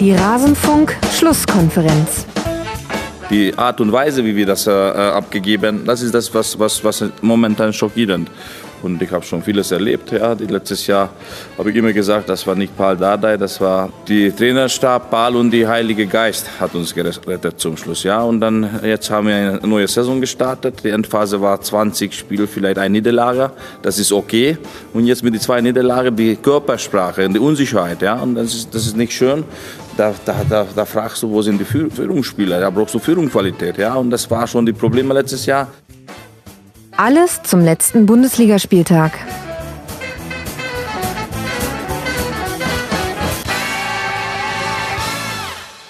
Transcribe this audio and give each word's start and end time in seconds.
Die 0.00 0.12
Rasenfunk-Schlusskonferenz. 0.12 2.24
Die 3.28 3.52
Art 3.54 3.82
und 3.82 3.92
Weise, 3.92 4.24
wie 4.24 4.34
wir 4.34 4.46
das 4.46 4.66
äh, 4.66 4.70
abgegeben, 4.70 5.84
das 5.84 6.00
ist 6.00 6.14
das, 6.14 6.32
was, 6.32 6.58
was, 6.58 6.82
was 6.82 7.04
momentan 7.20 7.70
schockierend 7.70 8.30
und 8.82 9.00
ich 9.02 9.10
habe 9.10 9.24
schon 9.24 9.42
vieles 9.42 9.70
erlebt. 9.70 10.12
Ja. 10.12 10.32
Letztes 10.32 10.86
Jahr 10.86 11.10
habe 11.58 11.70
ich 11.70 11.76
immer 11.76 11.92
gesagt, 11.92 12.28
das 12.28 12.46
war 12.46 12.54
nicht 12.54 12.76
Paul 12.76 12.96
Dardai, 12.96 13.36
das 13.36 13.60
war 13.60 13.90
die 14.08 14.30
Trainerstab, 14.30 15.10
Paul 15.10 15.36
und 15.36 15.50
die 15.50 15.66
Heilige 15.66 16.06
Geist 16.06 16.46
hat 16.58 16.74
uns 16.74 16.94
gerettet 16.94 17.60
zum 17.60 17.76
Schluss. 17.76 18.02
Ja. 18.02 18.22
Und 18.22 18.40
dann 18.40 18.80
jetzt 18.82 19.10
haben 19.10 19.28
wir 19.28 19.34
eine 19.34 19.60
neue 19.64 19.88
Saison 19.88 20.20
gestartet. 20.20 20.82
Die 20.84 20.90
Endphase 20.90 21.40
war 21.40 21.60
20 21.60 22.12
Spiele, 22.12 22.46
vielleicht 22.46 22.78
ein 22.78 22.92
Niederlage. 22.92 23.50
Das 23.82 23.98
ist 23.98 24.12
okay. 24.12 24.58
Und 24.92 25.06
jetzt 25.06 25.22
mit 25.22 25.34
den 25.34 25.40
zwei 25.40 25.60
Niederlagen 25.60 26.14
die 26.16 26.36
Körpersprache 26.36 27.26
und 27.26 27.34
die 27.34 27.40
Unsicherheit. 27.40 28.02
Ja. 28.02 28.20
Und 28.20 28.34
das 28.34 28.54
ist, 28.54 28.74
das 28.74 28.86
ist 28.86 28.96
nicht 28.96 29.12
schön. 29.12 29.44
Da, 30.00 30.14
da, 30.24 30.34
da, 30.48 30.66
da 30.74 30.86
fragst 30.86 31.22
du, 31.22 31.30
wo 31.30 31.42
sind 31.42 31.60
die 31.60 31.64
Führungsspieler? 31.66 32.58
Da 32.58 32.70
brauchst 32.70 32.94
du 32.94 32.98
Führungsqualität. 32.98 33.76
Ja. 33.76 33.96
Und 33.96 34.08
das 34.08 34.30
war 34.30 34.46
schon 34.46 34.64
die 34.64 34.72
Probleme 34.72 35.12
letztes 35.12 35.44
Jahr. 35.44 35.68
Alles 36.96 37.42
zum 37.42 37.60
letzten 37.60 38.06
Bundesligaspieltag. 38.06 39.12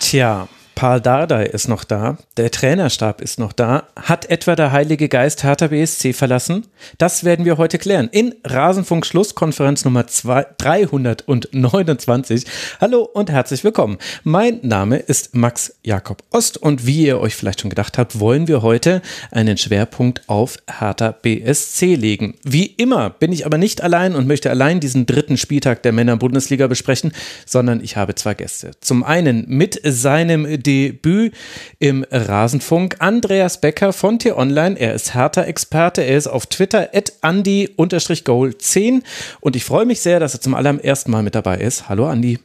Tja, 0.00 0.48
Paul 0.80 1.00
Dardai 1.02 1.44
ist 1.44 1.68
noch 1.68 1.84
da, 1.84 2.16
der 2.38 2.50
Trainerstab 2.50 3.20
ist 3.20 3.38
noch 3.38 3.52
da. 3.52 3.88
Hat 3.96 4.30
etwa 4.30 4.56
der 4.56 4.72
Heilige 4.72 5.10
Geist 5.10 5.44
Hertha 5.44 5.66
BSC 5.66 6.14
verlassen? 6.14 6.68
Das 6.96 7.22
werden 7.22 7.44
wir 7.44 7.58
heute 7.58 7.76
klären 7.76 8.08
in 8.10 8.34
Rasenfunk 8.44 9.04
Schlusskonferenz 9.04 9.84
Nummer 9.84 10.04
329. 10.04 12.46
Hallo 12.80 13.02
und 13.02 13.30
herzlich 13.30 13.62
willkommen. 13.62 13.98
Mein 14.24 14.60
Name 14.62 14.96
ist 14.96 15.34
Max 15.34 15.74
Jakob 15.84 16.22
Ost 16.30 16.56
und 16.56 16.86
wie 16.86 17.04
ihr 17.04 17.20
euch 17.20 17.36
vielleicht 17.36 17.60
schon 17.60 17.68
gedacht 17.68 17.98
habt, 17.98 18.18
wollen 18.18 18.48
wir 18.48 18.62
heute 18.62 19.02
einen 19.32 19.58
Schwerpunkt 19.58 20.22
auf 20.28 20.56
Hertha 20.78 21.12
BSC 21.12 21.94
legen. 21.94 22.36
Wie 22.42 22.64
immer 22.64 23.10
bin 23.10 23.32
ich 23.32 23.44
aber 23.44 23.58
nicht 23.58 23.82
allein 23.82 24.14
und 24.14 24.26
möchte 24.26 24.48
allein 24.48 24.80
diesen 24.80 25.04
dritten 25.04 25.36
Spieltag 25.36 25.82
der 25.82 25.92
Männer-Bundesliga 25.92 26.68
besprechen, 26.68 27.12
sondern 27.44 27.84
ich 27.84 27.98
habe 27.98 28.14
zwei 28.14 28.32
Gäste. 28.32 28.70
Zum 28.80 29.04
einen 29.04 29.44
mit 29.46 29.78
seinem 29.84 30.46
Debüt 30.70 31.34
im 31.80 32.06
Rasenfunk. 32.12 32.96
Andreas 33.00 33.60
Becker 33.60 33.92
von 33.92 34.20
T-Online. 34.20 34.78
Er 34.78 34.94
ist 34.94 35.14
Hertha-Experte. 35.14 36.02
Er 36.02 36.16
ist 36.16 36.28
auf 36.28 36.46
Twitter 36.46 36.90
at 36.94 37.12
Andi-Goal10. 37.22 39.02
Und 39.40 39.56
ich 39.56 39.64
freue 39.64 39.84
mich 39.84 40.00
sehr, 40.00 40.20
dass 40.20 40.34
er 40.34 40.40
zum 40.40 40.54
allerersten 40.54 41.10
Mal 41.10 41.24
mit 41.24 41.34
dabei 41.34 41.58
ist. 41.58 41.88
Hallo 41.88 42.06
Andi. 42.06 42.38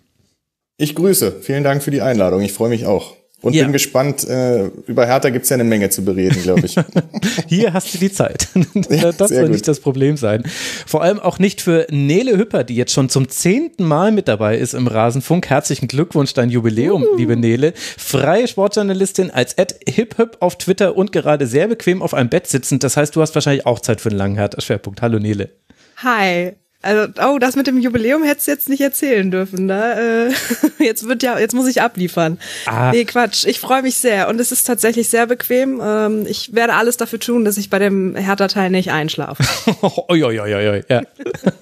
Ich 0.77 0.95
grüße. 0.95 1.35
Vielen 1.41 1.63
Dank 1.63 1.83
für 1.83 1.91
die 1.91 2.01
Einladung. 2.01 2.41
Ich 2.41 2.53
freue 2.53 2.69
mich 2.69 2.87
auch. 2.87 3.15
Und 3.45 3.53
ja. 3.53 3.61
bin 3.61 3.73
gespannt, 3.73 4.27
äh, 4.27 4.71
über 4.87 5.05
Hertha 5.05 5.29
gibt 5.29 5.43
es 5.43 5.49
ja 5.49 5.53
eine 5.53 5.63
Menge 5.63 5.91
zu 5.91 6.03
bereden, 6.03 6.41
glaube 6.41 6.65
ich. 6.65 6.75
Hier 7.47 7.73
hast 7.73 7.93
du 7.93 7.99
die 7.99 8.11
Zeit. 8.11 8.47
das 9.19 9.29
soll 9.29 9.49
nicht 9.49 9.67
das 9.67 9.79
Problem 9.81 10.17
sein. 10.17 10.41
Vor 10.87 11.03
allem 11.03 11.19
auch 11.19 11.37
nicht 11.37 11.61
für 11.61 11.85
Nele 11.91 12.39
Hüpper, 12.39 12.63
die 12.63 12.75
jetzt 12.75 12.91
schon 12.91 13.07
zum 13.07 13.29
zehnten 13.29 13.83
Mal 13.83 14.11
mit 14.11 14.27
dabei 14.27 14.57
ist 14.57 14.73
im 14.73 14.87
Rasenfunk. 14.87 15.47
Herzlichen 15.47 15.87
Glückwunsch, 15.87 16.33
dein 16.33 16.49
Jubiläum, 16.49 17.03
uh. 17.03 17.17
liebe 17.17 17.37
Nele. 17.37 17.73
Freie 17.75 18.47
Sportjournalistin 18.47 19.29
als 19.29 19.55
Ad 19.59 19.75
HipHip 19.87 20.37
auf 20.39 20.57
Twitter 20.57 20.97
und 20.97 21.11
gerade 21.11 21.45
sehr 21.45 21.67
bequem 21.67 22.01
auf 22.01 22.15
einem 22.15 22.29
Bett 22.29 22.47
sitzend. 22.47 22.83
Das 22.83 22.97
heißt, 22.97 23.15
du 23.15 23.21
hast 23.21 23.35
wahrscheinlich 23.35 23.67
auch 23.67 23.79
Zeit 23.79 24.01
für 24.01 24.09
einen 24.09 24.17
langen 24.17 24.37
Hertha-Schwerpunkt. 24.37 25.03
Hallo 25.03 25.19
Nele. 25.19 25.51
Hi, 25.97 26.53
also, 26.85 27.11
oh, 27.27 27.39
das 27.39 27.55
mit 27.55 27.65
dem 27.65 27.79
Jubiläum 27.79 28.23
hättest 28.23 28.47
du 28.47 28.51
jetzt 28.51 28.69
nicht 28.69 28.81
erzählen 28.81 29.31
dürfen. 29.31 29.65
Ne? 29.65 30.29
Äh, 30.79 30.83
jetzt 30.83 31.07
wird 31.07 31.23
ja, 31.23 31.39
jetzt 31.39 31.55
muss 31.55 31.67
ich 31.67 31.81
abliefern. 31.81 32.37
Ah. 32.67 32.91
Nee, 32.91 33.05
Quatsch. 33.05 33.45
Ich 33.45 33.59
freue 33.59 33.81
mich 33.81 33.97
sehr 33.97 34.29
und 34.29 34.39
es 34.39 34.51
ist 34.51 34.65
tatsächlich 34.65 35.09
sehr 35.09 35.25
bequem. 35.25 35.81
Ähm, 35.83 36.25
ich 36.27 36.53
werde 36.53 36.73
alles 36.73 36.97
dafür 36.97 37.19
tun, 37.19 37.43
dass 37.43 37.57
ich 37.57 37.69
bei 37.69 37.79
dem 37.79 38.15
Hertha-Teil 38.15 38.69
nicht 38.69 38.91
einschlafe. 38.91 39.43
oi, 40.09 40.23
oi, 40.23 40.39
oi, 40.39 40.53
oi, 40.53 40.83
ja. 40.87 41.01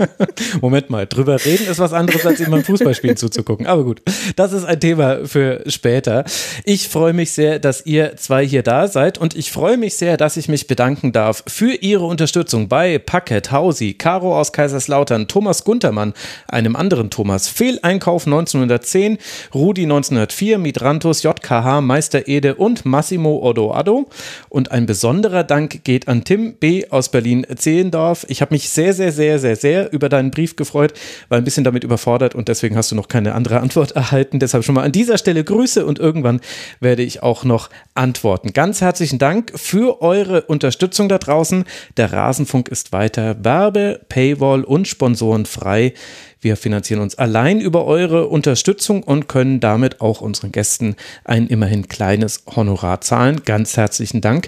Moment 0.61 0.89
mal, 0.89 1.07
drüber 1.07 1.43
reden 1.43 1.67
ist 1.67 1.79
was 1.79 1.93
anderes, 1.93 2.25
als 2.25 2.41
ihm 2.41 2.51
beim 2.51 2.63
Fußballspielen 2.63 3.15
zuzugucken. 3.15 3.65
Aber 3.65 3.83
gut, 3.83 4.01
das 4.35 4.51
ist 4.51 4.65
ein 4.65 4.79
Thema 4.79 5.25
für 5.25 5.63
später. 5.67 6.25
Ich 6.65 6.89
freue 6.89 7.13
mich 7.13 7.31
sehr, 7.31 7.59
dass 7.59 7.85
ihr 7.85 8.17
zwei 8.17 8.45
hier 8.45 8.63
da 8.63 8.87
seid 8.87 9.17
und 9.17 9.35
ich 9.35 9.51
freue 9.51 9.77
mich 9.77 9.95
sehr, 9.95 10.17
dass 10.17 10.35
ich 10.35 10.49
mich 10.49 10.67
bedanken 10.67 11.13
darf 11.13 11.43
für 11.47 11.73
ihre 11.73 12.05
Unterstützung 12.05 12.67
bei 12.67 12.97
Packet, 12.97 13.51
Hausi, 13.51 13.93
Caro 13.93 14.37
aus 14.37 14.51
Kaiserslautern, 14.51 15.12
Eltern 15.13 15.27
Thomas 15.27 15.63
Guntermann, 15.63 16.13
einem 16.47 16.75
anderen 16.75 17.11
Thomas, 17.11 17.47
Fehleinkauf 17.47 18.25
1910, 18.25 19.19
Rudi 19.53 19.83
1904, 19.83 20.57
Mitrantus, 20.57 21.21
JKH, 21.21 21.81
Meister 21.81 22.27
Ede 22.27 22.55
und 22.55 22.83
Massimo 22.83 23.37
Odoado. 23.47 24.09
Und 24.49 24.71
ein 24.71 24.87
besonderer 24.87 25.43
Dank 25.43 25.83
geht 25.83 26.07
an 26.07 26.23
Tim 26.23 26.55
B. 26.55 26.87
aus 26.89 27.09
Berlin-Zehlendorf. 27.09 28.25
Ich 28.27 28.41
habe 28.41 28.55
mich 28.55 28.69
sehr, 28.69 28.95
sehr, 28.95 29.11
sehr, 29.11 29.37
sehr, 29.37 29.55
sehr 29.55 29.93
über 29.93 30.09
deinen 30.09 30.31
Brief 30.31 30.55
gefreut, 30.55 30.93
war 31.29 31.37
ein 31.37 31.43
bisschen 31.43 31.63
damit 31.63 31.83
überfordert 31.83 32.33
und 32.33 32.47
deswegen 32.47 32.75
hast 32.75 32.91
du 32.91 32.95
noch 32.95 33.07
keine 33.07 33.35
andere 33.35 33.59
Antwort 33.59 33.91
erhalten. 33.95 34.39
Deshalb 34.39 34.63
schon 34.63 34.73
mal 34.73 34.83
an 34.83 34.91
dieser 34.91 35.19
Stelle 35.19 35.43
Grüße 35.43 35.85
und 35.85 35.99
irgendwann 35.99 36.41
werde 36.79 37.03
ich 37.03 37.21
auch 37.21 37.43
noch 37.43 37.69
antworten. 37.93 38.51
Ganz 38.53 38.81
herzlichen 38.81 39.19
Dank 39.19 39.51
für 39.53 40.01
eure 40.01 40.41
Unterstützung 40.41 41.07
da 41.07 41.19
draußen. 41.19 41.65
Der 41.97 42.11
Rasenfunk 42.11 42.69
ist 42.69 42.91
weiter 42.91 43.43
Werbe, 43.43 44.01
Paywall 44.09 44.63
und 44.63 44.87
Sport 44.87 45.02
Sponsoren 45.03 45.45
frei. 45.45 45.93
Wir 46.39 46.55
finanzieren 46.55 47.01
uns 47.01 47.15
allein 47.15 47.59
über 47.59 47.83
eure 47.83 48.27
Unterstützung 48.27 49.03
und 49.03 49.27
können 49.27 49.59
damit 49.59 49.99
auch 49.99 50.21
unseren 50.21 50.53
Gästen 50.53 50.95
ein 51.25 51.47
immerhin 51.47 51.89
kleines 51.89 52.45
Honorar 52.55 53.01
zahlen. 53.01 53.41
Ganz 53.43 53.75
herzlichen 53.75 54.21
Dank 54.21 54.47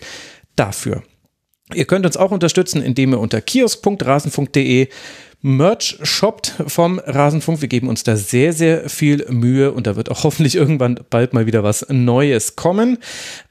dafür. 0.55 1.03
Ihr 1.73 1.83
könnt 1.83 2.05
uns 2.05 2.15
auch 2.15 2.31
unterstützen, 2.31 2.81
indem 2.81 3.11
ihr 3.11 3.19
unter 3.19 3.41
kiosk.rasenfunk.de 3.41 4.87
Merch 5.47 5.99
shoppt 6.01 6.55
vom 6.65 6.97
Rasenfunk. 6.97 7.61
Wir 7.61 7.67
geben 7.67 7.87
uns 7.87 8.01
da 8.01 8.15
sehr, 8.15 8.51
sehr 8.51 8.89
viel 8.89 9.27
Mühe 9.29 9.71
und 9.73 9.85
da 9.85 9.95
wird 9.95 10.09
auch 10.09 10.23
hoffentlich 10.23 10.55
irgendwann 10.55 10.99
bald 11.11 11.35
mal 11.35 11.45
wieder 11.45 11.61
was 11.61 11.85
Neues 11.87 12.55
kommen. 12.55 12.97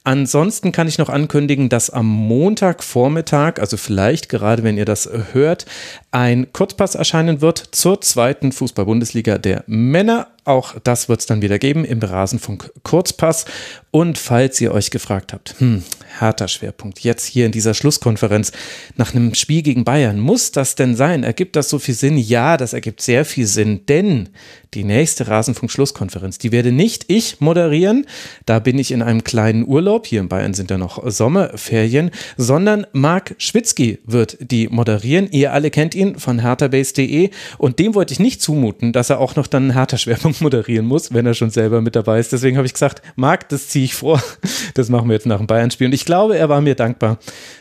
Ansonsten 0.03 0.73
kann 0.73 0.89
ich 0.89 0.97
noch 0.97 1.07
ankündigen, 1.07 1.69
dass 1.69 1.89
am 1.89 2.05
Montagvormittag, 2.07 3.61
also 3.61 3.77
vielleicht 3.77 4.27
gerade 4.27 4.63
wenn 4.63 4.75
ihr 4.77 4.83
das 4.83 5.09
hört, 5.31 5.67
ein 6.11 6.51
Kurzpass 6.51 6.95
erscheinen 6.95 7.39
wird 7.39 7.63
zur 7.71 8.01
zweiten 8.01 8.51
Fußball-Bundesliga 8.51 9.37
der 9.37 9.63
Männer. 9.65 10.27
Auch 10.43 10.75
das 10.83 11.07
wird 11.07 11.21
es 11.21 11.27
dann 11.27 11.41
wieder 11.41 11.59
geben 11.59 11.85
im 11.85 11.99
Rasenfunk 11.99 12.73
Kurzpass. 12.83 13.45
Und 13.91 14.17
falls 14.17 14.59
ihr 14.59 14.73
euch 14.73 14.91
gefragt 14.91 15.31
habt, 15.31 15.55
hm, 15.59 15.81
harter 16.21 16.47
Schwerpunkt, 16.47 16.99
jetzt 16.99 17.25
hier 17.25 17.45
in 17.45 17.51
dieser 17.51 17.73
Schlusskonferenz 17.73 18.51
nach 18.95 19.13
einem 19.13 19.33
Spiel 19.33 19.61
gegen 19.61 19.83
Bayern, 19.83 20.19
muss 20.19 20.51
das 20.51 20.75
denn 20.75 20.95
sein? 20.95 21.23
Ergibt 21.23 21.55
das 21.55 21.69
so 21.69 21.79
viel 21.79 21.95
Sinn? 21.95 22.17
Ja, 22.17 22.57
das 22.57 22.73
ergibt 22.73 23.01
sehr 23.01 23.25
viel 23.25 23.47
Sinn, 23.47 23.85
denn 23.87 24.29
die 24.75 24.83
nächste 24.83 25.27
Rasenfunk-Schlusskonferenz, 25.27 26.37
die 26.37 26.51
werde 26.51 26.71
nicht 26.71 27.05
ich 27.07 27.39
moderieren, 27.39 28.05
da 28.45 28.59
bin 28.59 28.77
ich 28.77 28.91
in 28.91 29.01
einem 29.01 29.23
kleinen 29.23 29.65
Urlaub, 29.65 30.05
hier 30.05 30.19
in 30.19 30.27
Bayern 30.27 30.53
sind 30.53 30.69
ja 30.69 30.77
noch 30.77 31.09
Sommerferien, 31.09 32.11
sondern 32.35 32.85
Marc 32.91 33.35
Schwitzky 33.37 33.99
wird 34.05 34.37
die 34.39 34.67
moderieren. 34.67 35.29
Ihr 35.31 35.53
alle 35.53 35.71
kennt 35.71 35.95
ihn 35.95 36.19
von 36.19 36.39
herterbase.de 36.39 37.29
und 37.57 37.79
dem 37.79 37.95
wollte 37.95 38.13
ich 38.13 38.19
nicht 38.19 38.41
zumuten, 38.41 38.91
dass 38.91 39.09
er 39.09 39.19
auch 39.19 39.35
noch 39.35 39.47
dann 39.47 39.63
einen 39.63 39.73
Hertha-Schwerpunkt 39.73 40.41
moderieren 40.41 40.85
muss, 40.85 41.13
wenn 41.13 41.25
er 41.25 41.33
schon 41.33 41.49
selber 41.49 41.81
mit 41.81 41.95
dabei 41.95 42.19
ist. 42.19 42.33
Deswegen 42.33 42.57
habe 42.57 42.67
ich 42.67 42.73
gesagt, 42.73 43.01
Marc, 43.15 43.47
das 43.49 43.69
ziehe 43.69 43.85
ich 43.85 43.95
vor. 43.95 44.21
Das 44.73 44.89
machen 44.89 45.07
wir 45.07 45.13
jetzt 45.13 45.25
nach 45.25 45.37
dem 45.37 45.47
Bayern-Spiel. 45.47 45.87
Und 45.87 45.93
ich 45.93 46.03
glaube, 46.03 46.37
er 46.37 46.49
war 46.49 46.59
mir 46.59 46.75
dankbar, 46.75 47.17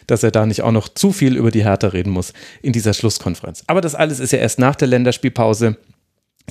dass 0.09 0.25
er 0.25 0.33
da 0.33 0.47
nicht 0.47 0.63
auch 0.63 0.73
noch 0.73 0.89
zu 0.89 1.13
viel 1.13 1.37
über 1.37 1.53
die 1.53 1.63
Hertha 1.63 1.89
reden 1.89 2.11
muss 2.11 2.33
in 2.61 2.73
dieser 2.73 2.93
Schlusskonferenz. 2.93 3.63
Aber 3.69 3.81
das 3.81 3.95
alles 3.95 4.19
ist 4.19 4.33
ja 4.33 4.39
erst 4.39 4.59
nach 4.59 4.75
der 4.75 4.89
Länderspielpause. 4.89 5.77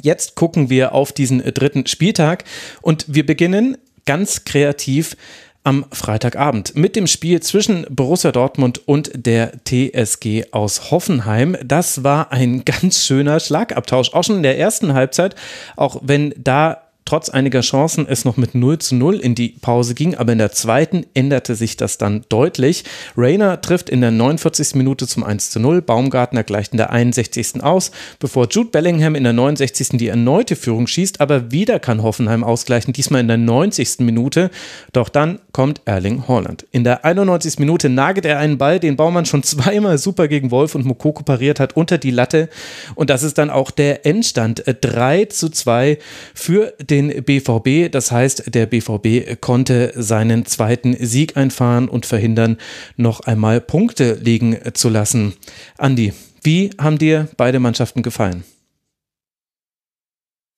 Jetzt 0.01 0.36
gucken 0.36 0.69
wir 0.69 0.94
auf 0.94 1.12
diesen 1.12 1.40
dritten 1.40 1.86
Spieltag 1.88 2.44
und 2.81 3.06
wir 3.07 3.25
beginnen 3.25 3.78
ganz 4.06 4.44
kreativ 4.44 5.16
am 5.63 5.86
Freitagabend 5.92 6.75
mit 6.75 6.95
dem 6.95 7.07
Spiel 7.07 7.42
zwischen 7.42 7.86
Borussia 7.90 8.31
Dortmund 8.31 8.86
und 8.86 9.12
der 9.13 9.54
TSG 9.63 10.51
aus 10.51 10.92
Hoffenheim. 10.92 11.56
Das 11.63 12.04
war 12.04 12.31
ein 12.31 12.66
ganz 12.66 13.06
schöner 13.06 13.40
Schlagabtausch, 13.40 14.13
auch 14.13 14.24
schon 14.24 14.38
in 14.38 14.44
der 14.44 14.60
ersten 14.60 14.94
Halbzeit, 14.94 15.36
auch 15.75 16.01
wenn 16.01 16.34
da 16.38 16.82
trotz 17.05 17.29
einiger 17.29 17.61
Chancen 17.61 18.05
es 18.07 18.25
noch 18.25 18.38
mit 18.38 18.55
0 18.55 18.79
zu 18.79 18.95
0 18.95 19.19
in 19.19 19.35
die 19.35 19.50
Pause 19.50 19.94
ging, 19.94 20.15
aber 20.15 20.31
in 20.31 20.38
der 20.38 20.51
zweiten 20.51 21.05
änderte 21.13 21.55
sich 21.55 21.77
das 21.77 21.97
dann 21.97 22.23
deutlich. 22.29 22.83
Rainer 23.17 23.61
trifft 23.61 23.89
in 23.89 24.01
der 24.01 24.11
49. 24.11 24.75
Minute 24.75 25.07
zum 25.07 25.23
1 25.23 25.51
zu 25.51 25.59
0, 25.59 25.81
Baumgartner 25.81 26.44
gleicht 26.44 26.73
in 26.73 26.77
der 26.77 26.91
61. 26.91 27.63
aus, 27.63 27.91
bevor 28.19 28.47
Jude 28.50 28.69
Bellingham 28.69 29.15
in 29.15 29.23
der 29.23 29.33
69. 29.33 29.97
die 29.97 30.07
erneute 30.07 30.55
Führung 30.55 30.88
schießt, 30.88 31.21
aber 31.21 31.51
wieder 31.51 31.79
kann 31.79 32.03
Hoffenheim 32.03 32.44
ausgleichen, 32.44 32.94
diesmal 32.94 33.21
in 33.21 33.27
der 33.27 33.38
90. 33.38 33.99
Minute, 33.99 34.49
doch 34.94 35.09
dann 35.09 35.39
kommt 35.51 35.81
Erling 35.85 36.27
Haaland. 36.27 36.65
In 36.71 36.83
der 36.83 37.06
91. 37.06 37.59
Minute 37.59 37.89
nagelt 37.89 38.25
er 38.25 38.39
einen 38.39 38.57
Ball, 38.57 38.79
den 38.79 38.95
Baumann 38.95 39.25
schon 39.25 39.44
zweimal 39.44 39.97
super 39.97 40.27
gegen 40.27 40.51
Wolf 40.51 40.75
und 40.75 40.85
Mokoko 40.85 41.23
pariert 41.23 41.59
hat, 41.59 41.75
unter 41.75 41.97
die 41.97 42.11
Latte 42.11 42.49
und 42.95 43.09
das 43.09 43.23
ist 43.23 43.38
dann 43.38 43.49
auch 43.49 43.71
der 43.71 44.06
Endstand 44.06 44.63
3 44.65 45.25
zu 45.25 45.49
2 45.49 45.97
für 46.33 46.73
den 46.79 46.93
den 46.94 47.24
BVB. 47.24 47.92
Das 47.92 48.12
heißt, 48.12 48.54
der 48.54 48.68
BVB 48.68 49.42
konnte 49.42 49.94
seinen 49.95 50.45
zweiten 50.45 50.95
Sieg 51.00 51.36
einfahren 51.36 51.90
und 51.90 52.06
verhindern, 52.06 52.57
noch 52.98 53.22
einmal 53.22 53.60
Punkte 53.62 54.13
liegen 54.22 54.57
zu 54.74 54.90
lassen. 54.90 55.34
Andi, 55.78 56.13
wie 56.44 56.69
haben 56.80 57.00
dir 57.00 57.28
beide 57.36 57.60
Mannschaften 57.60 58.04
gefallen? 58.04 58.44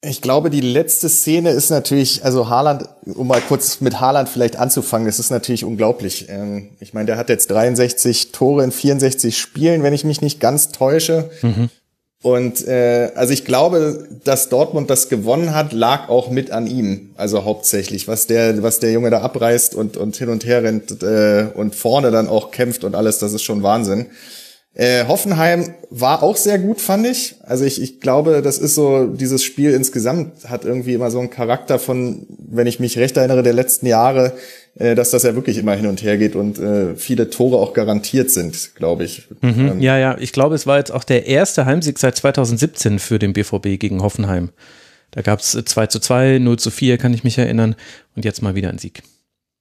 Ich 0.08 0.22
glaube, 0.22 0.50
die 0.50 0.62
letzte 0.62 1.10
Szene 1.10 1.50
ist 1.52 1.70
natürlich, 1.72 2.24
also 2.24 2.50
Haaland, 2.50 2.88
um 3.06 3.28
mal 3.28 3.42
kurz 3.42 3.82
mit 3.82 4.00
Haaland 4.00 4.30
vielleicht 4.30 4.58
anzufangen, 4.58 5.08
das 5.08 5.18
ist 5.18 5.32
natürlich 5.32 5.64
unglaublich. 5.64 6.28
Ähm, 6.30 6.70
ich 6.80 6.94
meine, 6.94 7.08
der 7.08 7.18
hat 7.18 7.30
jetzt 7.30 7.50
63 7.50 8.32
Tore 8.32 8.64
in 8.64 8.72
64 8.72 9.36
Spielen, 9.36 9.82
wenn 9.82 9.94
ich 9.94 10.04
mich 10.04 10.22
nicht 10.22 10.40
ganz 10.40 10.70
täusche. 10.70 11.32
Mhm. 11.42 11.70
Und 12.26 12.68
äh, 12.68 13.12
also 13.14 13.34
ich 13.34 13.46
glaube, 13.46 14.08
dass 14.24 14.50
Dortmund 14.50 14.90
das 14.90 15.10
gewonnen 15.10 15.54
hat, 15.54 15.74
lag 15.74 16.10
auch 16.10 16.32
mit 16.32 16.50
an 16.50 16.66
ihm. 16.66 17.12
Also 17.18 17.46
hauptsächlich, 17.46 18.08
was 18.08 18.26
der, 18.26 18.64
was 18.64 18.80
der 18.80 18.92
Junge 18.92 19.12
da 19.12 19.22
abreißt 19.22 19.76
und, 19.76 19.96
und 19.96 20.16
hin 20.16 20.30
und 20.30 20.44
her 20.44 20.64
rennt 20.64 21.04
äh, 21.04 21.46
und 21.54 21.76
vorne 21.76 22.10
dann 22.10 22.28
auch 22.28 22.50
kämpft 22.50 22.84
und 22.84 22.96
alles, 22.96 23.20
das 23.20 23.34
ist 23.34 23.44
schon 23.44 23.62
Wahnsinn. 23.62 24.08
Äh, 24.78 25.06
Hoffenheim 25.08 25.74
war 25.90 26.22
auch 26.22 26.36
sehr 26.36 26.60
gut, 26.60 26.82
fand 26.82 27.08
ich. 27.08 27.36
Also 27.44 27.64
ich, 27.64 27.82
ich 27.82 28.02
glaube, 28.02 28.42
das 28.42 28.58
ist 28.58 28.76
so, 28.76 29.06
dieses 29.08 29.42
Spiel 29.42 29.72
insgesamt 29.72 30.50
hat 30.50 30.66
irgendwie 30.66 30.94
immer 30.94 31.10
so 31.12 31.20
einen 31.20 31.30
Charakter 31.30 31.80
von, 31.80 32.28
wenn 32.38 32.68
ich 32.68 32.82
mich 32.82 32.98
recht 32.98 33.16
erinnere, 33.16 33.42
der 33.42 33.54
letzten 33.54 33.86
Jahre, 33.86 34.34
äh, 34.78 34.94
dass 34.94 35.12
das 35.12 35.24
ja 35.24 35.34
wirklich 35.34 35.58
immer 35.58 35.76
hin 35.76 35.88
und 35.88 36.04
her 36.04 36.18
geht 36.18 36.36
und 36.36 36.60
äh, 36.60 36.96
viele 36.96 37.30
Tore 37.30 37.58
auch 37.58 37.74
garantiert 37.74 38.32
sind, 38.32 38.76
glaube 38.76 39.06
ich. 39.06 39.30
Mhm, 39.40 39.68
ähm, 39.68 39.80
ja, 39.80 39.98
ja, 39.98 40.18
ich 40.20 40.34
glaube, 40.34 40.56
es 40.56 40.68
war 40.68 40.78
jetzt 40.78 40.92
auch 40.92 41.06
der 41.06 41.26
erste 41.26 41.66
Heimsieg 41.66 41.98
seit 41.98 42.18
2017 42.18 43.00
für 43.00 43.18
den 43.18 43.32
BVB 43.32 43.80
gegen 43.80 44.04
Hoffenheim. 44.04 44.50
Da 45.12 45.22
gab 45.22 45.40
es 45.40 45.52
2 45.52 45.88
zu 45.88 46.00
2, 46.00 46.40
0 46.40 46.60
zu 46.60 46.70
4, 46.70 46.98
kann 46.98 47.14
ich 47.14 47.24
mich 47.24 47.38
erinnern. 47.38 47.76
Und 48.18 48.26
jetzt 48.26 48.42
mal 48.42 48.56
wieder 48.56 48.68
ein 48.68 48.78
Sieg. 48.78 49.04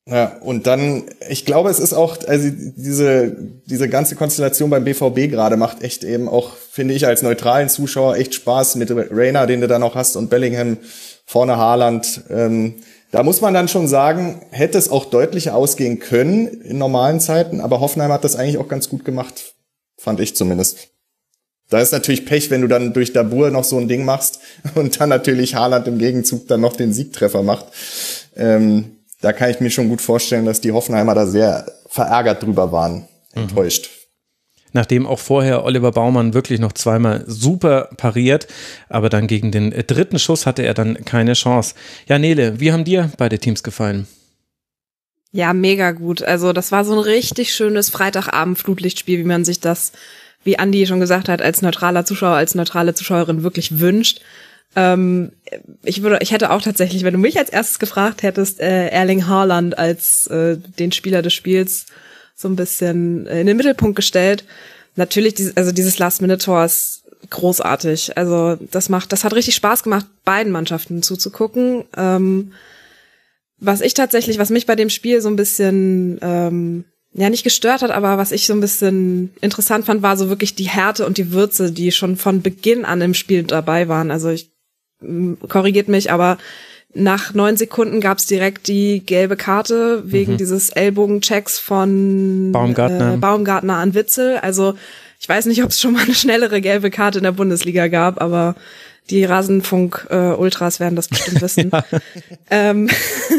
Ja, 0.06 0.36
und 0.40 0.66
dann, 0.66 1.04
ich 1.30 1.46
glaube, 1.46 1.70
es 1.70 1.78
ist 1.78 1.94
auch, 1.94 2.18
also 2.26 2.50
diese, 2.52 3.34
diese 3.64 3.88
ganze 3.88 4.16
Konstellation 4.16 4.68
beim 4.68 4.84
BVB 4.84 5.30
gerade 5.30 5.56
macht 5.56 5.82
echt 5.82 6.04
eben 6.04 6.28
auch, 6.28 6.56
finde 6.56 6.92
ich, 6.92 7.06
als 7.06 7.22
neutralen 7.22 7.70
Zuschauer 7.70 8.16
echt 8.16 8.34
Spaß 8.34 8.74
mit 8.76 8.90
Rainer, 8.90 9.46
den 9.46 9.62
du 9.62 9.68
da 9.68 9.78
noch 9.78 9.94
hast, 9.94 10.16
und 10.16 10.28
Bellingham, 10.28 10.76
vorne 11.24 11.56
Haaland. 11.56 12.24
Ähm, 12.28 12.74
da 13.12 13.22
muss 13.22 13.40
man 13.40 13.54
dann 13.54 13.68
schon 13.68 13.88
sagen, 13.88 14.42
hätte 14.50 14.76
es 14.76 14.90
auch 14.90 15.06
deutlicher 15.06 15.54
ausgehen 15.54 16.00
können 16.00 16.48
in 16.48 16.76
normalen 16.76 17.18
Zeiten, 17.18 17.62
aber 17.62 17.80
Hoffenheim 17.80 18.12
hat 18.12 18.24
das 18.24 18.36
eigentlich 18.36 18.58
auch 18.58 18.68
ganz 18.68 18.90
gut 18.90 19.06
gemacht, 19.06 19.54
fand 19.96 20.20
ich 20.20 20.36
zumindest. 20.36 20.88
Da 21.70 21.80
ist 21.80 21.92
natürlich 21.92 22.26
Pech, 22.26 22.50
wenn 22.50 22.60
du 22.60 22.68
dann 22.68 22.92
durch 22.92 23.14
Dabur 23.14 23.50
noch 23.50 23.64
so 23.64 23.78
ein 23.78 23.88
Ding 23.88 24.04
machst 24.04 24.40
und 24.74 25.00
dann 25.00 25.08
natürlich 25.08 25.54
Haaland 25.54 25.88
im 25.88 25.96
Gegenzug 25.96 26.46
dann 26.46 26.60
noch 26.60 26.76
den 26.76 26.92
Siegtreffer 26.92 27.42
macht. 27.42 27.64
Ähm, 28.36 28.93
da 29.24 29.32
kann 29.32 29.50
ich 29.50 29.60
mir 29.60 29.70
schon 29.70 29.88
gut 29.88 30.02
vorstellen, 30.02 30.44
dass 30.44 30.60
die 30.60 30.72
Hoffenheimer 30.72 31.14
da 31.14 31.26
sehr 31.26 31.66
verärgert 31.88 32.42
drüber 32.42 32.72
waren, 32.72 33.08
mhm. 33.34 33.42
enttäuscht. 33.42 33.90
Nachdem 34.72 35.06
auch 35.06 35.20
vorher 35.20 35.64
Oliver 35.64 35.92
Baumann 35.92 36.34
wirklich 36.34 36.60
noch 36.60 36.72
zweimal 36.72 37.24
super 37.26 37.88
pariert, 37.96 38.48
aber 38.88 39.08
dann 39.08 39.28
gegen 39.28 39.52
den 39.52 39.70
dritten 39.70 40.18
Schuss 40.18 40.46
hatte 40.46 40.62
er 40.62 40.74
dann 40.74 41.04
keine 41.04 41.34
Chance. 41.34 41.74
Ja, 42.06 42.18
Nele, 42.18 42.60
wie 42.60 42.72
haben 42.72 42.84
dir 42.84 43.10
beide 43.16 43.38
Teams 43.38 43.62
gefallen? 43.62 44.06
Ja, 45.30 45.52
mega 45.52 45.92
gut. 45.92 46.22
Also 46.22 46.52
das 46.52 46.70
war 46.70 46.84
so 46.84 46.92
ein 46.92 46.98
richtig 46.98 47.54
schönes 47.54 47.88
Freitagabend-Flutlichtspiel, 47.90 49.20
wie 49.20 49.24
man 49.24 49.44
sich 49.44 49.60
das, 49.60 49.92
wie 50.42 50.58
Andi 50.58 50.86
schon 50.86 51.00
gesagt 51.00 51.28
hat, 51.28 51.40
als 51.40 51.62
neutraler 51.62 52.04
Zuschauer, 52.04 52.36
als 52.36 52.54
neutrale 52.54 52.94
Zuschauerin 52.94 53.42
wirklich 53.42 53.80
wünscht. 53.80 54.20
Ähm, 54.76 55.32
ich 55.82 56.02
würde, 56.02 56.18
ich 56.20 56.32
hätte 56.32 56.50
auch 56.50 56.62
tatsächlich, 56.62 57.04
wenn 57.04 57.14
du 57.14 57.18
mich 57.18 57.38
als 57.38 57.50
erstes 57.50 57.78
gefragt 57.78 58.22
hättest, 58.22 58.60
äh, 58.60 58.88
Erling 58.88 59.26
Haaland 59.26 59.78
als 59.78 60.26
äh, 60.26 60.56
den 60.78 60.92
Spieler 60.92 61.22
des 61.22 61.32
Spiels 61.32 61.86
so 62.34 62.48
ein 62.48 62.56
bisschen 62.56 63.26
äh, 63.26 63.40
in 63.40 63.46
den 63.46 63.56
Mittelpunkt 63.56 63.96
gestellt. 63.96 64.44
Natürlich, 64.96 65.34
dieses, 65.34 65.56
also 65.56 65.72
dieses 65.72 65.98
Last-Minute-Tor 65.98 66.64
ist 66.64 67.04
großartig. 67.30 68.16
Also 68.16 68.56
das 68.70 68.88
macht, 68.88 69.12
das 69.12 69.24
hat 69.24 69.34
richtig 69.34 69.54
Spaß 69.54 69.82
gemacht, 69.82 70.06
beiden 70.24 70.52
Mannschaften 70.52 71.02
zuzugucken. 71.02 71.84
Ähm, 71.96 72.52
was 73.58 73.80
ich 73.80 73.94
tatsächlich, 73.94 74.38
was 74.38 74.50
mich 74.50 74.66
bei 74.66 74.76
dem 74.76 74.90
Spiel 74.90 75.20
so 75.20 75.28
ein 75.28 75.36
bisschen 75.36 76.18
ähm, 76.22 76.84
ja 77.12 77.30
nicht 77.30 77.44
gestört 77.44 77.82
hat, 77.82 77.90
aber 77.90 78.18
was 78.18 78.32
ich 78.32 78.46
so 78.46 78.52
ein 78.52 78.60
bisschen 78.60 79.32
interessant 79.40 79.86
fand, 79.86 80.02
war 80.02 80.16
so 80.16 80.28
wirklich 80.28 80.54
die 80.54 80.68
Härte 80.68 81.06
und 81.06 81.16
die 81.16 81.32
Würze, 81.32 81.72
die 81.72 81.92
schon 81.92 82.16
von 82.16 82.42
Beginn 82.42 82.84
an 82.84 83.00
im 83.00 83.14
Spiel 83.14 83.44
dabei 83.44 83.88
waren. 83.88 84.10
Also 84.10 84.30
ich 84.30 84.53
korrigiert 85.48 85.88
mich, 85.88 86.10
aber 86.10 86.38
nach 86.94 87.34
neun 87.34 87.56
Sekunden 87.56 88.00
gab's 88.00 88.26
direkt 88.26 88.68
die 88.68 89.04
gelbe 89.04 89.36
Karte 89.36 90.02
wegen 90.06 90.32
mhm. 90.32 90.36
dieses 90.36 90.70
Ellbogenchecks 90.70 91.58
von 91.58 92.52
Baumgartner. 92.52 93.14
Äh, 93.14 93.16
Baumgartner 93.16 93.76
an 93.76 93.94
Witzel. 93.94 94.38
Also 94.38 94.74
ich 95.18 95.28
weiß 95.28 95.46
nicht, 95.46 95.62
ob 95.64 95.70
es 95.70 95.80
schon 95.80 95.94
mal 95.94 96.04
eine 96.04 96.14
schnellere 96.14 96.60
gelbe 96.60 96.90
Karte 96.90 97.18
in 97.18 97.24
der 97.24 97.32
Bundesliga 97.32 97.88
gab, 97.88 98.22
aber 98.22 98.54
die 99.10 99.24
Rasenfunk-Ultras 99.24 100.76
äh, 100.76 100.80
werden 100.80 100.96
das 100.96 101.08
bestimmt 101.08 101.40
wissen. 101.42 101.70
ähm, 102.50 102.88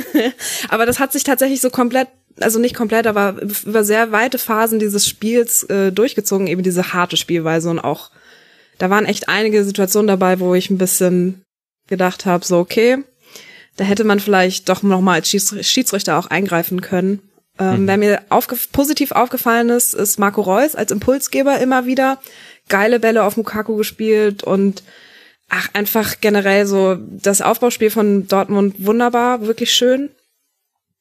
aber 0.70 0.86
das 0.86 1.00
hat 1.00 1.14
sich 1.14 1.24
tatsächlich 1.24 1.62
so 1.62 1.70
komplett, 1.70 2.10
also 2.40 2.60
nicht 2.60 2.76
komplett, 2.76 3.08
aber 3.08 3.36
über 3.66 3.84
sehr 3.84 4.12
weite 4.12 4.38
Phasen 4.38 4.80
dieses 4.80 5.08
Spiels 5.08 5.64
äh, 5.64 5.92
durchgezogen, 5.92 6.48
eben 6.48 6.64
diese 6.64 6.94
harte 6.94 7.18
Spielweise 7.18 7.70
und 7.70 7.80
auch 7.80 8.12
da 8.78 8.90
waren 8.90 9.06
echt 9.06 9.30
einige 9.30 9.64
Situationen 9.64 10.08
dabei, 10.08 10.42
wo 10.42 10.54
ich 10.54 10.70
ein 10.70 10.78
bisschen 10.78 11.45
gedacht 11.88 12.26
habe, 12.26 12.46
so 12.46 12.60
okay, 12.60 13.04
da 13.78 13.84
hätte 13.84 14.04
man 14.04 14.20
vielleicht 14.20 14.70
doch 14.70 14.84
noch 14.84 15.02
mal 15.02 15.16
als 15.16 15.30
Schiedsrichter 15.30 16.18
auch 16.18 16.28
eingreifen 16.28 16.82
können. 16.82 17.22
Ähm, 17.60 17.84
mhm. 17.84 17.88
Wer 17.88 17.98
mir 17.98 18.22
aufge 18.30 18.58
positiv 18.72 19.12
aufgefallen 19.12 19.70
ist, 19.70 19.94
ist 19.94 20.20
Marco 20.20 20.42
Reus 20.42 20.76
als 20.76 20.92
Impulsgeber 20.92 21.60
immer 21.60 21.86
wieder. 21.86 22.20
Geile 22.70 23.00
Bälle 23.00 23.24
auf 23.24 23.38
Mukaku 23.38 23.76
gespielt 23.76 24.44
und 24.44 24.84
ach, 25.50 25.70
einfach 25.74 26.16
generell 26.22 26.66
so 26.66 26.98
das 27.00 27.42
Aufbauspiel 27.42 27.92
von 27.92 28.28
Dortmund 28.28 28.76
wunderbar, 28.80 29.46
wirklich 29.46 29.74
schön. 29.74 30.10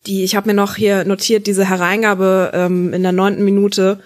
Die, 0.06 0.22
ich 0.22 0.36
habe 0.36 0.48
mir 0.48 0.54
noch 0.54 0.76
hier 0.76 1.04
notiert, 1.04 1.46
diese 1.46 1.68
Hereingabe 1.68 2.50
ähm, 2.52 2.92
in 2.92 3.02
der 3.02 3.12
neunten 3.12 3.42
Minute, 3.42 4.00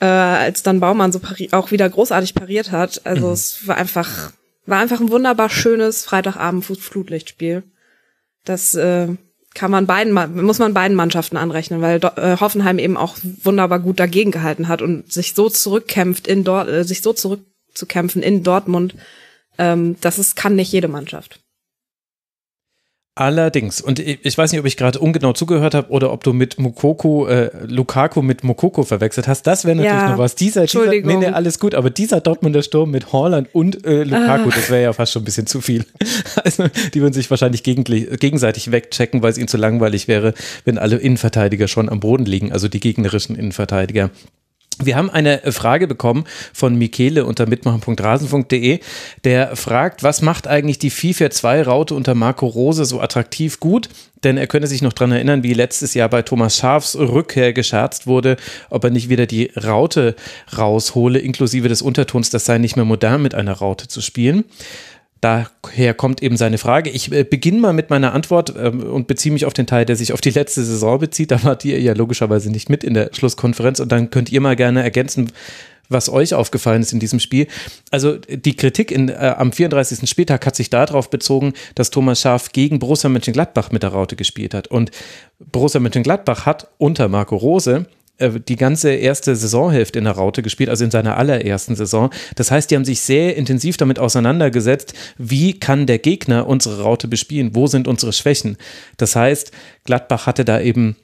äh, 0.00 0.06
als 0.06 0.62
dann 0.62 0.80
Baumann 0.80 1.12
so 1.12 1.20
auch 1.52 1.70
wieder 1.70 1.88
großartig 1.88 2.34
pariert 2.34 2.72
hat. 2.72 3.02
Also 3.04 3.26
mhm. 3.26 3.32
es 3.34 3.68
war 3.68 3.76
einfach 3.76 4.32
war 4.70 4.78
einfach 4.78 5.00
ein 5.00 5.10
wunderbar 5.10 5.50
schönes 5.50 6.04
Freitagabend 6.04 6.64
Flutlichtspiel. 6.64 7.64
Das 8.44 8.74
äh, 8.74 9.08
kann 9.54 9.70
man 9.70 9.86
beiden 9.86 10.12
muss 10.44 10.58
man 10.58 10.74
beiden 10.74 10.96
Mannschaften 10.96 11.36
anrechnen, 11.36 11.82
weil 11.82 12.00
äh, 12.16 12.36
Hoffenheim 12.38 12.78
eben 12.78 12.96
auch 12.96 13.16
wunderbar 13.42 13.80
gut 13.80 13.98
dagegen 13.98 14.30
gehalten 14.30 14.68
hat 14.68 14.80
und 14.80 15.12
sich 15.12 15.34
so 15.34 15.48
zurückkämpft 15.48 16.26
in 16.26 16.44
dort 16.44 16.68
äh, 16.68 16.84
sich 16.84 17.02
so 17.02 17.12
zurückzukämpfen 17.12 18.22
in 18.22 18.42
Dortmund. 18.42 18.94
Ähm, 19.58 19.96
das 20.00 20.18
ist 20.18 20.36
kann 20.36 20.54
nicht 20.54 20.72
jede 20.72 20.88
Mannschaft. 20.88 21.39
Allerdings, 23.16 23.80
und 23.80 23.98
ich 23.98 24.38
weiß 24.38 24.52
nicht, 24.52 24.60
ob 24.60 24.66
ich 24.66 24.76
gerade 24.76 24.98
ungenau 25.00 25.32
zugehört 25.32 25.74
habe 25.74 25.90
oder 25.90 26.12
ob 26.12 26.22
du 26.22 26.32
mit 26.32 26.58
Mukoko, 26.58 27.26
äh, 27.26 27.50
Lukaku 27.66 28.22
mit 28.22 28.44
Mokoko 28.44 28.84
verwechselt 28.84 29.26
hast. 29.26 29.46
Das 29.46 29.64
wäre 29.64 29.76
natürlich 29.76 30.00
ja, 30.00 30.10
noch 30.12 30.18
was. 30.18 30.36
Dieser, 30.36 30.64
dieser, 30.64 30.86
nee, 30.86 31.16
nee, 31.16 31.26
alles 31.26 31.58
gut, 31.58 31.74
aber 31.74 31.90
dieser 31.90 32.20
Dortmunder 32.20 32.62
Sturm 32.62 32.92
mit 32.92 33.12
Holland 33.12 33.48
und 33.52 33.84
äh, 33.84 34.04
Lukaku, 34.04 34.48
ah. 34.48 34.52
das 34.54 34.70
wäre 34.70 34.82
ja 34.84 34.92
fast 34.92 35.12
schon 35.12 35.22
ein 35.22 35.24
bisschen 35.24 35.46
zu 35.46 35.60
viel. 35.60 35.84
Also, 36.42 36.68
die 36.94 37.00
würden 37.00 37.12
sich 37.12 37.28
wahrscheinlich 37.30 37.62
gegenseitig 37.62 38.70
wegchecken, 38.70 39.22
weil 39.22 39.30
es 39.30 39.38
ihnen 39.38 39.48
zu 39.48 39.56
langweilig 39.56 40.08
wäre, 40.08 40.32
wenn 40.64 40.78
alle 40.78 40.96
Innenverteidiger 40.96 41.68
schon 41.68 41.88
am 41.88 42.00
Boden 42.00 42.24
liegen, 42.24 42.52
also 42.52 42.68
die 42.68 42.80
gegnerischen 42.80 43.36
Innenverteidiger. 43.36 44.10
Wir 44.82 44.96
haben 44.96 45.10
eine 45.10 45.40
Frage 45.52 45.86
bekommen 45.86 46.24
von 46.54 46.74
Michele 46.76 47.26
unter 47.26 47.46
mitmachen.rasen.de, 47.46 48.80
der 49.24 49.56
fragt, 49.56 50.02
was 50.02 50.22
macht 50.22 50.46
eigentlich 50.46 50.78
die 50.78 50.88
FIFA 50.88 51.30
2 51.30 51.62
Raute 51.62 51.94
unter 51.94 52.14
Marco 52.14 52.46
Rose 52.46 52.86
so 52.86 53.00
attraktiv 53.00 53.60
gut? 53.60 53.90
Denn 54.24 54.36
er 54.36 54.46
könne 54.46 54.66
sich 54.66 54.82
noch 54.82 54.92
daran 54.92 55.12
erinnern, 55.12 55.42
wie 55.42 55.54
letztes 55.54 55.94
Jahr 55.94 56.08
bei 56.08 56.22
Thomas 56.22 56.56
Schafs 56.56 56.96
Rückkehr 56.96 57.52
gescherzt 57.52 58.06
wurde, 58.06 58.36
ob 58.68 58.84
er 58.84 58.90
nicht 58.90 59.08
wieder 59.08 59.26
die 59.26 59.50
Raute 59.56 60.14
raushole, 60.56 61.18
inklusive 61.18 61.68
des 61.68 61.82
Untertons, 61.82 62.30
das 62.30 62.44
sei 62.44 62.58
nicht 62.58 62.76
mehr 62.76 62.84
modern, 62.84 63.22
mit 63.22 63.34
einer 63.34 63.52
Raute 63.52 63.88
zu 63.88 64.00
spielen. 64.00 64.44
Daher 65.20 65.92
kommt 65.92 66.22
eben 66.22 66.38
seine 66.38 66.56
Frage. 66.56 66.88
Ich 66.88 67.12
äh, 67.12 67.24
beginne 67.24 67.60
mal 67.60 67.72
mit 67.74 67.90
meiner 67.90 68.14
Antwort 68.14 68.54
ähm, 68.56 68.82
und 68.82 69.06
beziehe 69.06 69.32
mich 69.32 69.44
auf 69.44 69.52
den 69.52 69.66
Teil, 69.66 69.84
der 69.84 69.96
sich 69.96 70.12
auf 70.12 70.20
die 70.20 70.30
letzte 70.30 70.64
Saison 70.64 70.98
bezieht. 70.98 71.30
Da 71.30 71.42
wart 71.42 71.64
ihr 71.64 71.80
ja 71.80 71.92
logischerweise 71.92 72.50
nicht 72.50 72.70
mit 72.70 72.84
in 72.84 72.94
der 72.94 73.10
Schlusskonferenz 73.12 73.80
und 73.80 73.92
dann 73.92 74.10
könnt 74.10 74.32
ihr 74.32 74.40
mal 74.40 74.56
gerne 74.56 74.82
ergänzen, 74.82 75.30
was 75.90 76.08
euch 76.08 76.32
aufgefallen 76.32 76.80
ist 76.80 76.92
in 76.92 77.00
diesem 77.00 77.20
Spiel. 77.20 77.48
Also 77.90 78.16
die 78.16 78.56
Kritik 78.56 78.90
in, 78.90 79.10
äh, 79.10 79.34
am 79.36 79.52
34. 79.52 80.08
Spieltag 80.08 80.46
hat 80.46 80.56
sich 80.56 80.70
darauf 80.70 81.10
bezogen, 81.10 81.52
dass 81.74 81.90
Thomas 81.90 82.20
Schaaf 82.22 82.52
gegen 82.52 82.78
Borussia 82.78 83.10
Mönchengladbach 83.10 83.72
mit 83.72 83.82
der 83.82 83.90
Raute 83.90 84.16
gespielt 84.16 84.54
hat. 84.54 84.68
Und 84.68 84.90
Borussia 85.38 85.80
Mönchengladbach 85.80 86.46
hat 86.46 86.68
unter 86.78 87.08
Marco 87.08 87.36
Rose 87.36 87.86
die 88.28 88.56
ganze 88.56 88.92
erste 88.92 89.34
Saisonhälfte 89.34 89.98
in 89.98 90.04
der 90.04 90.14
Raute 90.14 90.42
gespielt, 90.42 90.68
also 90.68 90.84
in 90.84 90.90
seiner 90.90 91.16
allerersten 91.16 91.74
Saison. 91.74 92.10
Das 92.36 92.50
heißt, 92.50 92.70
die 92.70 92.76
haben 92.76 92.84
sich 92.84 93.00
sehr 93.00 93.36
intensiv 93.36 93.76
damit 93.76 93.98
auseinandergesetzt, 93.98 94.94
wie 95.18 95.58
kann 95.58 95.86
der 95.86 95.98
Gegner 95.98 96.46
unsere 96.46 96.82
Raute 96.82 97.08
bespielen, 97.08 97.54
wo 97.54 97.66
sind 97.66 97.88
unsere 97.88 98.12
Schwächen. 98.12 98.56
Das 98.96 99.16
heißt, 99.16 99.52
Gladbach 99.84 100.26
hatte 100.26 100.44
da 100.44 100.60
eben 100.60 100.96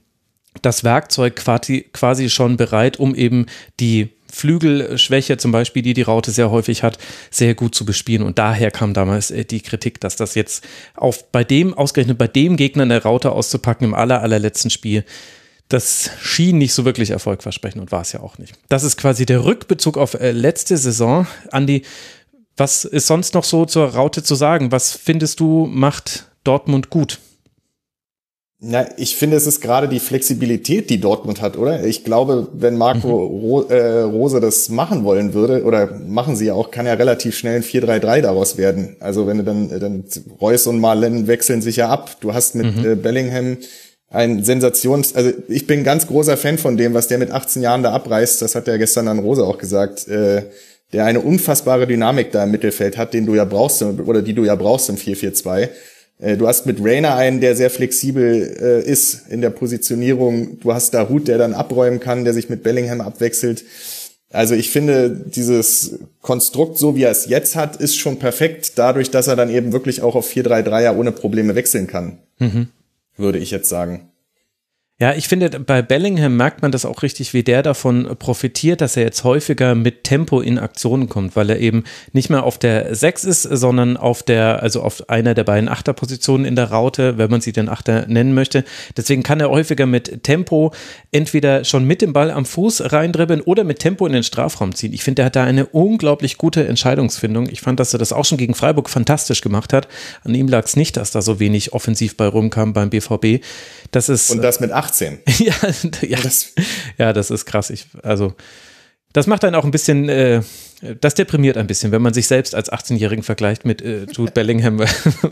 das 0.62 0.84
Werkzeug 0.84 1.36
quasi, 1.36 1.86
quasi 1.92 2.30
schon 2.30 2.56
bereit, 2.56 2.98
um 2.98 3.14
eben 3.14 3.46
die 3.80 4.10
Flügelschwäche 4.32 5.38
zum 5.38 5.52
Beispiel, 5.52 5.82
die 5.82 5.94
die 5.94 6.02
Raute 6.02 6.30
sehr 6.30 6.50
häufig 6.50 6.82
hat, 6.82 6.98
sehr 7.30 7.54
gut 7.54 7.74
zu 7.74 7.86
bespielen. 7.86 8.22
Und 8.22 8.38
daher 8.38 8.70
kam 8.70 8.92
damals 8.92 9.30
äh, 9.30 9.44
die 9.44 9.60
Kritik, 9.60 10.00
dass 10.00 10.16
das 10.16 10.34
jetzt 10.34 10.64
auf 10.94 11.30
bei 11.30 11.44
dem, 11.44 11.72
ausgerechnet 11.74 12.18
bei 12.18 12.28
dem 12.28 12.56
Gegner 12.56 12.82
in 12.82 12.90
der 12.90 13.02
Raute 13.02 13.32
auszupacken 13.32 13.86
im 13.86 13.94
aller, 13.94 14.20
allerletzten 14.20 14.70
Spiel, 14.70 15.04
das 15.68 16.10
schien 16.20 16.58
nicht 16.58 16.72
so 16.72 16.84
wirklich 16.84 17.10
erfolgversprechend 17.10 17.80
und 17.80 17.92
war 17.92 18.02
es 18.02 18.12
ja 18.12 18.20
auch 18.20 18.38
nicht. 18.38 18.54
Das 18.68 18.84
ist 18.84 18.96
quasi 18.96 19.26
der 19.26 19.44
Rückbezug 19.44 19.98
auf 19.98 20.14
äh, 20.14 20.30
letzte 20.30 20.76
Saison. 20.76 21.26
Andi, 21.50 21.82
was 22.56 22.84
ist 22.84 23.06
sonst 23.06 23.34
noch 23.34 23.44
so 23.44 23.64
zur 23.64 23.88
Raute 23.88 24.22
zu 24.22 24.34
sagen? 24.34 24.72
Was 24.72 24.92
findest 24.92 25.40
du 25.40 25.66
macht 25.66 26.30
Dortmund 26.44 26.90
gut? 26.90 27.18
Na, 28.58 28.86
ich 28.96 29.16
finde, 29.16 29.36
es 29.36 29.46
ist 29.46 29.60
gerade 29.60 29.86
die 29.86 30.00
Flexibilität, 30.00 30.88
die 30.88 30.98
Dortmund 30.98 31.42
hat, 31.42 31.58
oder? 31.58 31.84
Ich 31.84 32.04
glaube, 32.04 32.48
wenn 32.54 32.78
Marco 32.78 33.08
mhm. 33.08 33.40
Ro 33.40 33.62
äh, 33.68 34.00
Rose 34.00 34.40
das 34.40 34.70
machen 34.70 35.04
wollen 35.04 35.34
würde, 35.34 35.62
oder 35.62 35.98
machen 36.06 36.36
sie 36.36 36.46
ja 36.46 36.54
auch, 36.54 36.70
kann 36.70 36.86
ja 36.86 36.94
relativ 36.94 37.36
schnell 37.36 37.56
ein 37.56 37.62
4-3-3 37.62 38.22
daraus 38.22 38.56
werden. 38.56 38.96
Also 38.98 39.26
wenn 39.26 39.38
du 39.38 39.44
dann, 39.44 39.68
dann 39.68 40.04
Reus 40.40 40.66
und 40.66 40.80
Marlen 40.80 41.26
wechseln 41.26 41.60
sich 41.60 41.76
ja 41.76 41.90
ab. 41.90 42.16
Du 42.20 42.32
hast 42.32 42.54
mit 42.54 42.74
mhm. 42.74 42.92
äh, 42.92 42.94
Bellingham 42.94 43.58
ein 44.08 44.44
Sensations, 44.44 45.14
also 45.14 45.32
ich 45.48 45.66
bin 45.66 45.84
ganz 45.84 46.06
großer 46.06 46.36
Fan 46.36 46.58
von 46.58 46.76
dem, 46.76 46.94
was 46.94 47.08
der 47.08 47.18
mit 47.18 47.30
18 47.30 47.62
Jahren 47.62 47.82
da 47.82 47.92
abreißt. 47.92 48.40
Das 48.40 48.54
hat 48.54 48.68
er 48.68 48.78
gestern 48.78 49.08
an 49.08 49.18
Rose 49.18 49.44
auch 49.44 49.58
gesagt. 49.58 50.06
Äh, 50.08 50.42
der 50.92 51.04
eine 51.04 51.20
unfassbare 51.20 51.86
Dynamik 51.86 52.30
da 52.30 52.44
im 52.44 52.52
Mittelfeld 52.52 52.96
hat, 52.96 53.12
den 53.12 53.26
du 53.26 53.34
ja 53.34 53.44
brauchst, 53.44 53.82
oder 53.82 54.22
die 54.22 54.34
du 54.34 54.44
ja 54.44 54.54
brauchst 54.54 54.88
im 54.88 54.96
4-4-2. 54.96 55.68
Äh, 56.18 56.36
du 56.36 56.46
hast 56.46 56.66
mit 56.66 56.82
Rainer 56.82 57.16
einen, 57.16 57.40
der 57.40 57.56
sehr 57.56 57.70
flexibel 57.70 58.56
äh, 58.60 58.88
ist 58.88 59.28
in 59.28 59.40
der 59.40 59.50
Positionierung. 59.50 60.60
Du 60.60 60.72
hast 60.72 60.94
da 60.94 61.08
Hut, 61.08 61.28
der 61.28 61.38
dann 61.38 61.54
abräumen 61.54 62.00
kann, 62.00 62.24
der 62.24 62.34
sich 62.34 62.48
mit 62.48 62.62
Bellingham 62.62 63.00
abwechselt. 63.00 63.64
Also 64.30 64.54
ich 64.54 64.70
finde, 64.70 65.10
dieses 65.10 65.98
Konstrukt, 66.20 66.78
so 66.78 66.96
wie 66.96 67.04
er 67.04 67.10
es 67.10 67.26
jetzt 67.26 67.56
hat, 67.56 67.76
ist 67.76 67.96
schon 67.96 68.18
perfekt, 68.18 68.72
dadurch, 68.76 69.10
dass 69.10 69.28
er 69.28 69.36
dann 69.36 69.50
eben 69.50 69.72
wirklich 69.72 70.02
auch 70.02 70.14
auf 70.14 70.28
4-3-3 70.28 70.82
ja 70.82 70.96
ohne 70.96 71.12
Probleme 71.12 71.54
wechseln 71.54 71.86
kann. 71.86 72.18
Mhm. 72.38 72.68
Würde 73.16 73.38
ich 73.38 73.50
jetzt 73.50 73.68
sagen. 73.68 74.12
Ja, 74.98 75.12
ich 75.12 75.28
finde, 75.28 75.50
bei 75.60 75.82
Bellingham 75.82 76.38
merkt 76.38 76.62
man 76.62 76.72
das 76.72 76.86
auch 76.86 77.02
richtig, 77.02 77.34
wie 77.34 77.42
der 77.42 77.62
davon 77.62 78.16
profitiert, 78.18 78.80
dass 78.80 78.96
er 78.96 79.02
jetzt 79.02 79.24
häufiger 79.24 79.74
mit 79.74 80.04
Tempo 80.04 80.40
in 80.40 80.58
Aktionen 80.58 81.10
kommt, 81.10 81.36
weil 81.36 81.50
er 81.50 81.58
eben 81.58 81.84
nicht 82.14 82.30
mehr 82.30 82.44
auf 82.44 82.56
der 82.56 82.94
6 82.94 83.24
ist, 83.24 83.42
sondern 83.42 83.98
auf 83.98 84.22
der, 84.22 84.62
also 84.62 84.80
auf 84.80 85.10
einer 85.10 85.34
der 85.34 85.44
beiden 85.44 85.68
Achterpositionen 85.68 86.46
in 86.46 86.56
der 86.56 86.70
Raute, 86.70 87.18
wenn 87.18 87.30
man 87.30 87.42
sie 87.42 87.52
den 87.52 87.68
Achter 87.68 88.06
nennen 88.06 88.32
möchte. 88.32 88.64
Deswegen 88.96 89.22
kann 89.22 89.38
er 89.38 89.50
häufiger 89.50 89.84
mit 89.84 90.22
Tempo 90.22 90.72
entweder 91.12 91.64
schon 91.64 91.84
mit 91.84 92.00
dem 92.00 92.14
Ball 92.14 92.30
am 92.30 92.46
Fuß 92.46 92.90
reindribbeln 92.90 93.42
oder 93.42 93.64
mit 93.64 93.80
Tempo 93.80 94.06
in 94.06 94.14
den 94.14 94.22
Strafraum 94.22 94.74
ziehen. 94.74 94.94
Ich 94.94 95.04
finde, 95.04 95.20
er 95.20 95.26
hat 95.26 95.36
da 95.36 95.44
eine 95.44 95.66
unglaublich 95.66 96.38
gute 96.38 96.66
Entscheidungsfindung. 96.66 97.50
Ich 97.50 97.60
fand, 97.60 97.80
dass 97.80 97.92
er 97.92 97.98
das 97.98 98.14
auch 98.14 98.24
schon 98.24 98.38
gegen 98.38 98.54
Freiburg 98.54 98.88
fantastisch 98.88 99.42
gemacht 99.42 99.74
hat. 99.74 99.88
An 100.24 100.34
ihm 100.34 100.48
lag 100.48 100.64
es 100.64 100.74
nicht, 100.74 100.96
dass 100.96 101.10
da 101.10 101.20
so 101.20 101.38
wenig 101.38 101.74
offensiv 101.74 102.16
bei 102.16 102.26
rumkam 102.26 102.72
beim 102.72 102.88
BVB. 102.88 103.44
Das 103.90 104.08
ist, 104.08 104.30
Und 104.30 104.40
das 104.40 104.58
mit 104.60 104.72
18. 104.86 105.18
ja, 105.38 105.54
ja, 106.02 106.18
das, 106.22 106.52
ja, 106.98 107.12
das 107.12 107.30
ist 107.30 107.46
krass. 107.46 107.70
Ich, 107.70 107.86
also, 108.02 108.34
das 109.12 109.26
macht 109.26 109.44
einen 109.44 109.54
auch 109.54 109.64
ein 109.64 109.70
bisschen, 109.70 110.08
äh, 110.08 110.42
das 111.00 111.14
deprimiert 111.14 111.56
ein 111.56 111.66
bisschen, 111.66 111.90
wenn 111.90 112.02
man 112.02 112.12
sich 112.12 112.26
selbst 112.26 112.54
als 112.54 112.70
18-Jährigen 112.70 113.22
vergleicht 113.22 113.64
mit 113.64 113.82
äh, 113.82 114.06
Jude 114.12 114.32
Bellingham. 114.32 114.80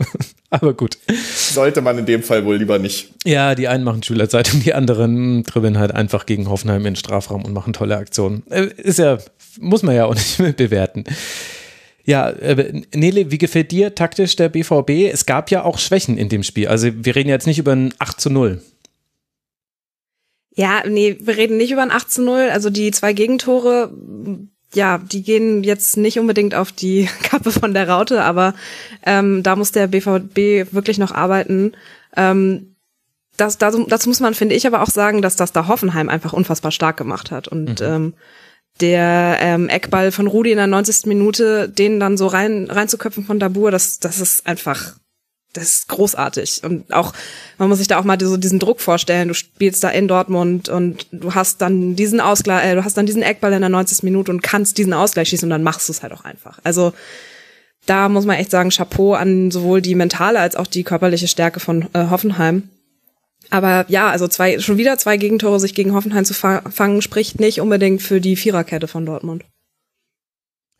Aber 0.49 0.73
gut. 0.73 0.97
Sollte 1.35 1.81
man 1.81 1.97
in 1.97 2.05
dem 2.05 2.23
Fall 2.23 2.45
wohl 2.45 2.57
lieber 2.57 2.79
nicht. 2.79 3.13
Ja, 3.25 3.55
die 3.55 3.67
einen 3.67 3.83
machen 3.83 4.03
Schülerzeitung, 4.03 4.61
die 4.63 4.73
anderen 4.73 5.43
dribbeln 5.43 5.77
halt 5.77 5.91
einfach 5.91 6.25
gegen 6.25 6.49
Hoffenheim 6.49 6.79
in 6.79 6.93
den 6.93 6.95
Strafraum 6.95 7.45
und 7.45 7.53
machen 7.53 7.73
tolle 7.73 7.97
Aktionen. 7.97 8.43
Äh, 8.49 8.67
ist 8.77 8.99
ja, 8.99 9.19
muss 9.59 9.83
man 9.83 9.95
ja 9.95 10.05
auch 10.05 10.15
nicht 10.15 10.39
mehr 10.39 10.53
bewerten. 10.53 11.03
Ja, 12.05 12.29
äh, 12.29 12.81
Nele, 12.93 13.31
wie 13.31 13.37
gefällt 13.37 13.71
dir 13.71 13.95
taktisch 13.95 14.35
der 14.35 14.49
BVB? 14.49 15.11
Es 15.11 15.25
gab 15.25 15.49
ja 15.51 15.63
auch 15.63 15.79
Schwächen 15.79 16.17
in 16.17 16.29
dem 16.29 16.43
Spiel. 16.43 16.67
Also 16.67 16.89
wir 16.93 17.15
reden 17.15 17.29
jetzt 17.29 17.47
nicht 17.47 17.59
über 17.59 17.73
ein 17.73 17.93
8 17.99 18.21
zu 18.21 18.29
0. 18.29 18.61
Ja, 20.55 20.83
nee, 20.87 21.17
wir 21.19 21.35
reden 21.35 21.57
nicht 21.57 21.71
über 21.71 21.81
ein 21.81 21.91
8 21.91 22.11
zu 22.11 22.23
0. 22.23 22.49
Also 22.51 22.69
die 22.69 22.91
zwei 22.91 23.13
Gegentore, 23.13 23.91
ja, 24.73 24.99
die 24.99 25.21
gehen 25.21 25.63
jetzt 25.63 25.97
nicht 25.97 26.17
unbedingt 26.17 26.55
auf 26.55 26.71
die 26.71 27.09
Kappe 27.23 27.51
von 27.51 27.73
der 27.73 27.89
Raute, 27.89 28.23
aber 28.23 28.55
ähm, 29.05 29.43
da 29.43 29.55
muss 29.55 29.71
der 29.71 29.87
BVB 29.87 30.73
wirklich 30.73 30.97
noch 30.97 31.11
arbeiten. 31.11 31.73
Ähm, 32.15 32.75
das, 33.37 33.57
das, 33.57 33.75
das 33.87 34.07
muss 34.07 34.21
man, 34.21 34.33
finde 34.33 34.55
ich, 34.55 34.65
aber 34.65 34.81
auch 34.81 34.89
sagen, 34.89 35.21
dass 35.21 35.35
das 35.35 35.51
da 35.51 35.67
Hoffenheim 35.67 36.07
einfach 36.07 36.31
unfassbar 36.31 36.71
stark 36.71 36.95
gemacht 36.95 37.31
hat. 37.31 37.49
Und 37.49 37.81
mhm. 37.81 37.85
ähm, 37.85 38.13
der 38.81 39.37
ähm, 39.41 39.67
Eckball 39.67 40.11
von 40.11 40.27
Rudi 40.27 40.51
in 40.51 40.57
der 40.57 40.67
90. 40.67 41.05
Minute, 41.05 41.69
den 41.69 41.99
dann 41.99 42.17
so 42.17 42.27
rein 42.27 42.69
reinzuköpfen 42.69 43.25
von 43.25 43.39
Dabur, 43.39 43.71
das 43.71 43.99
das 43.99 44.19
ist 44.19 44.47
einfach 44.47 44.95
das 45.57 45.69
ist 45.69 45.87
großartig 45.87 46.61
und 46.63 46.93
auch 46.93 47.13
man 47.57 47.69
muss 47.69 47.79
sich 47.79 47.87
da 47.87 47.99
auch 47.99 48.03
mal 48.03 48.19
so 48.19 48.37
diesen 48.37 48.59
Druck 48.59 48.81
vorstellen. 48.81 49.27
Du 49.27 49.33
spielst 49.33 49.83
da 49.83 49.89
in 49.89 50.07
Dortmund 50.07 50.69
und 50.69 51.07
du 51.11 51.33
hast 51.33 51.61
dann 51.61 51.95
diesen 51.95 52.19
Ausgleich, 52.19 52.65
äh, 52.65 52.75
du 52.75 52.83
hast 52.83 52.97
dann 52.97 53.05
diesen 53.05 53.21
Eckball 53.21 53.53
in 53.53 53.61
der 53.61 53.69
90. 53.69 54.03
Minute 54.03 54.31
und 54.31 54.43
kannst 54.43 54.77
diesen 54.77 54.93
Ausgleich 54.93 55.29
schießen 55.29 55.45
und 55.45 55.51
dann 55.51 55.63
machst 55.63 55.87
du 55.87 55.93
es 55.93 56.03
halt 56.03 56.13
auch 56.13 56.25
einfach. 56.25 56.59
Also 56.63 56.93
da 57.85 58.09
muss 58.09 58.25
man 58.25 58.37
echt 58.37 58.51
sagen 58.51 58.71
Chapeau 58.71 59.13
an 59.13 59.51
sowohl 59.51 59.81
die 59.81 59.95
mentale 59.95 60.39
als 60.39 60.55
auch 60.55 60.67
die 60.67 60.83
körperliche 60.83 61.27
Stärke 61.27 61.59
von 61.59 61.87
äh, 61.93 62.09
Hoffenheim. 62.09 62.69
Aber 63.51 63.85
ja, 63.89 64.09
also 64.09 64.27
zwei, 64.27 64.59
schon 64.59 64.77
wieder 64.77 64.97
zwei 64.97 65.17
Gegentore 65.17 65.59
sich 65.59 65.75
gegen 65.75 65.93
Hoffenheim 65.93 66.25
zu 66.25 66.33
fangen, 66.33 67.01
spricht 67.01 67.39
nicht 67.39 67.61
unbedingt 67.61 68.01
für 68.01 68.19
die 68.19 68.35
Viererkette 68.35 68.87
von 68.87 69.05
Dortmund. 69.05 69.43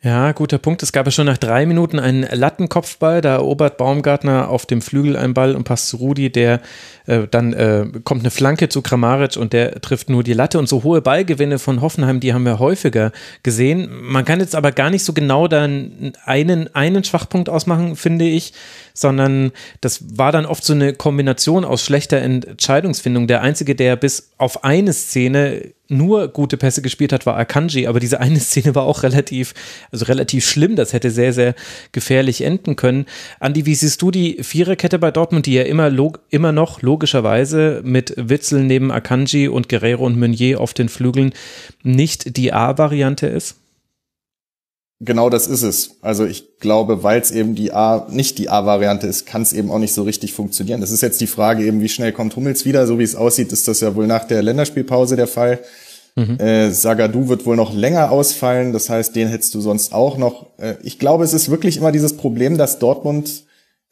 Ja, 0.01 0.33
guter 0.33 0.59
Punkt. 0.59 0.83
Es 0.83 0.91
gab 0.91 1.07
ja 1.07 1.11
schon 1.11 1.25
nach 1.25 1.39
drei 1.39 1.65
Minuten 1.65 1.97
einen 1.97 2.27
Lattenkopfball. 2.31 3.21
Da 3.21 3.35
erobert 3.35 3.77
Baumgartner 3.77 4.49
auf 4.49 4.67
dem 4.67 4.83
Flügel 4.83 5.17
einen 5.17 5.33
Ball 5.33 5.55
und 5.55 5.63
passt 5.63 5.87
zu 5.87 5.97
Rudi. 5.97 6.31
Der 6.31 6.61
äh, 7.07 7.27
dann 7.29 7.53
äh, 7.53 7.87
kommt 8.03 8.21
eine 8.21 8.29
Flanke 8.29 8.69
zu 8.69 8.83
Kramaric 8.83 9.35
und 9.35 9.51
der 9.51 9.81
trifft 9.81 10.09
nur 10.11 10.23
die 10.23 10.33
Latte. 10.33 10.59
Und 10.59 10.69
so 10.69 10.83
hohe 10.83 11.01
Ballgewinne 11.01 11.57
von 11.57 11.81
Hoffenheim, 11.81 12.19
die 12.19 12.33
haben 12.33 12.45
wir 12.45 12.59
häufiger 12.59 13.11
gesehen. 13.41 13.89
Man 13.91 14.25
kann 14.25 14.39
jetzt 14.39 14.55
aber 14.55 14.71
gar 14.71 14.91
nicht 14.91 15.03
so 15.03 15.13
genau 15.13 15.47
dann 15.47 16.13
einen, 16.23 16.73
einen 16.75 17.03
Schwachpunkt 17.03 17.49
ausmachen, 17.49 17.95
finde 17.95 18.25
ich 18.25 18.53
sondern 18.95 19.51
das 19.81 20.17
war 20.17 20.31
dann 20.31 20.47
oft 20.47 20.63
so 20.63 20.73
eine 20.73 20.93
Kombination 20.93 21.65
aus 21.65 21.83
schlechter 21.83 22.17
Entscheidungsfindung. 22.17 23.27
Der 23.27 23.41
Einzige, 23.41 23.75
der 23.75 23.95
bis 23.97 24.31
auf 24.37 24.63
eine 24.63 24.93
Szene 24.93 25.73
nur 25.87 26.29
gute 26.29 26.57
Pässe 26.57 26.81
gespielt 26.81 27.13
hat, 27.13 27.25
war 27.25 27.37
Akanji, 27.37 27.85
aber 27.87 27.99
diese 27.99 28.19
eine 28.19 28.39
Szene 28.39 28.73
war 28.73 28.83
auch 28.83 29.03
relativ, 29.03 29.53
also 29.91 30.05
relativ 30.05 30.47
schlimm. 30.47 30.75
Das 30.75 30.93
hätte 30.93 31.11
sehr, 31.11 31.33
sehr 31.33 31.53
gefährlich 31.91 32.41
enden 32.41 32.75
können. 32.75 33.05
Andi, 33.39 33.65
wie 33.65 33.75
siehst 33.75 34.01
du 34.01 34.11
die 34.11 34.41
Viererkette 34.41 34.97
bei 34.97 35.11
Dortmund, 35.11 35.45
die 35.45 35.53
ja 35.53 35.63
immer, 35.63 35.91
immer 36.29 36.51
noch 36.53 36.81
logischerweise 36.81 37.81
mit 37.83 38.13
Witzel 38.17 38.63
neben 38.63 38.91
Akanji 38.91 39.49
und 39.49 39.69
Guerrero 39.69 40.05
und 40.05 40.17
Meunier 40.17 40.61
auf 40.61 40.73
den 40.73 40.89
Flügeln 40.89 41.33
nicht 41.83 42.37
die 42.37 42.53
A-Variante 42.53 43.27
ist? 43.27 43.57
Genau 45.01 45.29
das 45.29 45.47
ist 45.47 45.61
es. 45.61 45.97
Also 46.01 46.25
ich 46.25 46.59
glaube, 46.59 47.03
weil 47.03 47.19
es 47.19 47.31
eben 47.31 47.53
die 47.53 47.73
A, 47.73 48.07
nicht 48.09 48.37
die 48.37 48.49
A-Variante 48.49 49.07
ist, 49.07 49.25
kann 49.25 49.41
es 49.41 49.51
eben 49.51 49.69
auch 49.69 49.79
nicht 49.79 49.93
so 49.93 50.03
richtig 50.03 50.33
funktionieren. 50.33 50.79
Das 50.79 50.91
ist 50.91 51.01
jetzt 51.01 51.19
die 51.19 51.27
Frage 51.27 51.65
eben, 51.65 51.81
wie 51.81 51.89
schnell 51.89 52.13
kommt 52.13 52.35
Hummels 52.35 52.63
wieder? 52.63 52.87
So 52.87 52.97
wie 52.97 53.03
es 53.03 53.15
aussieht, 53.15 53.51
ist 53.51 53.67
das 53.67 53.81
ja 53.81 53.93
wohl 53.95 54.07
nach 54.07 54.23
der 54.23 54.41
Länderspielpause 54.41 55.17
der 55.17 55.27
Fall. 55.27 55.59
Mhm. 56.15 56.39
Äh, 56.39 56.71
Sagadu 56.71 57.27
wird 57.27 57.45
wohl 57.45 57.57
noch 57.57 57.73
länger 57.73 58.09
ausfallen. 58.09 58.71
Das 58.71 58.89
heißt, 58.89 59.15
den 59.15 59.27
hättest 59.27 59.53
du 59.53 59.59
sonst 59.59 59.93
auch 59.93 60.17
noch. 60.17 60.45
Äh, 60.57 60.75
ich 60.81 60.97
glaube, 60.97 61.25
es 61.25 61.33
ist 61.33 61.51
wirklich 61.51 61.75
immer 61.75 61.91
dieses 61.91 62.15
Problem, 62.15 62.57
dass 62.57 62.79
Dortmund 62.79 63.44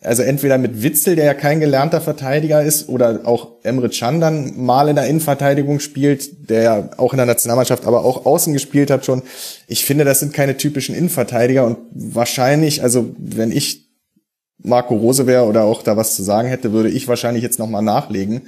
also 0.04 0.24
entweder 0.24 0.58
mit 0.58 0.84
Witzel, 0.84 1.16
der 1.16 1.26
ja 1.26 1.34
kein 1.34 1.60
gelernter 1.60 2.02
Verteidiger 2.02 2.64
ist, 2.64 2.90
oder 2.90 3.22
auch 3.26 3.54
Emre 3.64 3.90
Can 3.90 4.20
dann 4.20 4.54
mal 4.58 4.90
in 4.90 4.96
der 4.96 5.08
Innenverteidigung 5.08 5.80
spielt, 5.80 6.50
der 6.50 6.62
ja 6.62 6.90
auch 6.98 7.14
in 7.14 7.18
der 7.18 7.26
Nationalmannschaft, 7.26 7.86
aber 7.86 8.04
auch 8.04 8.26
außen 8.26 8.54
gespielt 8.54 8.92
hat 8.92 9.06
schon. 9.06 9.24
Ich 9.68 9.86
finde, 9.86 10.06
das 10.06 10.20
sind 10.20 10.34
keine 10.34 10.58
typischen 10.58 10.96
Innenverteidiger 10.96 11.66
und 11.66 11.78
wahrscheinlich, 11.92 12.84
also 12.84 13.14
wenn 13.18 13.52
ich 13.52 13.90
Marco 14.64 14.96
Rose 14.96 15.28
wäre 15.28 15.46
oder 15.46 15.64
auch 15.64 15.84
da 15.84 15.98
was 15.98 16.16
zu 16.16 16.24
sagen 16.24 16.48
hätte, 16.48 16.72
würde 16.72 16.90
ich 16.90 17.08
wahrscheinlich 17.08 17.44
jetzt 17.44 17.60
nochmal 17.60 17.82
nachlegen. 17.82 18.44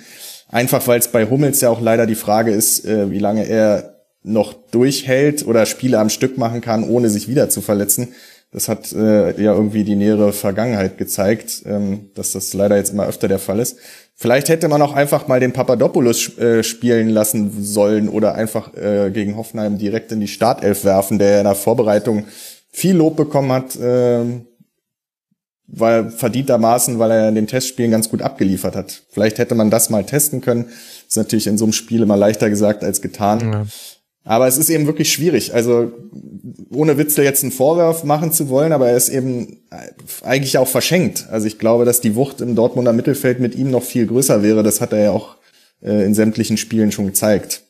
Einfach 0.47 0.87
weil 0.87 0.99
es 0.99 1.09
bei 1.09 1.29
Hummels 1.29 1.61
ja 1.61 1.69
auch 1.69 1.81
leider 1.81 2.05
die 2.05 2.15
Frage 2.15 2.51
ist, 2.51 2.85
äh, 2.85 3.11
wie 3.11 3.19
lange 3.19 3.47
er 3.47 3.95
noch 4.23 4.53
durchhält 4.53 5.45
oder 5.45 5.65
Spiele 5.65 5.99
am 5.99 6.09
Stück 6.09 6.37
machen 6.37 6.61
kann, 6.61 6.83
ohne 6.83 7.09
sich 7.09 7.27
wieder 7.27 7.49
zu 7.49 7.61
verletzen. 7.61 8.09
Das 8.55 8.69
hat 8.69 8.93
äh, 8.93 9.31
ja 9.41 9.53
irgendwie 9.53 9.83
die 9.83 9.97
nähere 9.97 10.31
Vergangenheit 10.31 10.97
gezeigt, 10.97 11.63
ähm, 11.65 12.11
dass 12.15 12.31
das 12.31 12.53
leider 12.53 12.77
jetzt 12.77 12.93
immer 12.93 13.05
öfter 13.05 13.27
der 13.27 13.37
Fall 13.37 13.59
ist. 13.59 13.75
Vielleicht 14.15 14.47
hätte 14.47 14.69
man 14.69 14.81
auch 14.81 14.93
einfach 14.93 15.27
mal 15.27 15.41
den 15.41 15.51
Papadopoulos 15.51 16.37
äh, 16.37 16.63
spielen 16.63 17.09
lassen 17.09 17.51
sollen 17.61 18.07
oder 18.07 18.35
einfach 18.35 18.73
äh, 18.73 19.11
gegen 19.11 19.35
Hoffenheim 19.35 19.77
direkt 19.77 20.13
in 20.13 20.21
die 20.21 20.29
Startelf 20.29 20.85
werfen, 20.85 21.19
der 21.19 21.39
in 21.39 21.43
der 21.43 21.55
Vorbereitung 21.55 22.27
viel 22.71 22.95
Lob 22.95 23.17
bekommen 23.17 23.51
hat, 23.51 23.75
äh, 23.75 24.23
weil 25.67 26.09
verdientermaßen, 26.11 26.97
weil 26.97 27.11
er 27.11 27.27
in 27.27 27.35
den 27.35 27.47
Testspielen 27.47 27.91
ganz 27.91 28.09
gut 28.09 28.21
abgeliefert 28.21 28.77
hat. 28.77 29.03
Vielleicht 29.09 29.37
hätte 29.37 29.55
man 29.55 29.69
das 29.69 29.89
mal 29.89 30.05
testen 30.05 30.39
können. 30.39 30.69
ist 31.05 31.17
natürlich 31.17 31.47
in 31.47 31.57
so 31.57 31.65
einem 31.65 31.73
Spiel 31.73 32.03
immer 32.03 32.15
leichter 32.15 32.49
gesagt 32.49 32.85
als 32.85 33.01
getan. 33.01 33.51
Ja. 33.51 33.65
Aber 34.27 34.47
es 34.47 34.57
ist 34.57 34.69
eben 34.69 34.87
wirklich 34.87 35.13
schwierig. 35.13 35.53
Also 35.53 35.91
ohne 36.71 36.97
Witzel 36.97 37.23
jetzt 37.23 37.43
einen 37.43 37.51
Vorwurf 37.51 38.03
machen 38.03 38.31
zu 38.31 38.49
wollen, 38.49 38.73
aber 38.73 38.89
er 38.89 38.97
ist 38.97 39.09
eben 39.09 39.59
eigentlich 40.23 40.57
auch 40.57 40.67
verschenkt. 40.67 41.27
Also 41.29 41.45
ich 41.45 41.59
glaube, 41.59 41.85
dass 41.85 42.01
die 42.01 42.15
Wucht 42.15 42.41
im 42.41 42.55
Dortmunder 42.55 42.91
Mittelfeld 42.91 43.39
mit 43.39 43.55
ihm 43.55 43.69
noch 43.69 43.83
viel 43.83 44.07
größer 44.07 44.41
wäre. 44.41 44.63
Das 44.63 44.81
hat 44.81 44.93
er 44.93 44.99
ja 44.99 45.11
auch 45.11 45.37
äh, 45.81 46.03
in 46.03 46.15
sämtlichen 46.15 46.57
Spielen 46.57 46.91
schon 46.91 47.05
gezeigt. 47.05 47.61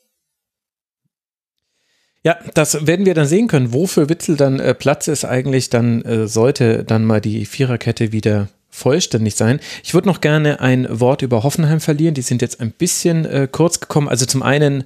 Ja, 2.24 2.38
das 2.54 2.88
werden 2.88 3.06
wir 3.06 3.14
dann 3.14 3.28
sehen 3.28 3.50
können. 3.50 3.74
Wofür 3.74 4.10
Witzel 4.10 4.38
dann 4.38 4.62
äh, 4.62 4.74
Platz 4.74 5.10
ist 5.10 5.26
eigentlich, 5.26 5.70
dann 5.70 6.02
äh, 6.04 6.28
sollte 6.28 6.86
dann 6.86 7.04
mal 7.04 7.20
die 7.20 7.46
Viererkette 7.46 8.14
wieder 8.14 8.48
vollständig 8.70 9.36
sein. 9.36 9.60
Ich 9.84 9.94
würde 9.94 10.08
noch 10.08 10.22
gerne 10.22 10.60
ein 10.60 10.88
Wort 10.90 11.22
über 11.22 11.44
Hoffenheim 11.44 11.80
verlieren. 11.82 12.14
Die 12.14 12.22
sind 12.22 12.42
jetzt 12.42 12.62
ein 12.62 12.72
bisschen 12.72 13.26
äh, 13.26 13.48
kurz 13.52 13.80
gekommen. 13.80 14.10
Also 14.10 14.26
zum 14.26 14.42
einen 14.42 14.86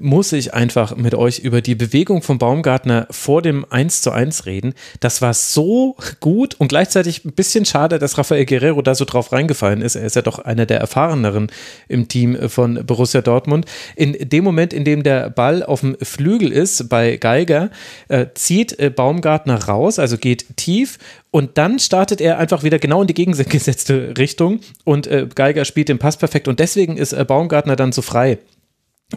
muss 0.00 0.32
ich 0.32 0.54
einfach 0.54 0.96
mit 0.96 1.14
euch 1.14 1.38
über 1.40 1.60
die 1.60 1.74
Bewegung 1.74 2.22
von 2.22 2.38
Baumgartner 2.38 3.06
vor 3.10 3.42
dem 3.42 3.64
1 3.68 4.02
zu 4.02 4.10
1 4.10 4.46
reden. 4.46 4.74
Das 5.00 5.22
war 5.22 5.34
so 5.34 5.96
gut 6.20 6.54
und 6.58 6.68
gleichzeitig 6.68 7.24
ein 7.24 7.32
bisschen 7.32 7.64
schade, 7.64 7.98
dass 7.98 8.18
Rafael 8.18 8.44
Guerrero 8.44 8.82
da 8.82 8.94
so 8.94 9.04
drauf 9.04 9.32
reingefallen 9.32 9.82
ist. 9.82 9.96
Er 9.96 10.04
ist 10.04 10.16
ja 10.16 10.22
doch 10.22 10.38
einer 10.38 10.66
der 10.66 10.80
erfahreneren 10.80 11.50
im 11.88 12.08
Team 12.08 12.48
von 12.48 12.84
Borussia 12.86 13.22
Dortmund. 13.22 13.66
In 13.96 14.16
dem 14.28 14.44
Moment, 14.44 14.72
in 14.72 14.84
dem 14.84 15.02
der 15.02 15.30
Ball 15.30 15.62
auf 15.62 15.80
dem 15.80 15.96
Flügel 16.02 16.52
ist 16.52 16.88
bei 16.88 17.16
Geiger, 17.16 17.70
äh, 18.08 18.26
zieht 18.34 18.78
äh, 18.78 18.90
Baumgartner 18.90 19.64
raus, 19.64 19.98
also 19.98 20.18
geht 20.18 20.56
tief 20.56 20.98
und 21.30 21.58
dann 21.58 21.78
startet 21.78 22.20
er 22.20 22.38
einfach 22.38 22.62
wieder 22.62 22.78
genau 22.78 23.02
in 23.02 23.06
die 23.06 23.14
gegengesetzte 23.14 24.14
Richtung 24.16 24.60
und 24.84 25.06
äh, 25.06 25.26
Geiger 25.34 25.64
spielt 25.64 25.88
den 25.88 25.98
Pass 25.98 26.16
perfekt 26.16 26.48
und 26.48 26.58
deswegen 26.58 26.96
ist 26.96 27.12
äh, 27.12 27.24
Baumgartner 27.24 27.76
dann 27.76 27.92
so 27.92 28.02
frei 28.02 28.38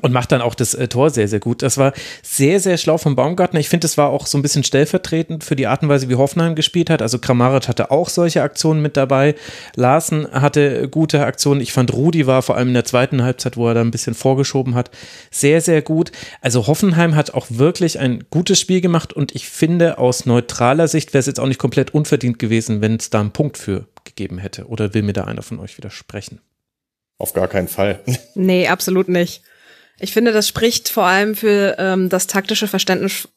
und 0.01 0.13
macht 0.13 0.31
dann 0.31 0.41
auch 0.41 0.55
das 0.55 0.73
äh, 0.73 0.87
Tor 0.87 1.09
sehr, 1.09 1.27
sehr 1.27 1.41
gut. 1.41 1.61
Das 1.61 1.77
war 1.77 1.91
sehr, 2.23 2.61
sehr 2.61 2.77
schlau 2.77 2.97
von 2.97 3.15
Baumgartner. 3.15 3.59
Ich 3.59 3.67
finde, 3.67 3.85
es 3.85 3.97
war 3.97 4.09
auch 4.09 4.25
so 4.25 4.37
ein 4.37 4.41
bisschen 4.41 4.63
stellvertretend 4.63 5.43
für 5.43 5.57
die 5.57 5.67
Art 5.67 5.83
und 5.83 5.89
Weise, 5.89 6.07
wie 6.07 6.15
Hoffenheim 6.15 6.55
gespielt 6.55 6.89
hat. 6.89 7.01
Also 7.01 7.19
Kramaric 7.19 7.67
hatte 7.67 7.91
auch 7.91 8.07
solche 8.07 8.41
Aktionen 8.41 8.81
mit 8.81 8.95
dabei. 8.95 9.35
Larsen 9.75 10.31
hatte 10.31 10.87
gute 10.87 11.25
Aktionen. 11.25 11.59
Ich 11.59 11.73
fand, 11.73 11.91
Rudi 11.91 12.25
war 12.25 12.41
vor 12.41 12.55
allem 12.55 12.69
in 12.69 12.73
der 12.73 12.85
zweiten 12.85 13.21
Halbzeit, 13.21 13.57
wo 13.57 13.67
er 13.67 13.73
da 13.73 13.81
ein 13.81 13.91
bisschen 13.91 14.13
vorgeschoben 14.13 14.75
hat, 14.75 14.91
sehr, 15.29 15.59
sehr 15.59 15.81
gut. 15.81 16.13
Also 16.39 16.67
Hoffenheim 16.67 17.15
hat 17.15 17.33
auch 17.33 17.47
wirklich 17.49 17.99
ein 17.99 18.23
gutes 18.29 18.61
Spiel 18.61 18.79
gemacht 18.79 19.11
und 19.11 19.35
ich 19.35 19.49
finde, 19.49 19.97
aus 19.97 20.25
neutraler 20.25 20.87
Sicht 20.87 21.13
wäre 21.13 21.19
es 21.19 21.25
jetzt 21.25 21.39
auch 21.39 21.47
nicht 21.47 21.59
komplett 21.59 21.93
unverdient 21.93 22.39
gewesen, 22.39 22.79
wenn 22.79 22.95
es 22.95 23.09
da 23.09 23.19
einen 23.19 23.31
Punkt 23.31 23.57
für 23.57 23.87
gegeben 24.05 24.37
hätte. 24.37 24.67
Oder 24.67 24.93
will 24.93 25.03
mir 25.03 25.13
da 25.13 25.25
einer 25.25 25.41
von 25.41 25.59
euch 25.59 25.77
widersprechen? 25.77 26.39
Auf 27.17 27.33
gar 27.33 27.49
keinen 27.49 27.67
Fall. 27.67 27.99
Nee, 28.35 28.67
absolut 28.67 29.09
nicht. 29.09 29.43
Ich 30.01 30.13
finde, 30.13 30.31
das 30.31 30.47
spricht 30.47 30.89
vor 30.89 31.05
allem 31.05 31.35
für 31.35 31.75
ähm, 31.77 32.09
das 32.09 32.25
taktische 32.25 32.67
Verständnis, 32.67 33.27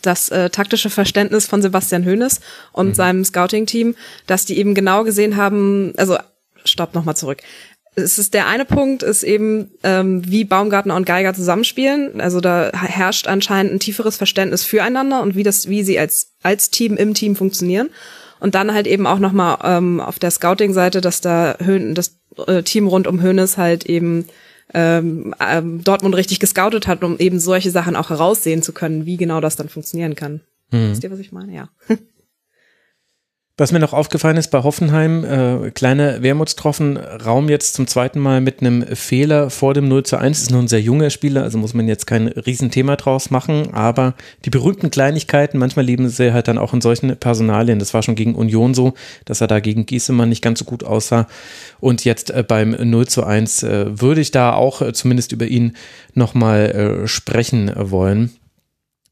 das 0.00 0.28
äh, 0.28 0.50
taktische 0.50 0.88
Verständnis 0.88 1.46
von 1.46 1.60
Sebastian 1.60 2.06
Hoeneß 2.06 2.40
und 2.72 2.88
mhm. 2.88 2.94
seinem 2.94 3.24
Scouting-Team, 3.24 3.96
dass 4.26 4.44
die 4.44 4.56
eben 4.58 4.74
genau 4.74 5.02
gesehen 5.02 5.36
haben, 5.36 5.92
also 5.96 6.16
stopp 6.64 6.94
nochmal 6.94 7.16
zurück. 7.16 7.42
Es 7.94 8.18
ist 8.18 8.34
der 8.34 8.46
eine 8.46 8.64
Punkt, 8.64 9.02
ist 9.02 9.24
eben, 9.24 9.72
ähm, 9.82 10.22
wie 10.30 10.44
Baumgartner 10.44 10.94
und 10.94 11.06
Geiger 11.06 11.34
zusammenspielen. 11.34 12.20
Also 12.20 12.40
da 12.40 12.70
herrscht 12.72 13.26
anscheinend 13.26 13.72
ein 13.72 13.80
tieferes 13.80 14.16
Verständnis 14.16 14.64
füreinander 14.64 15.20
und 15.22 15.34
wie 15.34 15.42
das, 15.42 15.68
wie 15.68 15.82
sie 15.82 15.98
als 15.98 16.32
als 16.42 16.70
Team 16.70 16.96
im 16.96 17.14
Team 17.14 17.36
funktionieren. 17.36 17.90
Und 18.40 18.54
dann 18.54 18.72
halt 18.72 18.86
eben 18.86 19.06
auch 19.06 19.18
nochmal 19.18 19.58
ähm, 19.62 20.00
auf 20.00 20.18
der 20.18 20.30
Scouting-Seite, 20.30 21.00
dass 21.00 21.20
da 21.20 21.56
Höhn, 21.58 21.94
das 21.94 22.18
äh, 22.46 22.62
Team 22.62 22.86
rund 22.86 23.06
um 23.06 23.20
Hönes 23.20 23.58
halt 23.58 23.84
eben 23.84 24.26
ähm, 24.74 25.34
ähm, 25.40 25.82
Dortmund 25.84 26.14
richtig 26.14 26.40
gescoutet 26.40 26.86
hat, 26.86 27.04
um 27.04 27.18
eben 27.18 27.38
solche 27.38 27.70
Sachen 27.70 27.96
auch 27.96 28.10
heraussehen 28.10 28.62
zu 28.62 28.72
können, 28.72 29.06
wie 29.06 29.16
genau 29.16 29.40
das 29.40 29.56
dann 29.56 29.68
funktionieren 29.68 30.14
kann. 30.14 30.40
Mhm. 30.70 30.90
Wisst 30.90 31.04
ihr, 31.04 31.10
was 31.10 31.18
ich 31.18 31.32
meine? 31.32 31.54
Ja. 31.54 31.68
Was 33.58 33.70
mir 33.70 33.80
noch 33.80 33.92
aufgefallen 33.92 34.38
ist 34.38 34.48
bei 34.48 34.62
Hoffenheim, 34.62 35.24
äh, 35.24 35.70
kleine 35.72 36.22
Wermutstropfen, 36.22 36.96
Raum 36.96 37.50
jetzt 37.50 37.74
zum 37.74 37.86
zweiten 37.86 38.18
Mal 38.18 38.40
mit 38.40 38.60
einem 38.60 38.82
Fehler 38.96 39.50
vor 39.50 39.74
dem 39.74 39.88
0 39.88 40.04
zu 40.04 40.16
1, 40.16 40.40
ist 40.40 40.50
nur 40.50 40.62
ein 40.62 40.68
sehr 40.68 40.80
junger 40.80 41.10
Spieler, 41.10 41.42
also 41.42 41.58
muss 41.58 41.74
man 41.74 41.86
jetzt 41.86 42.06
kein 42.06 42.28
Riesenthema 42.28 42.96
draus 42.96 43.28
machen, 43.28 43.74
aber 43.74 44.14
die 44.46 44.50
berühmten 44.50 44.90
Kleinigkeiten, 44.90 45.58
manchmal 45.58 45.84
leben 45.84 46.08
sie 46.08 46.32
halt 46.32 46.48
dann 46.48 46.56
auch 46.56 46.72
in 46.72 46.80
solchen 46.80 47.14
Personalien. 47.18 47.78
Das 47.78 47.92
war 47.92 48.02
schon 48.02 48.14
gegen 48.14 48.36
Union 48.36 48.72
so, 48.72 48.94
dass 49.26 49.42
er 49.42 49.48
da 49.48 49.60
gegen 49.60 49.84
Giesemann 49.84 50.30
nicht 50.30 50.42
ganz 50.42 50.60
so 50.60 50.64
gut 50.64 50.82
aussah 50.82 51.26
und 51.78 52.06
jetzt 52.06 52.30
äh, 52.30 52.42
beim 52.42 52.70
0 52.70 53.06
zu 53.06 53.22
1 53.22 53.64
äh, 53.64 54.00
würde 54.00 54.22
ich 54.22 54.30
da 54.30 54.54
auch 54.54 54.80
äh, 54.80 54.94
zumindest 54.94 55.30
über 55.32 55.44
ihn 55.44 55.76
nochmal 56.14 57.02
äh, 57.02 57.06
sprechen 57.06 57.70
wollen. 57.76 58.30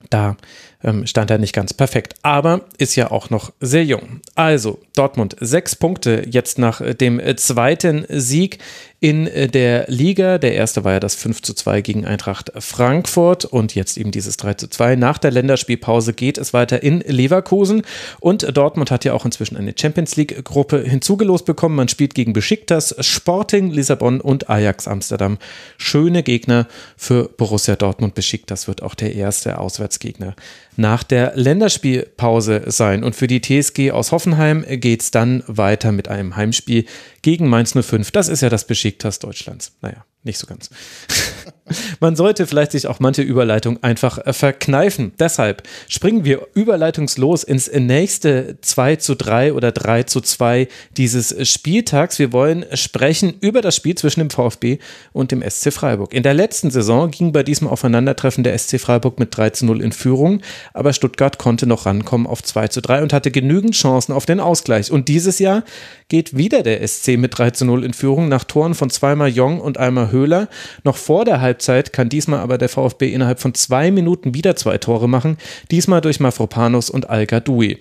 Da 0.09 0.39
ähm, 0.83 1.07
stand 1.07 1.31
er 1.31 1.39
nicht 1.39 1.55
ganz 1.55 1.75
perfekt, 1.75 2.15
aber 2.23 2.63
ist 2.79 2.97
ja 2.97 3.11
auch 3.11 3.31
noch 3.31 3.53
sehr 3.61 3.85
jung. 3.85 4.21
Also 4.35 4.81
Dortmund 4.95 5.37
sechs 5.41 5.77
Punkte 5.77 6.25
jetzt 6.29 6.59
nach 6.59 6.81
äh, 6.81 6.95
dem 6.95 7.21
äh, 7.21 7.37
zweiten 7.37 8.07
Sieg 8.09 8.59
in 9.01 9.27
äh, 9.27 9.49
der 9.49 9.87
Liga. 9.89 10.39
Der 10.39 10.55
erste 10.55 10.85
war 10.85 10.93
ja 10.93 11.01
das 11.01 11.15
5 11.15 11.43
zu 11.43 11.55
2 11.55 11.81
gegen 11.81 12.05
Eintracht 12.05 12.53
Frankfurt 12.59 13.47
und 13.47 13.75
jetzt 13.75 13.97
eben 13.97 14.11
dieses 14.11 14.37
3 14.37 14.55
zu 14.55 14.69
2. 14.69 14.97
Nach 14.97 15.19
der 15.19 15.31
Länderspielpause 15.31 16.13
geht 16.13 16.39
es 16.39 16.53
weiter 16.53 16.83
in 16.83 17.01
Leverkusen 17.01 17.83
und 18.21 18.57
Dortmund 18.57 18.91
hat 18.91 19.05
ja 19.05 19.15
auch 19.15 19.25
inzwischen 19.25 19.57
eine 19.57 19.75
Champions 19.79 20.17
League 20.17 20.45
Gruppe 20.45 20.83
hinzugelost 20.83 21.47
bekommen. 21.47 21.77
Man 21.77 21.89
spielt 21.89 22.15
gegen 22.15 22.35
Besiktas, 22.35 22.95
Sporting 23.01 23.71
Lissabon 23.71 24.21
und 24.21 24.51
Ajax 24.51 24.87
Amsterdam. 24.87 25.39
Schöne 25.79 26.23
Gegner 26.23 26.69
für 26.97 27.29
Borussia 27.29 27.77
Dortmund. 27.77 28.15
Besiktas 28.15 28.69
wird 28.69 28.83
auch 28.83 28.95
der 28.95 29.15
erste 29.15 29.59
Auswärtsgegner 29.59 30.37
nach 30.77 31.03
der 31.03 31.33
Länderspielpause 31.35 32.65
sein. 32.67 33.03
Und 33.05 33.17
für 33.17 33.27
die 33.27 33.41
TSG 33.41 33.91
aus 33.91 34.13
Hoffenheim 34.13 34.65
geht 34.69 35.03
es 35.03 35.11
dann 35.11 35.43
weiter 35.47 35.93
mit 35.93 36.09
einem 36.09 36.37
Heimspiel 36.37 36.87
gegen 37.23 37.49
Mainz 37.49 37.75
05. 37.75 38.11
Das 38.13 38.29
ist 38.29 38.41
ja 38.41 38.49
das 38.49 38.67
Besiktas 38.67 38.90
Deutschlands. 39.19 39.73
Naja, 39.81 40.05
nicht 40.23 40.39
so 40.39 40.47
ganz. 40.47 40.71
Man 42.01 42.17
sollte 42.17 42.47
vielleicht 42.47 42.73
sich 42.73 42.87
auch 42.87 43.01
manche 43.01 43.23
Überleitung 43.23 43.83
einfach 43.83 44.19
äh, 44.19 44.33
verkneifen. 44.33 45.13
Deshalb 45.19 45.63
springen 45.89 46.25
wir 46.25 46.47
überleitungslos 46.55 47.45
ins 47.45 47.71
nächste 47.73 48.59
2 48.61 48.97
zu 48.97 49.15
3 49.15 49.55
oder 49.55 49.73
3 49.73 50.05
zu 50.05 50.21
2 50.21 50.69
dieses 50.97 51.49
Spieltags. 51.49 52.19
Wir 52.19 52.33
wollen 52.33 52.65
sprechen 52.75 53.35
über 53.41 53.61
das 53.63 53.77
Spiel 53.77 53.95
zwischen 53.95 54.21
dem 54.21 54.31
VfB 54.31 54.79
und 55.13 55.33
dem 55.33 55.43
SC 55.43 55.73
Freiburg. 55.73 56.13
In 56.13 56.23
der 56.23 56.35
letzten 56.35 56.71
Saison 56.71 57.11
ging 57.11 57.33
bei 57.33 57.43
diesem 57.43 57.69
Aufeinandertreffen 57.69 58.45
der 58.45 58.57
SC 58.59 58.79
Freiburg 58.81 59.19
mit 59.19 59.37
3 59.37 59.51
zu 59.51 59.67
0 59.67 59.83
in 59.83 59.93
Führung, 59.93 60.43
aber 60.75 60.93
Stuttgart 60.93 61.39
konnte 61.39 61.67
noch 61.67 61.87
rankommen 61.87 62.27
auf 62.27 62.43
2 62.43 62.69
zu 62.69 62.83
3 62.83 63.03
und 63.03 63.13
hatte 63.13 63.31
genügend 63.31 63.75
Chancen 63.75 64.13
auf 64.13 64.27
den 64.27 64.41
Ausgleich. 64.41 64.91
Und 64.91 65.09
dieses 65.09 65.39
Jahr 65.39 65.65
geht 66.09 66.37
wieder 66.37 66.63
der 66.63 66.87
SC 66.87 67.17
mit 67.17 67.39
3 67.39 67.51
zu 67.51 67.65
0 67.65 67.85
in 67.85 67.95
Führung 67.95 68.29
nach 68.29 68.45
Toren 68.45 68.75
von 68.75 68.91
zweimal 68.91 69.29
Jong 69.29 69.61
und 69.61 69.79
einmal 69.79 70.11
Höhler. 70.11 70.49
Noch 70.85 70.97
vor 70.97 71.25
der 71.25 71.41
Halbzeit 71.41 71.60
kann 71.93 72.09
diesmal 72.09 72.41
aber 72.41 72.59
der 72.59 72.69
VfB 72.69 73.13
innerhalb 73.13 73.41
von 73.41 73.55
zwei 73.55 73.91
Minuten 73.91 74.35
wieder 74.35 74.57
zwei 74.57 74.79
Tore 74.79 75.09
machen, 75.09 75.37
diesmal 75.71 76.01
durch 76.01 76.21
Mafropanos 76.21 76.91
und 76.91 77.09
Al 77.11 77.27
Gadoui. 77.27 77.79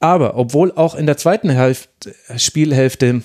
Aber 0.00 0.36
obwohl 0.36 0.72
auch 0.72 0.94
in 0.94 1.06
der 1.06 1.16
zweiten 1.16 1.50
Hälfte, 1.50 2.14
Spielhälfte 2.36 3.22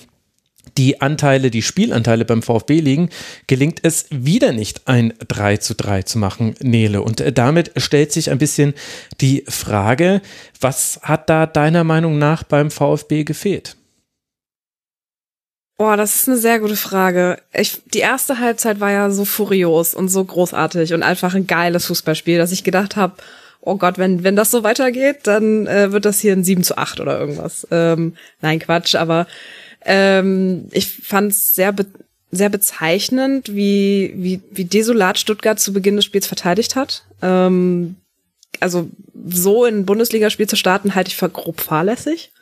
die 0.76 1.00
Anteile, 1.00 1.50
die 1.50 1.62
Spielanteile 1.62 2.24
beim 2.24 2.42
VfB 2.42 2.80
liegen, 2.80 3.10
gelingt 3.46 3.80
es 3.82 4.06
wieder 4.10 4.52
nicht 4.52 4.88
ein 4.88 5.12
3 5.28 5.58
zu 5.58 5.74
3 5.74 6.02
zu 6.02 6.18
machen, 6.18 6.54
Nele. 6.60 7.02
Und 7.02 7.22
damit 7.36 7.72
stellt 7.76 8.12
sich 8.12 8.30
ein 8.30 8.38
bisschen 8.38 8.74
die 9.20 9.44
Frage, 9.46 10.20
was 10.60 11.00
hat 11.02 11.30
da 11.30 11.46
deiner 11.46 11.84
Meinung 11.84 12.18
nach 12.18 12.42
beim 12.42 12.70
VfB 12.70 13.24
gefehlt? 13.24 13.76
Boah, 15.76 15.96
das 15.96 16.14
ist 16.14 16.28
eine 16.28 16.36
sehr 16.36 16.60
gute 16.60 16.76
Frage. 16.76 17.38
Ich, 17.52 17.82
die 17.86 17.98
erste 17.98 18.38
Halbzeit 18.38 18.78
war 18.78 18.92
ja 18.92 19.10
so 19.10 19.24
furios 19.24 19.94
und 19.94 20.08
so 20.08 20.24
großartig 20.24 20.94
und 20.94 21.02
einfach 21.02 21.34
ein 21.34 21.48
geiles 21.48 21.86
Fußballspiel, 21.86 22.38
dass 22.38 22.52
ich 22.52 22.62
gedacht 22.62 22.94
habe, 22.94 23.14
oh 23.60 23.76
Gott, 23.76 23.98
wenn, 23.98 24.22
wenn 24.22 24.36
das 24.36 24.52
so 24.52 24.62
weitergeht, 24.62 25.20
dann 25.24 25.66
äh, 25.66 25.90
wird 25.90 26.04
das 26.04 26.20
hier 26.20 26.32
ein 26.32 26.44
7 26.44 26.62
zu 26.62 26.78
8 26.78 27.00
oder 27.00 27.18
irgendwas. 27.18 27.66
Ähm, 27.72 28.14
nein, 28.40 28.60
Quatsch, 28.60 28.94
aber 28.94 29.26
ähm, 29.84 30.68
ich 30.70 30.88
fand 30.88 31.32
es 31.32 31.54
sehr, 31.54 31.72
be 31.72 31.86
sehr 32.30 32.48
bezeichnend, 32.48 33.54
wie, 33.54 34.12
wie, 34.16 34.40
wie 34.50 34.64
desolat 34.64 35.18
Stuttgart 35.18 35.60
zu 35.60 35.72
Beginn 35.72 35.94
des 35.94 36.04
Spiels 36.04 36.26
verteidigt 36.26 36.74
hat. 36.74 37.04
Ähm, 37.22 37.96
also 38.58 38.90
so 39.28 39.64
in 39.64 39.78
ein 39.78 39.86
Bundesligaspiel 39.86 40.48
zu 40.48 40.56
starten, 40.56 40.94
halte 40.96 41.08
ich 41.08 41.16
für 41.16 41.28
grob 41.28 41.60
fahrlässig. 41.60 42.32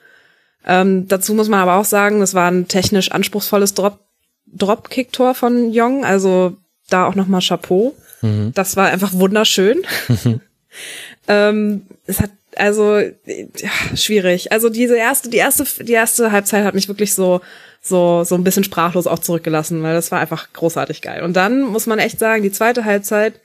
Ähm, 0.66 1.09
dazu 1.09 1.35
muss 1.35 1.48
man 1.48 1.61
aber 1.61 1.77
auch 1.77 1.85
sagen, 1.85 2.20
das 2.20 2.35
war 2.35 2.51
ein 2.51 2.68
technisch 2.68 3.11
anspruchsvolles 3.11 3.75
Drop, 3.75 4.01
Dropkick-Tor 4.46 5.35
von 5.35 5.72
Jong, 5.72 6.05
also 6.05 6.57
da 6.88 7.07
auch 7.07 7.14
nochmal 7.14 7.40
Chapeau. 7.40 7.94
Mhm. 8.20 8.53
Das 8.55 8.77
war 8.77 8.88
einfach 8.88 9.12
wunderschön. 9.14 9.83
ähm, 11.29 11.87
es 12.07 12.20
hat 12.20 12.31
also 12.57 12.98
ja, 12.98 13.70
schwierig. 13.96 14.53
Also 14.53 14.68
diese 14.68 14.96
erste, 14.96 15.31
die 15.31 15.38
erste, 15.38 15.85
die 15.85 15.92
erste 15.92 16.33
Halbzeit 16.33 16.64
hat 16.64 16.75
mich 16.75 16.88
wirklich 16.88 17.14
so 17.14 17.40
so 17.81 18.25
so 18.25 18.35
ein 18.35 18.44
bisschen 18.44 18.64
sprachlos 18.64 19.07
auch 19.07 19.18
zurückgelassen, 19.18 19.83
weil 19.83 19.94
das 19.94 20.12
war 20.12 20.20
einfach 20.20 20.53
großartig 20.53 21.03
geil. 21.03 21.22
Und 21.22 21.35
dann 21.35 21.62
muss 21.62 21.87
man 21.87 21.98
echt 21.98 22.18
sagen, 22.18 22.42
die 22.42 22.53
zweite 22.53 22.85
Halbzeit 22.85 23.40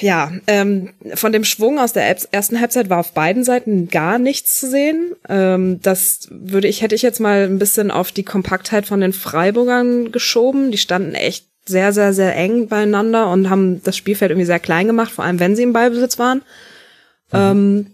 ja, 0.00 0.30
ähm, 0.46 0.90
von 1.14 1.32
dem 1.32 1.44
Schwung 1.44 1.78
aus 1.78 1.92
der 1.92 2.16
ersten 2.32 2.60
Halbzeit 2.60 2.90
war 2.90 2.98
auf 2.98 3.12
beiden 3.12 3.44
Seiten 3.44 3.88
gar 3.88 4.18
nichts 4.18 4.58
zu 4.58 4.70
sehen. 4.70 5.14
Ähm, 5.28 5.80
das 5.82 6.28
würde 6.30 6.68
ich, 6.68 6.82
hätte 6.82 6.94
ich 6.94 7.02
jetzt 7.02 7.20
mal 7.20 7.44
ein 7.44 7.58
bisschen 7.58 7.90
auf 7.90 8.12
die 8.12 8.24
Kompaktheit 8.24 8.86
von 8.86 9.00
den 9.00 9.12
Freiburgern 9.12 10.12
geschoben. 10.12 10.70
Die 10.70 10.78
standen 10.78 11.14
echt 11.14 11.46
sehr, 11.64 11.92
sehr, 11.92 12.12
sehr 12.12 12.36
eng 12.36 12.68
beieinander 12.68 13.30
und 13.30 13.50
haben 13.50 13.82
das 13.82 13.96
Spielfeld 13.96 14.30
irgendwie 14.30 14.46
sehr 14.46 14.60
klein 14.60 14.86
gemacht, 14.86 15.12
vor 15.12 15.24
allem 15.24 15.40
wenn 15.40 15.56
sie 15.56 15.62
im 15.62 15.72
Ballbesitz 15.72 16.18
waren. 16.18 16.38
Mhm. 17.32 17.38
Ähm, 17.38 17.86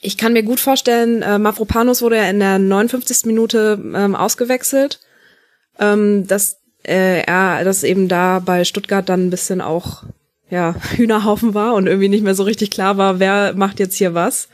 ich 0.00 0.16
kann 0.16 0.32
mir 0.32 0.44
gut 0.44 0.60
vorstellen, 0.60 1.22
äh, 1.22 1.38
Mavropanos 1.38 2.02
wurde 2.02 2.16
ja 2.16 2.30
in 2.30 2.38
der 2.38 2.58
59. 2.58 3.26
Minute 3.26 3.80
ähm, 3.94 4.14
ausgewechselt, 4.14 5.00
ähm, 5.80 6.26
dass 6.26 6.58
äh, 6.84 7.22
er, 7.22 7.64
dass 7.64 7.82
eben 7.82 8.08
da 8.08 8.38
bei 8.38 8.64
Stuttgart 8.64 9.08
dann 9.08 9.26
ein 9.26 9.30
bisschen 9.30 9.60
auch 9.60 10.04
ja, 10.50 10.74
Hühnerhaufen 10.96 11.54
war 11.54 11.74
und 11.74 11.86
irgendwie 11.86 12.08
nicht 12.08 12.24
mehr 12.24 12.34
so 12.34 12.42
richtig 12.42 12.70
klar 12.70 12.96
war, 12.96 13.18
wer 13.18 13.54
macht 13.54 13.80
jetzt 13.80 13.96
hier 13.96 14.14
was. 14.14 14.48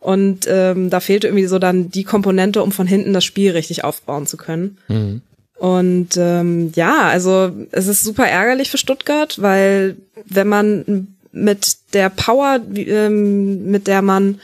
Und 0.00 0.46
ähm, 0.48 0.90
da 0.90 1.00
fehlte 1.00 1.26
irgendwie 1.26 1.46
so 1.46 1.58
dann 1.58 1.90
die 1.90 2.04
Komponente, 2.04 2.62
um 2.62 2.70
von 2.70 2.86
hinten 2.86 3.12
das 3.12 3.24
Spiel 3.24 3.50
richtig 3.50 3.82
aufbauen 3.84 4.26
zu 4.26 4.36
können. 4.36 4.78
Mhm. 4.88 5.22
Und 5.58 6.16
ähm, 6.16 6.72
ja, 6.76 7.08
also 7.08 7.50
es 7.72 7.88
ist 7.88 8.04
super 8.04 8.28
ärgerlich 8.28 8.70
für 8.70 8.78
Stuttgart, 8.78 9.42
weil 9.42 9.96
wenn 10.24 10.46
man 10.46 11.08
mit 11.32 11.78
der 11.94 12.10
Power, 12.10 12.60
ähm, 12.76 13.64
mit 13.64 13.88
der 13.88 14.02
man 14.02 14.40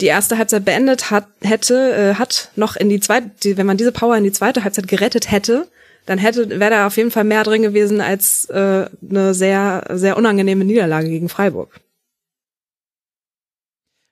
die 0.00 0.06
erste 0.06 0.38
Halbzeit 0.38 0.64
beendet 0.64 1.10
hat, 1.10 1.26
hätte, 1.40 1.92
äh, 1.92 2.14
hat 2.14 2.50
noch 2.54 2.76
in 2.76 2.88
die 2.88 3.00
zweite, 3.00 3.56
wenn 3.56 3.66
man 3.66 3.76
diese 3.76 3.92
Power 3.92 4.16
in 4.16 4.24
die 4.24 4.32
zweite 4.32 4.62
Halbzeit 4.62 4.86
gerettet 4.86 5.30
hätte, 5.30 5.66
dann 6.06 6.18
hätte 6.18 6.48
wäre 6.60 6.70
da 6.70 6.86
auf 6.86 6.96
jeden 6.96 7.10
Fall 7.10 7.24
mehr 7.24 7.44
drin 7.44 7.62
gewesen 7.62 8.00
als 8.00 8.46
äh, 8.50 8.86
eine 9.10 9.34
sehr 9.34 9.84
sehr 9.90 10.16
unangenehme 10.16 10.64
Niederlage 10.64 11.08
gegen 11.08 11.28
Freiburg. 11.28 11.80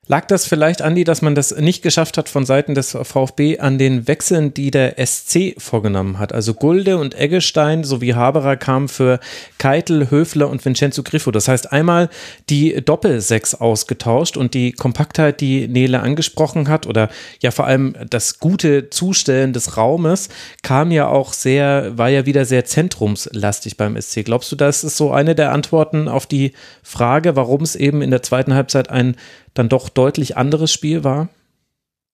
Lag 0.09 0.27
das 0.27 0.47
vielleicht, 0.47 0.83
Andi, 0.83 1.05
dass 1.05 1.23
man 1.23 1.37
das 1.37 1.55
nicht 1.55 1.81
geschafft 1.81 2.19
hat 2.19 2.29
von 2.29 2.45
Seiten 2.45 2.75
des 2.75 2.91
VfB 2.91 3.61
an 3.61 3.79
den 3.79 4.09
Wechseln, 4.09 4.53
die 4.53 4.73
der 4.73 4.97
SC 4.99 5.55
vorgenommen 5.59 6.19
hat? 6.19 6.33
Also 6.33 6.55
Gulde 6.55 6.99
und 6.99 7.15
Eggestein 7.15 7.85
sowie 7.85 8.15
Haberer 8.15 8.57
kamen 8.57 8.89
für 8.89 9.21
Keitel, 9.59 10.11
Höfler 10.11 10.51
und 10.51 10.65
Vincenzo 10.65 11.05
Griffo. 11.05 11.31
Das 11.31 11.47
heißt 11.47 11.71
einmal 11.71 12.11
die 12.51 12.85
Doppelsechs 12.85 13.55
ausgetauscht 13.55 14.37
und 14.37 14.55
die 14.55 14.73
Kompaktheit, 14.73 15.41
die 15.41 15.69
Nele 15.69 16.01
angesprochen 16.01 16.69
hat 16.69 16.89
oder 16.89 17.09
ja 17.39 17.53
vor 17.53 17.67
allem 17.69 17.95
das 18.11 18.41
gute 18.41 18.91
Zustellen 18.91 19.53
des 19.53 19.77
Raumes 19.77 20.31
kam 20.65 20.91
ja 20.91 21.07
auch 21.07 21.33
sehr, 21.33 21.97
war 21.97 22.09
ja 22.09 22.27
wieder 22.27 22.45
sehr 22.45 22.65
zentrumslastig 22.65 23.77
beim 23.77 23.97
SC. 24.03 24.25
Glaubst 24.25 24.51
du, 24.51 24.57
das 24.57 24.83
ist 24.83 24.97
so 24.97 25.13
eine 25.13 25.37
der 25.37 25.53
Antworten 25.53 26.09
auf 26.09 26.27
die 26.27 26.55
Frage, 26.83 27.37
warum 27.37 27.63
es 27.63 27.77
eben 27.77 28.03
in 28.03 28.11
der 28.11 28.25
zweiten 28.25 28.53
Halbzeit 28.53 28.91
ein 28.91 29.15
dann 29.55 29.69
doch 29.69 29.89
deutlich 29.89 30.37
anderes 30.37 30.73
Spiel 30.73 31.05
war? 31.05 31.29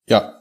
Ja, 0.07 0.39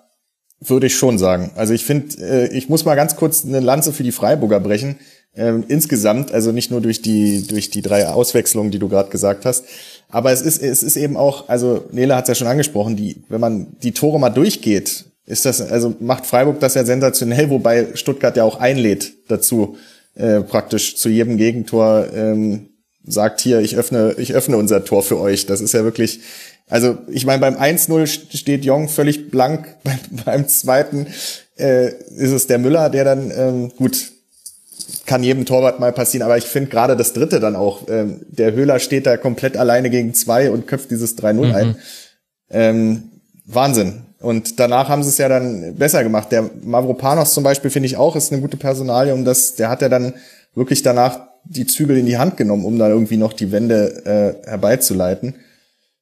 würde 0.61 0.87
ich 0.87 0.97
schon 0.97 1.19
sagen. 1.19 1.53
Also 1.55 1.73
ich 1.73 1.85
finde, 1.85 2.17
äh, 2.21 2.57
ich 2.57 2.69
muss 2.69 2.85
mal 2.85 2.97
ganz 2.97 3.17
kurz 3.17 3.45
eine 3.45 3.61
Lanze 3.61 3.93
für 3.93 4.03
die 4.03 4.13
Freiburger 4.13 4.61
brechen. 4.61 4.99
Ähm, 5.37 5.65
insgesamt, 5.69 6.33
also 6.33 6.51
nicht 6.51 6.71
nur 6.71 6.81
durch 6.81 7.01
die 7.01 7.47
durch 7.47 7.71
die 7.71 7.83
drei 7.83 8.09
Auswechslungen, 8.09 8.73
die 8.73 8.79
du 8.79 8.89
gerade 8.89 9.11
gesagt 9.11 9.45
hast, 9.45 9.67
aber 10.09 10.33
es 10.33 10.41
ist 10.41 10.61
es 10.61 10.83
ist 10.83 10.97
eben 10.97 11.17
auch, 11.17 11.49
also 11.49 11.85
Nele 11.93 12.17
hat 12.17 12.25
es 12.25 12.29
ja 12.29 12.35
schon 12.35 12.49
angesprochen, 12.49 12.97
die 12.97 13.23
wenn 13.29 13.41
man 13.41 13.77
die 13.83 13.93
Tore 13.93 14.19
mal 14.19 14.31
durchgeht, 14.31 15.05
ist 15.27 15.45
das 15.45 15.61
also 15.61 15.95
macht 16.01 16.27
Freiburg 16.27 16.59
das 16.61 16.75
ja 16.75 16.85
sensationell, 16.85 17.51
wobei 17.51 17.95
Stuttgart 17.95 18.37
ja 18.37 18.43
auch 18.43 18.59
einlädt 18.59 19.13
dazu 19.29 19.77
äh, 20.17 20.41
praktisch 20.41 20.97
zu 20.97 21.09
jedem 21.09 21.37
Gegentor 21.37 22.09
ähm, 22.13 22.71
sagt 23.05 23.41
hier, 23.41 23.61
ich 23.61 23.77
öffne 23.77 24.15
ich 24.19 24.35
öffne 24.35 24.57
unser 24.57 24.85
Tor 24.85 25.03
für 25.03 25.21
euch. 25.21 25.47
Das 25.47 25.61
ist 25.61 25.73
ja 25.73 25.85
wirklich 25.85 26.21
also 26.69 26.99
ich 27.09 27.27
meine, 27.27 27.41
beim 27.41 27.57
1-0 27.57 28.07
steht 28.37 28.65
Jong 28.65 28.89
völlig 28.89 29.31
blank, 29.31 29.77
beim, 29.85 29.99
beim 30.25 30.49
zweiten 30.49 31.07
äh, 31.59 31.89
ist 31.89 32.33
es 32.33 32.47
der 32.47 32.59
Müller, 32.59 32.91
der 32.91 33.05
dann, 33.05 33.33
ähm, 33.35 33.73
gut, 33.77 34.13
kann 35.07 35.23
jedem 35.23 35.47
Torwart 35.47 35.81
mal 35.81 35.93
passieren, 35.93 36.25
aber 36.25 36.37
ich 36.37 36.45
finde 36.45 36.71
gerade 36.71 36.97
das 36.97 37.13
dritte 37.13 37.41
dann 37.41 37.57
auch, 37.57 37.89
ähm, 37.89 38.21
der 38.29 38.53
Höhler 38.53 38.79
steht 38.79 39.07
da 39.07 39.17
komplett 39.17 39.57
alleine 39.57 39.91
gegen 39.91 40.15
zwei 40.15 40.51
und 40.51 40.67
köpft 40.67 40.91
dieses 40.91 41.17
3-0 41.19 41.33
mhm. 41.33 41.55
ein. 41.55 41.77
Ähm, 42.51 43.03
Wahnsinn. 43.47 44.03
Und 44.21 44.59
danach 44.59 44.89
haben 44.89 45.03
sie 45.03 45.11
es 45.11 45.19
ja 45.19 45.29
dann 45.29 45.77
besser 45.77 46.03
gemacht. 46.03 46.33
Der 46.33 46.51
Mavropanos 46.63 47.35
zum 47.35 47.45
Beispiel 47.45 47.71
finde 47.71 47.87
ich 47.87 47.97
auch, 47.97 48.17
ist 48.17 48.33
eine 48.33 48.43
gute 48.43 48.57
Personalie, 48.57 49.15
um 49.15 49.25
das, 49.25 49.55
der 49.55 49.71
hat 49.71 49.81
ja 49.81 49.89
dann 49.89 50.15
wirklich 50.55 50.83
danach 50.83 51.21
die 51.45 51.67
Zügel 51.67 51.97
in 51.97 52.07
die 52.07 52.19
Hand 52.19 52.37
genommen, 52.37 52.65
um 52.65 52.79
da 52.79 52.89
irgendwie 52.89 53.17
noch 53.17 53.33
die 53.33 53.53
Wende 53.53 54.37
äh, 54.45 54.49
herbeizuleiten. 54.49 55.35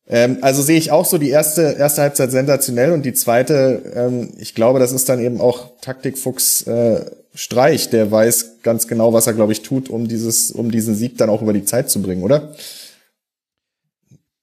Ähm, 0.09 0.39
also 0.41 0.63
sehe 0.63 0.79
ich 0.79 0.91
auch 0.91 1.05
so 1.05 1.19
die 1.19 1.31
erste, 1.31 1.77
erste 1.79 2.03
Halbzeit 2.03 2.31
sensationell 2.31 2.93
und 2.93 3.05
die 3.05 3.13
zweite, 3.13 3.83
ähm, 3.95 4.31
ich 4.39 4.55
glaube, 4.55 4.79
das 4.79 4.93
ist 4.93 5.09
dann 5.09 5.21
eben 5.21 5.41
auch 5.41 5.71
Taktikfuchs 5.81 6.63
äh, 6.63 7.01
Streich, 7.35 7.91
der 7.91 8.11
weiß 8.11 8.63
ganz 8.63 8.89
genau, 8.89 9.13
was 9.13 9.27
er, 9.27 9.35
glaube 9.35 9.53
ich, 9.53 9.63
tut, 9.63 9.91
um 9.91 10.09
dieses, 10.09 10.51
um 10.51 10.71
diesen 10.71 10.95
Sieg 10.95 11.19
dann 11.19 11.29
auch 11.29 11.43
über 11.43 11.53
die 11.53 11.65
Zeit 11.65 11.91
zu 11.91 12.01
bringen, 12.01 12.23
oder? 12.23 12.55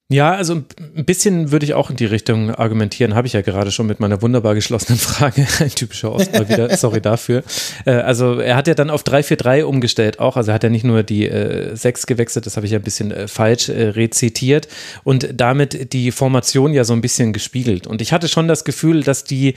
Ja, 0.10 0.34
also 0.34 0.56
ein 0.96 1.06
bisschen 1.06 1.52
würde 1.52 1.66
ich 1.66 1.74
auch 1.74 1.90
in 1.90 1.96
die 1.96 2.06
Richtung 2.06 2.54
argumentieren, 2.54 3.16
habe 3.16 3.26
ich 3.26 3.34
ja 3.34 3.42
gerade 3.42 3.72
schon 3.72 3.88
mit 3.88 4.00
meiner 4.00 4.22
wunderbar 4.22 4.54
geschlossenen 4.54 5.00
Frage. 5.00 5.48
Ein 5.60 5.70
typischer 5.70 6.14
Ostmal 6.14 6.48
wieder, 6.50 6.76
sorry 6.78 7.02
dafür. 7.02 7.44
Äh, 7.86 7.92
also 7.94 8.40
er 8.40 8.56
hat 8.56 8.68
ja 8.68 8.76
dann 8.76 8.90
auf 8.90 9.04
3-4-3 9.04 9.64
umgestellt 9.64 10.20
auch, 10.20 10.36
also 10.38 10.52
er 10.52 10.56
hat 10.56 10.64
ja 10.64 10.70
nicht 10.70 10.84
nur 10.84 11.04
die 11.04 11.28
äh, 11.28 11.76
6 11.76 12.06
gewechselt, 12.06 12.46
das 12.46 12.58
habe 12.58 12.66
ich 12.66 12.74
ja 12.74 12.80
ein 12.80 12.84
bisschen 12.84 13.12
äh, 13.12 13.28
falsch 13.28 13.70
äh, 13.70 13.90
rezitiert 13.90 14.68
und 15.04 15.30
damit 15.34 15.94
die 15.94 16.12
Formation 16.12 16.74
ja 16.74 16.84
so 16.84 16.94
ein 16.94 17.02
bisschen 17.02 17.34
gespiegelt. 17.34 17.88
Und 17.88 18.02
ich 18.02 18.12
hatte 18.12 18.28
schon 18.28 18.48
das 18.48 18.66
Gefühl, 18.66 19.04
dass 19.04 19.24
die 19.24 19.56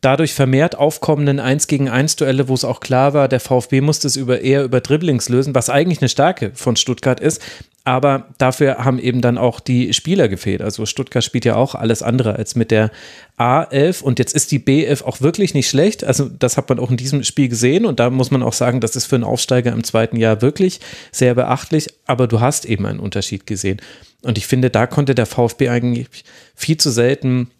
dadurch 0.00 0.34
vermehrt 0.34 0.76
aufkommenden 0.76 1.40
1 1.40 1.66
gegen 1.66 1.88
1 1.88 2.16
Duelle, 2.16 2.48
wo 2.48 2.54
es 2.54 2.64
auch 2.64 2.80
klar 2.80 3.12
war, 3.12 3.28
der 3.28 3.40
VfB 3.40 3.80
musste 3.80 4.06
es 4.06 4.16
über, 4.16 4.40
eher 4.40 4.64
über 4.64 4.80
Dribblings 4.80 5.28
lösen, 5.28 5.54
was 5.54 5.68
eigentlich 5.68 6.00
eine 6.00 6.08
Stärke 6.08 6.52
von 6.54 6.76
Stuttgart 6.76 7.20
ist. 7.20 7.42
Aber 7.90 8.28
dafür 8.38 8.84
haben 8.84 9.00
eben 9.00 9.20
dann 9.20 9.36
auch 9.36 9.58
die 9.58 9.92
Spieler 9.94 10.28
gefehlt. 10.28 10.62
Also 10.62 10.86
Stuttgart 10.86 11.24
spielt 11.24 11.44
ja 11.44 11.56
auch 11.56 11.74
alles 11.74 12.04
andere 12.04 12.36
als 12.36 12.54
mit 12.54 12.70
der 12.70 12.92
A11 13.36 14.04
und 14.04 14.20
jetzt 14.20 14.32
ist 14.32 14.52
die 14.52 14.60
B11 14.60 15.02
auch 15.02 15.20
wirklich 15.22 15.54
nicht 15.54 15.68
schlecht. 15.68 16.04
Also 16.04 16.28
das 16.28 16.56
hat 16.56 16.68
man 16.68 16.78
auch 16.78 16.92
in 16.92 16.96
diesem 16.96 17.24
Spiel 17.24 17.48
gesehen 17.48 17.86
und 17.86 17.98
da 17.98 18.08
muss 18.10 18.30
man 18.30 18.44
auch 18.44 18.52
sagen, 18.52 18.80
das 18.80 18.94
ist 18.94 19.06
für 19.06 19.16
einen 19.16 19.24
Aufsteiger 19.24 19.72
im 19.72 19.82
zweiten 19.82 20.14
Jahr 20.14 20.40
wirklich 20.40 20.78
sehr 21.10 21.34
beachtlich. 21.34 21.88
Aber 22.06 22.28
du 22.28 22.38
hast 22.38 22.64
eben 22.64 22.86
einen 22.86 23.00
Unterschied 23.00 23.44
gesehen. 23.44 23.82
Und 24.22 24.38
ich 24.38 24.46
finde, 24.46 24.70
da 24.70 24.86
konnte 24.86 25.16
der 25.16 25.26
VfB 25.26 25.68
eigentlich 25.68 26.06
viel 26.54 26.76
zu 26.76 26.90
selten 26.90 27.50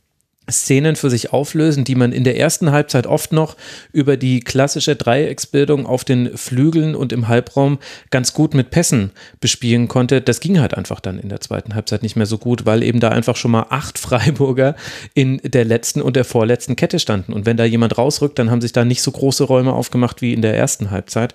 Szenen 0.51 0.97
für 0.97 1.11
sich 1.11 1.33
auflösen, 1.33 1.85
die 1.85 1.95
man 1.95 2.13
in 2.13 2.25
der 2.25 2.39
ersten 2.39 2.71
Halbzeit 2.71 3.07
oft 3.07 3.33
noch 3.33 3.57
über 3.93 4.17
die 4.17 4.41
klassische 4.41 4.97
Dreiecksbildung 4.97 5.87
auf 5.87 6.05
den 6.05 6.37
Flügeln 6.37 6.95
und 6.95 7.13
im 7.13 7.29
Halbraum 7.29 7.79
ganz 8.11 8.33
gut 8.33 8.55
mit 8.55 8.71
Pässen 8.71 9.11
bespielen 9.41 9.89
konnte. 9.89 10.21
Das 10.21 10.41
ging 10.41 10.61
halt 10.61 10.75
einfach 10.75 11.01
dann 11.01 11.19
in 11.19 11.29
der 11.29 11.41
zweiten 11.41 11.75
Halbzeit 11.75 12.03
nicht 12.03 12.17
mehr 12.17 12.27
so 12.27 12.39
gut, 12.39 12.67
weil 12.67 12.83
eben 12.83 13.01
da 13.01 13.09
einfach 13.09 13.37
schon 13.37 13.51
mal 13.51 13.67
acht 13.71 13.99
Freiburger 14.11 14.77
in 15.15 15.39
der 15.45 15.65
letzten 15.65 16.03
und 16.03 16.17
der 16.17 16.25
vorletzten 16.25 16.77
Kette 16.77 16.99
standen. 16.99 17.33
Und 17.33 17.47
wenn 17.47 17.57
da 17.57 17.65
jemand 17.65 17.99
rausrückt, 17.99 18.39
dann 18.39 18.51
haben 18.51 18.61
sich 18.61 18.73
da 18.73 18.85
nicht 18.85 19.03
so 19.03 19.11
große 19.11 19.45
Räume 19.45 19.73
aufgemacht 19.73 20.23
wie 20.23 20.33
in 20.33 20.43
der 20.43 20.57
ersten 20.57 20.91
Halbzeit. 20.91 21.35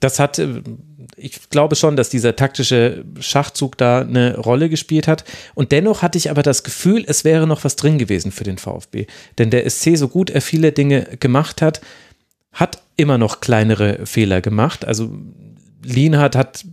Das 0.00 0.18
hat 0.18 0.38
äh, 0.38 0.62
ich 1.16 1.50
glaube 1.50 1.76
schon, 1.76 1.96
dass 1.96 2.08
dieser 2.08 2.36
taktische 2.36 3.04
Schachzug 3.20 3.76
da 3.78 4.00
eine 4.00 4.36
Rolle 4.36 4.68
gespielt 4.68 5.08
hat. 5.08 5.24
Und 5.54 5.72
dennoch 5.72 6.02
hatte 6.02 6.18
ich 6.18 6.30
aber 6.30 6.42
das 6.42 6.64
Gefühl, 6.64 7.04
es 7.06 7.24
wäre 7.24 7.46
noch 7.46 7.64
was 7.64 7.76
drin 7.76 7.98
gewesen 7.98 8.32
für 8.32 8.44
den 8.44 8.58
VfB. 8.58 9.06
Denn 9.38 9.50
der 9.50 9.68
SC, 9.68 9.96
so 9.96 10.08
gut 10.08 10.30
er 10.30 10.40
viele 10.40 10.72
Dinge 10.72 11.02
gemacht 11.20 11.62
hat, 11.62 11.80
hat 12.52 12.82
immer 12.96 13.18
noch 13.18 13.40
kleinere 13.40 14.06
Fehler 14.06 14.40
gemacht. 14.40 14.84
Also 14.84 15.10
Lienhardt 15.82 16.36
hat 16.36 16.64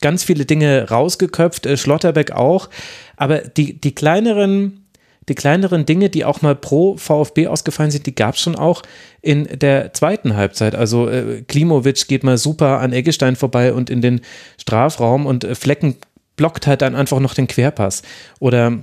ganz 0.00 0.24
viele 0.24 0.44
Dinge 0.44 0.88
rausgeköpft, 0.88 1.66
äh, 1.66 1.76
Schlotterbeck 1.76 2.32
auch. 2.32 2.70
Aber 3.16 3.38
die, 3.38 3.80
die 3.80 3.94
kleineren 3.94 4.83
die 5.28 5.34
kleineren 5.34 5.86
Dinge, 5.86 6.10
die 6.10 6.24
auch 6.24 6.42
mal 6.42 6.54
pro 6.54 6.96
VfB 6.96 7.46
ausgefallen 7.46 7.90
sind, 7.90 8.06
die 8.06 8.14
gab 8.14 8.34
es 8.34 8.40
schon 8.40 8.56
auch 8.56 8.82
in 9.22 9.48
der 9.58 9.92
zweiten 9.94 10.36
Halbzeit. 10.36 10.74
Also 10.74 11.08
äh, 11.08 11.42
Klimovic 11.42 12.08
geht 12.08 12.24
mal 12.24 12.38
super 12.38 12.80
an 12.80 12.92
Eggestein 12.92 13.36
vorbei 13.36 13.72
und 13.72 13.90
in 13.90 14.02
den 14.02 14.20
Strafraum 14.58 15.26
und 15.26 15.44
äh, 15.44 15.54
Flecken 15.54 15.96
blockt 16.36 16.66
halt 16.66 16.82
dann 16.82 16.94
einfach 16.94 17.20
noch 17.20 17.34
den 17.34 17.46
Querpass. 17.46 18.02
Oder 18.40 18.78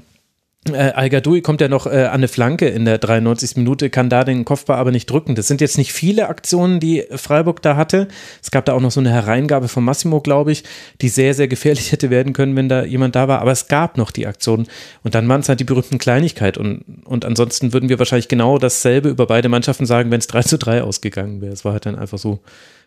äh, 0.69 0.91
Al-Gadoui 0.91 1.41
kommt 1.41 1.59
ja 1.59 1.67
noch 1.67 1.87
äh, 1.87 2.05
an 2.05 2.21
eine 2.21 2.27
Flanke 2.27 2.67
in 2.67 2.85
der 2.85 2.99
93. 2.99 3.57
Minute, 3.57 3.89
kann 3.89 4.09
da 4.09 4.23
den 4.23 4.45
Kopfball 4.45 4.77
aber 4.77 4.91
nicht 4.91 5.09
drücken. 5.09 5.33
Das 5.33 5.47
sind 5.47 5.59
jetzt 5.59 5.77
nicht 5.77 5.91
viele 5.91 6.29
Aktionen, 6.29 6.79
die 6.79 7.03
Freiburg 7.15 7.63
da 7.63 7.75
hatte. 7.75 8.07
Es 8.43 8.51
gab 8.51 8.65
da 8.65 8.73
auch 8.73 8.79
noch 8.79 8.91
so 8.91 8.99
eine 8.99 9.09
Hereingabe 9.11 9.67
von 9.67 9.83
Massimo, 9.83 10.21
glaube 10.21 10.51
ich, 10.51 10.63
die 11.01 11.09
sehr, 11.09 11.33
sehr 11.33 11.47
gefährlich 11.47 11.91
hätte 11.91 12.11
werden 12.11 12.33
können, 12.33 12.55
wenn 12.55 12.69
da 12.69 12.83
jemand 12.83 13.15
da 13.15 13.27
war. 13.27 13.39
Aber 13.39 13.51
es 13.51 13.67
gab 13.69 13.97
noch 13.97 14.11
die 14.11 14.27
Aktionen. 14.27 14.67
Und 15.03 15.15
dann 15.15 15.27
waren 15.27 15.41
es 15.41 15.49
halt 15.49 15.59
die 15.59 15.65
berühmten 15.65 15.97
Kleinigkeit. 15.97 16.59
Und, 16.59 16.83
und 17.05 17.25
ansonsten 17.25 17.73
würden 17.73 17.89
wir 17.89 17.97
wahrscheinlich 17.97 18.27
genau 18.27 18.59
dasselbe 18.59 19.09
über 19.09 19.25
beide 19.25 19.49
Mannschaften 19.49 19.87
sagen, 19.87 20.11
wenn 20.11 20.19
es 20.19 20.27
3 20.27 20.43
zu 20.43 20.57
3 20.59 20.83
ausgegangen 20.83 21.41
wäre. 21.41 21.53
Es 21.53 21.65
war 21.65 21.73
halt 21.73 21.87
dann 21.87 21.95
einfach 21.95 22.19
so, 22.19 22.39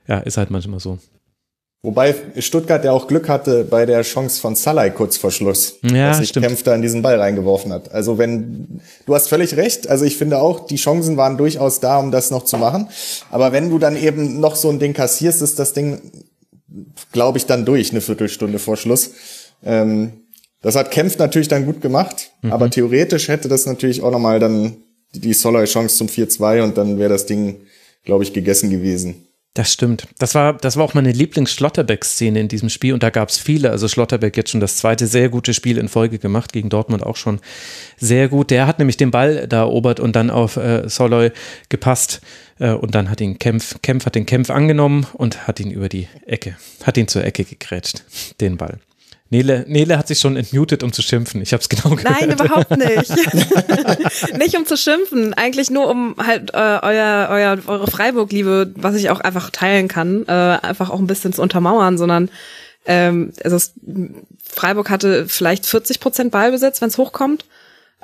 ja, 0.07 0.19
ist 0.19 0.37
halt 0.37 0.51
manchmal 0.51 0.79
so. 0.79 0.99
Wobei 1.85 2.15
Stuttgart 2.39 2.83
ja 2.83 2.93
auch 2.93 3.07
Glück 3.09 3.29
hatte 3.29 3.63
bei 3.63 3.85
der 3.85 4.01
Chance 4.01 4.41
von 4.41 4.57
Salai 4.57 4.89
kurz 4.89 5.19
vor 5.19 5.31
Schluss, 5.31 5.75
ja, 5.83 6.09
dass 6.09 6.17
sich 6.17 6.33
Kempf 6.33 6.63
da 6.63 6.75
in 6.75 6.81
diesen 6.81 7.03
Ball 7.03 7.21
reingeworfen 7.21 7.75
hat. 7.75 7.93
Also 7.93 8.17
wenn, 8.17 8.81
du 9.05 9.15
hast 9.15 9.29
völlig 9.29 9.55
recht, 9.59 9.87
also 9.91 10.07
ich 10.07 10.17
finde 10.17 10.39
auch, 10.39 10.67
die 10.67 10.77
Chancen 10.77 11.19
waren 11.19 11.37
durchaus 11.37 11.81
da, 11.81 11.99
um 11.99 12.11
das 12.11 12.31
noch 12.31 12.47
zu 12.47 12.57
machen. 12.57 12.89
Aber 13.31 13.53
wenn 13.53 13.69
du 13.69 13.79
dann 13.79 13.99
eben 13.99 14.41
noch 14.41 14.57
so 14.57 14.71
ein 14.71 14.79
Ding 14.79 14.95
kassierst, 14.95 15.43
ist 15.43 15.59
das 15.59 15.75
Ding, 15.75 16.01
glaube 17.13 17.37
ich, 17.37 17.45
dann 17.45 17.67
durch, 17.67 17.91
eine 17.91 18.01
Viertelstunde 18.01 18.59
vor 18.59 18.79
Schluss. 18.79 19.11
Ähm, 19.63 20.23
das 20.63 20.77
hat 20.77 20.91
Kempf 20.91 21.19
natürlich 21.19 21.49
dann 21.49 21.67
gut 21.67 21.83
gemacht, 21.83 22.31
mhm. 22.41 22.51
aber 22.51 22.71
theoretisch 22.71 23.29
hätte 23.29 23.49
das 23.49 23.67
natürlich 23.67 24.03
auch 24.03 24.11
nochmal 24.11 24.41
dann 24.41 24.79
die 25.13 25.35
Soloy-Chance 25.35 25.97
zum 25.99 26.07
4-2 26.07 26.63
und 26.63 26.79
dann 26.79 26.99
wäre 26.99 27.11
das 27.11 27.27
Ding, 27.27 27.57
glaube 28.05 28.25
ich, 28.25 28.33
gegessen 28.33 28.71
gewesen. 28.71 29.27
Das 29.55 29.73
stimmt. 29.73 30.09
Das 30.19 30.35
war, 30.35 30.55
das 30.55 30.77
war 30.77 30.85
auch 30.85 30.95
meine 30.95 31.13
Lieblings-Schlotterbeck-Szene 31.13 32.41
in 32.41 32.49
diesem 32.49 32.69
Spiel 32.71 32.93
und 32.93 33.05
da 33.05 33.11
gab 33.11 33.29
es 33.29 33.39
viele. 33.39 33.71
Also 33.71 33.87
Schlotterbeck 33.87 34.37
jetzt 34.37 34.51
schon 34.51 34.61
das 34.61 34.79
zweite 34.79 35.07
sehr 35.07 35.29
gute 35.29 35.55
Spiel 35.55 35.79
in 35.79 35.89
Folge 35.89 36.19
gemacht, 36.19 36.53
gegen 36.53 36.71
Dortmund 36.71 37.05
auch 37.05 37.15
schon 37.15 37.39
sehr 37.97 38.29
gut. 38.29 38.51
Der 38.51 38.67
hat 38.67 38.81
nämlich 38.81 38.97
den 38.97 39.13
Ball 39.13 39.47
da 39.47 39.59
erobert 39.59 40.01
und 40.01 40.17
dann 40.17 40.31
auf 40.31 40.57
äh, 40.57 40.89
Soloy 40.89 41.31
gepasst 41.69 42.21
äh, 42.59 42.73
und 42.73 42.97
dann 42.97 43.09
hat 43.09 43.21
ihn 43.21 43.39
Kempf, 43.39 43.77
Kempf 43.81 44.07
hat 44.07 44.17
den 44.17 44.27
Kempf 44.27 44.51
angenommen 44.51 45.07
und 45.13 45.47
hat 45.47 45.61
ihn 45.61 45.71
über 45.71 45.89
die 45.89 46.09
Ecke, 46.27 46.57
hat 46.83 46.97
ihn 46.97 47.07
zur 47.07 47.25
Ecke 47.25 47.45
gegrätscht, 47.45 48.03
den 48.41 48.57
Ball. 48.57 48.81
Nele, 49.31 49.65
Nele 49.67 49.99
hat 49.99 50.07
sich 50.07 50.21
schon 50.21 50.37
entmutet, 50.37 50.83
um 50.83 50.93
zu 50.93 51.03
schimpfen. 51.03 51.41
Ich 51.41 51.53
habe 51.53 51.61
es 51.61 51.69
genau 51.69 51.97
gehört. 51.97 52.21
Nein, 52.21 52.33
überhaupt 52.33 52.71
nicht. 52.77 53.11
nicht 54.39 54.57
um 54.57 54.67
zu 54.67 54.77
schimpfen, 54.77 55.35
eigentlich 55.35 55.71
nur 55.71 55.89
um 55.89 56.15
halt 56.19 56.53
äh, 56.53 56.57
euer, 56.57 57.29
euer, 57.31 57.59
eure 57.67 57.91
Freiburg-Liebe, 57.91 58.73
was 58.77 58.95
ich 58.95 59.11
auch 59.11 59.21
einfach 59.21 59.51
teilen 59.51 59.89
kann, 59.89 60.25
äh, 60.29 60.31
einfach 60.31 60.91
auch 60.91 60.99
ein 60.99 61.07
bisschen 61.07 61.33
zu 61.33 61.43
untermauern, 61.43 61.99
sondern 61.99 62.31
ähm, 62.87 63.33
also 63.43 63.57
es, 63.57 63.73
Freiburg 64.43 64.91
hatte 64.91 65.27
vielleicht 65.27 65.67
40 65.67 66.01
Prozent 66.01 66.31
Ballbesitz, 66.31 66.81
wenn 66.81 66.89
es 66.89 66.99
hochkommt. 66.99 67.45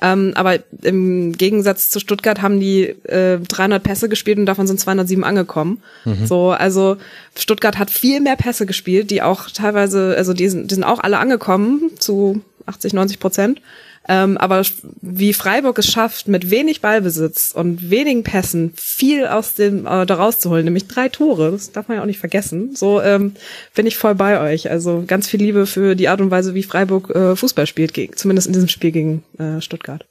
Ähm, 0.03 0.33
aber 0.35 0.59
im 0.83 1.33
Gegensatz 1.33 1.91
zu 1.91 2.01
Stuttgart 2.01 2.41
haben 2.41 2.59
die 2.59 2.85
äh, 2.85 3.39
300 3.39 3.83
Pässe 3.83 4.09
gespielt 4.09 4.39
und 4.39 4.47
davon 4.47 4.67
sind 4.67 4.81
207 4.81 5.25
angekommen. 5.25 5.83
Mhm. 6.05 6.27
So, 6.27 6.51
also 6.51 6.97
Stuttgart 7.37 7.79
hat 7.79 7.91
viel 7.91 8.21
mehr 8.21 8.37
Pässe 8.37 8.67
gespielt, 8.67 9.11
die 9.11 9.23
auch 9.23 9.51
teilweise, 9.51 10.15
also 10.17 10.33
die 10.33 10.49
sind, 10.49 10.71
die 10.71 10.75
sind 10.75 10.85
auch 10.85 11.01
alle 11.01 11.19
angekommen 11.19 11.91
zu 11.99 12.41
80, 12.67 12.95
90 12.95 13.21
Prozent. 13.21 13.61
Ähm, 14.13 14.39
aber 14.39 14.65
wie 15.03 15.33
Freiburg 15.33 15.79
es 15.79 15.87
schafft, 15.87 16.27
mit 16.27 16.51
wenig 16.51 16.81
Ballbesitz 16.81 17.53
und 17.55 17.91
wenigen 17.91 18.25
Pässen 18.25 18.73
viel 18.75 19.25
aus 19.25 19.55
dem 19.55 19.87
äh, 19.87 20.05
da 20.05 20.17
rauszuholen, 20.17 20.65
nämlich 20.65 20.89
drei 20.89 21.09
Tore, 21.09 21.53
das 21.53 21.71
darf 21.71 21.87
man 21.87 21.97
ja 21.97 22.03
auch 22.03 22.09
nicht 22.09 22.19
vergessen. 22.19 22.75
So 22.75 23.01
ähm, 23.01 23.35
bin 23.73 23.87
ich 23.87 23.97
voll 23.97 24.17
bei 24.17 24.41
euch. 24.41 24.69
Also 24.69 25.05
ganz 25.07 25.29
viel 25.29 25.39
Liebe 25.39 25.65
für 25.65 25.95
die 25.95 26.09
Art 26.09 26.21
und 26.21 26.33
Weise, 26.33 26.55
wie 26.55 26.65
Freiburg 26.65 27.11
äh, 27.11 27.37
Fußball 27.37 27.69
spielt, 27.69 27.95
gegen, 27.95 28.17
zumindest 28.17 28.49
in 28.49 28.53
diesem 28.53 28.69
Spiel 28.69 28.91
gegen 28.91 29.23
äh, 29.39 29.61
Stuttgart. 29.61 30.05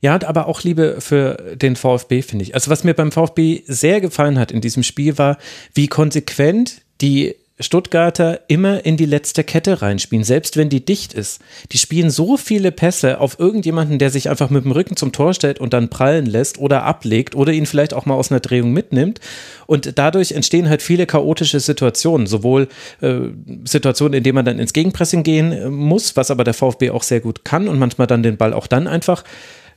Ja, 0.00 0.18
aber 0.26 0.48
auch 0.48 0.64
Liebe 0.64 0.96
für 0.98 1.54
den 1.54 1.76
VfB, 1.76 2.22
finde 2.22 2.42
ich. 2.44 2.54
Also 2.54 2.68
was 2.68 2.82
mir 2.82 2.94
beim 2.94 3.12
VfB 3.12 3.62
sehr 3.68 4.00
gefallen 4.00 4.40
hat 4.40 4.50
in 4.50 4.60
diesem 4.60 4.82
Spiel 4.82 5.18
war, 5.18 5.38
wie 5.72 5.86
konsequent 5.86 6.82
die 7.00 7.36
Stuttgarter 7.60 8.40
immer 8.46 8.84
in 8.86 8.96
die 8.96 9.06
letzte 9.06 9.42
Kette 9.42 9.82
reinspielen, 9.82 10.24
selbst 10.24 10.56
wenn 10.56 10.68
die 10.68 10.84
dicht 10.84 11.12
ist. 11.12 11.40
Die 11.72 11.78
spielen 11.78 12.10
so 12.10 12.36
viele 12.36 12.70
Pässe 12.70 13.20
auf 13.20 13.40
irgendjemanden, 13.40 13.98
der 13.98 14.10
sich 14.10 14.30
einfach 14.30 14.50
mit 14.50 14.64
dem 14.64 14.70
Rücken 14.70 14.96
zum 14.96 15.10
Tor 15.10 15.34
stellt 15.34 15.58
und 15.58 15.72
dann 15.72 15.88
prallen 15.90 16.26
lässt 16.26 16.58
oder 16.58 16.84
ablegt 16.84 17.34
oder 17.34 17.52
ihn 17.52 17.66
vielleicht 17.66 17.94
auch 17.94 18.06
mal 18.06 18.14
aus 18.14 18.30
einer 18.30 18.40
Drehung 18.40 18.72
mitnimmt. 18.72 19.20
Und 19.66 19.98
dadurch 19.98 20.32
entstehen 20.32 20.68
halt 20.68 20.82
viele 20.82 21.06
chaotische 21.06 21.58
Situationen, 21.58 22.26
sowohl 22.26 22.68
äh, 23.00 23.16
Situationen, 23.64 24.14
in 24.14 24.22
denen 24.22 24.36
man 24.36 24.44
dann 24.44 24.60
ins 24.60 24.72
Gegenpressing 24.72 25.24
gehen 25.24 25.52
äh, 25.52 25.68
muss, 25.68 26.16
was 26.16 26.30
aber 26.30 26.44
der 26.44 26.54
VfB 26.54 26.90
auch 26.90 27.02
sehr 27.02 27.20
gut 27.20 27.44
kann 27.44 27.66
und 27.66 27.78
manchmal 27.78 28.06
dann 28.06 28.22
den 28.22 28.36
Ball 28.36 28.52
auch 28.52 28.68
dann 28.68 28.86
einfach 28.86 29.24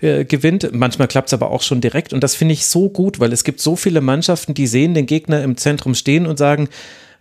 äh, 0.02 0.26
gewinnt. 0.26 0.70
Manchmal 0.72 1.08
klappt 1.08 1.30
es 1.30 1.34
aber 1.34 1.50
auch 1.50 1.64
schon 1.64 1.82
direkt 1.82 2.14
und 2.14 2.24
das 2.24 2.36
finde 2.36 2.54
ich 2.54 2.68
so 2.68 2.90
gut, 2.90 3.20
weil 3.20 3.34
es 3.34 3.44
gibt 3.44 3.60
so 3.60 3.76
viele 3.76 4.02
Mannschaften, 4.02 4.54
die 4.54 4.68
sehen 4.68 4.94
den 4.94 5.08
Gegner 5.08 5.44
im 5.44 5.58
Zentrum 5.58 5.96
stehen 5.96 6.28
und 6.28 6.38
sagen, 6.38 6.70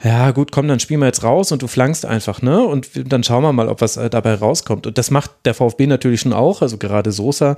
ja 0.03 0.31
gut, 0.31 0.51
komm, 0.51 0.67
dann 0.67 0.81
spielen 0.81 1.01
wir 1.01 1.07
jetzt 1.07 1.25
raus 1.25 1.53
und 1.53 1.61
du 1.61 1.67
flankst 1.67 2.07
einfach, 2.07 2.41
ne? 2.41 2.65
Und 2.65 2.89
dann 2.95 3.23
schauen 3.23 3.43
wir 3.43 3.53
mal, 3.53 3.69
ob 3.69 3.83
was 3.83 3.99
äh, 3.99 4.09
dabei 4.09 4.35
rauskommt. 4.35 4.87
Und 4.87 4.97
das 4.97 5.11
macht 5.11 5.31
der 5.45 5.53
VfB 5.53 5.87
natürlich 5.87 6.23
schon 6.23 6.33
auch. 6.33 6.63
Also 6.63 6.79
gerade 6.79 7.13
Sosa 7.13 7.57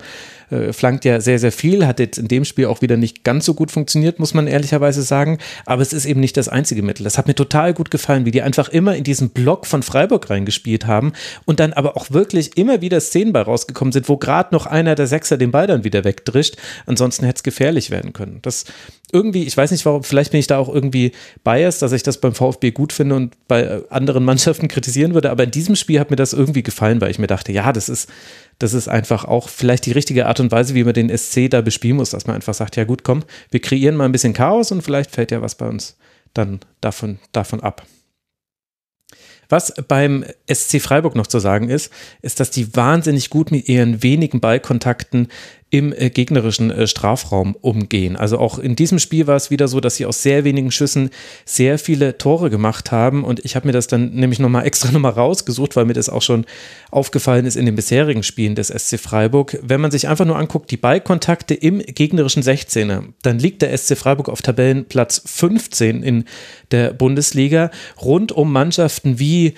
äh, 0.50 0.72
flankt 0.72 1.04
ja 1.04 1.20
sehr, 1.20 1.38
sehr 1.38 1.52
viel, 1.52 1.86
hat 1.86 2.00
jetzt 2.00 2.18
in 2.18 2.26
dem 2.26 2.44
Spiel 2.44 2.66
auch 2.66 2.82
wieder 2.82 2.96
nicht 2.96 3.22
ganz 3.22 3.44
so 3.44 3.54
gut 3.54 3.70
funktioniert, 3.70 4.18
muss 4.18 4.34
man 4.34 4.48
ehrlicherweise 4.48 5.02
sagen. 5.02 5.38
Aber 5.66 5.82
es 5.82 5.92
ist 5.92 6.04
eben 6.04 6.18
nicht 6.18 6.36
das 6.36 6.48
einzige 6.48 6.82
Mittel. 6.82 7.04
Das 7.04 7.16
hat 7.16 7.28
mir 7.28 7.36
total 7.36 7.74
gut 7.74 7.92
gefallen, 7.92 8.24
wie 8.24 8.32
die 8.32 8.42
einfach 8.42 8.68
immer 8.68 8.96
in 8.96 9.04
diesen 9.04 9.30
Block 9.30 9.64
von 9.64 9.84
Freiburg 9.84 10.28
reingespielt 10.28 10.86
haben 10.86 11.12
und 11.44 11.60
dann 11.60 11.72
aber 11.72 11.96
auch 11.96 12.10
wirklich 12.10 12.56
immer 12.56 12.80
wieder 12.80 13.00
Szenen 13.00 13.32
bei 13.32 13.42
rausgekommen 13.42 13.92
sind, 13.92 14.08
wo 14.08 14.16
gerade 14.16 14.52
noch 14.52 14.66
einer 14.66 14.96
der 14.96 15.06
Sechser 15.06 15.36
den 15.36 15.52
Ball 15.52 15.68
dann 15.68 15.84
wieder 15.84 16.02
wegdrischt. 16.02 16.56
Ansonsten 16.86 17.24
hätte 17.24 17.36
es 17.36 17.42
gefährlich 17.44 17.90
werden 17.92 18.12
können. 18.12 18.40
Das 18.42 18.64
irgendwie, 19.12 19.44
ich 19.44 19.56
weiß 19.56 19.70
nicht 19.70 19.84
warum, 19.84 20.02
vielleicht 20.02 20.32
bin 20.32 20.40
ich 20.40 20.46
da 20.46 20.58
auch 20.58 20.72
irgendwie 20.72 21.12
biased, 21.44 21.82
dass 21.82 21.92
ich 21.92 22.02
das 22.02 22.18
beim 22.18 22.34
VfB 22.34 22.70
gut 22.70 22.92
finde 22.92 23.14
und 23.14 23.36
bei 23.46 23.62
äh, 23.62 23.82
anderen 23.90 24.24
Mannschaften 24.24 24.68
kritisieren 24.68 25.14
würde, 25.14 25.30
aber 25.30 25.44
in 25.44 25.50
diesem 25.50 25.76
Spiel 25.76 26.00
hat 26.00 26.10
mir 26.10 26.16
das 26.16 26.32
irgendwie 26.32 26.62
gefallen, 26.62 27.00
weil 27.00 27.10
ich 27.10 27.18
mir 27.18 27.26
dachte, 27.26 27.52
ja, 27.52 27.72
das 27.72 27.88
ist, 27.88 28.08
das 28.58 28.72
ist 28.72 28.88
einfach 28.88 29.24
auch 29.26 29.48
vielleicht 29.48 29.86
die 29.86 29.92
richtige 29.92 30.26
Art 30.26 30.40
und 30.40 30.50
Weise, 30.50 30.74
wie 30.74 30.84
man 30.84 30.94
den 30.94 31.16
SC 31.16 31.50
da 31.50 31.60
bespielen 31.60 31.96
muss, 31.96 32.10
dass 32.10 32.26
man 32.26 32.36
einfach 32.36 32.54
sagt, 32.54 32.76
ja 32.76 32.84
gut, 32.84 33.04
komm, 33.04 33.22
wir 33.50 33.60
kreieren 33.60 33.96
mal 33.96 34.06
ein 34.06 34.12
bisschen 34.12 34.32
Chaos 34.32 34.72
und 34.72 34.82
vielleicht 34.82 35.10
fällt 35.10 35.30
ja 35.30 35.42
was 35.42 35.54
bei 35.56 35.68
uns 35.68 35.96
dann 36.32 36.60
davon, 36.80 37.18
davon 37.32 37.60
ab. 37.60 37.86
Was 39.52 39.74
beim 39.86 40.24
SC 40.50 40.80
Freiburg 40.80 41.14
noch 41.14 41.26
zu 41.26 41.38
sagen 41.38 41.68
ist, 41.68 41.92
ist, 42.22 42.40
dass 42.40 42.50
die 42.50 42.74
wahnsinnig 42.74 43.28
gut 43.28 43.50
mit 43.50 43.68
ihren 43.68 44.02
wenigen 44.02 44.40
Ballkontakten 44.40 45.28
im 45.72 45.94
äh, 45.96 46.10
gegnerischen 46.10 46.70
äh, 46.70 46.86
Strafraum 46.86 47.56
umgehen. 47.62 48.14
Also 48.14 48.38
auch 48.38 48.58
in 48.58 48.76
diesem 48.76 48.98
Spiel 48.98 49.26
war 49.26 49.36
es 49.36 49.50
wieder 49.50 49.68
so, 49.68 49.80
dass 49.80 49.96
sie 49.96 50.04
aus 50.04 50.22
sehr 50.22 50.44
wenigen 50.44 50.70
Schüssen 50.70 51.08
sehr 51.46 51.78
viele 51.78 52.18
Tore 52.18 52.50
gemacht 52.50 52.92
haben 52.92 53.24
und 53.24 53.42
ich 53.42 53.56
habe 53.56 53.66
mir 53.66 53.72
das 53.72 53.86
dann 53.86 54.10
nämlich 54.10 54.38
nochmal 54.38 54.66
extra 54.66 54.92
nochmal 54.92 55.12
rausgesucht, 55.12 55.74
weil 55.74 55.86
mir 55.86 55.94
das 55.94 56.10
auch 56.10 56.20
schon 56.20 56.44
aufgefallen 56.90 57.46
ist 57.46 57.56
in 57.56 57.64
den 57.64 57.74
bisherigen 57.74 58.22
Spielen 58.22 58.54
des 58.54 58.68
SC 58.68 59.00
Freiburg. 59.00 59.58
Wenn 59.62 59.80
man 59.80 59.90
sich 59.90 60.08
einfach 60.08 60.26
nur 60.26 60.36
anguckt, 60.36 60.70
die 60.70 60.76
Ballkontakte 60.76 61.54
im 61.54 61.78
gegnerischen 61.78 62.42
16er, 62.42 63.04
dann 63.22 63.38
liegt 63.38 63.62
der 63.62 63.76
SC 63.76 63.96
Freiburg 63.96 64.28
auf 64.28 64.42
Tabellenplatz 64.42 65.22
15 65.24 66.02
in 66.02 66.24
der 66.70 66.92
Bundesliga 66.92 67.70
rund 67.98 68.30
um 68.30 68.52
Mannschaften 68.52 69.18
wie 69.18 69.54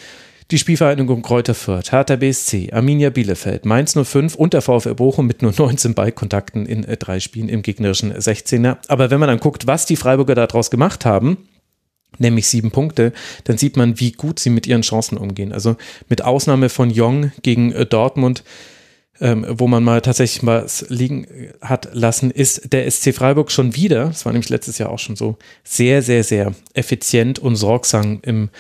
die 0.55 0.59
Spielvereinigung 0.61 1.23
Kräuter 1.23 1.53
Fürth, 1.53 1.91
Hertha 1.91 2.15
BSC, 2.15 2.71
Arminia 2.73 3.11
Bielefeld, 3.11 3.65
Mainz 3.65 3.99
05 4.01 4.37
und 4.37 4.53
der 4.53 4.63
VfL 4.63 4.95
Bochum 4.95 5.27
mit 5.27 5.43
nur 5.43 5.53
19 5.53 5.95
Ballkontakten 5.95 6.65
in 6.65 6.85
äh, 6.85 6.97
drei 6.97 7.19
Spielen 7.19 7.49
im 7.49 7.63
gegnerischen 7.63 8.13
16er. 8.15 8.77
Aber 8.87 9.11
wenn 9.11 9.19
man 9.19 9.29
dann 9.29 9.41
guckt, 9.41 9.67
was 9.67 9.85
die 9.85 9.97
Freiburger 9.97 10.37
daraus 10.37 10.71
gemacht 10.71 11.05
haben, 11.05 11.49
nämlich 12.19 12.47
sieben 12.47 12.71
Punkte, 12.71 13.13
dann 13.43 13.59
sieht 13.59 13.77
man, 13.77 13.99
wie 13.99 14.13
gut 14.13 14.39
sie 14.39 14.51
mit 14.51 14.69
ihren 14.69 14.83
Chancen 14.83 15.19
umgehen. 15.19 15.53
Also 15.53 15.75
mit 16.09 16.23
Ausnahme 16.23 16.69
von 16.69 16.89
Jong 16.89 17.33
gegen 17.43 17.73
äh, 17.73 17.85
Dortmund, 17.85 18.45
ähm, 19.21 19.45
wo 19.49 19.67
man 19.67 19.83
mal 19.83 20.03
tatsächlich 20.03 20.47
was 20.47 20.87
liegen 20.89 21.25
äh, 21.25 21.53
hat 21.63 21.89
lassen, 21.95 22.31
ist 22.31 22.73
der 22.73 22.89
SC 22.89 23.13
Freiburg 23.13 23.51
schon 23.51 23.75
wieder, 23.75 24.05
das 24.05 24.25
war 24.25 24.33
nämlich 24.33 24.51
letztes 24.51 24.79
Jahr 24.79 24.91
auch 24.91 25.01
schon 25.01 25.17
so, 25.17 25.37
sehr, 25.65 26.01
sehr, 26.01 26.23
sehr 26.23 26.55
effizient 26.75 27.41
und 27.41 27.57
sorgsam 27.57 28.21
im 28.23 28.51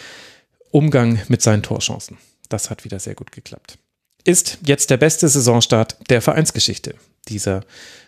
Umgang 0.74 1.20
mit 1.28 1.40
seinen 1.40 1.62
Torchancen. 1.62 2.18
Das 2.48 2.68
hat 2.68 2.84
wieder 2.84 2.98
sehr 2.98 3.14
gut 3.14 3.30
geklappt. 3.30 3.78
Ist 4.24 4.58
jetzt 4.66 4.90
der 4.90 4.96
beste 4.96 5.28
Saisonstart 5.28 5.96
der 6.10 6.20
Vereinsgeschichte. 6.20 6.96
Dieser 7.28 7.60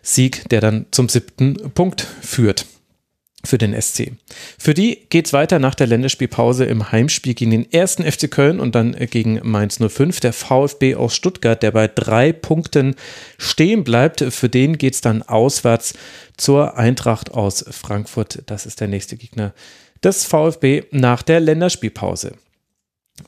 Sieg, 0.02 0.48
der 0.48 0.60
dann 0.60 0.86
zum 0.90 1.08
siebten 1.08 1.54
Punkt 1.74 2.04
führt 2.22 2.66
für 3.44 3.56
den 3.56 3.80
SC. 3.80 4.14
Für 4.58 4.74
die 4.74 5.06
geht 5.10 5.26
es 5.26 5.32
weiter 5.32 5.60
nach 5.60 5.76
der 5.76 5.86
Länderspielpause 5.86 6.64
im 6.64 6.90
Heimspiel 6.90 7.34
gegen 7.34 7.52
den 7.52 7.70
ersten 7.70 8.02
FC 8.02 8.28
Köln 8.28 8.58
und 8.58 8.74
dann 8.74 8.96
gegen 8.96 9.38
Mainz 9.44 9.78
05. 9.78 10.18
Der 10.18 10.32
VfB 10.32 10.96
aus 10.96 11.14
Stuttgart, 11.14 11.62
der 11.62 11.70
bei 11.70 11.86
drei 11.86 12.32
Punkten 12.32 12.96
stehen 13.38 13.84
bleibt, 13.84 14.24
für 14.30 14.48
den 14.48 14.76
geht 14.76 14.94
es 14.94 15.02
dann 15.02 15.22
auswärts 15.22 15.94
zur 16.36 16.76
Eintracht 16.76 17.30
aus 17.30 17.64
Frankfurt. 17.70 18.42
Das 18.46 18.66
ist 18.66 18.80
der 18.80 18.88
nächste 18.88 19.16
Gegner 19.16 19.54
des 20.02 20.24
VfB 20.24 20.82
nach 20.90 21.22
der 21.22 21.38
Länderspielpause. 21.38 22.32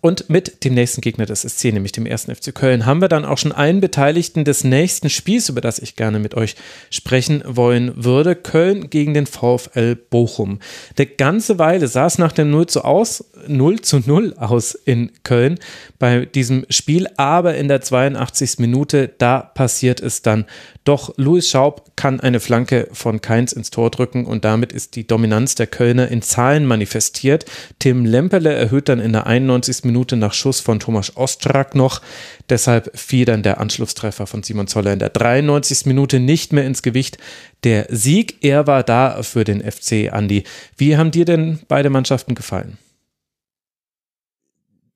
Und 0.01 0.29
mit 0.29 0.65
dem 0.65 0.75
nächsten 0.75 1.01
Gegner 1.01 1.27
des 1.27 1.43
SC, 1.43 1.73
nämlich 1.73 1.93
dem 1.93 2.07
ersten 2.07 2.35
FC 2.35 2.55
Köln, 2.55 2.87
haben 2.87 3.01
wir 3.01 3.09
dann 3.09 3.25
auch 3.25 3.39
schon 3.39 3.53
einen 3.53 3.81
Beteiligten 3.81 4.45
des 4.45 4.63
nächsten 4.63 5.11
Spiels, 5.11 5.49
über 5.49 5.61
das 5.61 5.79
ich 5.79 5.97
gerne 5.97 6.19
mit 6.19 6.35
euch 6.35 6.57
sprechen 6.91 7.43
wollen 7.47 8.05
würde. 8.05 8.37
Köln 8.37 8.91
gegen 8.91 9.15
den 9.15 9.27
VfL 9.27 9.97
Bochum. 9.97 10.61
Eine 10.97 11.07
ganze 11.07 11.59
Weile 11.59 11.89
sah 11.89 12.07
es 12.07 12.19
nach 12.19 12.33
dem 12.33 12.51
0 12.51 12.67
zu, 12.67 12.85
aus, 12.85 13.25
0 13.47 13.81
zu 13.81 14.01
0 14.01 14.35
aus 14.37 14.75
in 14.75 15.11
Köln 15.25 15.59
bei 15.99 16.27
diesem 16.27 16.67
Spiel, 16.69 17.09
aber 17.17 17.57
in 17.57 17.69
der 17.69 17.81
82. 17.81 18.59
Minute, 18.59 19.11
da 19.19 19.41
passiert 19.41 20.01
es 20.01 20.23
dann 20.23 20.45
doch 20.89 21.13
Louis 21.19 21.47
Schaub 21.47 21.93
kann 21.97 22.19
eine 22.19 22.41
Flanke 22.41 22.89
von 22.93 23.21
Keins 23.21 23.53
ins 23.53 23.69
Tor 23.71 23.91
drücken 23.91 24.25
und 24.25 24.47
damit 24.47 24.73
ist 24.73 24.97
die 24.97 25.07
Dominanz 25.07 25.55
der 25.55 25.67
Kölner 25.67 26.09
in 26.09 26.23
Zahlen 26.23 26.65
manifestiert. 26.65 27.45
Tim 27.79 28.07
Lemperle 28.07 28.55
erhöht 28.55 28.89
dann 28.89 28.99
in 28.99 29.13
der 29.13 29.27
91. 29.27 29.85
Minute 29.85 30.17
nach 30.17 30.33
Schuss 30.33 30.61
von 30.61 30.81
Thomas 30.81 31.15
Ostrak 31.15 31.75
noch. 31.75 32.01
Deshalb 32.49 32.99
fiel 32.99 33.27
dann 33.27 33.43
der 33.43 33.61
Anschlusstreffer 33.61 34.27
von 34.27 34.43
Simon 34.43 34.67
Zoller 34.67 34.95
in 34.95 34.99
der 34.99 35.11
93. 35.11 35.85
Minute 35.85 36.21
nicht 36.21 36.55
mehr 36.55 36.65
ins 36.65 36.83
Gewicht. 36.83 37.19
Der 37.65 37.87
Sieg, 37.91 38.39
er 38.41 38.67
war 38.67 38.83
da 38.83 39.23
für 39.23 39.45
den 39.45 39.61
FC 39.61 40.11
Andi. 40.11 40.45
Wie 40.79 40.97
haben 40.97 41.11
dir 41.11 41.27
denn 41.27 41.59
beide 41.69 41.91
Mannschaften 41.91 42.35
gefallen? 42.35 42.79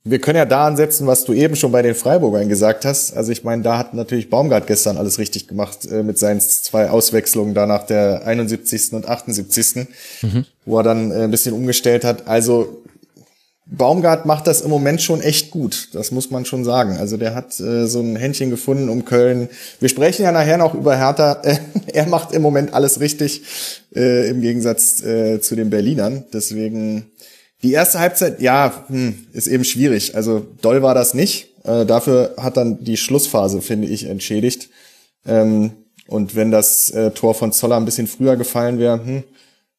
Wir 0.04 0.18
können 0.20 0.36
ja 0.36 0.44
da 0.44 0.66
ansetzen, 0.66 1.06
was 1.06 1.24
du 1.24 1.32
eben 1.32 1.54
schon 1.54 1.70
bei 1.70 1.80
den 1.80 1.94
Freiburgern 1.94 2.48
gesagt 2.48 2.84
hast. 2.84 3.16
Also 3.16 3.30
ich 3.30 3.44
meine, 3.44 3.62
da 3.62 3.78
hat 3.78 3.94
natürlich 3.94 4.30
Baumgart 4.30 4.66
gestern 4.66 4.96
alles 4.96 5.18
richtig 5.18 5.46
gemacht 5.46 5.86
äh, 5.90 6.02
mit 6.02 6.18
seinen 6.18 6.40
zwei 6.40 6.90
Auswechslungen 6.90 7.54
da 7.54 7.66
nach 7.66 7.86
der 7.86 8.26
71. 8.26 8.92
und 8.94 9.08
78. 9.08 9.86
Mhm. 10.22 10.44
wo 10.64 10.78
er 10.78 10.82
dann 10.82 11.10
äh, 11.12 11.22
ein 11.22 11.30
bisschen 11.30 11.54
umgestellt 11.54 12.04
hat. 12.04 12.26
Also 12.26 12.82
Baumgart 13.66 14.26
macht 14.26 14.48
das 14.48 14.60
im 14.60 14.70
Moment 14.70 15.00
schon 15.00 15.20
echt 15.20 15.50
gut. 15.50 15.88
Das 15.92 16.10
muss 16.10 16.30
man 16.30 16.44
schon 16.44 16.64
sagen. 16.64 16.96
Also 16.98 17.16
der 17.16 17.34
hat 17.34 17.58
äh, 17.60 17.86
so 17.86 18.00
ein 18.00 18.16
Händchen 18.16 18.50
gefunden 18.50 18.88
um 18.88 19.04
Köln. 19.04 19.48
Wir 19.80 19.88
sprechen 19.88 20.24
ja 20.24 20.32
nachher 20.32 20.58
noch 20.58 20.74
über 20.74 20.96
Hertha. 20.96 21.40
er 21.86 22.06
macht 22.06 22.32
im 22.32 22.42
Moment 22.42 22.74
alles 22.74 23.00
richtig 23.00 23.42
äh, 23.94 24.28
im 24.28 24.40
Gegensatz 24.40 25.02
äh, 25.02 25.40
zu 25.40 25.54
den 25.54 25.70
Berlinern. 25.70 26.24
Deswegen 26.32 27.06
die 27.62 27.72
erste 27.72 28.00
Halbzeit, 28.00 28.40
ja, 28.40 28.84
hm, 28.88 29.26
ist 29.32 29.46
eben 29.46 29.64
schwierig. 29.64 30.16
Also 30.16 30.46
doll 30.60 30.82
war 30.82 30.94
das 30.94 31.14
nicht. 31.14 31.48
Äh, 31.64 31.86
dafür 31.86 32.34
hat 32.36 32.56
dann 32.56 32.82
die 32.82 32.96
Schlussphase, 32.96 33.62
finde 33.62 33.88
ich, 33.88 34.04
entschädigt. 34.06 34.68
Ähm, 35.26 35.72
und 36.08 36.34
wenn 36.34 36.50
das 36.50 36.90
äh, 36.90 37.12
Tor 37.12 37.34
von 37.34 37.52
Zoller 37.52 37.76
ein 37.76 37.84
bisschen 37.84 38.08
früher 38.08 38.36
gefallen 38.36 38.78
wäre, 38.78 39.04
hm, 39.04 39.22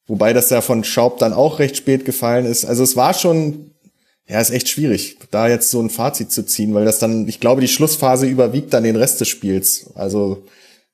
wobei 0.06 0.32
das 0.32 0.50
ja 0.50 0.60
von 0.60 0.84
Schaub 0.84 1.18
dann 1.18 1.32
auch 1.32 1.58
recht 1.58 1.76
spät 1.76 2.04
gefallen 2.04 2.46
ist. 2.46 2.64
Also 2.64 2.82
es 2.82 2.96
war 2.96 3.12
schon, 3.12 3.72
ja, 4.26 4.40
ist 4.40 4.50
echt 4.50 4.68
schwierig, 4.68 5.18
da 5.30 5.48
jetzt 5.48 5.70
so 5.70 5.80
ein 5.80 5.90
Fazit 5.90 6.32
zu 6.32 6.46
ziehen, 6.46 6.72
weil 6.72 6.86
das 6.86 6.98
dann, 6.98 7.28
ich 7.28 7.40
glaube, 7.40 7.60
die 7.60 7.68
Schlussphase 7.68 8.26
überwiegt 8.26 8.72
dann 8.72 8.84
den 8.84 8.96
Rest 8.96 9.20
des 9.20 9.28
Spiels. 9.28 9.90
Also 9.94 10.44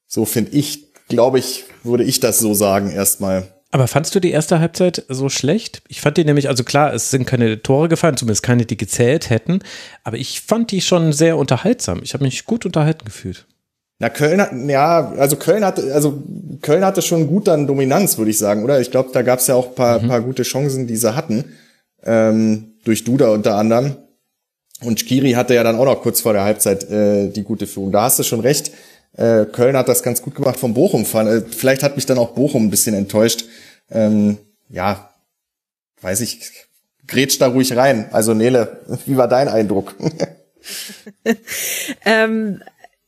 so 0.08 0.24
finde 0.24 0.56
ich, 0.56 0.92
glaube 1.08 1.38
ich, 1.38 1.64
würde 1.84 2.04
ich 2.04 2.18
das 2.18 2.40
so 2.40 2.54
sagen 2.54 2.90
erstmal. 2.90 3.46
Aber 3.72 3.86
fandst 3.86 4.14
du 4.14 4.20
die 4.20 4.32
erste 4.32 4.58
Halbzeit 4.58 5.04
so 5.08 5.28
schlecht? 5.28 5.82
Ich 5.88 6.00
fand 6.00 6.16
die 6.16 6.24
nämlich, 6.24 6.48
also 6.48 6.64
klar, 6.64 6.92
es 6.92 7.10
sind 7.10 7.24
keine 7.26 7.62
Tore 7.62 7.88
gefallen, 7.88 8.16
zumindest 8.16 8.42
keine, 8.42 8.66
die 8.66 8.76
gezählt 8.76 9.30
hätten, 9.30 9.60
aber 10.02 10.16
ich 10.16 10.40
fand 10.40 10.72
die 10.72 10.80
schon 10.80 11.12
sehr 11.12 11.36
unterhaltsam. 11.36 12.00
Ich 12.02 12.14
habe 12.14 12.24
mich 12.24 12.44
gut 12.46 12.66
unterhalten 12.66 13.04
gefühlt. 13.04 13.46
Na, 14.00 14.08
Köln 14.08 14.40
hat, 14.40 14.50
ja, 14.66 15.12
also 15.12 15.36
Köln 15.36 15.64
hatte, 15.64 15.94
also 15.94 16.22
Köln 16.62 16.84
hatte 16.84 17.02
schon 17.02 17.28
gut 17.28 17.46
dann 17.46 17.66
Dominanz, 17.66 18.16
würde 18.18 18.30
ich 18.30 18.38
sagen, 18.38 18.64
oder? 18.64 18.80
Ich 18.80 18.90
glaube, 18.90 19.10
da 19.12 19.22
gab 19.22 19.40
es 19.40 19.46
ja 19.46 19.54
auch 19.54 19.74
paar, 19.74 20.00
mhm. 20.00 20.08
paar 20.08 20.22
gute 20.22 20.42
Chancen, 20.42 20.86
die 20.86 20.96
sie 20.96 21.14
hatten. 21.14 21.44
Ähm, 22.02 22.70
durch 22.84 23.04
Duda 23.04 23.30
unter 23.30 23.56
anderem. 23.56 23.96
Und 24.82 25.00
Skiri 25.00 25.32
hatte 25.32 25.54
ja 25.54 25.62
dann 25.62 25.76
auch 25.76 25.84
noch 25.84 26.00
kurz 26.00 26.22
vor 26.22 26.32
der 26.32 26.44
Halbzeit 26.44 26.90
äh, 26.90 27.28
die 27.28 27.42
gute 27.42 27.66
Führung. 27.66 27.92
Da 27.92 28.02
hast 28.02 28.18
du 28.18 28.22
schon 28.22 28.40
recht. 28.40 28.72
Äh, 29.16 29.44
Köln 29.44 29.76
hat 29.76 29.88
das 29.88 30.02
ganz 30.02 30.22
gut 30.22 30.34
gemacht 30.34 30.58
vom 30.58 30.72
Bochum. 30.72 31.02
Äh, 31.02 31.42
vielleicht 31.42 31.82
hat 31.82 31.96
mich 31.96 32.06
dann 32.06 32.16
auch 32.16 32.30
Bochum 32.30 32.64
ein 32.64 32.70
bisschen 32.70 32.94
enttäuscht. 32.94 33.44
Ähm, 33.90 34.38
ja, 34.68 35.10
weiß 36.00 36.20
ich, 36.20 36.40
grätsch 37.06 37.38
da 37.38 37.48
ruhig 37.48 37.76
rein. 37.76 38.08
Also 38.12 38.34
Nele, 38.34 38.80
wie 39.06 39.16
war 39.16 39.28
dein 39.28 39.48
Eindruck? 39.48 39.94
ähm, 42.04 42.62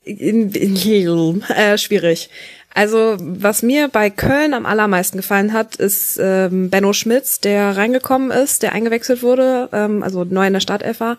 in, 0.05 0.51
in, 0.53 1.43
äh, 1.43 1.79
schwierig. 1.79 2.31
Also 2.75 3.17
was 3.19 3.63
mir 3.63 3.89
bei 3.89 4.09
Köln 4.09 4.55
am 4.55 4.67
allermeisten 4.67 5.19
gefallen 5.19 5.53
hat, 5.53 5.77
ist 5.77 6.19
ähm, 6.21 6.71
Benno 6.71 6.93
Schmitz, 6.93 7.41
der 7.41 7.77
reingekommen 7.77 8.31
ist, 8.31 8.63
der 8.63 8.73
eingewechselt 8.73 9.23
wurde, 9.23 9.69
ähm, 9.73 10.03
also 10.03 10.25
neu 10.25 10.47
in 10.47 10.55
der 10.55 10.61
Startelf 10.61 11.01
war, 11.01 11.19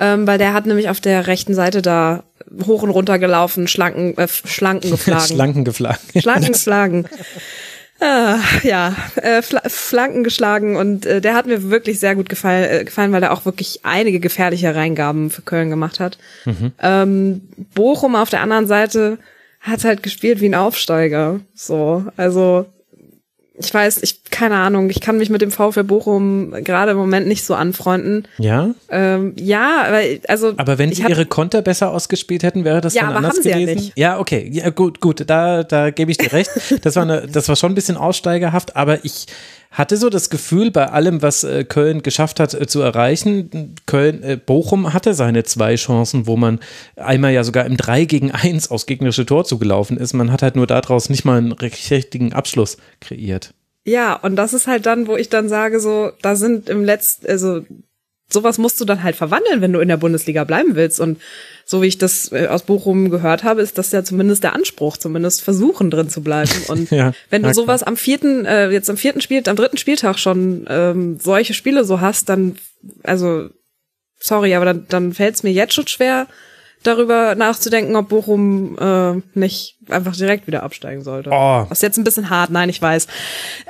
ähm, 0.00 0.26
weil 0.26 0.38
der 0.38 0.54
hat 0.54 0.66
nämlich 0.66 0.88
auf 0.88 1.00
der 1.00 1.28
rechten 1.28 1.54
Seite 1.54 1.82
da 1.82 2.24
hoch 2.66 2.82
und 2.82 2.90
runter 2.90 3.18
gelaufen, 3.18 3.68
Schlanken, 3.68 4.18
äh, 4.18 4.26
Schlanken 4.28 4.90
geflagen. 4.90 5.26
Schlanken 5.26 5.64
geflagen. 5.64 6.20
Schlanken 6.20 6.52
geschlagen. 6.52 7.08
Ah, 8.00 8.38
ja, 8.62 8.94
äh, 9.16 9.42
Flanken 9.42 10.22
geschlagen 10.22 10.76
und 10.76 11.04
äh, 11.04 11.20
der 11.20 11.34
hat 11.34 11.46
mir 11.46 11.70
wirklich 11.70 11.98
sehr 11.98 12.14
gut 12.14 12.28
gefallen, 12.28 12.70
äh, 12.70 12.84
gefallen, 12.84 13.10
weil 13.10 13.24
er 13.24 13.32
auch 13.32 13.44
wirklich 13.44 13.80
einige 13.82 14.20
gefährliche 14.20 14.74
Reingaben 14.74 15.30
für 15.30 15.42
Köln 15.42 15.68
gemacht 15.68 15.98
hat. 15.98 16.16
Mhm. 16.44 16.72
Ähm, 16.80 17.48
Bochum 17.74 18.14
auf 18.14 18.30
der 18.30 18.40
anderen 18.40 18.68
Seite 18.68 19.18
hat 19.60 19.84
halt 19.84 20.04
gespielt 20.04 20.40
wie 20.40 20.48
ein 20.48 20.54
Aufsteiger. 20.54 21.40
So, 21.54 22.04
also 22.16 22.66
ich 23.60 23.74
weiß, 23.74 24.02
ich 24.02 24.22
keine 24.30 24.56
Ahnung, 24.56 24.90
ich 24.90 25.00
kann 25.00 25.18
mich 25.18 25.30
mit 25.30 25.42
dem 25.42 25.50
VfL 25.50 25.84
Bochum 25.84 26.52
gerade 26.62 26.92
im 26.92 26.96
Moment 26.96 27.26
nicht 27.26 27.44
so 27.44 27.54
anfreunden. 27.54 28.28
Ja? 28.38 28.70
Ähm, 28.88 29.34
ja, 29.36 29.84
aber 29.86 30.00
also 30.28 30.54
Aber 30.56 30.78
wenn 30.78 30.92
sie 30.92 31.02
ihre 31.02 31.26
Konter 31.26 31.62
besser 31.62 31.90
ausgespielt 31.90 32.42
hätten, 32.42 32.64
wäre 32.64 32.80
das 32.80 32.94
ja, 32.94 33.02
dann 33.02 33.16
anders 33.16 33.38
gewesen. 33.38 33.68
Ja, 33.68 33.74
nicht. 33.74 33.92
ja, 33.96 34.18
okay. 34.18 34.48
Ja, 34.52 34.70
gut, 34.70 35.00
gut, 35.00 35.24
da 35.26 35.64
da 35.64 35.90
gebe 35.90 36.10
ich 36.10 36.18
dir 36.18 36.32
recht. 36.32 36.50
Das 36.82 36.96
war 36.96 37.02
eine, 37.02 37.26
das 37.26 37.48
war 37.48 37.56
schon 37.56 37.72
ein 37.72 37.74
bisschen 37.74 37.96
aussteigerhaft, 37.96 38.76
aber 38.76 39.04
ich 39.04 39.26
hatte 39.70 39.96
so 39.96 40.10
das 40.10 40.30
Gefühl, 40.30 40.70
bei 40.70 40.90
allem, 40.90 41.22
was 41.22 41.44
äh, 41.44 41.64
Köln 41.64 42.02
geschafft 42.02 42.40
hat 42.40 42.54
äh, 42.54 42.66
zu 42.66 42.80
erreichen, 42.80 43.74
Köln, 43.86 44.22
äh, 44.22 44.36
Bochum 44.36 44.92
hatte 44.92 45.14
seine 45.14 45.44
zwei 45.44 45.76
Chancen, 45.76 46.26
wo 46.26 46.36
man 46.36 46.58
einmal 46.96 47.32
ja 47.32 47.44
sogar 47.44 47.66
im 47.66 47.76
3 47.76 48.04
gegen 48.04 48.30
1 48.30 48.70
aus 48.70 48.86
gegnerische 48.86 49.26
Tor 49.26 49.44
zugelaufen 49.44 49.96
ist. 49.96 50.14
Man 50.14 50.32
hat 50.32 50.42
halt 50.42 50.56
nur 50.56 50.66
daraus 50.66 51.10
nicht 51.10 51.24
mal 51.24 51.38
einen 51.38 51.52
richtigen 51.52 52.32
Abschluss 52.32 52.78
kreiert. 53.00 53.54
Ja, 53.84 54.14
und 54.14 54.36
das 54.36 54.52
ist 54.52 54.66
halt 54.66 54.84
dann, 54.86 55.06
wo 55.06 55.16
ich 55.16 55.30
dann 55.30 55.48
sage, 55.48 55.80
so, 55.80 56.12
da 56.20 56.36
sind 56.36 56.68
im 56.68 56.84
letzten, 56.84 57.26
also 57.26 57.62
sowas 58.30 58.58
musst 58.58 58.80
du 58.80 58.84
dann 58.84 59.02
halt 59.02 59.16
verwandeln, 59.16 59.60
wenn 59.60 59.72
du 59.72 59.80
in 59.80 59.88
der 59.88 59.96
Bundesliga 59.96 60.44
bleiben 60.44 60.74
willst. 60.74 61.00
Und 61.00 61.20
so 61.64 61.82
wie 61.82 61.86
ich 61.86 61.98
das 61.98 62.30
äh, 62.32 62.46
aus 62.46 62.62
Bochum 62.62 63.10
gehört 63.10 63.42
habe, 63.42 63.62
ist 63.62 63.78
das 63.78 63.90
ja 63.92 64.04
zumindest 64.04 64.44
der 64.44 64.54
Anspruch, 64.54 64.96
zumindest 64.96 65.42
versuchen 65.42 65.90
drin 65.90 66.10
zu 66.10 66.22
bleiben. 66.22 66.50
Und 66.68 66.90
ja, 66.90 67.12
wenn 67.30 67.42
du 67.42 67.52
sowas 67.54 67.82
am 67.82 67.96
vierten, 67.96 68.44
äh, 68.44 68.70
jetzt 68.70 68.90
am 68.90 68.96
vierten 68.96 69.20
Spiel, 69.20 69.42
am 69.46 69.56
dritten 69.56 69.78
Spieltag 69.78 70.18
schon 70.18 70.66
ähm, 70.68 71.18
solche 71.20 71.54
Spiele 71.54 71.84
so 71.84 72.00
hast, 72.00 72.28
dann, 72.28 72.56
also 73.02 73.48
sorry, 74.18 74.54
aber 74.54 74.66
dann, 74.66 74.86
dann 74.88 75.14
fällt 75.14 75.36
es 75.36 75.42
mir 75.42 75.52
jetzt 75.52 75.74
schon 75.74 75.86
schwer, 75.86 76.26
darüber 76.82 77.34
nachzudenken, 77.34 77.96
ob 77.96 78.08
Bochum 78.08 78.76
äh, 78.78 79.20
nicht 79.38 79.76
einfach 79.90 80.16
direkt 80.16 80.46
wieder 80.46 80.62
absteigen 80.62 81.02
sollte. 81.02 81.30
Oh. 81.32 81.66
Was 81.68 81.82
jetzt 81.82 81.96
ein 81.98 82.04
bisschen 82.04 82.30
hart, 82.30 82.50
nein, 82.50 82.68
ich 82.68 82.80
weiß. 82.80 83.06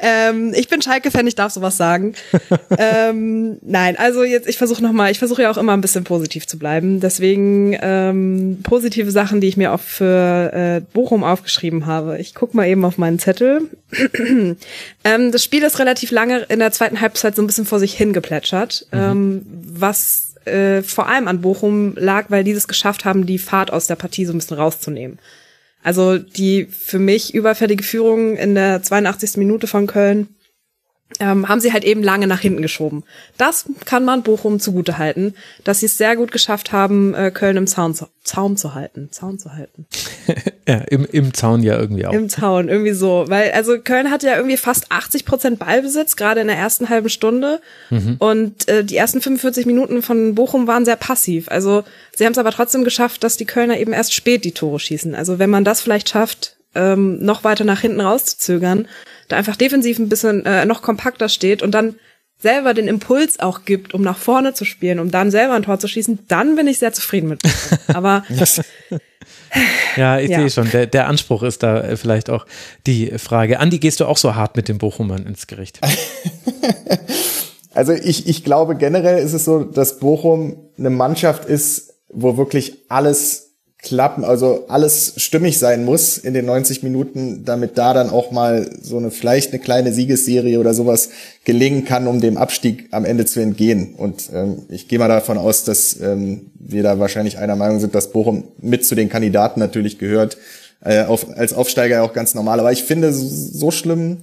Ähm, 0.00 0.52
ich 0.54 0.68
bin 0.68 0.82
Schalke-Fan, 0.82 1.26
ich 1.26 1.34
darf 1.34 1.52
sowas 1.52 1.76
sagen. 1.76 2.14
ähm, 2.78 3.58
nein, 3.62 3.96
also 3.98 4.24
jetzt, 4.24 4.48
ich 4.48 4.58
versuche 4.58 4.82
nochmal, 4.82 5.10
ich 5.10 5.18
versuche 5.18 5.42
ja 5.42 5.50
auch 5.50 5.56
immer 5.56 5.72
ein 5.72 5.80
bisschen 5.80 6.04
positiv 6.04 6.46
zu 6.46 6.58
bleiben. 6.58 7.00
Deswegen 7.00 7.76
ähm, 7.80 8.60
positive 8.62 9.10
Sachen, 9.10 9.40
die 9.40 9.48
ich 9.48 9.56
mir 9.56 9.72
auch 9.72 9.80
für 9.80 10.52
äh, 10.52 10.80
Bochum 10.92 11.24
aufgeschrieben 11.24 11.86
habe. 11.86 12.18
Ich 12.18 12.34
guck 12.34 12.54
mal 12.54 12.66
eben 12.66 12.84
auf 12.84 12.98
meinen 12.98 13.18
Zettel. 13.18 13.62
ähm, 15.04 15.32
das 15.32 15.44
Spiel 15.44 15.62
ist 15.62 15.78
relativ 15.78 16.10
lange 16.10 16.40
in 16.48 16.58
der 16.58 16.72
zweiten 16.72 17.00
Halbzeit 17.00 17.36
so 17.36 17.42
ein 17.42 17.46
bisschen 17.46 17.66
vor 17.66 17.78
sich 17.78 17.94
hingeplätschert, 17.94 18.86
mhm. 18.92 18.98
ähm, 18.98 19.46
was 19.46 20.27
äh, 20.48 20.82
vor 20.82 21.08
allem 21.08 21.28
an 21.28 21.40
Bochum 21.40 21.94
lag, 21.96 22.26
weil 22.28 22.44
die 22.44 22.52
es 22.52 22.68
geschafft 22.68 23.04
haben, 23.04 23.26
die 23.26 23.38
Fahrt 23.38 23.72
aus 23.72 23.86
der 23.86 23.96
Partie 23.96 24.24
so 24.24 24.32
ein 24.32 24.38
bisschen 24.38 24.56
rauszunehmen. 24.58 25.18
Also 25.82 26.18
die 26.18 26.66
für 26.66 26.98
mich 26.98 27.34
überfällige 27.34 27.84
Führung 27.84 28.36
in 28.36 28.54
der 28.54 28.82
82. 28.82 29.36
Minute 29.36 29.66
von 29.66 29.86
Köln 29.86 30.28
ähm, 31.20 31.48
haben 31.48 31.60
sie 31.60 31.72
halt 31.72 31.84
eben 31.84 32.02
lange 32.02 32.26
nach 32.26 32.40
hinten 32.40 32.62
geschoben. 32.62 33.02
Das 33.38 33.64
kann 33.84 34.04
man 34.04 34.22
Bochum 34.22 34.60
zugute 34.60 34.98
halten, 34.98 35.34
dass 35.64 35.80
sie 35.80 35.86
es 35.86 35.96
sehr 35.96 36.16
gut 36.16 36.32
geschafft 36.32 36.72
haben, 36.72 37.14
äh, 37.14 37.30
Köln 37.30 37.56
im 37.56 37.66
Zaun 37.66 37.94
zu, 37.94 38.06
Zaun 38.22 38.56
zu 38.56 38.74
halten. 38.74 39.08
Zaun 39.10 39.38
zu 39.38 39.54
halten. 39.54 39.86
ja, 40.68 40.76
im, 40.76 41.06
im 41.06 41.32
Zaun 41.34 41.62
ja 41.62 41.78
irgendwie 41.78 42.06
auch. 42.06 42.12
Im 42.12 42.28
Zaun, 42.28 42.68
irgendwie 42.68 42.92
so. 42.92 43.24
Weil, 43.28 43.52
also 43.52 43.78
Köln 43.78 44.10
hatte 44.10 44.26
ja 44.26 44.36
irgendwie 44.36 44.58
fast 44.58 44.92
80 44.92 45.24
Prozent 45.24 45.58
Ballbesitz, 45.58 46.16
gerade 46.16 46.40
in 46.40 46.46
der 46.46 46.56
ersten 46.56 46.88
halben 46.88 47.08
Stunde. 47.08 47.60
Mhm. 47.90 48.16
Und 48.18 48.68
äh, 48.68 48.84
die 48.84 48.96
ersten 48.96 49.20
45 49.20 49.66
Minuten 49.66 50.02
von 50.02 50.34
Bochum 50.34 50.66
waren 50.66 50.84
sehr 50.84 50.96
passiv. 50.96 51.50
Also 51.50 51.84
sie 52.14 52.26
haben 52.26 52.32
es 52.32 52.38
aber 52.38 52.52
trotzdem 52.52 52.84
geschafft, 52.84 53.24
dass 53.24 53.36
die 53.36 53.46
Kölner 53.46 53.78
eben 53.78 53.92
erst 53.92 54.12
spät 54.14 54.44
die 54.44 54.52
Tore 54.52 54.78
schießen. 54.78 55.14
Also 55.14 55.38
wenn 55.38 55.50
man 55.50 55.64
das 55.64 55.80
vielleicht 55.80 56.10
schafft, 56.10 56.56
ähm, 56.74 57.18
noch 57.24 57.44
weiter 57.44 57.64
nach 57.64 57.80
hinten 57.80 58.00
rauszuzögern, 58.00 58.86
da 59.28 59.36
einfach 59.36 59.56
defensiv 59.56 59.98
ein 59.98 60.08
bisschen 60.08 60.44
äh, 60.46 60.64
noch 60.64 60.82
kompakter 60.82 61.28
steht 61.28 61.62
und 61.62 61.72
dann 61.72 61.96
selber 62.40 62.72
den 62.72 62.88
Impuls 62.88 63.40
auch 63.40 63.64
gibt, 63.64 63.94
um 63.94 64.02
nach 64.02 64.18
vorne 64.18 64.54
zu 64.54 64.64
spielen, 64.64 65.00
um 65.00 65.10
dann 65.10 65.30
selber 65.30 65.54
ein 65.54 65.64
Tor 65.64 65.78
zu 65.78 65.88
schießen, 65.88 66.20
dann 66.28 66.56
bin 66.56 66.68
ich 66.68 66.78
sehr 66.78 66.92
zufrieden 66.92 67.28
mit. 67.28 67.42
Aber 67.88 68.24
ja, 69.96 70.20
ich 70.20 70.30
ja. 70.30 70.38
sehe 70.38 70.50
schon, 70.50 70.70
der, 70.70 70.86
der 70.86 71.08
Anspruch 71.08 71.42
ist 71.42 71.62
da 71.62 71.80
äh, 71.80 71.96
vielleicht 71.96 72.30
auch 72.30 72.46
die 72.86 73.18
Frage. 73.18 73.58
Andi, 73.58 73.78
gehst 73.78 74.00
du 74.00 74.06
auch 74.06 74.18
so 74.18 74.34
hart 74.34 74.56
mit 74.56 74.68
dem 74.68 74.78
Bochumern 74.78 75.26
ins 75.26 75.46
Gericht? 75.46 75.80
Also 77.78 77.92
ich, 77.92 78.26
ich 78.26 78.42
glaube 78.42 78.74
generell 78.74 79.22
ist 79.22 79.34
es 79.34 79.44
so, 79.44 79.62
dass 79.62 80.00
Bochum 80.00 80.56
eine 80.76 80.90
Mannschaft 80.90 81.44
ist, 81.44 81.94
wo 82.08 82.36
wirklich 82.36 82.78
alles 82.88 83.47
klappen, 83.80 84.24
also 84.24 84.64
alles 84.68 85.14
stimmig 85.18 85.58
sein 85.58 85.84
muss 85.84 86.18
in 86.18 86.34
den 86.34 86.46
90 86.46 86.82
Minuten, 86.82 87.44
damit 87.44 87.78
da 87.78 87.94
dann 87.94 88.10
auch 88.10 88.32
mal 88.32 88.68
so 88.82 88.98
eine 88.98 89.12
vielleicht 89.12 89.52
eine 89.52 89.60
kleine 89.60 89.92
Siegesserie 89.92 90.58
oder 90.58 90.74
sowas 90.74 91.10
gelingen 91.44 91.84
kann, 91.84 92.08
um 92.08 92.20
dem 92.20 92.36
Abstieg 92.36 92.88
am 92.90 93.04
Ende 93.04 93.24
zu 93.24 93.40
entgehen. 93.40 93.94
Und 93.96 94.30
ähm, 94.34 94.62
ich 94.68 94.88
gehe 94.88 94.98
mal 94.98 95.08
davon 95.08 95.38
aus, 95.38 95.62
dass 95.62 95.98
ähm, 96.00 96.50
wir 96.58 96.82
da 96.82 96.98
wahrscheinlich 96.98 97.38
einer 97.38 97.54
Meinung 97.54 97.78
sind, 97.78 97.94
dass 97.94 98.10
Bochum 98.10 98.44
mit 98.60 98.84
zu 98.84 98.96
den 98.96 99.08
Kandidaten 99.08 99.60
natürlich 99.60 99.98
gehört, 99.98 100.38
äh, 100.84 101.04
auf, 101.04 101.26
als 101.36 101.52
Aufsteiger 101.52 102.02
auch 102.02 102.12
ganz 102.12 102.34
normal. 102.34 102.58
Aber 102.58 102.72
ich 102.72 102.82
finde, 102.82 103.12
so 103.12 103.70
schlimm, 103.70 104.18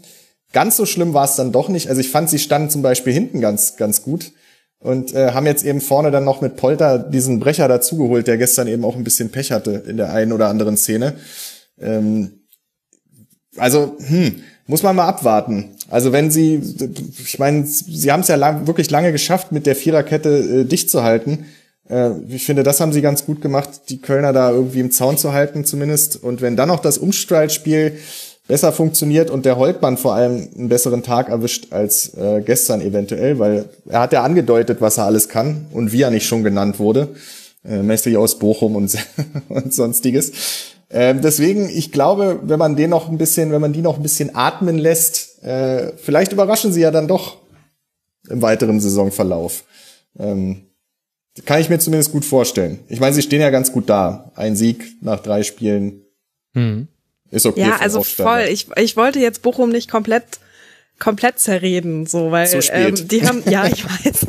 ganz 0.52 0.76
so 0.76 0.86
schlimm 0.86 1.14
war 1.14 1.26
es 1.26 1.38
dann 1.38 1.54
doch 1.54 1.70
nicht. 1.70 1.88
Also 1.88 2.02
ich 2.02 2.10
fand, 2.10 2.30
sie 2.30 2.40
standen 2.40 2.70
zum 2.70 2.82
Beispiel 2.82 3.14
hinten 3.14 3.40
ganz, 3.40 3.78
ganz 3.78 4.02
gut 4.02 4.34
und 4.86 5.16
äh, 5.16 5.32
haben 5.32 5.48
jetzt 5.48 5.66
eben 5.66 5.82
vorne 5.82 6.12
dann 6.12 6.24
noch 6.24 6.42
mit 6.42 6.58
Polter 6.58 7.00
diesen 7.00 7.40
Brecher 7.40 7.68
dazugeholt, 7.68 8.28
der 8.28 8.38
gestern 8.38 8.68
eben 8.68 8.86
auch 8.86 8.96
ein 8.96 9.04
bisschen 9.04 9.32
Pech 9.32 9.52
hatte 9.52 9.84
in 9.88 9.98
der 9.98 10.14
einen 10.14 10.32
oder 10.32 10.48
anderen 10.48 10.78
Szene. 10.78 11.16
Ähm, 11.82 12.44
also, 13.58 13.98
hm, 14.00 14.44
muss 14.68 14.84
man 14.84 14.96
mal 14.96 15.08
abwarten. 15.08 15.72
Also 15.90 16.12
wenn 16.12 16.30
sie, 16.30 16.62
ich 17.24 17.40
meine, 17.40 17.66
sie 17.66 18.12
haben 18.12 18.20
es 18.20 18.28
ja 18.28 18.36
lang, 18.36 18.68
wirklich 18.68 18.92
lange 18.92 19.12
geschafft, 19.12 19.52
mit 19.52 19.66
der 19.66 19.76
Viererkette 19.76 20.30
äh, 20.30 20.66
dicht 20.66 20.92
zu 20.92 21.02
halten. 21.02 21.46
Äh, 21.90 22.12
ich 22.30 22.46
finde, 22.46 22.62
das 22.62 22.80
haben 22.80 22.94
sie 22.94 23.02
ganz 23.02 23.26
gut 23.26 23.42
gemacht, 23.42 23.90
die 23.90 24.02
Kölner 24.02 24.34
da 24.34 24.52
irgendwie 24.52 24.82
im 24.82 24.92
Zaun 24.92 25.18
zu 25.18 25.34
halten 25.34 25.66
zumindest. 25.66 26.22
Und 26.22 26.42
wenn 26.42 26.56
dann 26.56 26.68
noch 26.68 26.80
das 26.80 27.00
Umstrahlspiel 27.00 27.98
besser 28.48 28.72
funktioniert 28.72 29.30
und 29.30 29.46
der 29.46 29.58
Holtmann 29.58 29.98
vor 29.98 30.14
allem 30.14 30.50
einen 30.56 30.70
besseren 30.70 31.04
Tag 31.04 31.30
erwischt 31.30 31.72
als 31.72 32.14
äh, 32.16 32.42
gestern 32.46 32.82
eventuell, 32.82 33.40
weil 33.40 33.66
er 33.88 34.02
hat 34.02 34.14
ja 34.14 34.24
angedeutet, 34.24 34.82
was 34.82 34.98
er 34.98 35.06
alles 35.06 35.30
kann 35.30 35.66
und 35.72 35.92
wie 35.92 36.04
er 36.04 36.12
nicht 36.12 36.28
schon 36.28 36.44
genannt 36.44 36.80
wurde. 36.80 37.10
Äh, 37.64 37.82
Messi 37.82 38.16
aus 38.16 38.38
Bochum 38.38 38.76
und, 38.76 38.96
und 39.50 39.74
sonstiges. 39.74 40.32
Äh, 40.90 41.16
deswegen, 41.16 41.70
ich 41.70 41.92
glaube, 41.92 42.40
wenn 42.44 42.60
man 42.60 42.76
den 42.76 42.92
noch 42.92 43.10
ein 43.10 43.18
bisschen, 43.18 43.52
wenn 43.52 43.62
man 43.62 43.74
die 43.74 43.82
noch 43.82 43.98
ein 43.98 44.04
bisschen 44.04 44.36
atmen 44.36 44.78
lässt, 44.78 45.44
äh, 45.44 45.94
vielleicht 45.98 46.32
überraschen 46.32 46.72
sie 46.72 46.82
ja 46.82 46.92
dann 46.92 47.08
doch 47.08 47.38
im 48.30 48.42
weiteren 48.42 48.80
Saisonverlauf. 48.80 49.64
Ähm, 50.20 50.68
kann 51.46 51.60
ich 51.60 51.70
mir 51.70 51.80
zumindest 51.80 52.12
gut 52.12 52.24
vorstellen. 52.24 52.80
Ich 52.88 53.00
meine, 53.00 53.14
sie 53.14 53.22
stehen 53.22 53.42
ja 53.42 53.50
ganz 53.50 53.72
gut 53.72 53.90
da. 53.90 54.32
Ein 54.36 54.56
Sieg 54.56 54.86
nach 55.02 55.20
drei 55.20 55.44
Spielen. 55.44 56.06
Mhm. 56.54 56.88
Ist 57.32 57.46
okay. 57.46 57.62
Ja, 57.62 57.78
also 57.78 58.04
voll. 58.04 58.46
Ich, 58.50 58.68
ich 58.76 58.96
wollte 58.98 59.20
jetzt 59.20 59.42
Bochum 59.42 59.70
nicht 59.70 59.90
komplett 59.90 60.24
komplett 61.00 61.40
zerreden, 61.40 62.06
so, 62.06 62.32
weil 62.32 62.48
so 62.48 62.60
ähm, 62.72 62.96
die 63.08 63.28
haben, 63.28 63.44
ja, 63.50 63.68
ich 63.68 63.84
weiß, 64.06 64.28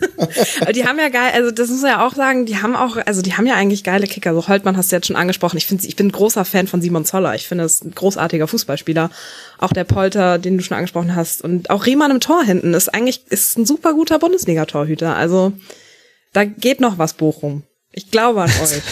die 0.74 0.84
haben 0.84 0.98
ja 0.98 1.08
geil, 1.10 1.30
also 1.34 1.50
das 1.52 1.68
muss 1.68 1.82
man 1.82 1.90
ja 1.92 2.06
auch 2.06 2.14
sagen, 2.14 2.44
die 2.44 2.56
haben 2.56 2.74
auch, 2.74 2.96
also 3.06 3.22
die 3.22 3.34
haben 3.34 3.46
ja 3.46 3.54
eigentlich 3.54 3.84
geile 3.84 4.06
Kicker. 4.06 4.34
So 4.34 4.48
Holtmann 4.48 4.76
hast 4.76 4.90
du 4.90 4.96
jetzt 4.96 5.06
schon 5.06 5.16
angesprochen. 5.16 5.56
Ich 5.56 5.66
finde, 5.66 5.86
ich 5.86 5.94
bin 5.94 6.08
ein 6.08 6.12
großer 6.12 6.44
Fan 6.44 6.66
von 6.66 6.82
Simon 6.82 7.04
Zoller. 7.04 7.34
Ich 7.34 7.46
finde, 7.46 7.64
das 7.64 7.74
ist 7.74 7.84
ein 7.84 7.94
großartiger 7.94 8.48
Fußballspieler. 8.48 9.10
Auch 9.58 9.72
der 9.72 9.84
Polter, 9.84 10.38
den 10.38 10.56
du 10.56 10.64
schon 10.64 10.76
angesprochen 10.76 11.14
hast, 11.14 11.42
und 11.42 11.70
auch 11.70 11.86
Riemann 11.86 12.10
im 12.10 12.20
Tor 12.20 12.42
hinten 12.42 12.74
ist 12.74 12.92
eigentlich 12.92 13.22
ist 13.28 13.56
ein 13.58 13.66
super 13.66 13.94
guter 13.94 14.18
Bundesliga-Torhüter. 14.18 15.14
Also 15.14 15.52
da 16.32 16.44
geht 16.44 16.80
noch 16.80 16.98
was 16.98 17.14
Bochum. 17.14 17.62
Ich 17.98 18.10
glaube 18.10 18.42
an 18.42 18.50
euch. 18.50 18.82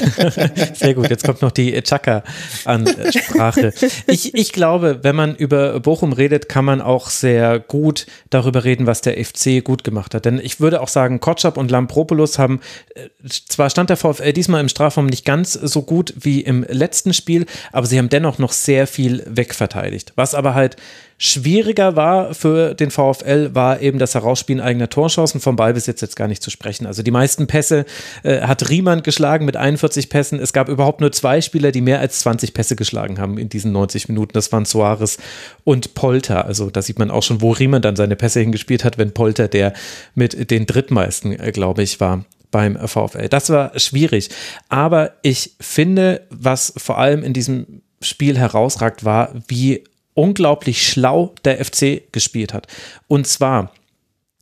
Sehr 0.78 0.94
gut, 0.94 1.10
jetzt 1.10 1.24
kommt 1.24 1.42
noch 1.42 1.50
die 1.50 1.78
Chaka-Ansprache. 1.82 3.74
Ich, 4.06 4.32
ich 4.34 4.50
glaube, 4.50 5.00
wenn 5.02 5.14
man 5.14 5.36
über 5.36 5.78
Bochum 5.80 6.14
redet, 6.14 6.48
kann 6.48 6.64
man 6.64 6.80
auch 6.80 7.10
sehr 7.10 7.58
gut 7.58 8.06
darüber 8.30 8.64
reden, 8.64 8.86
was 8.86 9.02
der 9.02 9.22
FC 9.22 9.62
gut 9.62 9.84
gemacht 9.84 10.14
hat. 10.14 10.24
Denn 10.24 10.40
ich 10.42 10.58
würde 10.58 10.80
auch 10.80 10.88
sagen, 10.88 11.20
Kotschap 11.20 11.58
und 11.58 11.70
Lampropoulos 11.70 12.38
haben, 12.38 12.60
äh, 12.94 13.08
zwar 13.28 13.68
stand 13.68 13.90
der 13.90 13.98
VfL 13.98 14.32
diesmal 14.32 14.62
im 14.62 14.70
Strafraum 14.70 15.04
nicht 15.04 15.26
ganz 15.26 15.52
so 15.52 15.82
gut 15.82 16.14
wie 16.16 16.40
im 16.40 16.64
letzten 16.66 17.12
Spiel, 17.12 17.44
aber 17.72 17.86
sie 17.86 17.98
haben 17.98 18.08
dennoch 18.08 18.38
noch 18.38 18.52
sehr 18.52 18.86
viel 18.86 19.22
wegverteidigt. 19.26 20.14
Was 20.16 20.34
aber 20.34 20.54
halt 20.54 20.76
schwieriger 21.24 21.96
war 21.96 22.34
für 22.34 22.74
den 22.74 22.90
VfL, 22.90 23.54
war 23.54 23.80
eben 23.80 23.98
das 23.98 24.14
Herausspielen 24.14 24.60
eigener 24.60 24.90
Torchancen. 24.90 25.40
Vom 25.40 25.56
Ballbesitz 25.56 26.02
jetzt 26.02 26.16
gar 26.16 26.28
nicht 26.28 26.42
zu 26.42 26.50
sprechen. 26.50 26.86
Also 26.86 27.02
die 27.02 27.10
meisten 27.10 27.46
Pässe 27.46 27.86
äh, 28.22 28.42
hat 28.42 28.68
Riemann 28.68 29.02
geschlagen 29.02 29.46
mit 29.46 29.56
41 29.56 30.10
Pässen. 30.10 30.38
Es 30.38 30.52
gab 30.52 30.68
überhaupt 30.68 31.00
nur 31.00 31.12
zwei 31.12 31.40
Spieler, 31.40 31.72
die 31.72 31.80
mehr 31.80 32.00
als 32.00 32.20
20 32.20 32.52
Pässe 32.52 32.76
geschlagen 32.76 33.18
haben 33.18 33.38
in 33.38 33.48
diesen 33.48 33.72
90 33.72 34.08
Minuten. 34.08 34.32
Das 34.34 34.52
waren 34.52 34.66
Soares 34.66 35.16
und 35.64 35.94
Polter. 35.94 36.44
Also 36.44 36.68
da 36.68 36.82
sieht 36.82 36.98
man 36.98 37.10
auch 37.10 37.22
schon, 37.22 37.40
wo 37.40 37.52
Riemann 37.52 37.80
dann 37.80 37.96
seine 37.96 38.16
Pässe 38.16 38.40
hingespielt 38.40 38.84
hat, 38.84 38.98
wenn 38.98 39.12
Polter 39.12 39.48
der 39.48 39.72
mit 40.14 40.50
den 40.50 40.66
drittmeisten, 40.66 41.40
äh, 41.40 41.52
glaube 41.52 41.82
ich, 41.82 42.00
war 42.00 42.26
beim 42.50 42.76
VfL. 42.76 43.28
Das 43.30 43.48
war 43.48 43.78
schwierig. 43.78 44.28
Aber 44.68 45.12
ich 45.22 45.54
finde, 45.58 46.26
was 46.28 46.74
vor 46.76 46.98
allem 46.98 47.22
in 47.22 47.32
diesem 47.32 47.80
Spiel 48.02 48.36
herausragt, 48.36 49.06
war, 49.06 49.32
wie 49.48 49.84
unglaublich 50.14 50.86
schlau 50.86 51.34
der 51.44 51.62
FC 51.64 52.02
gespielt 52.12 52.54
hat. 52.54 52.66
Und 53.08 53.26
zwar, 53.26 53.72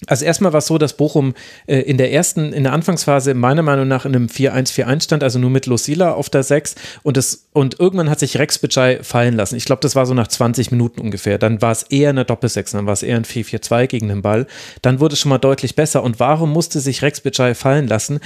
also 0.07 0.25
erstmal 0.25 0.53
war 0.53 0.59
es 0.59 0.67
so, 0.67 0.79
dass 0.79 0.97
Bochum 0.97 1.35
äh, 1.67 1.79
in 1.79 1.97
der 1.97 2.13
ersten, 2.13 2.53
in 2.53 2.65
der 2.65 2.73
Anfangsphase 2.73 3.35
meiner 3.35 3.63
Meinung 3.63 3.87
nach 3.87 4.05
in 4.05 4.15
einem 4.15 4.27
4-1-4-1 4.27 5.05
stand, 5.05 5.23
also 5.23 5.39
nur 5.39 5.51
mit 5.51 5.67
Lucila 5.67 6.13
auf 6.13 6.29
der 6.29 6.43
6 6.43 6.75
und, 7.03 7.17
das, 7.17 7.49
und 7.53 7.79
irgendwann 7.79 8.11
hat 8.11 8.19
sich 8.19 8.39
Rex 8.39 8.59
Bitschei 8.59 9.03
fallen 9.03 9.35
lassen. 9.35 9.57
Ich 9.57 9.65
glaube, 9.65 9.81
das 9.81 9.95
war 9.95 10.07
so 10.07 10.15
nach 10.15 10.29
20 10.29 10.71
Minuten 10.71 11.01
ungefähr. 11.01 11.39
Dann 11.39 11.63
war 11.63 11.73
es 11.73 11.85
eher 11.85 12.11
eine 12.11 12.25
Doppel-6, 12.25 12.73
dann 12.73 12.87
war 12.87 12.95
es 12.95 13.03
eher 13.03 13.17
ein 13.17 13.25
4-4-2 13.25 13.87
gegen 13.87 14.09
den 14.09 14.23
Ball. 14.23 14.47
Dann 14.83 15.01
wurde 15.01 15.15
es 15.15 15.21
schon 15.21 15.31
mal 15.31 15.39
deutlich 15.39 15.77
besser. 15.77 16.03
Und 16.03 16.19
warum 16.19 16.53
musste 16.53 16.81
sich 16.81 17.03
Rex 17.03 17.21
Bitschei 17.21 17.55
fallen 17.55 17.87
lassen? 17.87 18.21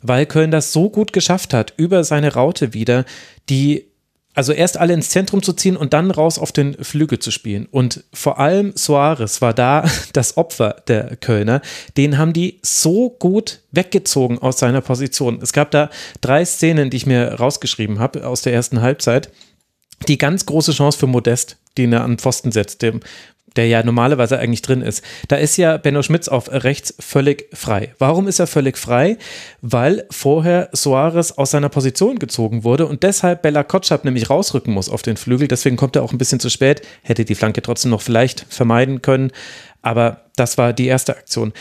Weil 0.00 0.26
Köln 0.26 0.50
das 0.50 0.72
so 0.72 0.90
gut 0.90 1.12
geschafft 1.12 1.54
hat, 1.54 1.74
über 1.76 2.02
seine 2.02 2.34
Raute 2.34 2.74
wieder, 2.74 3.04
die 3.48 3.91
also 4.34 4.52
erst 4.52 4.78
alle 4.78 4.94
ins 4.94 5.10
Zentrum 5.10 5.42
zu 5.42 5.52
ziehen 5.52 5.76
und 5.76 5.92
dann 5.92 6.10
raus 6.10 6.38
auf 6.38 6.52
den 6.52 6.74
Flügel 6.82 7.18
zu 7.18 7.30
spielen. 7.30 7.66
Und 7.70 8.04
vor 8.12 8.38
allem 8.38 8.72
Soares 8.74 9.42
war 9.42 9.52
da 9.52 9.84
das 10.12 10.36
Opfer 10.36 10.76
der 10.88 11.16
Kölner. 11.16 11.60
Den 11.96 12.18
haben 12.18 12.32
die 12.32 12.58
so 12.62 13.10
gut 13.10 13.60
weggezogen 13.72 14.38
aus 14.38 14.58
seiner 14.58 14.80
Position. 14.80 15.40
Es 15.42 15.52
gab 15.52 15.70
da 15.70 15.90
drei 16.20 16.44
Szenen, 16.44 16.90
die 16.90 16.96
ich 16.96 17.06
mir 17.06 17.34
rausgeschrieben 17.34 17.98
habe 17.98 18.26
aus 18.26 18.42
der 18.42 18.52
ersten 18.52 18.80
Halbzeit. 18.80 19.30
Die 20.08 20.18
ganz 20.18 20.46
große 20.46 20.72
Chance 20.72 20.98
für 20.98 21.06
Modest, 21.06 21.58
den 21.78 21.92
er 21.92 22.02
an 22.02 22.18
Pfosten 22.18 22.52
setzt, 22.52 22.82
dem, 22.82 23.00
der 23.56 23.66
ja 23.66 23.82
normalerweise 23.82 24.38
eigentlich 24.38 24.62
drin 24.62 24.82
ist. 24.82 25.04
Da 25.28 25.36
ist 25.36 25.56
ja 25.56 25.76
Benno 25.76 26.02
Schmitz 26.02 26.28
auf 26.28 26.50
rechts 26.50 26.94
völlig 26.98 27.48
frei. 27.52 27.94
Warum 27.98 28.28
ist 28.28 28.38
er 28.38 28.46
völlig 28.46 28.78
frei? 28.78 29.18
Weil 29.60 30.06
vorher 30.10 30.68
Soares 30.72 31.36
aus 31.38 31.50
seiner 31.50 31.68
Position 31.68 32.18
gezogen 32.18 32.64
wurde 32.64 32.86
und 32.86 33.02
deshalb 33.02 33.42
Bella 33.42 33.62
Kotschap 33.62 34.04
nämlich 34.04 34.30
rausrücken 34.30 34.72
muss 34.72 34.88
auf 34.88 35.02
den 35.02 35.16
Flügel. 35.16 35.48
Deswegen 35.48 35.76
kommt 35.76 35.96
er 35.96 36.02
auch 36.02 36.12
ein 36.12 36.18
bisschen 36.18 36.40
zu 36.40 36.50
spät, 36.50 36.82
hätte 37.02 37.24
die 37.24 37.34
Flanke 37.34 37.62
trotzdem 37.62 37.90
noch 37.90 38.02
vielleicht 38.02 38.46
vermeiden 38.48 39.02
können. 39.02 39.32
Aber 39.82 40.22
das 40.36 40.58
war 40.58 40.72
die 40.72 40.86
erste 40.86 41.16
Aktion. 41.16 41.52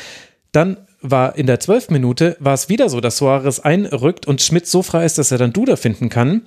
Dann 0.52 0.78
war 1.02 1.36
in 1.36 1.48
der 1.48 1.60
zwölften 1.60 1.94
Minute 1.94 2.38
war 2.40 2.54
es 2.54 2.70
wieder 2.70 2.90
so, 2.90 3.02
dass 3.02 3.18
Soares 3.18 3.60
einrückt 3.60 4.28
und 4.28 4.42
Schmitz 4.42 4.72
so 4.72 4.84
frei 4.84 5.06
ist, 5.06 5.18
dass 5.18 5.32
er 5.32 5.38
dann 5.38 5.54
Duda 5.54 5.76
finden 5.76 6.10
kann. 6.10 6.44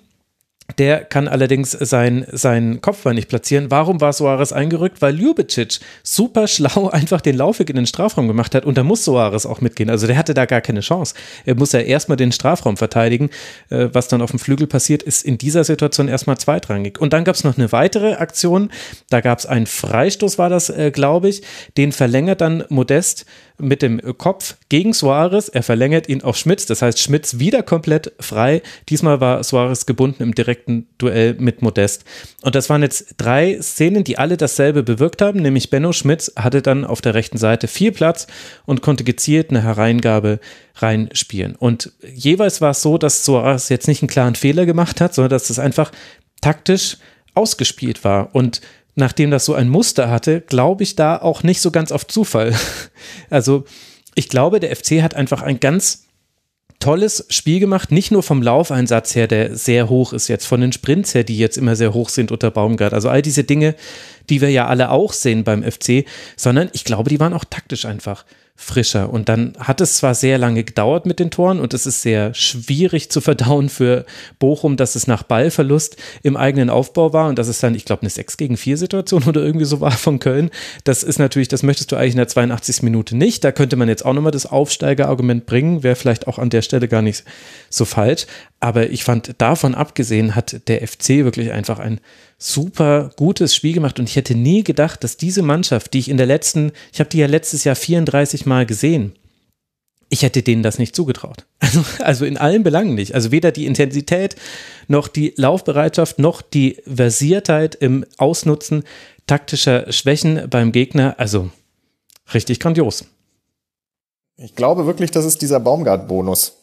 Der 0.78 1.04
kann 1.04 1.28
allerdings 1.28 1.72
sein, 1.72 2.26
seinen 2.32 2.80
Kopfball 2.80 3.12
nicht 3.12 3.28
platzieren. 3.28 3.70
Warum 3.70 4.00
war 4.00 4.14
Soares 4.14 4.52
eingerückt? 4.52 5.02
Weil 5.02 5.14
Ljubicic 5.14 5.78
super 6.02 6.48
schlau 6.48 6.88
einfach 6.92 7.20
den 7.20 7.36
Laufweg 7.36 7.68
in 7.68 7.76
den 7.76 7.86
Strafraum 7.86 8.28
gemacht 8.28 8.54
hat 8.54 8.64
und 8.64 8.78
da 8.78 8.82
muss 8.82 9.04
Soares 9.04 9.44
auch 9.44 9.60
mitgehen. 9.60 9.90
Also 9.90 10.06
der 10.06 10.16
hatte 10.16 10.32
da 10.32 10.46
gar 10.46 10.62
keine 10.62 10.80
Chance. 10.80 11.14
Er 11.44 11.54
muss 11.54 11.72
ja 11.72 11.80
erstmal 11.80 12.16
den 12.16 12.32
Strafraum 12.32 12.78
verteidigen. 12.78 13.28
Äh, 13.68 13.88
was 13.92 14.08
dann 14.08 14.22
auf 14.22 14.30
dem 14.30 14.38
Flügel 14.38 14.66
passiert, 14.66 15.02
ist 15.02 15.22
in 15.22 15.36
dieser 15.36 15.64
Situation 15.64 16.08
erstmal 16.08 16.38
zweitrangig. 16.38 16.98
Und 16.98 17.12
dann 17.12 17.24
gab 17.24 17.34
es 17.34 17.44
noch 17.44 17.58
eine 17.58 17.70
weitere 17.70 18.14
Aktion. 18.14 18.70
Da 19.10 19.20
gab 19.20 19.38
es 19.38 19.46
einen 19.46 19.66
Freistoß, 19.66 20.38
war 20.38 20.48
das, 20.48 20.70
äh, 20.70 20.90
glaube 20.90 21.28
ich. 21.28 21.42
Den 21.76 21.92
verlängert 21.92 22.40
dann 22.40 22.64
Modest 22.70 23.26
mit 23.59 23.82
dem 23.82 24.00
Kopf 24.18 24.57
gegen 24.68 24.92
Suarez. 24.92 25.48
Er 25.48 25.62
verlängert 25.62 26.09
ihn 26.09 26.22
auf 26.22 26.36
Schmitz. 26.36 26.66
Das 26.66 26.82
heißt, 26.82 26.98
Schmitz 26.98 27.38
wieder 27.38 27.62
komplett 27.62 28.12
frei. 28.18 28.62
Diesmal 28.88 29.20
war 29.20 29.44
Suarez 29.44 29.86
gebunden 29.86 30.22
im 30.22 30.34
direkten 30.34 30.88
Duell 30.98 31.34
mit 31.34 31.62
Modest. 31.62 32.05
Und 32.42 32.55
das 32.55 32.68
waren 32.68 32.82
jetzt 32.82 33.14
drei 33.16 33.61
Szenen, 33.61 34.02
die 34.02 34.18
alle 34.18 34.36
dasselbe 34.36 34.82
bewirkt 34.82 35.22
haben. 35.22 35.40
Nämlich 35.40 35.70
Benno 35.70 35.92
Schmitz 35.92 36.32
hatte 36.36 36.62
dann 36.62 36.84
auf 36.84 37.00
der 37.00 37.14
rechten 37.14 37.38
Seite 37.38 37.68
viel 37.68 37.92
Platz 37.92 38.26
und 38.66 38.82
konnte 38.82 39.05
gezielt 39.05 39.50
eine 39.50 39.62
Hereingabe 39.62 40.40
reinspielen. 40.76 41.55
Und 41.55 41.92
jeweils 42.12 42.61
war 42.61 42.72
es 42.72 42.82
so, 42.82 42.98
dass 42.98 43.24
Suarez 43.24 43.68
jetzt 43.68 43.86
nicht 43.86 44.02
einen 44.02 44.09
klaren 44.09 44.34
Fehler 44.34 44.66
gemacht 44.66 45.00
hat, 45.00 45.14
sondern 45.14 45.30
dass 45.30 45.50
es 45.50 45.59
einfach 45.61 45.92
taktisch 46.40 46.98
ausgespielt 47.34 48.05
war. 48.05 48.34
Und 48.34 48.61
nachdem 48.95 49.30
das 49.30 49.45
so 49.45 49.55
ein 49.55 49.68
Muster 49.68 50.11
hatte, 50.11 50.40
glaube 50.40 50.82
ich 50.82 50.97
da 50.97 51.16
auch 51.16 51.42
nicht 51.42 51.61
so 51.61 51.70
ganz 51.70 51.92
auf 51.92 52.07
Zufall. 52.07 52.55
Also 53.30 53.64
ich 54.14 54.28
glaube, 54.28 54.61
der 54.61 54.74
FC 54.74 55.03
hat 55.03 55.14
einfach 55.14 55.42
ein 55.42 55.61
ganz 55.61 56.07
tolles 56.78 57.26
Spiel 57.30 57.61
gemacht, 57.61 57.90
nicht 57.90 58.11
nur 58.11 58.22
vom 58.22 58.42
Laufeinsatz 58.42 59.14
her, 59.14 59.26
der 59.26 59.57
sehr 59.57 59.88
hoch 59.88 60.12
ist 60.12 60.28
jetzt, 60.28 60.47
von 60.47 60.61
den 60.61 60.72
Sprints 60.72 61.14
her, 61.14 61.24
die 61.24 61.38
jetzt 61.38 61.57
immer 61.57 61.76
sehr 61.76 61.95
hoch 61.95 62.09
sind 62.09 62.30
unter 62.30 62.51
Baumgart. 62.51 62.92
Also 62.92 63.09
all 63.09 63.22
diese 63.22 63.45
Dinge, 63.45 63.74
die 64.29 64.41
wir 64.41 64.51
ja 64.51 64.66
alle 64.66 64.91
auch 64.91 65.12
sehen 65.12 65.45
beim 65.45 65.62
FC, 65.62 66.05
sondern 66.37 66.70
ich 66.72 66.85
glaube, 66.85 67.11
die 67.11 67.20
waren 67.20 67.33
auch 67.33 67.45
taktisch 67.45 67.85
einfach 67.85 68.25
frischer. 68.57 69.11
Und 69.12 69.29
dann 69.29 69.55
hat 69.59 69.81
es 69.81 69.97
zwar 69.97 70.14
sehr 70.14 70.39
lange 70.39 70.62
gedauert 70.62 71.07
mit 71.07 71.18
den 71.18 71.33
Toren 71.33 71.59
und 71.59 71.75
es 71.75 71.87
ist 71.87 72.03
sehr 72.03 72.33
schwierig 72.35 73.11
zu 73.11 73.20
verdauen 73.20 73.68
für 73.68 74.07
Bochum, 74.39 74.77
dass 74.77 74.95
es 74.95 75.09
nach 75.09 75.25
Ballverlust 75.25 75.97
im 76.22 76.37
eigenen 76.37 76.70
Aufbau 76.70 77.12
war 77.12 77.29
und 77.29 77.37
dass 77.37 77.49
es 77.49 77.59
dann, 77.59 77.75
ich 77.75 77.85
glaube, 77.85 78.03
eine 78.03 78.11
6 78.11 78.37
gegen 78.37 78.57
4 78.57 78.77
Situation 78.77 79.25
oder 79.25 79.43
irgendwie 79.43 79.64
so 79.64 79.81
war 79.81 79.91
von 79.91 80.20
Köln. 80.20 80.51
Das 80.85 81.03
ist 81.03 81.18
natürlich, 81.18 81.49
das 81.49 81.64
möchtest 81.64 81.91
du 81.91 81.97
eigentlich 81.97 82.12
in 82.12 82.18
der 82.18 82.29
82. 82.29 82.83
Minute 82.83 83.16
nicht. 83.16 83.43
Da 83.43 83.51
könnte 83.51 83.75
man 83.75 83.89
jetzt 83.89 84.05
auch 84.05 84.14
nochmal 84.14 84.33
das 84.33 84.47
Aufsteigerargument 84.47 85.47
bringen, 85.47 85.83
wäre 85.83 85.97
vielleicht 85.97 86.29
auch 86.29 86.39
an 86.39 86.51
der 86.51 86.62
Stelle 86.62 86.87
gar 86.87 87.03
nicht 87.03 87.25
so 87.70 87.85
falsch. 87.85 88.27
Aber 88.61 88.89
ich 88.89 89.03
fand, 89.03 89.35
davon 89.39 89.75
abgesehen 89.75 90.37
hat 90.37 90.68
der 90.68 90.87
FC 90.87 91.25
wirklich 91.25 91.51
einfach 91.51 91.81
ein 91.81 92.01
super 92.45 93.11
gutes 93.16 93.55
Spiel 93.55 93.72
gemacht 93.72 93.99
und 93.99 94.09
ich 94.09 94.16
hätte 94.16 94.34
nie 94.34 94.62
gedacht, 94.62 95.03
dass 95.03 95.16
diese 95.16 95.42
Mannschaft, 95.42 95.95
die 95.95 95.99
ich 95.99 96.11
in 96.11 96.18
der 96.18 96.26
letzten, 96.26 96.72
ich 96.92 97.01
habe 97.01 97.09
die 97.09 97.18
ja 97.18 97.26
letztes 97.26 97.64
Jahr 97.64 97.74
34 97.74 98.45
Mal 98.45 98.66
gesehen, 98.66 99.14
ich 100.11 100.22
hätte 100.22 100.42
denen 100.42 100.62
das 100.62 100.78
nicht 100.78 100.95
zugetraut. 100.95 101.47
Also, 101.64 101.84
also 102.01 102.24
in 102.26 102.36
allen 102.36 102.62
Belangen 102.62 102.95
nicht. 102.95 103.14
Also 103.14 103.32
weder 103.32 103.51
die 103.51 103.64
Intensität 103.64 104.36
noch 104.86 105.09
die 105.09 105.32
Laufbereitschaft 105.36 106.18
noch 106.18 106.42
die 106.42 106.76
Versiertheit 106.86 107.74
im 107.74 108.05
Ausnutzen 108.18 108.84
taktischer 109.26 109.90
Schwächen 109.90 110.49
beim 110.51 110.70
Gegner. 110.70 111.14
Also 111.18 111.51
richtig 112.34 112.61
grandios. 112.61 113.07
Ich 114.36 114.55
glaube 114.55 114.84
wirklich, 114.84 115.11
das 115.11 115.24
ist 115.24 115.40
dieser 115.40 115.59
Baumgart-Bonus. 115.59 116.59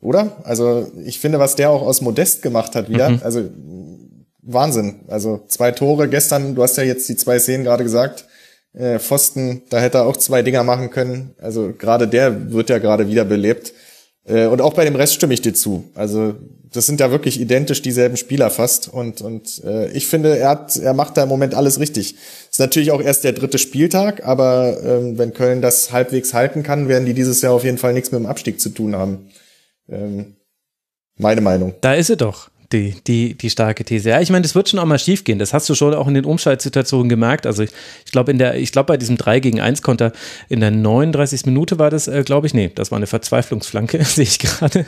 Oder? 0.00 0.32
Also 0.44 0.90
ich 1.04 1.20
finde, 1.20 1.38
was 1.38 1.56
der 1.56 1.70
auch 1.70 1.82
aus 1.82 2.00
Modest 2.00 2.40
gemacht 2.40 2.74
hat 2.74 2.88
wieder, 2.88 3.10
mhm. 3.10 3.20
also 3.22 3.50
Wahnsinn. 4.44 5.00
Also 5.08 5.44
zwei 5.48 5.70
Tore 5.72 6.08
gestern, 6.08 6.54
du 6.54 6.62
hast 6.62 6.76
ja 6.76 6.82
jetzt 6.82 7.08
die 7.08 7.16
zwei 7.16 7.38
Szenen 7.38 7.64
gerade 7.64 7.84
gesagt. 7.84 8.26
Äh, 8.72 8.98
Pfosten, 8.98 9.62
da 9.70 9.80
hätte 9.80 9.98
er 9.98 10.06
auch 10.06 10.16
zwei 10.16 10.42
Dinger 10.42 10.64
machen 10.64 10.90
können. 10.90 11.34
Also 11.38 11.72
gerade 11.76 12.08
der 12.08 12.52
wird 12.52 12.70
ja 12.70 12.78
gerade 12.78 13.08
wieder 13.08 13.24
belebt. 13.24 13.72
Äh, 14.26 14.46
und 14.46 14.60
auch 14.60 14.74
bei 14.74 14.84
dem 14.84 14.96
Rest 14.96 15.14
stimme 15.14 15.34
ich 15.34 15.42
dir 15.42 15.54
zu. 15.54 15.84
Also 15.94 16.34
das 16.72 16.86
sind 16.86 16.98
ja 16.98 17.10
wirklich 17.10 17.40
identisch 17.40 17.82
dieselben 17.82 18.16
Spieler 18.16 18.50
fast. 18.50 18.88
Und, 18.88 19.22
und 19.22 19.62
äh, 19.64 19.90
ich 19.92 20.06
finde, 20.06 20.36
er, 20.36 20.48
hat, 20.50 20.76
er 20.76 20.92
macht 20.92 21.16
da 21.16 21.22
im 21.22 21.28
Moment 21.28 21.54
alles 21.54 21.78
richtig. 21.78 22.16
Ist 22.50 22.58
natürlich 22.58 22.90
auch 22.90 23.00
erst 23.00 23.22
der 23.22 23.32
dritte 23.32 23.58
Spieltag, 23.58 24.26
aber 24.26 24.76
ähm, 24.82 25.18
wenn 25.18 25.34
Köln 25.34 25.62
das 25.62 25.92
halbwegs 25.92 26.34
halten 26.34 26.64
kann, 26.64 26.88
werden 26.88 27.06
die 27.06 27.14
dieses 27.14 27.42
Jahr 27.42 27.52
auf 27.52 27.64
jeden 27.64 27.78
Fall 27.78 27.92
nichts 27.92 28.10
mit 28.10 28.20
dem 28.20 28.26
Abstieg 28.26 28.60
zu 28.60 28.70
tun 28.70 28.96
haben. 28.96 29.30
Ähm, 29.88 30.34
meine 31.16 31.40
Meinung. 31.40 31.74
Da 31.80 31.94
ist 31.94 32.08
sie 32.08 32.16
doch 32.16 32.50
die, 32.72 32.94
die, 33.06 33.34
die 33.34 33.50
starke 33.50 33.84
These. 33.84 34.10
Ja, 34.10 34.20
ich 34.20 34.30
meine, 34.30 34.42
das 34.42 34.54
wird 34.54 34.68
schon 34.68 34.78
auch 34.78 34.84
mal 34.84 34.98
schief 34.98 35.24
gehen. 35.24 35.38
Das 35.38 35.52
hast 35.52 35.68
du 35.68 35.74
schon 35.74 35.94
auch 35.94 36.08
in 36.08 36.14
den 36.14 36.24
Umschaltsituationen 36.24 37.08
gemerkt. 37.08 37.46
Also 37.46 37.62
ich, 37.62 37.70
ich 38.04 38.12
glaube, 38.12 38.32
in 38.32 38.38
bei 38.86 38.96
diesem 38.96 39.16
3 39.16 39.40
gegen 39.40 39.60
1 39.60 39.82
Konter 39.82 40.12
in 40.48 40.60
der 40.60 40.70
39. 40.70 41.46
Minute 41.46 41.78
war 41.78 41.90
das, 41.90 42.08
äh, 42.08 42.22
glaube 42.24 42.46
ich, 42.46 42.54
nee, 42.54 42.70
das 42.74 42.90
war 42.90 42.96
eine 42.96 43.06
Verzweiflungsflanke, 43.06 44.04
sehe 44.04 44.24
ich 44.24 44.38
gerade. 44.38 44.86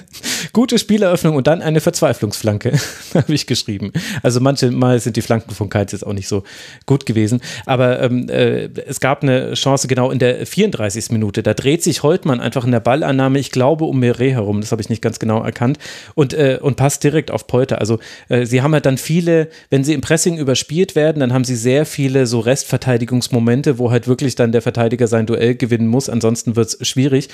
Gute 0.53 0.79
Spieleröffnung 0.79 1.37
und 1.37 1.47
dann 1.47 1.62
eine 1.62 1.81
Verzweiflungsflanke, 1.81 2.79
habe 3.14 3.35
ich 3.35 3.47
geschrieben. 3.47 3.93
Also 4.22 4.41
manchmal 4.41 4.99
sind 5.01 5.16
die 5.16 5.22
Flanken 5.22 5.55
von 5.55 5.68
Keitz 5.68 5.93
jetzt 5.93 6.07
auch 6.07 6.12
nicht 6.12 6.29
so 6.29 6.45
gut 6.87 7.07
gewesen. 7.07 7.41
Aber 7.66 8.03
ähm, 8.03 8.29
äh, 8.29 8.68
es 8.87 9.01
gab 9.01 9.22
eine 9.22 9.55
Chance 9.55 9.89
genau 9.89 10.11
in 10.11 10.18
der 10.18 10.47
34. 10.47 11.11
Minute. 11.11 11.43
Da 11.43 11.55
dreht 11.55 11.83
sich 11.83 12.03
Holtmann 12.03 12.41
einfach 12.41 12.64
in 12.64 12.72
der 12.72 12.81
Ballannahme, 12.81 13.39
ich 13.39 13.51
glaube, 13.51 13.85
um 13.85 14.01
Meret 14.01 14.33
herum. 14.33 14.61
Das 14.61 14.72
habe 14.72 14.83
ich 14.83 14.89
nicht 14.89 15.03
ganz 15.03 15.18
genau 15.18 15.43
erkannt. 15.43 15.79
Und, 16.14 16.35
äh, 16.35 16.59
und 16.61 16.77
passt 16.77 17.05
direkt 17.05 17.31
auf 17.31 17.47
Polter 17.47 17.66
Leute. 17.67 17.81
Also 17.81 17.99
äh, 18.29 18.47
sie 18.47 18.62
haben 18.62 18.73
halt 18.73 18.87
dann 18.87 18.99
viele, 18.99 19.49
wenn 19.71 19.85
sie 19.85 19.93
im 19.93 20.01
Pressing 20.01 20.39
überspielt 20.39 20.95
werden, 20.95 21.21
dann 21.21 21.33
haben 21.33 21.45
sie 21.45 21.57
sehr 21.57 21.85
viele 21.87 22.27
so 22.27 22.41
Restverteidigungsmomente, 22.41 23.79
wo 23.79 23.91
halt 23.91 24.07
wirklich 24.07 24.35
dann 24.35 24.53
der 24.53 24.62
Verteidiger 24.62 25.09
sein 25.09 25.27
Duell 25.27 25.55
gewinnen 25.57 25.89
muss. 25.89 26.09
Ansonsten 26.09 26.57
wird 26.57 26.69
es 26.69 26.87
schwierig. 26.87 27.29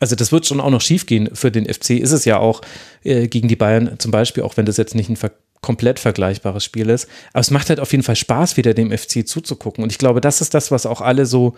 Also 0.00 0.16
das 0.16 0.32
wird 0.32 0.46
schon 0.46 0.60
auch 0.60 0.70
noch 0.70 0.80
schief 0.80 1.06
gehen 1.06 1.28
für 1.32 1.50
den 1.50 1.66
FC. 1.72 1.90
Ist 1.90 2.12
es 2.12 2.24
ja 2.24 2.38
auch 2.38 2.62
äh, 3.02 3.28
gegen 3.28 3.48
die 3.48 3.56
Bayern 3.56 3.98
zum 3.98 4.10
Beispiel, 4.10 4.42
auch 4.42 4.56
wenn 4.56 4.66
das 4.66 4.76
jetzt 4.76 4.94
nicht 4.94 5.10
ein 5.10 5.16
ver 5.16 5.32
komplett 5.60 5.98
vergleichbares 5.98 6.62
Spiel 6.62 6.90
ist. 6.90 7.08
Aber 7.32 7.40
es 7.40 7.50
macht 7.50 7.70
halt 7.70 7.80
auf 7.80 7.90
jeden 7.90 8.04
Fall 8.04 8.16
Spaß, 8.16 8.58
wieder 8.58 8.74
dem 8.74 8.90
FC 8.90 9.26
zuzugucken. 9.26 9.82
Und 9.82 9.90
ich 9.90 9.96
glaube, 9.96 10.20
das 10.20 10.42
ist 10.42 10.52
das, 10.52 10.70
was 10.70 10.84
auch 10.84 11.00
alle 11.00 11.24
so 11.24 11.54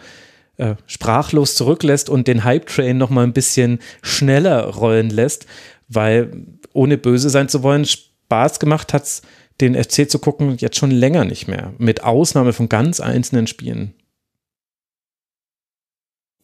äh, 0.59 0.77
sprachlos 0.87 1.57
zurücklässt 1.57 2.09
und 2.09 2.29
den 2.29 2.45
Hype-Train 2.45 2.97
noch 2.97 3.11
mal 3.11 3.25
ein 3.25 3.33
bisschen 3.33 3.81
schneller 4.03 4.65
rollen 4.67 5.11
lässt, 5.11 5.47
weil 5.89 6.31
ohne 6.73 6.99
böse 6.99 7.31
sein 7.31 7.49
zu 7.49 7.63
wollen, 7.63 7.87
Spaß 8.27 8.59
gemacht 8.59 8.93
hat 8.93 9.05
es, 9.05 9.23
den 9.61 9.75
FC 9.75 10.11
zu 10.11 10.19
gucken, 10.19 10.57
jetzt 10.59 10.77
schon 10.77 10.91
länger 10.91 11.25
nicht 11.25 11.49
mehr. 11.49 11.73
Mit 11.79 12.03
Ausnahme 12.03 12.53
von 12.53 12.69
ganz 12.69 13.01
einzelnen 13.01 13.47
Spielen. 13.47 13.95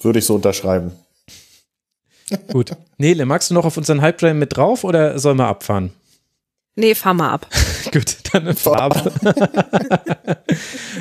Würde 0.01 0.20
ich 0.20 0.24
so 0.24 0.37
unterschreiben. 0.37 0.93
Gut. 2.53 2.72
Nele, 2.97 3.26
magst 3.26 3.51
du 3.51 3.55
noch 3.55 3.64
auf 3.64 3.76
unseren 3.76 4.01
Hype 4.01 4.18
Train 4.18 4.39
mit 4.39 4.57
drauf 4.57 4.85
oder 4.85 5.18
sollen 5.18 5.39
wir 5.39 5.49
abfahren? 5.49 5.93
Nee, 6.76 6.95
fahr 6.95 7.14
mal 7.14 7.30
ab. 7.30 7.47
Gut, 7.93 8.16
dann 8.32 8.49
ab. 8.49 9.12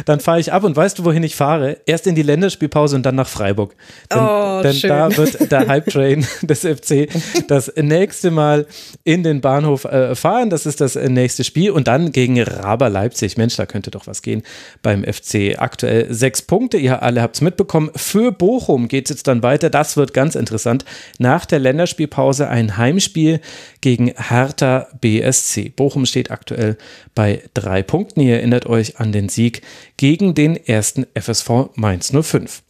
dann 0.05 0.19
fahre 0.19 0.41
ich 0.41 0.51
ab 0.51 0.65
und 0.65 0.75
weißt 0.75 0.99
du, 0.99 1.05
wohin 1.05 1.23
ich 1.23 1.37
fahre? 1.37 1.77
Erst 1.85 2.05
in 2.05 2.15
die 2.15 2.21
Länderspielpause 2.21 2.97
und 2.97 3.05
dann 3.05 3.15
nach 3.15 3.29
Freiburg. 3.29 3.75
Denn, 4.11 4.19
oh, 4.19 4.61
denn 4.61 4.73
schön. 4.73 4.89
da 4.89 5.15
wird 5.15 5.49
der 5.51 5.67
Hype 5.67 5.89
Train 5.89 6.27
des 6.41 6.61
FC 6.61 7.07
das 7.47 7.71
nächste 7.77 8.29
Mal 8.29 8.65
in 9.05 9.23
den 9.23 9.39
Bahnhof 9.39 9.85
äh, 9.85 10.15
fahren. 10.15 10.49
Das 10.49 10.65
ist 10.65 10.81
das 10.81 10.95
nächste 10.95 11.45
Spiel 11.45 11.71
und 11.71 11.87
dann 11.87 12.11
gegen 12.11 12.41
Raber 12.41 12.89
Leipzig. 12.89 13.37
Mensch, 13.37 13.55
da 13.55 13.65
könnte 13.65 13.89
doch 13.89 14.05
was 14.07 14.21
gehen 14.21 14.43
beim 14.81 15.05
FC. 15.05 15.55
Aktuell 15.57 16.13
sechs 16.13 16.41
Punkte. 16.41 16.77
Ihr 16.77 17.01
alle 17.01 17.21
habt 17.21 17.35
es 17.35 17.41
mitbekommen. 17.41 17.89
Für 17.95 18.33
Bochum 18.33 18.89
geht 18.89 19.05
es 19.05 19.11
jetzt 19.15 19.27
dann 19.27 19.43
weiter. 19.43 19.69
Das 19.69 19.95
wird 19.95 20.13
ganz 20.13 20.35
interessant. 20.35 20.83
Nach 21.19 21.45
der 21.45 21.59
Länderspielpause 21.59 22.49
ein 22.49 22.75
Heimspiel 22.75 23.39
gegen 23.79 24.13
Hertha 24.17 24.87
BSC. 24.99 25.69
Bochum 25.69 26.05
steht 26.05 26.31
aktuell 26.31 26.77
bei 27.15 27.43
drei 27.53 27.83
Punkten. 27.83 28.21
Ihr 28.21 28.37
erinnert 28.37 28.65
euch 28.65 28.99
an 28.99 29.11
den 29.11 29.29
Sieg 29.29 29.61
gegen 29.97 30.33
den 30.33 30.55
ersten 30.55 31.05
FSV 31.15 31.69
Mainz 31.75 32.11
05. 32.11 32.63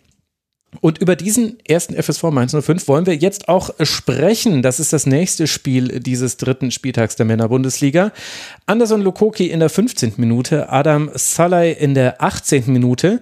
Und 0.80 0.99
über 0.99 1.18
diesen 1.18 1.57
ersten 1.68 2.01
FSV 2.01 2.24
Mainz 2.32 2.55
05 2.57 2.88
wollen 2.88 3.05
wir 3.05 3.16
jetzt 3.16 3.49
auch 3.49 3.72
sprechen. 3.82 4.62
Das 4.62 4.80
ist 4.80 4.93
das 4.93 5.05
nächste 5.05 5.47
Spiel 5.47 5.99
dieses 5.99 6.38
dritten 6.38 6.72
Spieltags 6.72 7.18
der 7.18 7.26
Männerbundesliga. 7.26 8.14
Anderson 8.68 9.01
Lukoki 9.01 9.47
in 9.47 9.59
der 9.59 9.70
15. 9.70 10.14
Minute, 10.16 10.70
Adam 10.70 11.12
Salai 11.14 11.72
in 11.72 11.93
der 11.93 12.22
18. 12.22 12.72
Minute. 12.72 13.22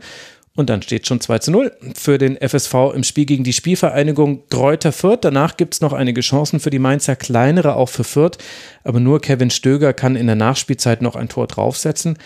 Und 0.59 0.69
dann 0.69 0.81
steht 0.81 1.07
schon 1.07 1.21
2 1.21 1.39
zu 1.39 1.51
0 1.51 1.71
für 1.95 2.17
den 2.17 2.35
FSV 2.35 2.93
im 2.93 3.05
Spiel 3.05 3.23
gegen 3.23 3.45
die 3.45 3.53
Spielvereinigung 3.53 4.43
Gräuter 4.49 4.91
Fürth. 4.91 5.19
Danach 5.21 5.55
gibt 5.55 5.75
es 5.75 5.79
noch 5.79 5.93
einige 5.93 6.19
Chancen 6.19 6.59
für 6.59 6.69
die 6.69 6.79
Mainzer, 6.79 7.15
kleinere 7.15 7.77
auch 7.77 7.87
für 7.87 8.03
Fürth. 8.03 8.37
Aber 8.83 8.99
nur 8.99 9.21
Kevin 9.21 9.51
Stöger 9.51 9.93
kann 9.93 10.17
in 10.17 10.27
der 10.27 10.35
Nachspielzeit 10.35 11.01
noch 11.01 11.15
ein 11.15 11.29
Tor 11.29 11.47
draufsetzen. 11.47 12.17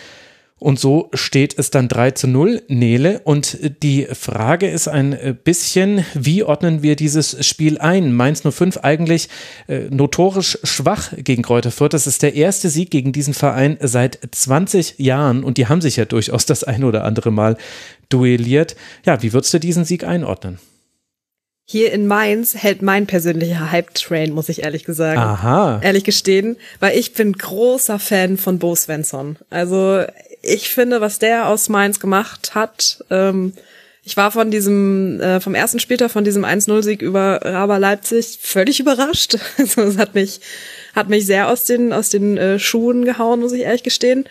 Und 0.63 0.79
so 0.79 1.09
steht 1.13 1.59
es 1.59 1.71
dann 1.71 1.89
3 1.89 2.11
zu 2.11 2.25
0, 2.25 2.61
Nele. 2.69 3.19
Und 3.25 3.57
die 3.83 4.07
Frage 4.13 4.69
ist 4.69 4.87
ein 4.87 5.37
bisschen, 5.43 6.05
wie 6.13 6.43
ordnen 6.43 6.81
wir 6.81 6.95
dieses 6.95 7.45
Spiel 7.45 7.79
ein? 7.79 8.13
Mainz 8.13 8.43
05 8.49 8.77
eigentlich 8.77 9.27
äh, 9.67 9.89
notorisch 9.89 10.57
schwach 10.63 11.11
gegen 11.17 11.43
Kräuter 11.43 11.69
Fürth. 11.69 11.93
Das 11.93 12.07
ist 12.07 12.21
der 12.21 12.35
erste 12.35 12.69
Sieg 12.69 12.91
gegen 12.91 13.11
diesen 13.11 13.33
Verein 13.33 13.77
seit 13.81 14.19
20 14.31 14.99
Jahren. 14.99 15.43
Und 15.43 15.57
die 15.57 15.67
haben 15.67 15.81
sich 15.81 15.97
ja 15.97 16.05
durchaus 16.05 16.45
das 16.45 16.63
ein 16.63 16.85
oder 16.85 17.03
andere 17.03 17.31
Mal 17.31 17.57
duelliert. 18.09 18.75
Ja, 19.05 19.21
wie 19.21 19.33
würdest 19.33 19.53
du 19.53 19.59
diesen 19.59 19.85
Sieg 19.85 20.03
einordnen? 20.03 20.59
Hier 21.65 21.93
in 21.93 22.07
Mainz 22.07 22.55
hält 22.55 22.81
mein 22.81 23.07
persönlicher 23.07 23.71
Hype-Train, 23.71 24.33
muss 24.33 24.49
ich 24.49 24.63
ehrlich 24.63 24.83
gesagt. 24.83 25.17
Aha. 25.17 25.79
Ehrlich 25.81 26.03
gestehen, 26.03 26.57
weil 26.79 26.97
ich 26.97 27.13
bin 27.13 27.33
großer 27.33 27.99
Fan 27.99 28.37
von 28.37 28.59
Bo 28.59 28.75
Svensson. 28.75 29.37
Also 29.49 30.03
ich 30.41 30.69
finde, 30.69 30.99
was 30.99 31.19
der 31.19 31.47
aus 31.47 31.69
Mainz 31.69 32.01
gemacht 32.01 32.53
hat, 32.53 33.03
ähm, 33.09 33.53
ich 34.05 34.17
war 34.17 34.31
von 34.31 34.51
diesem, 34.51 35.21
äh, 35.21 35.39
vom 35.39 35.55
ersten 35.55 35.79
Spieltag, 35.79 36.11
von 36.11 36.25
diesem 36.25 36.43
1-0-Sieg 36.43 37.01
über 37.01 37.39
Raber 37.41 37.79
Leipzig 37.79 38.39
völlig 38.41 38.81
überrascht. 38.81 39.37
Also 39.57 39.81
es 39.83 39.97
hat 39.97 40.13
mich, 40.13 40.41
hat 40.93 41.07
mich 41.07 41.25
sehr 41.25 41.47
aus 41.47 41.63
den, 41.63 41.93
aus 41.93 42.09
den 42.09 42.37
äh, 42.37 42.59
Schuhen 42.59 43.05
gehauen, 43.05 43.39
muss 43.39 43.53
ich 43.53 43.61
ehrlich 43.61 43.83
gestehen. 43.83 44.25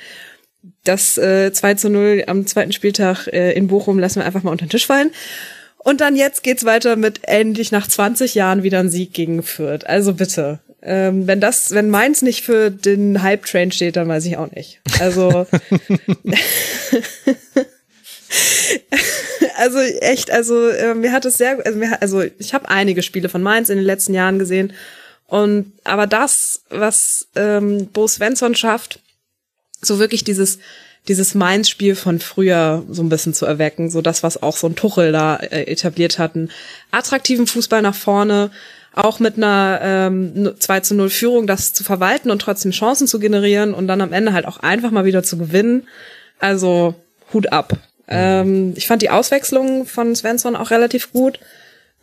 Das 0.85 1.17
äh, 1.17 1.53
2 1.53 1.75
zu 1.75 1.91
0 1.91 2.25
am 2.27 2.47
zweiten 2.47 2.73
Spieltag 2.73 3.29
äh, 3.29 3.53
in 3.53 3.69
Bochum 3.69 3.99
lassen 3.99 4.21
wir 4.21 4.27
einfach 4.27 4.43
mal 4.43 4.51
unter 4.51 4.67
den 4.67 4.71
Tisch 4.71 4.87
fallen. 4.87 5.13
Und 5.79 6.01
dann 6.01 6.17
jetzt 6.17 6.43
geht's 6.43 6.65
weiter 6.65 6.97
mit 6.97 7.21
endlich 7.23 7.73
nach 7.73 7.87
20 7.89 8.35
Jahren 8.35 8.63
wieder 8.63 8.81
ein 8.81 8.89
Sieg 8.89 9.13
gegen 9.13 9.43
Fürth. 9.43 9.85
Also 9.87 10.15
bitte. 10.15 10.61
Ähm, 10.81 11.27
wenn 11.29 11.41
das, 11.41 11.71
wenn 11.73 11.91
Mainz 11.91 12.23
nicht 12.23 12.45
für 12.45 12.71
den 12.71 13.23
Hype-Train 13.23 13.71
steht, 13.71 13.97
dann 13.97 14.09
weiß 14.09 14.25
ich 14.27 14.37
auch 14.37 14.51
nicht. 14.51 14.81
Also, 14.99 15.29
also 19.57 19.79
echt, 19.79 20.33
also 20.33 20.69
äh, 20.69 20.95
mir 20.95 21.13
hat 21.13 21.25
es 21.25 21.39
sehr, 21.39 21.65
also, 21.65 21.79
mir, 21.79 22.03
also 22.03 22.25
ich 22.39 22.53
habe 22.53 22.69
einige 22.69 23.03
Spiele 23.03 23.29
von 23.29 23.43
Mainz 23.43 23.69
in 23.69 23.77
den 23.77 23.87
letzten 23.87 24.15
Jahren 24.15 24.41
gesehen 24.41 24.73
und 25.27 25.73
aber 25.85 26.09
das, 26.09 26.63
was 26.69 27.29
ähm, 27.37 27.87
Bo 27.93 28.09
Svensson 28.09 28.57
schafft, 28.57 28.99
so 29.83 29.99
wirklich 29.99 30.25
dieses 30.25 30.59
dieses 31.09 31.35
Mainz-Spiel 31.35 31.97
von 31.97 32.21
früher 32.21 32.85
so 32.89 33.03
ein 33.03 33.09
bisschen 33.09 33.35
zu 33.35 33.45
erwecken, 33.45 33.91
so 33.91 34.03
das, 34.03 34.23
was 34.23 34.43
auch 34.43 34.57
so 34.57 34.69
ein 34.69 34.77
Tuchel 34.77 35.11
da 35.11 35.37
äh, 35.37 35.65
etabliert 35.65 36.19
hatten. 36.19 36.51
Attraktiven 36.93 37.47
Fußball 37.47 37.83
nach 37.83 37.95
vorne, 37.95 38.51
auch 38.95 39.19
mit 39.19 39.37
einer 39.37 39.81
ähm, 39.83 40.53
2 40.59 40.81
zu 40.81 40.95
0 40.95 41.11
Führung 41.11 41.47
das 41.47 41.73
zu 41.73 41.83
verwalten 41.83 42.31
und 42.31 42.41
trotzdem 42.41 42.71
Chancen 42.71 43.09
zu 43.09 43.19
generieren 43.19 43.75
und 43.75 43.89
dann 43.89 44.01
am 44.01 44.13
Ende 44.13 44.33
halt 44.33 44.47
auch 44.47 44.59
einfach 44.59 44.91
mal 44.91 45.05
wieder 45.05 45.23
zu 45.23 45.39
gewinnen. 45.39 45.89
Also 46.39 46.95
Hut 47.33 47.53
ab. 47.53 47.79
Ähm, 48.07 48.75
ich 48.77 48.87
fand 48.87 49.03
die 49.03 49.11
Auswechslung 49.11 49.87
von 49.87 50.15
Svensson 50.15 50.55
auch 50.55 50.71
relativ 50.71 51.13
gut. 51.13 51.41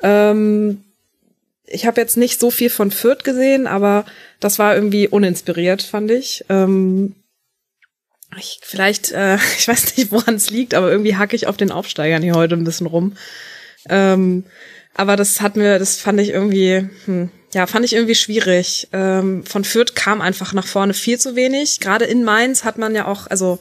Ähm, 0.02 0.84
ich 1.68 1.86
habe 1.86 2.02
jetzt 2.02 2.18
nicht 2.18 2.40
so 2.40 2.50
viel 2.50 2.70
von 2.70 2.90
Fürth 2.90 3.24
gesehen, 3.24 3.68
aber 3.68 4.06
das 4.40 4.58
war 4.58 4.74
irgendwie 4.74 5.08
uninspiriert, 5.08 5.84
fand 5.84 6.10
ich. 6.10 6.44
Ähm, 6.50 7.16
ich 8.38 8.60
vielleicht, 8.62 9.12
äh, 9.12 9.36
ich 9.58 9.68
weiß 9.68 9.98
nicht, 9.98 10.12
woran 10.12 10.36
es 10.36 10.50
liegt, 10.50 10.74
aber 10.74 10.92
irgendwie 10.92 11.16
hacke 11.16 11.36
ich 11.36 11.48
auf 11.48 11.58
den 11.58 11.72
Aufsteigern 11.72 12.22
hier 12.22 12.34
heute 12.34 12.56
ein 12.56 12.64
bisschen 12.64 12.88
rum. 12.88 13.16
Ähm, 13.88 14.46
aber 14.94 15.16
das 15.16 15.42
hat 15.42 15.56
mir, 15.56 15.80
das 15.80 15.98
fand 15.98 16.20
ich 16.20 16.30
irgendwie, 16.30 16.90
hm, 17.06 17.30
ja, 17.54 17.66
fand 17.68 17.86
ich 17.86 17.94
irgendwie 17.94 18.16
schwierig. 18.16 18.90
Ähm, 18.92 19.44
von 19.46 19.64
Fürth 19.64 19.96
kam 19.96 20.22
einfach 20.22 20.54
nach 20.54 20.68
vorne 20.68 20.94
viel 20.94 21.20
zu 21.20 21.36
wenig. 21.36 21.80
Gerade 21.80 22.06
in 22.06 22.24
Mainz 22.24 22.64
hat 22.64 22.78
man 22.78 22.94
ja 22.96 23.08
auch, 23.08 23.28
also 23.28 23.60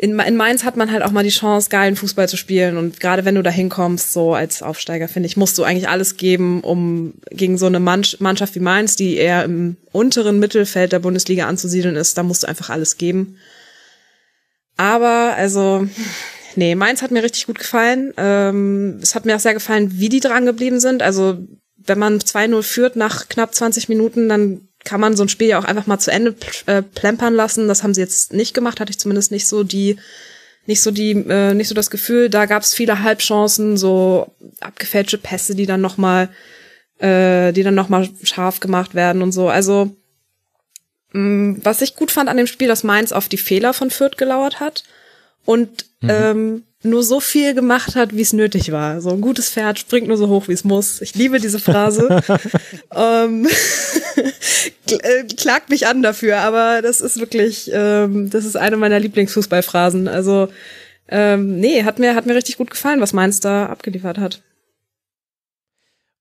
in, 0.00 0.16
in 0.20 0.36
Mainz 0.36 0.62
hat 0.62 0.76
man 0.76 0.92
halt 0.92 1.02
auch 1.02 1.10
mal 1.10 1.24
die 1.24 1.30
Chance, 1.30 1.70
geilen 1.70 1.96
Fußball 1.96 2.28
zu 2.28 2.36
spielen. 2.36 2.76
Und 2.76 3.00
gerade 3.00 3.24
wenn 3.24 3.34
du 3.34 3.42
da 3.42 3.50
hinkommst, 3.50 4.12
so 4.12 4.32
als 4.32 4.62
Aufsteiger, 4.62 5.08
finde 5.08 5.26
ich, 5.26 5.36
musst 5.36 5.58
du 5.58 5.64
eigentlich 5.64 5.88
alles 5.88 6.16
geben, 6.16 6.60
um 6.60 7.14
gegen 7.32 7.58
so 7.58 7.66
eine 7.66 7.80
Mannschaft 7.80 8.54
wie 8.54 8.60
Mainz, 8.60 8.94
die 8.94 9.16
eher 9.16 9.42
im 9.42 9.76
unteren 9.90 10.38
Mittelfeld 10.38 10.92
der 10.92 11.00
Bundesliga 11.00 11.48
anzusiedeln 11.48 11.96
ist, 11.96 12.16
da 12.16 12.22
musst 12.22 12.44
du 12.44 12.46
einfach 12.46 12.70
alles 12.70 12.96
geben. 12.96 13.38
Aber, 14.76 15.34
also, 15.36 15.88
nee, 16.54 16.76
Mainz 16.76 17.02
hat 17.02 17.10
mir 17.10 17.24
richtig 17.24 17.46
gut 17.46 17.58
gefallen. 17.58 18.14
Ähm, 18.16 19.00
es 19.02 19.16
hat 19.16 19.24
mir 19.24 19.34
auch 19.34 19.40
sehr 19.40 19.54
gefallen, 19.54 19.98
wie 19.98 20.08
die 20.08 20.20
dran 20.20 20.46
geblieben 20.46 20.78
sind. 20.78 21.02
Also, 21.02 21.38
wenn 21.76 21.98
man 21.98 22.20
2-0 22.20 22.62
führt 22.62 22.94
nach 22.94 23.28
knapp 23.28 23.52
20 23.52 23.88
Minuten, 23.88 24.28
dann 24.28 24.67
kann 24.84 25.00
man 25.00 25.16
so 25.16 25.24
ein 25.24 25.28
Spiel 25.28 25.48
ja 25.48 25.58
auch 25.58 25.64
einfach 25.64 25.86
mal 25.86 25.98
zu 25.98 26.10
Ende 26.10 26.34
äh, 26.66 26.82
plempern 26.82 27.34
lassen. 27.34 27.68
Das 27.68 27.82
haben 27.82 27.94
sie 27.94 28.00
jetzt 28.00 28.32
nicht 28.32 28.54
gemacht, 28.54 28.80
hatte 28.80 28.90
ich 28.90 28.98
zumindest 28.98 29.30
nicht 29.32 29.46
so 29.46 29.64
die, 29.64 29.96
nicht 30.66 30.82
so 30.82 30.90
die, 30.90 31.10
äh, 31.10 31.54
nicht 31.54 31.68
so 31.68 31.74
das 31.74 31.90
Gefühl. 31.90 32.30
Da 32.30 32.46
gab 32.46 32.62
es 32.62 32.74
viele 32.74 33.02
Halbchancen, 33.02 33.76
so 33.76 34.34
abgefälschte 34.60 35.18
Pässe, 35.18 35.54
die 35.54 35.66
dann 35.66 35.80
noch 35.80 35.98
mal, 35.98 36.28
äh, 36.98 37.52
die 37.52 37.62
dann 37.62 37.74
noch 37.74 37.88
mal 37.88 38.08
scharf 38.22 38.60
gemacht 38.60 38.94
werden 38.94 39.22
und 39.22 39.32
so. 39.32 39.48
Also 39.48 39.96
mh, 41.12 41.20
mm, 41.20 41.60
was 41.64 41.82
ich 41.82 41.96
gut 41.96 42.10
fand 42.10 42.28
an 42.28 42.36
dem 42.36 42.46
Spiel, 42.46 42.68
dass 42.68 42.84
Mainz 42.84 43.12
auf 43.12 43.28
die 43.28 43.36
Fehler 43.36 43.74
von 43.74 43.90
Fürth 43.90 44.16
gelauert 44.16 44.60
hat 44.60 44.84
und 45.44 45.86
mhm. 46.00 46.10
ähm, 46.10 46.62
nur 46.82 47.02
so 47.02 47.18
viel 47.20 47.54
gemacht 47.54 47.96
hat, 47.96 48.14
wie 48.14 48.22
es 48.22 48.32
nötig 48.32 48.70
war. 48.70 49.00
So 49.00 49.10
ein 49.10 49.20
gutes 49.20 49.50
Pferd 49.50 49.78
springt 49.78 50.06
nur 50.06 50.16
so 50.16 50.28
hoch, 50.28 50.46
wie 50.46 50.52
es 50.52 50.64
muss. 50.64 51.00
Ich 51.00 51.14
liebe 51.14 51.40
diese 51.40 51.58
Phrase. 51.58 52.22
ähm, 52.94 53.48
äh, 54.90 55.24
klagt 55.36 55.70
mich 55.70 55.86
an 55.88 56.02
dafür, 56.02 56.38
aber 56.38 56.80
das 56.82 57.00
ist 57.00 57.18
wirklich, 57.18 57.70
ähm, 57.72 58.30
das 58.30 58.44
ist 58.44 58.56
eine 58.56 58.76
meiner 58.76 59.00
Lieblingsfußballphrasen. 59.00 60.06
Also 60.06 60.48
ähm, 61.08 61.58
nee, 61.58 61.82
hat 61.82 61.98
mir 61.98 62.14
hat 62.14 62.26
mir 62.26 62.34
richtig 62.34 62.58
gut 62.58 62.70
gefallen, 62.70 63.00
was 63.00 63.12
Mainz 63.12 63.40
da 63.40 63.66
abgeliefert 63.66 64.18
hat. 64.18 64.42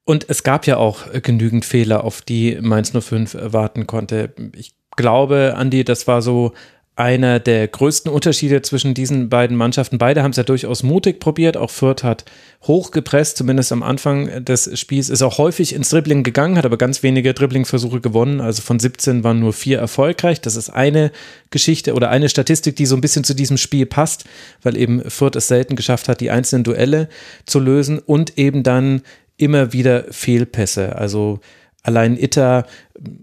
Und 0.06 0.26
es 0.30 0.44
gab 0.44 0.66
ja 0.66 0.78
auch 0.78 1.12
genügend 1.22 1.66
Fehler, 1.66 2.06
auf 2.06 2.22
die 2.22 2.58
Mainz 2.62 2.94
05 2.98 3.38
warten 3.42 3.88
konnte. 3.88 4.34
Ich 4.56 4.74
glaube, 4.96 5.54
Andi, 5.58 5.84
das 5.84 6.08
war 6.08 6.22
so 6.22 6.54
einer 6.98 7.40
der 7.40 7.68
größten 7.68 8.12
Unterschiede 8.12 8.64
zwischen 8.64 8.96
diesen 8.96 9.30
beiden 9.30 9.56
Mannschaften. 9.56 10.00
Beide 10.00 10.24
haben 10.24 10.32
es 10.32 10.38
ja 10.38 10.44
durchaus 10.44 10.82
mutig 10.82 11.20
probiert. 11.20 11.56
Auch 11.56 11.70
Fürth 11.70 12.04
hat 12.04 12.26
hochgepresst, 12.64 13.38
zumindest 13.38 13.72
am 13.72 13.84
Anfang 13.84 14.44
des 14.44 14.80
Spiels, 14.80 15.10
ist 15.10 15.22
auch 15.22 15.38
häufig 15.38 15.76
ins 15.76 15.90
Dribbling 15.90 16.24
gegangen, 16.24 16.58
hat 16.58 16.66
aber 16.66 16.78
ganz 16.78 17.04
wenige 17.04 17.36
Dribblingversuche 17.36 18.02
gewonnen. 18.02 18.42
Also 18.42 18.64
von 18.64 18.80
17 18.80 19.24
waren 19.24 19.40
nur 19.40 19.54
vier 19.54 19.78
erfolgreich. 19.78 20.42
Das 20.42 20.56
ist 20.56 20.72
eine 20.72 21.12
Geschichte 21.52 21.94
oder 21.94 22.10
eine 22.10 22.30
Statistik, 22.30 22.76
die 22.76 22.88
so 22.88 22.96
ein 22.96 23.02
bisschen 23.02 23.24
zu 23.24 23.36
diesem 23.36 23.58
Spiel 23.58 23.86
passt, 23.86 24.26
weil 24.64 24.76
eben 24.76 25.08
Fürth 25.08 25.36
es 25.36 25.48
selten 25.48 25.76
geschafft 25.76 26.10
hat, 26.10 26.20
die 26.20 26.32
einzelnen 26.32 26.64
Duelle 26.64 27.10
zu 27.46 27.60
lösen 27.60 28.00
und 28.00 28.40
eben 28.40 28.64
dann 28.64 29.04
immer 29.38 29.72
wieder 29.72 30.06
Fehlpässe. 30.10 30.96
Also 30.96 31.42
allein 31.88 32.18
Itter, 32.18 32.66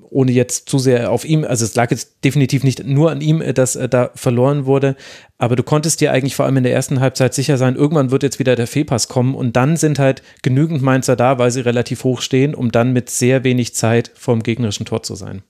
ohne 0.08 0.32
jetzt 0.32 0.68
zu 0.68 0.78
sehr 0.78 1.10
auf 1.10 1.24
ihm, 1.24 1.44
also 1.44 1.64
es 1.64 1.74
lag 1.74 1.90
jetzt 1.90 2.24
definitiv 2.24 2.64
nicht 2.64 2.84
nur 2.84 3.10
an 3.10 3.20
ihm, 3.20 3.42
dass 3.54 3.76
er 3.76 3.88
da 3.88 4.10
verloren 4.14 4.64
wurde, 4.64 4.96
aber 5.36 5.54
du 5.54 5.62
konntest 5.62 6.00
dir 6.00 6.12
eigentlich 6.12 6.34
vor 6.34 6.46
allem 6.46 6.56
in 6.56 6.64
der 6.64 6.72
ersten 6.72 7.00
Halbzeit 7.00 7.34
sicher 7.34 7.58
sein, 7.58 7.76
irgendwann 7.76 8.10
wird 8.10 8.22
jetzt 8.22 8.38
wieder 8.38 8.56
der 8.56 8.66
Fehlpass 8.66 9.08
kommen 9.08 9.34
und 9.34 9.54
dann 9.54 9.76
sind 9.76 9.98
halt 9.98 10.22
genügend 10.42 10.80
Mainzer 10.80 11.14
da, 11.14 11.38
weil 11.38 11.50
sie 11.50 11.60
relativ 11.60 12.04
hoch 12.04 12.22
stehen, 12.22 12.54
um 12.54 12.72
dann 12.72 12.92
mit 12.92 13.10
sehr 13.10 13.44
wenig 13.44 13.74
Zeit 13.74 14.10
vorm 14.14 14.42
gegnerischen 14.42 14.86
Tor 14.86 15.02
zu 15.02 15.14
sein. 15.14 15.42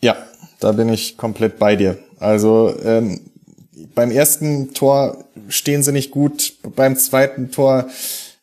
Ja, 0.00 0.16
da 0.60 0.72
bin 0.72 0.88
ich 0.88 1.16
komplett 1.16 1.58
bei 1.58 1.76
dir. 1.76 1.98
Also 2.18 2.74
ähm, 2.82 3.20
beim 3.94 4.10
ersten 4.10 4.74
Tor 4.74 5.24
stehen 5.48 5.84
sie 5.84 5.92
nicht 5.92 6.10
gut, 6.10 6.54
beim 6.74 6.96
zweiten 6.96 7.52
Tor 7.52 7.88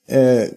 äh, 0.07 0.47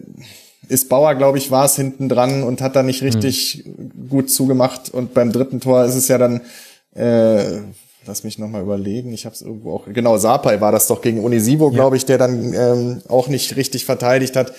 ist 0.69 0.87
Bauer, 0.87 1.15
glaube 1.15 1.39
ich, 1.39 1.51
war 1.51 1.65
es 1.65 1.75
hinten 1.75 2.07
dran 2.07 2.43
und 2.43 2.61
hat 2.61 2.75
da 2.75 2.83
nicht 2.83 3.01
richtig 3.01 3.65
mhm. 3.65 4.09
gut 4.09 4.29
zugemacht. 4.29 4.89
Und 4.89 5.13
beim 5.13 5.31
dritten 5.31 5.59
Tor 5.59 5.83
ist 5.83 5.95
es 5.95 6.07
ja 6.07 6.17
dann, 6.17 6.41
äh, 6.95 7.61
lass 8.05 8.23
mich 8.23 8.37
nochmal 8.37 8.61
überlegen, 8.61 9.11
ich 9.11 9.25
habe 9.25 9.35
es 9.35 9.41
irgendwo 9.41 9.73
auch, 9.73 9.85
genau, 9.91 10.17
Sapai 10.17 10.61
war 10.61 10.71
das 10.71 10.87
doch 10.87 11.01
gegen 11.01 11.23
Unisivo, 11.23 11.71
glaube 11.71 11.97
ich, 11.97 12.05
der 12.05 12.19
dann 12.19 12.53
ähm, 12.53 13.01
auch 13.09 13.27
nicht 13.27 13.55
richtig 13.55 13.85
verteidigt 13.85 14.35
hat. 14.35 14.53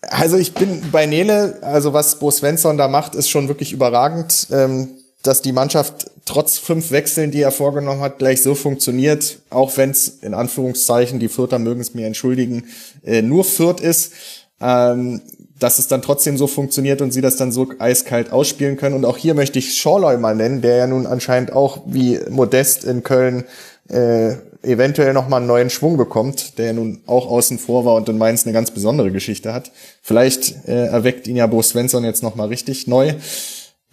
Also 0.00 0.38
ich 0.38 0.54
bin 0.54 0.82
bei 0.90 1.06
Nele, 1.06 1.58
also 1.60 1.92
was 1.92 2.18
Bo 2.18 2.30
Svensson 2.30 2.78
da 2.78 2.88
macht, 2.88 3.14
ist 3.14 3.28
schon 3.28 3.48
wirklich 3.48 3.72
überragend, 3.72 4.46
ähm, 4.50 4.88
dass 5.22 5.42
die 5.42 5.52
Mannschaft 5.52 6.10
trotz 6.24 6.56
fünf 6.56 6.90
Wechseln, 6.90 7.32
die 7.32 7.42
er 7.42 7.50
vorgenommen 7.50 8.00
hat, 8.00 8.18
gleich 8.18 8.40
so 8.40 8.54
funktioniert, 8.54 9.40
auch 9.50 9.76
wenn 9.76 9.90
es 9.90 10.08
in 10.22 10.32
Anführungszeichen, 10.32 11.18
die 11.18 11.28
Vierter 11.28 11.58
mögen 11.58 11.80
es 11.80 11.94
mir 11.94 12.06
entschuldigen, 12.06 12.64
äh, 13.04 13.20
nur 13.20 13.44
Viert 13.44 13.80
ist 13.80 14.12
ähm, 14.60 15.20
dass 15.58 15.78
es 15.78 15.88
dann 15.88 16.02
trotzdem 16.02 16.36
so 16.36 16.46
funktioniert 16.46 17.02
und 17.02 17.12
sie 17.12 17.20
das 17.20 17.36
dann 17.36 17.52
so 17.52 17.66
eiskalt 17.78 18.32
ausspielen 18.32 18.76
können. 18.76 18.94
Und 18.94 19.04
auch 19.04 19.16
hier 19.16 19.34
möchte 19.34 19.58
ich 19.58 19.76
Schorloy 19.76 20.16
mal 20.16 20.34
nennen, 20.34 20.60
der 20.60 20.76
ja 20.76 20.86
nun 20.86 21.06
anscheinend 21.06 21.52
auch 21.52 21.82
wie 21.86 22.20
Modest 22.30 22.84
in 22.84 23.02
Köln 23.02 23.44
äh, 23.88 24.34
eventuell 24.62 25.12
nochmal 25.12 25.38
einen 25.38 25.48
neuen 25.48 25.70
Schwung 25.70 25.96
bekommt, 25.96 26.58
der 26.58 26.66
ja 26.66 26.72
nun 26.72 27.00
auch 27.06 27.28
außen 27.28 27.58
vor 27.58 27.84
war 27.84 27.94
und 27.94 28.08
in 28.08 28.18
Mainz 28.18 28.44
eine 28.44 28.52
ganz 28.52 28.70
besondere 28.70 29.10
Geschichte 29.10 29.52
hat. 29.52 29.70
Vielleicht 30.02 30.68
äh, 30.68 30.86
erweckt 30.86 31.26
ihn 31.26 31.36
ja 31.36 31.46
Bo 31.46 31.62
Svensson 31.62 32.04
jetzt 32.04 32.22
nochmal 32.22 32.48
richtig 32.48 32.86
neu. 32.86 33.14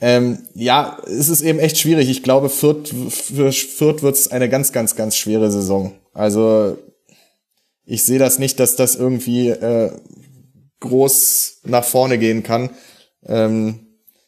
Ähm, 0.01 0.39
ja, 0.53 0.97
es 1.05 1.29
ist 1.29 1.41
eben 1.41 1.59
echt 1.59 1.77
schwierig. 1.77 2.09
Ich 2.09 2.23
glaube, 2.23 2.49
Fürth, 2.49 2.93
für 3.09 3.51
Fürth 3.51 4.03
wird 4.03 4.15
es 4.15 4.29
eine 4.29 4.49
ganz, 4.49 4.73
ganz, 4.73 4.95
ganz 4.95 5.15
schwere 5.15 5.51
Saison. 5.51 5.93
Also 6.13 6.77
ich 7.85 8.03
sehe 8.03 8.19
das 8.19 8.39
nicht, 8.39 8.59
dass 8.59 8.75
das 8.75 8.95
irgendwie 8.95 9.49
äh, 9.49 9.91
groß 10.85 11.61
nach 11.65 11.83
vorne 11.83 12.17
gehen 12.17 12.43
kann. 12.43 12.69
Ähm, 13.25 13.79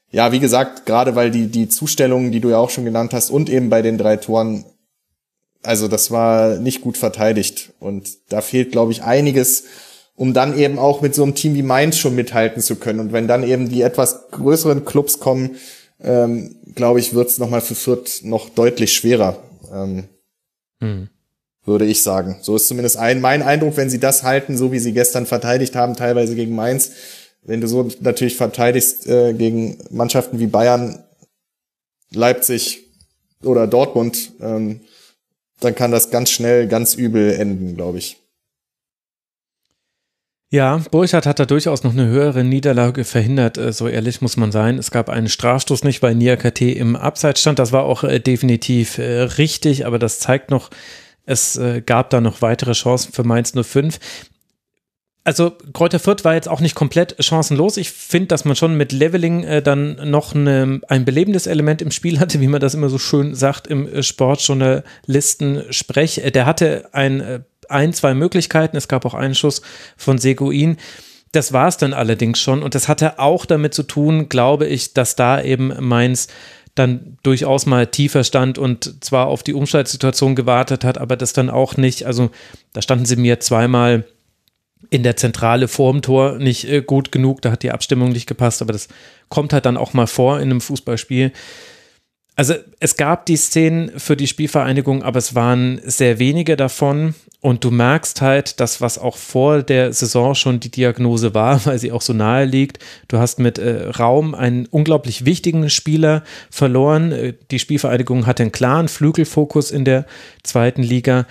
ja, 0.09 0.31
wie 0.31 0.39
gesagt, 0.39 0.85
gerade 0.85 1.15
weil 1.15 1.31
die, 1.31 1.47
die 1.47 1.69
Zustellungen, 1.69 2.31
die 2.31 2.39
du 2.39 2.49
ja 2.49 2.57
auch 2.57 2.69
schon 2.69 2.85
genannt 2.85 3.13
hast, 3.13 3.29
und 3.29 3.49
eben 3.49 3.69
bei 3.69 3.81
den 3.81 3.97
drei 3.97 4.17
Toren, 4.17 4.65
also 5.63 5.87
das 5.87 6.11
war 6.11 6.57
nicht 6.57 6.81
gut 6.81 6.97
verteidigt. 6.97 7.73
Und 7.79 8.09
da 8.29 8.41
fehlt, 8.41 8.71
glaube 8.71 8.91
ich, 8.91 9.03
einiges, 9.03 9.65
um 10.15 10.33
dann 10.33 10.57
eben 10.57 10.79
auch 10.79 11.01
mit 11.01 11.13
so 11.13 11.23
einem 11.23 11.35
Team 11.35 11.55
wie 11.55 11.63
Mainz 11.63 11.97
schon 11.97 12.15
mithalten 12.15 12.61
zu 12.61 12.77
können. 12.77 12.99
Und 12.99 13.13
wenn 13.13 13.27
dann 13.27 13.43
eben 13.43 13.69
die 13.69 13.81
etwas 13.81 14.29
größeren 14.31 14.85
Clubs 14.85 15.19
kommen, 15.19 15.57
ähm, 16.01 16.55
glaube 16.73 16.99
ich, 16.99 17.13
wird 17.13 17.29
es 17.29 17.37
nochmal 17.37 17.61
für 17.61 17.75
Fürth 17.75 18.21
noch 18.23 18.49
deutlich 18.49 18.93
schwerer. 18.93 19.37
Ähm, 19.71 20.05
hm 20.79 21.09
würde 21.67 21.85
ich 21.85 22.01
sagen. 22.01 22.37
So 22.41 22.55
ist 22.55 22.67
zumindest 22.67 22.97
ein, 22.97 23.21
mein 23.21 23.43
Eindruck, 23.43 23.77
wenn 23.77 23.89
sie 23.89 23.99
das 23.99 24.23
halten, 24.23 24.57
so 24.57 24.71
wie 24.71 24.79
sie 24.79 24.93
gestern 24.93 25.25
verteidigt 25.25 25.75
haben, 25.75 25.95
teilweise 25.95 26.33
gegen 26.33 26.55
Mainz. 26.55 26.91
Wenn 27.43 27.61
du 27.61 27.67
so 27.67 27.89
natürlich 27.99 28.35
verteidigst 28.35 29.07
äh, 29.07 29.33
gegen 29.33 29.77
Mannschaften 29.91 30.39
wie 30.39 30.47
Bayern, 30.47 31.03
Leipzig 32.11 32.85
oder 33.43 33.67
Dortmund, 33.67 34.31
ähm, 34.41 34.81
dann 35.59 35.75
kann 35.75 35.91
das 35.91 36.09
ganz 36.09 36.29
schnell 36.29 36.67
ganz 36.67 36.95
übel 36.95 37.33
enden, 37.33 37.75
glaube 37.75 37.97
ich. 37.97 38.17
Ja, 40.49 40.81
Burchardt 40.91 41.25
hat 41.25 41.39
da 41.39 41.45
durchaus 41.45 41.83
noch 41.83 41.91
eine 41.91 42.07
höhere 42.07 42.45
Niederlage 42.45 43.03
verhindert, 43.03 43.57
äh, 43.57 43.73
so 43.73 43.89
ehrlich 43.89 44.21
muss 44.21 44.37
man 44.37 44.53
sein. 44.53 44.77
Es 44.77 44.91
gab 44.91 45.09
einen 45.09 45.27
Strafstoß 45.27 45.83
nicht, 45.83 46.01
weil 46.01 46.15
Niakate 46.15 46.71
im 46.71 46.95
Abseits 46.95 47.41
stand. 47.41 47.59
Das 47.59 47.73
war 47.73 47.83
auch 47.83 48.05
äh, 48.05 48.19
definitiv 48.19 48.97
äh, 48.97 49.23
richtig, 49.23 49.85
aber 49.85 49.99
das 49.99 50.19
zeigt 50.19 50.49
noch, 50.49 50.69
es 51.27 51.59
gab 51.85 52.09
da 52.09 52.21
noch 52.21 52.41
weitere 52.41 52.71
Chancen 52.71 53.13
für 53.13 53.23
Mainz 53.23 53.53
05 53.53 53.99
also 55.27 55.53
Kräuter 55.73 55.99
Fürth 55.99 56.23
war 56.23 56.35
jetzt 56.35 56.47
auch 56.47 56.61
nicht 56.61 56.73
komplett 56.73 57.17
chancenlos. 57.19 57.75
Ich 57.75 57.91
finde, 57.91 58.27
dass 58.27 58.45
man 58.45 58.55
schon 58.55 58.77
mit 58.77 58.93
Leveling 58.93 59.43
äh, 59.43 59.61
dann 59.61 60.09
noch 60.09 60.33
eine, 60.33 60.79
ein 60.87 61.03
belebendes 61.03 61.47
Element 61.47 61.81
im 61.81 61.91
Spiel 61.91 62.21
hatte, 62.21 62.39
wie 62.39 62.47
man 62.47 62.61
das 62.61 62.73
immer 62.73 62.87
so 62.87 62.97
schön 62.97 63.35
sagt 63.35 63.67
im 63.67 63.93
äh, 63.93 64.03
Sportjournalisten-Sprech. 64.03 66.19
Äh, 66.19 66.31
der 66.31 66.45
hatte 66.45 66.87
ein, 66.93 67.19
äh, 67.19 67.41
ein, 67.67 67.91
zwei 67.91 68.13
Möglichkeiten. 68.13 68.77
Es 68.77 68.87
gab 68.87 69.03
auch 69.03 69.15
einen 69.15 69.35
Schuss 69.35 69.61
von 69.97 70.17
Seguin. 70.17 70.77
Das 71.33 71.51
war 71.51 71.67
es 71.67 71.75
dann 71.75 71.91
allerdings 71.91 72.39
schon. 72.39 72.63
Und 72.63 72.73
das 72.73 72.87
hatte 72.87 73.19
auch 73.19 73.45
damit 73.45 73.73
zu 73.73 73.83
tun, 73.83 74.29
glaube 74.29 74.65
ich, 74.65 74.93
dass 74.93 75.17
da 75.17 75.41
eben 75.41 75.73
Mainz 75.85 76.29
dann 76.77 77.17
durchaus 77.23 77.65
mal 77.65 77.87
tiefer 77.87 78.23
stand 78.23 78.57
und 78.57 79.03
zwar 79.03 79.27
auf 79.27 79.43
die 79.43 79.53
Umschaltsituation 79.53 80.35
gewartet 80.35 80.83
hat, 80.83 80.97
aber 80.97 81.15
das 81.15 81.33
dann 81.33 81.49
auch 81.49 81.77
nicht. 81.77 82.05
Also 82.05 82.29
da 82.73 82.81
standen 82.81 83.05
sie 83.05 83.15
mir 83.15 83.39
zweimal 83.39 84.05
in 84.89 85.03
der 85.03 85.15
Zentrale 85.15 85.67
vorm 85.67 86.01
Tor 86.01 86.37
nicht 86.37 86.69
äh, 86.69 86.81
gut 86.81 87.11
genug, 87.11 87.41
da 87.41 87.51
hat 87.51 87.63
die 87.63 87.71
Abstimmung 87.71 88.11
nicht 88.11 88.27
gepasst, 88.27 88.61
aber 88.61 88.73
das 88.73 88.87
kommt 89.29 89.53
halt 89.53 89.65
dann 89.65 89.77
auch 89.77 89.93
mal 89.93 90.07
vor 90.07 90.37
in 90.37 90.49
einem 90.49 90.61
Fußballspiel. 90.61 91.31
Also 92.39 92.53
es 92.79 92.97
gab 92.97 93.25
die 93.25 93.35
Szenen 93.35 93.91
für 93.97 94.15
die 94.15 94.27
Spielvereinigung, 94.27 95.01
aber 95.01 95.17
es 95.17 95.33
waren 95.33 95.81
sehr 95.83 96.19
wenige 96.19 96.55
davon 96.55 97.15
und 97.41 97.63
du 97.63 97.71
merkst 97.71 98.21
halt, 98.21 98.59
dass 98.59 98.79
was 98.79 98.99
auch 98.99 99.17
vor 99.17 99.63
der 99.63 99.91
Saison 99.91 100.35
schon 100.35 100.59
die 100.59 100.69
Diagnose 100.69 101.33
war, 101.33 101.59
weil 101.65 101.79
sie 101.79 101.91
auch 101.91 102.03
so 102.03 102.13
nahe 102.13 102.45
liegt. 102.45 102.77
Du 103.07 103.17
hast 103.17 103.39
mit 103.39 103.57
äh, 103.57 103.89
Raum 103.89 104.35
einen 104.35 104.67
unglaublich 104.67 105.25
wichtigen 105.25 105.71
Spieler 105.71 106.23
verloren. 106.51 107.11
Äh, 107.11 107.33
die 107.49 107.57
Spielvereinigung 107.57 108.27
hatte 108.27 108.43
einen 108.43 108.51
klaren 108.51 108.87
Flügelfokus 108.87 109.71
in 109.71 109.83
der 109.83 110.05
zweiten 110.43 110.83
Liga. 110.83 111.25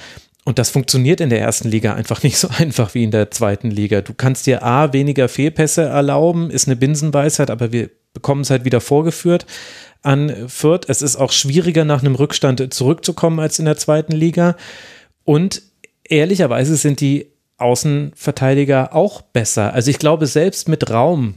Und 0.44 0.58
das 0.58 0.70
funktioniert 0.70 1.20
in 1.20 1.30
der 1.30 1.40
ersten 1.40 1.68
Liga 1.68 1.94
einfach 1.94 2.22
nicht 2.24 2.36
so 2.36 2.48
einfach 2.48 2.94
wie 2.94 3.04
in 3.04 3.12
der 3.12 3.30
zweiten 3.30 3.70
Liga. 3.70 4.00
Du 4.00 4.12
kannst 4.12 4.48
dir 4.48 4.64
A, 4.64 4.92
weniger 4.92 5.28
Fehlpässe 5.28 5.82
erlauben, 5.82 6.50
ist 6.50 6.66
eine 6.66 6.74
Binsenweisheit, 6.74 7.48
aber 7.48 7.70
wir 7.70 7.90
bekommen 8.12 8.40
es 8.40 8.50
halt 8.50 8.64
wieder 8.64 8.80
vorgeführt 8.80 9.46
an 10.06 10.48
Fürth. 10.48 10.88
Es 10.88 11.02
ist 11.02 11.16
auch 11.16 11.32
schwieriger, 11.32 11.84
nach 11.84 12.00
einem 12.00 12.14
Rückstand 12.14 12.72
zurückzukommen 12.72 13.40
als 13.40 13.58
in 13.58 13.64
der 13.64 13.76
zweiten 13.76 14.12
Liga. 14.12 14.56
Und 15.24 15.62
ehrlicherweise 16.04 16.76
sind 16.76 17.00
die 17.00 17.32
Außenverteidiger 17.58 18.94
auch 18.94 19.20
besser. 19.20 19.72
Also 19.72 19.90
ich 19.90 19.98
glaube, 19.98 20.26
selbst 20.26 20.68
mit 20.68 20.90
Raum, 20.90 21.34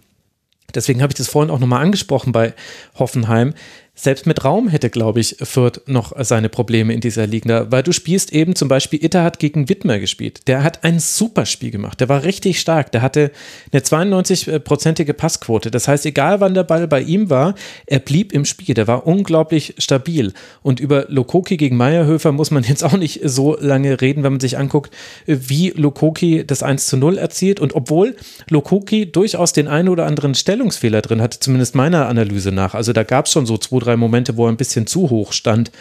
deswegen 0.75 1.01
habe 1.01 1.11
ich 1.11 1.17
das 1.17 1.29
vorhin 1.29 1.49
auch 1.49 1.59
nochmal 1.59 1.81
angesprochen 1.81 2.31
bei 2.31 2.53
Hoffenheim, 2.97 3.55
selbst 4.01 4.25
mit 4.25 4.45
Raum 4.45 4.69
hätte, 4.69 4.89
glaube 4.89 5.19
ich, 5.19 5.35
Fürth 5.41 5.81
noch 5.85 6.13
seine 6.23 6.47
Probleme 6.47 6.93
in 6.93 7.01
dieser 7.01 7.27
Liga, 7.27 7.67
weil 7.69 7.83
du 7.83 7.91
spielst 7.91 8.31
eben 8.31 8.55
zum 8.55 8.69
Beispiel, 8.69 9.03
Itter 9.03 9.23
hat 9.23 9.39
gegen 9.39 9.67
Wittmer 9.67 9.99
gespielt. 9.99 10.47
Der 10.47 10.63
hat 10.63 10.85
ein 10.85 10.99
super 10.99 11.45
Spiel 11.45 11.69
gemacht. 11.69 11.99
Der 11.99 12.07
war 12.07 12.23
richtig 12.23 12.61
stark. 12.61 12.93
Der 12.93 13.01
hatte 13.01 13.31
eine 13.73 13.81
92-prozentige 13.81 15.11
Passquote. 15.11 15.69
Das 15.69 15.89
heißt, 15.89 16.05
egal 16.05 16.39
wann 16.39 16.53
der 16.53 16.63
Ball 16.63 16.87
bei 16.87 17.01
ihm 17.01 17.29
war, 17.29 17.55
er 17.87 17.99
blieb 17.99 18.31
im 18.31 18.45
Spiel. 18.45 18.73
Der 18.73 18.87
war 18.87 19.05
unglaublich 19.05 19.75
stabil. 19.79 20.31
Und 20.61 20.79
über 20.79 21.05
Lokoki 21.09 21.57
gegen 21.57 21.75
Meierhöfer 21.75 22.31
muss 22.31 22.51
man 22.51 22.63
jetzt 22.67 22.85
auch 22.85 22.97
nicht 22.97 23.19
so 23.25 23.57
lange 23.59 23.99
reden, 23.99 24.23
wenn 24.23 24.33
man 24.33 24.39
sich 24.39 24.57
anguckt, 24.57 24.93
wie 25.25 25.71
Lokoki 25.71 26.47
das 26.47 26.63
1 26.63 26.87
zu 26.87 26.95
0 26.95 27.17
erzielt. 27.17 27.59
Und 27.59 27.75
obwohl 27.75 28.15
Lokoki 28.49 29.11
durchaus 29.11 29.51
den 29.51 29.67
einen 29.67 29.89
oder 29.89 30.05
anderen 30.05 30.35
Stellungsfehler 30.35 31.01
drin 31.01 31.21
hatte, 31.21 31.39
zumindest 31.39 31.75
meiner 31.75 32.07
Analyse 32.07 32.53
nach. 32.53 32.75
Also 32.75 32.93
da 32.93 33.03
gab 33.03 33.25
es 33.25 33.33
schon 33.33 33.45
so 33.45 33.57
zwei, 33.57 33.79
drei 33.79 33.88
drei 33.89 33.97
Momente, 33.97 34.37
wo 34.37 34.45
er 34.45 34.51
ein 34.51 34.57
bisschen 34.57 34.87
zu 34.87 35.09
hoch 35.09 35.33
stand, 35.33 35.71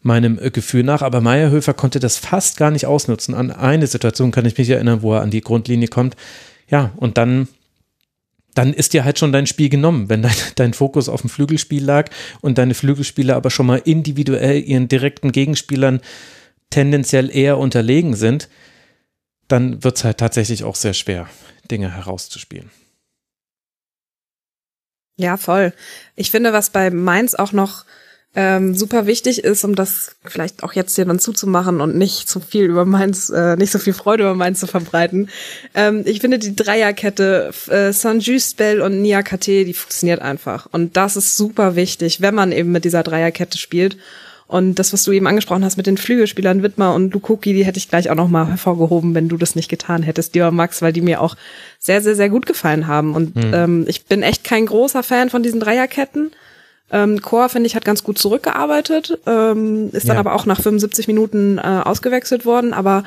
meinem 0.00 0.38
äh, 0.38 0.50
Gefühl 0.50 0.84
nach. 0.84 1.02
Aber 1.02 1.20
Meierhöfer 1.20 1.74
konnte 1.74 1.98
das 1.98 2.16
fast 2.16 2.56
gar 2.56 2.70
nicht 2.70 2.86
ausnutzen. 2.86 3.34
An 3.34 3.50
eine 3.50 3.86
Situation 3.86 4.30
kann 4.30 4.46
ich 4.46 4.56
mich 4.56 4.70
erinnern, 4.70 5.02
wo 5.02 5.14
er 5.14 5.22
an 5.22 5.30
die 5.30 5.40
Grundlinie 5.40 5.88
kommt. 5.88 6.16
Ja, 6.68 6.92
und 6.96 7.18
dann 7.18 7.48
dann 8.54 8.72
ist 8.72 8.92
dir 8.92 9.04
halt 9.04 9.20
schon 9.20 9.30
dein 9.30 9.46
Spiel 9.46 9.68
genommen, 9.68 10.08
wenn 10.08 10.22
dein, 10.22 10.34
dein, 10.56 10.74
Fokus 10.74 11.08
auf 11.08 11.20
dem 11.20 11.30
Flügelspiel 11.30 11.84
lag 11.84 12.10
und 12.40 12.58
deine 12.58 12.74
Flügelspieler 12.74 13.36
aber 13.36 13.50
schon 13.50 13.66
mal 13.66 13.80
individuell 13.84 14.60
ihren 14.62 14.88
direkten 14.88 15.30
Gegenspielern 15.30 16.00
tendenziell 16.70 17.30
eher 17.34 17.58
unterlegen 17.58 18.16
sind, 18.16 18.48
dann 19.46 19.84
wird 19.84 19.96
es 19.96 20.04
halt 20.04 20.18
tatsächlich 20.18 20.64
auch 20.64 20.74
sehr 20.74 20.92
schwer, 20.92 21.28
Dinge 21.70 21.94
herauszuspielen. 21.94 22.70
Ja, 25.18 25.36
voll. 25.36 25.72
Ich 26.14 26.30
finde, 26.30 26.52
was 26.52 26.70
bei 26.70 26.90
Mainz 26.90 27.34
auch 27.34 27.52
noch 27.52 27.84
ähm, 28.36 28.76
super 28.76 29.06
wichtig 29.06 29.42
ist, 29.42 29.64
um 29.64 29.74
das 29.74 30.14
vielleicht 30.24 30.62
auch 30.62 30.74
jetzt 30.74 30.94
hier 30.94 31.04
dann 31.04 31.18
zuzumachen 31.18 31.80
und 31.80 31.96
nicht 31.96 32.28
zu 32.28 32.38
viel 32.38 32.66
über 32.66 32.84
Mainz, 32.84 33.30
äh, 33.30 33.56
nicht 33.56 33.72
so 33.72 33.80
viel 33.80 33.94
Freude 33.94 34.22
über 34.22 34.34
Mainz 34.36 34.60
zu 34.60 34.68
verbreiten. 34.68 35.28
Ähm, 35.74 36.04
ich 36.06 36.20
finde 36.20 36.38
die 36.38 36.54
Dreierkette 36.54 37.50
äh, 37.68 37.92
Saint-Just, 37.92 38.56
Bell 38.56 38.80
und 38.80 39.02
Niakate, 39.02 39.64
die 39.64 39.74
funktioniert 39.74 40.22
einfach. 40.22 40.68
Und 40.70 40.96
das 40.96 41.16
ist 41.16 41.36
super 41.36 41.74
wichtig, 41.74 42.20
wenn 42.20 42.36
man 42.36 42.52
eben 42.52 42.70
mit 42.70 42.84
dieser 42.84 43.02
Dreierkette 43.02 43.58
spielt. 43.58 43.96
Und 44.48 44.78
das, 44.78 44.94
was 44.94 45.04
du 45.04 45.12
eben 45.12 45.26
angesprochen 45.26 45.62
hast 45.62 45.76
mit 45.76 45.86
den 45.86 45.98
Flügelspielern 45.98 46.62
Wittmer 46.62 46.94
und 46.94 47.12
Lukoki, 47.12 47.52
die 47.52 47.66
hätte 47.66 47.76
ich 47.76 47.90
gleich 47.90 48.08
auch 48.10 48.14
noch 48.14 48.28
mal 48.28 48.48
hervorgehoben, 48.48 49.14
wenn 49.14 49.28
du 49.28 49.36
das 49.36 49.54
nicht 49.54 49.68
getan 49.68 50.02
hättest, 50.02 50.34
lieber 50.34 50.50
Max, 50.50 50.80
weil 50.80 50.94
die 50.94 51.02
mir 51.02 51.20
auch 51.20 51.36
sehr, 51.78 52.00
sehr, 52.00 52.14
sehr 52.14 52.30
gut 52.30 52.46
gefallen 52.46 52.86
haben. 52.86 53.14
Und 53.14 53.36
mhm. 53.36 53.52
ähm, 53.52 53.84
ich 53.88 54.06
bin 54.06 54.22
echt 54.22 54.44
kein 54.44 54.64
großer 54.64 55.02
Fan 55.02 55.28
von 55.28 55.42
diesen 55.42 55.60
Dreierketten. 55.60 56.30
Ähm, 56.90 57.20
Chor, 57.20 57.50
finde 57.50 57.66
ich, 57.66 57.76
hat 57.76 57.84
ganz 57.84 58.02
gut 58.02 58.18
zurückgearbeitet, 58.18 59.18
ähm, 59.26 59.90
ist 59.92 60.08
dann 60.08 60.16
ja. 60.16 60.20
aber 60.20 60.34
auch 60.34 60.46
nach 60.46 60.62
75 60.62 61.06
Minuten 61.06 61.58
äh, 61.58 61.82
ausgewechselt 61.84 62.46
worden, 62.46 62.72
aber 62.72 63.04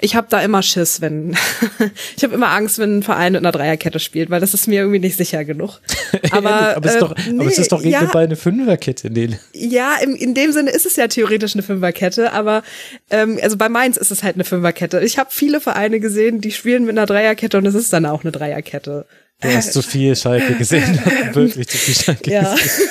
ich 0.00 0.14
habe 0.14 0.26
da 0.30 0.40
immer 0.40 0.62
Schiss, 0.62 1.00
wenn 1.00 1.36
ich 2.16 2.22
habe 2.22 2.34
immer 2.34 2.48
Angst, 2.50 2.78
wenn 2.78 2.98
ein 2.98 3.02
Verein 3.02 3.32
mit 3.32 3.42
einer 3.42 3.52
Dreierkette 3.52 3.98
spielt, 3.98 4.30
weil 4.30 4.40
das 4.40 4.54
ist 4.54 4.66
mir 4.66 4.80
irgendwie 4.80 5.00
nicht 5.00 5.16
sicher 5.16 5.44
genug. 5.44 5.80
Aber, 6.30 6.76
aber, 6.76 6.86
es, 6.86 6.94
ist 6.94 7.02
doch, 7.02 7.16
äh, 7.16 7.30
nee, 7.30 7.40
aber 7.40 7.50
es 7.50 7.58
ist 7.58 7.72
doch 7.72 7.82
ja, 7.82 8.04
bei 8.04 8.24
eine 8.24 8.36
Fünferkette, 8.36 9.10
Nele. 9.10 9.38
Ja, 9.52 9.96
im, 10.02 10.14
in 10.14 10.34
dem 10.34 10.52
Sinne 10.52 10.70
ist 10.70 10.86
es 10.86 10.96
ja 10.96 11.06
theoretisch 11.06 11.54
eine 11.54 11.62
Fünferkette, 11.62 12.32
aber 12.32 12.62
ähm, 13.10 13.38
also 13.42 13.56
bei 13.56 13.68
Mainz 13.68 13.98
ist 13.98 14.10
es 14.10 14.22
halt 14.22 14.36
eine 14.36 14.44
Fünferkette. 14.44 15.00
Ich 15.00 15.18
habe 15.18 15.28
viele 15.30 15.60
Vereine 15.60 16.00
gesehen, 16.00 16.40
die 16.40 16.50
spielen 16.50 16.86
mit 16.86 16.96
einer 16.96 17.06
Dreierkette 17.06 17.58
und 17.58 17.66
es 17.66 17.74
ist 17.74 17.92
dann 17.92 18.06
auch 18.06 18.22
eine 18.24 18.32
Dreierkette. 18.32 19.06
Du 19.40 19.48
hast 19.48 19.72
zu 19.72 19.82
viel 19.82 20.16
Schalke 20.16 20.54
gesehen, 20.54 20.98
wirklich 21.32 21.68
zu 21.68 21.76
viel 21.76 21.94
Schalke 21.94 22.30
ja. 22.30 22.54
gesehen. 22.54 22.88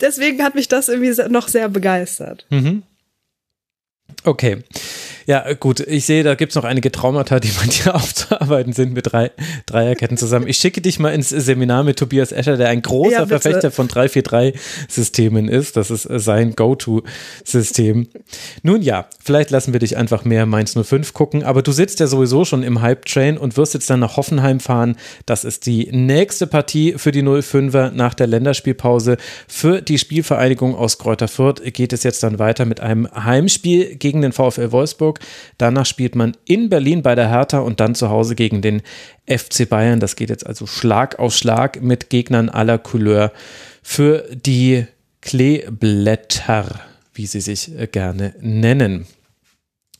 Deswegen 0.00 0.42
hat 0.42 0.54
mich 0.54 0.68
das 0.68 0.88
irgendwie 0.88 1.14
noch 1.30 1.48
sehr 1.48 1.68
begeistert. 1.68 2.46
Mhm. 2.50 2.82
Okay. 4.24 4.64
Ja, 5.28 5.44
gut, 5.52 5.80
ich 5.80 6.06
sehe, 6.06 6.22
da 6.22 6.36
gibt 6.36 6.52
es 6.52 6.56
noch 6.56 6.64
einige 6.64 6.90
Traumata, 6.90 7.38
die 7.38 7.50
man 7.58 7.68
hier 7.68 7.94
aufzuarbeiten 7.94 8.72
sind 8.72 8.94
mit 8.94 9.12
drei 9.12 9.30
Dreierketten 9.66 10.16
zusammen. 10.16 10.48
Ich 10.48 10.56
schicke 10.56 10.80
dich 10.80 10.98
mal 10.98 11.10
ins 11.10 11.28
Seminar 11.28 11.84
mit 11.84 11.98
Tobias 11.98 12.32
Escher, 12.32 12.56
der 12.56 12.70
ein 12.70 12.80
großer 12.80 13.10
ja, 13.10 13.26
Verfechter 13.26 13.70
von 13.70 13.88
343-Systemen 13.88 15.48
ist. 15.48 15.76
Das 15.76 15.90
ist 15.90 16.08
sein 16.10 16.56
Go-To-System. 16.56 18.08
Nun 18.62 18.80
ja, 18.80 19.04
vielleicht 19.22 19.50
lassen 19.50 19.74
wir 19.74 19.80
dich 19.80 19.98
einfach 19.98 20.24
mehr 20.24 20.46
Mainz 20.46 20.72
05 20.82 21.12
gucken, 21.12 21.42
aber 21.42 21.60
du 21.60 21.72
sitzt 21.72 22.00
ja 22.00 22.06
sowieso 22.06 22.46
schon 22.46 22.62
im 22.62 22.80
Hype-Train 22.80 23.36
und 23.36 23.58
wirst 23.58 23.74
jetzt 23.74 23.90
dann 23.90 24.00
nach 24.00 24.16
Hoffenheim 24.16 24.60
fahren. 24.60 24.96
Das 25.26 25.44
ist 25.44 25.66
die 25.66 25.90
nächste 25.92 26.46
Partie 26.46 26.94
für 26.96 27.12
die 27.12 27.22
05er 27.22 27.90
nach 27.90 28.14
der 28.14 28.28
Länderspielpause. 28.28 29.18
Für 29.46 29.82
die 29.82 29.98
Spielvereinigung 29.98 30.74
aus 30.74 30.96
Kräuter 30.96 31.28
Fürth 31.28 31.60
geht 31.74 31.92
es 31.92 32.02
jetzt 32.02 32.22
dann 32.22 32.38
weiter 32.38 32.64
mit 32.64 32.80
einem 32.80 33.06
Heimspiel 33.12 33.94
gegen 33.96 34.22
den 34.22 34.32
VfL 34.32 34.72
Wolfsburg. 34.72 35.17
Danach 35.58 35.86
spielt 35.86 36.14
man 36.14 36.36
in 36.44 36.68
Berlin 36.68 37.02
bei 37.02 37.14
der 37.14 37.28
Hertha 37.28 37.58
und 37.58 37.80
dann 37.80 37.94
zu 37.94 38.10
Hause 38.10 38.34
gegen 38.34 38.62
den 38.62 38.82
FC 39.26 39.68
Bayern. 39.68 40.00
Das 40.00 40.16
geht 40.16 40.30
jetzt 40.30 40.46
also 40.46 40.66
Schlag 40.66 41.18
auf 41.18 41.34
Schlag 41.34 41.82
mit 41.82 42.10
Gegnern 42.10 42.48
aller 42.48 42.78
Couleur 42.78 43.32
für 43.82 44.24
die 44.30 44.86
Kleeblätter, 45.20 46.80
wie 47.14 47.26
sie 47.26 47.40
sich 47.40 47.76
äh, 47.76 47.86
gerne 47.86 48.34
nennen. 48.40 49.06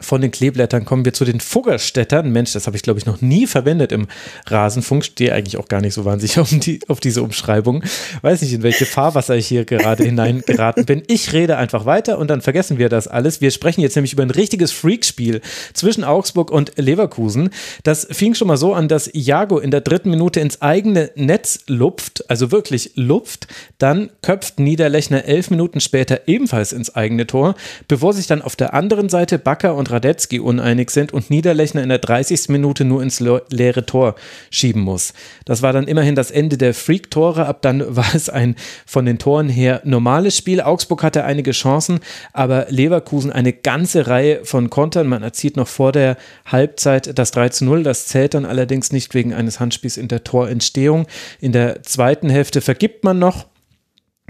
Von 0.00 0.20
den 0.20 0.30
Kleeblättern 0.30 0.84
kommen 0.84 1.04
wir 1.04 1.12
zu 1.12 1.24
den 1.24 1.40
Fuggerstädtern. 1.40 2.30
Mensch, 2.30 2.52
das 2.52 2.66
habe 2.66 2.76
ich, 2.76 2.82
glaube 2.82 3.00
ich, 3.00 3.06
noch 3.06 3.20
nie 3.20 3.48
verwendet 3.48 3.90
im 3.90 4.06
Rasenfunk. 4.46 5.04
Stehe 5.04 5.34
eigentlich 5.34 5.56
auch 5.56 5.66
gar 5.66 5.80
nicht 5.80 5.94
so 5.94 6.04
wahnsinnig 6.04 6.38
auf, 6.38 6.50
die, 6.50 6.80
auf 6.86 7.00
diese 7.00 7.22
Umschreibung. 7.22 7.82
Weiß 8.22 8.42
nicht, 8.42 8.52
in 8.52 8.62
welche 8.62 8.86
Fahrwasser 8.86 9.36
ich 9.36 9.48
hier 9.48 9.64
gerade 9.64 10.04
hineingeraten 10.04 10.84
bin. 10.84 11.02
Ich 11.08 11.32
rede 11.32 11.56
einfach 11.56 11.84
weiter 11.84 12.18
und 12.18 12.28
dann 12.28 12.42
vergessen 12.42 12.78
wir 12.78 12.88
das 12.88 13.08
alles. 13.08 13.40
Wir 13.40 13.50
sprechen 13.50 13.80
jetzt 13.80 13.96
nämlich 13.96 14.12
über 14.12 14.22
ein 14.22 14.30
richtiges 14.30 14.70
Freakspiel 14.70 15.40
zwischen 15.72 16.04
Augsburg 16.04 16.52
und 16.52 16.72
Leverkusen. 16.76 17.50
Das 17.82 18.06
fing 18.08 18.34
schon 18.34 18.46
mal 18.46 18.56
so 18.56 18.74
an, 18.74 18.86
dass 18.86 19.12
Iago 19.12 19.58
in 19.58 19.72
der 19.72 19.80
dritten 19.80 20.10
Minute 20.10 20.38
ins 20.38 20.62
eigene 20.62 21.10
Netz 21.16 21.60
lupft, 21.66 22.30
also 22.30 22.52
wirklich 22.52 22.92
lupft. 22.94 23.48
Dann 23.78 24.10
köpft 24.22 24.60
Niederlechner 24.60 25.24
elf 25.24 25.50
Minuten 25.50 25.80
später 25.80 26.28
ebenfalls 26.28 26.72
ins 26.72 26.94
eigene 26.94 27.26
Tor, 27.26 27.56
bevor 27.88 28.12
sich 28.12 28.28
dann 28.28 28.42
auf 28.42 28.54
der 28.54 28.74
anderen 28.74 29.08
Seite 29.08 29.38
Bakker 29.38 29.74
und 29.74 29.87
Radetzky 29.90 30.40
uneinig 30.40 30.90
sind 30.90 31.12
und 31.12 31.30
Niederlechner 31.30 31.82
in 31.82 31.88
der 31.88 31.98
30. 31.98 32.48
Minute 32.48 32.84
nur 32.84 33.02
ins 33.02 33.20
leere 33.20 33.86
Tor 33.86 34.14
schieben 34.50 34.82
muss. 34.82 35.12
Das 35.44 35.62
war 35.62 35.72
dann 35.72 35.86
immerhin 35.86 36.14
das 36.14 36.30
Ende 36.30 36.58
der 36.58 36.74
Freak-Tore. 36.74 37.46
Ab 37.46 37.62
dann 37.62 37.84
war 37.96 38.14
es 38.14 38.28
ein 38.28 38.56
von 38.86 39.04
den 39.04 39.18
Toren 39.18 39.48
her 39.48 39.80
normales 39.84 40.36
Spiel. 40.36 40.60
Augsburg 40.60 41.02
hatte 41.02 41.24
einige 41.24 41.52
Chancen, 41.52 42.00
aber 42.32 42.66
Leverkusen 42.68 43.32
eine 43.32 43.52
ganze 43.52 44.06
Reihe 44.06 44.44
von 44.44 44.70
Kontern. 44.70 45.06
Man 45.06 45.22
erzielt 45.22 45.56
noch 45.56 45.68
vor 45.68 45.92
der 45.92 46.16
Halbzeit 46.46 47.18
das 47.18 47.30
3 47.32 47.50
zu 47.50 47.64
0. 47.64 47.82
Das 47.82 48.06
zählt 48.06 48.34
dann 48.34 48.44
allerdings 48.44 48.92
nicht 48.92 49.14
wegen 49.14 49.34
eines 49.34 49.60
Handspiels 49.60 49.96
in 49.96 50.08
der 50.08 50.24
Torentstehung. 50.24 51.06
In 51.40 51.52
der 51.52 51.82
zweiten 51.82 52.30
Hälfte 52.30 52.60
vergibt 52.60 53.04
man 53.04 53.18
noch 53.18 53.46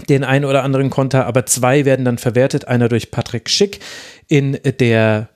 den 0.07 0.23
einen 0.23 0.45
oder 0.45 0.63
anderen 0.63 0.89
Konter, 0.89 1.25
aber 1.25 1.45
zwei 1.45 1.85
werden 1.85 2.05
dann 2.05 2.17
verwertet. 2.17 2.67
Einer 2.67 2.89
durch 2.89 3.11
Patrick 3.11 3.49
Schick 3.49 3.79
in 4.27 4.57
der 4.79 5.29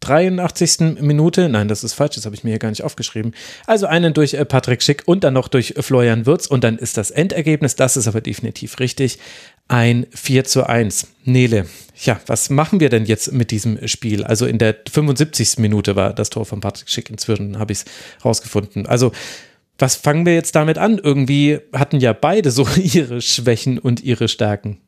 83. 0.00 1.00
Minute, 1.00 1.48
nein, 1.48 1.68
das 1.68 1.82
ist 1.82 1.94
falsch, 1.94 2.14
das 2.14 2.24
habe 2.24 2.34
ich 2.34 2.44
mir 2.44 2.50
hier 2.50 2.58
gar 2.58 2.70
nicht 2.70 2.84
aufgeschrieben. 2.84 3.34
Also 3.66 3.86
einen 3.86 4.14
durch 4.14 4.34
äh, 4.34 4.44
Patrick 4.44 4.82
Schick 4.82 5.02
und 5.06 5.24
dann 5.24 5.34
noch 5.34 5.48
durch 5.48 5.74
Florian 5.80 6.26
Würz 6.26 6.46
und 6.46 6.64
dann 6.64 6.78
ist 6.78 6.96
das 6.96 7.10
Endergebnis, 7.10 7.76
das 7.76 7.96
ist 7.96 8.06
aber 8.06 8.20
definitiv 8.20 8.78
richtig, 8.78 9.18
ein 9.66 10.06
4 10.14 10.44
zu 10.44 10.66
1. 10.68 11.08
Nele, 11.24 11.66
ja, 12.04 12.20
was 12.26 12.48
machen 12.48 12.80
wir 12.80 12.88
denn 12.88 13.04
jetzt 13.04 13.32
mit 13.32 13.50
diesem 13.50 13.86
Spiel? 13.86 14.24
Also 14.24 14.46
in 14.46 14.58
der 14.58 14.76
75. 14.90 15.58
Minute 15.58 15.96
war 15.96 16.14
das 16.14 16.30
Tor 16.30 16.46
von 16.46 16.60
Patrick 16.60 16.88
Schick, 16.88 17.10
inzwischen 17.10 17.58
habe 17.58 17.72
ich 17.72 17.80
es 17.80 17.84
rausgefunden. 18.24 18.86
Also 18.86 19.12
was 19.78 19.94
fangen 19.94 20.26
wir 20.26 20.34
jetzt 20.34 20.56
damit 20.56 20.76
an? 20.76 20.98
Irgendwie 20.98 21.60
hatten 21.72 22.00
ja 22.00 22.12
beide 22.12 22.50
so 22.50 22.66
ihre 22.76 23.20
Schwächen 23.20 23.78
und 23.78 24.02
ihre 24.02 24.28
Stärken. 24.28 24.78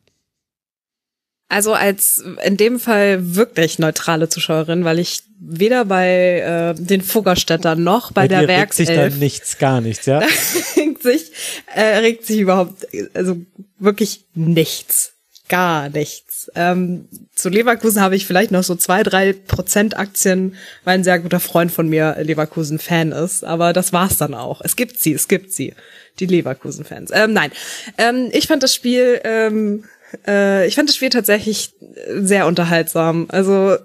Also 1.51 1.75
als 1.75 2.25
in 2.45 2.57
dem 2.57 2.79
Fall 2.79 3.35
wirklich 3.35 3.81
neutrale 3.81 4.29
Zuschauerin, 4.29 4.85
weil 4.85 5.01
ich 5.01 5.25
weder 5.41 5.85
bei 5.85 6.75
äh, 6.79 6.81
den 6.81 7.03
Fuggerstädtern 7.03 7.83
noch 7.83 8.13
bei, 8.13 8.23
bei 8.23 8.29
der 8.29 8.47
Werkself... 8.47 8.89
Regt 8.89 8.99
sich 8.99 9.13
da 9.13 9.19
nichts, 9.19 9.59
gar 9.59 9.81
nichts, 9.81 10.07
ja? 10.07 10.19
regt 10.77 11.03
sich, 11.03 11.33
äh, 11.75 11.99
regt 11.99 12.25
sich 12.25 12.39
überhaupt, 12.39 12.87
also 13.15 13.37
wirklich 13.81 14.27
nichts. 14.35 15.15
Gar 15.49 15.89
nichts. 15.89 16.53
Ähm, 16.55 17.09
zu 17.35 17.49
Leverkusen 17.49 18.01
habe 18.01 18.15
ich 18.15 18.29
vielleicht 18.29 18.53
noch 18.53 18.63
so 18.63 18.77
zwei, 18.77 19.03
drei 19.03 19.33
Prozent 19.33 19.99
Aktien, 19.99 20.55
weil 20.85 20.99
ein 20.99 21.05
sehr 21.05 21.19
guter 21.19 21.41
Freund 21.41 21.73
von 21.73 21.89
mir 21.89 22.17
Leverkusen-Fan 22.21 23.11
ist. 23.11 23.43
Aber 23.43 23.73
das 23.73 23.93
war's 23.93 24.19
dann 24.19 24.35
auch. 24.35 24.61
Es 24.63 24.77
gibt 24.77 25.01
sie, 25.01 25.15
es 25.15 25.27
gibt 25.27 25.53
sie. 25.53 25.75
Die 26.21 26.27
Leverkusen-Fans. 26.27 27.11
Ähm, 27.13 27.33
nein. 27.33 27.51
Ähm, 27.99 28.29
ich 28.31 28.47
fand 28.47 28.63
das 28.63 28.73
Spiel... 28.73 29.21
Ähm, 29.25 29.83
äh, 30.27 30.67
ich 30.67 30.75
fand 30.75 30.89
das 30.89 30.97
Spiel 30.97 31.11
tatsächlich 31.11 31.75
sehr 32.15 32.47
unterhaltsam. 32.47 33.27
Also 33.29 33.77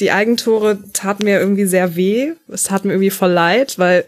die 0.00 0.10
Eigentore 0.10 0.78
taten 0.92 1.24
mir 1.24 1.38
irgendwie 1.38 1.66
sehr 1.66 1.96
weh. 1.96 2.32
Es 2.48 2.64
tat 2.64 2.84
mir 2.84 2.92
irgendwie 2.92 3.10
voll 3.10 3.30
leid, 3.30 3.78
weil 3.78 4.04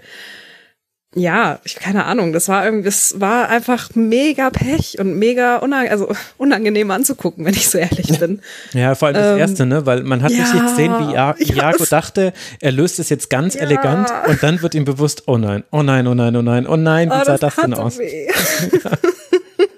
ja, 1.19 1.61
ich 1.65 1.77
keine 1.77 2.05
Ahnung, 2.05 2.35
das 2.35 2.49
war 2.49 2.67
irgendwie, 2.67 2.85
das 2.85 3.19
war 3.19 3.49
einfach 3.49 3.89
mega 3.95 4.51
Pech 4.51 4.99
und 4.99 5.19
mega 5.19 5.57
unang 5.57 5.89
also 5.89 6.13
unangenehm 6.37 6.91
anzugucken, 6.91 7.47
wenn 7.47 7.55
ich 7.55 7.71
so 7.71 7.79
ehrlich 7.79 8.19
bin. 8.19 8.43
Ja, 8.75 8.95
vor 8.95 9.09
allem 9.09 9.15
das 9.15 9.33
ähm, 9.33 9.39
erste, 9.39 9.65
ne, 9.65 9.87
weil 9.87 10.03
man 10.03 10.23
hat 10.23 10.31
ja, 10.31 10.41
nicht 10.41 10.53
gesehen, 10.53 10.93
wie 10.99 11.15
Iago 11.15 11.39
ja, 11.39 11.73
dachte, 11.89 12.35
er 12.61 12.73
löst 12.73 12.99
es 12.99 13.09
jetzt 13.09 13.31
ganz 13.31 13.55
ja. 13.55 13.63
elegant 13.63 14.11
und 14.29 14.43
dann 14.43 14.61
wird 14.61 14.75
ihm 14.75 14.85
bewusst, 14.85 15.23
oh 15.27 15.39
nein, 15.39 15.65
oh 15.71 15.83
nein, 15.83 16.07
oh 16.07 16.15
nein, 16.15 16.37
oh 16.37 16.43
nein, 16.43 16.67
oh 16.67 16.77
nein, 16.77 17.09
wie 17.09 17.15
oh, 17.15 17.25
sah 17.25 17.39
das, 17.39 17.55
das 17.55 17.65
denn 17.65 17.75
aus? 17.75 17.99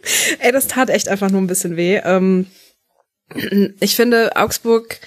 Ey, 0.38 0.52
das 0.52 0.68
tat 0.68 0.90
echt 0.90 1.08
einfach 1.08 1.30
nur 1.30 1.40
ein 1.40 1.46
bisschen 1.46 1.76
weh. 1.76 2.00
Ähm, 2.04 2.46
ich 3.80 3.96
finde, 3.96 4.36
Augsburg, 4.36 5.00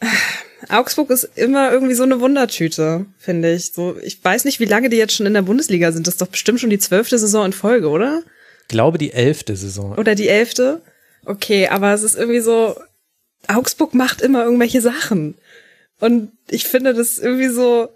Augsburg 0.68 1.10
ist 1.10 1.24
immer 1.36 1.72
irgendwie 1.72 1.94
so 1.94 2.02
eine 2.02 2.20
Wundertüte, 2.20 3.06
finde 3.18 3.52
ich. 3.52 3.72
So, 3.72 3.96
ich 4.02 4.22
weiß 4.22 4.44
nicht, 4.44 4.60
wie 4.60 4.66
lange 4.66 4.88
die 4.88 4.96
jetzt 4.96 5.14
schon 5.14 5.26
in 5.26 5.34
der 5.34 5.42
Bundesliga 5.42 5.92
sind. 5.92 6.06
Das 6.06 6.14
ist 6.14 6.22
doch 6.22 6.28
bestimmt 6.28 6.60
schon 6.60 6.70
die 6.70 6.78
zwölfte 6.78 7.18
Saison 7.18 7.46
in 7.46 7.52
Folge, 7.52 7.88
oder? 7.88 8.22
Ich 8.62 8.68
glaube, 8.68 8.98
die 8.98 9.12
elfte 9.12 9.56
Saison. 9.56 9.96
Oder 9.98 10.14
die 10.14 10.28
elfte? 10.28 10.82
Okay, 11.24 11.68
aber 11.68 11.92
es 11.92 12.02
ist 12.02 12.16
irgendwie 12.16 12.40
so, 12.40 12.76
Augsburg 13.48 13.94
macht 13.94 14.20
immer 14.22 14.44
irgendwelche 14.44 14.80
Sachen. 14.80 15.36
Und 16.00 16.32
ich 16.48 16.64
finde 16.64 16.94
das 16.94 17.18
irgendwie 17.18 17.48
so, 17.48 17.88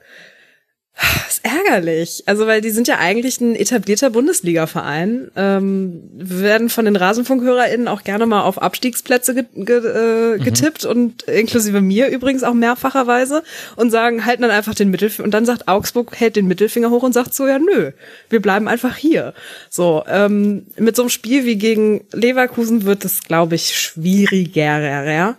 das 0.97 1.35
ist 1.35 1.45
ärgerlich. 1.45 2.23
Also, 2.27 2.47
weil 2.47 2.63
die 2.63 2.71
sind 2.71 2.89
ja 2.89 2.99
eigentlich 2.99 3.41
ein 3.41 3.55
etablierter 3.55 4.09
Bundesliga-Verein, 4.11 5.31
ähm, 5.37 6.03
werden 6.15 6.71
von 6.71 6.87
den 6.87 6.97
RasenfunkhörerInnen 6.97 7.87
auch 7.87 8.03
gerne 8.03 8.25
mal 8.25 8.43
auf 8.43 8.61
Abstiegsplätze 8.61 9.35
ge 9.35 9.45
ge 9.55 9.77
äh, 9.77 10.39
getippt 10.39 10.85
mhm. 10.85 10.91
und 10.91 11.23
inklusive 11.25 11.83
mir 11.83 12.09
übrigens 12.09 12.45
auch 12.45 12.55
mehrfacherweise 12.55 13.43
und 13.77 13.91
sagen, 13.91 14.25
halten 14.25 14.43
dann 14.43 14.51
einfach 14.51 14.75
den 14.75 14.91
Mittelfinger 14.91 15.25
und 15.27 15.33
dann 15.33 15.45
sagt 15.45 15.69
Augsburg, 15.69 16.19
hält 16.19 16.37
den 16.37 16.47
Mittelfinger 16.47 16.91
hoch 16.91 17.03
und 17.03 17.13
sagt 17.13 17.35
so, 17.35 17.47
ja 17.47 17.59
nö, 17.59 17.93
wir 18.31 18.41
bleiben 18.41 18.67
einfach 18.67 18.97
hier. 18.97 19.35
So, 19.69 20.03
ähm, 20.09 20.67
mit 20.79 20.97
so 20.97 21.03
einem 21.03 21.11
Spiel 21.11 21.45
wie 21.45 21.57
gegen 21.57 22.07
Leverkusen 22.13 22.85
wird 22.85 23.05
es, 23.05 23.23
glaube 23.23 23.57
ich, 23.57 23.79
schwieriger. 23.79 25.37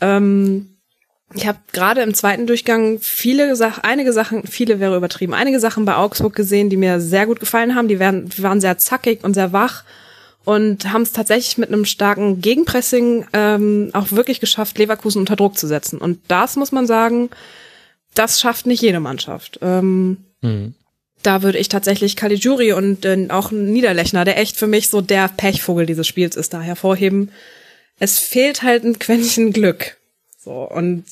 Ähm, 0.00 0.77
ich 1.34 1.46
habe 1.46 1.58
gerade 1.72 2.00
im 2.00 2.14
zweiten 2.14 2.46
Durchgang 2.46 2.98
viele 3.00 3.54
Sachen, 3.54 3.84
einige 3.84 4.12
Sachen, 4.12 4.46
viele 4.46 4.80
wäre 4.80 4.96
übertrieben, 4.96 5.34
einige 5.34 5.60
Sachen 5.60 5.84
bei 5.84 5.96
Augsburg 5.96 6.34
gesehen, 6.34 6.70
die 6.70 6.78
mir 6.78 7.00
sehr 7.00 7.26
gut 7.26 7.38
gefallen 7.38 7.74
haben. 7.74 7.88
Die, 7.88 7.98
werden, 7.98 8.30
die 8.30 8.42
waren 8.42 8.60
sehr 8.60 8.78
zackig 8.78 9.24
und 9.24 9.34
sehr 9.34 9.52
wach 9.52 9.84
und 10.44 10.90
haben 10.90 11.02
es 11.02 11.12
tatsächlich 11.12 11.58
mit 11.58 11.68
einem 11.68 11.84
starken 11.84 12.40
Gegenpressing 12.40 13.26
ähm, 13.34 13.90
auch 13.92 14.10
wirklich 14.12 14.40
geschafft, 14.40 14.78
Leverkusen 14.78 15.20
unter 15.20 15.36
Druck 15.36 15.58
zu 15.58 15.66
setzen. 15.66 15.98
Und 15.98 16.18
das 16.28 16.56
muss 16.56 16.72
man 16.72 16.86
sagen, 16.86 17.28
das 18.14 18.40
schafft 18.40 18.66
nicht 18.66 18.80
jede 18.80 19.00
Mannschaft. 19.00 19.58
Ähm, 19.60 20.16
mhm. 20.40 20.74
Da 21.22 21.42
würde 21.42 21.58
ich 21.58 21.68
tatsächlich 21.68 22.16
Caligiuri 22.16 22.72
und 22.72 23.04
äh, 23.04 23.26
auch 23.28 23.50
Niederlechner, 23.50 24.24
der 24.24 24.38
echt 24.38 24.56
für 24.56 24.66
mich 24.66 24.88
so 24.88 25.02
der 25.02 25.28
Pechvogel 25.28 25.84
dieses 25.84 26.06
Spiels 26.06 26.36
ist, 26.36 26.54
da 26.54 26.62
hervorheben. 26.62 27.30
Es 27.98 28.18
fehlt 28.18 28.62
halt 28.62 28.84
ein 28.84 28.98
Quäntchen 28.98 29.52
Glück. 29.52 29.97
So, 30.48 30.62
und 30.62 31.04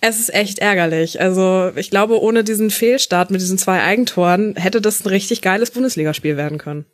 es 0.00 0.18
ist 0.18 0.34
echt 0.34 0.58
ärgerlich. 0.58 1.20
Also, 1.20 1.70
ich 1.76 1.88
glaube, 1.88 2.20
ohne 2.20 2.42
diesen 2.42 2.70
Fehlstart 2.70 3.30
mit 3.30 3.40
diesen 3.40 3.58
zwei 3.58 3.80
Eigentoren 3.80 4.56
hätte 4.56 4.80
das 4.80 5.04
ein 5.04 5.08
richtig 5.08 5.40
geiles 5.40 5.70
Bundesligaspiel 5.70 6.36
werden 6.36 6.58
können. 6.58 6.84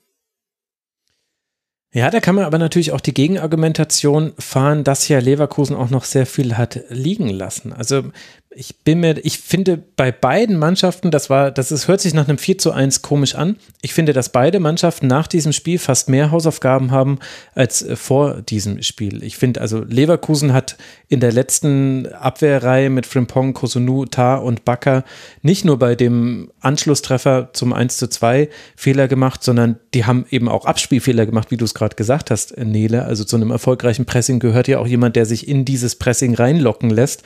Ja, 1.94 2.10
da 2.10 2.20
kann 2.20 2.34
man 2.34 2.44
aber 2.44 2.58
natürlich 2.58 2.92
auch 2.92 3.00
die 3.00 3.14
Gegenargumentation 3.14 4.34
fahren, 4.38 4.84
dass 4.84 5.08
ja 5.08 5.18
Leverkusen 5.18 5.74
auch 5.74 5.88
noch 5.88 6.04
sehr 6.04 6.26
viel 6.26 6.58
hat 6.58 6.80
liegen 6.90 7.30
lassen. 7.30 7.72
Also 7.72 8.12
ich 8.58 8.78
bin 8.78 9.00
mir, 9.00 9.18
ich 9.22 9.38
finde 9.38 9.76
bei 9.96 10.10
beiden 10.10 10.58
Mannschaften, 10.58 11.10
das 11.10 11.28
war, 11.28 11.50
das 11.50 11.70
ist, 11.70 11.88
hört 11.88 12.00
sich 12.00 12.14
nach 12.14 12.26
einem 12.26 12.38
4 12.38 12.56
zu 12.56 12.72
1 12.72 13.02
komisch 13.02 13.34
an. 13.34 13.56
Ich 13.82 13.92
finde, 13.92 14.14
dass 14.14 14.30
beide 14.30 14.60
Mannschaften 14.60 15.06
nach 15.06 15.26
diesem 15.26 15.52
Spiel 15.52 15.78
fast 15.78 16.08
mehr 16.08 16.30
Hausaufgaben 16.30 16.90
haben 16.90 17.18
als 17.54 17.82
äh, 17.82 17.96
vor 17.96 18.40
diesem 18.40 18.82
Spiel. 18.82 19.22
Ich 19.22 19.36
finde, 19.36 19.60
also 19.60 19.84
Leverkusen 19.84 20.54
hat 20.54 20.78
in 21.08 21.20
der 21.20 21.32
letzten 21.32 22.06
Abwehrreihe 22.06 22.88
mit 22.88 23.04
Frimpong, 23.04 23.52
Kosunu, 23.52 24.06
Tar 24.06 24.42
und 24.42 24.64
Bakker 24.64 25.04
nicht 25.42 25.66
nur 25.66 25.78
bei 25.78 25.94
dem 25.94 26.50
Anschlusstreffer 26.60 27.50
zum 27.52 27.74
1 27.74 27.98
zu 27.98 28.08
2 28.08 28.48
Fehler 28.74 29.06
gemacht, 29.06 29.44
sondern 29.44 29.78
die 29.92 30.06
haben 30.06 30.24
eben 30.30 30.48
auch 30.48 30.64
Abspielfehler 30.64 31.26
gemacht, 31.26 31.50
wie 31.50 31.58
du 31.58 31.66
es 31.66 31.74
gerade 31.74 31.94
gesagt 31.94 32.30
hast, 32.30 32.56
Nele. 32.56 33.04
Also 33.04 33.24
zu 33.24 33.36
einem 33.36 33.50
erfolgreichen 33.50 34.06
Pressing 34.06 34.38
gehört 34.38 34.66
ja 34.66 34.78
auch 34.78 34.86
jemand, 34.86 35.14
der 35.14 35.26
sich 35.26 35.46
in 35.46 35.66
dieses 35.66 35.96
Pressing 35.96 36.34
reinlocken 36.34 36.88
lässt 36.88 37.22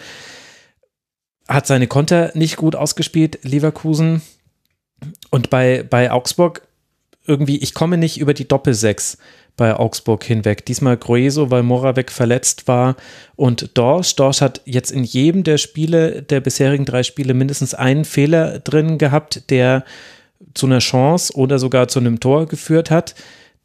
hat 1.51 1.66
seine 1.66 1.88
Konter 1.88 2.30
nicht 2.34 2.57
gut 2.57 2.76
ausgespielt, 2.76 3.40
Leverkusen. 3.42 4.22
Und 5.30 5.51
bei, 5.51 5.82
bei 5.82 6.12
Augsburg 6.12 6.62
irgendwie, 7.26 7.59
ich 7.59 7.74
komme 7.74 7.98
nicht 7.98 8.18
über 8.20 8.34
die 8.34 8.48
Doppelsechs 8.48 9.18
bei 9.57 9.74
Augsburg 9.74 10.24
hinweg. 10.24 10.64
Diesmal 10.64 10.96
Grueso, 10.96 11.51
weil 11.51 11.62
Moravec 11.62 12.11
verletzt 12.11 12.68
war 12.68 12.96
und 13.36 13.76
Dorsch. 13.76 14.16
Dorsch 14.16 14.40
hat 14.40 14.62
jetzt 14.64 14.90
in 14.90 15.05
jedem 15.05 15.42
der 15.42 15.59
Spiele, 15.59 16.22
der 16.22 16.40
bisherigen 16.40 16.84
drei 16.84 17.03
Spiele, 17.03 17.34
mindestens 17.34 17.74
einen 17.74 18.05
Fehler 18.05 18.61
drin 18.61 18.96
gehabt, 18.96 19.51
der 19.51 19.84
zu 20.55 20.66
einer 20.66 20.78
Chance 20.78 21.34
oder 21.34 21.59
sogar 21.59 21.88
zu 21.88 21.98
einem 21.98 22.20
Tor 22.20 22.46
geführt 22.46 22.90
hat. 22.90 23.14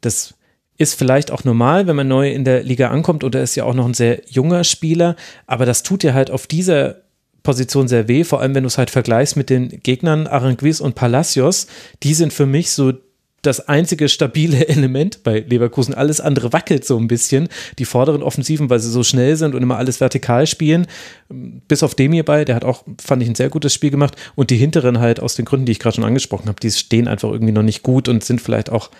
Das 0.00 0.34
ist 0.76 0.94
vielleicht 0.94 1.30
auch 1.30 1.44
normal, 1.44 1.86
wenn 1.86 1.96
man 1.96 2.08
neu 2.08 2.30
in 2.30 2.44
der 2.44 2.62
Liga 2.62 2.90
ankommt 2.90 3.24
oder 3.24 3.42
ist 3.42 3.54
ja 3.54 3.64
auch 3.64 3.74
noch 3.74 3.86
ein 3.86 3.94
sehr 3.94 4.20
junger 4.26 4.64
Spieler, 4.64 5.16
aber 5.46 5.64
das 5.64 5.82
tut 5.82 6.04
ja 6.04 6.12
halt 6.12 6.30
auf 6.30 6.46
dieser 6.46 7.05
Position 7.46 7.86
sehr 7.86 8.08
weh, 8.08 8.24
vor 8.24 8.40
allem 8.40 8.56
wenn 8.56 8.64
du 8.64 8.66
es 8.66 8.76
halt 8.76 8.90
vergleichst 8.90 9.36
mit 9.36 9.50
den 9.50 9.80
Gegnern 9.84 10.26
Aranguiz 10.26 10.80
und 10.80 10.96
Palacios. 10.96 11.68
Die 12.02 12.12
sind 12.12 12.32
für 12.32 12.44
mich 12.44 12.72
so 12.72 12.92
das 13.40 13.68
einzige 13.68 14.08
stabile 14.08 14.66
Element 14.68 15.22
bei 15.22 15.44
Leverkusen. 15.48 15.94
Alles 15.94 16.20
andere 16.20 16.52
wackelt 16.52 16.84
so 16.84 16.98
ein 16.98 17.06
bisschen. 17.06 17.48
Die 17.78 17.84
vorderen 17.84 18.24
Offensiven, 18.24 18.68
weil 18.68 18.80
sie 18.80 18.90
so 18.90 19.04
schnell 19.04 19.36
sind 19.36 19.54
und 19.54 19.62
immer 19.62 19.76
alles 19.76 20.00
vertikal 20.00 20.48
spielen. 20.48 20.88
Bis 21.28 21.84
auf 21.84 21.94
dem 21.94 22.12
hierbei, 22.12 22.44
der 22.44 22.56
hat 22.56 22.64
auch, 22.64 22.82
fand 23.00 23.22
ich, 23.22 23.28
ein 23.28 23.36
sehr 23.36 23.48
gutes 23.48 23.72
Spiel 23.72 23.90
gemacht. 23.90 24.16
Und 24.34 24.50
die 24.50 24.56
hinteren 24.56 24.98
halt 24.98 25.20
aus 25.20 25.36
den 25.36 25.44
Gründen, 25.44 25.66
die 25.66 25.72
ich 25.72 25.78
gerade 25.78 25.94
schon 25.94 26.04
angesprochen 26.04 26.48
habe, 26.48 26.58
die 26.58 26.72
stehen 26.72 27.06
einfach 27.06 27.30
irgendwie 27.30 27.52
noch 27.52 27.62
nicht 27.62 27.84
gut 27.84 28.08
und 28.08 28.24
sind 28.24 28.40
vielleicht 28.40 28.70
auch, 28.70 28.90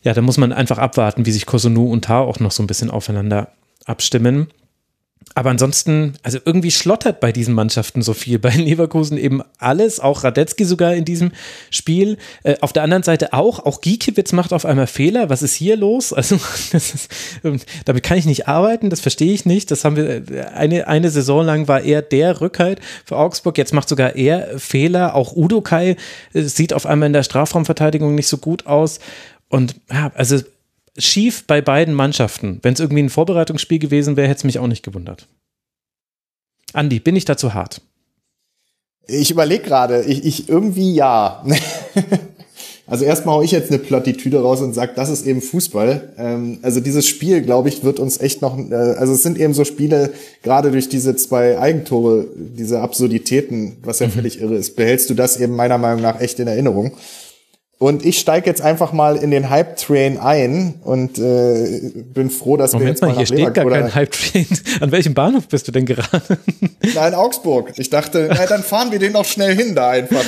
ja, 0.00 0.14
da 0.14 0.22
muss 0.22 0.38
man 0.38 0.54
einfach 0.54 0.78
abwarten, 0.78 1.26
wie 1.26 1.32
sich 1.32 1.44
Kosunu 1.44 1.92
und 1.92 2.06
Tar 2.06 2.22
auch 2.22 2.40
noch 2.40 2.50
so 2.50 2.62
ein 2.62 2.66
bisschen 2.66 2.90
aufeinander 2.90 3.52
abstimmen. 3.84 4.46
Aber 5.34 5.50
ansonsten, 5.50 6.14
also 6.24 6.38
irgendwie 6.44 6.72
schlottert 6.72 7.20
bei 7.20 7.30
diesen 7.30 7.54
Mannschaften 7.54 8.02
so 8.02 8.12
viel. 8.12 8.38
Bei 8.48 8.50
Leverkusen 8.50 9.16
eben 9.16 9.42
alles, 9.58 10.00
auch 10.00 10.24
Radetzky 10.24 10.64
sogar 10.64 10.94
in 10.94 11.04
diesem 11.04 11.30
Spiel. 11.70 12.18
Äh, 12.42 12.56
auf 12.60 12.72
der 12.72 12.82
anderen 12.82 13.04
Seite 13.04 13.32
auch, 13.32 13.64
auch 13.64 13.80
Giekewitz 13.80 14.32
macht 14.32 14.52
auf 14.52 14.64
einmal 14.64 14.88
Fehler. 14.88 15.30
Was 15.30 15.42
ist 15.42 15.54
hier 15.54 15.76
los? 15.76 16.12
Also, 16.18 16.40
ist, 16.72 17.08
ähm, 17.44 17.60
damit 17.84 18.02
kann 18.02 18.18
ich 18.18 18.26
nicht 18.26 18.48
arbeiten, 18.48 18.90
das 18.90 19.00
verstehe 19.00 19.32
ich 19.32 19.46
nicht. 19.46 19.70
Das 19.70 19.84
haben 19.84 19.94
wir, 19.94 20.28
äh, 20.28 20.46
eine, 20.54 20.88
eine 20.88 21.10
Saison 21.10 21.46
lang 21.46 21.68
war 21.68 21.82
er 21.82 22.02
der 22.02 22.40
Rückhalt 22.40 22.80
für 23.04 23.16
Augsburg. 23.16 23.56
Jetzt 23.56 23.72
macht 23.72 23.88
sogar 23.88 24.16
er 24.16 24.58
Fehler. 24.58 25.14
Auch 25.14 25.36
Udo 25.36 25.60
Kai 25.60 25.96
äh, 26.34 26.42
sieht 26.42 26.72
auf 26.72 26.84
einmal 26.84 27.06
in 27.06 27.12
der 27.12 27.22
Strafraumverteidigung 27.22 28.16
nicht 28.16 28.26
so 28.26 28.38
gut 28.38 28.66
aus. 28.66 28.98
Und 29.48 29.76
ja, 29.90 30.10
also 30.14 30.40
schief 30.98 31.46
bei 31.46 31.60
beiden 31.60 31.94
Mannschaften. 31.94 32.58
Wenn 32.62 32.74
es 32.74 32.80
irgendwie 32.80 33.02
ein 33.02 33.10
Vorbereitungsspiel 33.10 33.78
gewesen 33.78 34.16
wäre, 34.16 34.28
hätte 34.28 34.38
es 34.38 34.44
mich 34.44 34.58
auch 34.58 34.66
nicht 34.66 34.82
gewundert. 34.82 35.26
Andi, 36.72 37.00
bin 37.00 37.16
ich 37.16 37.24
dazu 37.24 37.54
hart? 37.54 37.80
Ich 39.06 39.30
überlege 39.30 39.62
gerade, 39.62 40.02
ich, 40.02 40.24
ich 40.24 40.48
irgendwie 40.50 40.94
ja. 40.94 41.42
also 42.86 43.06
erstmal 43.06 43.36
hau 43.36 43.42
ich 43.42 43.52
jetzt 43.52 43.70
eine 43.70 43.78
Plattitüde 43.78 44.42
raus 44.42 44.60
und 44.60 44.74
sag, 44.74 44.96
das 44.96 45.08
ist 45.08 45.26
eben 45.26 45.40
Fußball. 45.40 46.12
Ähm, 46.18 46.58
also 46.60 46.80
dieses 46.80 47.08
Spiel, 47.08 47.40
glaube 47.40 47.70
ich, 47.70 47.84
wird 47.84 48.00
uns 48.00 48.20
echt 48.20 48.42
noch, 48.42 48.58
äh, 48.58 48.74
also 48.74 49.14
es 49.14 49.22
sind 49.22 49.38
eben 49.38 49.54
so 49.54 49.64
Spiele, 49.64 50.12
gerade 50.42 50.70
durch 50.70 50.90
diese 50.90 51.16
zwei 51.16 51.58
Eigentore, 51.58 52.26
diese 52.36 52.80
Absurditäten, 52.80 53.78
was 53.82 54.00
ja 54.00 54.08
mhm. 54.08 54.12
völlig 54.12 54.42
irre 54.42 54.56
ist, 54.56 54.76
behältst 54.76 55.08
du 55.08 55.14
das 55.14 55.40
eben 55.40 55.56
meiner 55.56 55.78
Meinung 55.78 56.02
nach 56.02 56.20
echt 56.20 56.38
in 56.38 56.48
Erinnerung. 56.48 56.92
Und 57.80 58.04
ich 58.04 58.18
steige 58.18 58.46
jetzt 58.46 58.60
einfach 58.60 58.92
mal 58.92 59.16
in 59.16 59.30
den 59.30 59.50
Hype-Train 59.50 60.18
ein 60.18 60.74
und 60.82 61.16
äh, 61.18 61.92
bin 62.12 62.28
froh, 62.28 62.56
dass 62.56 62.72
Moment 62.72 62.86
wir 62.86 62.90
jetzt 62.90 63.00
mal, 63.02 63.08
mal 63.08 63.16
hier 63.18 63.26
steht 63.26 63.54
gar 63.54 63.70
kein 63.70 63.94
Hype-Train. 63.94 64.46
An 64.80 64.90
welchem 64.90 65.14
Bahnhof 65.14 65.46
bist 65.46 65.68
du 65.68 65.72
denn 65.72 65.86
gerade? 65.86 66.38
Nein, 66.94 67.14
Augsburg. 67.14 67.72
Ich 67.76 67.88
dachte, 67.88 68.30
na, 68.36 68.46
dann 68.46 68.64
fahren 68.64 68.90
wir 68.90 68.98
den 68.98 69.12
noch 69.12 69.24
schnell 69.24 69.54
hin 69.54 69.76
da 69.76 69.90
einfach. 69.90 70.24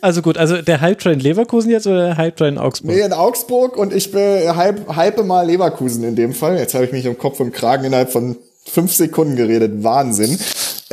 Also 0.00 0.22
gut, 0.22 0.38
also 0.38 0.62
der 0.62 0.80
Hype-Train 0.80 1.20
Leverkusen 1.20 1.70
jetzt 1.70 1.86
oder 1.86 2.06
der 2.06 2.16
Hype-Train 2.16 2.56
Augsburg? 2.56 2.94
Nee, 2.94 3.02
in 3.02 3.12
Augsburg 3.12 3.76
und 3.76 3.92
ich 3.92 4.12
bin 4.12 4.56
hype, 4.56 4.96
hype 4.96 5.24
mal 5.24 5.46
Leverkusen 5.46 6.04
in 6.04 6.16
dem 6.16 6.32
Fall. 6.32 6.58
Jetzt 6.58 6.74
habe 6.74 6.86
ich 6.86 6.92
mich 6.92 7.06
um 7.06 7.18
Kopf 7.18 7.40
und 7.40 7.52
Kragen 7.52 7.84
innerhalb 7.84 8.10
von 8.10 8.36
fünf 8.66 8.94
Sekunden 8.94 9.36
geredet. 9.36 9.82
Wahnsinn. 9.82 10.38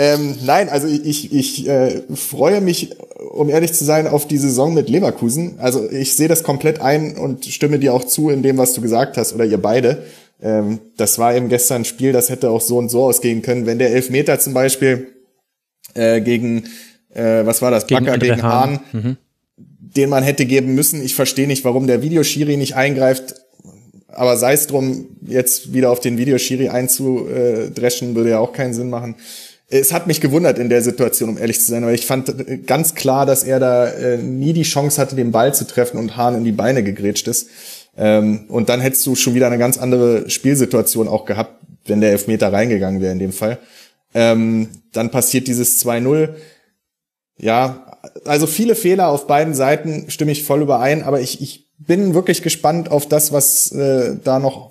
Ähm, 0.01 0.35
nein, 0.43 0.67
also 0.67 0.87
ich, 0.87 1.31
ich 1.31 1.67
äh, 1.67 2.01
freue 2.15 2.59
mich, 2.59 2.89
um 3.19 3.49
ehrlich 3.49 3.73
zu 3.73 3.85
sein, 3.85 4.07
auf 4.07 4.27
die 4.27 4.39
Saison 4.39 4.73
mit 4.73 4.89
Leverkusen. 4.89 5.59
Also 5.59 5.87
ich 5.91 6.15
sehe 6.15 6.27
das 6.27 6.41
komplett 6.41 6.81
ein 6.81 7.17
und 7.17 7.45
stimme 7.45 7.77
dir 7.77 7.93
auch 7.93 8.03
zu 8.03 8.31
in 8.31 8.41
dem, 8.41 8.57
was 8.57 8.73
du 8.73 8.81
gesagt 8.81 9.15
hast, 9.17 9.31
oder 9.31 9.45
ihr 9.45 9.59
beide. 9.59 10.01
Ähm, 10.41 10.79
das 10.97 11.19
war 11.19 11.35
eben 11.35 11.49
gestern 11.49 11.83
ein 11.83 11.85
Spiel, 11.85 12.13
das 12.13 12.31
hätte 12.31 12.49
auch 12.49 12.61
so 12.61 12.79
und 12.79 12.89
so 12.89 13.03
ausgehen 13.03 13.43
können. 13.43 13.67
Wenn 13.67 13.77
der 13.77 13.91
Elfmeter 13.91 14.39
zum 14.39 14.55
Beispiel 14.55 15.09
äh, 15.93 16.19
gegen, 16.19 16.63
äh, 17.13 17.45
was 17.45 17.61
war 17.61 17.69
das, 17.69 17.85
gegen 17.85 18.05
Backer 18.05 18.17
gegen 18.17 18.41
Hahn, 18.41 18.79
mhm. 18.93 19.17
den 19.55 20.09
man 20.09 20.23
hätte 20.23 20.47
geben 20.47 20.73
müssen. 20.73 21.03
Ich 21.03 21.13
verstehe 21.13 21.45
nicht, 21.45 21.63
warum 21.63 21.85
der 21.85 22.01
Videoschiri 22.01 22.57
nicht 22.57 22.75
eingreift. 22.75 23.35
Aber 24.07 24.35
sei 24.35 24.53
es 24.53 24.65
drum, 24.65 25.09
jetzt 25.21 25.73
wieder 25.73 25.91
auf 25.91 25.99
den 25.99 26.17
Videoschiri 26.17 26.69
einzudreschen, 26.69 28.15
würde 28.15 28.31
ja 28.31 28.39
auch 28.39 28.51
keinen 28.51 28.73
Sinn 28.73 28.89
machen 28.89 29.15
es 29.71 29.93
hat 29.93 30.05
mich 30.05 30.19
gewundert 30.19 30.59
in 30.59 30.69
der 30.69 30.81
Situation, 30.81 31.29
um 31.29 31.37
ehrlich 31.37 31.59
zu 31.61 31.71
sein, 31.71 31.85
weil 31.85 31.95
ich 31.95 32.05
fand 32.05 32.67
ganz 32.67 32.93
klar, 32.93 33.25
dass 33.25 33.43
er 33.43 33.59
da 33.59 33.87
äh, 33.87 34.17
nie 34.17 34.51
die 34.51 34.63
Chance 34.63 35.01
hatte, 35.01 35.15
den 35.15 35.31
Ball 35.31 35.53
zu 35.53 35.65
treffen 35.65 35.97
und 35.97 36.17
Hahn 36.17 36.35
in 36.35 36.43
die 36.43 36.51
Beine 36.51 36.83
gegrätscht 36.83 37.27
ist. 37.27 37.47
Ähm, 37.97 38.45
und 38.49 38.67
dann 38.69 38.81
hättest 38.81 39.05
du 39.05 39.15
schon 39.15 39.33
wieder 39.33 39.47
eine 39.47 39.57
ganz 39.57 39.77
andere 39.77 40.29
Spielsituation 40.29 41.07
auch 41.07 41.25
gehabt, 41.25 41.55
wenn 41.85 42.01
der 42.01 42.11
Elfmeter 42.11 42.51
reingegangen 42.51 43.01
wäre 43.01 43.13
in 43.13 43.19
dem 43.19 43.31
Fall. 43.31 43.59
Ähm, 44.13 44.67
dann 44.91 45.09
passiert 45.09 45.47
dieses 45.47 45.83
2-0. 45.85 46.35
Ja, 47.37 47.97
also 48.25 48.47
viele 48.47 48.75
Fehler 48.75 49.07
auf 49.07 49.25
beiden 49.25 49.53
Seiten 49.53 50.09
stimme 50.09 50.33
ich 50.33 50.43
voll 50.43 50.61
überein, 50.61 51.03
aber 51.03 51.21
ich, 51.21 51.41
ich 51.41 51.69
bin 51.77 52.13
wirklich 52.13 52.41
gespannt 52.41 52.91
auf 52.91 53.07
das, 53.07 53.31
was 53.31 53.71
äh, 53.71 54.17
da 54.21 54.39
noch 54.39 54.70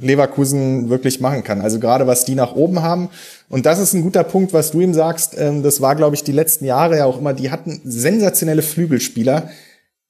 Leverkusen 0.00 0.90
wirklich 0.90 1.20
machen 1.20 1.44
kann. 1.44 1.60
Also 1.60 1.78
gerade 1.78 2.06
was 2.06 2.24
die 2.24 2.34
nach 2.34 2.54
oben 2.54 2.82
haben. 2.82 3.10
Und 3.48 3.66
das 3.66 3.78
ist 3.78 3.94
ein 3.94 4.02
guter 4.02 4.24
Punkt, 4.24 4.52
was 4.52 4.70
du 4.70 4.80
ihm 4.80 4.94
sagst. 4.94 5.36
Ähm, 5.38 5.62
das 5.62 5.80
war, 5.80 5.96
glaube 5.96 6.14
ich, 6.14 6.24
die 6.24 6.32
letzten 6.32 6.64
Jahre 6.64 6.98
ja 6.98 7.04
auch 7.04 7.18
immer. 7.18 7.34
Die 7.34 7.50
hatten 7.50 7.80
sensationelle 7.84 8.62
Flügelspieler, 8.62 9.50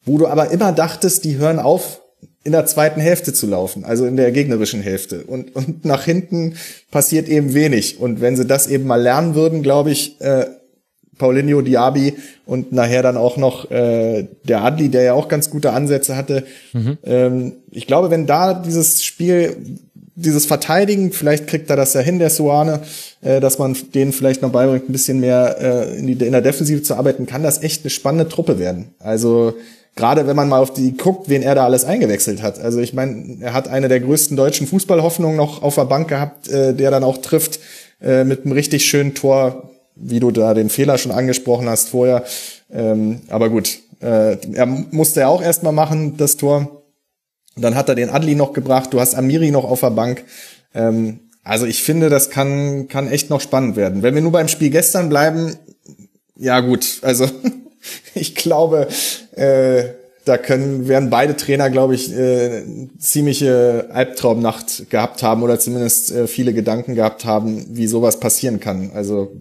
wo 0.05 0.19
du 0.19 0.27
aber 0.27 0.51
immer 0.51 0.73
dachtest, 0.73 1.25
die 1.25 1.39
hören 1.39 1.59
auf, 1.59 2.01
in 2.43 2.53
der 2.53 2.65
zweiten 2.65 3.01
Hälfte 3.01 3.35
zu 3.35 3.47
laufen, 3.47 3.85
also 3.85 4.07
in 4.07 4.17
der 4.17 4.33
gegnerischen 4.33 4.81
Hälfte. 4.81 5.25
Und, 5.25 5.55
und 5.55 5.85
nach 5.85 6.05
hinten 6.05 6.55
passiert 6.91 7.29
eben 7.29 7.53
wenig. 7.53 8.01
Und 8.01 8.21
wenn 8.21 8.37
sie 8.37 8.47
das 8.47 8.67
eben 8.67 8.87
mal 8.87 9.01
lernen 9.01 9.35
würden, 9.35 9.63
glaube 9.63 9.91
ich, 9.91 10.21
äh, 10.21 10.47
Paulinho 11.21 11.61
Diaby 11.61 12.15
und 12.47 12.73
nachher 12.73 13.03
dann 13.05 13.17
auch 13.17 13.37
noch 13.37 13.71
äh, 13.71 14.27
der 14.43 14.65
Adli, 14.65 14.89
der 14.89 15.03
ja 15.03 15.13
auch 15.13 15.29
ganz 15.29 15.51
gute 15.51 15.73
Ansätze 15.73 16.17
hatte. 16.17 16.45
Mhm. 16.73 16.99
Ähm, 17.05 17.53
ich 17.71 17.87
glaube, 17.87 18.11
wenn 18.11 18.27
da 18.27 18.55
dieses 18.55 19.05
Spiel, 19.05 19.57
dieses 20.17 20.47
Verteidigen, 20.47 21.13
vielleicht 21.13 21.47
kriegt 21.47 21.71
er 21.71 21.77
das 21.77 21.95
ja 21.95 22.01
hin, 22.01 22.19
der 22.19 22.31
Suane, 22.31 22.81
äh, 23.21 23.39
dass 23.39 23.59
man 23.59 23.77
denen 23.95 24.13
vielleicht 24.13 24.43
noch 24.43 24.51
beibringt, 24.51 24.89
ein 24.89 24.93
bisschen 24.93 25.21
mehr 25.21 25.57
äh, 25.61 25.99
in, 25.99 26.07
die, 26.07 26.13
in 26.25 26.33
der 26.33 26.43
Defensive 26.43 26.83
zu 26.83 26.95
arbeiten, 26.95 27.27
kann 27.27 27.43
das 27.43 27.63
echt 27.63 27.85
eine 27.85 27.91
spannende 27.91 28.29
Truppe 28.29 28.59
werden. 28.59 28.95
Also 28.99 29.55
gerade 29.97 30.27
wenn 30.27 30.37
man 30.37 30.49
mal 30.49 30.61
auf 30.61 30.73
die 30.73 30.97
guckt, 30.97 31.29
wen 31.29 31.43
er 31.43 31.55
da 31.55 31.65
alles 31.65 31.85
eingewechselt 31.85 32.43
hat. 32.43 32.59
Also 32.59 32.81
ich 32.81 32.95
meine, 32.95 33.39
er 33.41 33.53
hat 33.53 33.69
eine 33.69 33.89
der 33.89 34.01
größten 34.01 34.37
deutschen 34.37 34.67
Fußballhoffnungen 34.67 35.37
noch 35.37 35.63
auf 35.63 35.75
der 35.75 35.85
Bank 35.85 36.09
gehabt, 36.09 36.49
äh, 36.49 36.75
der 36.75 36.91
dann 36.91 37.05
auch 37.05 37.19
trifft 37.19 37.61
äh, 38.03 38.25
mit 38.25 38.45
einem 38.45 38.53
richtig 38.53 38.87
schönen 38.87 39.15
Tor 39.15 39.71
wie 40.01 40.21
du 40.21 40.31
da 40.31 40.55
den 40.55 40.71
Fehler 40.71 40.99
schon 40.99 41.13
angesprochen 41.13 41.69
hast 41.69 41.91
vorher. 41.91 42.25
Ähm, 42.73 43.23
aber 43.29 43.51
gut, 43.51 43.79
äh, 44.01 44.37
er 44.53 44.67
musste 44.67 45.21
ja 45.21 45.29
auch 45.29 45.43
erstmal 45.43 45.73
machen, 45.73 46.17
das 46.17 46.37
Tor. 46.37 46.83
Dann 47.57 47.75
hat 47.75 47.89
er 47.89 47.95
den 47.95 48.11
Adli 48.11 48.35
noch 48.35 48.53
gebracht, 48.53 48.93
du 48.93 49.01
hast 49.01 49.15
Amiri 49.15 49.51
noch 49.51 49.65
auf 49.65 49.81
der 49.81 49.91
Bank. 49.91 50.25
Ähm, 50.75 51.21
also 51.43 51.67
ich 51.67 51.83
finde, 51.83 52.09
das 52.09 52.31
kann, 52.31 52.89
kann 52.89 53.11
echt 53.11 53.31
noch 53.31 53.41
spannend 53.41 53.77
werden. 53.77 54.03
Wenn 54.03 54.15
wir 54.15 54.23
nur 54.23 54.33
beim 54.33 54.49
Spiel 54.49 54.71
gestern 54.71 55.09
bleiben, 55.09 55.57
ja 56.37 56.61
gut, 56.61 57.01
also 57.03 57.27
ich 58.15 58.35
glaube, 58.35 58.89
äh, 59.33 59.85
da 60.25 60.37
können, 60.39 60.87
werden 60.87 61.11
beide 61.11 61.37
Trainer, 61.37 61.71
glaube 61.71 61.95
ich, 61.95 62.13
äh, 62.13 62.63
ziemliche 62.99 63.89
Albtraumnacht 63.93 64.91
gehabt 64.91 65.23
haben 65.23 65.43
oder 65.43 65.59
zumindest 65.59 66.13
äh, 66.13 66.27
viele 66.27 66.53
Gedanken 66.53 66.95
gehabt 66.95 67.25
haben, 67.25 67.67
wie 67.71 67.87
sowas 67.87 68.21
passieren 68.21 68.61
kann. 68.61 68.93
Also 68.95 69.33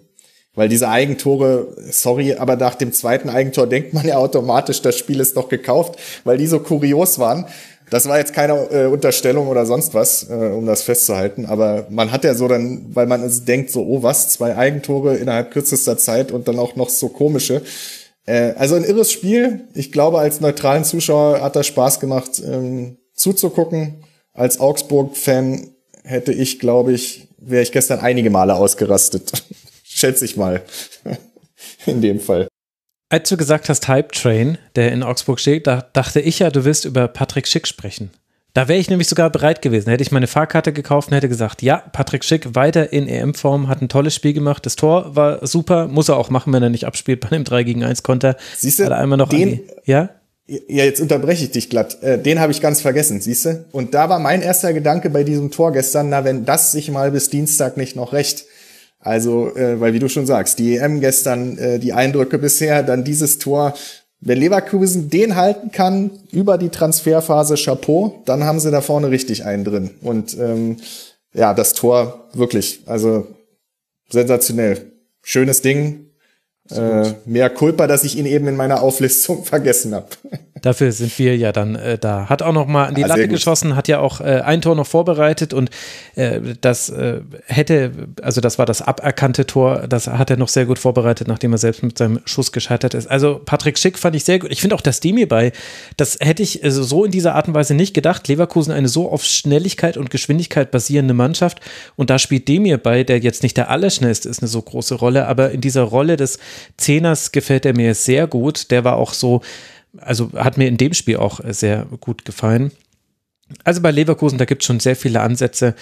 weil 0.56 0.70
diese 0.70 0.89
Eigentore, 0.89 1.68
sorry, 1.91 2.34
aber 2.34 2.56
nach 2.56 2.76
dem 2.76 2.91
zweiten 2.91 3.30
Eigentor 3.30 3.68
denkt 3.68 3.93
man 3.93 4.08
ja 4.08 4.18
automatisch, 4.18 4.82
das 4.82 4.97
Spiel 4.97 5.20
ist 5.20 5.38
doch 5.38 5.50
gekauft, 5.50 6.00
weil 6.24 6.38
die 6.38 6.47
so 6.47 6.60
kurios 6.60 7.20
waren. 7.20 7.45
Das 7.89 8.08
war 8.08 8.20
jetzt 8.20 8.34
keine 8.34 8.54
äh, 8.70 8.86
Unterstellung 8.86 9.47
oder 9.47 9.66
sonst 9.66 9.93
was, 9.93 10.30
äh, 10.30 10.34
um 10.34 10.66
das 10.66 10.84
festzuhalten. 10.84 11.45
Aber 11.45 11.88
man 11.89 12.12
hat 12.12 12.24
ja 12.24 12.36
so 12.36 12.47
dann, 12.47 12.86
weil 12.93 13.08
man 13.08 13.24
es 13.24 13.45
denkt, 13.45 13.72
so, 13.72 13.84
oh 13.86 14.04
was, 14.04 14.30
zwei 14.30 14.56
Eigentore 14.56 15.16
innerhalb 15.16 15.52
kürzester 15.52 15.97
Zeit 15.97 16.32
und 16.32 16.47
dann 16.47 16.60
auch 16.60 16.76
noch 16.76 16.89
so 16.89 17.10
komische. 17.10 17.62
Äh, 18.26 18.54
also 18.58 18.76
ein 18.76 18.84
irres 18.84 19.12
Spiel. 19.12 19.62
Ich 19.74 19.91
glaube, 19.91 20.20
als 20.20 20.39
neutralen 20.39 20.84
Zuschauer 20.84 21.41
hat 21.41 21.56
das 21.56 21.66
Spaß 21.68 22.00
gemacht, 22.00 22.41
ähm, 22.45 22.97
zuzugucken. 23.14 24.04
Als 24.34 24.60
Augsburg-Fan 24.60 25.70
hätte 26.04 26.32
ich, 26.32 26.60
glaube 26.60 26.93
ich, 26.93 27.28
wäre 27.39 27.64
ich 27.64 27.72
gestern 27.72 28.00
einige 28.00 28.30
Male 28.30 28.56
ausgerastet. 28.56 29.32
Schätze 30.00 30.26
ich 30.26 30.38
mal. 30.38 30.62
in 31.86 32.02
dem 32.02 32.20
Fall. 32.20 32.47
Als 33.10 33.28
du 33.30 33.38
gesagt 33.38 33.70
hast 33.70 33.88
Hype 33.88 34.12
Train, 34.12 34.58
der 34.76 34.91
in 34.91 35.04
Augsburg 35.04 35.39
steht, 35.39 35.66
da 35.68 35.89
dachte 35.93 36.20
ich 36.20 36.39
ja, 36.39 36.52
du 36.52 36.64
wirst 36.64 36.86
über 36.86 37.08
Patrick 37.08 37.47
Schick 37.47 37.68
sprechen. 37.68 38.12
Da 38.54 38.68
wäre 38.68 38.80
ich 38.80 38.89
nämlich 38.89 39.08
sogar 39.08 39.30
bereit 39.30 39.62
gewesen. 39.62 39.89
Hätte 39.89 40.04
ich 40.04 40.12
meine 40.12 40.28
Fahrkarte 40.28 40.74
gekauft 40.74 41.10
und 41.10 41.16
hätte 41.16 41.30
gesagt, 41.30 41.62
ja, 41.62 41.78
Patrick 41.78 42.24
Schick 42.24 42.56
weiter 42.56 42.91
in 42.93 43.08
EM-Form, 43.08 43.68
hat 43.68 43.82
ein 43.82 43.89
tolles 43.89 44.16
Spiel 44.16 44.34
gemacht. 44.34 44.66
Das 44.66 44.76
Tor 44.76 45.16
war 45.16 45.45
super, 45.45 45.88
muss 45.88 46.10
er 46.10 46.18
auch 46.18 46.30
machen, 46.30 46.54
wenn 46.54 46.64
er 46.64 46.70
nicht 46.70 46.86
abspielt 46.86 47.20
bei 47.20 47.32
einem 47.32 47.43
3 47.43 47.64
gegen 47.64 47.84
1 47.84 48.04
Konter. 48.04 48.38
Siehst 48.58 48.80
du, 48.80 48.95
einmal 48.95 49.18
noch 49.18 49.30
den, 49.30 49.62
ja? 49.86 50.10
Ja, 50.47 50.84
jetzt 50.84 51.00
unterbreche 51.00 51.43
ich 51.43 51.52
dich 51.52 51.70
glatt. 51.70 52.02
Äh, 52.02 52.18
den 52.18 52.39
habe 52.39 52.52
ich 52.52 52.60
ganz 52.60 52.82
vergessen, 52.82 53.22
siehst 53.22 53.45
du? 53.45 53.66
Und 53.72 53.93
da 53.93 54.10
war 54.10 54.18
mein 54.18 54.41
erster 54.41 54.74
Gedanke 54.74 55.12
bei 55.12 55.24
diesem 55.24 55.52
Tor 55.52 55.72
gestern, 55.72 56.10
na, 56.10 56.24
wenn 56.24 56.43
das 56.43 56.72
sich 56.72 56.89
mal 56.89 57.12
bis 57.12 57.30
Dienstag 57.30 57.78
nicht 57.78 57.95
noch 57.95 58.14
recht 58.14 58.45
also, 59.00 59.56
äh, 59.56 59.80
weil 59.80 59.93
wie 59.93 60.00
du 60.00 60.10
schon 60.10 60.26
sagst, 60.26 60.60
die 60.60 60.76
EM 60.76 61.00
gestern, 61.00 61.58
äh, 61.58 61.80
die 61.80 61.93
Eindrücke 61.93 62.38
bisher, 62.38 62.84
dann 62.84 63.04
dieses 63.04 63.38
Tor. 63.39 63.74
Wenn 64.22 64.39
Leverkusen 64.39 65.10
den 65.10 65.38
halten 65.38 65.72
kann 65.72 66.12
über 66.32 66.58
die 66.58 66.68
Transferphase 66.68 67.56
Chapeau, 67.56 68.22
dann 68.26 68.43
haben 68.43 68.60
sie 68.60 68.72
da 68.72 68.82
vorne 68.82 69.10
richtig 69.10 69.45
einen 69.45 69.64
drin. 69.64 69.91
Und 70.02 70.38
ähm, 70.38 70.78
ja, 71.34 71.54
das 71.54 71.74
Tor 71.74 72.28
wirklich, 72.34 72.82
also 72.86 73.28
sensationell. 74.10 74.91
Schönes 75.22 75.62
Ding. 75.62 76.08
Äh, 76.70 77.14
mehr 77.26 77.50
Culpa, 77.50 77.88
dass 77.88 78.04
ich 78.04 78.18
ihn 78.18 78.26
eben 78.26 78.47
in 78.47 78.56
meiner 78.56 78.84
Auflistung 78.84 79.43
vergessen 79.45 79.95
habe. 79.95 80.08
Dafür 80.62 80.91
sind 80.91 81.18
wir 81.20 81.38
ja 81.38 81.51
dann 81.51 81.76
äh, 81.76 81.97
da. 81.97 82.30
Hat 82.30 82.41
auch 82.41 82.53
noch 82.53 82.68
mal 82.68 82.88
an 82.88 82.95
die 82.95 83.03
Latte 83.03 83.28
geschossen, 83.28 83.76
hat 83.76 83.88
ja 83.88 83.99
auch 83.99 84.22
äh, 84.22 84.41
ein 84.45 84.62
Tor 84.62 84.76
noch 84.76 84.88
vorbereitet 84.88 85.53
und 85.53 85.70
äh, 86.16 86.39
das 86.62 86.89
äh, 86.89 87.22
hätte, 87.45 87.91
also 88.22 88.41
das 88.41 88.60
war 88.60 88.66
das 88.66 88.82
aberkannte 88.82 89.45
Tor, 89.45 89.88
das 89.88 90.07
hat 90.07 90.30
er 90.30 90.38
noch 90.38 90.47
sehr 90.47 90.66
gut 90.66 90.80
vorbereitet, 90.80 91.28
nachdem 91.28 91.51
er 91.51 91.57
selbst 91.57 91.84
mit 91.84 91.97
seinem 91.97 92.20
Schuss 92.26 92.51
gescheitert 92.51 92.93
ist. 92.93 93.07
Also 93.07 93.41
Patrick 93.43 93.78
Schick 93.78 93.97
fand 93.97 94.16
ich 94.16 94.24
sehr 94.24 94.39
gut. 94.39 94.51
Ich 94.51 94.62
finde 94.62 94.76
auch 94.76 94.82
das 94.82 94.99
Demi 94.99 95.26
bei, 95.26 95.51
das 95.97 96.18
hätte 96.20 96.43
ich 96.43 96.64
also 96.64 96.84
so 96.84 97.05
in 97.05 97.12
dieser 97.12 97.36
Art 97.36 97.47
und 97.47 97.53
Weise 97.53 97.74
nicht 97.74 97.93
gedacht. 97.93 98.28
Leverkusen 98.28 98.72
eine 98.72 98.88
so 98.88 99.10
auf 99.10 99.24
Schnelligkeit 99.24 99.97
und 99.97 100.10
Geschwindigkeit 100.10 100.72
basierende 100.72 101.14
Mannschaft 101.14 101.60
und 101.95 102.10
da 102.10 102.20
spielt 102.20 102.47
Demir 102.47 102.78
bei, 102.78 103.03
der 103.03 103.20
jetzt 103.20 103.43
nicht 103.43 103.57
der 103.57 103.70
Allerschnellste 103.70 104.30
ist, 104.30 104.41
eine 104.41 104.47
so 104.49 104.62
große 104.62 104.95
Rolle, 104.95 105.28
aber 105.28 105.51
in 105.51 105.62
dieser 105.62 105.84
Rolle 105.84 106.18
des 106.18 106.39
Zehners 106.78 107.32
gefällt 107.32 107.66
er 107.66 107.76
mir 107.76 107.95
sehr 107.95 108.28
gut. 108.28 108.72
Der 108.72 108.84
war 108.84 108.97
auch 108.97 109.14
so 109.14 109.41
also 110.02 110.32
hat 110.34 110.58
mir 110.58 110.68
in 110.68 110.78
dem 110.78 110.93
Spiel 110.93 111.18
auch 111.18 111.39
sehr 111.47 111.86
gut 112.00 112.26
gefallen. 112.26 112.72
Also 113.64 113.82
bei 113.82 113.91
Leverkusen, 113.91 114.38
da 114.38 114.45
gibt 114.45 114.62
es 114.62 114.68
schon 114.68 114.80
sehr 114.80 114.95
viele 114.95 115.22
Ansätze. 115.22 115.76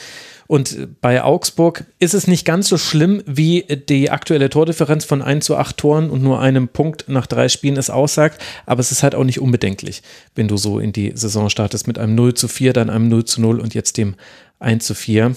Und 0.47 1.01
bei 1.01 1.22
Augsburg 1.22 1.84
ist 1.99 2.13
es 2.13 2.26
nicht 2.26 2.45
ganz 2.45 2.70
so 2.70 2.78
schlimm, 2.78 3.22
wie 3.26 3.63
die 3.63 4.09
aktuelle 4.09 4.49
Tordifferenz 4.49 5.03
von 5.03 5.22
1 5.22 5.45
zu 5.45 5.57
8 5.57 5.76
Toren 5.76 6.09
und 6.09 6.24
nur 6.24 6.39
einem 6.39 6.70
Punkt 6.70 7.09
nach 7.09 7.28
drei 7.28 7.49
Spielen 7.49 7.76
es 7.76 7.89
aussagt. 7.89 8.41
Aber 8.65 8.80
es 8.80 8.93
ist 8.93 9.03
halt 9.03 9.13
auch 9.13 9.26
nicht 9.26 9.41
unbedenklich, 9.41 10.03
wenn 10.36 10.47
du 10.47 10.55
so 10.55 10.80
in 10.80 10.93
die 10.93 11.11
Saison 11.15 11.49
startest 11.49 11.88
mit 11.88 11.99
einem 11.99 12.15
0 12.15 12.34
zu 12.36 12.47
4, 12.47 12.72
dann 12.72 12.89
einem 12.89 13.09
0 13.09 13.26
zu 13.26 13.41
0 13.41 13.59
und 13.59 13.74
jetzt 13.74 13.97
dem 13.97 14.15
1 14.59 14.86
zu 14.86 14.95
4. 14.95 15.36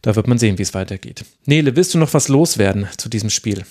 Da 0.00 0.16
wird 0.16 0.28
man 0.28 0.38
sehen, 0.38 0.56
wie 0.56 0.62
es 0.62 0.72
weitergeht. 0.72 1.24
Nele, 1.44 1.76
willst 1.76 1.92
du 1.92 1.98
noch 1.98 2.14
was 2.14 2.28
loswerden 2.28 2.86
zu 2.96 3.10
diesem 3.10 3.28
Spiel? 3.28 3.64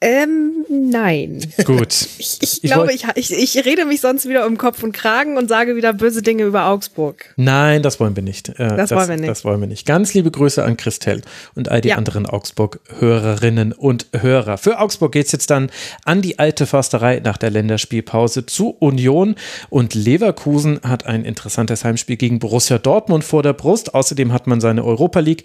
Ähm, 0.00 0.66
nein. 0.68 1.40
Gut. 1.64 1.94
Ich, 2.24 2.38
ich, 2.40 2.64
ich 2.64 2.70
glaube, 2.70 2.92
ich, 2.92 3.04
ich, 3.16 3.32
ich 3.32 3.64
rede 3.64 3.84
mich 3.84 4.00
sonst 4.00 4.28
wieder 4.28 4.46
um 4.46 4.56
Kopf 4.56 4.82
und 4.82 4.92
Kragen 4.92 5.36
und 5.36 5.48
sage 5.48 5.76
wieder 5.76 5.92
böse 5.92 6.22
Dinge 6.22 6.44
über 6.44 6.66
Augsburg. 6.66 7.34
Nein, 7.36 7.82
das 7.82 8.00
wollen 8.00 8.16
wir 8.16 8.22
nicht. 8.22 8.48
Äh, 8.50 8.54
das, 8.68 8.88
das, 8.88 8.90
wollen 8.92 9.08
wir 9.08 9.16
nicht. 9.16 9.28
Das 9.28 9.44
wollen 9.44 9.60
wir 9.60 9.66
nicht. 9.66 9.86
Ganz 9.86 10.14
liebe 10.14 10.30
Grüße 10.30 10.64
an 10.64 10.76
Christel 10.76 11.22
und 11.54 11.70
all 11.70 11.80
die 11.80 11.88
ja. 11.88 11.96
anderen 11.96 12.26
Augsburg-Hörerinnen 12.26 13.72
und 13.72 14.06
Hörer. 14.16 14.58
Für 14.58 14.78
Augsburg 14.78 15.12
geht 15.12 15.26
es 15.26 15.32
jetzt 15.32 15.50
dann 15.50 15.70
an 16.04 16.22
die 16.22 16.38
alte 16.38 16.66
Försterei 16.66 17.20
nach 17.22 17.36
der 17.36 17.50
Länderspielpause 17.50 18.46
zu 18.46 18.70
Union 18.70 19.34
und 19.68 19.94
Leverkusen 19.94 20.80
hat 20.82 21.06
ein 21.06 21.24
interessantes 21.24 21.84
Heimspiel 21.84 22.16
gegen 22.16 22.38
Borussia 22.38 22.78
Dortmund 22.78 23.24
vor 23.24 23.42
der 23.42 23.52
Brust. 23.52 23.94
Außerdem 23.94 24.32
hat 24.32 24.46
man 24.46 24.60
seine 24.60 24.84
Europa 24.84 25.20
League 25.20 25.44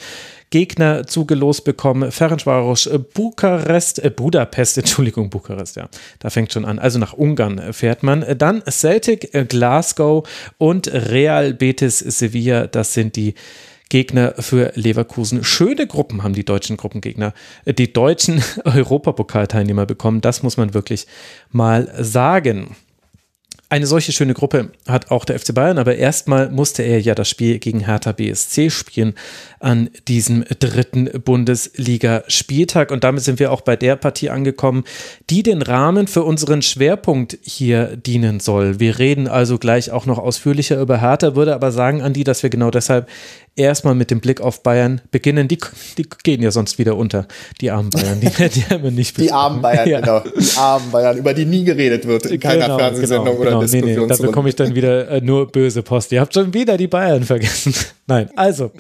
Gegner 0.49 1.05
zugelost 1.05 1.63
bekommen. 1.63 2.11
Ferencvaros 2.11 2.87
äh, 2.87 2.99
Bukarest, 2.99 4.03
äh, 4.03 4.09
Budapest, 4.09 4.77
Entschuldigung, 4.79 5.29
Bukarest, 5.29 5.75
ja, 5.75 5.89
da 6.19 6.29
fängt 6.29 6.53
schon 6.53 6.65
an. 6.65 6.79
Also 6.79 6.99
nach 6.99 7.13
Ungarn 7.13 7.73
fährt 7.73 8.03
man. 8.03 8.25
Dann 8.37 8.63
Celtic, 8.69 9.33
äh, 9.33 9.45
Glasgow 9.45 10.27
und 10.57 10.91
Real 10.91 11.53
Betis 11.53 11.99
Sevilla, 11.99 12.67
das 12.67 12.93
sind 12.93 13.15
die 13.15 13.35
Gegner 13.89 14.35
für 14.37 14.71
Leverkusen. 14.75 15.43
Schöne 15.43 15.87
Gruppen 15.87 16.23
haben 16.23 16.33
die 16.33 16.45
deutschen 16.45 16.77
Gruppengegner, 16.77 17.33
äh, 17.65 17.73
die 17.73 17.91
deutschen 17.91 18.41
Europapokalteilnehmer 18.63 19.85
bekommen. 19.85 20.21
Das 20.21 20.43
muss 20.43 20.57
man 20.57 20.73
wirklich 20.73 21.07
mal 21.51 21.91
sagen. 21.97 22.75
Eine 23.71 23.85
solche 23.85 24.11
schöne 24.13 24.33
Gruppe 24.33 24.71
hat 24.87 25.11
auch 25.11 25.25
der 25.25 25.39
FC 25.39 25.53
Bayern, 25.53 25.77
aber 25.77 25.95
erstmal 25.95 26.49
musste 26.49 26.81
er 26.81 26.99
ja 26.99 27.13
das 27.13 27.29
Spiel 27.29 27.59
gegen 27.59 27.81
Hertha 27.81 28.13
BSC 28.13 28.71
spielen 28.71 29.13
an 29.59 29.89
diesem 30.07 30.43
dritten 30.59 31.09
Bundesliga-Spieltag. 31.23 32.91
Und 32.91 33.03
damit 33.03 33.23
sind 33.23 33.39
wir 33.39 33.51
auch 33.51 33.61
bei 33.61 33.75
der 33.75 33.95
Partie 33.95 34.29
angekommen, 34.29 34.83
die 35.29 35.43
den 35.43 35.61
Rahmen 35.61 36.07
für 36.07 36.23
unseren 36.23 36.61
Schwerpunkt 36.61 37.37
hier 37.41 37.95
dienen 37.97 38.39
soll. 38.39 38.79
Wir 38.79 38.99
reden 38.99 39.27
also 39.27 39.57
gleich 39.57 39.91
auch 39.91 40.05
noch 40.05 40.17
ausführlicher 40.17 40.79
über 40.79 41.01
Hertha, 41.01 41.35
würde 41.35 41.53
aber 41.53 41.71
sagen, 41.71 42.01
Andi, 42.01 42.23
dass 42.23 42.43
wir 42.43 42.49
genau 42.49 42.71
deshalb 42.71 43.07
erstmal 43.59 43.93
mit 43.93 44.09
dem 44.09 44.21
Blick 44.21 44.41
auf 44.41 44.63
Bayern 44.63 45.01
beginnen. 45.11 45.47
Die, 45.47 45.59
die 45.97 46.07
gehen 46.23 46.41
ja 46.41 46.51
sonst 46.51 46.79
wieder 46.79 46.95
unter, 46.95 47.27
die 47.61 47.69
armen 47.69 47.89
Bayern. 47.89 48.19
Die 48.19 48.27
werden 48.39 48.63
ja 48.69 48.77
immer 48.77 48.91
nicht 48.91 49.17
Die 49.17 49.31
armen 49.31 49.61
Bayern, 49.61 49.87
ja. 49.87 49.99
genau. 49.99 50.21
Die 50.21 50.57
armen 50.57 50.91
Bayern, 50.91 51.17
über 51.17 51.33
die 51.33 51.45
nie 51.45 51.63
geredet 51.63 52.07
wird 52.07 52.25
in 52.25 52.39
keiner 52.39 52.65
genau, 52.65 52.77
Fernsehsendung 52.77 53.25
genau, 53.25 53.39
oder 53.39 53.49
genau. 53.51 53.61
Diskussion. 53.61 53.89
Nee, 53.89 53.99
nee, 53.99 54.07
da 54.07 54.15
bekomme 54.17 54.49
ich 54.49 54.55
dann 54.55 54.73
wieder 54.73 55.09
äh, 55.09 55.21
nur 55.21 55.51
böse 55.51 55.83
Post. 55.83 56.11
Ihr 56.11 56.21
habt 56.21 56.33
schon 56.33 56.53
wieder 56.53 56.77
die 56.77 56.87
Bayern 56.87 57.23
vergessen. 57.23 57.73
Nein, 58.07 58.29
also, 58.35 58.71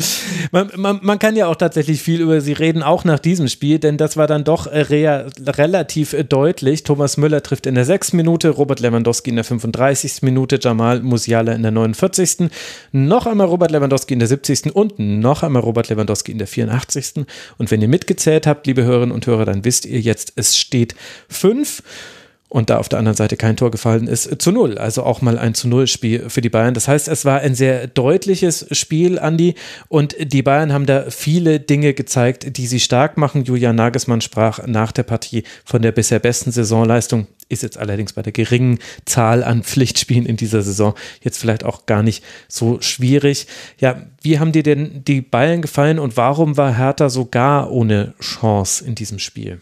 man, 0.51 0.68
man, 0.75 0.99
man, 1.01 1.19
kann 1.19 1.35
ja 1.35 1.47
auch 1.47 1.55
tatsächlich 1.55 2.01
viel 2.01 2.21
über 2.21 2.41
sie 2.41 2.53
reden, 2.53 2.83
auch 2.83 3.03
nach 3.03 3.19
diesem 3.19 3.47
Spiel, 3.47 3.79
denn 3.79 3.97
das 3.97 4.17
war 4.17 4.27
dann 4.27 4.43
doch 4.43 4.67
äh, 4.67 4.81
rea, 4.81 5.27
relativ 5.45 6.13
äh, 6.13 6.23
deutlich. 6.23 6.83
Thomas 6.83 7.17
Müller 7.17 7.43
trifft 7.43 7.65
in 7.65 7.75
der 7.75 7.85
6. 7.85 8.13
Minute, 8.13 8.49
Robert 8.49 8.79
Lewandowski 8.79 9.29
in 9.29 9.35
der 9.35 9.45
35. 9.45 10.21
Minute, 10.21 10.59
Jamal 10.61 11.01
Musiala 11.01 11.53
in 11.53 11.61
der 11.61 11.71
49. 11.71 12.49
Noch 12.91 13.25
einmal 13.25 13.47
Robert 13.47 13.71
Lewandowski 13.71 14.13
in 14.13 14.19
der 14.19 14.27
70. 14.27 14.75
und 14.75 14.99
noch 14.99 15.43
einmal 15.43 15.61
Robert 15.61 15.89
Lewandowski 15.89 16.31
in 16.31 16.37
der 16.37 16.47
84. 16.47 17.25
Und 17.57 17.71
wenn 17.71 17.81
ihr 17.81 17.87
mitgezählt 17.87 18.47
habt, 18.47 18.67
liebe 18.67 18.83
Hörerinnen 18.83 19.13
und 19.13 19.27
Hörer, 19.27 19.45
dann 19.45 19.65
wisst 19.65 19.85
ihr 19.85 19.99
jetzt, 19.99 20.33
es 20.35 20.57
steht 20.57 20.95
5 21.29 21.83
und 22.49 22.71
da 22.71 22.79
auf 22.79 22.89
der 22.89 22.97
anderen 22.97 23.15
Seite 23.15 23.37
kein 23.37 23.55
Tor 23.55 23.69
gefallen 23.69 24.07
ist, 24.07 24.41
zu 24.41 24.51
null. 24.51 24.79
Also 24.79 25.03
auch 25.03 25.21
mal 25.21 25.37
ein 25.37 25.53
zu 25.53 25.67
null 25.67 25.85
Spiel 25.85 26.29
für 26.29 26.41
die 26.41 26.49
Bayern. 26.49 26.73
Das 26.73 26.87
heißt, 26.87 27.07
es 27.07 27.23
war 27.23 27.39
ein 27.41 27.53
sehr 27.53 27.87
deutliches 27.87 28.65
Spiel, 28.71 29.19
Andi. 29.19 29.53
Und 29.87 30.15
die 30.19 30.41
Bayern 30.41 30.73
haben 30.73 30.87
da 30.87 31.11
viele 31.11 31.59
Dinge 31.59 31.93
gezeigt, 31.93 32.57
die 32.57 32.65
sie 32.65 32.79
stark 32.79 33.17
machen. 33.17 33.43
Julian 33.43 33.75
Nagelsmann 33.75 34.21
sprach 34.21 34.65
nach 34.65 34.91
der 34.91 35.03
Partie 35.03 35.43
von 35.63 35.83
der 35.83 35.91
bisher 35.91 36.19
besten 36.19 36.51
Saisonleistung. 36.51 37.27
Ist 37.49 37.63
jetzt 37.63 37.77
allerdings 37.77 38.13
bei 38.13 38.23
der 38.23 38.33
geringen 38.33 38.79
Zahl 39.05 39.43
an 39.43 39.63
Pflichtspielen 39.63 40.25
in 40.25 40.35
dieser 40.35 40.63
Saison 40.63 40.95
jetzt 41.21 41.37
vielleicht 41.37 41.63
auch 41.63 41.85
gar 41.85 42.01
nicht 42.01 42.23
so 42.47 42.81
schwierig. 42.81 43.45
Ja, 43.79 44.01
wie 44.21 44.39
haben 44.39 44.51
dir 44.51 44.63
denn 44.63 45.03
die 45.05 45.21
Bayern 45.21 45.61
gefallen 45.61 45.99
und 45.99 46.17
warum 46.17 46.57
war 46.57 46.75
Hertha 46.75 47.09
so 47.09 47.25
gar 47.25 47.71
ohne 47.71 48.13
Chance 48.19 48.85
in 48.85 48.95
diesem 48.95 49.19
Spiel? 49.19 49.61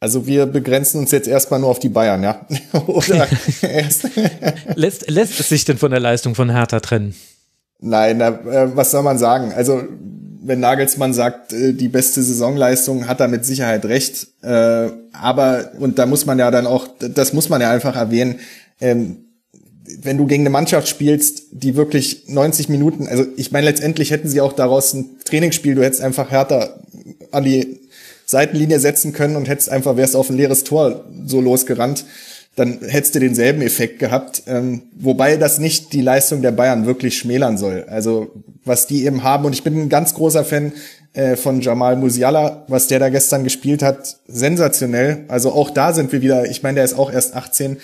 Also 0.00 0.26
wir 0.26 0.46
begrenzen 0.46 1.00
uns 1.00 1.10
jetzt 1.10 1.26
erstmal 1.26 1.58
nur 1.58 1.70
auf 1.70 1.80
die 1.80 1.88
Bayern, 1.88 2.22
ja? 2.22 2.46
Oder 2.86 3.26
lässt, 4.74 5.10
lässt 5.10 5.40
es 5.40 5.48
sich 5.48 5.64
denn 5.64 5.78
von 5.78 5.90
der 5.90 6.00
Leistung 6.00 6.34
von 6.34 6.50
Hertha 6.50 6.80
trennen? 6.80 7.14
Nein, 7.80 8.18
na, 8.18 8.28
äh, 8.28 8.76
was 8.76 8.90
soll 8.92 9.02
man 9.02 9.18
sagen? 9.18 9.52
Also 9.52 9.82
wenn 10.40 10.60
Nagelsmann 10.60 11.12
sagt, 11.12 11.52
äh, 11.52 11.72
die 11.72 11.88
beste 11.88 12.22
Saisonleistung, 12.22 13.08
hat 13.08 13.20
er 13.20 13.28
mit 13.28 13.44
Sicherheit 13.44 13.84
recht. 13.84 14.28
Äh, 14.42 14.90
aber, 15.12 15.72
und 15.78 15.98
da 15.98 16.06
muss 16.06 16.26
man 16.26 16.38
ja 16.38 16.50
dann 16.50 16.66
auch, 16.66 16.88
das 17.00 17.32
muss 17.32 17.48
man 17.48 17.60
ja 17.60 17.70
einfach 17.70 17.96
erwähnen, 17.96 18.40
ähm, 18.80 19.24
wenn 20.00 20.18
du 20.18 20.26
gegen 20.26 20.42
eine 20.42 20.50
Mannschaft 20.50 20.86
spielst, 20.88 21.44
die 21.50 21.74
wirklich 21.74 22.24
90 22.28 22.68
Minuten, 22.68 23.08
also 23.08 23.24
ich 23.36 23.52
meine, 23.52 23.66
letztendlich 23.66 24.10
hätten 24.10 24.28
sie 24.28 24.40
auch 24.40 24.52
daraus 24.52 24.92
ein 24.92 25.16
Trainingsspiel, 25.24 25.74
du 25.74 25.82
hättest 25.82 26.02
einfach 26.02 26.30
härter 26.30 26.80
an 27.30 27.44
die 27.44 27.80
Seitenlinie 28.28 28.78
setzen 28.78 29.14
können 29.14 29.36
und 29.36 29.48
hättest 29.48 29.70
einfach, 29.70 29.96
wärst 29.96 30.14
auf 30.14 30.28
ein 30.28 30.36
leeres 30.36 30.62
Tor 30.62 31.06
so 31.24 31.40
losgerannt, 31.40 32.04
dann 32.56 32.80
hättest 32.86 33.14
du 33.14 33.20
denselben 33.20 33.62
Effekt 33.62 33.98
gehabt. 33.98 34.42
Ähm, 34.46 34.82
wobei 34.98 35.38
das 35.38 35.58
nicht 35.58 35.94
die 35.94 36.02
Leistung 36.02 36.42
der 36.42 36.52
Bayern 36.52 36.84
wirklich 36.84 37.16
schmälern 37.16 37.56
soll. 37.56 37.86
Also 37.88 38.32
was 38.64 38.86
die 38.86 39.06
eben 39.06 39.22
haben, 39.22 39.46
und 39.46 39.54
ich 39.54 39.64
bin 39.64 39.80
ein 39.80 39.88
ganz 39.88 40.12
großer 40.12 40.44
Fan 40.44 40.72
äh, 41.14 41.36
von 41.36 41.62
Jamal 41.62 41.96
Musiala, 41.96 42.66
was 42.68 42.86
der 42.86 42.98
da 42.98 43.08
gestern 43.08 43.44
gespielt 43.44 43.82
hat, 43.82 44.18
sensationell. 44.26 45.24
Also 45.28 45.52
auch 45.52 45.70
da 45.70 45.94
sind 45.94 46.12
wir 46.12 46.20
wieder, 46.20 46.50
ich 46.50 46.62
meine, 46.62 46.76
der 46.76 46.84
ist 46.84 46.98
auch 46.98 47.10
erst 47.10 47.34
18. 47.34 47.78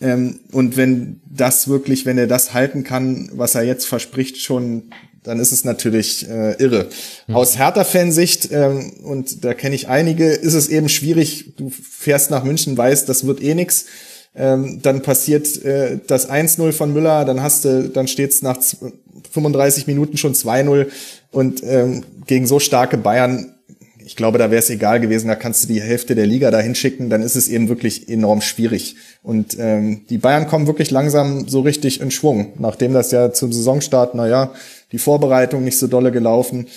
Ähm, 0.00 0.40
und 0.52 0.78
wenn 0.78 1.20
das 1.28 1.68
wirklich, 1.68 2.06
wenn 2.06 2.16
er 2.16 2.26
das 2.26 2.54
halten 2.54 2.82
kann, 2.82 3.28
was 3.34 3.54
er 3.54 3.62
jetzt 3.62 3.84
verspricht, 3.84 4.38
schon 4.38 4.84
dann 5.22 5.38
ist 5.38 5.52
es 5.52 5.64
natürlich 5.64 6.28
äh, 6.28 6.54
irre. 6.62 6.88
Mhm. 7.26 7.36
Aus 7.36 7.58
Hertha-Fansicht, 7.58 8.50
ähm, 8.52 8.92
und 9.04 9.44
da 9.44 9.54
kenne 9.54 9.74
ich 9.74 9.88
einige, 9.88 10.26
ist 10.26 10.54
es 10.54 10.68
eben 10.68 10.88
schwierig. 10.88 11.54
Du 11.56 11.70
fährst 11.70 12.30
nach 12.30 12.44
München, 12.44 12.76
weißt, 12.76 13.08
das 13.08 13.26
wird 13.26 13.42
eh 13.42 13.54
nix. 13.54 13.86
Ähm, 14.34 14.80
dann 14.82 15.02
passiert 15.02 15.62
äh, 15.62 15.98
das 16.06 16.30
1-0 16.30 16.72
von 16.72 16.92
Müller, 16.92 17.24
dann 17.24 17.42
hast 17.42 17.66
du, 17.66 17.90
dann 17.90 18.08
steht's 18.08 18.40
nach 18.40 18.58
35 19.30 19.86
Minuten 19.86 20.16
schon 20.16 20.34
2-0 20.34 20.86
und 21.30 21.62
ähm, 21.62 22.02
gegen 22.26 22.46
so 22.46 22.58
starke 22.58 22.96
Bayern, 22.96 23.52
ich 24.04 24.16
glaube, 24.16 24.38
da 24.38 24.50
wäre 24.50 24.58
es 24.58 24.70
egal 24.70 25.00
gewesen, 25.00 25.28
da 25.28 25.34
kannst 25.34 25.64
du 25.64 25.68
die 25.68 25.80
Hälfte 25.80 26.14
der 26.14 26.26
Liga 26.26 26.50
dahin 26.50 26.74
schicken, 26.74 27.10
dann 27.10 27.22
ist 27.22 27.36
es 27.36 27.48
eben 27.48 27.68
wirklich 27.68 28.08
enorm 28.08 28.40
schwierig. 28.40 28.96
Und 29.22 29.56
ähm, 29.58 30.02
die 30.08 30.18
Bayern 30.18 30.48
kommen 30.48 30.66
wirklich 30.66 30.90
langsam 30.90 31.48
so 31.48 31.60
richtig 31.60 32.00
in 32.00 32.10
Schwung, 32.10 32.52
nachdem 32.58 32.92
das 32.92 33.10
ja 33.10 33.32
zum 33.32 33.52
Saisonstart, 33.52 34.14
naja, 34.14 34.52
die 34.92 34.98
Vorbereitung 34.98 35.64
nicht 35.64 35.78
so 35.78 35.86
dolle 35.86 36.12
gelaufen. 36.12 36.68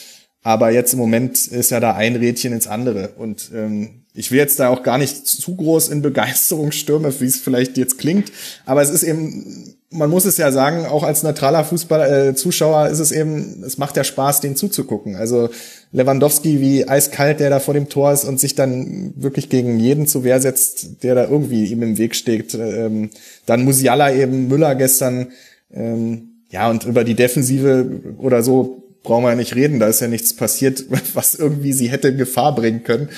Aber 0.41 0.71
jetzt 0.71 0.93
im 0.93 0.99
Moment 0.99 1.47
ist 1.47 1.71
ja 1.71 1.79
da 1.79 1.95
ein 1.95 2.15
Rädchen 2.15 2.53
ins 2.53 2.67
andere. 2.67 3.09
Und 3.17 3.51
ähm, 3.53 4.05
ich 4.15 4.31
will 4.31 4.39
jetzt 4.39 4.59
da 4.59 4.69
auch 4.69 4.81
gar 4.81 4.97
nicht 4.97 5.27
zu 5.27 5.55
groß 5.55 5.89
in 5.89 6.01
Begeisterung 6.01 6.71
stürmen, 6.71 7.13
wie 7.19 7.25
es 7.25 7.39
vielleicht 7.39 7.77
jetzt 7.77 7.97
klingt, 7.97 8.31
aber 8.65 8.81
es 8.81 8.89
ist 8.89 9.03
eben, 9.03 9.75
man 9.89 10.09
muss 10.09 10.25
es 10.25 10.37
ja 10.37 10.51
sagen, 10.51 10.85
auch 10.85 11.03
als 11.03 11.23
neutraler 11.23 11.65
Fußball 11.65 12.01
äh, 12.01 12.91
ist 12.91 12.99
es 12.99 13.11
eben, 13.11 13.63
es 13.65 13.77
macht 13.77 13.97
ja 13.97 14.03
Spaß, 14.03 14.41
den 14.41 14.55
zuzugucken. 14.55 15.15
Also 15.15 15.49
Lewandowski 15.91 16.61
wie 16.61 16.87
eiskalt, 16.87 17.39
der 17.39 17.49
da 17.49 17.59
vor 17.59 17.73
dem 17.73 17.89
Tor 17.89 18.11
ist 18.13 18.23
und 18.23 18.39
sich 18.39 18.55
dann 18.55 19.13
wirklich 19.15 19.49
gegen 19.49 19.79
jeden 19.79 20.07
zur 20.07 20.23
Wehr 20.23 20.39
setzt, 20.39 21.03
der 21.03 21.15
da 21.15 21.25
irgendwie 21.25 21.65
ihm 21.65 21.83
im 21.83 21.97
Weg 21.97 22.15
steht. 22.15 22.53
Ähm, 22.55 23.09
dann 23.45 23.65
Musiala 23.65 24.13
eben, 24.13 24.47
Müller 24.47 24.75
gestern, 24.75 25.27
ähm, 25.73 26.34
ja 26.49 26.69
und 26.69 26.85
über 26.85 27.03
die 27.03 27.15
Defensive 27.15 28.01
oder 28.17 28.43
so 28.43 28.84
brauchen 29.03 29.23
wir 29.23 29.30
ja 29.30 29.35
nicht 29.35 29.55
reden, 29.55 29.80
da 29.80 29.88
ist 29.88 30.01
ja 30.01 30.07
nichts 30.07 30.35
passiert, 30.35 30.84
was 31.13 31.35
irgendwie 31.35 31.73
sie 31.73 31.89
hätte 31.89 32.09
in 32.09 32.17
Gefahr 32.17 32.53
bringen 32.55 32.84
können. 32.84 33.09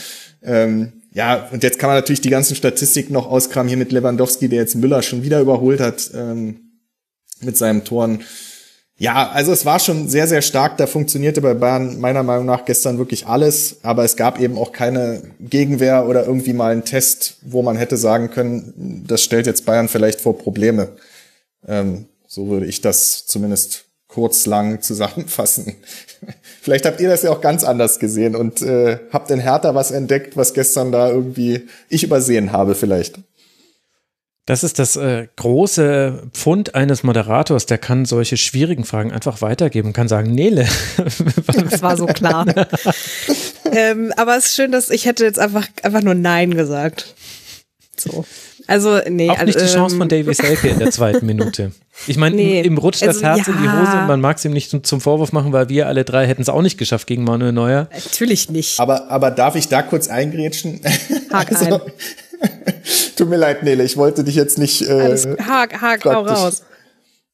Ähm, 0.43 0.93
ja, 1.13 1.47
und 1.51 1.63
jetzt 1.63 1.79
kann 1.79 1.89
man 1.89 1.97
natürlich 1.97 2.21
die 2.21 2.29
ganzen 2.29 2.55
Statistiken 2.55 3.13
noch 3.13 3.27
auskramen 3.27 3.69
hier 3.69 3.77
mit 3.77 3.91
Lewandowski, 3.91 4.49
der 4.49 4.59
jetzt 4.59 4.75
Müller 4.75 5.01
schon 5.01 5.23
wieder 5.23 5.39
überholt 5.39 5.79
hat 5.79 6.11
ähm, 6.13 6.73
mit 7.41 7.57
seinem 7.57 7.83
Toren. 7.83 8.21
Ja, 8.99 9.29
also 9.29 9.51
es 9.51 9.63
war 9.65 9.79
schon 9.79 10.09
sehr, 10.09 10.27
sehr 10.27 10.41
stark. 10.41 10.77
Da 10.77 10.87
funktionierte 10.87 11.41
bei 11.41 11.53
Bayern 11.53 11.99
meiner 11.99 12.23
Meinung 12.23 12.45
nach 12.45 12.65
gestern 12.65 12.97
wirklich 12.97 13.27
alles. 13.27 13.77
Aber 13.83 14.03
es 14.03 14.15
gab 14.15 14.39
eben 14.39 14.57
auch 14.57 14.71
keine 14.71 15.21
Gegenwehr 15.39 16.07
oder 16.07 16.25
irgendwie 16.25 16.53
mal 16.53 16.71
einen 16.71 16.83
Test, 16.83 17.37
wo 17.41 17.61
man 17.61 17.77
hätte 17.77 17.95
sagen 17.97 18.31
können, 18.31 19.03
das 19.07 19.23
stellt 19.23 19.45
jetzt 19.45 19.65
Bayern 19.65 19.87
vielleicht 19.87 20.19
vor 20.19 20.37
Probleme. 20.37 20.89
Ähm, 21.67 22.05
so 22.37 22.49
würde 22.49 22.67
ich 22.67 22.81
das 22.81 23.25
zumindest 23.25 23.85
kurz 24.07 24.45
lang 24.45 24.83
zusammenfassen. 24.83 25.73
Vielleicht 26.61 26.85
habt 26.85 27.01
ihr 27.01 27.09
das 27.09 27.23
ja 27.23 27.31
auch 27.31 27.41
ganz 27.41 27.63
anders 27.63 27.97
gesehen 27.97 28.35
und 28.35 28.61
äh, 28.61 28.99
habt 29.11 29.31
in 29.31 29.39
Hertha 29.39 29.73
was 29.73 29.89
entdeckt, 29.89 30.37
was 30.37 30.53
gestern 30.53 30.91
da 30.91 31.09
irgendwie 31.09 31.67
ich 31.89 32.03
übersehen 32.03 32.51
habe 32.51 32.75
vielleicht. 32.75 33.17
Das 34.45 34.63
ist 34.63 34.77
das 34.77 34.97
äh, 34.97 35.27
große 35.35 36.29
Pfund 36.31 36.75
eines 36.75 37.01
Moderators, 37.01 37.65
der 37.65 37.79
kann 37.79 38.05
solche 38.05 38.37
schwierigen 38.37 38.83
Fragen 38.83 39.11
einfach 39.11 39.41
weitergeben, 39.41 39.93
kann 39.93 40.07
sagen, 40.07 40.31
Nele. 40.31 40.67
das 41.69 41.81
war 41.81 41.97
so 41.97 42.05
klar. 42.05 42.45
ähm, 43.71 44.13
aber 44.15 44.37
es 44.37 44.45
ist 44.45 44.55
schön, 44.55 44.71
dass 44.71 44.91
ich 44.91 45.05
hätte 45.07 45.25
jetzt 45.25 45.39
einfach, 45.39 45.67
einfach 45.81 46.03
nur 46.03 46.13
Nein 46.13 46.53
gesagt. 46.53 47.15
So. 47.97 48.25
Also, 48.67 48.99
nee. 49.09 49.29
Auch 49.29 49.41
nicht 49.43 49.59
die 49.59 49.65
Chance 49.65 49.95
von 49.95 50.09
ähm, 50.11 50.25
Davy 50.25 50.33
Selke 50.33 50.67
in 50.67 50.79
der 50.79 50.91
zweiten 50.91 51.25
Minute. 51.25 51.71
Ich 52.05 52.17
meine, 52.17 52.35
nee. 52.35 52.59
ihm, 52.59 52.73
ihm, 52.73 52.77
rutscht 52.77 53.01
also, 53.01 53.21
das 53.21 53.23
Herz 53.23 53.47
ja. 53.47 53.53
in 53.53 53.61
die 53.61 53.69
Hose 53.69 53.97
und 53.97 54.07
man 54.07 54.21
mag 54.21 54.37
es 54.37 54.45
ihm 54.45 54.51
nicht 54.51 54.85
zum 54.85 55.01
Vorwurf 55.01 55.31
machen, 55.31 55.53
weil 55.53 55.69
wir 55.69 55.87
alle 55.87 56.03
drei 56.03 56.27
hätten 56.27 56.41
es 56.41 56.49
auch 56.49 56.61
nicht 56.61 56.77
geschafft 56.77 57.07
gegen 57.07 57.23
Manuel 57.23 57.53
Neuer. 57.53 57.87
Natürlich 57.93 58.49
nicht. 58.49 58.79
Aber, 58.79 59.09
aber 59.09 59.31
darf 59.31 59.55
ich 59.55 59.69
da 59.69 59.81
kurz 59.81 60.09
eingrätschen? 60.09 60.81
Hak 61.31 61.51
also, 61.55 61.75
ein. 61.75 61.81
Tut 63.15 63.29
mir 63.29 63.37
leid, 63.37 63.63
Nele, 63.63 63.83
ich 63.83 63.97
wollte 63.97 64.23
dich 64.23 64.35
jetzt 64.35 64.57
nicht. 64.57 64.81
Äh, 64.81 64.91
Alles, 64.91 65.27
hak, 65.47 65.81
hak, 65.81 66.05
hau 66.05 66.21
raus. 66.21 66.61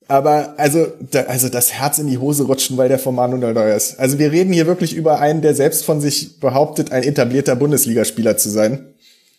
Aber 0.07 0.53
also, 0.57 0.87
da, 1.11 1.21
also 1.23 1.49
das 1.49 1.73
Herz 1.73 1.97
in 1.97 2.07
die 2.07 2.19
Hose 2.19 2.43
rutschen, 2.43 2.77
weil 2.77 2.89
der 2.89 2.99
von 2.99 3.15
Manuel 3.15 3.53
Neuer 3.53 3.75
ist. 3.75 3.99
Also 3.99 4.19
wir 4.19 4.31
reden 4.31 4.53
hier 4.53 4.67
wirklich 4.67 4.93
über 4.93 5.19
einen, 5.19 5.41
der 5.41 5.55
selbst 5.55 5.83
von 5.83 5.99
sich 5.99 6.39
behauptet, 6.39 6.91
ein 6.91 7.03
etablierter 7.03 7.55
Bundesligaspieler 7.55 8.37
zu 8.37 8.49
sein 8.49 8.92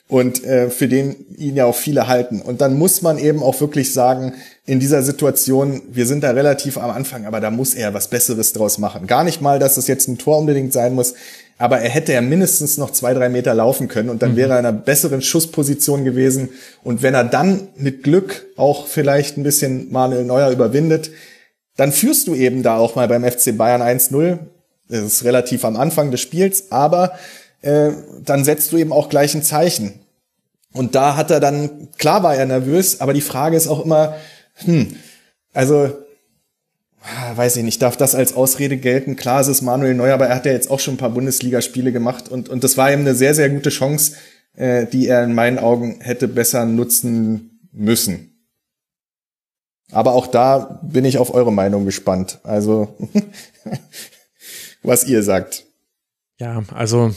und 0.09 0.45
äh, 0.45 0.69
für 0.69 0.87
den 0.87 1.17
ihn 1.37 1.57
ja 1.57 1.65
auch 1.65 1.75
viele 1.75 2.09
halten. 2.09 2.43
Und 2.43 2.61
dann 2.61 2.77
muss 2.77 3.01
man 3.01 3.19
eben 3.19 3.43
auch 3.43 3.61
wirklich 3.61 3.93
sagen, 3.95 4.35
in 4.67 4.79
dieser 4.79 5.03
Situation, 5.03 5.83
wir 5.91 6.07
sind 6.07 6.23
da 6.23 6.31
relativ 6.31 6.77
am 6.77 6.91
Anfang, 6.91 7.25
aber 7.25 7.41
da 7.41 7.51
muss 7.51 7.75
er 7.75 7.95
was 7.95 8.09
Besseres 8.09 8.53
draus 8.53 8.79
machen. 8.79 9.07
Gar 9.07 9.25
nicht 9.25 9.41
mal, 9.41 9.59
dass 9.59 9.77
es 9.77 9.87
jetzt 9.87 10.09
ein 10.09 10.19
Tor 10.19 10.39
unbedingt 10.39 10.73
sein 10.73 10.95
muss, 10.95 11.15
aber 11.57 11.81
er 11.81 11.89
hätte 11.89 12.13
ja 12.13 12.21
mindestens 12.21 12.77
noch 12.77 12.91
zwei, 12.91 13.15
drei 13.15 13.29
Meter 13.29 13.55
laufen 13.55 13.89
können 13.89 14.11
und 14.11 14.23
dann 14.23 14.33
mhm. 14.33 14.37
wäre 14.37 14.53
er 14.53 14.59
in 14.59 14.67
einer 14.67 14.77
besseren 14.77 15.23
Schussposition 15.23 16.05
gewesen. 16.05 16.51
Und 16.83 17.03
wenn 17.03 17.15
er 17.15 17.25
dann 17.25 17.69
mit 17.77 18.03
Glück 18.03 18.47
auch 18.57 18.87
vielleicht 18.87 19.39
ein 19.39 19.43
bisschen 19.43 19.91
Manuel 19.91 20.25
Neuer 20.25 20.51
überwindet, 20.51 21.13
dann 21.77 21.93
führst 21.93 22.29
du 22.29 22.35
eben 22.35 22.63
da 22.63 22.77
auch 22.77 22.95
mal 22.95 23.09
beim 23.09 23.25
FC 23.25 23.57
Bayern 23.57 23.83
1-0. 23.83 24.39
Das 24.89 25.03
ist 25.03 25.25
relativ 25.25 25.65
am 25.65 25.77
Anfang 25.77 26.11
des 26.11 26.21
Spiels, 26.21 26.71
aber 26.71 27.13
äh, 27.65 27.93
dann 28.23 28.45
setzt 28.45 28.73
du 28.73 28.77
eben 28.77 28.93
auch 28.93 29.09
gleich 29.09 29.35
ein 29.35 29.43
Zeichen. 29.43 30.01
Und 30.73 30.95
da 30.95 31.17
hat 31.17 31.31
er 31.31 31.41
dann, 31.41 31.89
klar 31.99 32.23
war 32.23 32.35
er 32.35 32.47
nervös, 32.47 33.01
aber 33.01 33.15
die 33.15 33.21
Frage 33.21 33.57
ist 33.57 33.69
auch 33.69 33.85
immer, 33.85 34.17
hm, 34.65 34.97
also 35.53 35.93
ah, 37.01 37.37
weiß 37.37 37.57
ich 37.57 37.63
nicht, 37.63 37.81
darf 37.81 37.97
das 37.97 38.15
als 38.15 38.35
Ausrede 38.35 38.77
gelten? 38.77 39.17
Klar, 39.17 39.41
es 39.41 39.49
ist 39.49 39.63
Manuel 39.63 39.95
Neuer, 39.95 40.15
aber 40.15 40.27
er 40.27 40.37
hat 40.37 40.47
ja 40.47 40.53
jetzt 40.53 40.71
auch 40.71 40.81
schon 40.81 40.95
ein 40.95 40.99
paar 40.99 41.11
Bundesligaspiele 41.11 41.93
gemacht 41.93 42.29
und, 42.29 42.49
und 42.49 42.65
das 42.65 42.77
war 42.77 42.91
eben 42.93 43.03
eine 43.03 43.15
sehr, 43.15 43.35
sehr 43.35 43.49
gute 43.49 43.71
Chance, 43.71 44.17
äh, 44.57 44.87
die 44.87 45.07
er 45.07 45.25
in 45.25 45.35
meinen 45.35 45.59
Augen 45.59 46.01
hätte 46.01 46.29
besser 46.29 46.67
nutzen 46.67 47.61
müssen. 47.73 48.31
Aber 49.91 50.13
auch 50.13 50.27
da 50.27 50.81
bin 50.83 51.05
ich 51.05 51.19
auf 51.19 51.33
eure 51.33 51.53
Meinung 51.53 51.85
gespannt. 51.85 52.41
Also, 52.43 52.97
was 54.83 55.05
ihr 55.05 55.23
sagt. 55.23 55.65
Ja, 56.41 56.65
also 56.75 57.15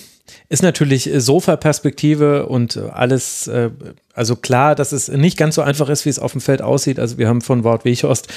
ist 0.50 0.64
natürlich 0.64 1.12
äh, 1.12 1.20
Sofa-Perspektive 1.20 2.48
und 2.48 2.76
äh, 2.76 2.90
alles, 2.92 3.48
äh, 3.48 3.70
also 4.14 4.36
klar, 4.36 4.76
dass 4.76 4.92
es 4.92 5.10
nicht 5.10 5.38
ganz 5.38 5.56
so 5.56 5.62
einfach 5.62 5.90
ist, 5.90 6.06
wie 6.06 6.10
es 6.10 6.20
auf 6.20 6.32
dem 6.32 6.42
Feld 6.42 6.62
aussieht. 6.62 7.00
Also 7.00 7.18
wir 7.18 7.28
haben 7.28 7.42
von 7.42 7.64
Wort 7.64 7.86
Weghorst 7.86 8.28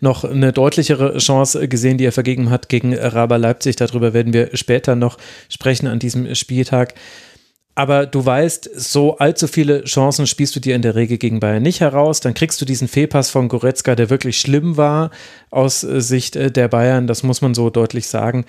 noch 0.00 0.24
eine 0.24 0.52
deutlichere 0.52 1.16
Chance 1.18 1.68
gesehen, 1.68 1.98
die 1.98 2.04
er 2.04 2.12
vergeben 2.12 2.50
hat 2.50 2.68
gegen 2.68 2.94
Raber 2.94 3.38
Leipzig. 3.38 3.76
Darüber 3.76 4.12
werden 4.12 4.32
wir 4.32 4.50
später 4.54 4.96
noch 4.96 5.18
sprechen 5.48 5.86
an 5.86 5.98
diesem 5.98 6.34
Spieltag. 6.34 6.94
Aber 7.76 8.04
du 8.04 8.26
weißt, 8.26 8.68
so 8.74 9.16
allzu 9.16 9.46
viele 9.46 9.84
Chancen 9.84 10.26
spielst 10.26 10.54
du 10.56 10.60
dir 10.60 10.74
in 10.74 10.82
der 10.82 10.96
Regel 10.96 11.16
gegen 11.16 11.40
Bayern 11.40 11.62
nicht 11.62 11.80
heraus. 11.80 12.20
Dann 12.20 12.34
kriegst 12.34 12.60
du 12.60 12.66
diesen 12.66 12.88
Fehlpass 12.88 13.30
von 13.30 13.48
Goretzka, 13.48 13.94
der 13.94 14.10
wirklich 14.10 14.38
schlimm 14.38 14.76
war 14.76 15.10
aus 15.50 15.80
Sicht 15.80 16.34
der 16.34 16.68
Bayern. 16.68 17.06
Das 17.06 17.22
muss 17.22 17.40
man 17.40 17.54
so 17.54 17.70
deutlich 17.70 18.08
sagen. 18.08 18.44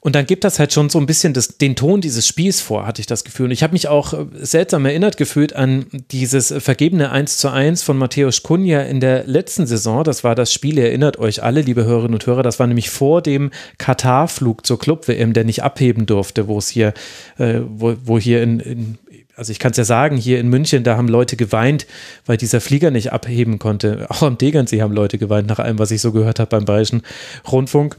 Und 0.00 0.14
dann 0.14 0.26
gibt 0.26 0.44
das 0.44 0.60
halt 0.60 0.72
schon 0.72 0.90
so 0.90 0.98
ein 1.00 1.06
bisschen 1.06 1.32
das, 1.32 1.58
den 1.58 1.74
Ton 1.74 2.00
dieses 2.00 2.26
Spiels 2.26 2.60
vor, 2.60 2.86
hatte 2.86 3.00
ich 3.00 3.06
das 3.06 3.24
Gefühl. 3.24 3.46
Und 3.46 3.50
ich 3.50 3.64
habe 3.64 3.72
mich 3.72 3.88
auch 3.88 4.12
äh, 4.12 4.26
seltsam 4.40 4.86
erinnert 4.86 5.16
gefühlt 5.16 5.56
an 5.56 5.86
dieses 6.12 6.54
vergebene 6.58 7.10
1 7.10 7.38
zu 7.38 7.50
1 7.50 7.82
von 7.82 7.98
Matthäus 7.98 8.44
Kunja 8.44 8.82
in 8.82 9.00
der 9.00 9.24
letzten 9.26 9.66
Saison. 9.66 10.04
Das 10.04 10.22
war 10.22 10.36
das 10.36 10.52
Spiel, 10.52 10.78
ihr 10.78 10.86
erinnert 10.86 11.18
euch 11.18 11.42
alle, 11.42 11.62
liebe 11.62 11.84
Hörerinnen 11.84 12.14
und 12.14 12.26
Hörer, 12.26 12.44
das 12.44 12.60
war 12.60 12.68
nämlich 12.68 12.90
vor 12.90 13.22
dem 13.22 13.50
Katar-Flug 13.78 14.64
zur 14.64 14.78
Club-WM, 14.78 15.32
der 15.32 15.44
nicht 15.44 15.64
abheben 15.64 16.06
durfte, 16.06 16.46
wo 16.46 16.58
es 16.58 16.68
hier, 16.68 16.94
äh, 17.38 17.60
wo, 17.68 17.96
wo 18.04 18.18
hier 18.18 18.42
in, 18.42 18.60
in 18.60 18.98
also 19.38 19.52
ich 19.52 19.60
kann 19.60 19.70
es 19.70 19.76
ja 19.76 19.84
sagen, 19.84 20.16
hier 20.16 20.40
in 20.40 20.48
München, 20.48 20.82
da 20.82 20.96
haben 20.96 21.06
Leute 21.06 21.36
geweint, 21.36 21.86
weil 22.26 22.36
dieser 22.36 22.60
Flieger 22.60 22.90
nicht 22.90 23.12
abheben 23.12 23.60
konnte. 23.60 24.06
Auch 24.08 24.22
am 24.22 24.36
Degernsee 24.36 24.82
haben 24.82 24.92
Leute 24.92 25.16
geweint, 25.16 25.46
nach 25.46 25.60
allem, 25.60 25.78
was 25.78 25.92
ich 25.92 26.00
so 26.00 26.10
gehört 26.10 26.40
habe 26.40 26.50
beim 26.50 26.64
Bayerischen 26.64 27.02
Rundfunk 27.50 27.96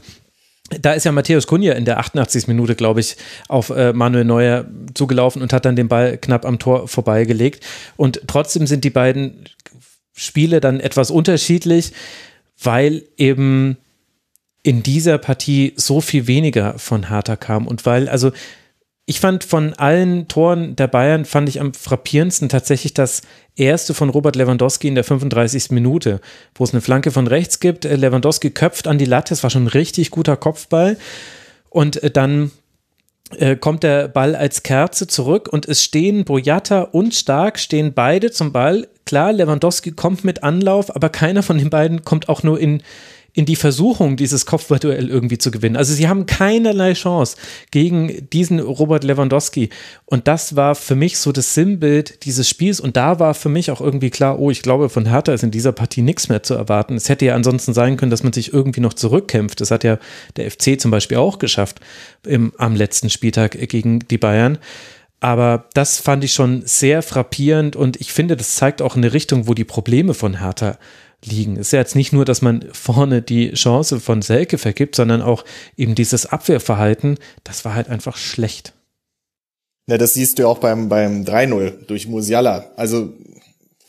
da 0.80 0.92
ist 0.92 1.04
ja 1.04 1.12
Matthäus 1.12 1.46
Kunja 1.46 1.74
in 1.74 1.84
der 1.84 1.98
88. 1.98 2.46
Minute, 2.46 2.76
glaube 2.76 3.00
ich, 3.00 3.16
auf 3.48 3.70
äh, 3.70 3.92
Manuel 3.92 4.24
Neuer 4.24 4.66
zugelaufen 4.94 5.42
und 5.42 5.52
hat 5.52 5.64
dann 5.64 5.76
den 5.76 5.88
Ball 5.88 6.16
knapp 6.16 6.44
am 6.44 6.58
Tor 6.58 6.86
vorbeigelegt. 6.88 7.64
Und 7.96 8.22
trotzdem 8.26 8.66
sind 8.66 8.84
die 8.84 8.90
beiden 8.90 9.44
Spiele 10.14 10.60
dann 10.60 10.80
etwas 10.80 11.10
unterschiedlich, 11.10 11.92
weil 12.62 13.02
eben 13.16 13.78
in 14.62 14.82
dieser 14.82 15.18
Partie 15.18 15.72
so 15.76 16.00
viel 16.00 16.26
weniger 16.26 16.78
von 16.78 17.08
Hertha 17.08 17.36
kam 17.36 17.66
und 17.66 17.86
weil, 17.86 18.08
also 18.08 18.30
ich 19.06 19.20
fand 19.20 19.42
von 19.42 19.74
allen 19.74 20.28
Toren 20.28 20.76
der 20.76 20.86
Bayern, 20.86 21.24
fand 21.24 21.48
ich 21.48 21.60
am 21.60 21.74
frappierendsten 21.74 22.48
tatsächlich 22.48 22.94
das 22.94 23.22
erste 23.56 23.92
von 23.92 24.08
Robert 24.08 24.36
Lewandowski 24.36 24.88
in 24.88 24.94
der 24.94 25.04
35. 25.04 25.70
Minute, 25.70 26.20
wo 26.54 26.64
es 26.64 26.72
eine 26.72 26.80
Flanke 26.80 27.10
von 27.10 27.26
rechts 27.26 27.60
gibt. 27.60 27.84
Äh, 27.84 27.96
Lewandowski 27.96 28.50
köpft 28.50 28.86
an 28.86 28.98
die 28.98 29.04
Latte, 29.04 29.34
es 29.34 29.42
war 29.42 29.50
schon 29.50 29.64
ein 29.64 29.68
richtig 29.68 30.10
guter 30.10 30.36
Kopfball. 30.36 30.96
Und 31.70 32.02
äh, 32.02 32.10
dann 32.10 32.52
äh, 33.36 33.56
kommt 33.56 33.82
der 33.82 34.08
Ball 34.08 34.34
als 34.34 34.62
Kerze 34.62 35.06
zurück 35.06 35.48
und 35.50 35.66
es 35.66 35.82
stehen 35.84 36.24
Boyata 36.24 36.82
und 36.82 37.14
Stark, 37.14 37.58
stehen 37.58 37.92
beide 37.94 38.30
zum 38.30 38.52
Ball. 38.52 38.88
Klar, 39.06 39.32
Lewandowski 39.32 39.92
kommt 39.92 40.24
mit 40.24 40.42
Anlauf, 40.42 40.94
aber 40.94 41.08
keiner 41.08 41.42
von 41.42 41.58
den 41.58 41.70
beiden 41.70 42.04
kommt 42.04 42.28
auch 42.28 42.42
nur 42.42 42.60
in, 42.60 42.82
in 43.32 43.46
die 43.46 43.56
Versuchung, 43.56 44.16
dieses 44.16 44.46
Kopfballduell 44.46 45.08
irgendwie 45.08 45.38
zu 45.38 45.50
gewinnen. 45.50 45.76
Also 45.76 45.94
sie 45.94 46.08
haben 46.08 46.26
keinerlei 46.26 46.94
Chance 46.94 47.36
gegen 47.70 48.28
diesen 48.30 48.58
Robert 48.60 49.04
Lewandowski. 49.04 49.70
Und 50.04 50.26
das 50.26 50.56
war 50.56 50.74
für 50.74 50.96
mich 50.96 51.18
so 51.18 51.32
das 51.32 51.54
Sinnbild 51.54 52.24
dieses 52.24 52.48
Spiels. 52.48 52.80
Und 52.80 52.96
da 52.96 53.20
war 53.20 53.34
für 53.34 53.48
mich 53.48 53.70
auch 53.70 53.80
irgendwie 53.80 54.10
klar, 54.10 54.38
oh, 54.38 54.50
ich 54.50 54.62
glaube, 54.62 54.88
von 54.88 55.06
Hertha 55.06 55.32
ist 55.32 55.44
in 55.44 55.50
dieser 55.50 55.72
Partie 55.72 56.02
nichts 56.02 56.28
mehr 56.28 56.42
zu 56.42 56.54
erwarten. 56.54 56.96
Es 56.96 57.08
hätte 57.08 57.24
ja 57.24 57.34
ansonsten 57.34 57.72
sein 57.72 57.96
können, 57.96 58.10
dass 58.10 58.22
man 58.22 58.32
sich 58.32 58.52
irgendwie 58.52 58.80
noch 58.80 58.94
zurückkämpft. 58.94 59.60
Das 59.60 59.70
hat 59.70 59.84
ja 59.84 59.98
der 60.36 60.50
FC 60.50 60.80
zum 60.80 60.90
Beispiel 60.90 61.18
auch 61.18 61.38
geschafft 61.38 61.80
im, 62.26 62.52
am 62.58 62.74
letzten 62.74 63.10
Spieltag 63.10 63.52
gegen 63.68 64.00
die 64.00 64.18
Bayern. 64.18 64.58
Aber 65.20 65.68
das 65.74 65.98
fand 65.98 66.24
ich 66.24 66.32
schon 66.32 66.62
sehr 66.64 67.02
frappierend 67.02 67.76
und 67.76 68.00
ich 68.00 68.12
finde, 68.12 68.38
das 68.38 68.56
zeigt 68.56 68.80
auch 68.80 68.96
eine 68.96 69.12
Richtung, 69.12 69.46
wo 69.46 69.52
die 69.52 69.64
Probleme 69.64 70.14
von 70.14 70.40
Hertha 70.40 70.78
liegen. 71.24 71.56
Es 71.56 71.68
ist 71.68 71.72
ja 71.72 71.80
jetzt 71.80 71.96
nicht 71.96 72.12
nur, 72.12 72.24
dass 72.24 72.42
man 72.42 72.64
vorne 72.72 73.22
die 73.22 73.52
Chance 73.52 74.00
von 74.00 74.22
Selke 74.22 74.58
vergibt, 74.58 74.96
sondern 74.96 75.22
auch 75.22 75.44
eben 75.76 75.94
dieses 75.94 76.26
Abwehrverhalten, 76.26 77.18
das 77.44 77.64
war 77.64 77.74
halt 77.74 77.88
einfach 77.88 78.16
schlecht. 78.16 78.72
Ja, 79.86 79.98
das 79.98 80.14
siehst 80.14 80.38
du 80.38 80.42
ja 80.42 80.48
auch 80.48 80.58
beim, 80.58 80.88
beim 80.88 81.24
3-0 81.24 81.86
durch 81.86 82.06
Musiala. 82.06 82.70
Also 82.76 83.12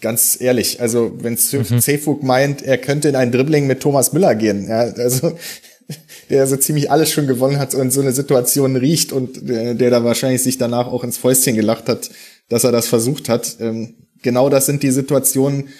ganz 0.01 0.37
ehrlich, 0.39 0.81
also 0.81 1.11
wenn 1.19 1.33
mhm. 1.33 2.19
Meint, 2.25 2.63
er 2.63 2.77
könnte 2.79 3.07
in 3.09 3.15
ein 3.15 3.31
Dribbling 3.31 3.67
mit 3.67 3.81
Thomas 3.81 4.11
Müller 4.13 4.33
gehen, 4.33 4.67
ja, 4.67 4.79
also 4.79 5.37
der 6.29 6.47
so 6.47 6.57
ziemlich 6.57 6.89
alles 6.89 7.11
schon 7.11 7.27
gewonnen 7.27 7.59
hat 7.59 7.75
und 7.75 7.91
so 7.91 8.01
eine 8.01 8.13
Situation 8.13 8.75
riecht 8.75 9.11
und 9.11 9.47
der, 9.47 9.75
der 9.75 9.91
da 9.91 10.03
wahrscheinlich 10.03 10.41
sich 10.41 10.57
danach 10.57 10.87
auch 10.87 11.03
ins 11.03 11.17
Fäustchen 11.17 11.55
gelacht 11.55 11.87
hat, 11.87 12.09
dass 12.49 12.63
er 12.63 12.71
das 12.71 12.87
versucht 12.87 13.29
hat. 13.29 13.57
Ähm, 13.59 13.93
genau 14.23 14.49
das 14.49 14.65
sind 14.65 14.81
die 14.81 14.91
Situationen, 14.91 15.67
äh, 15.67 15.71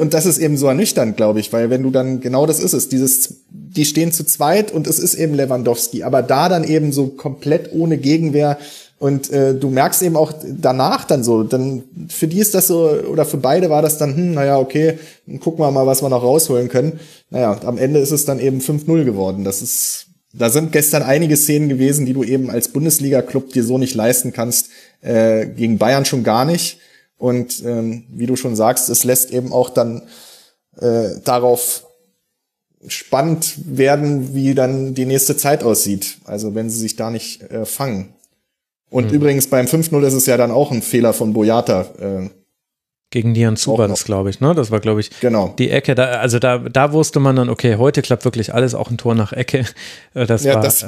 und 0.00 0.12
das 0.12 0.26
ist 0.26 0.38
eben 0.38 0.56
so 0.56 0.66
ernüchternd, 0.66 1.16
glaube 1.16 1.40
ich, 1.40 1.52
weil 1.52 1.70
wenn 1.70 1.82
du 1.82 1.90
dann, 1.90 2.20
genau 2.20 2.46
das 2.46 2.58
ist 2.58 2.72
es, 2.72 2.88
dieses, 2.88 3.42
die 3.50 3.84
stehen 3.84 4.12
zu 4.12 4.24
zweit 4.24 4.72
und 4.72 4.86
es 4.86 4.98
ist 4.98 5.14
eben 5.14 5.34
Lewandowski, 5.34 6.02
aber 6.02 6.22
da 6.22 6.48
dann 6.48 6.64
eben 6.64 6.92
so 6.92 7.06
komplett 7.08 7.72
ohne 7.72 7.96
Gegenwehr 7.98 8.58
und 8.98 9.30
äh, 9.30 9.54
du 9.54 9.70
merkst 9.70 10.02
eben 10.02 10.16
auch 10.16 10.32
danach 10.44 11.04
dann 11.04 11.22
so, 11.22 11.44
dann 11.44 11.84
für 12.08 12.26
die 12.26 12.40
ist 12.40 12.54
das 12.54 12.66
so, 12.66 12.90
oder 12.90 13.24
für 13.24 13.36
beide 13.36 13.70
war 13.70 13.80
das 13.80 13.96
dann, 13.98 14.16
hm, 14.16 14.34
naja, 14.34 14.58
okay, 14.58 14.98
gucken 15.38 15.64
wir 15.64 15.70
mal, 15.70 15.86
was 15.86 16.02
wir 16.02 16.08
noch 16.08 16.24
rausholen 16.24 16.68
können. 16.68 16.98
Naja, 17.30 17.60
am 17.64 17.78
Ende 17.78 18.00
ist 18.00 18.10
es 18.10 18.24
dann 18.24 18.40
eben 18.40 18.58
5-0 18.60 19.04
geworden. 19.04 19.44
Das 19.44 19.62
ist, 19.62 20.06
da 20.32 20.50
sind 20.50 20.72
gestern 20.72 21.04
einige 21.04 21.36
Szenen 21.36 21.68
gewesen, 21.68 22.06
die 22.06 22.12
du 22.12 22.24
eben 22.24 22.50
als 22.50 22.68
Bundesliga-Club 22.68 23.52
dir 23.52 23.62
so 23.62 23.78
nicht 23.78 23.94
leisten 23.94 24.32
kannst, 24.32 24.70
äh, 25.00 25.46
gegen 25.46 25.78
Bayern 25.78 26.04
schon 26.04 26.24
gar 26.24 26.44
nicht. 26.44 26.78
Und 27.18 27.64
ähm, 27.64 28.04
wie 28.10 28.26
du 28.26 28.36
schon 28.36 28.56
sagst, 28.56 28.88
es 28.88 29.04
lässt 29.04 29.32
eben 29.32 29.52
auch 29.52 29.70
dann 29.70 30.02
äh, 30.80 31.10
darauf 31.24 31.84
spannend 32.86 33.56
werden, 33.64 34.34
wie 34.34 34.54
dann 34.54 34.94
die 34.94 35.04
nächste 35.04 35.36
Zeit 35.36 35.64
aussieht. 35.64 36.18
Also 36.24 36.54
wenn 36.54 36.70
sie 36.70 36.78
sich 36.78 36.94
da 36.96 37.10
nicht 37.10 37.42
äh, 37.42 37.64
fangen. 37.64 38.14
Und 38.88 39.08
mhm. 39.08 39.16
übrigens 39.16 39.48
beim 39.48 39.66
5-0 39.66 40.06
ist 40.06 40.14
es 40.14 40.26
ja 40.26 40.36
dann 40.36 40.52
auch 40.52 40.70
ein 40.70 40.80
Fehler 40.80 41.12
von 41.12 41.32
Boyata, 41.32 41.86
äh, 42.00 42.30
gegen 43.10 43.32
Nian 43.32 43.56
Zu 43.56 43.78
war 43.78 43.88
das, 43.88 44.04
glaube 44.04 44.28
ich, 44.28 44.40
ne? 44.40 44.54
Das 44.54 44.70
war, 44.70 44.80
glaube 44.80 45.00
ich, 45.00 45.08
genau. 45.20 45.54
die 45.58 45.70
Ecke. 45.70 45.94
Da, 45.94 46.04
also 46.20 46.38
da, 46.38 46.58
da 46.58 46.92
wusste 46.92 47.20
man 47.20 47.36
dann, 47.36 47.48
okay, 47.48 47.76
heute 47.76 48.02
klappt 48.02 48.26
wirklich 48.26 48.52
alles, 48.52 48.74
auch 48.74 48.90
ein 48.90 48.98
Tor 48.98 49.14
nach 49.14 49.32
Ecke. 49.32 49.64
Äh, 50.14 50.26
das 50.26 50.44
ja, 50.44 50.54
war, 50.54 50.62
das. 50.62 50.86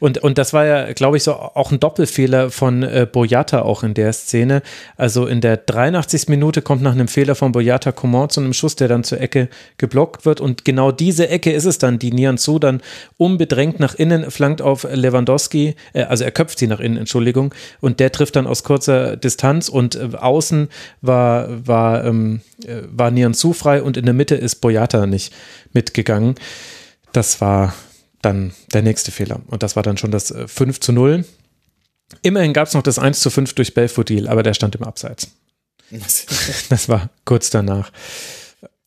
und, 0.00 0.18
und 0.18 0.38
das 0.38 0.52
war 0.52 0.64
ja, 0.64 0.92
glaube 0.92 1.18
ich, 1.18 1.22
so 1.22 1.34
auch 1.34 1.70
ein 1.70 1.80
Doppelfehler 1.80 2.50
von 2.50 2.82
äh, 2.82 3.06
Boyata 3.10 3.62
auch 3.62 3.82
in 3.82 3.92
der 3.92 4.12
Szene. 4.12 4.62
Also 4.96 5.26
in 5.26 5.42
der 5.42 5.58
83. 5.58 6.28
Minute 6.28 6.62
kommt 6.62 6.82
nach 6.82 6.92
einem 6.92 7.08
Fehler 7.08 7.34
von 7.34 7.52
Boyata 7.52 7.92
Coman 7.92 8.30
zu 8.30 8.40
einem 8.40 8.54
Schuss, 8.54 8.74
der 8.74 8.88
dann 8.88 9.04
zur 9.04 9.20
Ecke 9.20 9.48
geblockt 9.76 10.24
wird. 10.24 10.40
Und 10.40 10.64
genau 10.64 10.92
diese 10.92 11.28
Ecke 11.28 11.52
ist 11.52 11.66
es 11.66 11.78
dann, 11.78 11.98
die 11.98 12.10
Nian 12.10 12.38
Zu 12.38 12.58
dann 12.58 12.80
unbedrängt 13.18 13.80
nach 13.80 13.94
innen 13.94 14.30
flankt 14.30 14.62
auf 14.62 14.86
Lewandowski, 14.90 15.74
äh, 15.92 16.02
also 16.04 16.24
er 16.24 16.30
köpft 16.30 16.58
sie 16.58 16.66
nach 16.66 16.80
innen, 16.80 16.96
Entschuldigung, 16.96 17.54
und 17.80 18.00
der 18.00 18.10
trifft 18.12 18.36
dann 18.36 18.46
aus 18.46 18.64
kurzer 18.64 19.16
Distanz 19.16 19.68
und 19.68 19.94
äh, 19.94 20.16
außen 20.16 20.68
war 21.02 21.37
war, 21.66 22.04
ähm, 22.04 22.40
äh, 22.64 22.82
war 22.90 23.10
Nian 23.10 23.34
zu 23.34 23.52
frei 23.52 23.82
und 23.82 23.96
in 23.96 24.04
der 24.04 24.14
Mitte 24.14 24.34
ist 24.34 24.56
Boyata 24.56 25.06
nicht 25.06 25.32
mitgegangen. 25.72 26.34
Das 27.12 27.40
war 27.40 27.74
dann 28.22 28.52
der 28.72 28.82
nächste 28.82 29.10
Fehler. 29.10 29.40
Und 29.46 29.62
das 29.62 29.76
war 29.76 29.82
dann 29.82 29.96
schon 29.96 30.10
das 30.10 30.34
5 30.46 30.76
äh, 30.76 30.80
zu 30.80 30.92
0. 30.92 31.24
Immerhin 32.22 32.52
gab 32.52 32.68
es 32.68 32.74
noch 32.74 32.82
das 32.82 32.98
1 32.98 33.20
zu 33.20 33.30
5 33.30 33.52
durch 33.54 33.74
Belfodil, 33.74 34.28
aber 34.28 34.42
der 34.42 34.54
stand 34.54 34.74
im 34.74 34.82
Abseits. 34.84 35.28
das 36.68 36.88
war 36.88 37.10
kurz 37.24 37.50
danach 37.50 37.92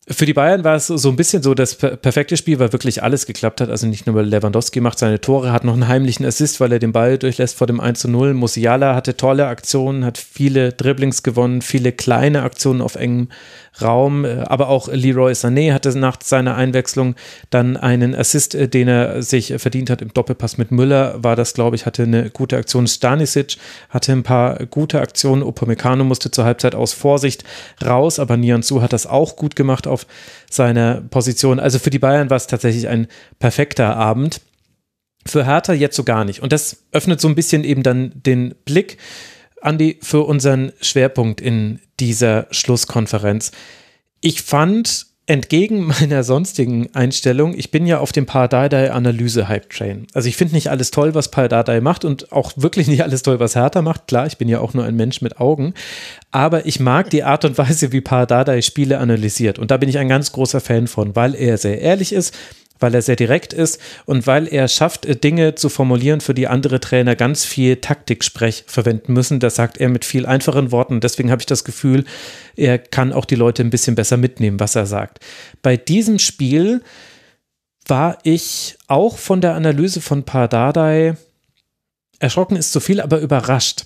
für 0.08 0.26
die 0.26 0.34
Bayern 0.34 0.64
war 0.64 0.74
es 0.74 0.88
so 0.88 1.08
ein 1.08 1.16
bisschen 1.16 1.44
so 1.44 1.54
das 1.54 1.76
perfekte 1.76 2.36
Spiel, 2.36 2.58
weil 2.58 2.72
wirklich 2.72 3.04
alles 3.04 3.24
geklappt 3.24 3.60
hat. 3.60 3.70
Also 3.70 3.86
nicht 3.86 4.04
nur 4.06 4.20
Lewandowski 4.20 4.80
macht 4.80 4.98
seine 4.98 5.20
Tore, 5.20 5.52
hat 5.52 5.62
noch 5.62 5.74
einen 5.74 5.86
heimlichen 5.86 6.26
Assist, 6.26 6.58
weil 6.58 6.72
er 6.72 6.80
den 6.80 6.90
Ball 6.90 7.18
durchlässt 7.18 7.56
vor 7.56 7.68
dem 7.68 7.78
1 7.78 8.00
zu 8.00 8.08
0. 8.08 8.34
Musiala 8.34 8.96
hatte 8.96 9.16
tolle 9.16 9.46
Aktionen, 9.46 10.04
hat 10.04 10.18
viele 10.18 10.72
Dribblings 10.72 11.22
gewonnen, 11.22 11.62
viele 11.62 11.92
kleine 11.92 12.42
Aktionen 12.42 12.80
auf 12.80 12.96
engem 12.96 13.28
Raum. 13.80 14.24
Äh, 14.24 14.44
aber 14.46 14.68
auch 14.68 14.88
Leroy 14.88 15.32
Sané 15.32 15.72
hatte 15.72 15.96
nach 15.98 16.18
seiner 16.22 16.56
Einwechslung 16.56 17.14
dann 17.50 17.76
einen 17.76 18.14
Assist, 18.14 18.54
äh, 18.54 18.68
den 18.68 18.88
er 18.88 19.22
sich 19.22 19.54
verdient 19.56 19.90
hat 19.90 20.02
im 20.02 20.12
Doppelpass 20.12 20.58
mit 20.58 20.70
Müller. 20.70 21.22
War 21.22 21.36
das, 21.36 21.54
glaube 21.54 21.76
ich, 21.76 21.86
hatte 21.86 22.02
eine 22.02 22.30
gute 22.30 22.56
Aktion. 22.56 22.86
Stanisic 22.86 23.56
hatte 23.88 24.12
ein 24.12 24.22
paar 24.22 24.66
gute 24.66 25.00
Aktionen. 25.00 25.42
Upamecano 25.42 26.04
musste 26.04 26.30
zur 26.30 26.44
Halbzeit 26.44 26.74
aus 26.74 26.92
Vorsicht 26.92 27.44
raus, 27.84 28.18
aber 28.18 28.36
Nianzu 28.36 28.82
hat 28.82 28.92
das 28.92 29.06
auch 29.06 29.36
gut 29.36 29.56
gemacht 29.56 29.86
auf 29.86 30.06
seiner 30.50 31.00
Position. 31.00 31.60
Also 31.60 31.78
für 31.78 31.90
die 31.90 31.98
Bayern 31.98 32.30
war 32.30 32.36
es 32.36 32.46
tatsächlich 32.46 32.88
ein 32.88 33.06
perfekter 33.38 33.96
Abend. 33.96 34.40
Für 35.24 35.46
Hertha 35.46 35.72
jetzt 35.72 35.94
so 35.96 36.02
gar 36.02 36.24
nicht. 36.24 36.42
Und 36.42 36.52
das 36.52 36.78
öffnet 36.90 37.20
so 37.20 37.28
ein 37.28 37.36
bisschen 37.36 37.62
eben 37.62 37.84
dann 37.84 38.12
den 38.14 38.54
Blick 38.64 38.98
Andi, 39.62 39.98
für 40.02 40.22
unseren 40.22 40.72
Schwerpunkt 40.80 41.40
in 41.40 41.80
dieser 42.00 42.46
Schlusskonferenz. 42.50 43.52
Ich 44.20 44.42
fand 44.42 45.06
entgegen 45.26 45.86
meiner 46.00 46.24
sonstigen 46.24 46.94
Einstellung, 46.94 47.54
ich 47.56 47.70
bin 47.70 47.86
ja 47.86 47.98
auf 47.98 48.12
dem 48.12 48.26
Pardadei-Analyse-Hype-Train. 48.26 50.08
Also 50.14 50.28
ich 50.28 50.36
finde 50.36 50.54
nicht 50.54 50.70
alles 50.70 50.90
toll, 50.90 51.14
was 51.14 51.30
Pardadei 51.30 51.80
macht 51.80 52.04
und 52.04 52.32
auch 52.32 52.52
wirklich 52.56 52.88
nicht 52.88 53.02
alles 53.02 53.22
toll, 53.22 53.40
was 53.40 53.54
Hertha 53.54 53.82
macht. 53.82 54.08
Klar, 54.08 54.26
ich 54.26 54.38
bin 54.38 54.48
ja 54.48 54.60
auch 54.60 54.74
nur 54.74 54.84
ein 54.84 54.96
Mensch 54.96 55.22
mit 55.22 55.40
Augen. 55.40 55.74
Aber 56.30 56.66
ich 56.66 56.80
mag 56.80 57.10
die 57.10 57.24
Art 57.24 57.44
und 57.44 57.56
Weise, 57.58 57.92
wie 57.92 58.00
Pardadei 58.00 58.62
Spiele 58.62 58.98
analysiert. 58.98 59.58
Und 59.58 59.70
da 59.70 59.76
bin 59.76 59.88
ich 59.88 59.98
ein 59.98 60.08
ganz 60.08 60.32
großer 60.32 60.60
Fan 60.60 60.86
von, 60.86 61.14
weil 61.14 61.34
er 61.34 61.56
sehr 61.56 61.80
ehrlich 61.80 62.12
ist, 62.12 62.34
weil 62.82 62.94
er 62.94 63.02
sehr 63.02 63.16
direkt 63.16 63.52
ist 63.52 63.80
und 64.04 64.26
weil 64.26 64.46
er 64.46 64.68
schafft, 64.68 65.06
äh, 65.06 65.16
Dinge 65.16 65.54
zu 65.54 65.68
formulieren, 65.68 66.20
für 66.20 66.34
die 66.34 66.48
andere 66.48 66.80
Trainer 66.80 67.16
ganz 67.16 67.44
viel 67.44 67.76
Taktiksprech 67.76 68.64
verwenden 68.66 69.12
müssen. 69.12 69.40
Das 69.40 69.54
sagt 69.54 69.78
er 69.78 69.88
mit 69.88 70.04
viel 70.04 70.26
einfachen 70.26 70.72
Worten. 70.72 71.00
Deswegen 71.00 71.30
habe 71.30 71.42
ich 71.42 71.46
das 71.46 71.64
Gefühl, 71.64 72.04
er 72.56 72.78
kann 72.78 73.12
auch 73.12 73.24
die 73.24 73.36
Leute 73.36 73.62
ein 73.62 73.70
bisschen 73.70 73.94
besser 73.94 74.16
mitnehmen, 74.16 74.60
was 74.60 74.74
er 74.74 74.86
sagt. 74.86 75.20
Bei 75.62 75.76
diesem 75.76 76.18
Spiel 76.18 76.82
war 77.86 78.18
ich 78.22 78.76
auch 78.86 79.18
von 79.18 79.40
der 79.40 79.54
Analyse 79.54 80.00
von 80.00 80.24
Pardadei 80.24 81.16
erschrocken 82.18 82.56
ist 82.56 82.72
zu 82.72 82.80
viel, 82.80 83.00
aber 83.00 83.18
überrascht. 83.18 83.84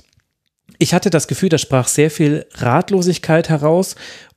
Ich 0.79 0.93
hatte 0.93 1.11
das 1.11 1.27
Gefühl, 1.27 1.49
da 1.49 1.59
sprach 1.59 1.89
sehr 1.89 2.11
viel 2.11 2.47
Ratlosigkeit 2.55 3.49
heraus 3.49 3.97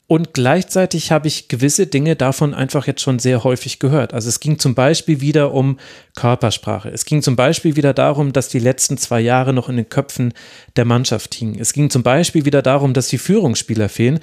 und 0.10 0.34
gleichzeitig 0.34 1.12
habe 1.12 1.28
ich 1.28 1.50
gewisse 1.50 1.86
Dinge 1.86 2.16
davon 2.16 2.56
einfach 2.56 2.88
jetzt 2.88 3.02
schon 3.02 3.20
sehr 3.20 3.44
häufig 3.44 3.78
gehört. 3.78 4.12
Also 4.16 4.28
es 4.28 4.40
ging 4.40 4.58
zum 4.58 4.74
Beispiel 4.74 5.22
wieder 5.22 5.54
um 5.54 5.78
Körpersprache. 6.16 6.90
Es 6.90 7.06
ging 7.06 7.22
zum 7.22 7.36
Beispiel 7.36 7.76
wieder 7.76 7.94
darum, 7.94 8.34
dass 8.34 8.50
die 8.50 8.58
letzten 8.58 8.98
zwei 8.98 9.22
Jahre 9.22 9.54
noch 9.54 9.70
in 9.70 9.78
den 9.78 9.88
Köpfen 9.88 10.34
der 10.78 10.86
Mannschaft 10.86 11.36
hingen. 11.36 11.60
Es 11.60 11.74
ging 11.74 11.92
zum 11.92 12.02
Beispiel 12.02 12.44
wieder 12.44 12.64
darum, 12.64 12.96
dass 12.96 13.10
die 13.10 13.20
Führungsspieler 13.20 13.88
fehlen. 13.88 14.20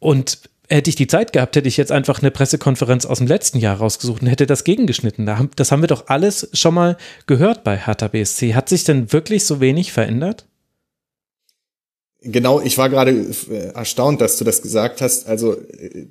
Und 0.00 0.38
hätte 0.68 0.90
ich 0.90 0.96
die 0.96 1.06
Zeit 1.06 1.32
gehabt, 1.32 1.56
hätte 1.56 1.68
ich 1.68 1.78
jetzt 1.78 1.92
einfach 1.92 2.20
eine 2.20 2.30
Pressekonferenz 2.30 3.06
aus 3.06 3.16
dem 3.16 3.26
letzten 3.26 3.58
Jahr 3.58 3.78
rausgesucht 3.78 4.20
und 4.20 4.28
hätte 4.28 4.46
das 4.46 4.64
gegengeschnitten. 4.64 5.24
Das 5.56 5.72
haben 5.72 5.82
wir 5.82 5.88
doch 5.88 6.08
alles 6.08 6.50
schon 6.52 6.74
mal 6.74 6.98
gehört 7.26 7.64
bei 7.64 7.78
Hertha 7.78 8.08
BSC. 8.08 8.54
Hat 8.54 8.68
sich 8.68 8.84
denn 8.84 9.10
wirklich 9.14 9.46
so 9.46 9.60
wenig 9.60 9.92
verändert? 9.92 10.44
Genau, 12.28 12.60
ich 12.60 12.76
war 12.76 12.88
gerade 12.88 13.12
äh, 13.12 13.72
erstaunt, 13.74 14.20
dass 14.20 14.36
du 14.36 14.44
das 14.44 14.60
gesagt 14.60 15.00
hast. 15.00 15.28
Also 15.28 15.56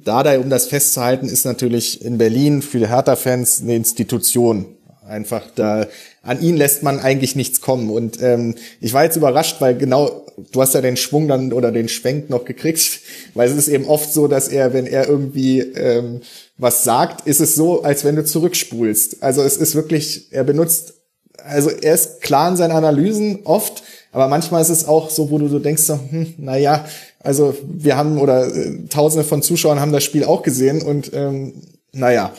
Dardai, 0.04 0.40
um 0.40 0.50
das 0.50 0.68
festzuhalten, 0.68 1.28
ist 1.28 1.46
natürlich 1.46 2.04
in 2.04 2.18
Berlin 2.18 2.62
für 2.62 2.88
Hertha-Fans 2.88 3.62
eine 3.62 3.76
Institution. 3.76 4.66
Einfach 5.06 5.44
da, 5.56 5.88
an 6.24 6.42
ihn 6.42 6.56
lässt 6.56 6.84
man 6.84 7.00
eigentlich 7.00 7.36
nichts 7.36 7.60
kommen. 7.60 7.90
Und 7.90 8.22
ähm, 8.22 8.56
ich 8.80 8.94
war 8.94 9.04
jetzt 9.04 9.18
überrascht, 9.18 9.58
weil 9.60 9.78
genau, 9.78 10.26
du 10.52 10.62
hast 10.62 10.74
ja 10.74 10.82
den 10.82 10.98
Schwung 10.98 11.28
dann 11.28 11.52
oder 11.52 11.72
den 11.72 11.90
Schwenk 11.90 12.30
noch 12.30 12.46
gekriegt, 12.46 13.02
weil 13.34 13.50
es 13.50 13.58
ist 13.58 13.68
eben 13.68 13.86
oft 13.86 14.12
so, 14.12 14.28
dass 14.28 14.48
er, 14.48 14.74
wenn 14.74 14.88
er 14.88 15.10
irgendwie 15.10 15.60
ähm, 15.60 16.22
was 16.58 16.86
sagt, 16.86 17.28
ist 17.28 17.42
es 17.42 17.56
so, 17.56 17.84
als 17.84 18.06
wenn 18.06 18.16
du 18.16 18.24
zurückspulst. 18.24 19.22
Also 19.22 19.44
es 19.44 19.58
ist 19.58 19.76
wirklich, 19.76 20.32
er 20.32 20.46
benutzt, 20.46 20.94
also 21.38 21.70
er 21.70 21.94
ist 21.94 22.22
klar 22.22 22.50
in 22.50 22.56
seinen 22.56 22.72
Analysen 22.72 23.42
oft, 23.44 23.84
aber 24.16 24.30
manchmal 24.30 24.62
ist 24.62 24.70
es 24.70 24.88
auch 24.88 25.10
so, 25.10 25.30
wo 25.30 25.38
du 25.40 25.50
so 25.50 25.60
denkst, 25.60 25.84
so, 25.84 26.00
hm, 26.10 26.36
naja, 26.38 26.86
also 27.20 27.54
wir 27.68 27.98
haben 27.98 28.18
oder 28.18 28.48
äh, 28.48 28.86
tausende 28.88 29.26
von 29.26 29.42
Zuschauern 29.42 29.82
haben 29.82 29.92
das 29.92 30.06
Spiel 30.06 30.24
auch 30.24 30.42
gesehen 30.42 30.82
und 30.82 31.12
ähm, 31.14 31.56
naja. 31.92 32.32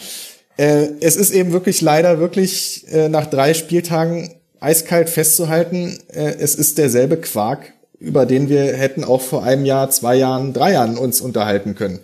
Äh, 0.56 0.88
es 1.00 1.16
ist 1.16 1.32
eben 1.32 1.52
wirklich 1.52 1.82
leider 1.82 2.18
wirklich 2.18 2.86
äh, 2.90 3.10
nach 3.10 3.26
drei 3.26 3.52
Spieltagen 3.52 4.30
eiskalt 4.58 5.10
festzuhalten, 5.10 5.98
äh, 6.08 6.36
es 6.38 6.54
ist 6.54 6.78
derselbe 6.78 7.18
Quark, 7.18 7.74
über 7.98 8.24
den 8.24 8.48
wir 8.48 8.74
hätten 8.74 9.04
auch 9.04 9.20
vor 9.20 9.44
einem 9.44 9.66
Jahr, 9.66 9.90
zwei 9.90 10.16
Jahren, 10.16 10.54
drei 10.54 10.72
Jahren 10.72 10.96
uns 10.96 11.20
unterhalten 11.20 11.74
können. 11.74 11.98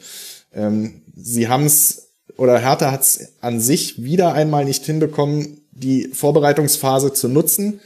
Ähm, 0.55 1.01
sie 1.17 1.49
haben 1.49 1.65
es, 1.65 2.11
oder 2.37 2.59
Hertha 2.59 2.93
hat 2.93 3.01
es 3.01 3.29
an 3.41 3.59
sich 3.59 4.03
wieder 4.03 4.35
einmal 4.35 4.67
nicht 4.67 4.85
hinbekommen, 4.85 5.63
die 5.71 6.11
Vorbereitungsphase 6.13 7.15
zu 7.15 7.29
nutzen 7.29 7.81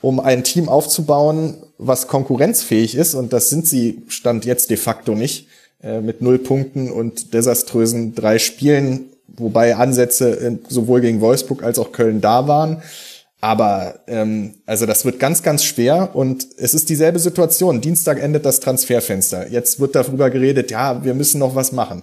um 0.00 0.20
ein 0.20 0.44
Team 0.44 0.68
aufzubauen, 0.68 1.56
was 1.78 2.06
konkurrenzfähig 2.06 2.94
ist. 2.94 3.14
Und 3.14 3.32
das 3.32 3.50
sind 3.50 3.66
sie 3.66 4.02
Stand 4.08 4.44
jetzt 4.44 4.70
de 4.70 4.76
facto 4.76 5.14
nicht, 5.14 5.48
äh, 5.82 6.00
mit 6.00 6.22
null 6.22 6.38
Punkten 6.38 6.90
und 6.90 7.34
desaströsen 7.34 8.14
drei 8.14 8.38
Spielen, 8.38 9.06
wobei 9.26 9.76
Ansätze 9.76 10.58
sowohl 10.68 11.00
gegen 11.00 11.20
Wolfsburg 11.20 11.62
als 11.62 11.78
auch 11.78 11.92
Köln 11.92 12.20
da 12.20 12.48
waren. 12.48 12.82
Aber 13.40 14.00
ähm, 14.08 14.54
also 14.66 14.84
das 14.84 15.04
wird 15.04 15.20
ganz, 15.20 15.42
ganz 15.42 15.62
schwer 15.62 16.10
und 16.14 16.46
es 16.56 16.74
ist 16.74 16.88
dieselbe 16.90 17.20
Situation. 17.20 17.80
Dienstag 17.80 18.20
endet 18.20 18.44
das 18.44 18.58
Transferfenster. 18.58 19.48
Jetzt 19.48 19.78
wird 19.78 19.94
darüber 19.94 20.30
geredet, 20.30 20.72
ja, 20.72 21.04
wir 21.04 21.14
müssen 21.14 21.38
noch 21.38 21.54
was 21.54 21.70
machen. 21.70 22.02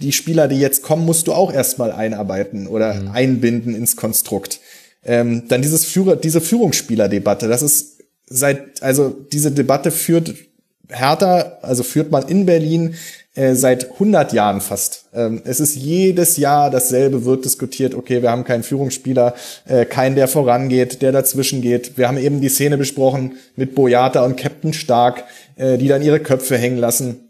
Die 0.00 0.10
Spieler, 0.10 0.48
die 0.48 0.58
jetzt 0.58 0.82
kommen, 0.82 1.06
musst 1.06 1.28
du 1.28 1.32
auch 1.32 1.52
erstmal 1.52 1.92
einarbeiten 1.92 2.66
oder 2.66 2.94
mhm. 2.94 3.10
einbinden 3.12 3.76
ins 3.76 3.94
Konstrukt. 3.94 4.58
Ähm, 5.04 5.48
dann 5.48 5.62
dieses 5.62 5.84
Führer, 5.84 6.16
diese 6.16 6.40
Führungsspielerdebatte, 6.40 7.48
das 7.48 7.62
ist 7.62 8.02
seit, 8.26 8.82
also 8.82 9.10
diese 9.10 9.50
Debatte 9.50 9.90
führt 9.90 10.34
Hertha, 10.88 11.58
also 11.62 11.82
führt 11.82 12.10
man 12.10 12.28
in 12.28 12.46
Berlin 12.46 12.94
äh, 13.34 13.54
seit 13.54 13.92
100 13.92 14.32
Jahren 14.32 14.60
fast. 14.60 15.06
Ähm, 15.14 15.40
es 15.44 15.58
ist 15.58 15.74
jedes 15.74 16.36
Jahr 16.36 16.70
dasselbe, 16.70 17.24
wird 17.24 17.44
diskutiert, 17.44 17.94
okay, 17.94 18.22
wir 18.22 18.30
haben 18.30 18.44
keinen 18.44 18.62
Führungsspieler, 18.62 19.34
äh, 19.66 19.86
keinen, 19.86 20.16
der 20.16 20.28
vorangeht, 20.28 21.02
der 21.02 21.12
dazwischen 21.12 21.62
geht. 21.62 21.96
Wir 21.96 22.08
haben 22.08 22.18
eben 22.18 22.40
die 22.40 22.50
Szene 22.50 22.76
besprochen 22.76 23.36
mit 23.56 23.74
Boyata 23.74 24.24
und 24.24 24.36
Captain 24.36 24.72
Stark, 24.72 25.24
äh, 25.56 25.78
die 25.78 25.88
dann 25.88 26.02
ihre 26.02 26.20
Köpfe 26.20 26.58
hängen 26.58 26.78
lassen. 26.78 27.28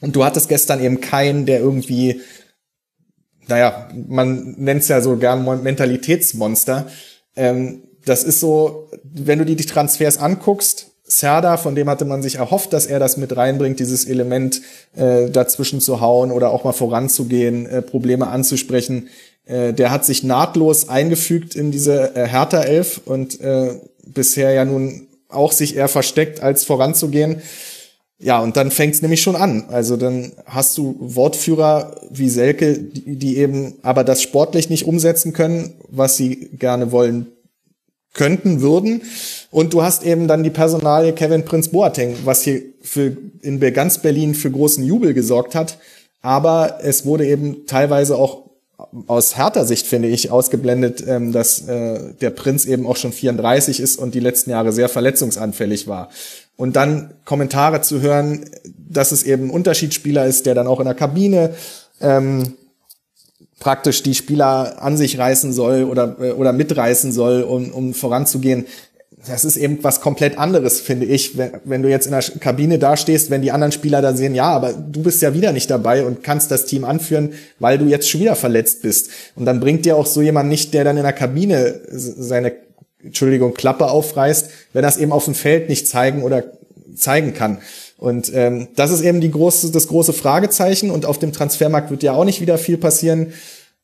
Und 0.00 0.16
du 0.16 0.24
hattest 0.24 0.48
gestern 0.48 0.82
eben 0.82 1.00
keinen, 1.00 1.46
der 1.46 1.60
irgendwie, 1.60 2.20
naja, 3.48 3.88
man 4.06 4.54
nennt 4.58 4.82
es 4.82 4.88
ja 4.88 5.00
so 5.00 5.16
gern 5.16 5.44
Mentalitätsmonster. 5.62 6.86
Ähm, 7.36 7.82
das 8.04 8.24
ist 8.24 8.40
so, 8.40 8.90
wenn 9.02 9.38
du 9.38 9.44
dir 9.44 9.56
die 9.56 9.66
Transfers 9.66 10.18
anguckst, 10.18 10.86
Serda, 11.04 11.56
von 11.56 11.74
dem 11.74 11.88
hatte 11.88 12.04
man 12.04 12.22
sich 12.22 12.36
erhofft, 12.36 12.74
dass 12.74 12.84
er 12.86 12.98
das 12.98 13.16
mit 13.16 13.34
reinbringt, 13.34 13.80
dieses 13.80 14.04
Element 14.04 14.60
äh, 14.94 15.30
dazwischen 15.30 15.80
zu 15.80 16.00
hauen 16.00 16.30
oder 16.30 16.50
auch 16.50 16.64
mal 16.64 16.72
voranzugehen, 16.72 17.66
äh, 17.66 17.80
Probleme 17.80 18.26
anzusprechen. 18.26 19.08
Äh, 19.46 19.72
der 19.72 19.90
hat 19.90 20.04
sich 20.04 20.22
nahtlos 20.22 20.90
eingefügt 20.90 21.54
in 21.54 21.70
diese 21.70 22.14
äh, 22.14 22.26
Hertha 22.28 22.60
Elf 22.60 23.00
und 23.06 23.40
äh, 23.40 23.80
bisher 24.04 24.52
ja 24.52 24.66
nun 24.66 25.08
auch 25.30 25.52
sich 25.52 25.76
eher 25.76 25.88
versteckt, 25.88 26.42
als 26.42 26.64
voranzugehen. 26.64 27.42
Ja, 28.20 28.40
und 28.40 28.56
dann 28.56 28.72
fängt's 28.72 29.00
nämlich 29.00 29.22
schon 29.22 29.36
an. 29.36 29.66
Also 29.68 29.96
dann 29.96 30.32
hast 30.44 30.76
du 30.76 30.96
Wortführer 30.98 32.00
wie 32.10 32.28
Selke, 32.28 32.78
die, 32.78 33.16
die 33.16 33.36
eben 33.36 33.74
aber 33.82 34.02
das 34.02 34.22
sportlich 34.22 34.70
nicht 34.70 34.86
umsetzen 34.86 35.32
können, 35.32 35.74
was 35.88 36.16
sie 36.16 36.50
gerne 36.58 36.90
wollen 36.90 37.28
könnten, 38.14 38.60
würden. 38.60 39.02
Und 39.52 39.72
du 39.72 39.82
hast 39.82 40.04
eben 40.04 40.26
dann 40.26 40.42
die 40.42 40.50
Personalie 40.50 41.12
Kevin 41.12 41.44
Prinz 41.44 41.68
Boateng, 41.68 42.16
was 42.24 42.42
hier 42.42 42.62
für 42.82 43.16
in 43.42 43.60
ganz 43.72 43.98
Berlin 43.98 44.34
für 44.34 44.50
großen 44.50 44.84
Jubel 44.84 45.14
gesorgt 45.14 45.54
hat. 45.54 45.78
Aber 46.20 46.80
es 46.82 47.06
wurde 47.06 47.26
eben 47.26 47.66
teilweise 47.66 48.16
auch 48.16 48.48
aus 49.06 49.36
härter 49.36 49.64
Sicht, 49.64 49.86
finde 49.86 50.08
ich, 50.08 50.30
ausgeblendet, 50.30 51.04
ähm, 51.06 51.32
dass 51.32 51.66
äh, 51.68 52.14
der 52.20 52.30
Prinz 52.30 52.64
eben 52.64 52.86
auch 52.86 52.96
schon 52.96 53.12
34 53.12 53.80
ist 53.80 53.96
und 53.96 54.14
die 54.14 54.20
letzten 54.20 54.50
Jahre 54.50 54.72
sehr 54.72 54.88
verletzungsanfällig 54.88 55.86
war. 55.86 56.10
Und 56.58 56.74
dann 56.74 57.14
Kommentare 57.24 57.82
zu 57.82 58.02
hören, 58.02 58.44
dass 58.76 59.12
es 59.12 59.22
eben 59.22 59.44
ein 59.44 59.50
Unterschiedsspieler 59.50 60.26
ist, 60.26 60.44
der 60.44 60.56
dann 60.56 60.66
auch 60.66 60.80
in 60.80 60.86
der 60.86 60.94
Kabine 60.94 61.54
ähm, 62.00 62.54
praktisch 63.60 64.02
die 64.02 64.14
Spieler 64.14 64.82
an 64.82 64.96
sich 64.96 65.18
reißen 65.18 65.52
soll 65.52 65.84
oder, 65.84 66.16
äh, 66.20 66.32
oder 66.32 66.52
mitreißen 66.52 67.12
soll, 67.12 67.42
um, 67.42 67.70
um 67.70 67.94
voranzugehen. 67.94 68.66
Das 69.24 69.44
ist 69.44 69.56
eben 69.56 69.78
was 69.82 70.00
komplett 70.00 70.36
anderes, 70.36 70.80
finde 70.80 71.06
ich, 71.06 71.38
wenn, 71.38 71.52
wenn 71.64 71.82
du 71.82 71.88
jetzt 71.88 72.06
in 72.06 72.12
der 72.12 72.22
Kabine 72.22 72.80
dastehst, 72.80 73.30
wenn 73.30 73.42
die 73.42 73.52
anderen 73.52 73.72
Spieler 73.72 74.02
da 74.02 74.16
sehen, 74.16 74.34
ja, 74.34 74.46
aber 74.46 74.72
du 74.72 75.02
bist 75.04 75.22
ja 75.22 75.34
wieder 75.34 75.52
nicht 75.52 75.70
dabei 75.70 76.04
und 76.04 76.24
kannst 76.24 76.50
das 76.50 76.64
Team 76.64 76.84
anführen, 76.84 77.34
weil 77.60 77.78
du 77.78 77.84
jetzt 77.86 78.10
schon 78.10 78.20
wieder 78.20 78.34
verletzt 78.34 78.82
bist. 78.82 79.10
Und 79.36 79.44
dann 79.44 79.60
bringt 79.60 79.84
dir 79.84 79.96
auch 79.96 80.06
so 80.06 80.22
jemand 80.22 80.48
nicht, 80.48 80.74
der 80.74 80.82
dann 80.82 80.96
in 80.96 81.04
der 81.04 81.12
Kabine 81.12 81.80
seine, 81.88 82.52
Entschuldigung, 83.02 83.54
Klappe 83.54 83.90
aufreißt, 83.90 84.50
wenn 84.72 84.82
das 84.82 84.96
eben 84.96 85.12
auf 85.12 85.24
dem 85.24 85.34
Feld 85.34 85.68
nicht 85.68 85.86
zeigen 85.86 86.22
oder 86.22 86.44
zeigen 86.94 87.34
kann. 87.34 87.58
Und 87.96 88.32
ähm, 88.34 88.68
das 88.76 88.90
ist 88.90 89.02
eben 89.02 89.20
die 89.20 89.30
große, 89.30 89.70
das 89.70 89.88
große 89.88 90.12
Fragezeichen. 90.12 90.90
Und 90.90 91.06
auf 91.06 91.18
dem 91.18 91.32
Transfermarkt 91.32 91.90
wird 91.90 92.02
ja 92.02 92.12
auch 92.12 92.24
nicht 92.24 92.40
wieder 92.40 92.58
viel 92.58 92.78
passieren. 92.78 93.32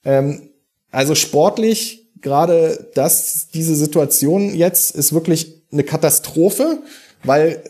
Ähm, 0.04 0.50
also 0.90 1.14
sportlich, 1.14 2.08
gerade 2.20 2.88
das, 2.94 3.48
diese 3.52 3.74
Situation 3.74 4.54
jetzt 4.54 4.94
ist 4.94 5.12
wirklich 5.12 5.64
eine 5.72 5.84
Katastrophe, 5.84 6.78
weil 7.24 7.62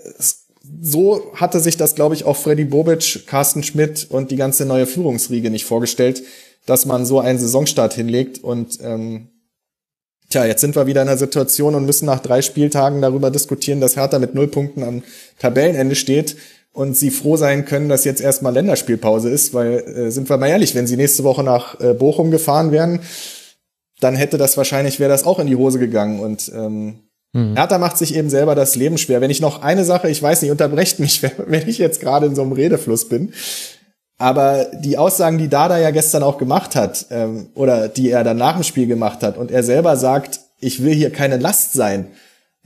so 0.80 1.32
hatte 1.34 1.60
sich 1.60 1.76
das, 1.76 1.94
glaube 1.94 2.14
ich, 2.14 2.24
auch 2.24 2.36
Freddy 2.36 2.64
Bobic, 2.64 3.26
Carsten 3.26 3.62
Schmidt 3.62 4.06
und 4.10 4.30
die 4.30 4.36
ganze 4.36 4.66
neue 4.66 4.86
Führungsriege 4.86 5.50
nicht 5.50 5.64
vorgestellt, 5.64 6.22
dass 6.66 6.86
man 6.86 7.04
so 7.06 7.20
einen 7.20 7.38
Saisonstart 7.38 7.94
hinlegt. 7.94 8.42
Und 8.42 8.78
ähm, 8.82 9.28
tja, 10.28 10.44
jetzt 10.44 10.60
sind 10.60 10.76
wir 10.76 10.86
wieder 10.86 11.02
in 11.02 11.08
einer 11.08 11.16
Situation 11.16 11.74
und 11.74 11.86
müssen 11.86 12.06
nach 12.06 12.20
drei 12.20 12.42
Spieltagen 12.42 13.00
darüber 13.00 13.30
diskutieren, 13.30 13.80
dass 13.80 13.96
Hertha 13.96 14.18
mit 14.18 14.34
null 14.34 14.48
Punkten 14.48 14.82
am 14.82 15.02
Tabellenende 15.38 15.94
steht 15.94 16.36
und 16.72 16.96
sie 16.96 17.10
froh 17.10 17.36
sein 17.36 17.64
können, 17.64 17.88
dass 17.88 18.04
jetzt 18.04 18.20
erstmal 18.20 18.52
Länderspielpause 18.52 19.30
ist, 19.30 19.54
weil, 19.54 19.78
äh, 19.78 20.10
sind 20.10 20.28
wir 20.28 20.36
mal 20.36 20.48
ehrlich, 20.48 20.74
wenn 20.74 20.86
sie 20.86 20.96
nächste 20.96 21.24
Woche 21.24 21.44
nach 21.44 21.80
äh, 21.80 21.94
Bochum 21.94 22.30
gefahren 22.30 22.72
wären, 22.72 23.00
dann 24.00 24.16
hätte 24.16 24.38
das 24.38 24.56
wahrscheinlich, 24.56 24.98
wäre 24.98 25.10
das 25.10 25.24
auch 25.24 25.38
in 25.38 25.46
die 25.46 25.56
Hose 25.56 25.78
gegangen 25.78 26.18
und 26.18 26.50
ähm, 26.52 26.98
mhm. 27.32 27.54
Hertha 27.54 27.78
macht 27.78 27.96
sich 27.96 28.16
eben 28.16 28.28
selber 28.28 28.56
das 28.56 28.74
Leben 28.74 28.98
schwer. 28.98 29.20
Wenn 29.20 29.30
ich 29.30 29.40
noch 29.40 29.62
eine 29.62 29.84
Sache, 29.84 30.10
ich 30.10 30.20
weiß 30.20 30.42
nicht, 30.42 30.50
unterbrecht 30.50 30.98
mich, 30.98 31.22
wenn 31.46 31.68
ich 31.68 31.78
jetzt 31.78 32.00
gerade 32.00 32.26
in 32.26 32.34
so 32.34 32.42
einem 32.42 32.52
Redefluss 32.52 33.08
bin, 33.08 33.32
aber 34.18 34.66
die 34.80 34.96
Aussagen, 34.96 35.38
die 35.38 35.48
Dada 35.48 35.78
ja 35.78 35.90
gestern 35.90 36.22
auch 36.22 36.38
gemacht 36.38 36.76
hat, 36.76 37.06
ähm, 37.10 37.48
oder 37.54 37.88
die 37.88 38.10
er 38.10 38.24
dann 38.24 38.36
nach 38.36 38.54
dem 38.54 38.62
Spiel 38.62 38.86
gemacht 38.86 39.22
hat, 39.22 39.36
und 39.36 39.50
er 39.50 39.62
selber 39.62 39.96
sagt, 39.96 40.40
ich 40.60 40.82
will 40.82 40.94
hier 40.94 41.10
keine 41.10 41.36
Last 41.36 41.72
sein. 41.72 42.08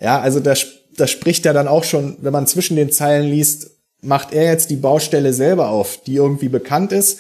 Ja, 0.01 0.21
also 0.21 0.41
das, 0.41 0.67
das 0.97 1.11
spricht 1.11 1.45
ja 1.45 1.53
dann 1.53 1.69
auch 1.69 1.85
schon, 1.85 2.17
wenn 2.21 2.33
man 2.33 2.47
zwischen 2.47 2.77
den 2.77 2.93
Zeilen 2.93 3.29
liest, 3.29 3.71
macht 4.01 4.33
er 4.33 4.45
jetzt 4.45 4.71
die 4.71 4.77
Baustelle 4.77 5.33
selber 5.33 5.71
auf, 5.71 6.03
die 6.07 6.17
irgendwie 6.17 6.49
bekannt 6.49 6.93
ist. 6.93 7.19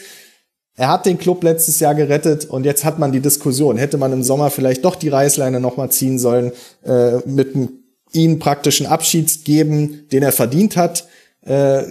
Er 0.77 0.89
hat 0.89 1.07
den 1.07 1.19
Club 1.19 1.43
letztes 1.43 1.81
Jahr 1.81 1.97
gerettet 1.97 2.45
und 2.45 2.65
jetzt 2.65 2.85
hat 2.85 3.01
man 3.01 3.11
die 3.11 3.19
Diskussion. 3.19 3.79
Hätte 3.79 3.99
man 3.99 4.13
im 4.13 4.23
Sommer 4.23 4.51
vielleicht 4.51 4.85
doch 4.85 4.95
die 4.95 5.09
Reißleine 5.09 5.59
nochmal 5.59 5.91
ziehen 5.91 6.21
sollen, 6.21 6.53
äh, 6.85 7.17
mit 7.27 7.57
einem 7.57 7.71
ihm 8.13 8.39
praktischen 8.39 8.87
Abschied 8.87 9.45
geben, 9.45 10.07
den 10.13 10.23
er 10.23 10.33
verdient 10.33 10.77
hat. 10.77 11.09
Äh, 11.45 11.85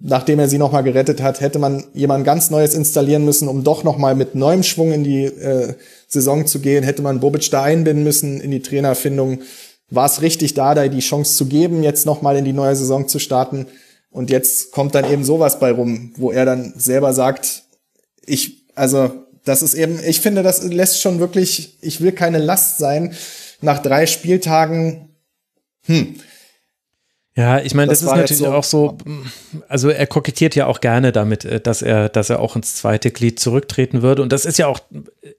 nachdem 0.00 0.38
er 0.38 0.48
sie 0.48 0.58
nochmal 0.58 0.82
gerettet 0.82 1.22
hat, 1.22 1.40
hätte 1.40 1.58
man 1.58 1.84
jemand 1.92 2.24
ganz 2.24 2.50
Neues 2.50 2.74
installieren 2.74 3.24
müssen, 3.24 3.46
um 3.46 3.62
doch 3.62 3.84
nochmal 3.84 4.14
mit 4.14 4.34
neuem 4.34 4.62
Schwung 4.62 4.92
in 4.92 5.04
die 5.04 5.24
äh, 5.24 5.74
Saison 6.08 6.46
zu 6.46 6.60
gehen. 6.60 6.84
Hätte 6.84 7.02
man 7.02 7.20
Bobic 7.20 7.50
da 7.50 7.62
einbinden 7.62 8.02
müssen 8.02 8.40
in 8.40 8.50
die 8.50 8.62
Trainerfindung. 8.62 9.42
War 9.90 10.06
es 10.06 10.22
richtig, 10.22 10.54
da 10.54 10.74
da 10.74 10.88
die 10.88 11.00
Chance 11.00 11.36
zu 11.36 11.46
geben, 11.46 11.82
jetzt 11.82 12.06
nochmal 12.06 12.36
in 12.36 12.44
die 12.44 12.52
neue 12.52 12.76
Saison 12.76 13.08
zu 13.08 13.18
starten? 13.18 13.66
Und 14.10 14.30
jetzt 14.30 14.72
kommt 14.72 14.94
dann 14.94 15.10
eben 15.10 15.24
sowas 15.24 15.58
bei 15.58 15.70
rum, 15.70 16.12
wo 16.16 16.30
er 16.30 16.44
dann 16.44 16.72
selber 16.76 17.12
sagt, 17.12 17.64
ich, 18.24 18.66
also, 18.74 19.10
das 19.44 19.62
ist 19.62 19.74
eben, 19.74 19.98
ich 20.04 20.20
finde, 20.20 20.42
das 20.42 20.62
lässt 20.62 21.00
schon 21.00 21.20
wirklich, 21.20 21.78
ich 21.82 22.00
will 22.00 22.12
keine 22.12 22.38
Last 22.38 22.78
sein. 22.78 23.14
Nach 23.60 23.80
drei 23.80 24.06
Spieltagen, 24.06 25.08
hm, 25.86 26.16
ja, 27.38 27.60
ich 27.60 27.72
meine, 27.72 27.90
das, 27.90 28.00
das 28.00 28.10
ist 28.10 28.16
natürlich 28.16 28.38
so, 28.38 28.46
auch 28.48 28.64
so, 28.64 28.98
also 29.68 29.90
er 29.90 30.08
kokettiert 30.08 30.56
ja 30.56 30.66
auch 30.66 30.80
gerne 30.80 31.12
damit, 31.12 31.44
äh, 31.44 31.60
dass 31.60 31.82
er, 31.82 32.08
dass 32.08 32.30
er 32.30 32.40
auch 32.40 32.56
ins 32.56 32.74
zweite 32.74 33.12
Glied 33.12 33.38
zurücktreten 33.38 34.02
würde. 34.02 34.22
Und 34.22 34.32
das 34.32 34.44
ist 34.44 34.58
ja 34.58 34.66
auch 34.66 34.80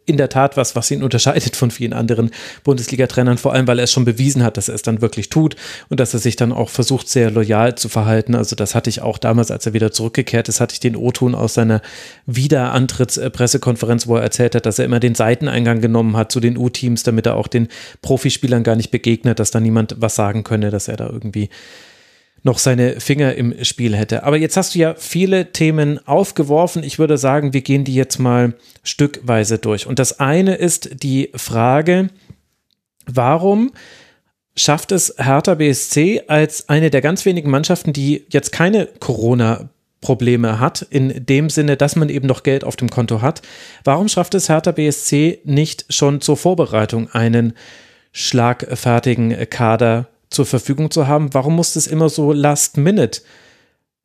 in 0.05 0.15
der 0.15 0.29
Tat 0.29 0.55
was, 0.55 0.77
was 0.77 0.89
ihn 0.91 1.03
unterscheidet 1.03 1.57
von 1.57 1.71
vielen 1.71 1.91
anderen 1.91 2.31
Bundesliga-Trainern, 2.63 3.37
vor 3.37 3.51
allem, 3.51 3.67
weil 3.67 3.79
er 3.79 3.83
es 3.83 3.91
schon 3.91 4.05
bewiesen 4.05 4.43
hat, 4.43 4.55
dass 4.55 4.69
er 4.69 4.75
es 4.75 4.81
dann 4.81 5.01
wirklich 5.01 5.27
tut 5.27 5.57
und 5.89 5.99
dass 5.99 6.13
er 6.13 6.21
sich 6.21 6.37
dann 6.37 6.53
auch 6.53 6.69
versucht, 6.69 7.09
sehr 7.09 7.31
loyal 7.31 7.75
zu 7.75 7.89
verhalten. 7.89 8.33
Also 8.33 8.55
das 8.55 8.75
hatte 8.75 8.89
ich 8.89 9.01
auch 9.01 9.17
damals, 9.17 9.51
als 9.51 9.65
er 9.65 9.73
wieder 9.73 9.91
zurückgekehrt 9.91 10.47
ist, 10.47 10.61
hatte 10.61 10.71
ich 10.71 10.79
den 10.79 10.95
O-Ton 10.95 11.35
aus 11.35 11.55
seiner 11.55 11.81
Wiederantrittspressekonferenz, 12.27 14.07
wo 14.07 14.15
er 14.15 14.23
erzählt 14.23 14.55
hat, 14.55 14.65
dass 14.65 14.79
er 14.79 14.85
immer 14.85 15.01
den 15.01 15.15
Seiteneingang 15.15 15.81
genommen 15.81 16.15
hat 16.15 16.31
zu 16.31 16.39
den 16.39 16.57
U-Teams, 16.57 17.03
damit 17.03 17.25
er 17.25 17.35
auch 17.35 17.47
den 17.47 17.67
Profispielern 18.01 18.63
gar 18.63 18.77
nicht 18.77 18.89
begegnet, 18.89 19.39
dass 19.39 19.51
da 19.51 19.59
niemand 19.59 19.97
was 19.99 20.15
sagen 20.15 20.45
könne, 20.45 20.71
dass 20.71 20.87
er 20.87 20.95
da 20.95 21.09
irgendwie 21.09 21.49
noch 22.43 22.57
seine 22.57 22.99
Finger 22.99 23.35
im 23.35 23.63
Spiel 23.63 23.95
hätte. 23.95 24.23
Aber 24.23 24.37
jetzt 24.37 24.57
hast 24.57 24.75
du 24.75 24.79
ja 24.79 24.95
viele 24.95 25.51
Themen 25.51 26.05
aufgeworfen. 26.07 26.83
Ich 26.83 26.99
würde 26.99 27.17
sagen, 27.17 27.53
wir 27.53 27.61
gehen 27.61 27.83
die 27.83 27.95
jetzt 27.95 28.19
mal 28.19 28.53
stückweise 28.83 29.57
durch. 29.57 29.87
Und 29.87 29.99
das 29.99 30.19
eine 30.19 30.55
ist 30.55 31.03
die 31.03 31.31
Frage, 31.35 32.09
warum 33.05 33.71
schafft 34.55 34.91
es 34.91 35.15
Hertha 35.17 35.55
BSC 35.55 36.23
als 36.27 36.69
eine 36.69 36.89
der 36.89 37.01
ganz 37.01 37.25
wenigen 37.25 37.49
Mannschaften, 37.49 37.93
die 37.93 38.25
jetzt 38.29 38.51
keine 38.51 38.87
Corona 38.99 39.69
Probleme 40.01 40.59
hat, 40.59 40.81
in 40.81 41.25
dem 41.25 41.49
Sinne, 41.49 41.75
dass 41.75 41.95
man 41.95 42.09
eben 42.09 42.27
noch 42.27 42.43
Geld 42.43 42.63
auf 42.63 42.77
dem 42.77 42.89
Konto 42.89 43.21
hat. 43.21 43.41
Warum 43.83 44.07
schafft 44.07 44.33
es 44.33 44.47
Hertha 44.47 44.71
BSC 44.71 45.41
nicht 45.43 45.85
schon 45.89 46.21
zur 46.21 46.37
Vorbereitung 46.37 47.09
einen 47.11 47.53
schlagfertigen 48.11 49.49
Kader 49.49 50.07
zur 50.39 50.45
Verfügung 50.45 50.89
zu 50.89 51.05
haben. 51.05 51.33
Warum 51.33 51.57
muss 51.57 51.73
das 51.73 51.85
immer 51.85 52.07
so 52.07 52.31
Last-Minute 52.31 53.19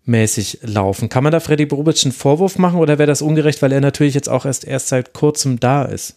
mäßig 0.04 0.58
laufen? 0.62 1.08
Kann 1.08 1.22
man 1.22 1.30
da 1.30 1.38
Freddy 1.38 1.64
Bobic 1.64 2.04
einen 2.04 2.10
Vorwurf 2.10 2.58
machen 2.58 2.80
oder 2.80 2.98
wäre 2.98 3.06
das 3.06 3.22
ungerecht, 3.22 3.62
weil 3.62 3.70
er 3.70 3.80
natürlich 3.80 4.14
jetzt 4.14 4.28
auch 4.28 4.44
erst 4.44 4.64
erst 4.64 4.88
seit 4.88 5.12
kurzem 5.12 5.60
da 5.60 5.84
ist? 5.84 6.16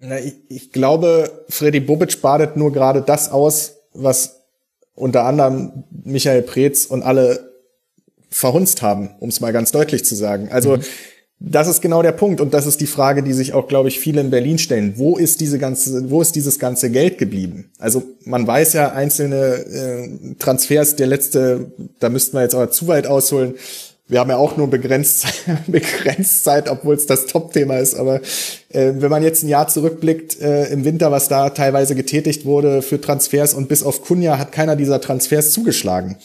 Na, 0.00 0.20
ich, 0.20 0.34
ich 0.50 0.70
glaube, 0.70 1.46
Freddy 1.48 1.80
Bobic 1.80 2.20
badet 2.20 2.58
nur 2.58 2.74
gerade 2.74 3.00
das 3.00 3.30
aus, 3.30 3.76
was 3.94 4.42
unter 4.94 5.24
anderem 5.24 5.84
Michael 6.04 6.42
Preetz 6.42 6.84
und 6.84 7.02
alle 7.02 7.50
verhunzt 8.28 8.82
haben, 8.82 9.14
um 9.18 9.30
es 9.30 9.40
mal 9.40 9.54
ganz 9.54 9.72
deutlich 9.72 10.04
zu 10.04 10.14
sagen. 10.14 10.50
Also 10.52 10.76
mhm. 10.76 10.82
Das 11.40 11.68
ist 11.68 11.80
genau 11.80 12.02
der 12.02 12.12
Punkt 12.12 12.40
und 12.40 12.52
das 12.52 12.66
ist 12.66 12.80
die 12.80 12.86
Frage, 12.86 13.22
die 13.22 13.32
sich 13.32 13.52
auch, 13.52 13.68
glaube 13.68 13.88
ich, 13.88 14.00
viele 14.00 14.20
in 14.20 14.30
Berlin 14.30 14.58
stellen. 14.58 14.94
Wo 14.96 15.16
ist 15.16 15.40
diese 15.40 15.58
ganze, 15.58 16.10
wo 16.10 16.20
ist 16.20 16.34
dieses 16.34 16.58
ganze 16.58 16.90
Geld 16.90 17.16
geblieben? 17.18 17.70
Also 17.78 18.02
man 18.24 18.46
weiß 18.46 18.72
ja 18.72 18.92
einzelne 18.92 19.36
äh, 19.36 20.34
Transfers, 20.40 20.96
der 20.96 21.06
letzte, 21.06 21.70
da 22.00 22.08
müssten 22.08 22.36
wir 22.36 22.42
jetzt 22.42 22.56
aber 22.56 22.70
zu 22.72 22.88
weit 22.88 23.06
ausholen. 23.06 23.54
Wir 24.08 24.18
haben 24.20 24.30
ja 24.30 24.36
auch 24.36 24.56
nur 24.56 24.68
begrenzt, 24.68 25.26
begrenzt 25.68 26.42
Zeit, 26.42 26.68
obwohl 26.68 26.96
es 26.96 27.06
das 27.06 27.26
Top-Thema 27.26 27.76
ist. 27.76 27.94
Aber 27.94 28.16
äh, 28.70 28.94
wenn 28.96 29.10
man 29.10 29.22
jetzt 29.22 29.44
ein 29.44 29.48
Jahr 29.48 29.68
zurückblickt 29.68 30.40
äh, 30.40 30.72
im 30.72 30.84
Winter, 30.84 31.12
was 31.12 31.28
da 31.28 31.50
teilweise 31.50 31.94
getätigt 31.94 32.46
wurde 32.46 32.82
für 32.82 33.00
Transfers 33.00 33.54
und 33.54 33.68
bis 33.68 33.84
auf 33.84 34.02
Kunja 34.02 34.38
hat 34.38 34.50
keiner 34.50 34.74
dieser 34.74 35.00
Transfers 35.00 35.52
zugeschlagen. 35.52 36.16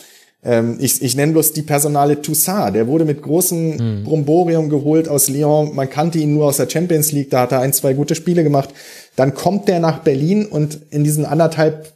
Ähm, 0.46 0.78
ich, 0.80 1.02
ich 1.02 1.16
nenne 1.16 1.34
bloß 1.34 1.54
die 1.54 1.62
Personale 1.62 2.22
Toussaint. 2.22 2.76
Der 2.76 2.88
wurde 2.88 3.06
mit 3.06 3.22
großem 3.22 3.80
hm. 3.80 4.04
Bromborium 4.04 4.70
geholt 4.70 5.08
aus 5.08 5.30
Lyon. 5.30 5.76
Man 5.76 5.90
kannte 5.90 6.20
ihn 6.20 6.34
nur 6.34 6.46
aus 6.46 6.58
der 6.58 6.70
Champions 6.70 7.12
League. 7.12 7.30
Da 7.30 7.42
hat 7.42 7.52
er 7.52 7.60
ein, 7.60 7.74
zwei 7.74 7.94
gute 7.94 8.16
Spiele 8.16 8.44
gemacht. 8.44 8.70
Dann 9.16 9.34
kommt 9.34 9.68
der 9.68 9.80
nach 9.80 10.00
Berlin 10.00 10.46
und 10.46 10.80
in 10.90 11.04
diesen 11.04 11.26
anderthalb 11.26 11.94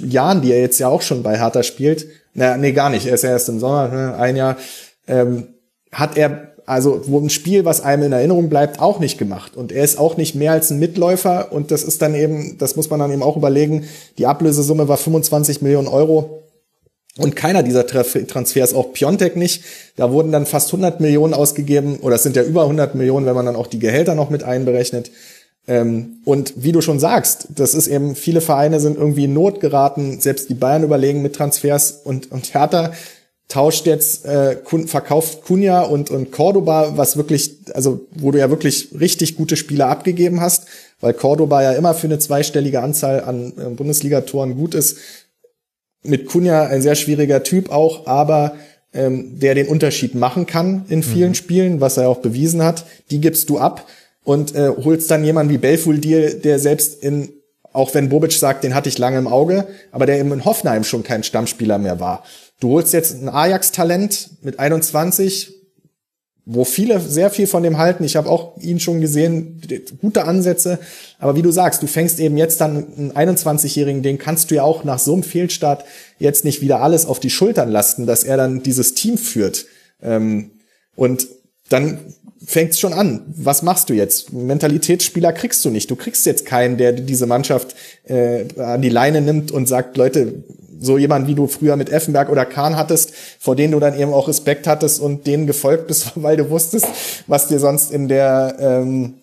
Jahren, 0.00 0.42
die 0.42 0.52
er 0.52 0.60
jetzt 0.60 0.78
ja 0.78 0.88
auch 0.88 1.02
schon 1.02 1.22
bei 1.22 1.38
Hertha 1.38 1.62
spielt, 1.62 2.06
na, 2.34 2.56
nee, 2.56 2.72
gar 2.72 2.90
nicht. 2.90 3.06
Er 3.06 3.14
ist 3.14 3.22
ja 3.22 3.30
erst 3.30 3.48
im 3.48 3.58
Sommer, 3.58 3.88
ne, 3.88 4.14
ein 4.16 4.36
Jahr, 4.36 4.56
ähm, 5.06 5.48
hat 5.90 6.16
er 6.16 6.48
also 6.68 7.00
wo 7.06 7.18
ein 7.18 7.30
Spiel, 7.30 7.64
was 7.64 7.80
einem 7.80 8.04
in 8.04 8.12
Erinnerung 8.12 8.50
bleibt, 8.50 8.78
auch 8.78 9.00
nicht 9.00 9.16
gemacht. 9.16 9.56
Und 9.56 9.72
er 9.72 9.82
ist 9.82 9.98
auch 9.98 10.18
nicht 10.18 10.34
mehr 10.34 10.52
als 10.52 10.70
ein 10.70 10.78
Mitläufer. 10.78 11.50
Und 11.50 11.70
das 11.70 11.82
ist 11.82 12.02
dann 12.02 12.14
eben, 12.14 12.58
das 12.58 12.76
muss 12.76 12.90
man 12.90 13.00
dann 13.00 13.10
eben 13.10 13.22
auch 13.22 13.38
überlegen, 13.38 13.84
die 14.18 14.26
Ablösesumme 14.26 14.86
war 14.86 14.98
25 14.98 15.62
Millionen 15.62 15.88
Euro. 15.88 16.42
Und 17.18 17.36
keiner 17.36 17.62
dieser 17.62 17.86
Transfers, 17.86 18.72
auch 18.72 18.92
Piontek 18.92 19.36
nicht, 19.36 19.64
da 19.96 20.10
wurden 20.12 20.32
dann 20.32 20.46
fast 20.46 20.68
100 20.68 21.00
Millionen 21.00 21.34
ausgegeben, 21.34 21.98
oder 21.98 22.14
es 22.14 22.22
sind 22.22 22.36
ja 22.36 22.42
über 22.42 22.62
100 22.62 22.94
Millionen, 22.94 23.26
wenn 23.26 23.34
man 23.34 23.44
dann 23.44 23.56
auch 23.56 23.66
die 23.66 23.80
Gehälter 23.80 24.14
noch 24.14 24.30
mit 24.30 24.44
einberechnet. 24.44 25.10
Ähm, 25.66 26.20
und 26.24 26.54
wie 26.56 26.72
du 26.72 26.80
schon 26.80 26.98
sagst, 26.98 27.48
das 27.54 27.74
ist 27.74 27.88
eben, 27.88 28.14
viele 28.14 28.40
Vereine 28.40 28.80
sind 28.80 28.96
irgendwie 28.96 29.24
in 29.24 29.34
Not 29.34 29.60
geraten, 29.60 30.20
selbst 30.20 30.48
die 30.48 30.54
Bayern 30.54 30.84
überlegen 30.84 31.20
mit 31.20 31.36
Transfers 31.36 32.00
und, 32.04 32.30
und 32.32 32.54
Hertha 32.54 32.92
tauscht 33.48 33.86
jetzt, 33.86 34.26
äh, 34.26 34.58
verkauft 34.86 35.42
Kunja 35.42 35.80
und, 35.82 36.10
und 36.10 36.32
Cordoba, 36.32 36.96
was 36.96 37.16
wirklich, 37.16 37.56
also 37.74 38.06
wo 38.14 38.30
du 38.30 38.38
ja 38.38 38.50
wirklich 38.50 38.90
richtig 38.98 39.36
gute 39.36 39.56
Spieler 39.56 39.88
abgegeben 39.88 40.40
hast, 40.40 40.66
weil 41.00 41.14
Cordoba 41.14 41.62
ja 41.62 41.72
immer 41.72 41.94
für 41.94 42.06
eine 42.06 42.18
zweistellige 42.18 42.82
Anzahl 42.82 43.22
an 43.24 43.52
äh, 43.58 43.70
Bundesligatoren 43.70 44.54
gut 44.54 44.74
ist. 44.74 44.98
Mit 46.08 46.26
Kunja 46.26 46.66
ein 46.66 46.82
sehr 46.82 46.94
schwieriger 46.94 47.42
Typ 47.42 47.70
auch, 47.70 48.06
aber 48.06 48.56
ähm, 48.92 49.38
der 49.38 49.54
den 49.54 49.68
Unterschied 49.68 50.14
machen 50.14 50.46
kann 50.46 50.84
in 50.88 51.02
vielen 51.02 51.30
mhm. 51.30 51.34
Spielen, 51.34 51.80
was 51.80 51.96
er 51.96 52.08
auch 52.08 52.18
bewiesen 52.18 52.62
hat, 52.62 52.84
die 53.10 53.20
gibst 53.20 53.48
du 53.50 53.58
ab 53.58 53.86
und 54.24 54.54
äh, 54.54 54.70
holst 54.84 55.10
dann 55.10 55.24
jemanden 55.24 55.52
wie 55.52 55.58
Belfodil, 55.58 56.40
der 56.42 56.58
selbst 56.58 57.02
in 57.02 57.32
auch 57.72 57.94
wenn 57.94 58.08
Bobic 58.08 58.32
sagt, 58.32 58.64
den 58.64 58.74
hatte 58.74 58.88
ich 58.88 58.98
lange 58.98 59.18
im 59.18 59.28
Auge, 59.28 59.68
aber 59.92 60.06
der 60.06 60.18
eben 60.18 60.32
in 60.32 60.44
Hoffenheim 60.44 60.84
schon 60.84 61.02
kein 61.02 61.22
Stammspieler 61.22 61.78
mehr 61.78 62.00
war. 62.00 62.24
Du 62.60 62.70
holst 62.70 62.92
jetzt 62.92 63.22
ein 63.22 63.28
Ajax-Talent 63.28 64.30
mit 64.42 64.58
21, 64.58 65.57
wo 66.50 66.64
viele 66.64 66.98
sehr 66.98 67.28
viel 67.28 67.46
von 67.46 67.62
dem 67.62 67.76
halten. 67.76 68.04
Ich 68.04 68.16
habe 68.16 68.30
auch 68.30 68.56
ihn 68.58 68.80
schon 68.80 69.02
gesehen, 69.02 69.60
gute 70.00 70.24
Ansätze. 70.24 70.78
Aber 71.18 71.36
wie 71.36 71.42
du 71.42 71.50
sagst, 71.50 71.82
du 71.82 71.86
fängst 71.86 72.18
eben 72.20 72.38
jetzt 72.38 72.62
dann 72.62 73.12
einen 73.14 73.36
21-Jährigen, 73.36 74.02
den 74.02 74.16
kannst 74.16 74.50
du 74.50 74.54
ja 74.54 74.62
auch 74.62 74.82
nach 74.82 74.98
so 74.98 75.12
einem 75.12 75.22
Fehlstart 75.22 75.84
jetzt 76.18 76.46
nicht 76.46 76.62
wieder 76.62 76.80
alles 76.80 77.04
auf 77.04 77.20
die 77.20 77.28
Schultern 77.28 77.70
lasten, 77.70 78.06
dass 78.06 78.24
er 78.24 78.38
dann 78.38 78.62
dieses 78.62 78.94
Team 78.94 79.18
führt. 79.18 79.66
Ähm, 80.02 80.52
und 80.96 81.28
dann 81.68 81.98
fängt's 82.42 82.80
schon 82.80 82.94
an. 82.94 83.26
Was 83.36 83.62
machst 83.62 83.90
du 83.90 83.94
jetzt? 83.94 84.32
Mentalitätsspieler 84.32 85.34
kriegst 85.34 85.62
du 85.66 85.70
nicht. 85.70 85.90
Du 85.90 85.96
kriegst 85.96 86.24
jetzt 86.24 86.46
keinen, 86.46 86.78
der 86.78 86.92
diese 86.92 87.26
Mannschaft 87.26 87.74
äh, 88.04 88.46
an 88.56 88.80
die 88.80 88.88
Leine 88.88 89.20
nimmt 89.20 89.50
und 89.50 89.68
sagt, 89.68 89.98
Leute, 89.98 90.44
so 90.80 90.98
jemand 90.98 91.26
wie 91.26 91.34
du 91.34 91.46
früher 91.46 91.76
mit 91.76 91.90
Effenberg 91.90 92.28
oder 92.28 92.44
Kahn 92.44 92.76
hattest, 92.76 93.12
vor 93.38 93.56
denen 93.56 93.72
du 93.72 93.80
dann 93.80 93.98
eben 93.98 94.12
auch 94.12 94.28
Respekt 94.28 94.66
hattest 94.66 95.00
und 95.00 95.26
denen 95.26 95.46
gefolgt 95.46 95.86
bist, 95.86 96.12
weil 96.16 96.36
du 96.36 96.50
wusstest, 96.50 96.86
was 97.26 97.48
dir 97.48 97.58
sonst 97.58 97.90
in 97.90 98.08
der 98.08 98.56
ähm, 98.60 99.14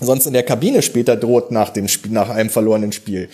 sonst 0.00 0.26
in 0.26 0.32
der 0.32 0.42
Kabine 0.42 0.82
später 0.82 1.16
droht 1.16 1.50
nach 1.50 1.70
dem 1.70 1.88
Spiel, 1.88 2.12
nach 2.12 2.30
einem 2.30 2.50
verlorenen 2.50 2.92
Spiel. 2.92 3.28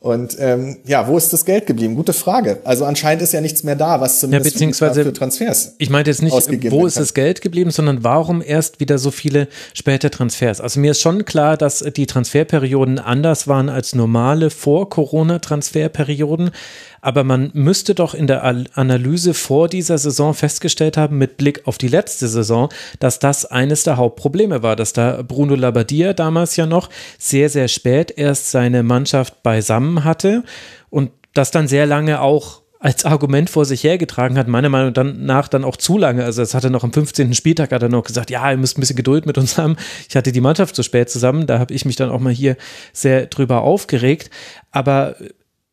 Und 0.00 0.36
ähm, 0.38 0.76
ja, 0.84 1.08
wo 1.08 1.16
ist 1.16 1.32
das 1.32 1.44
Geld 1.44 1.66
geblieben? 1.66 1.96
Gute 1.96 2.12
Frage. 2.12 2.60
Also 2.62 2.84
anscheinend 2.84 3.20
ist 3.20 3.32
ja 3.32 3.40
nichts 3.40 3.64
mehr 3.64 3.74
da, 3.74 4.00
was 4.00 4.20
zumindest 4.20 4.46
ja, 4.46 4.52
beziehungsweise, 4.52 5.02
für 5.02 5.12
Transfers. 5.12 5.74
Ich 5.78 5.90
meinte 5.90 6.12
jetzt 6.12 6.22
nicht, 6.22 6.32
wo 6.70 6.86
ist 6.86 7.00
das 7.00 7.14
Geld 7.14 7.40
geblieben, 7.40 7.72
sondern 7.72 8.04
warum 8.04 8.40
erst 8.40 8.78
wieder 8.78 8.98
so 8.98 9.10
viele 9.10 9.48
späte 9.74 10.10
Transfers? 10.10 10.60
Also 10.60 10.78
mir 10.78 10.92
ist 10.92 11.00
schon 11.00 11.24
klar, 11.24 11.56
dass 11.56 11.80
die 11.80 12.06
Transferperioden 12.06 13.00
anders 13.00 13.48
waren 13.48 13.68
als 13.68 13.92
normale 13.92 14.50
Vor-Corona-Transferperioden 14.50 16.52
aber 17.00 17.24
man 17.24 17.50
müsste 17.54 17.94
doch 17.94 18.14
in 18.14 18.26
der 18.26 18.44
Analyse 18.44 19.34
vor 19.34 19.68
dieser 19.68 19.98
Saison 19.98 20.34
festgestellt 20.34 20.96
haben, 20.96 21.18
mit 21.18 21.36
Blick 21.36 21.66
auf 21.66 21.78
die 21.78 21.88
letzte 21.88 22.28
Saison, 22.28 22.68
dass 22.98 23.18
das 23.18 23.44
eines 23.46 23.84
der 23.84 23.96
Hauptprobleme 23.96 24.62
war, 24.62 24.76
dass 24.76 24.92
da 24.92 25.22
Bruno 25.22 25.54
Labbadia 25.54 26.12
damals 26.12 26.56
ja 26.56 26.66
noch 26.66 26.88
sehr, 27.18 27.48
sehr 27.48 27.68
spät 27.68 28.12
erst 28.16 28.50
seine 28.50 28.82
Mannschaft 28.82 29.42
beisammen 29.42 30.04
hatte 30.04 30.44
und 30.90 31.10
das 31.34 31.50
dann 31.50 31.68
sehr 31.68 31.86
lange 31.86 32.20
auch 32.20 32.62
als 32.80 33.04
Argument 33.04 33.50
vor 33.50 33.64
sich 33.64 33.82
hergetragen 33.82 34.38
hat, 34.38 34.46
meiner 34.46 34.68
Meinung 34.68 34.92
nach 35.24 35.48
dann 35.48 35.64
auch 35.64 35.76
zu 35.76 35.98
lange. 35.98 36.24
Also 36.24 36.42
es 36.42 36.54
hatte 36.54 36.70
noch 36.70 36.84
am 36.84 36.92
15. 36.92 37.34
Spieltag 37.34 37.72
hat 37.72 37.82
er 37.82 37.88
noch 37.88 38.04
gesagt, 38.04 38.30
ja, 38.30 38.48
ihr 38.50 38.56
müsst 38.56 38.78
ein 38.78 38.80
bisschen 38.80 38.96
Geduld 38.96 39.26
mit 39.26 39.36
uns 39.36 39.58
haben. 39.58 39.76
Ich 40.08 40.14
hatte 40.14 40.30
die 40.30 40.40
Mannschaft 40.40 40.76
zu 40.76 40.82
spät 40.82 41.10
zusammen, 41.10 41.46
da 41.46 41.58
habe 41.58 41.74
ich 41.74 41.84
mich 41.84 41.96
dann 41.96 42.10
auch 42.10 42.20
mal 42.20 42.32
hier 42.32 42.56
sehr 42.92 43.26
drüber 43.26 43.62
aufgeregt. 43.62 44.30
Aber 44.70 45.16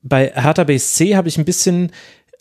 bei 0.06 0.32
Hertha 0.34 0.64
BSC 0.64 1.16
habe 1.16 1.28
ich 1.28 1.38
ein 1.38 1.46
bisschen 1.46 1.92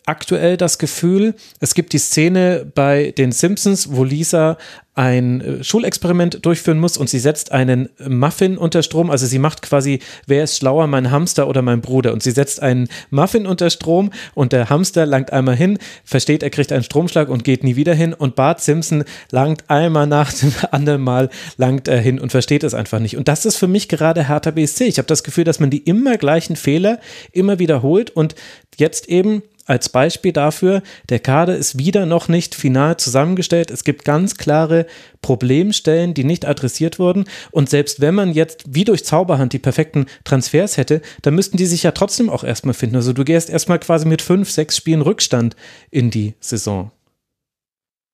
aktuell 0.05 0.55
das 0.55 0.77
Gefühl, 0.77 1.33
es 1.59 1.73
gibt 1.73 1.91
die 1.93 1.97
Szene 1.97 2.71
bei 2.75 3.11
den 3.17 3.31
Simpsons, 3.31 3.91
wo 3.91 4.03
Lisa 4.03 4.57
ein 4.95 5.41
äh, 5.41 5.63
Schulexperiment 5.63 6.45
durchführen 6.45 6.79
muss 6.79 6.97
und 6.97 7.09
sie 7.09 7.19
setzt 7.19 7.51
einen 7.51 7.89
Muffin 8.07 8.57
unter 8.57 8.81
Strom, 8.81 9.11
also 9.11 9.25
sie 9.25 9.39
macht 9.39 9.61
quasi, 9.61 9.99
wer 10.25 10.45
ist 10.45 10.57
schlauer, 10.57 10.87
mein 10.87 11.11
Hamster 11.11 11.47
oder 11.47 11.61
mein 11.61 11.81
Bruder? 11.81 12.13
Und 12.13 12.23
sie 12.23 12.31
setzt 12.31 12.61
einen 12.61 12.87
Muffin 13.09 13.45
unter 13.45 13.69
Strom 13.69 14.11
und 14.33 14.53
der 14.53 14.69
Hamster 14.69 15.05
langt 15.05 15.33
einmal 15.33 15.55
hin, 15.55 15.77
versteht, 16.05 16.43
er 16.43 16.49
kriegt 16.49 16.71
einen 16.71 16.83
Stromschlag 16.83 17.29
und 17.29 17.43
geht 17.43 17.63
nie 17.63 17.75
wieder 17.75 17.93
hin. 17.93 18.13
Und 18.13 18.35
Bart 18.35 18.61
Simpson 18.61 19.03
langt 19.31 19.69
einmal 19.69 20.07
nach 20.07 20.31
dem 20.31 20.53
anderen 20.71 21.01
Mal 21.01 21.29
langt 21.57 21.87
er 21.87 21.99
hin 21.99 22.19
und 22.19 22.31
versteht 22.31 22.63
es 22.63 22.73
einfach 22.73 22.99
nicht. 22.99 23.17
Und 23.17 23.27
das 23.27 23.45
ist 23.45 23.57
für 23.57 23.67
mich 23.67 23.89
gerade 23.89 24.27
Hertha 24.27 24.51
BSC. 24.51 24.85
Ich 24.85 24.97
habe 24.97 25.07
das 25.07 25.23
Gefühl, 25.23 25.43
dass 25.43 25.59
man 25.59 25.69
die 25.69 25.79
immer 25.79 26.17
gleichen 26.17 26.55
Fehler 26.55 26.99
immer 27.33 27.59
wiederholt 27.59 28.11
und 28.11 28.35
jetzt 28.77 29.09
eben 29.09 29.43
als 29.65 29.89
Beispiel 29.89 30.31
dafür, 30.31 30.83
der 31.09 31.19
Kader 31.19 31.57
ist 31.57 31.77
wieder 31.77 32.05
noch 32.05 32.27
nicht 32.27 32.55
final 32.55 32.97
zusammengestellt. 32.97 33.71
Es 33.71 33.83
gibt 33.83 34.05
ganz 34.05 34.35
klare 34.35 34.85
Problemstellen, 35.21 36.13
die 36.13 36.23
nicht 36.23 36.45
adressiert 36.45 36.99
wurden. 36.99 37.25
Und 37.51 37.69
selbst 37.69 37.99
wenn 37.99 38.15
man 38.15 38.31
jetzt 38.31 38.63
wie 38.67 38.83
durch 38.83 39.03
Zauberhand 39.03 39.53
die 39.53 39.59
perfekten 39.59 40.05
Transfers 40.23 40.77
hätte, 40.77 41.01
dann 41.23 41.33
müssten 41.33 41.57
die 41.57 41.65
sich 41.65 41.83
ja 41.83 41.91
trotzdem 41.91 42.29
auch 42.29 42.43
erstmal 42.43 42.75
finden. 42.75 42.95
Also 42.95 43.11
du 43.11 43.23
gehst 43.23 43.49
erstmal 43.49 43.79
quasi 43.79 44.05
mit 44.05 44.21
fünf, 44.21 44.51
sechs 44.51 44.77
Spielen 44.77 45.01
Rückstand 45.01 45.55
in 45.89 46.11
die 46.11 46.35
Saison. 46.39 46.91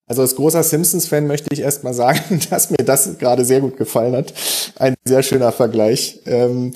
Also 0.08 0.22
als 0.24 0.36
großer 0.36 0.64
Simpsons-Fan 0.64 1.26
möchte 1.28 1.48
ich 1.54 1.62
erstmal 1.62 1.94
sagen, 1.94 2.42
dass 2.50 2.70
mir 2.70 2.84
das 2.84 3.18
gerade 3.18 3.46
sehr 3.46 3.62
gut 3.62 3.78
gefallen 3.78 4.16
hat. 4.16 4.34
Ein 4.78 4.96
sehr 5.06 5.24
schöner 5.24 5.52
Vergleich. 5.52 6.20
Ähm, 6.26 6.74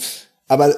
aber 0.47 0.75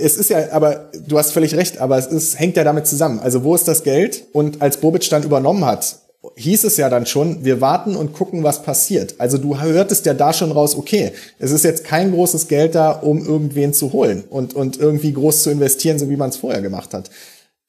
es 0.00 0.16
ist 0.16 0.30
ja, 0.30 0.52
aber 0.52 0.90
du 1.06 1.18
hast 1.18 1.32
völlig 1.32 1.54
recht, 1.54 1.78
aber 1.78 1.98
es 1.98 2.06
ist, 2.06 2.38
hängt 2.38 2.56
ja 2.56 2.64
damit 2.64 2.86
zusammen. 2.86 3.20
Also 3.20 3.44
wo 3.44 3.54
ist 3.54 3.68
das 3.68 3.82
Geld? 3.82 4.26
Und 4.32 4.62
als 4.62 4.78
Bobic 4.78 5.08
dann 5.10 5.22
übernommen 5.22 5.64
hat, 5.64 5.96
hieß 6.36 6.64
es 6.64 6.76
ja 6.76 6.88
dann 6.88 7.06
schon, 7.06 7.44
wir 7.44 7.60
warten 7.60 7.96
und 7.96 8.12
gucken, 8.12 8.42
was 8.42 8.62
passiert. 8.62 9.14
Also 9.18 9.38
du 9.38 9.60
hörtest 9.60 10.06
ja 10.06 10.14
da 10.14 10.32
schon 10.32 10.50
raus, 10.50 10.76
okay, 10.76 11.12
es 11.38 11.50
ist 11.50 11.64
jetzt 11.64 11.84
kein 11.84 12.12
großes 12.12 12.48
Geld 12.48 12.74
da, 12.74 12.90
um 12.90 13.24
irgendwen 13.24 13.72
zu 13.72 13.92
holen 13.92 14.24
und, 14.28 14.54
und 14.54 14.78
irgendwie 14.78 15.12
groß 15.12 15.44
zu 15.44 15.50
investieren, 15.50 15.98
so 15.98 16.10
wie 16.10 16.16
man 16.16 16.30
es 16.30 16.36
vorher 16.36 16.60
gemacht 16.60 16.92
hat. 16.92 17.10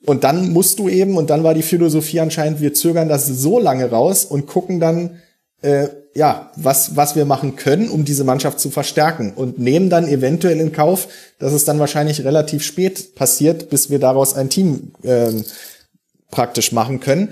Und 0.06 0.24
dann 0.24 0.52
musst 0.52 0.80
du 0.80 0.88
eben, 0.90 1.18
und 1.18 1.30
dann 1.30 1.44
war 1.44 1.54
die 1.54 1.62
Philosophie 1.62 2.22
anscheinend, 2.22 2.62
wir 2.62 2.74
zögern 2.74 3.10
das 3.10 3.28
so 3.28 3.60
lange 3.60 3.90
raus 3.90 4.26
und 4.26 4.48
gucken 4.48 4.80
dann, 4.80 5.20
äh, 5.62 5.88
ja, 6.16 6.52
was, 6.56 6.96
was 6.96 7.16
wir 7.16 7.26
machen 7.26 7.56
können, 7.56 7.90
um 7.90 8.06
diese 8.06 8.24
Mannschaft 8.24 8.60
zu 8.60 8.70
verstärken 8.72 9.34
und 9.36 9.60
nehmen 9.60 9.90
dann 9.90 10.08
eventuell 10.08 10.60
in 10.60 10.72
Kauf, 10.72 11.08
dass 11.38 11.54
es 11.54 11.66
dann 11.66 11.80
wahrscheinlich 11.80 12.24
relativ 12.24 12.64
spät 12.64 13.16
passiert, 13.16 13.70
bis 13.70 13.90
wir 13.90 14.00
daraus 14.00 14.34
ein 14.34 14.50
Team 14.50 14.92
äh, 15.04 15.32
praktisch 16.32 16.72
machen 16.72 17.00
können. 17.00 17.30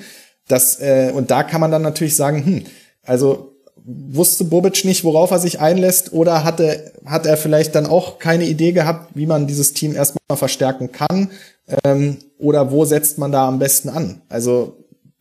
Das, 0.47 0.79
äh, 0.79 1.11
und 1.13 1.31
da 1.31 1.43
kann 1.43 1.61
man 1.61 1.71
dann 1.71 1.81
natürlich 1.81 2.15
sagen, 2.15 2.45
hm, 2.45 2.63
also 3.03 3.53
wusste 3.87 4.43
Bobic 4.43 4.83
nicht, 4.83 5.03
worauf 5.03 5.31
er 5.31 5.39
sich 5.39 5.59
einlässt, 5.59 6.11
oder 6.11 6.43
hatte, 6.43 6.91
hat 7.05 7.25
er 7.25 7.37
vielleicht 7.37 7.73
dann 7.73 7.85
auch 7.85 8.19
keine 8.19 8.45
Idee 8.45 8.73
gehabt, 8.73 9.11
wie 9.15 9.25
man 9.25 9.47
dieses 9.47 9.73
Team 9.73 9.95
erstmal 9.95 10.37
verstärken 10.37 10.91
kann, 10.91 11.31
ähm, 11.85 12.17
oder 12.37 12.71
wo 12.71 12.85
setzt 12.85 13.17
man 13.17 13.31
da 13.31 13.47
am 13.47 13.59
besten 13.59 13.89
an? 13.89 14.21
Also 14.29 14.77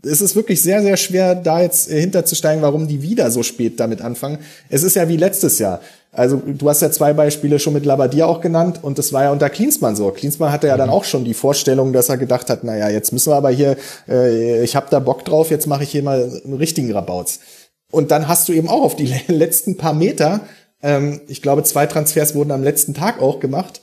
es 0.06 0.20
ist 0.20 0.36
wirklich 0.36 0.62
sehr, 0.62 0.82
sehr 0.82 0.96
schwer, 0.96 1.34
da 1.34 1.60
jetzt 1.60 1.90
hinterzusteigen, 1.90 2.62
warum 2.62 2.88
die 2.88 3.02
wieder 3.02 3.30
so 3.30 3.42
spät 3.42 3.80
damit 3.80 4.00
anfangen. 4.00 4.38
Es 4.68 4.82
ist 4.82 4.96
ja 4.96 5.08
wie 5.08 5.16
letztes 5.16 5.58
Jahr. 5.58 5.80
Also 6.12 6.38
du 6.38 6.68
hast 6.68 6.80
ja 6.80 6.90
zwei 6.90 7.12
Beispiele 7.12 7.58
schon 7.58 7.74
mit 7.74 7.84
Labadia 7.84 8.24
auch 8.24 8.40
genannt 8.40 8.80
und 8.82 8.96
das 8.96 9.12
war 9.12 9.24
ja 9.24 9.32
unter 9.32 9.50
Klinsmann 9.50 9.96
so. 9.96 10.10
Klinsmann 10.10 10.50
hatte 10.50 10.68
ja 10.68 10.76
dann 10.78 10.88
mhm. 10.88 10.94
auch 10.94 11.04
schon 11.04 11.24
die 11.24 11.34
Vorstellung, 11.34 11.92
dass 11.92 12.08
er 12.08 12.16
gedacht 12.16 12.48
hat, 12.48 12.64
naja, 12.64 12.88
jetzt 12.88 13.12
müssen 13.12 13.30
wir 13.30 13.36
aber 13.36 13.50
hier, 13.50 13.76
äh, 14.08 14.64
ich 14.64 14.76
habe 14.76 14.86
da 14.90 14.98
Bock 14.98 15.24
drauf, 15.26 15.50
jetzt 15.50 15.66
mache 15.66 15.82
ich 15.82 15.90
hier 15.90 16.02
mal 16.02 16.40
einen 16.44 16.54
richtigen 16.54 16.90
Rabauz. 16.92 17.40
Und 17.90 18.10
dann 18.10 18.28
hast 18.28 18.48
du 18.48 18.52
eben 18.52 18.68
auch 18.68 18.82
auf 18.82 18.96
die 18.96 19.14
letzten 19.28 19.76
paar 19.76 19.92
Meter, 19.92 20.40
ähm, 20.82 21.20
ich 21.28 21.42
glaube, 21.42 21.64
zwei 21.64 21.86
Transfers 21.86 22.34
wurden 22.34 22.50
am 22.50 22.62
letzten 22.62 22.94
Tag 22.94 23.20
auch 23.20 23.38
gemacht, 23.38 23.82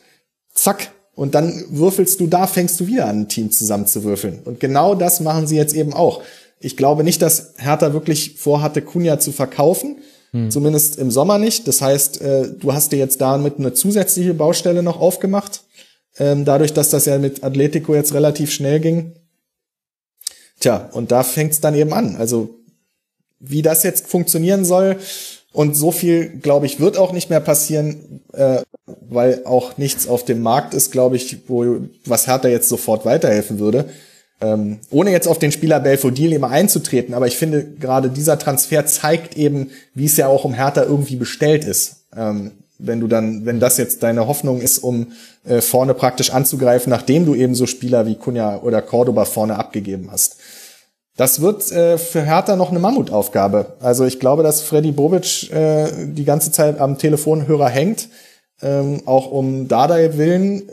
zack, 0.54 0.90
und 1.16 1.36
dann 1.36 1.66
würfelst 1.70 2.20
du 2.20 2.28
da, 2.28 2.48
fängst 2.48 2.80
du 2.80 2.88
wieder 2.88 3.08
an, 3.08 3.22
ein 3.22 3.30
Team 3.30 3.52
zusammenzuwürfeln. 3.52 4.40
Und 4.46 4.60
genau 4.60 4.96
das 4.96 5.20
machen 5.20 5.46
sie 5.48 5.56
jetzt 5.56 5.76
eben 5.76 5.94
auch. 5.94 6.22
Ich 6.60 6.78
glaube 6.78 7.04
nicht, 7.04 7.22
dass 7.22 7.54
Hertha 7.58 7.94
wirklich 7.94 8.36
vorhatte, 8.38 8.82
Kunja 8.82 9.20
zu 9.20 9.32
verkaufen. 9.32 9.98
Hm. 10.32 10.50
Zumindest 10.50 10.98
im 10.98 11.12
Sommer 11.12 11.38
nicht. 11.38 11.68
Das 11.68 11.82
heißt, 11.82 12.22
äh, 12.22 12.50
du 12.58 12.74
hast 12.74 12.92
dir 12.92 12.98
jetzt 12.98 13.22
damit 13.22 13.60
eine 13.60 13.74
zusätzliche 13.74 14.34
Baustelle 14.34 14.82
noch 14.82 15.00
aufgemacht. 15.00 15.64
Ähm, 16.18 16.46
dadurch, 16.46 16.74
dass 16.74 16.90
das 16.90 17.06
ja 17.06 17.18
mit 17.20 17.44
Atletico 17.44 17.94
jetzt 17.94 18.14
relativ 18.14 18.52
schnell 18.52 18.80
ging. 18.80 19.14
Tja, 20.60 20.90
und 20.94 21.12
da 21.12 21.24
fängt's 21.24 21.60
dann 21.60 21.76
eben 21.76 21.94
an. 21.94 22.16
Also, 22.16 22.62
wie 23.40 23.62
das 23.62 23.84
jetzt 23.84 24.08
funktionieren 24.08 24.66
soll, 24.66 24.98
und 25.54 25.76
so 25.76 25.92
viel, 25.92 26.30
glaube 26.30 26.66
ich, 26.66 26.80
wird 26.80 26.98
auch 26.98 27.14
nicht 27.14 27.30
mehr 27.30 27.40
passieren, 27.40 28.22
äh, 28.34 28.58
weil 29.08 29.46
auch 29.46 29.78
nichts 29.78 30.08
auf 30.08 30.26
dem 30.26 30.42
Markt 30.42 30.74
ist, 30.74 30.92
glaube 30.92 31.16
ich, 31.16 31.38
wo 31.48 31.78
was 32.06 32.28
Hertha 32.28 32.50
jetzt 32.50 32.68
sofort 32.68 33.06
weiterhelfen 33.06 33.60
würde. 33.60 33.86
Ähm, 34.42 34.80
ohne 34.90 35.12
jetzt 35.12 35.28
auf 35.28 35.40
den 35.40 35.52
Spieler 35.52 35.80
Belfodil 35.80 36.34
immer 36.34 36.50
einzutreten, 36.50 37.14
aber 37.14 37.28
ich 37.28 37.38
finde, 37.38 37.64
gerade 37.80 38.10
dieser 38.10 38.38
Transfer 38.38 38.86
zeigt 38.86 39.38
eben, 39.38 39.70
wie 39.94 40.06
es 40.06 40.18
ja 40.18 40.28
auch 40.28 40.44
um 40.44 40.54
Hertha 40.54 40.84
irgendwie 40.84 41.16
bestellt 41.16 41.64
ist. 41.64 42.08
Ähm, 42.18 42.52
wenn 42.80 43.00
du 43.00 43.08
dann, 43.08 43.46
wenn 43.46 43.60
das 43.60 43.78
jetzt 43.78 44.04
deine 44.04 44.28
Hoffnung 44.28 44.60
ist, 44.60 44.80
um 44.80 45.14
äh, 45.46 45.62
vorne 45.62 45.94
praktisch 45.94 46.32
anzugreifen, 46.32 46.90
nachdem 46.90 47.26
du 47.26 47.36
eben 47.36 47.56
so 47.56 47.68
Spieler 47.68 48.06
wie 48.08 48.16
Kunja 48.16 48.60
oder 48.62 48.82
Cordoba 48.82 49.26
vorne 49.26 49.56
abgegeben 49.58 50.10
hast. 50.12 50.38
Das 51.16 51.42
wird 51.42 51.72
äh, 51.72 51.98
für 51.98 52.24
Hertha 52.24 52.56
noch 52.56 52.72
eine 52.72 52.80
Mammutaufgabe. 52.80 53.78
Also 53.80 54.06
ich 54.06 54.20
glaube, 54.20 54.42
dass 54.42 54.62
Freddy 54.62 54.92
Bobic 54.92 55.52
äh, 55.52 56.08
die 56.08 56.26
ganze 56.26 56.52
Zeit 56.52 56.80
am 56.80 56.98
Telefonhörer 56.98 57.70
hängt, 57.70 58.10
ähm, 58.62 59.04
auch 59.06 59.30
um 59.30 59.68
Dardai 59.68 60.18
willen, 60.18 60.64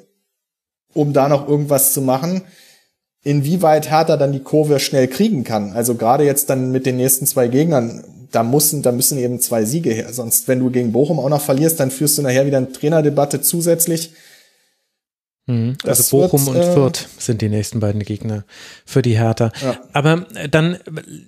um 0.94 1.12
da 1.12 1.28
noch 1.28 1.46
irgendwas 1.46 1.92
zu 1.92 2.00
machen. 2.00 2.42
Inwieweit 3.22 3.90
Hertha 3.90 4.16
dann 4.16 4.32
die 4.32 4.42
Kurve 4.42 4.80
schnell 4.80 5.08
kriegen 5.08 5.44
kann. 5.44 5.72
Also 5.74 5.94
gerade 5.94 6.24
jetzt 6.24 6.48
dann 6.48 6.72
mit 6.72 6.86
den 6.86 6.96
nächsten 6.96 7.26
zwei 7.26 7.48
Gegnern, 7.48 8.02
da 8.32 8.42
müssen, 8.42 8.80
da 8.80 8.92
müssen 8.92 9.18
eben 9.18 9.40
zwei 9.40 9.66
Siege 9.66 9.90
her. 9.90 10.10
Sonst, 10.12 10.48
wenn 10.48 10.60
du 10.60 10.70
gegen 10.70 10.92
Bochum 10.92 11.18
auch 11.18 11.28
noch 11.28 11.42
verlierst, 11.42 11.80
dann 11.80 11.90
führst 11.90 12.16
du 12.16 12.22
nachher 12.22 12.46
wieder 12.46 12.56
eine 12.56 12.72
Trainerdebatte 12.72 13.42
zusätzlich. 13.42 14.12
Mhm. 15.46 15.76
Also 15.84 16.16
Bochum 16.16 16.46
wird, 16.46 16.56
und 16.56 16.62
äh, 16.62 16.72
Fürth 16.72 17.08
sind 17.18 17.42
die 17.42 17.48
nächsten 17.48 17.80
beiden 17.80 18.02
Gegner 18.02 18.44
für 18.84 19.02
die 19.02 19.18
Hertha. 19.18 19.50
Ja. 19.62 19.78
Aber 19.92 20.26
dann 20.50 20.78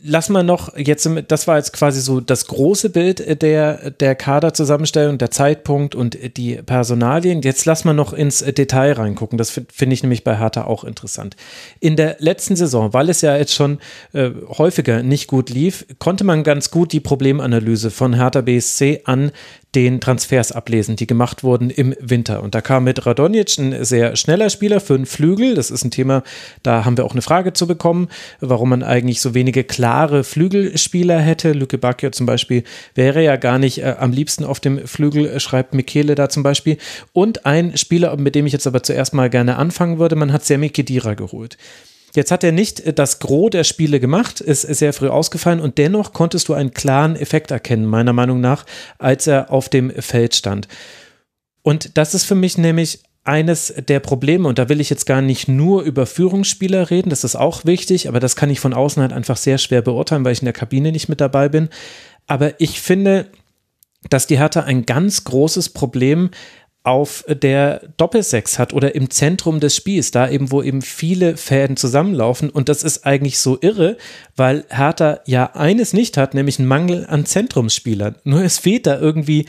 lass 0.02 0.28
mal 0.28 0.44
noch 0.44 0.76
jetzt, 0.76 1.08
das 1.28 1.48
war 1.48 1.56
jetzt 1.56 1.72
quasi 1.72 2.00
so 2.00 2.20
das 2.20 2.46
große 2.46 2.90
Bild 2.90 3.42
der, 3.42 3.90
der 3.90 4.14
Kaderzusammenstellung, 4.14 5.18
der 5.18 5.30
Zeitpunkt 5.30 5.94
und 5.94 6.18
die 6.36 6.56
Personalien. 6.56 7.42
Jetzt 7.42 7.64
lass 7.64 7.84
mal 7.84 7.94
noch 7.94 8.12
ins 8.12 8.38
Detail 8.38 8.92
reingucken. 8.92 9.38
Das 9.38 9.50
finde 9.50 9.94
ich 9.94 10.02
nämlich 10.02 10.24
bei 10.24 10.38
Hertha 10.38 10.64
auch 10.64 10.84
interessant. 10.84 11.36
In 11.80 11.96
der 11.96 12.16
letzten 12.18 12.54
Saison, 12.54 12.92
weil 12.92 13.08
es 13.08 13.22
ja 13.22 13.36
jetzt 13.36 13.54
schon 13.54 13.78
äh, 14.12 14.30
häufiger 14.58 15.02
nicht 15.02 15.26
gut 15.26 15.50
lief, 15.50 15.86
konnte 15.98 16.24
man 16.24 16.44
ganz 16.44 16.70
gut 16.70 16.92
die 16.92 17.00
Problemanalyse 17.00 17.90
von 17.90 18.14
Hertha 18.14 18.42
BSC 18.42 19.02
an 19.04 19.32
den 19.74 20.00
Transfers 20.00 20.52
ablesen, 20.52 20.96
die 20.96 21.06
gemacht 21.06 21.42
wurden 21.42 21.70
im 21.70 21.94
Winter. 21.98 22.42
Und 22.42 22.54
da 22.54 22.60
kam 22.60 22.84
mit 22.84 23.06
Radonjic 23.06 23.58
ein 23.58 23.84
sehr 23.84 24.16
schneller 24.16 24.50
Spieler 24.50 24.80
für 24.80 24.94
einen 24.94 25.06
Flügel. 25.06 25.54
Das 25.54 25.70
ist 25.70 25.84
ein 25.84 25.90
Thema, 25.90 26.22
da 26.62 26.84
haben 26.84 26.96
wir 26.96 27.04
auch 27.04 27.12
eine 27.12 27.22
Frage 27.22 27.52
zu 27.54 27.66
bekommen, 27.66 28.08
warum 28.40 28.68
man 28.68 28.82
eigentlich 28.82 29.20
so 29.20 29.34
wenige 29.34 29.64
klare 29.64 30.24
Flügelspieler 30.24 31.18
hätte. 31.18 31.52
Luke 31.52 31.78
Bacchio 31.78 32.10
zum 32.10 32.26
Beispiel 32.26 32.64
wäre 32.94 33.22
ja 33.22 33.36
gar 33.36 33.58
nicht 33.58 33.78
äh, 33.78 33.96
am 33.98 34.12
liebsten 34.12 34.44
auf 34.44 34.60
dem 34.60 34.86
Flügel, 34.86 35.26
äh, 35.26 35.40
schreibt 35.40 35.74
Michele 35.74 36.14
da 36.14 36.28
zum 36.28 36.42
Beispiel. 36.42 36.76
Und 37.12 37.46
ein 37.46 37.76
Spieler, 37.76 38.14
mit 38.16 38.34
dem 38.34 38.46
ich 38.46 38.52
jetzt 38.52 38.66
aber 38.66 38.82
zuerst 38.82 39.14
mal 39.14 39.30
gerne 39.30 39.56
anfangen 39.56 39.98
würde, 39.98 40.16
man 40.16 40.32
hat 40.32 40.44
Semi 40.44 40.68
Kedira 40.68 41.14
geholt. 41.14 41.56
Jetzt 42.14 42.30
hat 42.30 42.44
er 42.44 42.52
nicht 42.52 42.80
äh, 42.80 42.92
das 42.92 43.18
Gros 43.18 43.50
der 43.50 43.64
Spiele 43.64 44.00
gemacht, 44.00 44.40
ist 44.40 44.62
sehr 44.62 44.92
früh 44.92 45.08
ausgefallen 45.08 45.60
und 45.60 45.78
dennoch 45.78 46.12
konntest 46.12 46.48
du 46.48 46.54
einen 46.54 46.74
klaren 46.74 47.16
Effekt 47.16 47.50
erkennen, 47.50 47.86
meiner 47.86 48.12
Meinung 48.12 48.40
nach, 48.40 48.66
als 48.98 49.26
er 49.26 49.50
auf 49.50 49.68
dem 49.68 49.90
Feld 49.90 50.34
stand. 50.34 50.68
Und 51.62 51.96
das 51.96 52.14
ist 52.14 52.24
für 52.24 52.34
mich 52.34 52.58
nämlich 52.58 53.00
eines 53.24 53.72
der 53.88 54.00
Probleme, 54.00 54.48
und 54.48 54.58
da 54.58 54.68
will 54.68 54.80
ich 54.80 54.90
jetzt 54.90 55.06
gar 55.06 55.22
nicht 55.22 55.46
nur 55.46 55.82
über 55.82 56.06
Führungsspieler 56.06 56.90
reden, 56.90 57.10
das 57.10 57.22
ist 57.22 57.36
auch 57.36 57.64
wichtig, 57.64 58.08
aber 58.08 58.18
das 58.18 58.34
kann 58.34 58.50
ich 58.50 58.58
von 58.58 58.74
außen 58.74 59.00
halt 59.00 59.12
einfach 59.12 59.36
sehr 59.36 59.58
schwer 59.58 59.80
beurteilen, 59.80 60.24
weil 60.24 60.32
ich 60.32 60.40
in 60.40 60.46
der 60.46 60.52
Kabine 60.52 60.90
nicht 60.90 61.08
mit 61.08 61.20
dabei 61.20 61.48
bin. 61.48 61.68
Aber 62.26 62.60
ich 62.60 62.80
finde, 62.80 63.28
dass 64.10 64.26
die 64.26 64.38
Hertha 64.38 64.62
ein 64.62 64.86
ganz 64.86 65.22
großes 65.22 65.68
Problem 65.68 66.30
auf 66.84 67.24
der 67.28 67.82
Doppelsechs 67.96 68.58
hat 68.58 68.72
oder 68.72 68.94
im 68.94 69.08
Zentrum 69.10 69.60
des 69.60 69.76
Spiels, 69.76 70.10
da 70.10 70.28
eben, 70.28 70.50
wo 70.50 70.62
eben 70.62 70.82
viele 70.82 71.36
Fäden 71.36 71.76
zusammenlaufen. 71.76 72.50
Und 72.50 72.68
das 72.68 72.82
ist 72.82 73.06
eigentlich 73.06 73.38
so 73.38 73.58
irre, 73.60 73.96
weil 74.36 74.64
Hertha 74.68 75.20
ja 75.26 75.52
eines 75.54 75.92
nicht 75.92 76.16
hat, 76.16 76.34
nämlich 76.34 76.58
einen 76.58 76.68
Mangel 76.68 77.06
an 77.06 77.24
Zentrumsspielern. 77.24 78.16
Nur 78.24 78.42
es 78.42 78.58
fehlt 78.58 78.86
da 78.86 78.98
irgendwie 78.98 79.46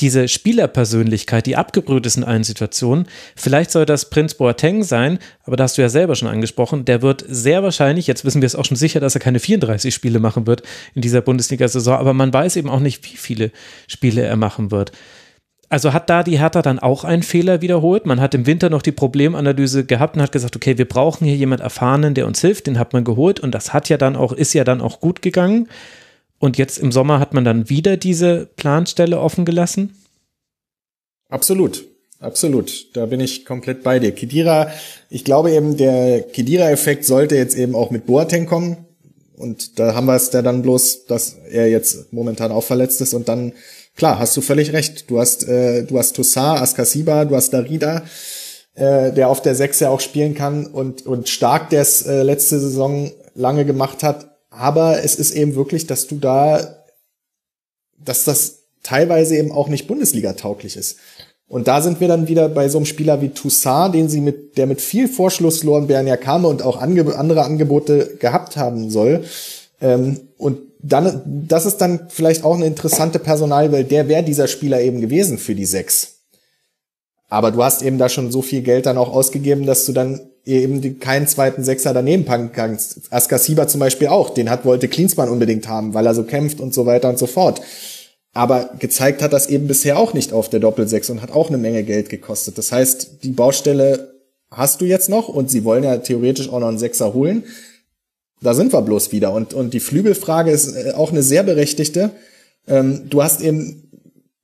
diese 0.00 0.28
Spielerpersönlichkeit, 0.28 1.46
die 1.46 1.56
abgebrüht 1.56 2.04
ist 2.04 2.18
in 2.18 2.24
allen 2.24 2.44
Situationen. 2.44 3.06
Vielleicht 3.34 3.70
soll 3.70 3.86
das 3.86 4.10
Prinz 4.10 4.34
Boateng 4.34 4.82
sein, 4.82 5.18
aber 5.44 5.56
da 5.56 5.64
hast 5.64 5.78
du 5.78 5.82
ja 5.82 5.88
selber 5.88 6.14
schon 6.14 6.28
angesprochen, 6.28 6.84
der 6.84 7.00
wird 7.00 7.24
sehr 7.26 7.62
wahrscheinlich, 7.62 8.06
jetzt 8.06 8.26
wissen 8.26 8.42
wir 8.42 8.46
es 8.46 8.56
auch 8.56 8.66
schon 8.66 8.76
sicher, 8.76 9.00
dass 9.00 9.14
er 9.14 9.22
keine 9.22 9.40
34 9.40 9.94
Spiele 9.94 10.20
machen 10.20 10.46
wird 10.46 10.62
in 10.94 11.00
dieser 11.00 11.22
Bundesliga-Saison, 11.22 11.96
aber 11.96 12.12
man 12.12 12.30
weiß 12.30 12.56
eben 12.56 12.68
auch 12.68 12.80
nicht, 12.80 13.10
wie 13.10 13.16
viele 13.16 13.52
Spiele 13.88 14.20
er 14.20 14.36
machen 14.36 14.70
wird 14.70 14.92
also 15.68 15.92
hat 15.92 16.08
da 16.08 16.22
die 16.22 16.38
Hertha 16.38 16.62
dann 16.62 16.78
auch 16.78 17.04
einen 17.04 17.22
Fehler 17.22 17.60
wiederholt. 17.60 18.06
Man 18.06 18.20
hat 18.20 18.34
im 18.34 18.46
Winter 18.46 18.70
noch 18.70 18.82
die 18.82 18.92
Problemanalyse 18.92 19.84
gehabt 19.84 20.16
und 20.16 20.22
hat 20.22 20.32
gesagt, 20.32 20.56
okay, 20.56 20.78
wir 20.78 20.86
brauchen 20.86 21.26
hier 21.26 21.36
jemand 21.36 21.60
Erfahrenen, 21.60 22.14
der 22.14 22.26
uns 22.26 22.40
hilft. 22.40 22.66
Den 22.66 22.78
hat 22.78 22.92
man 22.92 23.04
geholt 23.04 23.40
und 23.40 23.52
das 23.52 23.72
hat 23.72 23.88
ja 23.88 23.96
dann 23.96 24.16
auch, 24.16 24.32
ist 24.32 24.52
ja 24.52 24.64
dann 24.64 24.80
auch 24.80 25.00
gut 25.00 25.22
gegangen. 25.22 25.68
Und 26.38 26.58
jetzt 26.58 26.78
im 26.78 26.92
Sommer 26.92 27.18
hat 27.18 27.34
man 27.34 27.44
dann 27.44 27.68
wieder 27.68 27.96
diese 27.96 28.46
Planstelle 28.56 29.18
offen 29.18 29.44
gelassen? 29.44 29.96
Absolut. 31.28 31.84
Absolut, 32.18 32.96
da 32.96 33.04
bin 33.06 33.20
ich 33.20 33.44
komplett 33.44 33.82
bei 33.82 33.98
dir. 33.98 34.10
Kidira, 34.10 34.70
ich 35.10 35.22
glaube 35.22 35.52
eben, 35.52 35.76
der 35.76 36.22
Kidira-Effekt 36.22 37.04
sollte 37.04 37.36
jetzt 37.36 37.54
eben 37.56 37.74
auch 37.74 37.90
mit 37.90 38.06
Boateng 38.06 38.46
kommen. 38.46 38.78
Und 39.36 39.78
da 39.78 39.94
haben 39.94 40.06
wir 40.06 40.16
es 40.16 40.32
ja 40.32 40.40
dann 40.40 40.62
bloß, 40.62 41.04
dass 41.04 41.36
er 41.50 41.68
jetzt 41.68 42.10
momentan 42.14 42.52
auch 42.52 42.64
verletzt 42.64 43.02
ist 43.02 43.12
und 43.12 43.28
dann 43.28 43.52
klar, 43.96 44.18
hast 44.18 44.36
du 44.36 44.40
völlig 44.40 44.72
recht. 44.72 45.10
Du 45.10 45.18
hast, 45.18 45.48
äh, 45.48 45.82
du 45.82 45.98
hast 45.98 46.14
Tossar, 46.14 46.62
Askasiba, 46.62 47.24
du 47.24 47.34
hast 47.34 47.50
Darida, 47.50 48.04
äh, 48.74 49.12
der 49.12 49.28
auf 49.28 49.42
der 49.42 49.54
Sechs 49.54 49.80
ja 49.80 49.90
auch 49.90 50.00
spielen 50.00 50.34
kann 50.34 50.66
und, 50.66 51.06
und 51.06 51.28
stark 51.28 51.70
der 51.70 51.82
es 51.82 52.02
äh, 52.06 52.22
letzte 52.22 52.60
Saison 52.60 53.10
lange 53.34 53.64
gemacht 53.64 54.02
hat. 54.02 54.36
Aber 54.50 55.02
es 55.02 55.16
ist 55.16 55.32
eben 55.32 55.54
wirklich, 55.54 55.86
dass 55.86 56.06
du 56.06 56.16
da, 56.16 56.84
dass 57.98 58.24
das 58.24 58.62
teilweise 58.82 59.36
eben 59.36 59.50
auch 59.50 59.68
nicht 59.68 59.88
Bundesliga 59.88 60.34
tauglich 60.34 60.76
ist. 60.76 60.98
Und 61.48 61.68
da 61.68 61.80
sind 61.80 62.00
wir 62.00 62.08
dann 62.08 62.28
wieder 62.28 62.48
bei 62.48 62.68
so 62.68 62.78
einem 62.78 62.86
Spieler 62.86 63.20
wie 63.20 63.28
Toussaint, 63.28 63.94
den 63.94 64.08
sie 64.08 64.20
mit, 64.20 64.56
der 64.56 64.66
mit 64.66 64.80
viel 64.80 65.06
Vorschlusslorbeeren 65.06 66.06
ja 66.06 66.16
kam 66.16 66.44
und 66.44 66.62
auch 66.62 66.80
ange 66.80 67.16
andere 67.16 67.44
Angebote 67.44 68.16
gehabt 68.18 68.56
haben 68.56 68.90
soll. 68.90 69.24
Ähm, 69.80 70.20
und 70.38 70.58
dann, 70.82 71.22
das 71.48 71.66
ist 71.66 71.78
dann 71.78 72.08
vielleicht 72.08 72.44
auch 72.44 72.54
eine 72.54 72.66
interessante 72.66 73.18
Personalwelt. 73.18 73.90
Der 73.90 74.08
wäre 74.08 74.22
dieser 74.22 74.46
Spieler 74.46 74.80
eben 74.80 75.00
gewesen 75.00 75.38
für 75.38 75.54
die 75.54 75.66
sechs. 75.66 76.16
Aber 77.28 77.50
du 77.50 77.62
hast 77.62 77.82
eben 77.82 77.98
da 77.98 78.08
schon 78.08 78.30
so 78.30 78.40
viel 78.42 78.62
Geld 78.62 78.86
dann 78.86 78.98
auch 78.98 79.12
ausgegeben, 79.12 79.66
dass 79.66 79.84
du 79.84 79.92
dann 79.92 80.20
eben 80.44 81.00
keinen 81.00 81.26
zweiten 81.26 81.64
Sechser 81.64 81.92
daneben 81.92 82.24
packen 82.24 82.52
kannst. 82.52 83.12
Askasiba 83.12 83.66
zum 83.66 83.80
Beispiel 83.80 84.08
auch. 84.08 84.30
Den 84.30 84.48
hat, 84.48 84.64
wollte 84.64 84.86
Klinsmann 84.86 85.28
unbedingt 85.28 85.66
haben, 85.66 85.92
weil 85.92 86.06
er 86.06 86.14
so 86.14 86.22
kämpft 86.22 86.60
und 86.60 86.72
so 86.72 86.86
weiter 86.86 87.08
und 87.08 87.18
so 87.18 87.26
fort. 87.26 87.60
Aber 88.32 88.70
gezeigt 88.78 89.22
hat 89.22 89.32
das 89.32 89.48
eben 89.48 89.66
bisher 89.66 89.98
auch 89.98 90.14
nicht 90.14 90.32
auf 90.32 90.48
der 90.48 90.60
Doppelsechs 90.60 91.10
und 91.10 91.20
hat 91.20 91.32
auch 91.32 91.48
eine 91.48 91.58
Menge 91.58 91.82
Geld 91.82 92.10
gekostet. 92.10 92.58
Das 92.58 92.70
heißt, 92.70 93.24
die 93.24 93.32
Baustelle 93.32 94.14
hast 94.50 94.80
du 94.80 94.84
jetzt 94.84 95.08
noch 95.08 95.28
und 95.28 95.50
sie 95.50 95.64
wollen 95.64 95.82
ja 95.82 95.96
theoretisch 95.96 96.48
auch 96.48 96.60
noch 96.60 96.68
einen 96.68 96.78
Sechser 96.78 97.12
holen. 97.12 97.44
Da 98.42 98.54
sind 98.54 98.72
wir 98.72 98.82
bloß 98.82 99.12
wieder. 99.12 99.32
Und, 99.32 99.54
und 99.54 99.72
die 99.72 99.80
Flügelfrage 99.80 100.50
ist 100.50 100.74
äh, 100.74 100.92
auch 100.92 101.10
eine 101.10 101.22
sehr 101.22 101.42
berechtigte. 101.42 102.10
Ähm, 102.68 103.08
du 103.08 103.22
hast 103.22 103.40
eben 103.40 103.86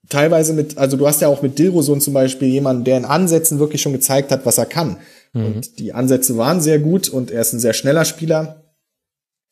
teilweise 0.09 0.53
mit, 0.53 0.79
also 0.79 0.97
du 0.97 1.07
hast 1.07 1.21
ja 1.21 1.29
auch 1.29 1.43
mit 1.43 1.59
Dilrosun 1.59 2.01
zum 2.01 2.15
Beispiel 2.15 2.49
jemanden, 2.49 2.85
der 2.85 2.99
in 2.99 3.05
Ansätzen 3.05 3.59
wirklich 3.59 3.83
schon 3.83 3.93
gezeigt 3.93 4.31
hat, 4.31 4.47
was 4.47 4.59
er 4.59 4.67
kann. 4.67 4.99
Mhm. 5.33 5.47
Und 5.47 5.79
die 5.79 5.93
Ansätze 5.93 6.37
waren 6.37 6.61
sehr 6.61 6.79
gut 6.79 7.09
und 7.09 7.31
er 7.31 7.41
ist 7.41 7.53
ein 7.53 7.61
sehr 7.61 7.73
schneller 7.73 8.05
Spieler. 8.05 8.63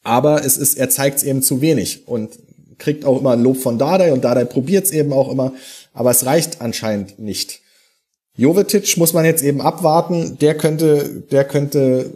Aber 0.02 0.44
es 0.44 0.56
ist, 0.56 0.78
er 0.78 0.88
zeigt 0.88 1.18
es 1.18 1.24
eben 1.24 1.42
zu 1.42 1.60
wenig 1.60 2.08
und 2.08 2.30
kriegt 2.78 3.04
auch 3.04 3.20
immer 3.20 3.32
ein 3.32 3.42
Lob 3.42 3.58
von 3.58 3.78
Dardai 3.78 4.12
und 4.12 4.24
Dardai 4.24 4.44
probiert 4.44 4.86
es 4.86 4.92
eben 4.92 5.12
auch 5.12 5.30
immer. 5.30 5.52
Aber 5.92 6.10
es 6.10 6.24
reicht 6.24 6.62
anscheinend 6.62 7.18
nicht. 7.18 7.60
Jovetic 8.36 8.96
muss 8.96 9.12
man 9.12 9.24
jetzt 9.24 9.42
eben 9.42 9.60
abwarten. 9.60 10.38
Der 10.40 10.56
könnte, 10.56 11.24
der 11.30 11.44
könnte 11.44 12.10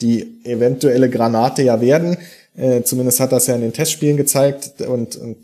die 0.00 0.40
eventuelle 0.44 1.08
Granate 1.10 1.62
ja 1.62 1.80
werden. 1.80 2.16
Äh, 2.56 2.82
zumindest 2.82 3.20
hat 3.20 3.32
das 3.32 3.46
ja 3.46 3.54
in 3.54 3.60
den 3.60 3.72
Testspielen 3.72 4.16
gezeigt 4.16 4.80
und, 4.82 5.16
und 5.16 5.36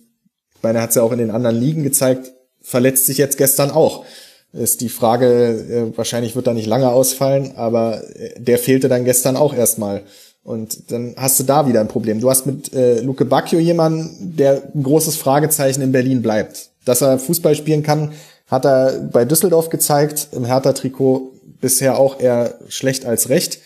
meine, 0.62 0.80
hat 0.80 0.90
es 0.90 0.96
ja 0.96 1.02
auch 1.02 1.12
in 1.12 1.18
den 1.18 1.30
anderen 1.30 1.56
Ligen 1.56 1.82
gezeigt, 1.82 2.32
verletzt 2.60 3.06
sich 3.06 3.18
jetzt 3.18 3.38
gestern 3.38 3.70
auch. 3.70 4.04
Ist 4.52 4.80
die 4.80 4.88
Frage, 4.88 5.26
äh, 5.26 5.96
wahrscheinlich 5.96 6.36
wird 6.36 6.46
er 6.46 6.54
nicht 6.54 6.66
lange 6.66 6.90
ausfallen, 6.90 7.52
aber 7.56 8.02
äh, 8.16 8.38
der 8.38 8.58
fehlte 8.58 8.88
dann 8.88 9.04
gestern 9.04 9.36
auch 9.36 9.54
erstmal. 9.54 10.02
Und 10.44 10.90
dann 10.90 11.14
hast 11.16 11.38
du 11.40 11.44
da 11.44 11.66
wieder 11.68 11.80
ein 11.80 11.88
Problem. 11.88 12.20
Du 12.20 12.28
hast 12.28 12.46
mit 12.46 12.72
äh, 12.74 13.00
Luke 13.00 13.24
Bacchio 13.24 13.58
jemanden, 13.58 14.36
der 14.36 14.62
ein 14.74 14.82
großes 14.82 15.16
Fragezeichen 15.16 15.82
in 15.82 15.92
Berlin 15.92 16.20
bleibt. 16.20 16.70
Dass 16.84 17.00
er 17.00 17.18
Fußball 17.18 17.54
spielen 17.54 17.82
kann, 17.82 18.12
hat 18.48 18.66
er 18.66 19.08
bei 19.12 19.24
Düsseldorf 19.24 19.70
gezeigt, 19.70 20.28
im 20.32 20.44
Hertha-Trikot 20.44 21.32
bisher 21.60 21.98
auch 21.98 22.20
eher 22.20 22.58
schlecht 22.68 23.06
als 23.06 23.28
recht. 23.28 23.60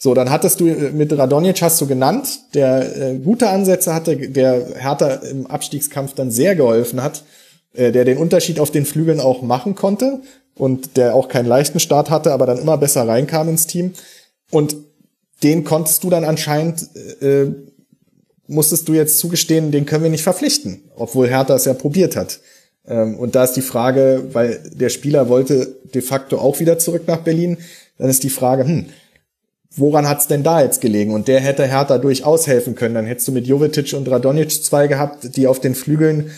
So, 0.00 0.14
dann 0.14 0.30
hattest 0.30 0.60
du 0.60 0.68
äh, 0.68 0.92
mit 0.92 1.16
Radonjic 1.16 1.60
hast 1.60 1.80
du 1.80 1.86
genannt, 1.86 2.40
der 2.54 2.96
äh, 2.96 3.18
gute 3.18 3.48
Ansätze 3.48 3.92
hatte, 3.92 4.16
der 4.16 4.64
Hertha 4.76 5.14
im 5.14 5.48
Abstiegskampf 5.48 6.14
dann 6.14 6.30
sehr 6.30 6.54
geholfen 6.54 7.02
hat, 7.02 7.24
äh, 7.74 7.90
der 7.90 8.04
den 8.04 8.16
Unterschied 8.16 8.60
auf 8.60 8.70
den 8.70 8.86
Flügeln 8.86 9.18
auch 9.18 9.42
machen 9.42 9.74
konnte 9.74 10.20
und 10.54 10.96
der 10.96 11.16
auch 11.16 11.28
keinen 11.28 11.46
leichten 11.46 11.80
Start 11.80 12.10
hatte, 12.10 12.32
aber 12.32 12.46
dann 12.46 12.58
immer 12.58 12.78
besser 12.78 13.08
reinkam 13.08 13.48
ins 13.48 13.66
Team. 13.66 13.92
Und 14.52 14.76
den 15.42 15.64
konntest 15.64 16.04
du 16.04 16.10
dann 16.10 16.24
anscheinend, 16.24 16.88
äh, 17.20 17.46
musstest 18.46 18.88
du 18.88 18.94
jetzt 18.94 19.18
zugestehen, 19.18 19.72
den 19.72 19.84
können 19.84 20.04
wir 20.04 20.10
nicht 20.10 20.22
verpflichten, 20.22 20.80
obwohl 20.94 21.28
Hertha 21.28 21.56
es 21.56 21.64
ja 21.64 21.74
probiert 21.74 22.14
hat. 22.14 22.38
Ähm, 22.86 23.16
und 23.16 23.34
da 23.34 23.42
ist 23.42 23.54
die 23.54 23.62
Frage, 23.62 24.28
weil 24.32 24.62
der 24.72 24.90
Spieler 24.90 25.28
wollte 25.28 25.74
de 25.92 26.02
facto 26.02 26.38
auch 26.38 26.60
wieder 26.60 26.78
zurück 26.78 27.02
nach 27.08 27.18
Berlin, 27.18 27.58
dann 27.98 28.08
ist 28.08 28.22
die 28.22 28.30
Frage, 28.30 28.62
hm, 28.62 28.86
woran 29.78 30.08
hat's 30.08 30.26
denn 30.26 30.42
da 30.42 30.62
jetzt 30.62 30.80
gelegen? 30.80 31.14
Und 31.14 31.28
der 31.28 31.40
hätte 31.40 31.66
Hertha 31.66 31.98
durchaus 31.98 32.46
helfen 32.46 32.74
können. 32.74 32.94
Dann 32.94 33.06
hättest 33.06 33.28
du 33.28 33.32
mit 33.32 33.46
Jovetic 33.46 33.92
und 33.94 34.10
Radonic 34.10 34.50
zwei 34.50 34.86
gehabt, 34.86 35.36
die 35.36 35.46
auf 35.46 35.60
den 35.60 35.74
Flügeln, 35.74 36.30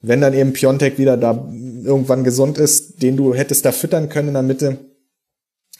wenn 0.00 0.20
dann 0.20 0.34
eben 0.34 0.52
Piontek 0.52 0.98
wieder 0.98 1.16
da 1.16 1.48
irgendwann 1.84 2.24
gesund 2.24 2.58
ist, 2.58 3.02
den 3.02 3.16
du 3.16 3.34
hättest 3.34 3.64
da 3.64 3.72
füttern 3.72 4.08
können 4.08 4.28
in 4.28 4.34
der 4.34 4.42
Mitte. 4.42 4.78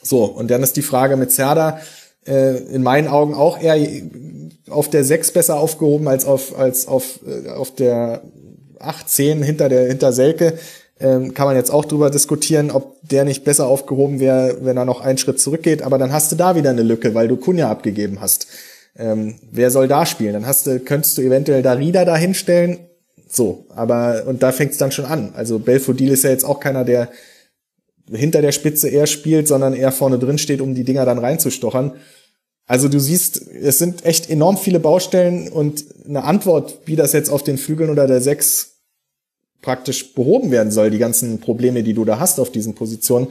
So, 0.02 0.24
und 0.24 0.50
dann 0.50 0.62
ist 0.62 0.76
die 0.76 0.82
Frage 0.82 1.16
mit 1.16 1.32
Zerda, 1.32 1.80
äh, 2.26 2.56
in 2.56 2.82
meinen 2.82 3.08
Augen 3.08 3.34
auch 3.34 3.60
eher 3.60 3.76
auf 4.68 4.88
der 4.88 5.04
6 5.04 5.32
besser 5.32 5.58
aufgehoben 5.58 6.08
als 6.08 6.24
auf, 6.24 6.58
als 6.58 6.86
auf, 6.86 7.20
äh, 7.26 7.48
auf 7.48 7.74
der 7.74 8.22
8, 8.78 9.08
10 9.08 9.42
hinter 9.42 9.68
der, 9.68 9.88
hinter 9.88 10.12
Selke. 10.12 10.54
Ähm, 11.00 11.32
kann 11.32 11.46
man 11.46 11.56
jetzt 11.56 11.70
auch 11.70 11.86
drüber 11.86 12.10
diskutieren, 12.10 12.70
ob 12.70 12.96
der 13.02 13.24
nicht 13.24 13.42
besser 13.42 13.66
aufgehoben 13.66 14.20
wäre, 14.20 14.58
wenn 14.60 14.76
er 14.76 14.84
noch 14.84 15.00
einen 15.00 15.16
Schritt 15.16 15.40
zurückgeht. 15.40 15.82
Aber 15.82 15.96
dann 15.96 16.12
hast 16.12 16.30
du 16.30 16.36
da 16.36 16.54
wieder 16.56 16.70
eine 16.70 16.82
Lücke, 16.82 17.14
weil 17.14 17.26
du 17.26 17.36
Kunja 17.36 17.70
abgegeben 17.70 18.20
hast. 18.20 18.46
Ähm, 18.96 19.36
wer 19.50 19.70
soll 19.70 19.88
da 19.88 20.04
spielen? 20.04 20.34
Dann 20.34 20.46
hast 20.46 20.66
du, 20.66 20.78
könntest 20.78 21.16
du 21.16 21.22
eventuell 21.22 21.62
Darida 21.62 22.04
da 22.04 22.16
hinstellen. 22.16 22.80
So, 23.28 23.64
aber 23.70 24.24
und 24.26 24.42
da 24.42 24.52
fängt 24.52 24.72
es 24.72 24.78
dann 24.78 24.92
schon 24.92 25.06
an. 25.06 25.32
Also 25.34 25.58
Belfodil 25.58 26.10
ist 26.10 26.24
ja 26.24 26.30
jetzt 26.30 26.44
auch 26.44 26.60
keiner, 26.60 26.84
der 26.84 27.08
hinter 28.12 28.42
der 28.42 28.52
Spitze 28.52 28.88
eher 28.88 29.06
spielt, 29.06 29.48
sondern 29.48 29.72
eher 29.72 29.92
vorne 29.92 30.18
drin 30.18 30.36
steht, 30.38 30.60
um 30.60 30.74
die 30.74 30.84
Dinger 30.84 31.04
dann 31.04 31.18
reinzustochern. 31.18 31.92
Also 32.66 32.88
du 32.88 33.00
siehst, 33.00 33.48
es 33.48 33.78
sind 33.78 34.04
echt 34.04 34.28
enorm 34.28 34.56
viele 34.56 34.80
Baustellen 34.80 35.48
und 35.48 35.84
eine 36.06 36.24
Antwort, 36.24 36.78
wie 36.84 36.96
das 36.96 37.12
jetzt 37.12 37.30
auf 37.30 37.42
den 37.42 37.58
Flügeln 37.58 37.90
oder 37.90 38.06
der 38.06 38.20
Sechs 38.20 38.79
praktisch 39.62 40.14
behoben 40.14 40.50
werden 40.50 40.72
soll, 40.72 40.90
die 40.90 40.98
ganzen 40.98 41.40
Probleme, 41.40 41.82
die 41.82 41.94
du 41.94 42.04
da 42.04 42.18
hast 42.18 42.40
auf 42.40 42.50
diesen 42.50 42.74
Positionen, 42.74 43.28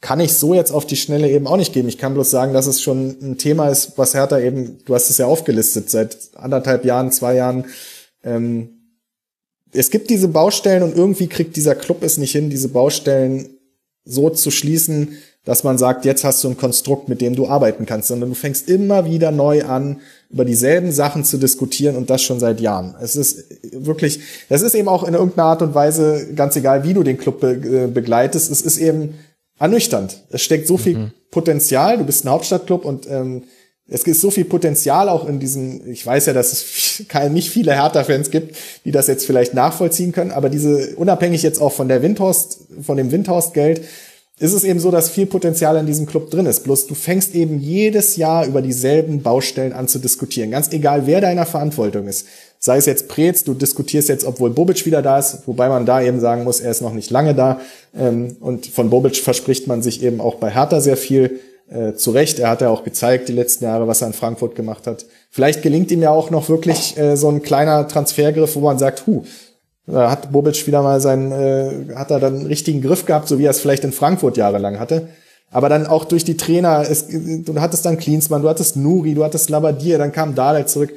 kann 0.00 0.20
ich 0.20 0.32
so 0.34 0.54
jetzt 0.54 0.70
auf 0.70 0.86
die 0.86 0.96
Schnelle 0.96 1.28
eben 1.28 1.46
auch 1.46 1.56
nicht 1.56 1.72
geben. 1.72 1.88
Ich 1.88 1.98
kann 1.98 2.14
bloß 2.14 2.30
sagen, 2.30 2.52
dass 2.52 2.66
es 2.66 2.80
schon 2.80 3.16
ein 3.20 3.38
Thema 3.38 3.68
ist, 3.68 3.92
was 3.96 4.14
Hertha 4.14 4.38
eben, 4.38 4.78
du 4.84 4.94
hast 4.94 5.10
es 5.10 5.18
ja 5.18 5.26
aufgelistet, 5.26 5.90
seit 5.90 6.30
anderthalb 6.34 6.84
Jahren, 6.84 7.10
zwei 7.10 7.34
Jahren. 7.34 7.64
Ähm, 8.22 8.78
es 9.72 9.90
gibt 9.90 10.08
diese 10.08 10.28
Baustellen 10.28 10.82
und 10.82 10.96
irgendwie 10.96 11.26
kriegt 11.26 11.56
dieser 11.56 11.74
Club 11.74 12.02
es 12.02 12.16
nicht 12.16 12.32
hin, 12.32 12.48
diese 12.48 12.68
Baustellen 12.68 13.50
so 14.04 14.30
zu 14.30 14.50
schließen, 14.50 15.18
dass 15.44 15.64
man 15.64 15.78
sagt, 15.78 16.04
jetzt 16.04 16.24
hast 16.24 16.44
du 16.44 16.48
ein 16.48 16.56
Konstrukt, 16.56 17.08
mit 17.08 17.20
dem 17.20 17.34
du 17.34 17.48
arbeiten 17.48 17.86
kannst, 17.86 18.08
sondern 18.08 18.28
du 18.28 18.34
fängst 18.34 18.68
immer 18.68 19.06
wieder 19.06 19.30
neu 19.30 19.64
an, 19.64 20.00
über 20.30 20.44
dieselben 20.44 20.92
Sachen 20.92 21.24
zu 21.24 21.38
diskutieren 21.38 21.96
und 21.96 22.10
das 22.10 22.22
schon 22.22 22.38
seit 22.38 22.60
Jahren. 22.60 22.94
Es 23.00 23.16
ist 23.16 23.44
wirklich, 23.72 24.20
das 24.48 24.62
ist 24.62 24.74
eben 24.74 24.88
auch 24.88 25.04
in 25.04 25.14
irgendeiner 25.14 25.48
Art 25.48 25.62
und 25.62 25.74
Weise, 25.74 26.34
ganz 26.34 26.54
egal, 26.56 26.84
wie 26.84 26.92
du 26.92 27.02
den 27.02 27.16
Club 27.16 27.40
be 27.40 27.52
äh, 27.52 27.86
begleitest, 27.86 28.50
es 28.50 28.60
ist 28.60 28.76
eben 28.78 29.14
ernüchternd. 29.58 30.22
Es 30.30 30.42
steckt 30.42 30.66
so 30.66 30.76
viel 30.76 30.98
mhm. 30.98 31.10
Potenzial, 31.30 31.98
du 31.98 32.04
bist 32.04 32.24
ein 32.24 32.30
Hauptstadtclub 32.30 32.84
und 32.84 33.08
ähm, 33.10 33.44
es 33.90 34.04
gibt 34.04 34.18
so 34.18 34.30
viel 34.30 34.44
Potenzial 34.44 35.08
auch 35.08 35.26
in 35.26 35.40
diesem, 35.40 35.90
ich 35.90 36.04
weiß 36.04 36.26
ja, 36.26 36.34
dass 36.34 36.52
es 36.52 37.04
keine, 37.08 37.30
nicht 37.30 37.50
viele 37.50 37.72
Hertha-Fans 37.72 38.30
gibt, 38.30 38.54
die 38.84 38.90
das 38.90 39.06
jetzt 39.06 39.24
vielleicht 39.24 39.54
nachvollziehen 39.54 40.12
können, 40.12 40.30
aber 40.30 40.50
diese, 40.50 40.94
unabhängig 40.96 41.42
jetzt 41.42 41.60
auch 41.60 41.72
von 41.72 41.88
der 41.88 42.02
Windhorst, 42.02 42.58
von 42.82 42.98
dem 42.98 43.10
Windhorst-Geld, 43.10 43.80
ist 44.38 44.52
es 44.52 44.64
eben 44.64 44.78
so, 44.78 44.90
dass 44.90 45.08
viel 45.08 45.26
Potenzial 45.26 45.76
in 45.76 45.86
diesem 45.86 46.06
Club 46.06 46.30
drin 46.30 46.46
ist. 46.46 46.64
Bloß 46.64 46.86
du 46.86 46.94
fängst 46.94 47.34
eben 47.34 47.60
jedes 47.60 48.16
Jahr 48.16 48.46
über 48.46 48.62
dieselben 48.62 49.22
Baustellen 49.22 49.72
an 49.72 49.88
zu 49.88 49.98
diskutieren. 49.98 50.50
Ganz 50.50 50.72
egal, 50.72 51.06
wer 51.06 51.20
deiner 51.20 51.46
Verantwortung 51.46 52.06
ist. 52.06 52.26
Sei 52.60 52.76
es 52.76 52.86
jetzt 52.86 53.08
Preetz, 53.08 53.44
du 53.44 53.54
diskutierst 53.54 54.08
jetzt, 54.08 54.24
obwohl 54.24 54.50
Bobic 54.50 54.84
wieder 54.86 55.02
da 55.02 55.18
ist, 55.18 55.46
wobei 55.46 55.68
man 55.68 55.86
da 55.86 56.02
eben 56.02 56.20
sagen 56.20 56.44
muss, 56.44 56.60
er 56.60 56.70
ist 56.70 56.82
noch 56.82 56.92
nicht 56.92 57.10
lange 57.10 57.34
da. 57.34 57.60
Ähm, 57.96 58.36
und 58.40 58.66
von 58.66 58.90
Bobic 58.90 59.16
verspricht 59.16 59.66
man 59.66 59.82
sich 59.82 60.02
eben 60.02 60.20
auch 60.20 60.36
bei 60.36 60.50
Hertha 60.50 60.80
sehr 60.80 60.96
viel. 60.96 61.40
Äh, 61.70 61.94
zu 61.94 62.12
Recht, 62.12 62.38
er 62.38 62.48
hat 62.48 62.62
ja 62.62 62.70
auch 62.70 62.82
gezeigt 62.82 63.28
die 63.28 63.34
letzten 63.34 63.64
Jahre, 63.64 63.86
was 63.86 64.00
er 64.00 64.06
in 64.06 64.14
Frankfurt 64.14 64.54
gemacht 64.54 64.86
hat. 64.86 65.04
Vielleicht 65.30 65.60
gelingt 65.62 65.90
ihm 65.90 66.00
ja 66.00 66.10
auch 66.10 66.30
noch 66.30 66.48
wirklich 66.48 66.96
äh, 66.96 67.14
so 67.14 67.28
ein 67.28 67.42
kleiner 67.42 67.86
Transfergriff, 67.86 68.56
wo 68.56 68.60
man 68.60 68.78
sagt, 68.78 69.06
hu, 69.06 69.24
da 69.90 70.10
hat 70.10 70.32
Bobic 70.32 70.66
wieder 70.66 70.82
mal 70.82 71.00
seinen, 71.00 71.32
äh, 71.32 71.94
hat 71.94 72.10
er 72.10 72.20
dann 72.20 72.36
einen 72.36 72.46
richtigen 72.46 72.82
Griff 72.82 73.06
gehabt, 73.06 73.28
so 73.28 73.38
wie 73.38 73.44
er 73.44 73.50
es 73.50 73.60
vielleicht 73.60 73.84
in 73.84 73.92
Frankfurt 73.92 74.36
jahrelang 74.36 74.78
hatte. 74.78 75.08
Aber 75.50 75.68
dann 75.68 75.86
auch 75.86 76.04
durch 76.04 76.24
die 76.24 76.36
Trainer, 76.36 76.84
es, 76.88 77.06
du 77.08 77.54
hattest 77.58 77.86
dann 77.86 77.96
Klinsmann, 77.96 78.42
du 78.42 78.48
hattest 78.48 78.76
Nuri, 78.76 79.14
du 79.14 79.24
hattest 79.24 79.48
Labadier, 79.48 79.96
dann 79.96 80.12
kam 80.12 80.34
Dardai 80.34 80.64
zurück. 80.64 80.92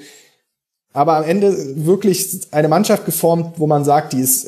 Aber 0.93 1.15
am 1.15 1.23
Ende 1.23 1.55
wirklich 1.85 2.41
eine 2.51 2.67
Mannschaft 2.67 3.05
geformt, 3.05 3.53
wo 3.57 3.65
man 3.65 3.85
sagt, 3.85 4.11
die 4.11 4.19
ist, 4.19 4.45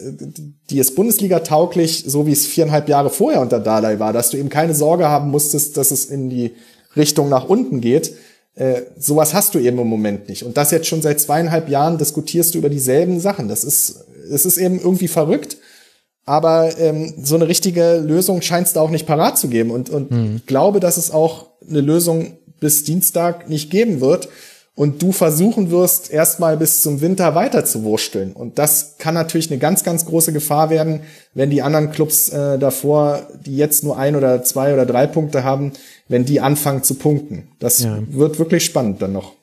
die 0.70 0.80
ist 0.80 0.94
Bundesliga 0.96 1.40
tauglich, 1.40 2.04
so 2.06 2.28
wie 2.28 2.34
es 2.34 2.46
viereinhalb 2.46 2.90
Jahre 2.90 3.10
vorher 3.10 3.40
unter 3.40 3.62
Dardai 3.62 4.00
war, 4.00 4.12
dass 4.12 4.30
du 4.30 4.38
eben 4.38 4.50
keine 4.50 4.76
Sorge 4.76 5.08
haben 5.08 5.32
musstest, 5.32 5.78
dass 5.78 5.92
es 5.92 6.06
in 6.06 6.30
die 6.30 6.52
Richtung 6.98 7.30
nach 7.30 7.48
unten 7.48 7.80
geht. 7.80 8.14
Äh, 8.56 8.82
sowas 9.00 9.34
hast 9.34 9.56
du 9.56 9.60
eben 9.60 9.80
im 9.80 9.88
Moment 9.88 10.28
nicht. 10.28 10.44
Und 10.44 10.58
das 10.58 10.72
jetzt 10.72 10.88
schon 10.88 11.02
seit 11.02 11.22
zweieinhalb 11.22 11.70
Jahren 11.70 11.98
diskutierst 11.98 12.54
du 12.54 12.60
über 12.60 12.70
dieselben 12.70 13.22
Sachen. 13.22 13.48
Das 13.48 13.64
ist 13.64 14.04
es 14.32 14.46
ist 14.46 14.58
eben 14.58 14.80
irgendwie 14.80 15.08
verrückt, 15.08 15.58
aber 16.26 16.78
ähm, 16.80 17.14
so 17.22 17.36
eine 17.36 17.48
richtige 17.48 17.98
Lösung 17.98 18.42
scheint 18.42 18.68
es 18.68 18.74
da 18.74 18.82
auch 18.82 18.90
nicht 18.90 19.06
parat 19.06 19.38
zu 19.38 19.50
geben. 19.50 19.72
Und, 19.72 19.90
und 19.90 20.12
mhm. 20.12 20.42
glaube, 20.46 20.80
dass 20.80 20.98
es 20.98 21.12
auch 21.12 21.48
eine 21.68 21.82
Lösung 21.82 22.38
bis 22.60 22.84
Dienstag 22.84 23.50
nicht 23.50 23.70
geben 23.70 24.00
wird 24.00 24.30
und 24.76 25.04
du 25.04 25.12
versuchen 25.12 25.70
wirst, 25.70 26.12
erstmal 26.12 26.58
bis 26.58 26.82
zum 26.82 27.02
Winter 27.02 27.36
weiter 27.36 27.64
zu 27.64 27.84
wursteln. 27.84 28.34
Und 28.34 28.58
das 28.58 28.96
kann 28.98 29.14
natürlich 29.14 29.52
eine 29.52 29.60
ganz, 29.60 29.84
ganz 29.84 30.06
große 30.06 30.34
Gefahr 30.34 30.70
werden, 30.70 31.02
wenn 31.34 31.50
die 31.50 31.62
anderen 31.62 31.92
Clubs 31.92 32.30
äh, 32.30 32.58
davor, 32.58 33.28
die 33.46 33.56
jetzt 33.56 33.84
nur 33.84 33.98
ein 33.98 34.16
oder 34.16 34.44
zwei 34.44 34.74
oder 34.74 34.86
drei 34.86 35.06
Punkte 35.06 35.44
haben, 35.44 35.74
wenn 36.08 36.26
die 36.26 36.40
anfangen 36.40 36.84
zu 36.84 36.96
punkten. 36.96 37.50
Das 37.60 37.84
ja. 37.84 38.00
wird 38.10 38.40
wirklich 38.40 38.66
spannend 38.66 39.02
dann 39.02 39.14
noch. 39.14 39.34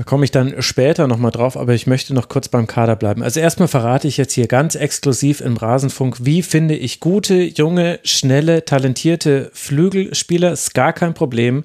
Da 0.00 0.04
komme 0.04 0.24
ich 0.24 0.30
dann 0.30 0.62
später 0.62 1.06
nochmal 1.06 1.30
drauf, 1.30 1.58
aber 1.58 1.74
ich 1.74 1.86
möchte 1.86 2.14
noch 2.14 2.30
kurz 2.30 2.48
beim 2.48 2.66
Kader 2.66 2.96
bleiben. 2.96 3.22
Also 3.22 3.38
erstmal 3.38 3.68
verrate 3.68 4.08
ich 4.08 4.16
jetzt 4.16 4.32
hier 4.32 4.46
ganz 4.46 4.74
exklusiv 4.74 5.42
im 5.42 5.58
Rasenfunk, 5.58 6.24
wie 6.24 6.40
finde 6.40 6.74
ich 6.74 7.00
gute, 7.00 7.34
junge, 7.34 8.00
schnelle, 8.02 8.64
talentierte 8.64 9.50
Flügelspieler. 9.52 10.52
Ist 10.52 10.72
gar 10.72 10.94
kein 10.94 11.12
Problem. 11.12 11.64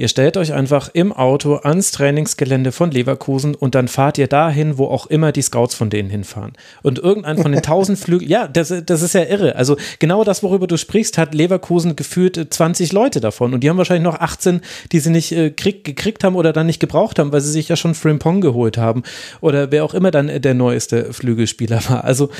Ihr 0.00 0.08
stellt 0.08 0.38
euch 0.38 0.54
einfach 0.54 0.88
im 0.94 1.12
Auto 1.12 1.56
ans 1.56 1.90
Trainingsgelände 1.90 2.72
von 2.72 2.90
Leverkusen 2.90 3.54
und 3.54 3.74
dann 3.74 3.86
fahrt 3.86 4.16
ihr 4.16 4.28
dahin, 4.28 4.78
wo 4.78 4.86
auch 4.86 5.04
immer 5.08 5.30
die 5.30 5.42
Scouts 5.42 5.74
von 5.74 5.90
denen 5.90 6.08
hinfahren. 6.08 6.54
Und 6.80 6.98
irgendein 6.98 7.36
von 7.36 7.52
den 7.52 7.60
tausend 7.62 7.98
Flügeln, 7.98 8.30
ja, 8.30 8.48
das, 8.48 8.72
das 8.86 9.02
ist 9.02 9.12
ja 9.12 9.24
irre. 9.24 9.56
Also 9.56 9.76
genau 9.98 10.24
das, 10.24 10.42
worüber 10.42 10.66
du 10.66 10.78
sprichst, 10.78 11.18
hat 11.18 11.34
Leverkusen 11.34 11.96
gefühlt 11.96 12.46
20 12.48 12.92
Leute 12.92 13.20
davon 13.20 13.52
und 13.52 13.62
die 13.62 13.68
haben 13.68 13.76
wahrscheinlich 13.76 14.10
noch 14.10 14.18
18, 14.18 14.62
die 14.90 15.00
sie 15.00 15.10
nicht 15.10 15.32
äh, 15.32 15.50
krieg, 15.50 15.84
gekriegt 15.84 16.24
haben 16.24 16.34
oder 16.34 16.54
dann 16.54 16.64
nicht 16.64 16.80
gebraucht 16.80 17.18
haben, 17.18 17.30
weil 17.30 17.42
sie 17.42 17.52
sich 17.52 17.68
ja 17.68 17.76
schon 17.76 17.94
Frimpong 17.94 18.40
geholt 18.40 18.78
haben 18.78 19.02
oder 19.42 19.70
wer 19.70 19.84
auch 19.84 19.92
immer 19.92 20.10
dann 20.10 20.40
der 20.40 20.54
neueste 20.54 21.12
Flügelspieler 21.12 21.82
war. 21.90 22.04
Also 22.04 22.30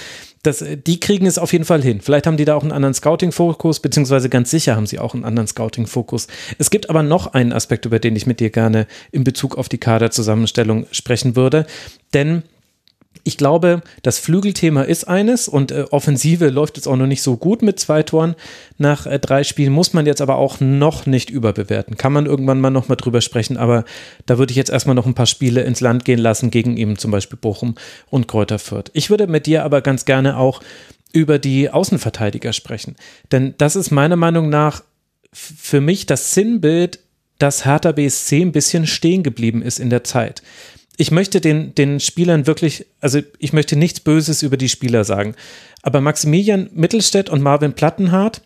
das, 0.43 0.65
die 0.87 1.01
kriegen 1.01 1.27
es 1.27 1.39
auf 1.39 1.53
jeden 1.53 1.65
Fall 1.67 1.83
hin. 1.83 2.01
Vielleicht 2.01 2.27
haben 2.27 2.39
die 2.39 2.47
da 2.47 2.55
auch 2.55 2.63
einen 2.63 2.73
anderen 2.73 2.95
Scouting-Fokus, 2.95 3.81
beziehungsweise 3.81 4.31
ganz 4.31 4.51
sicher 4.51 4.75
haben 4.75 4.87
sie 4.87 4.99
auch 4.99 5.13
einen 5.15 5.25
anderen 5.25 5.47
Scouting-Fokus. 5.47 6.29
Es 6.59 6.71
gibt 6.71 6.89
aber 6.89 7.03
noch 7.03 7.35
einen 7.35 7.53
Aspekt, 7.53 7.85
über 7.85 7.99
den 7.99 8.17
ich 8.17 8.27
mit 8.27 8.41
dir 8.41 8.51
gerne 8.51 8.87
in 9.13 9.25
Bezug 9.25 9.59
auf 9.59 9.69
die 9.69 9.79
Kaderzusammenstellung 9.79 10.87
sprechen 10.93 11.37
würde. 11.37 11.67
Denn 12.15 12.43
ich 13.25 13.37
glaube, 13.37 13.83
das 14.03 14.19
Flügelthema 14.19 14.83
ist 14.83 15.05
eines 15.05 15.49
und 15.49 15.73
äh, 15.73 15.85
Offensive 15.91 16.49
läuft 16.49 16.77
jetzt 16.77 16.87
auch 16.87 16.97
noch 16.97 17.07
nicht 17.07 17.23
so 17.23 17.37
gut 17.37 17.61
mit 17.63 17.79
zwei 17.79 18.03
Toren 18.03 18.35
nach 18.79 19.07
äh, 19.07 19.19
drei 19.19 19.45
Spielen, 19.45 19.73
muss 19.73 19.93
man 19.93 20.07
jetzt 20.07 20.21
aber 20.21 20.37
auch 20.37 20.61
noch 20.61 21.07
nicht 21.07 21.29
überbewerten. 21.29 21.97
Kann 21.97 22.13
man 22.13 22.27
irgendwann 22.27 22.61
mal 22.61 22.71
nochmal 22.71 22.97
drüber 22.97 23.21
sprechen, 23.21 23.57
aber 23.57 23.85
da 24.27 24.39
würde 24.39 24.53
ich 24.53 24.57
jetzt 24.57 24.71
erstmal 24.71 24.95
noch 24.95 25.07
ein 25.07 25.15
paar 25.15 25.27
Spiele 25.27 25.63
ins 25.63 25.81
Land 25.81 26.05
gehen 26.05 26.19
lassen 26.19 26.51
gegen 26.51 26.77
eben 26.77 26.99
zum 26.99 27.11
Beispiel 27.11 27.39
Bochum 27.39 27.75
und 28.09 28.29
Kräuter 28.29 28.59
Fürth. 28.59 28.91
Ich 28.95 29.11
würde 29.11 29.27
mit 29.27 29.47
dir 29.47 29.65
aber 29.65 29.83
ganz 29.83 30.05
gerne 30.05 30.37
auch 30.37 30.61
über 31.13 31.39
die 31.39 31.69
Außenverteidiger 31.69 32.53
sprechen, 32.53 32.97
denn 33.33 33.55
das 33.59 33.75
ist 33.75 33.91
meiner 33.91 34.17
Meinung 34.17 34.49
nach 34.49 34.83
für 35.33 35.81
mich 35.81 36.07
das 36.07 36.35
Sinnbild, 36.35 37.01
dass 37.39 37.65
Hertha 37.65 37.93
BSC 37.93 38.43
ein 38.43 38.53
bisschen 38.53 38.87
stehen 38.87 39.23
geblieben 39.23 39.63
ist 39.63 39.81
in 39.81 39.91
der 39.91 40.05
Zeit 40.05 40.43
ich 41.01 41.11
möchte 41.11 41.41
den, 41.41 41.75
den 41.75 41.99
Spielern 41.99 42.47
wirklich, 42.47 42.85
also 43.01 43.21
ich 43.39 43.55
möchte 43.55 43.75
nichts 43.75 44.01
Böses 44.01 44.43
über 44.43 44.59
die 44.59 44.69
Spieler 44.69 45.05
sagen. 45.05 45.35
Aber 45.81 46.03
Maximilian 46.03 46.69
Mittelstädt 46.75 47.31
und 47.31 47.41
Marvin 47.41 47.73
Plattenhardt, 47.73 48.43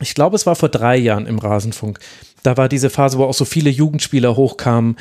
ich 0.00 0.14
glaube, 0.14 0.36
es 0.36 0.46
war 0.46 0.54
vor 0.54 0.68
drei 0.68 0.96
Jahren 0.96 1.26
im 1.26 1.40
Rasenfunk. 1.40 1.98
Da 2.44 2.56
war 2.56 2.68
diese 2.68 2.90
Phase, 2.90 3.18
wo 3.18 3.24
auch 3.24 3.34
so 3.34 3.44
viele 3.44 3.70
Jugendspieler 3.70 4.36
hochkamen 4.36 4.94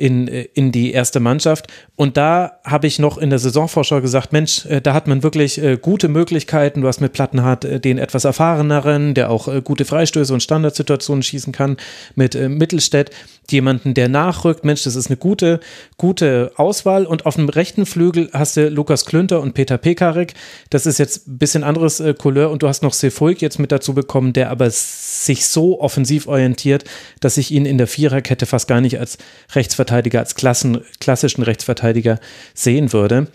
in, 0.00 0.28
in 0.28 0.72
die 0.72 0.92
erste 0.92 1.20
Mannschaft. 1.20 1.66
Und 1.94 2.16
da 2.16 2.52
habe 2.64 2.86
ich 2.86 2.98
noch 2.98 3.18
in 3.18 3.28
der 3.28 3.38
Saisonvorschau 3.38 4.00
gesagt, 4.00 4.32
Mensch, 4.32 4.64
äh, 4.64 4.80
da 4.80 4.94
hat 4.94 5.06
man 5.06 5.22
wirklich 5.22 5.62
äh, 5.62 5.76
gute 5.76 6.08
Möglichkeiten. 6.08 6.80
Du 6.80 6.88
hast 6.88 7.02
mit 7.02 7.12
Plattenhardt 7.12 7.66
äh, 7.66 7.80
den 7.80 7.98
etwas 7.98 8.24
erfahreneren, 8.24 9.12
der 9.12 9.30
auch 9.30 9.48
gute 9.62 9.84
Freistöße 9.84 10.32
und 10.32 10.42
Standardsituationen 10.42 11.22
schießen 11.22 11.52
kann, 11.52 11.76
mit 12.14 12.34
Mittelstädt 12.34 13.10
jemanden, 13.50 13.92
der 13.92 14.08
nachrückt. 14.08 14.64
Mensch, 14.64 14.84
das 14.84 14.96
ist 14.96 15.08
eine 15.08 15.18
gute, 15.18 15.60
gute 15.98 16.52
Auswahl. 16.56 17.04
Und 17.04 17.26
auf 17.26 17.34
dem 17.34 17.48
rechten 17.50 17.84
Flügel 17.84 18.30
hast 18.32 18.56
du 18.56 18.68
Lukas 18.68 19.04
Klünter 19.04 19.40
und 19.40 19.52
Peter 19.52 19.76
Pekarik. 19.76 20.34
Das 20.70 20.86
ist 20.86 20.98
jetzt 20.98 21.28
ein 21.28 21.38
bisschen 21.38 21.64
anderes 21.64 22.02
Couleur. 22.18 22.50
Und 22.50 22.62
du 22.62 22.68
hast 22.68 22.82
noch 22.82 22.94
Sefuig 22.94 23.42
jetzt 23.42 23.58
mit 23.58 23.72
dazu 23.72 23.92
bekommen, 23.92 24.32
der 24.32 24.50
aber 24.50 24.70
sich 24.70 25.46
so 25.46 25.80
offensiv 25.80 26.28
orientiert, 26.28 26.84
dass 27.18 27.36
ich 27.36 27.50
ihn 27.50 27.66
in 27.66 27.76
der 27.76 27.88
Viererkette 27.88 28.46
fast 28.46 28.68
gar 28.68 28.80
nicht 28.80 28.98
als 28.98 29.18
Rechtsverteidiger, 29.52 29.89
als 29.90 30.34
Klassen, 30.34 30.80
klassischen 31.00 31.42
Rechtsverteidiger 31.42 32.18
sehen 32.54 32.92
würde. 32.92 33.28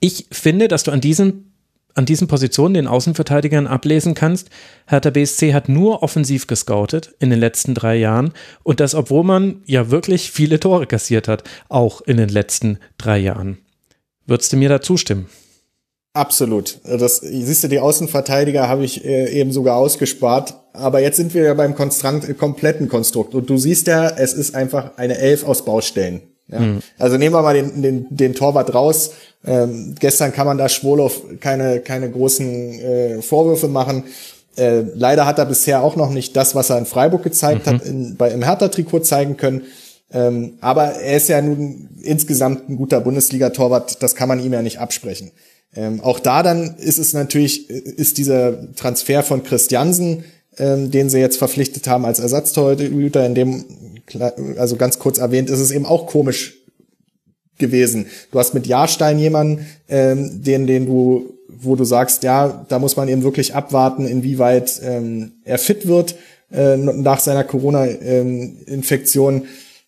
Ich 0.00 0.26
finde, 0.30 0.68
dass 0.68 0.82
du 0.82 0.90
an 0.90 1.00
diesem 1.00 1.52
an 1.94 2.06
diesen 2.06 2.26
Positionen 2.26 2.72
den 2.72 2.86
Außenverteidigern 2.86 3.66
ablesen 3.66 4.14
kannst, 4.14 4.48
Hertha 4.86 5.10
BSC 5.10 5.52
hat 5.52 5.68
nur 5.68 6.02
offensiv 6.02 6.46
gescoutet 6.46 7.14
in 7.18 7.28
den 7.28 7.38
letzten 7.38 7.74
drei 7.74 7.96
Jahren 7.96 8.32
und 8.62 8.80
das, 8.80 8.94
obwohl 8.94 9.24
man 9.24 9.62
ja 9.66 9.90
wirklich 9.90 10.30
viele 10.30 10.58
Tore 10.58 10.86
kassiert 10.86 11.28
hat, 11.28 11.44
auch 11.68 12.00
in 12.00 12.16
den 12.16 12.30
letzten 12.30 12.78
drei 12.96 13.18
Jahren. 13.18 13.58
Würdest 14.26 14.52
du 14.52 14.56
mir 14.56 14.68
da 14.68 14.80
zustimmen? 14.80 15.26
Absolut. 16.14 16.78
Das 16.84 17.18
siehst 17.18 17.64
du, 17.64 17.68
die 17.68 17.80
Außenverteidiger 17.80 18.68
habe 18.68 18.84
ich 18.84 19.04
äh, 19.04 19.30
eben 19.30 19.52
sogar 19.52 19.76
ausgespart. 19.76 20.61
Aber 20.72 21.00
jetzt 21.00 21.16
sind 21.16 21.34
wir 21.34 21.42
ja 21.42 21.54
beim 21.54 21.74
Konstrant, 21.74 22.38
kompletten 22.38 22.88
Konstrukt. 22.88 23.34
Und 23.34 23.48
du 23.50 23.56
siehst 23.58 23.86
ja, 23.86 24.08
es 24.08 24.32
ist 24.32 24.54
einfach 24.54 24.96
eine 24.96 25.18
Elf 25.18 25.44
aus 25.44 25.64
Baustellen. 25.64 26.22
Ja. 26.48 26.60
Mhm. 26.60 26.80
Also 26.98 27.16
nehmen 27.16 27.34
wir 27.34 27.42
mal 27.42 27.54
den, 27.54 27.82
den, 27.82 28.06
den 28.10 28.34
Torwart 28.34 28.74
raus. 28.74 29.12
Ähm, 29.44 29.94
gestern 29.98 30.32
kann 30.32 30.46
man 30.46 30.58
da 30.58 30.68
Schwolow 30.68 31.12
keine, 31.40 31.80
keine 31.80 32.10
großen 32.10 32.80
äh, 32.80 33.22
Vorwürfe 33.22 33.68
machen. 33.68 34.04
Äh, 34.56 34.82
leider 34.94 35.26
hat 35.26 35.38
er 35.38 35.46
bisher 35.46 35.82
auch 35.82 35.96
noch 35.96 36.10
nicht 36.10 36.36
das, 36.36 36.54
was 36.54 36.70
er 36.70 36.78
in 36.78 36.86
Freiburg 36.86 37.22
gezeigt 37.22 37.66
mhm. 37.66 37.70
hat, 37.70 37.82
in, 37.82 38.16
bei, 38.16 38.30
im 38.30 38.42
Hertha-Trikot 38.42 39.00
zeigen 39.00 39.36
können. 39.36 39.62
Ähm, 40.12 40.54
aber 40.60 40.84
er 40.84 41.16
ist 41.16 41.28
ja 41.28 41.40
nun 41.40 41.88
insgesamt 42.02 42.68
ein 42.68 42.76
guter 42.76 43.00
Bundesliga-Torwart, 43.00 44.02
das 44.02 44.14
kann 44.14 44.28
man 44.28 44.40
ihm 44.40 44.52
ja 44.52 44.60
nicht 44.60 44.78
absprechen. 44.78 45.30
Ähm, 45.74 46.02
auch 46.02 46.20
da 46.20 46.42
dann 46.42 46.76
ist 46.76 46.98
es 46.98 47.14
natürlich, 47.14 47.70
ist 47.70 48.18
dieser 48.18 48.74
Transfer 48.74 49.22
von 49.22 49.42
Christiansen, 49.42 50.24
ähm, 50.58 50.90
den 50.90 51.08
sie 51.08 51.18
jetzt 51.18 51.38
verpflichtet 51.38 51.88
haben 51.88 52.04
als 52.04 52.20
Ersatztorhüter, 52.20 53.26
in 53.26 53.34
dem 53.34 53.64
also 54.58 54.76
ganz 54.76 54.98
kurz 54.98 55.18
erwähnt, 55.18 55.48
ist 55.48 55.60
es 55.60 55.70
eben 55.70 55.86
auch 55.86 56.06
komisch 56.06 56.58
gewesen. 57.58 58.06
Du 58.30 58.38
hast 58.38 58.54
mit 58.54 58.66
Jahrstein 58.66 59.18
jemanden, 59.18 59.66
ähm, 59.88 60.42
den, 60.42 60.66
den 60.66 60.86
du, 60.86 61.34
wo 61.48 61.76
du 61.76 61.84
sagst, 61.84 62.22
ja, 62.22 62.64
da 62.68 62.78
muss 62.78 62.96
man 62.96 63.08
eben 63.08 63.22
wirklich 63.22 63.54
abwarten, 63.54 64.06
inwieweit 64.06 64.80
ähm, 64.84 65.32
er 65.44 65.58
fit 65.58 65.86
wird 65.86 66.16
äh, 66.52 66.76
nach 66.76 67.20
seiner 67.20 67.44
Corona-Infektion. 67.44 69.44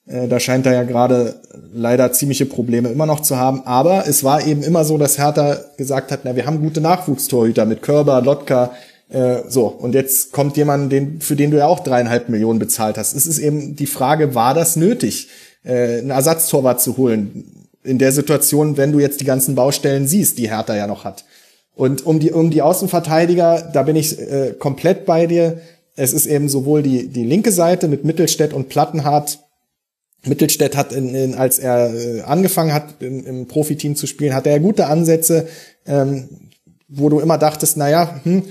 Äh, 0.07 0.29
da 0.29 0.39
scheint 0.39 0.67
er 0.67 0.75
ja 0.75 0.83
gerade 0.85 1.41
leider 1.73 2.13
ziemliche 2.13 2.47
Probleme 2.47 2.91
immer 2.91 3.07
noch 3.07 3.21
zu 3.21 3.37
haben. 3.37 3.63
Aber 3.65 4.07
es 4.07 4.23
war 4.23 4.47
eben 4.47 4.63
immer 4.63 4.85
so, 4.85 4.99
dass 4.99 5.19
Hertha 5.19 5.59
gesagt 5.77 6.13
hat, 6.13 6.21
na, 6.25 6.37
wir 6.37 6.47
haben 6.47 6.61
gute 6.61 6.81
Nachwuchstorhüter 6.81 7.67
mit 7.67 7.83
Körber, 7.83 8.23
Lotka, 8.23 8.71
äh, 9.09 9.43
so, 9.49 9.67
und 9.67 9.95
jetzt 9.95 10.33
kommt 10.33 10.57
jemand, 10.57 10.91
den, 10.91 11.21
für 11.21 11.37
den 11.37 11.51
du 11.51 11.59
ja 11.59 11.67
auch 11.67 11.81
dreieinhalb 11.81 12.29
Millionen 12.29 12.59
bezahlt 12.59 12.99
hast. 12.99 13.15
Es 13.15 13.27
ist 13.27 13.39
eben 13.39 13.77
die 13.77 13.87
Frage, 13.87 14.35
war 14.35 14.55
das 14.55 14.77
nötig, 14.77 15.29
äh, 15.63 15.99
einen 15.99 16.11
Ersatztorwart 16.11 16.81
zu 16.81 16.97
holen? 16.97 17.67
In 17.83 17.99
der 17.99 18.13
Situation, 18.13 18.77
wenn 18.77 18.93
du 18.93 18.99
jetzt 18.99 19.21
die 19.21 19.27
ganzen 19.27 19.55
Baustellen 19.55 20.09
siehst, 20.09 20.39
die 20.39 20.49
Hertha 20.51 20.75
ja 20.75 20.87
noch 20.87 21.05
hat. 21.05 21.25
Und 21.75 22.07
um 22.07 22.19
die, 22.19 22.33
um 22.33 22.51
die 22.51 22.63
Außenverteidiger, 22.63 23.71
da 23.73 23.83
bin 23.83 23.97
ich 23.97 24.19
äh, 24.19 24.55
komplett 24.59 25.05
bei 25.05 25.27
dir. 25.27 25.61
Es 25.97 26.13
ist 26.13 26.27
eben 26.27 26.49
sowohl 26.49 26.83
die, 26.83 27.09
die 27.09 27.25
linke 27.25 27.53
Seite 27.53 27.89
mit 27.89 28.05
Mittelstädt 28.05 28.53
und 28.53 28.69
Plattenhardt. 28.69 29.41
Mittelstädt 30.25 30.77
hat, 30.77 30.93
in, 30.93 31.15
in, 31.15 31.35
als 31.35 31.59
er 31.59 31.93
äh, 31.93 32.23
angefangen 32.23 32.73
hat, 32.73 32.95
im, 33.01 33.27
im 33.27 33.47
Profiteam 33.49 33.95
zu 33.97 34.07
spielen, 34.07 34.35
hatte 34.35 34.49
er 34.49 34.61
gute 34.61 34.87
Ansätze, 34.87 35.47
ähm, 35.85 36.29
wo 36.89 37.11
du 37.11 37.21
immer 37.21 37.37
dachtest, 37.37 37.77
naja, 37.77 38.21
hm, 38.23 38.45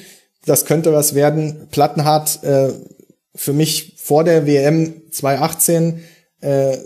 das 0.45 0.65
könnte 0.65 0.93
was 0.93 1.15
werden. 1.15 1.67
Plattenhardt 1.71 2.43
äh, 2.43 2.69
für 3.35 3.53
mich 3.53 3.95
vor 3.97 4.23
der 4.23 4.45
WM 4.45 5.01
2018 5.11 6.03
äh, 6.41 6.77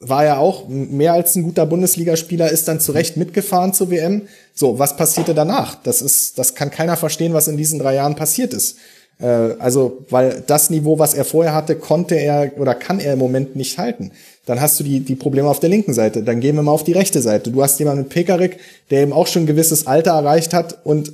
war 0.00 0.24
ja 0.24 0.38
auch 0.38 0.68
mehr 0.68 1.14
als 1.14 1.34
ein 1.36 1.42
guter 1.42 1.66
Bundesligaspieler, 1.66 2.50
ist 2.50 2.68
dann 2.68 2.80
zurecht 2.80 3.16
mitgefahren 3.16 3.72
zur 3.72 3.90
WM. 3.90 4.22
So, 4.54 4.78
was 4.78 4.96
passierte 4.96 5.34
danach? 5.34 5.76
Das 5.82 6.02
ist, 6.02 6.38
das 6.38 6.54
kann 6.54 6.70
keiner 6.70 6.96
verstehen, 6.96 7.32
was 7.32 7.48
in 7.48 7.56
diesen 7.56 7.78
drei 7.78 7.94
Jahren 7.94 8.14
passiert 8.14 8.52
ist. 8.52 8.76
Äh, 9.18 9.26
also, 9.58 10.04
weil 10.10 10.42
das 10.46 10.68
Niveau, 10.70 10.98
was 10.98 11.14
er 11.14 11.24
vorher 11.24 11.54
hatte, 11.54 11.76
konnte 11.76 12.14
er 12.14 12.52
oder 12.58 12.74
kann 12.74 13.00
er 13.00 13.14
im 13.14 13.18
Moment 13.18 13.56
nicht 13.56 13.78
halten. 13.78 14.12
Dann 14.44 14.60
hast 14.60 14.78
du 14.78 14.84
die, 14.84 15.00
die 15.00 15.16
Probleme 15.16 15.48
auf 15.48 15.60
der 15.60 15.70
linken 15.70 15.94
Seite. 15.94 16.22
Dann 16.22 16.40
gehen 16.40 16.56
wir 16.56 16.62
mal 16.62 16.72
auf 16.72 16.84
die 16.84 16.92
rechte 16.92 17.22
Seite. 17.22 17.50
Du 17.50 17.62
hast 17.62 17.78
jemanden 17.78 18.02
mit 18.02 18.10
Pekarik, 18.10 18.58
der 18.90 19.02
eben 19.02 19.12
auch 19.12 19.26
schon 19.26 19.42
ein 19.42 19.46
gewisses 19.46 19.86
Alter 19.86 20.12
erreicht 20.12 20.52
hat 20.52 20.84
und 20.84 21.12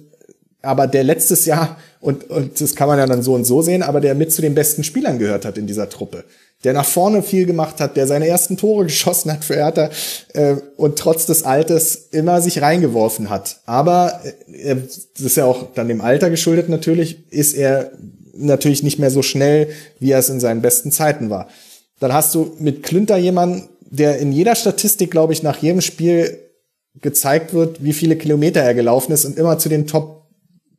aber 0.63 0.87
der 0.87 1.05
letztes 1.05 1.45
Jahr, 1.45 1.77
und, 2.01 2.31
und 2.31 2.61
das 2.61 2.75
kann 2.75 2.89
man 2.89 2.99
ja 2.99 3.07
dann 3.07 3.23
so 3.23 3.35
und 3.35 3.45
so 3.45 3.63
sehen, 3.63 3.83
aber 3.83 4.01
der 4.01 4.15
mit 4.15 4.33
zu 4.33 4.41
den 4.41 4.55
besten 4.55 4.85
Spielern 4.85 5.19
gehört 5.19 5.45
hat 5.45 5.59
in 5.59 5.67
dieser 5.67 5.89
Truppe. 5.89 6.25
Der 6.65 6.73
nach 6.73 6.87
vorne 6.87 7.23
viel 7.23 7.47
gemacht 7.47 7.81
hat, 7.81 7.97
der 7.97 8.07
seine 8.07 8.29
ersten 8.29 8.57
Tore 8.57 8.85
geschossen 8.87 9.33
hat 9.33 9.45
für 9.45 9.57
Hertha 9.57 9.91
äh, 10.35 10.57
und 10.77 10.99
trotz 10.99 11.27
des 11.27 11.43
Alters 11.43 11.97
immer 12.13 12.41
sich 12.41 12.63
reingeworfen 12.63 13.29
hat. 13.29 13.61
Aber 13.67 14.21
äh, 14.53 14.77
das 15.15 15.25
ist 15.25 15.37
ja 15.37 15.45
auch 15.45 15.73
dann 15.75 15.89
dem 15.89 16.01
Alter 16.01 16.31
geschuldet 16.31 16.69
natürlich, 16.69 17.33
ist 17.33 17.55
er 17.55 17.91
natürlich 18.35 18.83
nicht 18.83 18.99
mehr 18.99 19.11
so 19.11 19.23
schnell, 19.23 19.69
wie 19.99 20.13
er 20.13 20.21
es 20.21 20.31
in 20.31 20.41
seinen 20.41 20.63
besten 20.63 20.93
Zeiten 20.93 21.29
war. 21.29 21.49
Dann 21.99 22.13
hast 22.13 22.35
du 22.35 22.57
mit 22.59 22.83
Klünter 22.83 23.17
jemanden, 23.17 23.69
der 23.81 24.19
in 24.19 24.33
jeder 24.33 24.55
Statistik, 24.55 25.11
glaube 25.11 25.33
ich, 25.33 25.43
nach 25.43 25.59
jedem 25.59 25.81
Spiel 25.81 26.39
gezeigt 27.01 27.53
wird, 27.53 27.85
wie 27.85 27.93
viele 27.93 28.17
Kilometer 28.17 28.61
er 28.61 28.75
gelaufen 28.75 29.13
ist 29.13 29.25
und 29.25 29.39
immer 29.39 29.59
zu 29.59 29.69
den 29.69 29.87
Top 29.87 30.22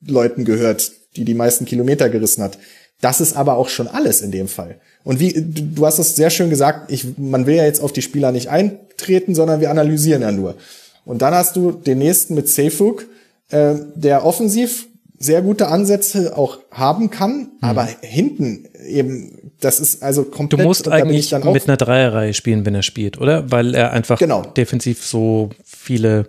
Leuten 0.08 0.46
gehört, 0.46 0.92
die 1.16 1.26
die 1.26 1.34
meisten 1.34 1.66
Kilometer 1.66 2.10
gerissen 2.10 2.44
hat. 2.44 2.58
Das 3.02 3.20
ist 3.20 3.36
aber 3.36 3.58
auch 3.58 3.70
schon 3.70 3.88
alles 3.88 4.22
in 4.22 4.32
dem 4.32 4.48
Fall. 4.48 4.80
Und 5.04 5.20
wie 5.20 5.34
du 5.36 5.86
hast 5.86 6.00
es 6.00 6.16
sehr 6.16 6.30
schön 6.30 6.50
gesagt, 6.50 6.92
ich, 6.92 7.18
man 7.18 7.46
will 7.46 7.56
ja 7.56 7.66
jetzt 7.66 7.82
auf 7.82 7.92
die 7.92 8.02
Spieler 8.02 8.32
nicht 8.32 8.48
eintreten, 8.48 9.36
sondern 9.36 9.60
wir 9.60 9.70
analysieren 9.70 10.22
ja 10.22 10.32
nur. 10.32 10.56
Und 11.04 11.22
dann 11.22 11.34
hast 11.34 11.56
du 11.56 11.72
den 11.72 11.98
nächsten 11.98 12.34
mit 12.34 12.48
Seyfuk, 12.48 13.06
äh, 13.50 13.76
der 13.96 14.26
offensiv 14.26 14.88
sehr 15.20 15.42
gute 15.42 15.68
Ansätze 15.68 16.38
auch 16.38 16.60
haben 16.72 17.10
kann, 17.10 17.38
mhm. 17.38 17.48
aber 17.62 17.88
hinten 18.02 18.68
eben 18.88 19.52
das 19.60 19.80
ist 19.80 20.04
also 20.04 20.24
komplett. 20.24 20.60
Du 20.60 20.66
musst 20.66 20.88
eigentlich 20.90 21.32
mit 21.32 21.68
einer 21.68 21.78
Dreierreihe 21.78 22.34
spielen, 22.34 22.66
wenn 22.66 22.76
er 22.76 22.84
spielt, 22.84 23.18
oder? 23.20 23.50
Weil 23.52 23.76
er 23.76 23.92
einfach 23.92 24.20
genau. 24.20 24.42
defensiv 24.42 25.04
so 25.04 25.50
viele 25.64 26.28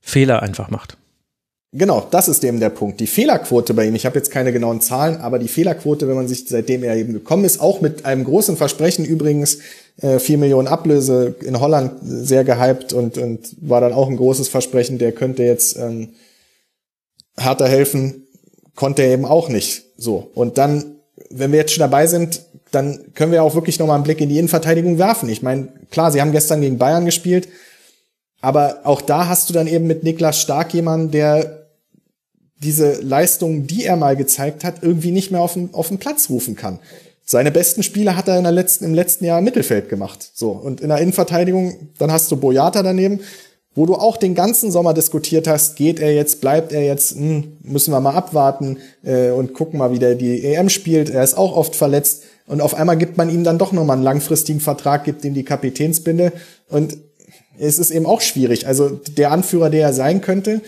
Fehler 0.00 0.42
einfach 0.42 0.70
macht. 0.70 0.96
Genau, 1.72 2.06
das 2.10 2.28
ist 2.28 2.44
eben 2.44 2.60
der 2.60 2.70
Punkt. 2.70 3.00
Die 3.00 3.06
Fehlerquote 3.06 3.74
bei 3.74 3.86
ihm, 3.86 3.94
ich 3.94 4.06
habe 4.06 4.16
jetzt 4.16 4.30
keine 4.30 4.52
genauen 4.52 4.80
Zahlen, 4.80 5.16
aber 5.16 5.38
die 5.38 5.48
Fehlerquote, 5.48 6.08
wenn 6.08 6.14
man 6.14 6.28
sich 6.28 6.48
seitdem 6.48 6.82
er 6.84 6.96
eben 6.96 7.12
gekommen 7.12 7.44
ist, 7.44 7.60
auch 7.60 7.80
mit 7.80 8.04
einem 8.04 8.24
großen 8.24 8.56
Versprechen 8.56 9.04
übrigens, 9.04 9.58
äh, 10.00 10.18
4 10.18 10.38
Millionen 10.38 10.68
Ablöse 10.68 11.34
in 11.42 11.60
Holland 11.60 11.92
sehr 12.02 12.44
gehypt 12.44 12.92
und, 12.92 13.18
und 13.18 13.56
war 13.60 13.80
dann 13.80 13.92
auch 13.92 14.08
ein 14.08 14.16
großes 14.16 14.48
Versprechen, 14.48 14.98
der 14.98 15.12
könnte 15.12 15.42
jetzt 15.42 15.76
ähm, 15.76 16.10
härter 17.36 17.68
helfen, 17.68 18.26
konnte 18.74 19.02
er 19.02 19.12
eben 19.12 19.24
auch 19.24 19.48
nicht 19.48 19.84
so. 19.96 20.30
Und 20.34 20.58
dann, 20.58 20.96
wenn 21.30 21.50
wir 21.50 21.58
jetzt 21.58 21.72
schon 21.72 21.82
dabei 21.82 22.06
sind, 22.06 22.42
dann 22.70 23.12
können 23.14 23.32
wir 23.32 23.42
auch 23.42 23.54
wirklich 23.54 23.78
nochmal 23.78 23.96
einen 23.96 24.04
Blick 24.04 24.20
in 24.20 24.28
die 24.28 24.38
Innenverteidigung 24.38 24.98
werfen. 24.98 25.28
Ich 25.28 25.42
meine, 25.42 25.68
klar, 25.90 26.12
sie 26.12 26.20
haben 26.20 26.32
gestern 26.32 26.60
gegen 26.60 26.78
Bayern 26.78 27.04
gespielt, 27.04 27.48
aber 28.46 28.82
auch 28.84 29.00
da 29.00 29.26
hast 29.26 29.48
du 29.48 29.52
dann 29.52 29.66
eben 29.66 29.88
mit 29.88 30.04
Niklas 30.04 30.40
Stark 30.40 30.72
jemanden, 30.72 31.10
der 31.10 31.66
diese 32.62 33.00
Leistungen, 33.02 33.66
die 33.66 33.84
er 33.84 33.96
mal 33.96 34.14
gezeigt 34.14 34.62
hat, 34.62 34.84
irgendwie 34.84 35.10
nicht 35.10 35.32
mehr 35.32 35.40
auf 35.40 35.54
den, 35.54 35.74
auf 35.74 35.88
den 35.88 35.98
Platz 35.98 36.30
rufen 36.30 36.54
kann. 36.54 36.78
Seine 37.24 37.50
besten 37.50 37.82
Spiele 37.82 38.16
hat 38.16 38.28
er 38.28 38.38
in 38.38 38.44
der 38.44 38.52
letzten, 38.52 38.84
im 38.84 38.94
letzten 38.94 39.24
Jahr 39.24 39.40
im 39.40 39.44
Mittelfeld 39.44 39.88
gemacht. 39.88 40.30
So. 40.32 40.52
Und 40.52 40.80
in 40.80 40.90
der 40.90 40.98
Innenverteidigung, 40.98 41.88
dann 41.98 42.12
hast 42.12 42.30
du 42.30 42.36
Boyata 42.36 42.84
daneben, 42.84 43.18
wo 43.74 43.84
du 43.84 43.96
auch 43.96 44.16
den 44.16 44.36
ganzen 44.36 44.70
Sommer 44.70 44.94
diskutiert 44.94 45.48
hast, 45.48 45.74
geht 45.74 45.98
er 45.98 46.14
jetzt, 46.14 46.40
bleibt 46.40 46.72
er 46.72 46.84
jetzt, 46.84 47.16
hm, 47.16 47.56
müssen 47.64 47.90
wir 47.90 47.98
mal 47.98 48.14
abwarten 48.14 48.78
äh, 49.02 49.30
und 49.30 49.54
gucken 49.54 49.80
mal, 49.80 49.90
wie 49.90 49.98
der 49.98 50.14
die 50.14 50.44
EM 50.44 50.68
spielt. 50.68 51.10
Er 51.10 51.24
ist 51.24 51.36
auch 51.36 51.56
oft 51.56 51.74
verletzt 51.74 52.22
und 52.46 52.60
auf 52.60 52.74
einmal 52.74 52.96
gibt 52.96 53.16
man 53.16 53.28
ihm 53.28 53.42
dann 53.42 53.58
doch 53.58 53.72
nochmal 53.72 53.96
einen 53.96 54.04
langfristigen 54.04 54.60
Vertrag, 54.60 55.02
gibt 55.02 55.24
ihm 55.24 55.34
die 55.34 55.42
Kapitänsbinde 55.42 56.32
und 56.68 56.96
es 57.58 57.78
ist 57.78 57.90
eben 57.90 58.06
auch 58.06 58.20
schwierig. 58.20 58.66
Also 58.66 59.00
der 59.16 59.32
Anführer, 59.32 59.70
der 59.70 59.82
er 59.82 59.92
sein 59.92 60.20
könnte, 60.20 60.60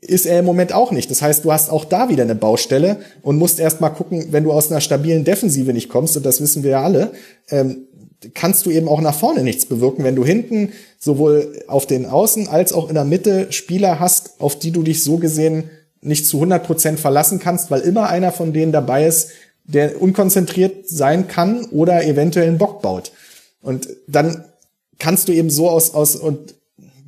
ist 0.00 0.26
er 0.26 0.38
im 0.38 0.44
Moment 0.44 0.72
auch 0.72 0.92
nicht. 0.92 1.10
Das 1.10 1.22
heißt, 1.22 1.44
du 1.44 1.52
hast 1.52 1.70
auch 1.70 1.84
da 1.84 2.08
wieder 2.08 2.22
eine 2.22 2.34
Baustelle 2.34 2.98
und 3.22 3.38
musst 3.38 3.60
erst 3.60 3.80
mal 3.80 3.90
gucken, 3.90 4.28
wenn 4.30 4.44
du 4.44 4.52
aus 4.52 4.70
einer 4.70 4.80
stabilen 4.80 5.24
Defensive 5.24 5.72
nicht 5.72 5.88
kommst, 5.88 6.16
und 6.16 6.24
das 6.24 6.40
wissen 6.40 6.62
wir 6.62 6.70
ja 6.70 6.82
alle, 6.82 7.12
ähm, 7.50 7.86
kannst 8.34 8.66
du 8.66 8.70
eben 8.70 8.88
auch 8.88 9.00
nach 9.00 9.14
vorne 9.14 9.42
nichts 9.42 9.66
bewirken, 9.66 10.04
wenn 10.04 10.16
du 10.16 10.24
hinten 10.24 10.72
sowohl 10.98 11.62
auf 11.68 11.86
den 11.86 12.06
Außen 12.06 12.48
als 12.48 12.72
auch 12.72 12.88
in 12.88 12.94
der 12.94 13.04
Mitte 13.04 13.52
Spieler 13.52 14.00
hast, 14.00 14.40
auf 14.40 14.58
die 14.58 14.72
du 14.72 14.82
dich 14.82 15.02
so 15.02 15.16
gesehen 15.16 15.70
nicht 16.02 16.26
zu 16.26 16.38
100 16.38 16.64
Prozent 16.64 17.00
verlassen 17.00 17.38
kannst, 17.38 17.70
weil 17.70 17.80
immer 17.80 18.08
einer 18.08 18.32
von 18.32 18.52
denen 18.52 18.72
dabei 18.72 19.06
ist, 19.06 19.30
der 19.64 20.00
unkonzentriert 20.00 20.88
sein 20.88 21.28
kann 21.28 21.66
oder 21.66 22.04
eventuell 22.04 22.48
einen 22.48 22.58
Bock 22.58 22.82
baut. 22.82 23.12
Und 23.62 23.88
dann 24.06 24.44
kannst 25.00 25.26
du 25.28 25.32
eben 25.32 25.50
so 25.50 25.68
aus, 25.68 25.92
aus 25.94 26.14
und 26.14 26.54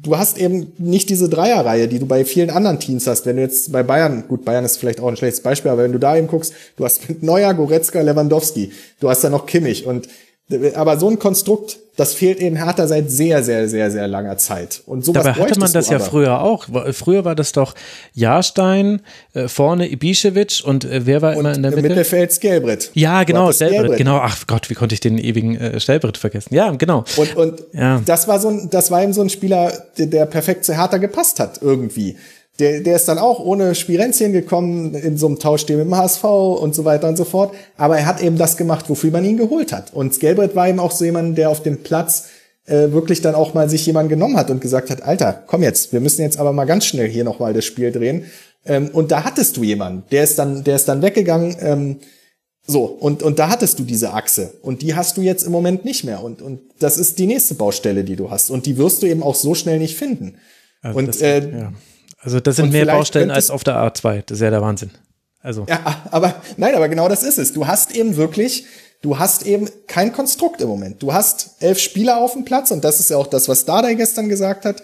du 0.03 0.19
hast 0.19 0.39
eben 0.39 0.73
nicht 0.79 1.09
diese 1.11 1.29
Dreierreihe, 1.29 1.87
die 1.87 2.01
du 2.01 2.07
bei 2.07 2.25
vielen 2.25 2.51
anderen 2.51 2.81
Teams 2.81 3.07
hast. 3.07 3.25
Wenn 3.25 3.37
du 3.37 3.43
jetzt 3.43 3.71
bei 3.71 3.85
Bayern, 3.85 4.25
gut, 4.27 4.45
Bayern 4.45 4.65
ist 4.65 4.79
vielleicht 4.79 5.01
auch 5.01 5.09
ein 5.09 5.17
schlechtes 5.17 5.43
Beispiel, 5.43 5.71
aber 5.71 5.85
wenn 5.85 5.93
du 5.93 6.01
da 6.01 6.17
eben 6.17 6.27
guckst, 6.27 6.53
du 6.77 6.85
hast 6.85 7.09
mit 7.09 7.23
Neuer, 7.23 7.55
Goretzka, 7.55 8.01
Lewandowski, 8.01 8.73
du 8.99 9.09
hast 9.09 9.23
da 9.23 9.31
noch 9.31 9.47
Kimmich 9.47 9.87
und 9.87 10.09
aber 10.75 10.99
so 10.99 11.09
ein 11.09 11.19
Konstrukt, 11.19 11.79
das 11.97 12.15
fehlt 12.15 12.41
eben 12.41 12.57
Hertha 12.57 12.87
seit 12.87 13.11
sehr, 13.11 13.43
sehr, 13.43 13.69
sehr, 13.69 13.91
sehr 13.91 14.09
langer 14.09 14.39
Zeit. 14.39 14.83
Und 14.87 15.05
sowas 15.05 15.25
Dabei 15.25 15.39
hatte 15.39 15.61
man 15.61 15.73
das 15.73 15.91
ja 15.91 15.99
früher 15.99 16.41
auch. 16.41 16.67
Früher 16.93 17.25
war 17.25 17.35
das 17.35 17.53
doch 17.53 17.75
Jahrstein, 18.15 19.03
äh, 19.35 19.47
vorne 19.49 19.89
Ibišević 19.89 20.65
und 20.65 20.85
äh, 20.85 21.05
wer 21.05 21.21
war 21.21 21.37
und 21.37 21.41
immer 21.41 21.55
in 21.55 21.63
der 21.63 21.71
Mitte? 21.73 21.81
Im 21.83 21.89
Mittelfeld 21.89 22.33
Skelbrett. 22.33 22.91
Ja, 22.95 23.25
genau, 23.25 23.53
Skelbrett, 23.53 23.99
genau. 23.99 24.19
Ach 24.19 24.47
Gott, 24.47 24.71
wie 24.71 24.75
konnte 24.75 24.95
ich 24.95 25.01
den 25.01 25.19
ewigen 25.19 25.57
äh, 25.57 25.79
Stelbrett 25.81 26.17
vergessen? 26.17 26.55
Ja, 26.55 26.71
genau. 26.71 27.05
Und, 27.17 27.37
und 27.37 27.63
ja. 27.75 28.01
das 28.05 28.27
war 28.27 28.41
so 28.41 28.49
ein, 28.49 28.71
das 28.71 28.91
war 28.91 29.03
eben 29.03 29.13
so 29.13 29.21
ein 29.21 29.29
Spieler, 29.29 29.73
der, 29.99 30.07
der 30.07 30.27
perfekt 30.27 30.65
zu 30.65 30.75
Hertha 30.75 30.97
gepasst 30.97 31.41
hat, 31.41 31.61
irgendwie. 31.61 32.17
Der, 32.59 32.81
der 32.81 32.97
ist 32.97 33.09
dann 33.09 33.19
auch 33.19 33.41
ohne 33.41 33.75
Spirenzchen 33.75 34.33
gekommen 34.33 34.95
in 34.95 35.17
so 35.17 35.27
einem 35.27 35.39
Tauschspiel 35.39 35.77
mit 35.77 35.87
dem 35.87 35.97
HSV 35.97 36.25
und 36.25 36.75
so 36.75 36.85
weiter 36.85 37.09
und 37.09 37.17
so 37.17 37.25
fort. 37.25 37.55
Aber 37.77 37.97
er 37.97 38.07
hat 38.07 38.23
eben 38.23 38.37
das 38.37 38.57
gemacht, 38.57 38.89
wofür 38.89 39.11
man 39.11 39.25
ihn 39.25 39.39
geholt 39.39 39.73
hat. 39.73 39.95
Und 39.95 40.15
Skelbrett 40.15 40.55
war 40.55 40.69
eben 40.69 40.79
auch 40.79 40.93
so 40.93 41.05
jemand, 41.05 41.39
der 41.39 41.49
auf 41.49 41.63
dem 41.63 41.83
Platz 41.83 42.27
äh, 42.67 42.93
wirklich 42.93 43.23
dann 43.23 43.35
auch 43.35 43.55
mal 43.55 43.69
sich 43.69 43.87
jemand 43.87 44.09
genommen 44.09 44.37
hat 44.37 44.51
und 44.51 44.61
gesagt 44.61 44.91
hat, 44.91 45.03
Alter, 45.03 45.43
komm 45.47 45.63
jetzt, 45.63 45.93
wir 45.93 46.01
müssen 46.01 46.23
jetzt 46.23 46.39
aber 46.39 46.53
mal 46.53 46.65
ganz 46.67 46.85
schnell 46.85 47.09
hier 47.09 47.25
nochmal 47.25 47.53
das 47.55 47.65
Spiel 47.65 47.91
drehen. 47.91 48.27
Ähm, 48.65 48.91
und 48.93 49.11
da 49.11 49.25
hattest 49.25 49.57
du 49.57 49.65
jemanden, 49.65 50.05
der 50.11 50.23
ist 50.23 50.39
dann, 50.39 50.63
der 50.63 50.77
ist 50.77 50.87
dann 50.87 51.03
weggegangen. 51.03 51.57
Ähm, 51.61 51.97
so, 52.65 52.85
und, 52.85 53.25
und 53.25 53.39
da 53.41 53.49
hattest 53.49 53.79
du 53.79 53.85
diese 53.85 54.13
Achse. 54.13 54.55
Und 54.63 54.83
die 54.83 54.95
hast 54.95 55.17
du 55.17 55.23
jetzt 55.23 55.43
im 55.43 55.51
Moment 55.51 55.85
nicht 55.85 56.05
mehr. 56.05 56.23
Und, 56.23 56.41
und 56.41 56.61
das 56.79 56.97
ist 56.97 57.19
die 57.19 57.27
nächste 57.27 57.55
Baustelle, 57.55 58.05
die 58.05 58.15
du 58.15 58.31
hast. 58.31 58.51
Und 58.51 58.67
die 58.67 58.79
wirst 58.79 59.03
du 59.03 59.07
eben 59.07 59.23
auch 59.23 59.35
so 59.35 59.55
schnell 59.55 59.79
nicht 59.79 59.97
finden. 59.97 60.37
Also 60.81 60.99
und 60.99 61.07
das, 61.07 61.21
äh, 61.21 61.51
ja. 61.51 61.73
Also 62.23 62.41
das 62.41 62.57
sind 62.57 62.73
mehr 62.73 62.87
Baustellen 62.87 63.31
als 63.31 63.51
auf 63.51 63.65
der 63.65 63.75
A2. 63.75 64.23
Das 64.27 64.39
ist 64.39 64.43
ja 64.43 64.51
der 64.51 64.63
Wahnsinn. 64.63 64.91
Also. 65.43 65.67
Ja, 65.69 66.03
aber 66.11 66.37
nein, 66.57 66.75
aber 66.75 66.89
genau 66.89 67.09
das 67.09 67.25
ist 67.25 67.39
es. 67.39 67.53
Du 67.53 67.67
hast 67.67 67.95
eben 67.97 68.17
wirklich, 68.17 68.65
du 69.03 69.19
hast 69.19 69.45
eben 69.45 69.69
kein 69.89 70.13
Konstrukt 70.13 70.61
im 70.61 70.69
Moment. 70.69 71.03
Du 71.03 71.13
hast 71.13 71.57
elf 71.59 71.81
Spieler 71.81 72.19
auf 72.19 72.35
dem 72.35 72.45
Platz 72.45 72.71
und 72.71 72.85
das 72.85 73.01
ist 73.01 73.11
ja 73.11 73.17
auch 73.17 73.27
das, 73.27 73.49
was 73.49 73.65
Dardai 73.65 73.95
gestern 73.95 74.29
gesagt 74.29 74.65
hat. 74.65 74.83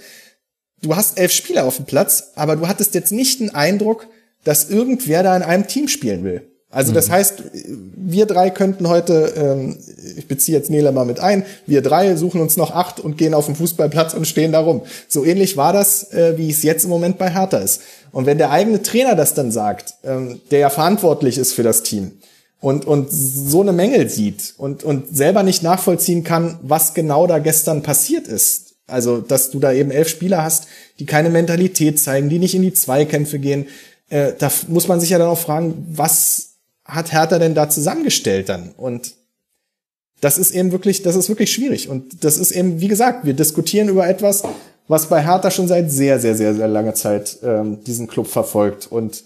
Du 0.83 0.97
hast 0.97 1.19
elf 1.19 1.33
Spieler 1.33 1.65
auf 1.65 1.77
dem 1.77 1.87
Platz, 1.87 2.33
aber 2.35 2.57
du 2.57 2.67
hattest 2.67 2.95
jetzt 2.95 3.13
nicht 3.13 3.39
den 3.39 3.55
Eindruck, 3.55 4.09
dass 4.43 4.69
irgendwer 4.69 5.23
da 5.23 5.37
in 5.37 5.43
einem 5.43 5.67
Team 5.69 5.87
spielen 5.89 6.25
will. 6.25 6.51
Also 6.71 6.93
das 6.93 7.09
mhm. 7.09 7.13
heißt, 7.13 7.43
wir 7.97 8.27
drei 8.27 8.51
könnten 8.51 8.89
heute, 8.89 9.33
ähm, 9.37 9.79
ich 10.17 10.29
beziehe 10.29 10.57
jetzt 10.57 10.69
Nele 10.71 10.93
mal 10.93 11.07
mit 11.07 11.19
ein, 11.19 11.47
wir 11.67 11.81
drei 11.81 12.15
suchen 12.15 12.43
uns 12.43 12.59
noch 12.59 12.73
acht 12.73 13.01
und 13.01 13.17
gehen 13.17 13.33
auf 13.33 13.47
den 13.47 13.57
Fußballplatz 13.57 14.13
und 14.13 14.27
stehen 14.27 14.53
da 14.53 14.61
rum. 14.61 14.83
So 15.09 15.25
ähnlich 15.25 15.57
war 15.57 15.73
das, 15.73 16.13
äh, 16.13 16.37
wie 16.37 16.51
es 16.51 16.63
jetzt 16.63 16.85
im 16.85 16.91
Moment 16.91 17.17
bei 17.17 17.31
Hertha 17.31 17.59
ist. 17.59 17.81
Und 18.13 18.27
wenn 18.27 18.37
der 18.37 18.51
eigene 18.51 18.83
Trainer 18.83 19.15
das 19.15 19.33
dann 19.33 19.51
sagt, 19.51 19.95
ähm, 20.05 20.41
der 20.51 20.59
ja 20.59 20.71
verantwortlich 20.71 21.39
ist 21.39 21.55
für 21.55 21.63
das 21.63 21.83
Team 21.83 22.13
und, 22.61 22.85
und 22.87 23.09
so 23.11 23.63
eine 23.63 23.73
Mängel 23.73 24.11
sieht 24.11 24.55
und, 24.59 24.85
und 24.85 25.17
selber 25.17 25.43
nicht 25.43 25.63
nachvollziehen 25.63 26.23
kann, 26.23 26.59
was 26.63 26.93
genau 26.93 27.27
da 27.27 27.39
gestern 27.39 27.83
passiert 27.83 28.27
ist. 28.29 28.75
Also, 28.87 29.19
dass 29.19 29.51
du 29.51 29.59
da 29.59 29.73
eben 29.73 29.91
elf 29.91 30.09
Spieler 30.09 30.43
hast, 30.43 30.67
die 30.99 31.07
keine 31.07 31.31
Mentalität 31.31 32.01
zeigen, 32.01 32.29
die 32.29 32.39
nicht 32.39 32.55
in 32.55 32.63
die 32.63 32.73
Zweikämpfe 32.73 33.39
gehen, 33.39 33.67
äh, 34.11 34.33
da 34.39 34.51
muss 34.69 34.89
man 34.89 35.01
sich 35.01 35.11
ja 35.11 35.19
dann 35.19 35.29
auch 35.29 35.39
fragen, 35.39 35.87
was 35.91 36.48
hat 36.89 37.13
Hertha 37.13 37.39
denn 37.39 37.55
da 37.55 37.69
zusammengestellt 37.69 38.49
dann? 38.49 38.73
Und 38.77 39.15
das 40.21 40.39
ist 40.39 40.51
eben 40.51 40.73
wirklich, 40.73 41.03
das 41.03 41.15
ist 41.15 41.29
wirklich 41.29 41.53
schwierig. 41.53 41.89
Und 41.89 42.25
das 42.25 42.39
ist 42.39 42.51
eben, 42.51 42.81
wie 42.81 42.89
gesagt, 42.89 43.25
wir 43.25 43.35
diskutieren 43.35 43.89
über 43.89 44.09
etwas, 44.09 44.43
was 44.89 45.07
bei 45.07 45.23
Hertha 45.23 45.51
schon 45.51 45.69
seit 45.69 45.93
sehr, 45.93 46.19
sehr, 46.19 46.35
sehr, 46.35 46.55
sehr 46.55 46.67
langer 46.67 46.95
Zeit 46.95 47.39
ähm, 47.43 47.85
diesen 47.85 48.09
Club 48.09 48.27
verfolgt. 48.27 48.91
Und 48.91 49.23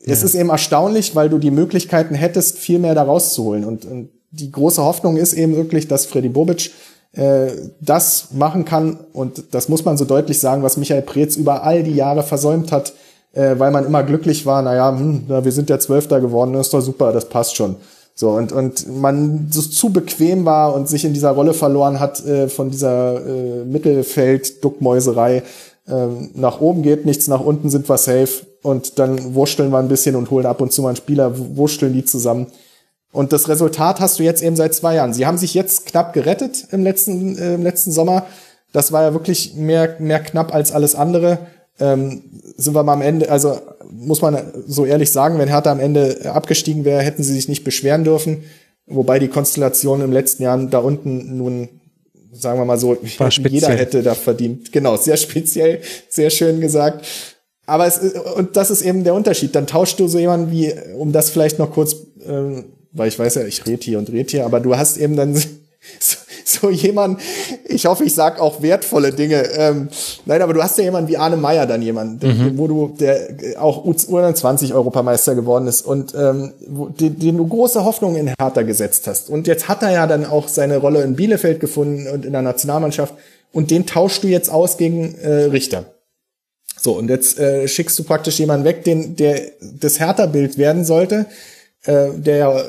ja. 0.00 0.12
es 0.12 0.22
ist 0.22 0.34
eben 0.34 0.48
erstaunlich, 0.48 1.14
weil 1.14 1.28
du 1.28 1.38
die 1.38 1.50
Möglichkeiten 1.50 2.14
hättest, 2.14 2.58
viel 2.58 2.78
mehr 2.78 2.94
da 2.94 3.02
rauszuholen. 3.02 3.64
Und, 3.64 3.84
und 3.84 4.10
die 4.30 4.50
große 4.50 4.82
Hoffnung 4.82 5.16
ist 5.16 5.34
eben 5.34 5.54
wirklich, 5.54 5.88
dass 5.88 6.06
Freddy 6.06 6.30
Bobic 6.30 6.72
äh, 7.12 7.48
das 7.80 8.28
machen 8.32 8.64
kann. 8.64 8.98
Und 9.12 9.54
das 9.54 9.68
muss 9.68 9.84
man 9.84 9.96
so 9.96 10.04
deutlich 10.04 10.40
sagen, 10.40 10.62
was 10.62 10.78
Michael 10.78 11.02
Preetz 11.02 11.36
über 11.36 11.62
all 11.62 11.82
die 11.82 11.94
Jahre 11.94 12.22
versäumt 12.22 12.72
hat, 12.72 12.94
äh, 13.32 13.58
weil 13.58 13.70
man 13.70 13.86
immer 13.86 14.02
glücklich 14.02 14.46
war, 14.46 14.62
naja, 14.62 14.90
hm, 14.90 15.24
na, 15.28 15.44
wir 15.44 15.52
sind 15.52 15.70
ja 15.70 15.78
Zwölfter 15.78 16.20
geworden, 16.20 16.54
ist 16.54 16.72
doch 16.72 16.80
super, 16.80 17.12
das 17.12 17.28
passt 17.28 17.56
schon. 17.56 17.76
So, 18.14 18.30
und, 18.30 18.50
und 18.50 19.00
man 19.00 19.46
so 19.52 19.62
zu 19.62 19.90
bequem 19.90 20.44
war 20.44 20.74
und 20.74 20.88
sich 20.88 21.04
in 21.04 21.14
dieser 21.14 21.30
Rolle 21.30 21.54
verloren 21.54 22.00
hat 22.00 22.24
äh, 22.26 22.48
von 22.48 22.68
dieser 22.68 23.24
äh, 23.24 23.64
Mittelfeld-Duckmäuserei. 23.64 25.44
Äh, 25.86 26.06
nach 26.34 26.60
oben 26.60 26.82
geht 26.82 27.06
nichts, 27.06 27.28
nach 27.28 27.40
unten 27.40 27.70
sind 27.70 27.88
wir 27.88 27.96
safe 27.96 28.44
und 28.62 28.98
dann 28.98 29.34
wurschteln 29.34 29.70
wir 29.70 29.78
ein 29.78 29.86
bisschen 29.86 30.16
und 30.16 30.32
holen 30.32 30.46
ab 30.46 30.60
und 30.60 30.72
zu 30.72 30.82
mal 30.82 30.88
einen 30.88 30.96
Spieler, 30.96 31.32
wurschteln 31.56 31.92
die 31.92 32.04
zusammen. 32.04 32.48
Und 33.12 33.32
das 33.32 33.48
Resultat 33.48 34.00
hast 34.00 34.18
du 34.18 34.24
jetzt 34.24 34.42
eben 34.42 34.56
seit 34.56 34.74
zwei 34.74 34.96
Jahren. 34.96 35.14
Sie 35.14 35.24
haben 35.24 35.38
sich 35.38 35.54
jetzt 35.54 35.86
knapp 35.86 36.12
gerettet 36.12 36.66
im 36.72 36.82
letzten, 36.82 37.38
äh, 37.38 37.54
im 37.54 37.62
letzten 37.62 37.92
Sommer. 37.92 38.26
Das 38.72 38.90
war 38.90 39.02
ja 39.02 39.12
wirklich 39.12 39.54
mehr, 39.54 39.94
mehr 40.00 40.18
knapp 40.18 40.52
als 40.52 40.72
alles 40.72 40.96
andere 40.96 41.38
ähm, 41.80 42.22
sind 42.56 42.74
wir 42.74 42.82
mal 42.82 42.94
am 42.94 43.02
Ende, 43.02 43.30
also 43.30 43.58
muss 43.90 44.20
man 44.20 44.38
so 44.66 44.84
ehrlich 44.84 45.10
sagen, 45.10 45.38
wenn 45.38 45.48
Hertha 45.48 45.70
am 45.70 45.80
Ende 45.80 46.30
abgestiegen 46.32 46.84
wäre, 46.84 47.02
hätten 47.02 47.22
sie 47.22 47.32
sich 47.32 47.48
nicht 47.48 47.64
beschweren 47.64 48.04
dürfen. 48.04 48.44
Wobei 48.86 49.18
die 49.18 49.28
Konstellation 49.28 50.00
im 50.00 50.12
letzten 50.12 50.42
Jahr 50.42 50.58
da 50.58 50.78
unten 50.78 51.36
nun, 51.36 51.68
sagen 52.32 52.58
wir 52.58 52.64
mal 52.64 52.78
so, 52.78 52.96
jeder 53.48 53.68
hätte 53.68 54.02
da 54.02 54.14
verdient. 54.14 54.72
Genau, 54.72 54.96
sehr 54.96 55.16
speziell, 55.16 55.80
sehr 56.08 56.30
schön 56.30 56.60
gesagt. 56.60 57.06
Aber 57.66 57.86
es 57.86 57.98
ist, 57.98 58.16
und 58.16 58.56
das 58.56 58.70
ist 58.70 58.82
eben 58.82 59.04
der 59.04 59.14
Unterschied. 59.14 59.54
Dann 59.54 59.66
tauschst 59.66 60.00
du 60.00 60.08
so 60.08 60.18
jemanden 60.18 60.50
wie, 60.50 60.72
um 60.96 61.12
das 61.12 61.28
vielleicht 61.28 61.58
noch 61.58 61.70
kurz, 61.70 61.96
ähm, 62.26 62.64
weil 62.92 63.08
ich 63.08 63.18
weiß 63.18 63.34
ja, 63.36 63.44
ich 63.44 63.66
rede 63.66 63.82
hier 63.82 63.98
und 63.98 64.10
rede 64.10 64.30
hier, 64.30 64.46
aber 64.46 64.60
du 64.60 64.74
hast 64.76 64.96
eben 64.96 65.16
dann 65.16 65.34
so, 66.00 66.16
so 66.60 66.70
jemand, 66.70 67.20
ich 67.64 67.86
hoffe, 67.86 68.04
ich 68.04 68.14
sag 68.14 68.40
auch 68.40 68.62
wertvolle 68.62 69.12
Dinge, 69.12 69.42
ähm, 69.52 69.88
Nein, 70.24 70.42
aber 70.42 70.54
du 70.54 70.62
hast 70.62 70.78
ja 70.78 70.84
jemanden 70.84 71.08
wie 71.08 71.16
Arne 71.16 71.36
Meyer 71.36 71.66
dann 71.66 71.82
jemanden, 71.82 72.26
mhm. 72.26 72.58
wo 72.58 72.66
du, 72.66 72.94
der 72.98 73.28
auch 73.58 73.84
U21 73.84 74.74
Europameister 74.74 75.34
geworden 75.34 75.66
ist 75.66 75.82
und 75.82 76.14
ähm, 76.14 76.52
wo, 76.66 76.88
den, 76.88 77.18
den 77.18 77.36
du 77.36 77.46
große 77.46 77.84
Hoffnungen 77.84 78.16
in 78.16 78.34
Hertha 78.38 78.62
gesetzt 78.62 79.06
hast. 79.06 79.30
Und 79.30 79.46
jetzt 79.46 79.68
hat 79.68 79.82
er 79.82 79.92
ja 79.92 80.06
dann 80.06 80.24
auch 80.24 80.48
seine 80.48 80.78
Rolle 80.78 81.02
in 81.02 81.16
Bielefeld 81.16 81.60
gefunden 81.60 82.08
und 82.08 82.24
in 82.24 82.32
der 82.32 82.42
Nationalmannschaft 82.42 83.14
und 83.52 83.70
den 83.70 83.86
tauschst 83.86 84.22
du 84.22 84.28
jetzt 84.28 84.50
aus 84.50 84.76
gegen 84.76 85.14
äh, 85.16 85.44
Richter. 85.44 85.84
So, 86.80 86.96
und 86.96 87.08
jetzt 87.08 87.38
äh, 87.38 87.66
schickst 87.66 87.98
du 87.98 88.04
praktisch 88.04 88.38
jemanden 88.38 88.64
weg, 88.64 88.84
den, 88.84 89.16
der 89.16 89.40
das 89.60 89.98
Hertha-Bild 89.98 90.58
werden 90.58 90.84
sollte, 90.84 91.26
äh, 91.84 92.10
der 92.14 92.36
ja 92.36 92.62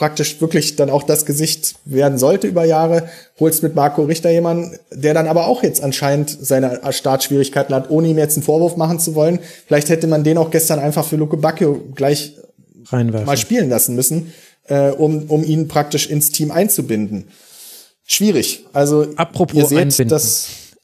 praktisch 0.00 0.40
wirklich 0.40 0.76
dann 0.76 0.88
auch 0.88 1.02
das 1.02 1.26
Gesicht 1.26 1.74
werden 1.84 2.16
sollte 2.16 2.46
über 2.46 2.64
Jahre, 2.64 3.10
holst 3.38 3.62
mit 3.62 3.74
Marco 3.74 4.02
Richter 4.02 4.30
jemanden, 4.30 4.78
der 4.90 5.12
dann 5.12 5.28
aber 5.28 5.46
auch 5.46 5.62
jetzt 5.62 5.82
anscheinend 5.82 6.30
seine 6.40 6.80
Startschwierigkeiten 6.90 7.74
hat, 7.74 7.90
ohne 7.90 8.08
ihm 8.08 8.16
jetzt 8.16 8.38
einen 8.38 8.42
Vorwurf 8.42 8.78
machen 8.78 8.98
zu 8.98 9.14
wollen. 9.14 9.40
Vielleicht 9.66 9.90
hätte 9.90 10.06
man 10.06 10.24
den 10.24 10.38
auch 10.38 10.50
gestern 10.50 10.78
einfach 10.78 11.04
für 11.04 11.16
Luke 11.16 11.36
Bacchio 11.36 11.82
gleich 11.94 12.34
Reinwerfen. 12.86 13.26
mal 13.26 13.36
spielen 13.36 13.68
lassen 13.68 13.94
müssen, 13.94 14.32
äh, 14.68 14.88
um, 14.88 15.24
um 15.24 15.44
ihn 15.44 15.68
praktisch 15.68 16.08
ins 16.08 16.30
Team 16.30 16.50
einzubinden. 16.50 17.28
Schwierig. 18.06 18.64
Also 18.72 19.06
Apropos 19.16 19.54
ihr 19.54 19.66
seht, 19.66 19.78
einbinden. 19.80 20.18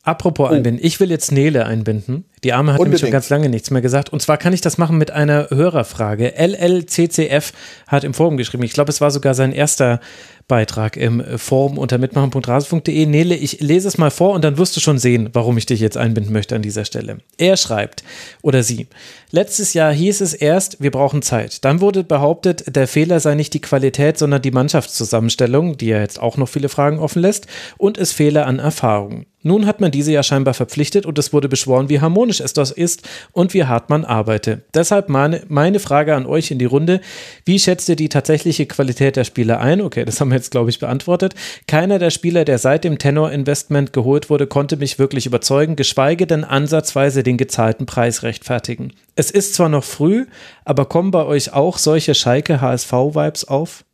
Apropos 0.02 0.50
oh. 0.50 0.52
einbinden, 0.52 0.84
ich 0.84 1.00
will 1.00 1.10
jetzt 1.10 1.32
Nele 1.32 1.64
einbinden. 1.64 2.26
Die 2.44 2.52
Arme 2.52 2.72
hat 2.72 2.80
Unbedingt. 2.80 2.92
nämlich 2.92 3.00
schon 3.00 3.10
ganz 3.12 3.30
lange 3.30 3.48
nichts 3.48 3.70
mehr 3.70 3.82
gesagt. 3.82 4.12
Und 4.12 4.20
zwar 4.20 4.36
kann 4.36 4.52
ich 4.52 4.60
das 4.60 4.78
machen 4.78 4.98
mit 4.98 5.10
einer 5.10 5.48
Hörerfrage. 5.50 6.34
LLCCF 6.36 7.52
hat 7.86 8.04
im 8.04 8.14
Forum 8.14 8.36
geschrieben, 8.36 8.62
ich 8.62 8.72
glaube, 8.72 8.90
es 8.90 9.00
war 9.00 9.10
sogar 9.10 9.34
sein 9.34 9.52
erster 9.52 10.00
Beitrag 10.48 10.96
im 10.96 11.24
Forum 11.38 11.76
unter 11.76 11.98
mitmachen.rasen.de. 11.98 13.06
Nele, 13.06 13.34
ich 13.34 13.60
lese 13.60 13.88
es 13.88 13.98
mal 13.98 14.12
vor 14.12 14.32
und 14.32 14.44
dann 14.44 14.58
wirst 14.58 14.76
du 14.76 14.80
schon 14.80 14.98
sehen, 14.98 15.30
warum 15.32 15.58
ich 15.58 15.66
dich 15.66 15.80
jetzt 15.80 15.96
einbinden 15.96 16.32
möchte 16.32 16.54
an 16.54 16.62
dieser 16.62 16.84
Stelle. 16.84 17.18
Er 17.36 17.56
schreibt, 17.56 18.04
oder 18.42 18.62
sie, 18.62 18.86
letztes 19.32 19.74
Jahr 19.74 19.92
hieß 19.92 20.20
es 20.20 20.34
erst, 20.34 20.80
wir 20.80 20.92
brauchen 20.92 21.22
Zeit. 21.22 21.64
Dann 21.64 21.80
wurde 21.80 22.04
behauptet, 22.04 22.76
der 22.76 22.86
Fehler 22.86 23.18
sei 23.18 23.34
nicht 23.34 23.54
die 23.54 23.60
Qualität, 23.60 24.18
sondern 24.18 24.40
die 24.40 24.52
Mannschaftszusammenstellung, 24.52 25.78
die 25.78 25.88
ja 25.88 25.98
jetzt 25.98 26.20
auch 26.20 26.36
noch 26.36 26.48
viele 26.48 26.68
Fragen 26.68 27.00
offen 27.00 27.22
lässt, 27.22 27.48
und 27.76 27.98
es 27.98 28.12
fehle 28.12 28.46
an 28.46 28.60
Erfahrung. 28.60 29.26
Nun 29.42 29.66
hat 29.66 29.80
man 29.80 29.92
diese 29.92 30.10
ja 30.10 30.24
scheinbar 30.24 30.54
verpflichtet 30.54 31.06
und 31.06 31.18
es 31.20 31.32
wurde 31.32 31.48
beschworen, 31.48 31.88
wie 31.88 32.00
harmonisch 32.00 32.25
es 32.28 32.52
das 32.52 32.70
ist 32.70 33.08
und 33.32 33.54
wie 33.54 33.64
hart 33.64 33.90
man 33.90 34.04
arbeite. 34.04 34.62
Deshalb 34.74 35.08
meine, 35.08 35.42
meine 35.48 35.80
Frage 35.80 36.14
an 36.14 36.26
euch 36.26 36.50
in 36.50 36.58
die 36.58 36.64
Runde. 36.64 37.00
Wie 37.44 37.58
schätzt 37.58 37.88
ihr 37.88 37.96
die 37.96 38.08
tatsächliche 38.08 38.66
Qualität 38.66 39.16
der 39.16 39.24
Spieler 39.24 39.60
ein? 39.60 39.80
Okay, 39.80 40.04
das 40.04 40.20
haben 40.20 40.30
wir 40.30 40.36
jetzt, 40.36 40.50
glaube 40.50 40.70
ich, 40.70 40.78
beantwortet. 40.78 41.34
Keiner 41.66 41.98
der 41.98 42.10
Spieler, 42.10 42.44
der 42.44 42.58
seit 42.58 42.84
dem 42.84 42.98
Tenor-Investment 42.98 43.92
geholt 43.92 44.30
wurde, 44.30 44.46
konnte 44.46 44.76
mich 44.76 44.98
wirklich 44.98 45.26
überzeugen, 45.26 45.76
geschweige 45.76 46.26
denn 46.26 46.44
ansatzweise 46.44 47.22
den 47.22 47.36
gezahlten 47.36 47.86
Preis 47.86 48.22
rechtfertigen. 48.22 48.92
Es 49.14 49.30
ist 49.30 49.54
zwar 49.54 49.68
noch 49.68 49.84
früh, 49.84 50.26
aber 50.64 50.86
kommen 50.86 51.10
bei 51.10 51.24
euch 51.24 51.52
auch 51.52 51.78
solche 51.78 52.14
Schalke-HSV-Vibes 52.14 53.48
auf? 53.48 53.84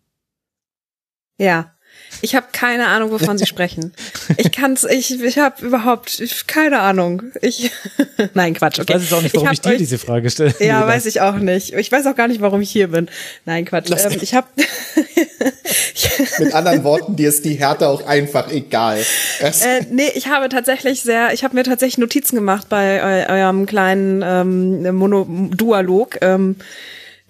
Ja, 1.39 1.72
ich 2.21 2.35
habe 2.35 2.47
keine 2.53 2.89
Ahnung, 2.89 3.11
wovon 3.11 3.39
Sie 3.39 3.47
sprechen. 3.47 3.93
Ich 4.37 4.53
kann's, 4.53 4.85
ich, 4.85 5.23
ich 5.23 5.39
habe 5.39 5.65
überhaupt 5.65 6.23
keine 6.47 6.81
Ahnung. 6.81 7.23
Ich, 7.41 7.71
nein, 8.35 8.55
Quatsch. 8.55 8.79
Okay. 8.79 8.93
Ich 8.93 8.95
weiß 8.95 9.03
jetzt 9.03 9.15
auch 9.15 9.23
nicht, 9.23 9.35
warum 9.35 9.49
ich, 9.49 9.53
ich 9.55 9.61
dir 9.61 9.71
euch, 9.71 9.79
diese 9.79 9.99
Frage 9.99 10.31
stelle. 10.31 10.55
Ja, 10.61 10.87
weiß 10.87 11.07
ich 11.07 11.21
auch 11.21 11.37
nicht. 11.37 11.73
Ich 11.75 11.91
weiß 11.91 12.07
auch 12.07 12.17
gar 12.17 12.29
nicht, 12.29 12.41
warum 12.41 12.61
ich 12.61 12.71
hier 12.71 12.89
bin. 12.89 13.09
Nein, 13.45 13.65
Quatsch. 13.65 13.91
Ähm, 13.91 14.19
ich 14.21 14.35
habe 14.35 14.47
mit 16.39 16.55
anderen 16.55 16.85
Worten, 16.85 17.17
dir 17.17 17.29
ist 17.29 17.45
die 17.45 17.55
Härte 17.55 17.89
auch 17.89 18.07
einfach 18.07 18.51
egal. 18.51 18.99
Äh, 19.41 19.85
nee, 19.91 20.11
ich 20.15 20.29
habe 20.29 20.49
tatsächlich 20.49 21.03
sehr, 21.03 21.33
ich 21.33 21.45
habe 21.45 21.55
mir 21.55 21.65
tatsächlich 21.65 21.99
Notizen 21.99 22.37
gemacht 22.37 22.69
bei 22.69 23.27
eu 23.29 23.35
eurem 23.35 23.67
kleinen 23.67 24.23
ähm, 24.25 24.97
Mono-Dualog. 24.97 26.19
Ähm, 26.21 26.57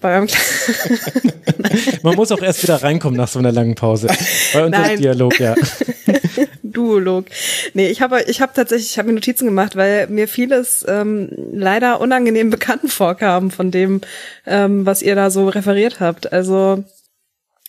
bei 0.03 0.15
eurem 0.15 0.29
Man 2.03 2.17
muss 2.17 2.33
auch 2.33 2.43
erst 2.43 2.63
wieder 2.63 2.83
reinkommen 2.83 3.17
nach 3.17 3.29
so 3.29 3.39
einer 3.39 3.53
langen 3.53 3.75
Pause. 3.75 4.09
Bei 4.53 4.67
uns 4.67 4.77
ist 4.77 4.99
Dialog, 4.99 5.39
ja. 5.41 5.55
Duolog. 6.63 7.27
Nee, 7.75 7.89
ich 7.89 8.01
habe 8.01 8.23
ich 8.23 8.41
hab 8.41 8.55
tatsächlich, 8.55 8.91
ich 8.91 8.99
habe 8.99 9.09
mir 9.09 9.15
Notizen 9.15 9.47
gemacht, 9.47 9.77
weil 9.77 10.07
mir 10.09 10.29
vieles 10.29 10.85
ähm, 10.89 11.29
leider 11.53 12.01
unangenehm 12.01 12.51
bekannt 12.51 12.93
vorkam 12.93 13.51
von 13.51 13.71
dem, 13.71 14.01
ähm, 14.47 14.87
was 14.87 15.03
ihr 15.03 15.15
da 15.15 15.31
so 15.31 15.49
referiert 15.49 16.01
habt. 16.01 16.33
Also 16.33 16.85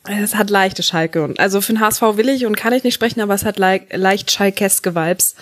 es 0.06 0.36
hat 0.36 0.50
leichte 0.50 0.84
Schalke 0.84 1.24
und 1.24 1.40
also 1.40 1.62
für 1.62 1.74
den 1.74 1.80
HSV 1.80 2.02
will 2.02 2.28
ich 2.30 2.46
und 2.46 2.58
kann 2.58 2.74
ich 2.74 2.84
nicht 2.84 2.94
sprechen, 2.94 3.22
aber 3.22 3.34
es 3.34 3.46
hat 3.46 3.58
le 3.58 3.82
leicht 3.92 4.32
Schalkeske 4.32 4.96
Vibes, 4.96 5.36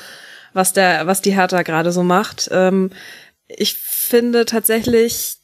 was 0.53 0.73
der, 0.73 1.07
was 1.07 1.21
die 1.21 1.33
Hertha 1.33 1.63
gerade 1.63 1.91
so 1.91 2.03
macht. 2.03 2.49
Ähm, 2.51 2.91
ich 3.47 3.75
finde 3.75 4.45
tatsächlich, 4.45 5.37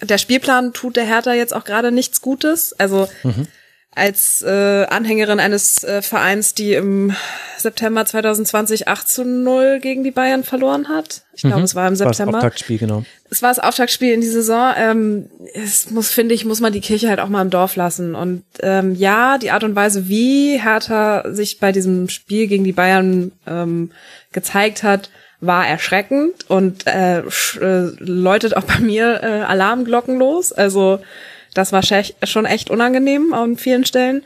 der 0.00 0.18
Spielplan 0.18 0.72
tut 0.72 0.96
der 0.96 1.04
Hertha 1.04 1.32
jetzt 1.34 1.54
auch 1.54 1.64
gerade 1.64 1.92
nichts 1.92 2.20
Gutes. 2.20 2.72
Also 2.78 3.08
mhm. 3.22 3.46
als 3.94 4.42
äh, 4.42 4.86
Anhängerin 4.86 5.40
eines 5.40 5.84
äh, 5.84 6.00
Vereins, 6.00 6.54
die 6.54 6.72
im 6.72 7.14
September 7.58 8.06
2020 8.06 8.88
8 8.88 9.08
zu 9.08 9.24
0 9.24 9.80
gegen 9.80 10.04
die 10.04 10.10
Bayern 10.10 10.44
verloren 10.44 10.88
hat. 10.88 11.22
Ich 11.34 11.42
glaube, 11.42 11.58
mhm. 11.58 11.64
es 11.64 11.74
war 11.74 11.86
im 11.86 11.96
September. 11.96 12.32
Das 12.32 12.42
Auftaktspiel, 12.44 12.78
genau. 12.78 13.04
Es 13.28 13.42
war 13.42 13.50
das 13.50 13.58
Auftaktspiel 13.58 14.14
in 14.14 14.22
die 14.22 14.26
Saison. 14.26 14.72
Ähm, 14.76 15.30
es 15.54 15.90
muss, 15.90 16.10
finde 16.10 16.34
ich, 16.34 16.44
muss 16.46 16.60
man 16.60 16.72
die 16.72 16.80
Kirche 16.80 17.08
halt 17.08 17.20
auch 17.20 17.28
mal 17.28 17.42
im 17.42 17.50
Dorf 17.50 17.76
lassen. 17.76 18.14
Und 18.14 18.44
ähm, 18.60 18.94
ja, 18.94 19.36
die 19.36 19.50
Art 19.50 19.64
und 19.64 19.76
Weise, 19.76 20.08
wie 20.08 20.58
Hertha 20.58 21.24
sich 21.32 21.58
bei 21.58 21.72
diesem 21.72 22.08
Spiel 22.08 22.46
gegen 22.46 22.64
die 22.64 22.72
Bayern 22.72 23.32
ähm, 23.46 23.90
gezeigt 24.32 24.82
hat, 24.82 25.10
war 25.40 25.66
erschreckend 25.66 26.48
und 26.48 26.86
äh, 26.86 27.18
äh, 27.20 27.90
läutet 27.98 28.56
auch 28.56 28.64
bei 28.64 28.78
mir 28.78 29.20
äh, 29.22 29.26
Alarmglocken 29.42 30.18
los. 30.18 30.52
Also 30.52 31.00
das 31.54 31.72
war 31.72 31.82
schon 31.82 32.44
echt 32.44 32.70
unangenehm 32.70 33.32
an 33.32 33.56
vielen 33.56 33.84
Stellen. 33.84 34.24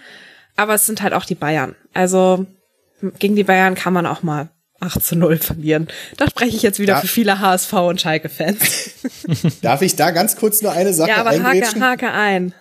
Aber 0.57 0.75
es 0.75 0.87
sind 0.87 1.03
halt 1.03 1.15
auch 1.15 1.25
die 1.25 1.35
Bayern. 1.35 1.75
Also 1.95 2.47
gegen 3.19 3.37
die 3.37 3.45
Bayern 3.45 3.75
kann 3.75 3.93
man 3.93 4.07
auch 4.07 4.23
mal 4.23 4.49
8 4.81 5.05
zu 5.05 5.17
0 5.17 5.39
verlieren. 5.39 5.89
Da 6.17 6.29
spreche 6.29 6.57
ich 6.57 6.63
jetzt 6.63 6.79
wieder 6.79 6.95
ja. 6.95 7.01
für 7.01 7.07
viele 7.07 7.41
HSV 7.41 7.73
und 7.73 8.01
Schalke-Fans. 8.01 8.91
Darf 9.63 9.83
ich 9.83 9.97
da 9.97 10.11
ganz 10.11 10.37
kurz 10.37 10.63
nur 10.63 10.73
eine 10.73 10.93
Sache 10.93 11.11
Ja, 11.11 11.17
aber 11.17 11.31
hake, 11.31 11.81
hake 11.81 12.11
ein. 12.11 12.55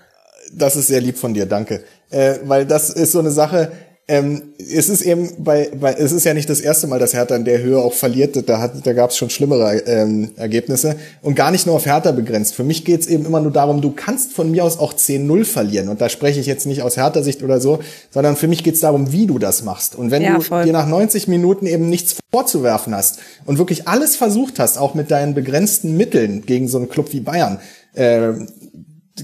Das 0.52 0.76
ist 0.76 0.88
sehr 0.88 1.02
lieb 1.02 1.18
von 1.18 1.34
dir, 1.34 1.46
danke. 1.46 1.84
Äh, 2.10 2.40
weil 2.44 2.66
das 2.66 2.90
ist 2.90 3.12
so 3.12 3.20
eine 3.20 3.32
Sache, 3.32 3.72
ähm, 4.10 4.42
es 4.58 4.90
ist 4.90 5.02
eben 5.04 5.30
bei, 5.38 5.70
bei, 5.80 5.94
es 5.94 6.12
ist 6.12 6.26
ja 6.26 6.34
nicht 6.34 6.50
das 6.50 6.62
erste 6.62 6.88
Mal, 6.88 6.98
dass 6.98 7.14
Hertha 7.14 7.36
in 7.36 7.46
der 7.46 7.62
Höhe 7.62 7.78
auch 7.78 7.94
verliert. 7.94 8.50
Da, 8.50 8.60
hat, 8.60 8.86
da 8.86 8.94
gab 8.94 9.12
es 9.12 9.18
schon 9.18 9.30
schlimmere 9.30 9.78
ähm, 9.86 10.32
Ergebnisse 10.36 10.96
und 11.22 11.36
gar 11.36 11.52
nicht 11.52 11.68
nur 11.68 11.76
auf 11.76 11.86
Hertha 11.86 12.12
begrenzt. 12.12 12.56
Für 12.56 12.64
mich 12.64 12.86
geht 12.86 13.02
es 13.02 13.08
eben 13.08 13.26
immer 13.26 13.40
nur 13.40 13.52
darum, 13.52 13.82
du 13.82 13.92
kannst 13.92 14.34
von 14.34 14.50
mir 14.50 14.64
aus 14.64 14.80
auch 14.80 14.94
10-0 14.94 15.46
verlieren. 15.46 15.90
Und 15.90 16.02
da 16.02 16.10
spreche 16.10 16.40
ich 16.40 16.48
jetzt 16.48 16.66
nicht 16.66 16.82
aus 16.82 16.98
Hertha-Sicht 16.98 17.44
oder 17.44 17.62
so, 17.62 17.80
sondern 18.10 18.36
für 18.36 18.48
mich 18.48 18.64
geht 18.64 18.74
es 18.74 18.80
darum, 18.80 19.12
wie 19.12 19.28
du 19.28 19.38
das 19.38 19.64
machst. 19.64 19.96
Und 19.96 20.10
wenn 20.10 20.24
ja, 20.24 20.36
du 20.36 20.42
voll. 20.42 20.64
dir 20.64 20.74
nach 20.74 20.88
90 20.88 21.28
Minuten 21.28 21.68
eben 21.68 21.88
nichts 21.88 22.16
vorzuwerfen 22.32 22.96
hast 22.96 23.20
und 23.46 23.60
wirklich 23.60 23.88
alles 23.88 24.16
versucht 24.16 24.58
hast, 24.58 24.80
auch 24.80 24.96
mit 24.96 25.12
deinen 25.12 25.36
begrenzten 25.36 25.96
Mitteln 25.96 26.44
gegen 26.48 26.68
so 26.68 26.80
einen 26.80 26.90
Club 26.90 27.14
wie 27.14 27.20
Bayern, 27.20 27.60
äh, 27.94 28.32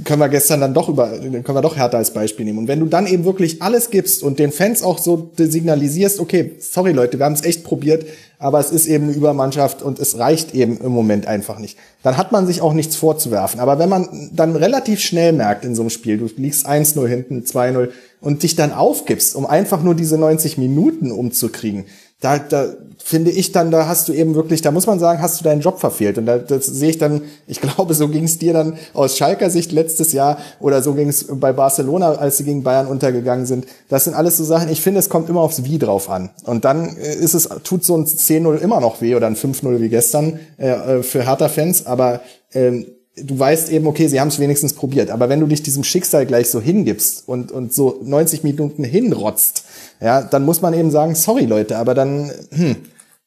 können 0.03 0.19
wir 0.19 0.29
gestern 0.29 0.61
dann 0.61 0.73
doch 0.73 0.89
über, 0.89 1.07
können 1.09 1.45
wir 1.45 1.61
doch 1.61 1.75
härter 1.75 1.97
als 1.97 2.11
Beispiel 2.11 2.45
nehmen. 2.45 2.59
Und 2.59 2.67
wenn 2.67 2.79
du 2.79 2.85
dann 2.87 3.07
eben 3.07 3.25
wirklich 3.25 3.61
alles 3.61 3.89
gibst 3.89 4.23
und 4.23 4.39
den 4.39 4.51
Fans 4.51 4.83
auch 4.83 4.97
so 4.97 5.29
signalisierst, 5.37 6.19
okay, 6.19 6.51
sorry 6.59 6.91
Leute, 6.91 7.19
wir 7.19 7.25
haben 7.25 7.33
es 7.33 7.43
echt 7.43 7.63
probiert, 7.63 8.05
aber 8.37 8.59
es 8.59 8.71
ist 8.71 8.87
eben 8.87 9.05
eine 9.05 9.13
Übermannschaft 9.13 9.81
und 9.81 9.99
es 9.99 10.17
reicht 10.17 10.53
eben 10.53 10.77
im 10.79 10.91
Moment 10.91 11.27
einfach 11.27 11.59
nicht. 11.59 11.77
Dann 12.03 12.17
hat 12.17 12.31
man 12.31 12.45
sich 12.47 12.61
auch 12.61 12.73
nichts 12.73 12.95
vorzuwerfen. 12.95 13.59
Aber 13.59 13.79
wenn 13.79 13.89
man 13.89 14.29
dann 14.33 14.55
relativ 14.55 14.99
schnell 14.99 15.33
merkt 15.33 15.65
in 15.65 15.75
so 15.75 15.81
einem 15.83 15.89
Spiel, 15.89 16.17
du 16.17 16.29
liegst 16.35 16.67
1-0 16.67 17.07
hinten, 17.07 17.43
2-0 17.43 17.89
und 18.21 18.43
dich 18.43 18.55
dann 18.55 18.73
aufgibst, 18.73 19.35
um 19.35 19.45
einfach 19.45 19.81
nur 19.81 19.95
diese 19.95 20.17
90 20.17 20.57
Minuten 20.57 21.11
umzukriegen, 21.11 21.85
da, 22.21 22.39
da 22.39 22.73
finde 23.03 23.29
ich 23.29 23.51
dann, 23.51 23.71
da 23.71 23.87
hast 23.87 24.07
du 24.07 24.13
eben 24.13 24.35
wirklich, 24.35 24.61
da 24.61 24.71
muss 24.71 24.87
man 24.87 24.99
sagen, 24.99 25.21
hast 25.21 25.39
du 25.39 25.43
deinen 25.43 25.61
Job 25.61 25.79
verfehlt. 25.79 26.17
Und 26.17 26.25
da 26.25 26.37
das 26.37 26.65
sehe 26.65 26.89
ich 26.89 26.97
dann, 26.97 27.21
ich 27.45 27.61
glaube, 27.61 27.93
so 27.93 28.07
ging 28.07 28.23
es 28.23 28.39
dir 28.39 28.53
dann 28.53 28.77
aus 28.93 29.17
Schalker 29.17 29.49
Sicht 29.49 29.71
letztes 29.71 30.13
Jahr 30.13 30.37
oder 30.59 30.81
so 30.81 30.93
ging 30.93 31.09
es 31.09 31.27
bei 31.29 31.51
Barcelona, 31.51 32.13
als 32.13 32.37
sie 32.37 32.45
gegen 32.45 32.63
Bayern 32.63 32.87
untergegangen 32.87 33.45
sind. 33.45 33.67
Das 33.89 34.05
sind 34.05 34.13
alles 34.13 34.37
so 34.37 34.43
Sachen, 34.43 34.69
ich 34.69 34.81
finde, 34.81 34.99
es 34.99 35.09
kommt 35.09 35.29
immer 35.29 35.41
aufs 35.41 35.65
Wie 35.65 35.77
drauf 35.77 36.09
an. 36.09 36.29
Und 36.45 36.65
dann 36.65 36.95
äh, 36.97 37.15
ist 37.15 37.33
es, 37.33 37.49
tut 37.63 37.83
so 37.83 37.97
ein 37.97 38.05
10-0 38.05 38.57
immer 38.57 38.79
noch 38.79 39.01
weh 39.01 39.15
oder 39.15 39.27
ein 39.27 39.35
5-0 39.35 39.81
wie 39.81 39.89
gestern 39.89 40.39
äh, 40.57 40.69
äh, 40.69 41.03
für 41.03 41.25
Hertha-Fans, 41.25 41.85
aber 41.85 42.21
ähm, 42.53 42.87
du 43.17 43.37
weißt 43.37 43.69
eben, 43.71 43.87
okay, 43.87 44.07
sie 44.07 44.19
haben 44.19 44.29
es 44.29 44.39
wenigstens 44.39 44.73
probiert. 44.73 45.09
Aber 45.09 45.29
wenn 45.29 45.39
du 45.39 45.47
dich 45.47 45.63
diesem 45.63 45.83
Schicksal 45.83 46.25
gleich 46.25 46.49
so 46.49 46.59
hingibst 46.59 47.27
und, 47.27 47.51
und 47.51 47.73
so 47.73 47.99
90 48.03 48.43
Minuten 48.43 48.83
hinrotzt, 48.83 49.64
ja, 49.99 50.21
dann 50.21 50.43
muss 50.43 50.61
man 50.61 50.73
eben 50.73 50.91
sagen, 50.91 51.15
sorry 51.15 51.45
Leute, 51.45 51.77
aber 51.77 51.93
dann, 51.93 52.31
hm, 52.51 52.77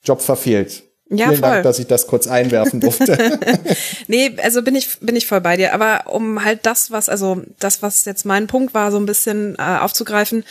Job 0.02 0.20
verfehlt. 0.22 0.84
Ja, 1.10 1.28
Vielen 1.28 1.40
voll. 1.40 1.50
Dank, 1.50 1.62
dass 1.62 1.78
ich 1.78 1.86
das 1.86 2.06
kurz 2.06 2.26
einwerfen 2.26 2.80
durfte. 2.80 3.38
nee, 4.08 4.36
also 4.42 4.62
bin 4.62 4.74
ich, 4.74 4.98
bin 5.00 5.16
ich 5.16 5.26
voll 5.26 5.40
bei 5.40 5.56
dir. 5.56 5.72
Aber 5.72 6.12
um 6.12 6.44
halt 6.44 6.66
das, 6.66 6.90
was, 6.90 7.08
also 7.08 7.42
das, 7.58 7.82
was 7.82 8.04
jetzt 8.04 8.26
mein 8.26 8.46
Punkt 8.46 8.74
war, 8.74 8.90
so 8.92 8.98
ein 8.98 9.06
bisschen 9.06 9.56
äh, 9.58 9.78
aufzugreifen, 9.78 10.44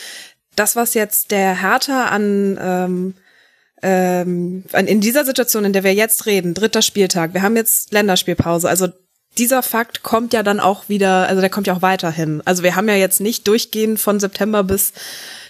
das, 0.56 0.76
was 0.76 0.96
jetzt 0.96 1.30
der 1.30 1.62
Hertha 1.62 2.06
an 2.06 2.58
ähm, 2.60 3.14
ähm, 3.84 4.64
in 4.74 5.02
dieser 5.02 5.26
Situation, 5.26 5.66
in 5.66 5.74
der 5.74 5.84
wir 5.84 5.94
jetzt 5.94 6.26
reden, 6.26 6.56
dritter 6.56 6.82
Spieltag, 6.82 7.36
wir 7.36 7.44
haben 7.44 7.56
jetzt 7.56 7.94
Länderspielpause, 7.94 8.68
also 8.68 8.88
dieser 9.38 9.62
Fakt 9.62 10.02
kommt 10.02 10.34
ja 10.34 10.42
dann 10.42 10.60
auch 10.60 10.90
wieder, 10.90 11.28
also 11.28 11.42
der 11.42 11.52
kommt 11.52 11.68
ja 11.68 11.76
auch 11.76 11.84
weiterhin. 11.84 12.42
Also 12.46 12.64
wir 12.64 12.76
haben 12.76 12.90
ja 12.90 12.96
jetzt 12.96 13.22
nicht 13.22 13.48
durchgehend 13.48 14.00
von 14.00 14.20
September 14.20 14.64
bis 14.64 14.94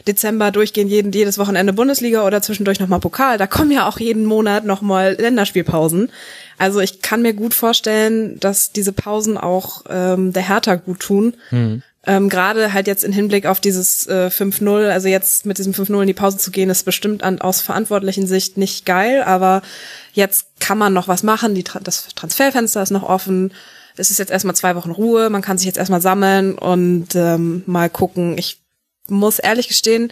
Dezember 0.07 0.51
durchgehend 0.51 0.89
jeden, 0.89 1.11
jedes 1.11 1.37
Wochenende 1.37 1.73
Bundesliga 1.73 2.25
oder 2.25 2.41
zwischendurch 2.41 2.79
nochmal 2.79 2.99
Pokal. 2.99 3.37
Da 3.37 3.47
kommen 3.47 3.71
ja 3.71 3.87
auch 3.87 3.99
jeden 3.99 4.25
Monat 4.25 4.65
nochmal 4.65 5.15
Länderspielpausen. 5.19 6.11
Also 6.57 6.79
ich 6.79 7.01
kann 7.01 7.21
mir 7.21 7.33
gut 7.33 7.53
vorstellen, 7.53 8.39
dass 8.39 8.71
diese 8.71 8.93
Pausen 8.93 9.37
auch 9.37 9.83
ähm, 9.89 10.33
der 10.33 10.47
Hertha 10.47 10.75
gut 10.75 10.99
tun. 10.99 11.35
Mhm. 11.51 11.83
Ähm, 12.05 12.29
Gerade 12.29 12.71
halt 12.71 12.87
jetzt 12.87 13.03
in 13.03 13.11
Hinblick 13.11 13.45
auf 13.45 13.59
dieses 13.59 14.07
äh, 14.07 14.29
5-0, 14.31 14.89
also 14.89 15.09
jetzt 15.09 15.45
mit 15.45 15.57
diesem 15.57 15.73
5-0 15.73 16.01
in 16.01 16.07
die 16.07 16.13
Pause 16.13 16.37
zu 16.37 16.51
gehen, 16.51 16.69
ist 16.69 16.83
bestimmt 16.83 17.21
an, 17.21 17.41
aus 17.41 17.61
verantwortlichen 17.61 18.27
Sicht 18.27 18.57
nicht 18.57 18.85
geil, 18.85 19.23
aber 19.23 19.61
jetzt 20.13 20.47
kann 20.61 20.77
man 20.77 20.93
noch 20.93 21.09
was 21.09 21.23
machen, 21.23 21.53
die, 21.53 21.65
das 21.83 22.07
Transferfenster 22.15 22.81
ist 22.81 22.91
noch 22.91 23.03
offen, 23.03 23.51
es 23.97 24.09
ist 24.09 24.19
jetzt 24.19 24.31
erstmal 24.31 24.55
zwei 24.55 24.75
Wochen 24.75 24.91
Ruhe, 24.91 25.29
man 25.29 25.41
kann 25.41 25.57
sich 25.57 25.65
jetzt 25.65 25.77
erstmal 25.77 26.01
sammeln 26.01 26.55
und 26.55 27.15
ähm, 27.15 27.63
mal 27.65 27.89
gucken. 27.89 28.37
Ich 28.37 28.59
muss 29.09 29.39
ehrlich 29.39 29.67
gestehen, 29.67 30.11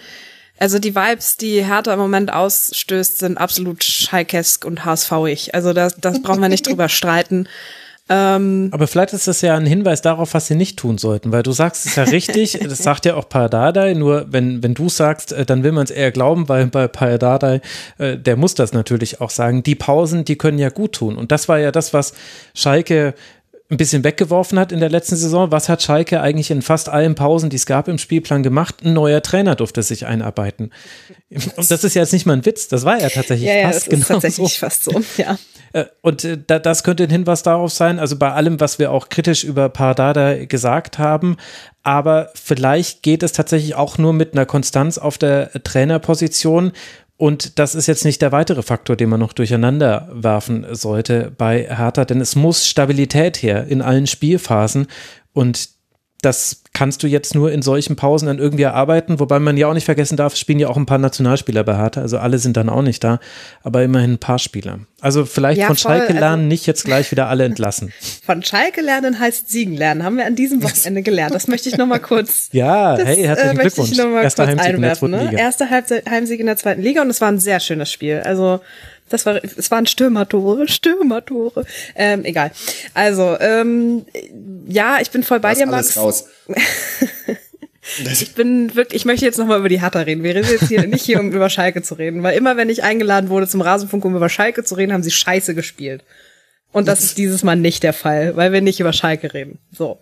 also 0.58 0.80
die 0.80 0.96
Vibes, 0.96 1.38
die 1.38 1.66
Hertha 1.66 1.94
im 1.94 2.00
Moment 2.00 2.32
ausstößt, 2.32 3.20
sind 3.20 3.38
absolut 3.38 3.84
schalkesk 3.84 4.64
und 4.64 4.86
HSV-ig. 4.86 5.54
Also 5.54 5.74
das, 5.74 5.96
das 5.98 6.22
brauchen 6.22 6.42
wir 6.42 6.50
nicht 6.50 6.68
drüber 6.68 6.88
streiten. 6.88 7.48
Ähm, 8.08 8.70
Aber 8.72 8.86
vielleicht 8.86 9.14
ist 9.14 9.28
das 9.28 9.42
ja 9.42 9.56
ein 9.56 9.66
Hinweis 9.66 10.04
darauf, 10.04 10.36
was 10.36 10.46
sie 10.46 10.54
nicht 10.54 10.78
tun 10.78 11.00
sollten, 11.00 11.32
weil 11.32 11.42
du 11.42 11.52
sagst 11.54 11.88
es 11.88 11.96
ja 11.96 12.04
richtig, 12.04 12.60
das 12.64 12.78
sagt 12.78 13.06
ja 13.06 13.16
auch 13.16 13.28
Pardadei, 13.28 13.96
nur 13.96 14.28
wenn, 14.30 14.62
wenn 14.62 14.76
du 14.76 14.90
sagst, 14.90 15.32
äh, 15.34 15.44
dann 15.44 15.64
will 15.64 15.72
man 15.72 15.86
es 15.86 15.92
eher 15.92 16.12
glauben, 16.12 16.48
weil 16.48 16.68
bei 16.68 16.88
Pardadei, 16.88 17.62
äh, 17.98 18.16
der 18.16 18.38
muss 18.38 18.54
das 18.54 18.74
natürlich 18.74 19.22
auch 19.22 19.32
sagen, 19.32 19.64
die 19.64 19.74
Pausen, 19.74 20.24
die 20.24 20.38
können 20.38 20.60
ja 20.60 20.70
gut 20.70 20.94
tun. 20.94 21.18
Und 21.18 21.32
das 21.32 21.50
war 21.50 21.58
ja 21.58 21.72
das, 21.72 21.94
was 21.94 22.14
Schalke 22.54 23.16
ein 23.70 23.78
bisschen 23.78 24.04
weggeworfen 24.04 24.60
hat 24.60 24.72
in 24.72 24.80
der 24.80 24.90
letzten 24.90 25.16
Saison. 25.16 25.52
Was 25.52 25.70
hat 25.70 25.82
Schalke 25.82 26.22
eigentlich 26.22 26.52
in 26.52 26.62
fast 26.62 26.88
allen 26.88 27.16
Pausen, 27.16 27.50
die 27.50 27.56
es 27.56 27.66
gab 27.66 27.88
im 27.88 27.98
Spielplan 27.98 28.44
gemacht? 28.44 28.84
Ein 28.84 28.94
neuer 28.94 29.24
Trainer 29.24 29.56
durfte 29.56 29.82
sich 29.82 30.06
einarbeiten. 30.06 30.72
Und 31.56 31.72
das 31.72 31.84
ist 31.84 31.96
ja 31.96 32.04
jetzt 32.04 32.14
nicht 32.14 32.28
mal 32.28 32.34
ein 32.34 32.46
Witz, 32.46 32.68
das 32.68 32.86
war 32.86 33.00
ja 33.00 33.10
tatsächlich 33.10 33.48
ja, 33.48 33.56
ja, 33.56 33.72
fast 33.72 33.88
das 33.88 33.90
genau 33.90 34.02
ist 34.02 34.08
tatsächlich 34.08 34.54
so. 34.54 34.60
fast 34.60 34.84
so, 34.84 35.02
ja. 35.18 35.38
Äh, 35.74 35.86
und 36.02 36.24
äh, 36.24 36.38
das 36.38 36.84
könnte 36.84 37.04
ein 37.04 37.10
Hinweis 37.10 37.42
darauf 37.42 37.72
sein, 37.72 38.00
also 38.00 38.16
bei 38.18 38.32
allem, 38.32 38.60
was 38.60 38.78
wir 38.78 38.92
auch 38.92 39.10
kritisch 39.10 39.44
über 39.44 39.68
Pardada 39.70 40.46
gesagt 40.46 41.00
haben, 41.00 41.38
aber 41.82 42.30
vielleicht 42.36 43.04
geht 43.04 43.24
es 43.24 43.34
tatsächlich 43.34 43.76
auch 43.76 43.98
nur 43.98 44.14
mit 44.14 44.34
einer 44.34 44.46
Konstanz 44.46 44.98
auf 44.98 45.18
der 45.18 45.52
Trainerposition, 45.64 46.72
und 47.18 47.60
das 47.60 47.76
ist 47.76 47.88
jetzt 47.88 48.04
nicht 48.04 48.22
der 48.22 48.34
weitere 48.34 48.62
Faktor, 48.62 48.96
den 48.98 49.10
man 49.10 49.22
noch 49.22 49.34
durcheinander 49.34 50.10
werfen 50.12 50.66
sollte 50.72 51.32
bei 51.38 51.64
Hertha, 51.64 52.04
denn 52.04 52.20
es 52.20 52.36
muss 52.36 52.68
Stabilität 52.68 53.42
her 53.42 53.68
in 53.68 53.82
allen 53.82 54.06
Spielphasen. 54.06 54.88
Und 55.32 55.70
das 56.22 56.64
kannst 56.76 57.02
du 57.02 57.08
jetzt 57.08 57.34
nur 57.34 57.52
in 57.52 57.62
solchen 57.62 57.96
Pausen 57.96 58.28
dann 58.28 58.38
irgendwie 58.38 58.64
erarbeiten, 58.64 59.20
wobei 59.20 59.40
man 59.40 59.58
ja 59.58 59.68
auch 59.68 59.74
nicht 59.74 59.86
vergessen 59.86 60.18
darf, 60.18 60.34
es 60.34 60.40
spielen 60.40 60.60
ja 60.60 60.68
auch 60.68 60.78
ein 60.78 60.86
paar 60.86 60.98
Nationalspieler 60.98 61.64
bei 61.64 61.78
Hertha, 61.78 62.02
also 62.02 62.18
alle 62.20 62.38
sind 62.38 62.58
dann 62.58 62.70
auch 62.70 62.82
nicht 62.82 63.04
da, 63.04 63.20
aber 63.64 63.82
immerhin 63.82 64.14
ein 64.14 64.18
paar 64.20 64.38
Spieler. 64.38 64.80
Also 65.00 65.26
vielleicht 65.26 65.62
ja, 65.62 65.68
von 65.68 65.78
voll, 65.78 65.98
Schalke 65.98 66.14
lernen, 66.14 66.44
also, 66.44 66.48
nicht 66.48 66.68
jetzt 66.68 66.84
gleich 66.84 67.12
wieder 67.12 67.28
alle 67.28 67.46
entlassen. 67.46 67.94
Von 68.26 68.44
Schalke 68.44 68.82
lernen 68.82 69.20
heißt 69.20 69.50
Siegen 69.50 69.76
lernen, 69.76 70.04
haben 70.04 70.18
wir 70.18 70.26
an 70.26 70.36
diesem 70.36 70.64
Wochenende 70.64 71.04
gelernt. 71.04 71.34
Das 71.34 71.48
möchte 71.48 71.70
ich 71.70 71.78
nochmal 71.78 72.00
kurz. 72.00 72.50
ja, 72.52 72.98
das, 72.98 73.08
hey, 73.08 73.24
herzlichen 73.24 73.58
äh, 73.58 73.62
Glückwunsch. 73.62 73.92
Ich 73.92 73.98
noch 73.98 74.08
mal 74.08 74.24
Erster 74.24 74.48
Heimsieg 74.48 74.66
einwerfen, 74.66 75.06
in 75.06 75.12
der 75.12 75.22
zweiten 75.22 75.36
ne? 75.36 75.42
Erster 75.42 75.70
Heimsieg 76.10 76.40
in 76.40 76.46
der 76.48 76.58
zweiten 76.58 76.82
Liga 76.82 77.02
und 77.02 77.10
es 77.10 77.22
war 77.22 77.30
ein 77.30 77.40
sehr 77.40 77.60
schönes 77.60 77.92
Spiel. 77.92 78.22
Also 78.26 78.60
das 79.10 79.26
war, 79.26 79.44
es 79.44 79.72
waren 79.72 79.86
Stürmertore, 79.86 80.68
Stürmertore. 80.68 81.66
Ähm, 81.96 82.26
egal. 82.26 82.52
Also, 82.94 83.38
ähm, 83.40 84.06
ja, 84.68 85.00
ich 85.02 85.12
bin 85.12 85.24
voll 85.24 85.40
bei 85.40 85.54
dir, 85.54 85.66
Max. 85.66 85.98
Raus. 85.98 86.26
ich 88.00 88.34
bin 88.34 88.76
wirklich, 88.76 89.02
ich 89.02 89.06
möchte 89.06 89.26
jetzt 89.26 89.38
nochmal 89.38 89.60
über 89.60 89.70
die 89.70 89.82
Hertha 89.82 90.00
reden. 90.00 90.24
Wir 90.24 90.36
reden 90.36 90.50
jetzt 90.50 90.68
hier 90.68 90.88
nicht 90.88 91.06
hier, 91.06 91.20
um 91.20 91.32
über 91.32 91.50
Schalke 91.50 91.84
zu 91.84 91.96
reden, 91.96 92.24
weil 92.24 92.38
immer, 92.38 92.58
wenn 92.58 92.70
ich 92.70 92.84
eingeladen 92.84 93.30
wurde 93.30 93.48
zum 93.48 93.62
Rasenfunk, 93.62 94.04
um 94.06 94.16
über 94.16 94.30
Schalke 94.30 94.64
zu 94.64 94.76
reden, 94.76 94.94
haben 94.94 95.04
sie 95.04 95.12
Scheiße 95.12 95.54
gespielt. 95.54 96.04
Und 96.72 96.88
das 96.88 97.04
ist 97.04 97.18
dieses 97.18 97.44
Mal 97.44 97.56
nicht 97.56 97.84
der 97.84 97.94
Fall, 97.94 98.36
weil 98.36 98.52
wir 98.52 98.60
nicht 98.60 98.82
über 98.82 98.92
Schalke 98.92 99.34
reden. 99.34 99.60
So. 99.72 100.00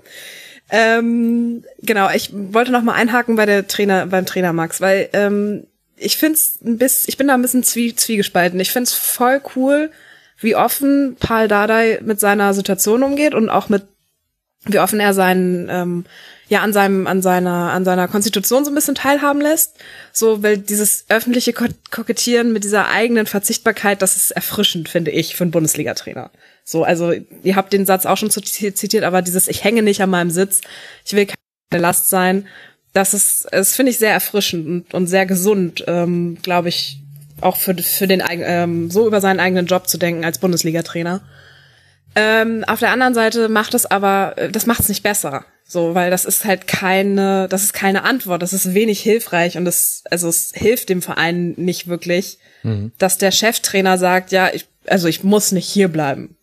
Ähm, 0.71 1.63
genau, 1.81 2.09
ich 2.09 2.31
wollte 2.33 2.71
noch 2.71 2.81
mal 2.81 2.93
einhaken 2.93 3.35
bei 3.35 3.45
der 3.45 3.67
Trainer, 3.67 4.07
beim 4.07 4.25
Trainer 4.25 4.53
Max, 4.53 4.81
weil 4.81 5.09
ähm, 5.13 5.67
ich 5.97 6.17
find's 6.17 6.59
ein 6.63 6.77
bisschen, 6.77 7.09
ich 7.09 7.17
bin 7.17 7.27
da 7.27 7.33
ein 7.33 7.41
bisschen 7.41 7.63
zwie, 7.63 7.95
zwiegespalten. 7.95 8.59
Ich 8.59 8.71
find's 8.71 8.93
voll 8.93 9.41
cool, 9.55 9.91
wie 10.39 10.55
offen 10.55 11.15
Paul 11.19 11.47
Dardai 11.47 11.99
mit 12.03 12.19
seiner 12.19 12.53
Situation 12.53 13.03
umgeht 13.03 13.33
und 13.33 13.49
auch 13.49 13.69
mit, 13.69 13.83
wie 14.65 14.79
offen 14.79 14.99
er 14.99 15.13
seinen, 15.13 15.69
ähm, 15.69 16.05
ja, 16.49 16.61
an 16.61 16.73
seinem, 16.73 17.07
an 17.07 17.21
seiner, 17.21 17.71
an 17.71 17.85
seiner 17.85 18.07
Konstitution 18.07 18.65
so 18.65 18.71
ein 18.71 18.75
bisschen 18.75 18.95
teilhaben 18.95 19.41
lässt. 19.41 19.77
So, 20.11 20.43
weil 20.43 20.57
dieses 20.57 21.05
öffentliche 21.09 21.53
Kokettieren 21.53 22.53
mit 22.53 22.63
dieser 22.63 22.89
eigenen 22.89 23.25
Verzichtbarkeit, 23.25 24.01
das 24.01 24.15
ist 24.15 24.31
erfrischend, 24.31 24.89
finde 24.89 25.11
ich, 25.11 25.35
für 25.35 25.43
einen 25.43 25.51
Bundesliga-Trainer. 25.51 26.31
So, 26.65 26.83
also, 26.83 27.13
ihr 27.43 27.55
habt 27.55 27.73
den 27.73 27.85
Satz 27.85 28.05
auch 28.05 28.17
schon 28.17 28.29
zitiert, 28.29 29.03
aber 29.03 29.21
dieses, 29.21 29.47
ich 29.47 29.63
hänge 29.63 29.83
nicht 29.83 30.01
an 30.01 30.09
meinem 30.09 30.31
Sitz, 30.31 30.61
ich 31.05 31.13
will 31.13 31.25
keine 31.25 31.81
Last 31.81 32.09
sein 32.09 32.47
das 32.93 33.13
ist, 33.13 33.47
das 33.51 33.75
finde 33.75 33.91
ich 33.91 33.97
sehr 33.97 34.11
erfrischend 34.11 34.67
und, 34.67 34.93
und 34.93 35.07
sehr 35.07 35.25
gesund, 35.25 35.83
ähm, 35.87 36.37
glaube 36.41 36.69
ich, 36.69 36.99
auch 37.41 37.57
für, 37.57 37.75
für 37.75 38.07
den 38.07 38.23
ähm, 38.29 38.89
so 38.89 39.07
über 39.07 39.19
seinen 39.19 39.39
eigenen 39.39 39.65
Job 39.65 39.87
zu 39.87 39.97
denken 39.97 40.23
als 40.23 40.37
Bundesliga-Trainer. 40.37 41.21
Ähm, 42.15 42.63
auf 42.67 42.79
der 42.79 42.91
anderen 42.91 43.15
Seite 43.15 43.49
macht 43.49 43.73
es 43.73 43.87
aber, 43.87 44.33
äh, 44.37 44.49
das 44.49 44.67
macht 44.67 44.81
es 44.81 44.89
nicht 44.89 45.03
besser. 45.03 45.45
So, 45.65 45.95
weil 45.95 46.11
das 46.11 46.25
ist 46.25 46.45
halt 46.45 46.67
keine, 46.67 47.47
das 47.47 47.63
ist 47.63 47.73
keine 47.73 48.03
Antwort, 48.03 48.41
das 48.41 48.53
ist 48.53 48.75
wenig 48.75 48.99
hilfreich 48.99 49.57
und 49.57 49.65
es, 49.65 50.03
also 50.11 50.27
es 50.27 50.51
hilft 50.53 50.89
dem 50.89 51.01
Verein 51.01 51.53
nicht 51.57 51.87
wirklich, 51.87 52.37
mhm. 52.61 52.91
dass 52.99 53.17
der 53.17 53.31
Cheftrainer 53.31 53.97
sagt, 53.97 54.31
ja, 54.31 54.53
ich, 54.53 54.67
also 54.85 55.07
ich 55.07 55.23
muss 55.23 55.51
nicht 55.51 55.67
hier 55.67 55.87
bleiben. 55.87 56.37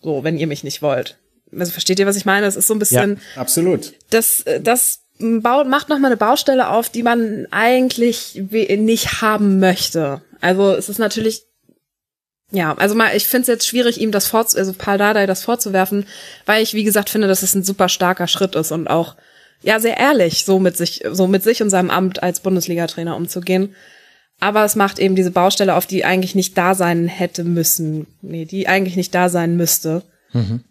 So, 0.00 0.24
wenn 0.24 0.38
ihr 0.38 0.46
mich 0.46 0.64
nicht 0.64 0.80
wollt. 0.80 1.18
Also 1.54 1.72
versteht 1.72 1.98
ihr, 1.98 2.06
was 2.06 2.16
ich 2.16 2.24
meine? 2.24 2.46
Das 2.46 2.56
ist 2.56 2.66
so 2.66 2.74
ein 2.74 2.78
bisschen. 2.78 3.20
Ja, 3.34 3.42
absolut. 3.42 3.92
Das, 4.10 4.44
das 4.62 5.01
baut, 5.42 5.68
macht 5.68 5.88
nochmal 5.88 6.10
eine 6.10 6.16
Baustelle 6.16 6.68
auf, 6.68 6.88
die 6.88 7.02
man 7.02 7.46
eigentlich 7.50 8.42
nicht 8.50 9.22
haben 9.22 9.60
möchte. 9.60 10.22
Also 10.40 10.72
es 10.72 10.88
ist 10.88 10.98
natürlich, 10.98 11.42
ja, 12.50 12.74
also 12.74 12.94
mal, 12.94 13.16
ich 13.16 13.26
finde 13.26 13.42
es 13.42 13.48
jetzt 13.48 13.66
schwierig, 13.66 14.00
ihm 14.00 14.12
das 14.12 14.26
vor, 14.26 14.40
also 14.40 14.72
Paul 14.76 14.98
Dardai 14.98 15.26
das 15.26 15.44
vorzuwerfen, 15.44 16.06
weil 16.46 16.62
ich, 16.62 16.74
wie 16.74 16.84
gesagt, 16.84 17.10
finde, 17.10 17.28
dass 17.28 17.42
es 17.42 17.54
ein 17.54 17.64
super 17.64 17.88
starker 17.88 18.26
Schritt 18.26 18.54
ist 18.54 18.72
und 18.72 18.88
auch, 18.88 19.16
ja, 19.62 19.78
sehr 19.78 19.96
ehrlich, 19.96 20.44
so 20.44 20.58
mit 20.58 20.76
sich, 20.76 21.04
so 21.10 21.26
mit 21.26 21.44
sich 21.44 21.62
und 21.62 21.70
seinem 21.70 21.90
Amt 21.90 22.22
als 22.22 22.40
Bundesliga-Trainer 22.40 23.16
umzugehen. 23.16 23.74
Aber 24.40 24.64
es 24.64 24.74
macht 24.74 24.98
eben 24.98 25.14
diese 25.14 25.30
Baustelle 25.30 25.76
auf, 25.76 25.86
die 25.86 26.04
eigentlich 26.04 26.34
nicht 26.34 26.58
da 26.58 26.74
sein 26.74 27.06
hätte 27.06 27.44
müssen. 27.44 28.08
Nee, 28.22 28.44
die 28.44 28.66
eigentlich 28.66 28.96
nicht 28.96 29.14
da 29.14 29.28
sein 29.28 29.56
müsste. 29.56 30.02
Mhm. 30.32 30.64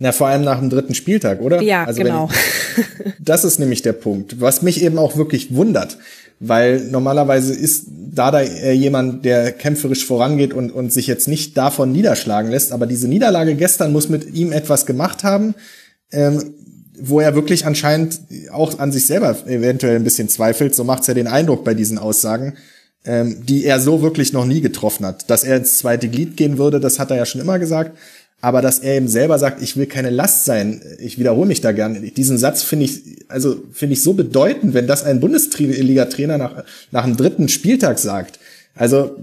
Na, 0.00 0.12
vor 0.12 0.28
allem 0.28 0.42
nach 0.42 0.60
dem 0.60 0.70
dritten 0.70 0.94
Spieltag, 0.94 1.40
oder? 1.40 1.60
Ja, 1.60 1.84
also 1.84 2.00
genau. 2.00 2.30
Ich, 2.30 3.12
das 3.18 3.44
ist 3.44 3.58
nämlich 3.58 3.82
der 3.82 3.94
Punkt, 3.94 4.40
was 4.40 4.62
mich 4.62 4.82
eben 4.82 4.96
auch 4.96 5.16
wirklich 5.16 5.52
wundert, 5.54 5.98
weil 6.38 6.80
normalerweise 6.82 7.52
ist 7.52 7.86
Dada 7.88 8.42
jemand, 8.42 9.24
der 9.24 9.50
kämpferisch 9.50 10.06
vorangeht 10.06 10.54
und, 10.54 10.70
und 10.70 10.92
sich 10.92 11.08
jetzt 11.08 11.26
nicht 11.26 11.56
davon 11.56 11.90
niederschlagen 11.90 12.50
lässt, 12.50 12.70
aber 12.70 12.86
diese 12.86 13.08
Niederlage 13.08 13.56
gestern 13.56 13.92
muss 13.92 14.08
mit 14.08 14.32
ihm 14.34 14.52
etwas 14.52 14.86
gemacht 14.86 15.24
haben, 15.24 15.56
ähm, 16.12 16.54
wo 17.00 17.18
er 17.18 17.34
wirklich 17.34 17.66
anscheinend 17.66 18.20
auch 18.52 18.78
an 18.78 18.92
sich 18.92 19.06
selber 19.06 19.36
eventuell 19.46 19.96
ein 19.96 20.04
bisschen 20.04 20.28
zweifelt, 20.28 20.76
so 20.76 20.84
macht's 20.84 21.08
ja 21.08 21.14
den 21.14 21.26
Eindruck 21.26 21.64
bei 21.64 21.74
diesen 21.74 21.98
Aussagen, 21.98 22.54
ähm, 23.04 23.44
die 23.44 23.64
er 23.64 23.80
so 23.80 24.00
wirklich 24.00 24.32
noch 24.32 24.44
nie 24.44 24.60
getroffen 24.60 25.06
hat. 25.06 25.28
Dass 25.28 25.42
er 25.42 25.56
ins 25.56 25.78
zweite 25.78 26.08
Glied 26.08 26.36
gehen 26.36 26.58
würde, 26.58 26.78
das 26.78 27.00
hat 27.00 27.10
er 27.10 27.16
ja 27.16 27.26
schon 27.26 27.40
immer 27.40 27.58
gesagt 27.58 27.96
aber 28.40 28.62
dass 28.62 28.78
er 28.78 28.96
eben 28.96 29.08
selber 29.08 29.38
sagt, 29.38 29.62
ich 29.62 29.76
will 29.76 29.86
keine 29.86 30.10
Last 30.10 30.44
sein, 30.44 30.80
ich 31.00 31.18
wiederhole 31.18 31.46
mich 31.46 31.60
da 31.60 31.72
gerne. 31.72 32.00
Diesen 32.00 32.38
Satz 32.38 32.62
finde 32.62 32.84
ich, 32.84 33.00
also 33.28 33.56
finde 33.72 33.94
ich 33.94 34.02
so 34.02 34.12
bedeutend, 34.12 34.74
wenn 34.74 34.86
das 34.86 35.02
ein 35.02 35.20
Bundesliga-Trainer 35.20 36.38
nach, 36.38 36.64
nach 36.92 37.04
dem 37.04 37.16
dritten 37.16 37.48
Spieltag 37.48 37.98
sagt. 37.98 38.38
Also, 38.76 39.16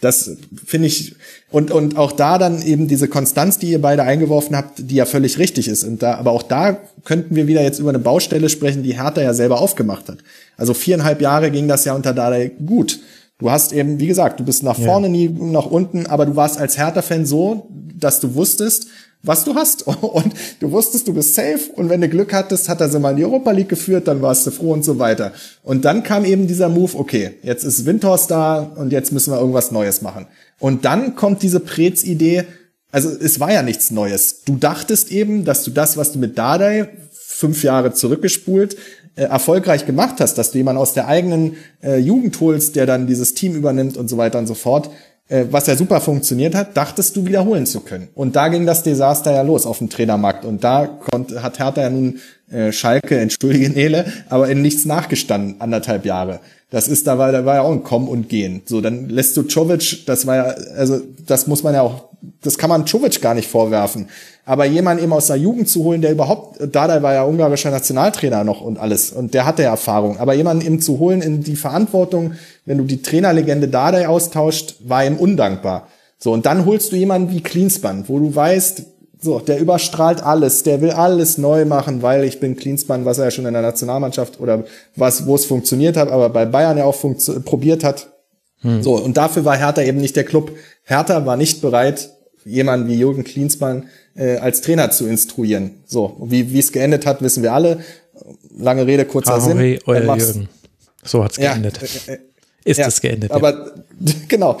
das 0.00 0.36
finde 0.66 0.88
ich, 0.88 1.14
und, 1.50 1.70
und 1.70 1.96
auch 1.96 2.12
da 2.12 2.36
dann 2.36 2.60
eben 2.60 2.88
diese 2.88 3.08
Konstanz, 3.08 3.58
die 3.58 3.70
ihr 3.70 3.80
beide 3.80 4.02
eingeworfen 4.02 4.56
habt, 4.56 4.90
die 4.90 4.96
ja 4.96 5.06
völlig 5.06 5.38
richtig 5.38 5.68
ist. 5.68 5.84
Und 5.84 6.02
da, 6.02 6.16
aber 6.16 6.32
auch 6.32 6.42
da 6.42 6.76
könnten 7.04 7.36
wir 7.36 7.46
wieder 7.46 7.62
jetzt 7.62 7.78
über 7.78 7.90
eine 7.90 8.00
Baustelle 8.00 8.48
sprechen, 8.48 8.82
die 8.82 9.00
Hertha 9.00 9.22
ja 9.22 9.32
selber 9.32 9.60
aufgemacht 9.60 10.08
hat. 10.08 10.18
Also 10.56 10.74
viereinhalb 10.74 11.22
Jahre 11.22 11.50
ging 11.50 11.68
das 11.68 11.84
ja 11.84 11.94
unter 11.94 12.12
Dardai 12.12 12.50
gut. 12.66 12.98
Du 13.38 13.50
hast 13.50 13.72
eben, 13.72 13.98
wie 13.98 14.06
gesagt, 14.06 14.38
du 14.38 14.44
bist 14.44 14.62
nach 14.62 14.78
vorne, 14.78 15.08
ja. 15.08 15.12
nie 15.12 15.28
nach 15.28 15.66
unten, 15.66 16.06
aber 16.06 16.24
du 16.24 16.36
warst 16.36 16.58
als 16.58 16.78
Hertha-Fan 16.78 17.26
so, 17.26 17.68
dass 17.94 18.20
du 18.20 18.34
wusstest, 18.34 18.86
was 19.24 19.44
du 19.44 19.54
hast. 19.54 19.86
Und 19.86 20.34
du 20.60 20.70
wusstest, 20.70 21.08
du 21.08 21.14
bist 21.14 21.34
safe. 21.34 21.70
Und 21.74 21.88
wenn 21.88 22.00
du 22.00 22.08
Glück 22.08 22.32
hattest, 22.32 22.68
hat 22.68 22.80
er 22.80 22.88
sie 22.88 23.00
mal 23.00 23.10
in 23.10 23.16
die 23.16 23.24
Europa 23.24 23.50
League 23.50 23.68
geführt, 23.68 24.06
dann 24.06 24.22
warst 24.22 24.46
du 24.46 24.50
froh 24.52 24.72
und 24.72 24.84
so 24.84 24.98
weiter. 24.98 25.32
Und 25.62 25.84
dann 25.84 26.02
kam 26.02 26.24
eben 26.24 26.46
dieser 26.46 26.68
Move, 26.68 26.96
okay, 26.96 27.32
jetzt 27.42 27.64
ist 27.64 27.86
Windhorst 27.86 28.30
da 28.30 28.58
und 28.58 28.92
jetzt 28.92 29.12
müssen 29.12 29.32
wir 29.32 29.40
irgendwas 29.40 29.72
Neues 29.72 30.02
machen. 30.02 30.26
Und 30.60 30.84
dann 30.84 31.16
kommt 31.16 31.42
diese 31.42 31.58
Prez-Idee, 31.58 32.44
also 32.92 33.10
es 33.10 33.40
war 33.40 33.52
ja 33.52 33.62
nichts 33.62 33.90
Neues. 33.90 34.42
Du 34.44 34.56
dachtest 34.56 35.10
eben, 35.10 35.44
dass 35.44 35.64
du 35.64 35.72
das, 35.72 35.96
was 35.96 36.12
du 36.12 36.20
mit 36.20 36.38
Dardai 36.38 36.90
fünf 37.10 37.64
Jahre 37.64 37.92
zurückgespult, 37.92 38.76
äh, 39.16 39.22
erfolgreich 39.22 39.86
gemacht 39.86 40.16
hast, 40.20 40.38
dass 40.38 40.50
du 40.50 40.58
jemanden 40.58 40.80
aus 40.80 40.92
der 40.92 41.08
eigenen 41.08 41.56
äh, 41.82 41.98
Jugend 41.98 42.40
holst, 42.40 42.76
der 42.76 42.86
dann 42.86 43.06
dieses 43.06 43.34
Team 43.34 43.54
übernimmt 43.54 43.96
und 43.96 44.08
so 44.08 44.16
weiter 44.16 44.38
und 44.38 44.46
so 44.46 44.54
fort, 44.54 44.90
äh, 45.28 45.46
was 45.50 45.66
ja 45.66 45.76
super 45.76 46.00
funktioniert 46.00 46.54
hat, 46.54 46.76
dachtest 46.76 47.16
du 47.16 47.24
wiederholen 47.24 47.64
zu 47.64 47.80
können. 47.80 48.08
Und 48.14 48.36
da 48.36 48.48
ging 48.48 48.66
das 48.66 48.82
Desaster 48.82 49.32
ja 49.32 49.42
los 49.42 49.66
auf 49.66 49.78
dem 49.78 49.88
Trainermarkt. 49.88 50.44
Und 50.44 50.64
da 50.64 50.86
konnte, 50.86 51.42
hat 51.42 51.58
Hertha 51.58 51.82
ja 51.82 51.90
nun 51.90 52.20
äh, 52.50 52.72
Schalke, 52.72 53.18
entschuldige 53.20 53.70
Nele, 53.70 54.04
aber 54.28 54.48
in 54.48 54.62
nichts 54.62 54.84
nachgestanden, 54.84 55.60
anderthalb 55.60 56.04
Jahre. 56.04 56.40
Das 56.70 56.88
ist, 56.88 57.06
da 57.06 57.18
war, 57.18 57.30
da 57.32 57.44
war 57.44 57.54
ja 57.56 57.62
auch 57.62 57.72
ein 57.72 57.84
Kommen 57.84 58.08
und 58.08 58.28
Gehen. 58.28 58.62
So, 58.66 58.80
dann 58.80 59.08
lässt 59.08 59.36
du 59.36 59.44
Czovic, 59.44 60.06
das 60.06 60.26
war 60.26 60.36
ja, 60.36 60.42
also, 60.76 61.00
das 61.26 61.46
muss 61.46 61.62
man 61.62 61.74
ja 61.74 61.82
auch, 61.82 62.08
das 62.42 62.58
kann 62.58 62.70
man 62.70 62.86
Czovic 62.86 63.20
gar 63.20 63.34
nicht 63.34 63.48
vorwerfen. 63.48 64.08
Aber 64.44 64.64
jemanden 64.64 65.02
eben 65.02 65.12
aus 65.12 65.28
der 65.28 65.36
Jugend 65.36 65.68
zu 65.68 65.84
holen, 65.84 66.02
der 66.02 66.12
überhaupt, 66.12 66.58
Dada 66.74 67.02
war 67.02 67.14
ja 67.14 67.24
ungarischer 67.24 67.70
Nationaltrainer 67.70 68.44
noch 68.44 68.60
und 68.60 68.78
alles, 68.78 69.12
und 69.12 69.34
der 69.34 69.46
hatte 69.46 69.62
Erfahrung. 69.62 70.18
Aber 70.18 70.34
jemanden 70.34 70.66
eben 70.66 70.80
zu 70.80 70.98
holen 70.98 71.22
in 71.22 71.42
die 71.42 71.56
Verantwortung, 71.56 72.34
wenn 72.66 72.78
du 72.78 72.84
die 72.84 73.02
Trainerlegende 73.02 73.68
Dada 73.68 74.06
austauscht, 74.08 74.76
war 74.80 75.04
ihm 75.04 75.16
undankbar. 75.16 75.88
So, 76.18 76.32
und 76.32 76.46
dann 76.46 76.66
holst 76.66 76.92
du 76.92 76.96
jemanden 76.96 77.30
wie 77.30 77.40
Cleanspan, 77.40 78.04
wo 78.08 78.18
du 78.18 78.34
weißt, 78.34 78.84
so, 79.20 79.38
der 79.40 79.58
überstrahlt 79.58 80.22
alles, 80.22 80.62
der 80.62 80.80
will 80.80 80.90
alles 80.90 81.38
neu 81.38 81.64
machen, 81.64 82.02
weil 82.02 82.24
ich 82.24 82.40
bin 82.40 82.56
Cleanspan, 82.56 83.04
was 83.04 83.18
er 83.18 83.26
ja 83.26 83.30
schon 83.30 83.46
in 83.46 83.54
der 83.54 83.62
Nationalmannschaft 83.62 84.38
oder 84.38 84.64
was, 84.96 85.26
wo 85.26 85.34
es 85.34 85.46
funktioniert 85.46 85.96
hat, 85.96 86.10
aber 86.10 86.28
bei 86.28 86.44
Bayern 86.44 86.76
ja 86.76 86.84
auch 86.84 86.96
probiert 87.44 87.84
hat. 87.84 88.13
Hm. 88.64 88.82
So, 88.82 88.96
und 88.96 89.16
dafür 89.16 89.44
war 89.44 89.56
Hertha 89.56 89.82
eben 89.82 89.98
nicht 89.98 90.16
der 90.16 90.24
Club. 90.24 90.52
Hertha 90.82 91.26
war 91.26 91.36
nicht 91.36 91.60
bereit, 91.60 92.10
jemanden 92.44 92.88
wie 92.88 92.98
Jürgen 92.98 93.22
Klinsmann 93.22 93.88
äh, 94.16 94.38
als 94.38 94.62
Trainer 94.62 94.90
zu 94.90 95.06
instruieren. 95.06 95.82
So, 95.86 96.16
wie 96.24 96.52
wie 96.52 96.58
es 96.58 96.72
geendet 96.72 97.06
hat, 97.06 97.22
wissen 97.22 97.42
wir 97.42 97.52
alle. 97.52 97.80
Lange 98.56 98.86
Rede, 98.86 99.04
kurzer 99.04 99.40
Sinn. 99.40 99.78
Euer 99.86 100.16
Jürgen. 100.16 100.48
So 101.02 101.22
hat's 101.22 101.36
geendet. 101.36 101.78
Ja, 102.06 102.14
äh, 102.14 102.16
äh, 102.16 102.20
Ist 102.64 102.78
ja, 102.78 102.86
es 102.86 103.00
geendet. 103.00 103.30
Aber 103.30 103.74
ja. 104.00 104.14
genau. 104.28 104.58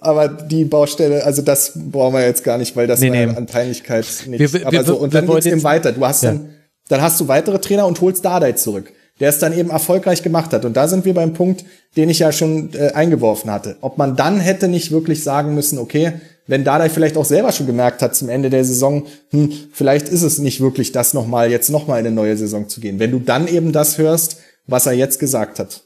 Aber 0.00 0.28
die 0.28 0.64
Baustelle, 0.64 1.24
also 1.24 1.42
das 1.42 1.72
brauchen 1.74 2.14
wir 2.14 2.26
jetzt 2.26 2.42
gar 2.42 2.58
nicht, 2.58 2.74
weil 2.74 2.88
das 2.88 3.00
nee, 3.00 3.10
nee. 3.10 3.24
an 3.24 3.46
Peinlichkeit 3.46 4.06
nichts. 4.26 4.52
Wir, 4.52 4.60
wir, 4.60 4.66
aber 4.66 4.84
so, 4.84 4.96
und 4.96 5.14
dann 5.14 5.26
geht's 5.26 5.46
eben 5.46 5.62
weiter. 5.62 5.92
Du 5.92 6.04
hast 6.04 6.24
ja. 6.24 6.32
dann, 6.32 6.54
dann 6.88 7.02
hast 7.02 7.20
du 7.20 7.28
weitere 7.28 7.60
Trainer 7.60 7.86
und 7.86 8.00
holst 8.00 8.24
Dardai 8.24 8.52
zurück, 8.52 8.92
der 9.20 9.28
es 9.28 9.38
dann 9.38 9.56
eben 9.56 9.70
erfolgreich 9.70 10.22
gemacht 10.22 10.52
hat. 10.52 10.64
Und 10.64 10.76
da 10.76 10.88
sind 10.88 11.04
wir 11.04 11.14
beim 11.14 11.32
Punkt, 11.34 11.64
den 11.96 12.10
ich 12.10 12.18
ja 12.18 12.32
schon 12.32 12.70
äh, 12.74 12.92
eingeworfen 12.92 13.50
hatte. 13.50 13.76
Ob 13.80 13.98
man 13.98 14.16
dann 14.16 14.40
hätte 14.40 14.68
nicht 14.68 14.90
wirklich 14.90 15.22
sagen 15.22 15.54
müssen, 15.54 15.78
okay, 15.78 16.14
wenn 16.46 16.64
Dardai 16.64 16.88
vielleicht 16.88 17.16
auch 17.16 17.24
selber 17.24 17.52
schon 17.52 17.66
gemerkt 17.66 18.02
hat 18.02 18.16
zum 18.16 18.28
Ende 18.28 18.50
der 18.50 18.64
Saison, 18.64 19.06
hm, 19.30 19.52
vielleicht 19.72 20.08
ist 20.08 20.22
es 20.22 20.38
nicht 20.38 20.60
wirklich 20.60 20.92
das 20.92 21.14
nochmal, 21.14 21.50
jetzt 21.50 21.70
nochmal 21.70 22.00
in 22.00 22.06
eine 22.06 22.14
neue 22.14 22.36
Saison 22.36 22.68
zu 22.68 22.80
gehen. 22.80 22.98
Wenn 22.98 23.12
du 23.12 23.20
dann 23.20 23.46
eben 23.46 23.72
das 23.72 23.98
hörst, 23.98 24.38
was 24.66 24.86
er 24.86 24.92
jetzt 24.92 25.18
gesagt 25.18 25.58
hat. 25.58 25.82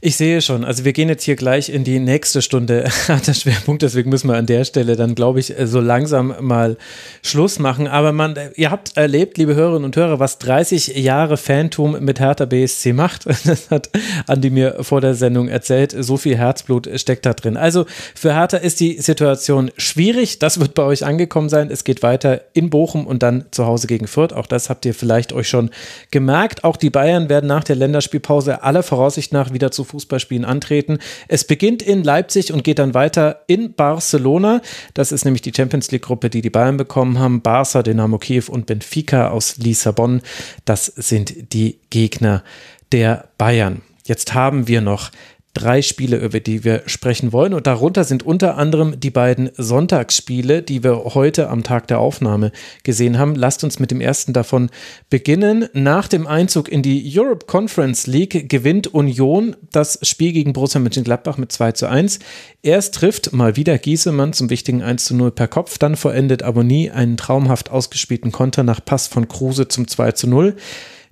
Ich 0.00 0.16
sehe 0.16 0.40
schon. 0.42 0.64
Also 0.64 0.84
wir 0.84 0.92
gehen 0.92 1.08
jetzt 1.08 1.24
hier 1.24 1.34
gleich 1.34 1.70
in 1.70 1.82
die 1.82 1.98
nächste 1.98 2.40
Stunde 2.40 2.88
harter 3.08 3.34
Schwerpunkt. 3.34 3.82
Deswegen 3.82 4.10
müssen 4.10 4.28
wir 4.28 4.36
an 4.36 4.46
der 4.46 4.64
Stelle 4.64 4.94
dann, 4.94 5.16
glaube 5.16 5.40
ich, 5.40 5.52
so 5.64 5.80
langsam 5.80 6.34
mal 6.40 6.76
Schluss 7.20 7.58
machen. 7.58 7.88
Aber 7.88 8.12
man, 8.12 8.36
ihr 8.54 8.70
habt 8.70 8.96
erlebt, 8.96 9.38
liebe 9.38 9.56
Hörerinnen 9.56 9.84
und 9.84 9.96
Hörer, 9.96 10.20
was 10.20 10.38
30 10.38 10.98
Jahre 10.98 11.36
Fantum 11.36 11.96
mit 11.98 12.20
Hertha 12.20 12.44
BSC 12.44 12.92
macht. 12.92 13.26
Das 13.48 13.70
hat 13.70 13.88
Andi 14.26 14.50
mir 14.50 14.84
vor 14.84 15.00
der 15.00 15.14
Sendung 15.14 15.48
erzählt. 15.48 15.94
So 15.98 16.18
viel 16.18 16.36
Herzblut 16.36 16.88
steckt 16.96 17.24
da 17.24 17.32
drin. 17.32 17.56
Also 17.56 17.86
für 18.14 18.34
Hertha 18.34 18.58
ist 18.58 18.80
die 18.80 19.00
Situation 19.00 19.70
schwierig. 19.78 20.38
Das 20.38 20.60
wird 20.60 20.74
bei 20.74 20.82
euch 20.82 21.06
angekommen 21.06 21.48
sein. 21.48 21.70
Es 21.70 21.82
geht 21.82 22.02
weiter 22.02 22.42
in 22.52 22.68
Bochum 22.68 23.06
und 23.06 23.22
dann 23.22 23.46
zu 23.52 23.64
Hause 23.64 23.86
gegen 23.86 24.06
Fürth. 24.06 24.34
Auch 24.34 24.46
das 24.46 24.68
habt 24.68 24.84
ihr 24.84 24.92
vielleicht 24.92 25.32
euch 25.32 25.48
schon 25.48 25.70
gemerkt. 26.10 26.62
Auch 26.62 26.76
die 26.76 26.90
Bayern 26.90 27.30
werden 27.30 27.46
nach 27.46 27.64
der 27.64 27.76
Länderspielpause 27.76 28.62
aller 28.62 28.82
Voraussicht 28.82 29.32
nach 29.32 29.52
wieder 29.52 29.70
zu 29.70 29.87
Fußballspielen 29.88 30.44
antreten. 30.44 30.98
Es 31.26 31.44
beginnt 31.44 31.82
in 31.82 32.04
Leipzig 32.04 32.52
und 32.52 32.62
geht 32.62 32.78
dann 32.78 32.94
weiter 32.94 33.42
in 33.46 33.72
Barcelona. 33.74 34.62
Das 34.94 35.12
ist 35.12 35.24
nämlich 35.24 35.42
die 35.42 35.52
Champions 35.54 35.90
League-Gruppe, 35.90 36.30
die 36.30 36.42
die 36.42 36.50
Bayern 36.50 36.76
bekommen 36.76 37.18
haben. 37.18 37.42
Barca, 37.42 37.82
Dynamo 37.82 38.18
Kiew 38.18 38.44
und 38.48 38.66
Benfica 38.66 39.30
aus 39.30 39.56
Lissabon. 39.56 40.22
Das 40.64 40.86
sind 40.86 41.52
die 41.52 41.78
Gegner 41.90 42.44
der 42.92 43.28
Bayern. 43.38 43.82
Jetzt 44.04 44.34
haben 44.34 44.68
wir 44.68 44.80
noch 44.80 45.10
drei 45.54 45.82
Spiele, 45.82 46.18
über 46.18 46.40
die 46.40 46.64
wir 46.64 46.82
sprechen 46.86 47.32
wollen. 47.32 47.54
Und 47.54 47.66
darunter 47.66 48.04
sind 48.04 48.24
unter 48.24 48.56
anderem 48.56 49.00
die 49.00 49.10
beiden 49.10 49.50
Sonntagsspiele, 49.56 50.62
die 50.62 50.84
wir 50.84 51.14
heute 51.14 51.48
am 51.48 51.62
Tag 51.62 51.88
der 51.88 51.98
Aufnahme 51.98 52.52
gesehen 52.84 53.18
haben. 53.18 53.34
Lasst 53.34 53.64
uns 53.64 53.78
mit 53.78 53.90
dem 53.90 54.00
ersten 54.00 54.32
davon 54.32 54.70
beginnen. 55.10 55.68
Nach 55.72 56.08
dem 56.08 56.26
Einzug 56.26 56.68
in 56.68 56.82
die 56.82 57.02
Europe 57.18 57.46
Conference 57.46 58.06
League 58.06 58.48
gewinnt 58.48 58.88
Union 58.88 59.56
das 59.72 59.98
Spiel 60.02 60.32
gegen 60.32 60.52
Borussia 60.52 60.80
Mönchengladbach 60.80 61.38
mit 61.38 61.50
2 61.50 61.72
zu 61.72 61.88
1. 61.88 62.20
Erst 62.62 62.94
trifft 62.94 63.32
mal 63.32 63.56
wieder 63.56 63.78
Giesemann 63.78 64.32
zum 64.32 64.50
wichtigen 64.50 64.82
1 64.82 65.06
zu 65.06 65.16
0 65.16 65.30
per 65.32 65.48
Kopf, 65.48 65.78
dann 65.78 65.96
vollendet 65.96 66.42
Abonnie 66.42 66.90
einen 66.90 67.16
traumhaft 67.16 67.70
ausgespielten 67.70 68.32
Konter 68.32 68.62
nach 68.62 68.84
Pass 68.84 69.06
von 69.06 69.28
Kruse 69.28 69.68
zum 69.68 69.88
2 69.88 70.12
zu 70.12 70.28
0. 70.28 70.56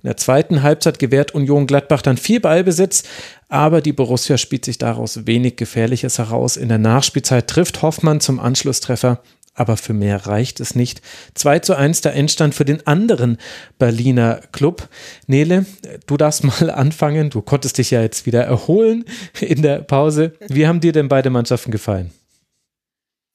In 0.02 0.10
der 0.10 0.16
zweiten 0.18 0.62
Halbzeit 0.62 1.00
gewährt 1.00 1.34
Union 1.34 1.66
Gladbach 1.66 2.00
dann 2.00 2.16
viel 2.16 2.38
Ballbesitz, 2.38 3.02
aber 3.48 3.80
die 3.80 3.92
Borussia 3.92 4.38
spielt 4.38 4.64
sich 4.64 4.78
daraus 4.78 5.26
wenig 5.26 5.56
Gefährliches 5.56 6.18
heraus. 6.18 6.56
In 6.56 6.68
der 6.68 6.78
Nachspielzeit 6.78 7.46
trifft 7.46 7.82
Hoffmann 7.82 8.20
zum 8.20 8.40
Anschlusstreffer, 8.40 9.22
aber 9.54 9.76
für 9.76 9.94
mehr 9.94 10.26
reicht 10.26 10.60
es 10.60 10.74
nicht. 10.74 11.00
2 11.34 11.60
zu 11.60 11.74
1 11.76 12.02
der 12.02 12.14
Endstand 12.14 12.54
für 12.54 12.64
den 12.64 12.86
anderen 12.86 13.38
Berliner 13.78 14.40
Club. 14.52 14.88
Nele, 15.26 15.64
du 16.06 16.16
darfst 16.16 16.44
mal 16.60 16.70
anfangen. 16.70 17.30
Du 17.30 17.40
konntest 17.42 17.78
dich 17.78 17.90
ja 17.90 18.02
jetzt 18.02 18.26
wieder 18.26 18.44
erholen 18.44 19.04
in 19.40 19.62
der 19.62 19.78
Pause. 19.78 20.34
Wie 20.48 20.66
haben 20.66 20.80
dir 20.80 20.92
denn 20.92 21.08
beide 21.08 21.30
Mannschaften 21.30 21.70
gefallen? 21.70 22.10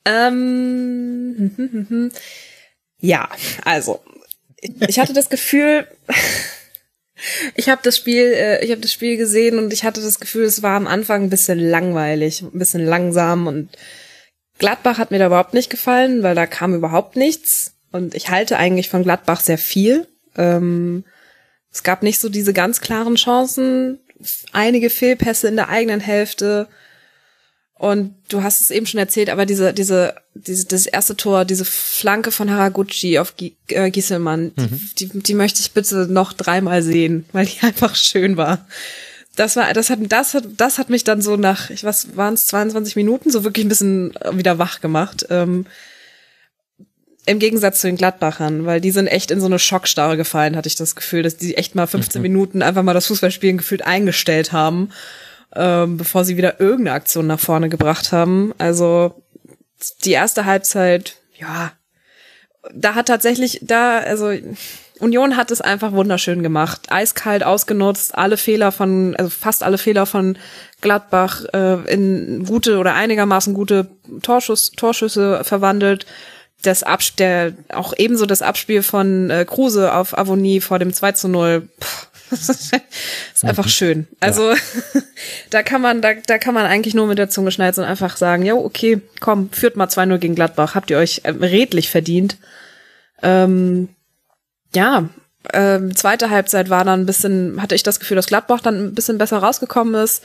Ähm, 0.06 1.52
ja, 3.00 3.30
also 3.64 4.02
ich 4.62 5.00
hatte 5.00 5.14
das 5.14 5.30
Gefühl, 5.30 5.88
ich 7.56 7.70
habe 7.70 7.82
das 7.84 7.98
Spiel, 7.98 8.34
äh, 8.34 8.64
ich 8.64 8.72
habe 8.72 8.82
das 8.82 8.92
Spiel 8.92 9.18
gesehen 9.18 9.58
und 9.58 9.74
ich 9.74 9.84
hatte 9.84 10.02
das 10.02 10.20
Gefühl, 10.20 10.44
es 10.44 10.64
war 10.64 10.76
am 10.76 10.88
Anfang 10.88 11.24
ein 11.24 11.30
bisschen 11.30 11.60
langweilig, 11.60 12.42
ein 12.42 12.58
bisschen 12.58 12.86
langsam 12.86 13.48
und 13.48 13.70
Gladbach 14.58 15.00
hat 15.00 15.10
mir 15.10 15.18
da 15.18 15.26
überhaupt 15.28 15.56
nicht 15.56 15.70
gefallen, 15.70 16.22
weil 16.22 16.36
da 16.36 16.46
kam 16.46 16.76
überhaupt 16.76 17.16
nichts 17.16 17.74
und 17.92 18.14
ich 18.14 18.30
halte 18.30 18.58
eigentlich 18.58 18.90
von 18.90 19.04
Gladbach 19.04 19.40
sehr 19.40 19.58
viel. 19.58 20.08
Ähm, 20.38 21.04
es 21.72 21.84
gab 21.84 22.04
nicht 22.04 22.20
so 22.20 22.30
diese 22.30 22.54
ganz 22.54 22.82
klaren 22.82 23.16
Chancen, 23.16 24.00
einige 24.52 24.90
Fehlpässe 24.90 25.48
in 25.48 25.56
der 25.56 25.70
eigenen 25.70 26.00
Hälfte. 26.00 26.68
Und 27.82 28.14
du 28.30 28.44
hast 28.44 28.62
es 28.62 28.70
eben 28.70 28.86
schon 28.86 29.00
erzählt, 29.00 29.32
aber 29.32 29.48
diese, 29.48 29.74
diese, 29.74 30.14
diese, 30.36 30.68
das 30.68 30.86
erste 30.86 31.18
Tor, 31.18 31.46
diese 31.46 31.66
Flanke 31.66 32.30
von 32.30 32.52
Haraguchi 32.52 33.18
auf 33.18 33.38
G 33.38 33.54
äh, 33.70 33.90
Gieselmann, 33.90 34.52
mhm. 34.56 34.90
die, 35.00 35.10
die, 35.10 35.20
die 35.20 35.34
möchte 35.34 35.62
ich 35.62 35.72
bitte 35.72 36.06
noch 36.08 36.34
dreimal 36.34 36.84
sehen, 36.84 37.26
weil 37.32 37.48
die 37.48 37.60
einfach 37.62 37.96
schön 37.96 38.38
war. 38.38 38.68
Das 39.36 39.56
war, 39.56 39.74
das 39.74 39.90
hat, 39.90 39.98
das 40.10 40.36
hat, 40.36 40.44
das 40.58 40.78
hat 40.78 40.92
mich 40.92 41.06
dann 41.06 41.24
so 41.24 41.38
nach, 41.38 41.72
ich 41.72 41.84
was 41.84 42.16
waren 42.16 42.36
es 42.36 42.46
22 42.46 42.96
Minuten, 42.98 43.32
so 43.32 43.44
wirklich 43.44 43.66
ein 43.66 43.70
bisschen 43.70 44.14
wieder 44.32 44.60
wach 44.60 44.80
gemacht. 44.80 45.26
Ähm, 45.32 45.66
Im 47.26 47.40
Gegensatz 47.40 47.82
zu 47.82 47.88
den 47.88 47.98
Gladbachern, 47.98 48.68
weil 48.68 48.80
die 48.80 48.92
sind 48.92 49.08
echt 49.08 49.32
in 49.32 49.40
so 49.40 49.48
eine 49.48 49.58
Schockstarre 49.58 50.18
gefallen, 50.18 50.56
hatte 50.56 50.68
ich 50.68 50.76
das 50.76 50.96
Gefühl, 50.96 51.24
dass 51.24 51.36
die 51.36 51.58
echt 51.58 51.74
mal 51.74 51.88
15 51.88 52.22
mhm. 52.22 52.28
Minuten 52.28 52.62
einfach 52.62 52.84
mal 52.84 52.94
das 52.94 53.08
Fußballspielen 53.08 53.58
gefühlt 53.58 53.84
eingestellt 53.84 54.52
haben 54.52 54.92
ähm, 55.56 55.98
bevor 55.98 56.24
sie 56.24 56.38
wieder 56.38 56.60
irgendeine 56.60 56.96
Aktion 56.96 57.28
nach 57.28 57.40
vorne 57.40 57.70
gebracht 57.70 58.12
haben. 58.12 58.54
Also 58.58 59.24
die 60.06 60.12
erste 60.12 60.46
Halbzeit, 60.46 61.18
ja, 61.36 61.72
da 62.74 62.96
hat 62.96 63.08
tatsächlich, 63.08 63.60
da, 63.62 64.00
also 64.00 64.32
Union 65.00 65.36
hat 65.36 65.50
es 65.50 65.62
einfach 65.62 65.94
wunderschön 65.94 66.44
gemacht. 66.44 66.92
Eiskalt 66.92 67.44
ausgenutzt, 67.44 68.16
alle 68.16 68.38
Fehler 68.38 68.72
von, 68.72 69.16
also 69.16 69.32
fast 69.32 69.64
alle 69.64 69.80
Fehler 69.80 70.06
von 70.06 70.38
Gladbach 70.82 71.44
äh, 71.54 71.92
in 71.92 72.46
gute 72.46 72.78
oder 72.78 72.94
einigermaßen 72.94 73.54
gute 73.54 73.88
Torschuss, 74.22 74.72
Torschüsse 74.72 75.44
verwandelt. 75.44 76.06
Das 76.62 76.84
Abspiel, 76.84 77.26
der, 77.26 77.54
auch 77.76 77.94
ebenso 77.98 78.28
das 78.28 78.44
Abspiel 78.44 78.84
von 78.84 79.32
äh, 79.32 79.46
Kruse 79.46 79.94
auf 79.94 80.16
Avonie 80.16 80.62
vor 80.62 80.78
dem 80.78 80.94
2 80.94 81.14
zu 81.14 81.28
0. 81.28 81.68
Pff, 81.82 82.11
das 82.32 82.50
ist 83.34 83.44
einfach 83.44 83.66
mhm. 83.66 83.70
schön. 83.70 84.08
Also 84.20 84.52
ja. 84.52 84.58
da 85.50 85.64
kann 85.64 85.82
man, 85.82 86.02
da, 86.02 86.14
da 86.14 86.38
kann 86.38 86.54
man 86.54 86.66
eigentlich 86.66 86.96
nur 86.96 87.08
mit 87.08 87.18
der 87.18 87.30
Zunge 87.30 87.52
schneiden 87.52 87.84
und 87.84 87.90
einfach 87.90 88.18
sagen, 88.18 88.44
ja, 88.44 88.56
okay, 88.56 89.02
komm, 89.20 89.52
führt 89.52 89.76
mal 89.76 89.88
2-0 89.88 90.18
gegen 90.18 90.36
Gladbach, 90.36 90.76
habt 90.76 90.90
ihr 90.90 90.98
euch 90.98 91.22
äh, 91.24 91.30
redlich 91.30 91.90
verdient. 91.90 92.38
Ähm, 93.22 93.90
ja, 94.74 95.10
ähm, 95.54 95.96
zweite 95.96 96.30
Halbzeit 96.30 96.70
war 96.70 96.86
dann 96.86 97.02
ein 97.02 97.06
bisschen, 97.06 97.62
hatte 97.62 97.76
ich 97.76 97.84
das 97.84 98.00
Gefühl, 98.00 98.16
dass 98.16 98.28
Gladbach 98.28 98.62
dann 98.62 98.88
ein 98.88 98.96
bisschen 98.96 99.18
besser 99.18 99.40
rausgekommen 99.40 99.96
ist. 99.96 100.24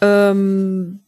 Ähm, 0.00 1.00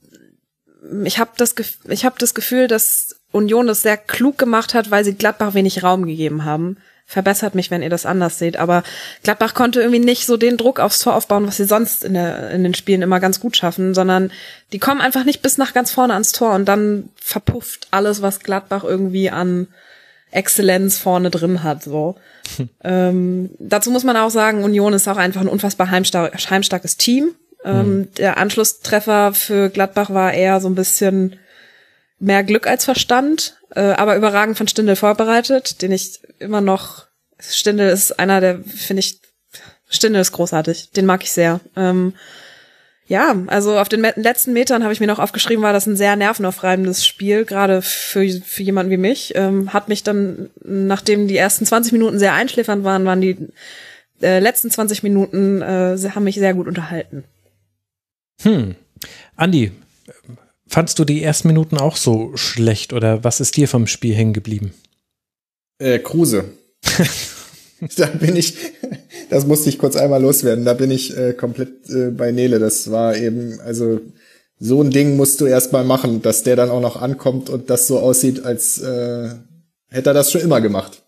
ich 1.04 1.18
habe 1.18 1.30
das, 1.36 1.54
ich 1.88 2.04
hab 2.04 2.18
das 2.18 2.34
Gefühl, 2.34 2.68
dass 2.68 3.20
Union 3.30 3.66
das 3.66 3.82
sehr 3.82 3.96
klug 3.96 4.36
gemacht 4.36 4.74
hat, 4.74 4.90
weil 4.90 5.04
sie 5.04 5.14
Gladbach 5.14 5.54
wenig 5.54 5.82
Raum 5.82 6.06
gegeben 6.06 6.44
haben. 6.44 6.76
Verbessert 7.12 7.54
mich, 7.54 7.70
wenn 7.70 7.82
ihr 7.82 7.90
das 7.90 8.06
anders 8.06 8.38
seht. 8.38 8.56
Aber 8.56 8.82
Gladbach 9.22 9.52
konnte 9.52 9.80
irgendwie 9.80 9.98
nicht 9.98 10.24
so 10.24 10.38
den 10.38 10.56
Druck 10.56 10.80
aufs 10.80 10.98
Tor 10.98 11.14
aufbauen, 11.14 11.46
was 11.46 11.58
sie 11.58 11.66
sonst 11.66 12.04
in, 12.04 12.14
der, 12.14 12.50
in 12.52 12.62
den 12.62 12.72
Spielen 12.72 13.02
immer 13.02 13.20
ganz 13.20 13.38
gut 13.38 13.54
schaffen, 13.54 13.92
sondern 13.92 14.32
die 14.72 14.78
kommen 14.78 15.02
einfach 15.02 15.24
nicht 15.24 15.42
bis 15.42 15.58
nach 15.58 15.74
ganz 15.74 15.90
vorne 15.90 16.14
ans 16.14 16.32
Tor 16.32 16.54
und 16.54 16.64
dann 16.64 17.10
verpufft 17.16 17.88
alles, 17.90 18.22
was 18.22 18.40
Gladbach 18.40 18.82
irgendwie 18.82 19.28
an 19.28 19.68
Exzellenz 20.30 20.96
vorne 20.96 21.28
drin 21.28 21.62
hat. 21.62 21.82
So. 21.82 22.16
ähm, 22.82 23.50
dazu 23.58 23.90
muss 23.90 24.04
man 24.04 24.16
auch 24.16 24.30
sagen, 24.30 24.64
Union 24.64 24.94
ist 24.94 25.06
auch 25.06 25.18
einfach 25.18 25.42
ein 25.42 25.48
unfassbar 25.48 25.90
heimstar 25.90 26.30
heimstarkes 26.32 26.96
Team. 26.96 27.34
Ähm, 27.62 27.98
mhm. 27.98 28.14
Der 28.14 28.38
Anschlusstreffer 28.38 29.34
für 29.34 29.68
Gladbach 29.68 30.08
war 30.08 30.32
eher 30.32 30.62
so 30.62 30.68
ein 30.70 30.74
bisschen 30.74 31.36
mehr 32.18 32.42
Glück 32.42 32.66
als 32.66 32.86
Verstand, 32.86 33.58
äh, 33.74 33.80
aber 33.80 34.16
überragend 34.16 34.56
von 34.56 34.68
Stindel 34.68 34.96
vorbereitet, 34.96 35.82
den 35.82 35.92
ich 35.92 36.20
immer 36.42 36.60
noch. 36.60 37.06
Stindel 37.38 37.90
ist 37.90 38.18
einer 38.18 38.40
der, 38.40 38.62
finde 38.64 39.00
ich, 39.00 39.20
Stindel 39.88 40.20
ist 40.20 40.32
großartig, 40.32 40.90
den 40.90 41.06
mag 41.06 41.22
ich 41.22 41.32
sehr. 41.32 41.60
Ähm, 41.76 42.14
ja, 43.06 43.36
also 43.48 43.78
auf 43.78 43.88
den 43.88 44.00
letzten 44.00 44.52
Metern 44.52 44.84
habe 44.84 44.92
ich 44.92 45.00
mir 45.00 45.06
noch 45.06 45.18
aufgeschrieben, 45.18 45.62
war 45.62 45.72
das 45.72 45.86
ein 45.86 45.96
sehr 45.96 46.16
nervenaufreibendes 46.16 47.04
Spiel, 47.06 47.44
gerade 47.44 47.82
für, 47.82 48.26
für 48.26 48.62
jemanden 48.62 48.90
wie 48.90 48.96
mich. 48.96 49.34
Ähm, 49.34 49.72
hat 49.72 49.88
mich 49.88 50.02
dann, 50.02 50.50
nachdem 50.64 51.28
die 51.28 51.36
ersten 51.36 51.66
20 51.66 51.92
Minuten 51.92 52.18
sehr 52.18 52.32
einschläfernd 52.32 52.84
waren, 52.84 53.04
waren 53.04 53.20
die 53.20 53.36
äh, 54.22 54.38
letzten 54.38 54.70
20 54.70 55.02
Minuten, 55.02 55.60
äh, 55.60 55.98
haben 56.14 56.24
mich 56.24 56.36
sehr 56.36 56.54
gut 56.54 56.68
unterhalten. 56.68 57.24
Hm. 58.42 58.76
Andi, 59.36 59.72
fandst 60.68 60.98
du 60.98 61.04
die 61.04 61.22
ersten 61.22 61.48
Minuten 61.48 61.76
auch 61.76 61.96
so 61.96 62.36
schlecht 62.36 62.92
oder 62.92 63.24
was 63.24 63.40
ist 63.40 63.56
dir 63.56 63.68
vom 63.68 63.86
Spiel 63.86 64.14
hängen 64.14 64.32
geblieben? 64.32 64.72
Äh, 65.78 65.98
Kruse. 65.98 66.44
da 67.96 68.06
bin 68.06 68.36
ich, 68.36 68.54
das 69.30 69.46
musste 69.46 69.68
ich 69.68 69.78
kurz 69.78 69.96
einmal 69.96 70.22
loswerden. 70.22 70.64
Da 70.64 70.74
bin 70.74 70.90
ich 70.90 71.16
äh, 71.16 71.32
komplett 71.32 71.88
äh, 71.90 72.10
bei 72.10 72.32
Nele. 72.32 72.58
Das 72.58 72.90
war 72.90 73.16
eben, 73.16 73.60
also 73.60 74.00
so 74.58 74.80
ein 74.80 74.90
Ding 74.90 75.16
musst 75.16 75.40
du 75.40 75.46
erst 75.46 75.72
mal 75.72 75.84
machen, 75.84 76.22
dass 76.22 76.44
der 76.44 76.56
dann 76.56 76.70
auch 76.70 76.80
noch 76.80 77.00
ankommt 77.00 77.50
und 77.50 77.68
das 77.68 77.88
so 77.88 77.98
aussieht, 77.98 78.44
als 78.44 78.78
äh, 78.78 79.30
hätte 79.88 80.10
er 80.10 80.14
das 80.14 80.30
schon 80.30 80.40
immer 80.40 80.60
gemacht. 80.60 81.02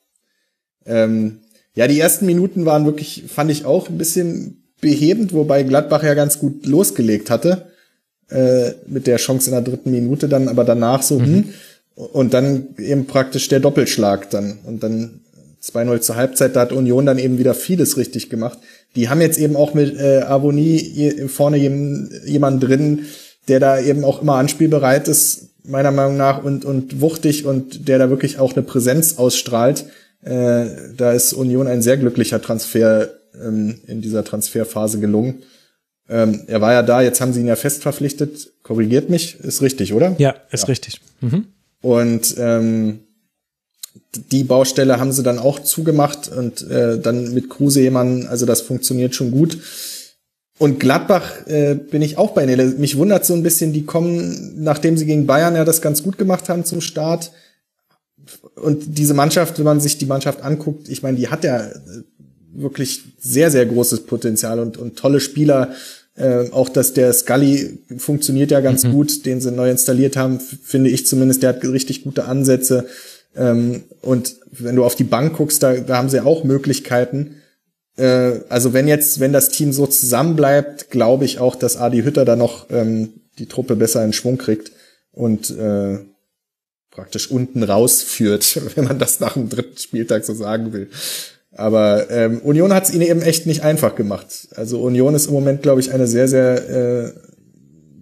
Ähm, 0.86 1.38
ja, 1.74 1.86
die 1.86 2.00
ersten 2.00 2.26
Minuten 2.26 2.66
waren 2.66 2.84
wirklich, 2.84 3.24
fand 3.28 3.50
ich 3.50 3.64
auch 3.64 3.88
ein 3.88 3.98
bisschen 3.98 4.64
behebend, 4.80 5.32
wobei 5.32 5.62
Gladbach 5.62 6.02
ja 6.02 6.14
ganz 6.14 6.38
gut 6.38 6.66
losgelegt 6.66 7.30
hatte 7.30 7.66
äh, 8.28 8.72
mit 8.86 9.06
der 9.06 9.16
Chance 9.16 9.50
in 9.50 9.52
der 9.52 9.62
dritten 9.62 9.90
Minute 9.90 10.28
dann, 10.28 10.48
aber 10.48 10.64
danach 10.64 11.02
so, 11.02 11.18
mhm. 11.18 11.24
hm, 11.24 11.54
und 11.94 12.34
dann 12.34 12.68
eben 12.78 13.06
praktisch 13.06 13.48
der 13.48 13.60
Doppelschlag 13.60 14.30
dann 14.30 14.58
und 14.64 14.82
dann 14.82 15.20
2-0 15.62 16.00
zur 16.00 16.16
Halbzeit, 16.16 16.56
da 16.56 16.60
hat 16.60 16.72
Union 16.72 17.06
dann 17.06 17.18
eben 17.18 17.38
wieder 17.38 17.54
vieles 17.54 17.96
richtig 17.96 18.28
gemacht. 18.28 18.58
Die 18.96 19.08
haben 19.08 19.20
jetzt 19.20 19.38
eben 19.38 19.56
auch 19.56 19.74
mit 19.74 19.98
äh, 19.98 20.20
Avonie 20.20 21.26
vorne 21.28 21.56
jemanden 21.56 22.60
drin, 22.60 23.06
der 23.48 23.60
da 23.60 23.80
eben 23.80 24.04
auch 24.04 24.20
immer 24.20 24.34
anspielbereit 24.34 25.08
ist, 25.08 25.48
meiner 25.64 25.90
Meinung 25.90 26.16
nach, 26.16 26.44
und, 26.44 26.64
und 26.64 27.00
wuchtig 27.00 27.46
und 27.46 27.88
der 27.88 27.98
da 27.98 28.10
wirklich 28.10 28.38
auch 28.38 28.52
eine 28.52 28.62
Präsenz 28.62 29.16
ausstrahlt. 29.16 29.86
Äh, 30.22 30.66
da 30.96 31.12
ist 31.12 31.32
Union 31.32 31.66
ein 31.66 31.82
sehr 31.82 31.96
glücklicher 31.96 32.42
Transfer 32.42 33.08
ähm, 33.42 33.80
in 33.86 34.00
dieser 34.02 34.24
Transferphase 34.24 35.00
gelungen. 35.00 35.42
Ähm, 36.08 36.42
er 36.46 36.60
war 36.60 36.72
ja 36.72 36.82
da, 36.82 37.00
jetzt 37.00 37.20
haben 37.20 37.32
sie 37.32 37.40
ihn 37.40 37.46
ja 37.46 37.56
fest 37.56 37.82
verpflichtet. 37.82 38.52
Korrigiert 38.62 39.08
mich, 39.08 39.40
ist 39.40 39.62
richtig, 39.62 39.94
oder? 39.94 40.14
Ja, 40.18 40.34
ist 40.50 40.62
ja. 40.62 40.66
richtig. 40.66 41.00
Mhm. 41.20 41.46
Und 41.84 42.36
ähm, 42.38 43.00
die 44.14 44.42
Baustelle 44.42 44.98
haben 44.98 45.12
sie 45.12 45.22
dann 45.22 45.38
auch 45.38 45.60
zugemacht 45.60 46.28
und 46.28 46.66
äh, 46.70 46.98
dann 46.98 47.34
mit 47.34 47.50
Kruse 47.50 47.82
jemanden, 47.82 48.26
also 48.26 48.46
das 48.46 48.62
funktioniert 48.62 49.14
schon 49.14 49.30
gut. 49.30 49.58
Und 50.56 50.80
Gladbach 50.80 51.46
äh, 51.46 51.74
bin 51.74 52.00
ich 52.00 52.16
auch 52.16 52.30
bei 52.30 52.46
Nele. 52.46 52.64
Mich 52.78 52.96
wundert 52.96 53.26
so 53.26 53.34
ein 53.34 53.42
bisschen, 53.42 53.74
die 53.74 53.84
kommen, 53.84 54.62
nachdem 54.64 54.96
sie 54.96 55.04
gegen 55.04 55.26
Bayern 55.26 55.56
ja 55.56 55.66
das 55.66 55.82
ganz 55.82 56.02
gut 56.02 56.16
gemacht 56.16 56.48
haben 56.48 56.64
zum 56.64 56.80
Start. 56.80 57.32
Und 58.54 58.96
diese 58.96 59.12
Mannschaft, 59.12 59.58
wenn 59.58 59.66
man 59.66 59.80
sich 59.80 59.98
die 59.98 60.06
Mannschaft 60.06 60.40
anguckt, 60.40 60.88
ich 60.88 61.02
meine, 61.02 61.18
die 61.18 61.28
hat 61.28 61.44
ja 61.44 61.66
äh, 61.66 61.72
wirklich 62.54 63.02
sehr, 63.20 63.50
sehr 63.50 63.66
großes 63.66 64.06
Potenzial 64.06 64.58
und, 64.58 64.78
und 64.78 64.96
tolle 64.96 65.20
Spieler. 65.20 65.74
Äh, 66.16 66.50
auch 66.52 66.68
dass 66.68 66.92
der 66.92 67.12
Scully 67.12 67.80
funktioniert 67.98 68.52
ja 68.52 68.60
ganz 68.60 68.84
mhm. 68.84 68.92
gut, 68.92 69.26
den 69.26 69.40
sie 69.40 69.50
neu 69.50 69.70
installiert 69.70 70.16
haben, 70.16 70.38
finde 70.38 70.90
ich 70.90 71.06
zumindest, 71.06 71.42
der 71.42 71.50
hat 71.50 71.64
richtig 71.64 72.04
gute 72.04 72.26
Ansätze. 72.26 72.86
Ähm, 73.36 73.84
und 74.00 74.36
wenn 74.52 74.76
du 74.76 74.84
auf 74.84 74.94
die 74.94 75.04
Bank 75.04 75.36
guckst, 75.36 75.62
da, 75.62 75.74
da 75.74 75.96
haben 75.96 76.08
sie 76.08 76.24
auch 76.24 76.44
Möglichkeiten. 76.44 77.36
Äh, 77.96 78.40
also 78.48 78.72
wenn 78.72 78.86
jetzt, 78.86 79.18
wenn 79.18 79.32
das 79.32 79.48
Team 79.48 79.72
so 79.72 79.86
zusammenbleibt, 79.86 80.90
glaube 80.90 81.24
ich 81.24 81.40
auch, 81.40 81.56
dass 81.56 81.76
Adi 81.76 82.02
Hütter 82.02 82.24
da 82.24 82.36
noch 82.36 82.70
ähm, 82.70 83.14
die 83.38 83.46
Truppe 83.46 83.74
besser 83.74 84.04
in 84.04 84.12
Schwung 84.12 84.38
kriegt 84.38 84.70
und 85.10 85.50
äh, 85.50 85.98
praktisch 86.90 87.30
unten 87.30 87.64
rausführt, 87.64 88.60
wenn 88.76 88.84
man 88.84 88.98
das 88.98 89.20
nach 89.20 89.34
dem 89.34 89.48
dritten 89.48 89.78
Spieltag 89.78 90.24
so 90.24 90.34
sagen 90.34 90.72
will. 90.72 90.88
Aber 91.56 92.10
ähm, 92.10 92.40
Union 92.40 92.72
hat 92.72 92.84
es 92.84 92.94
ihnen 92.94 93.02
eben 93.02 93.22
echt 93.22 93.46
nicht 93.46 93.62
einfach 93.62 93.94
gemacht. 93.94 94.48
Also 94.56 94.80
Union 94.80 95.14
ist 95.14 95.26
im 95.26 95.34
Moment, 95.34 95.62
glaube 95.62 95.80
ich, 95.80 95.92
eine 95.92 96.06
sehr, 96.06 96.28
sehr 96.28 96.68
äh, 96.68 97.12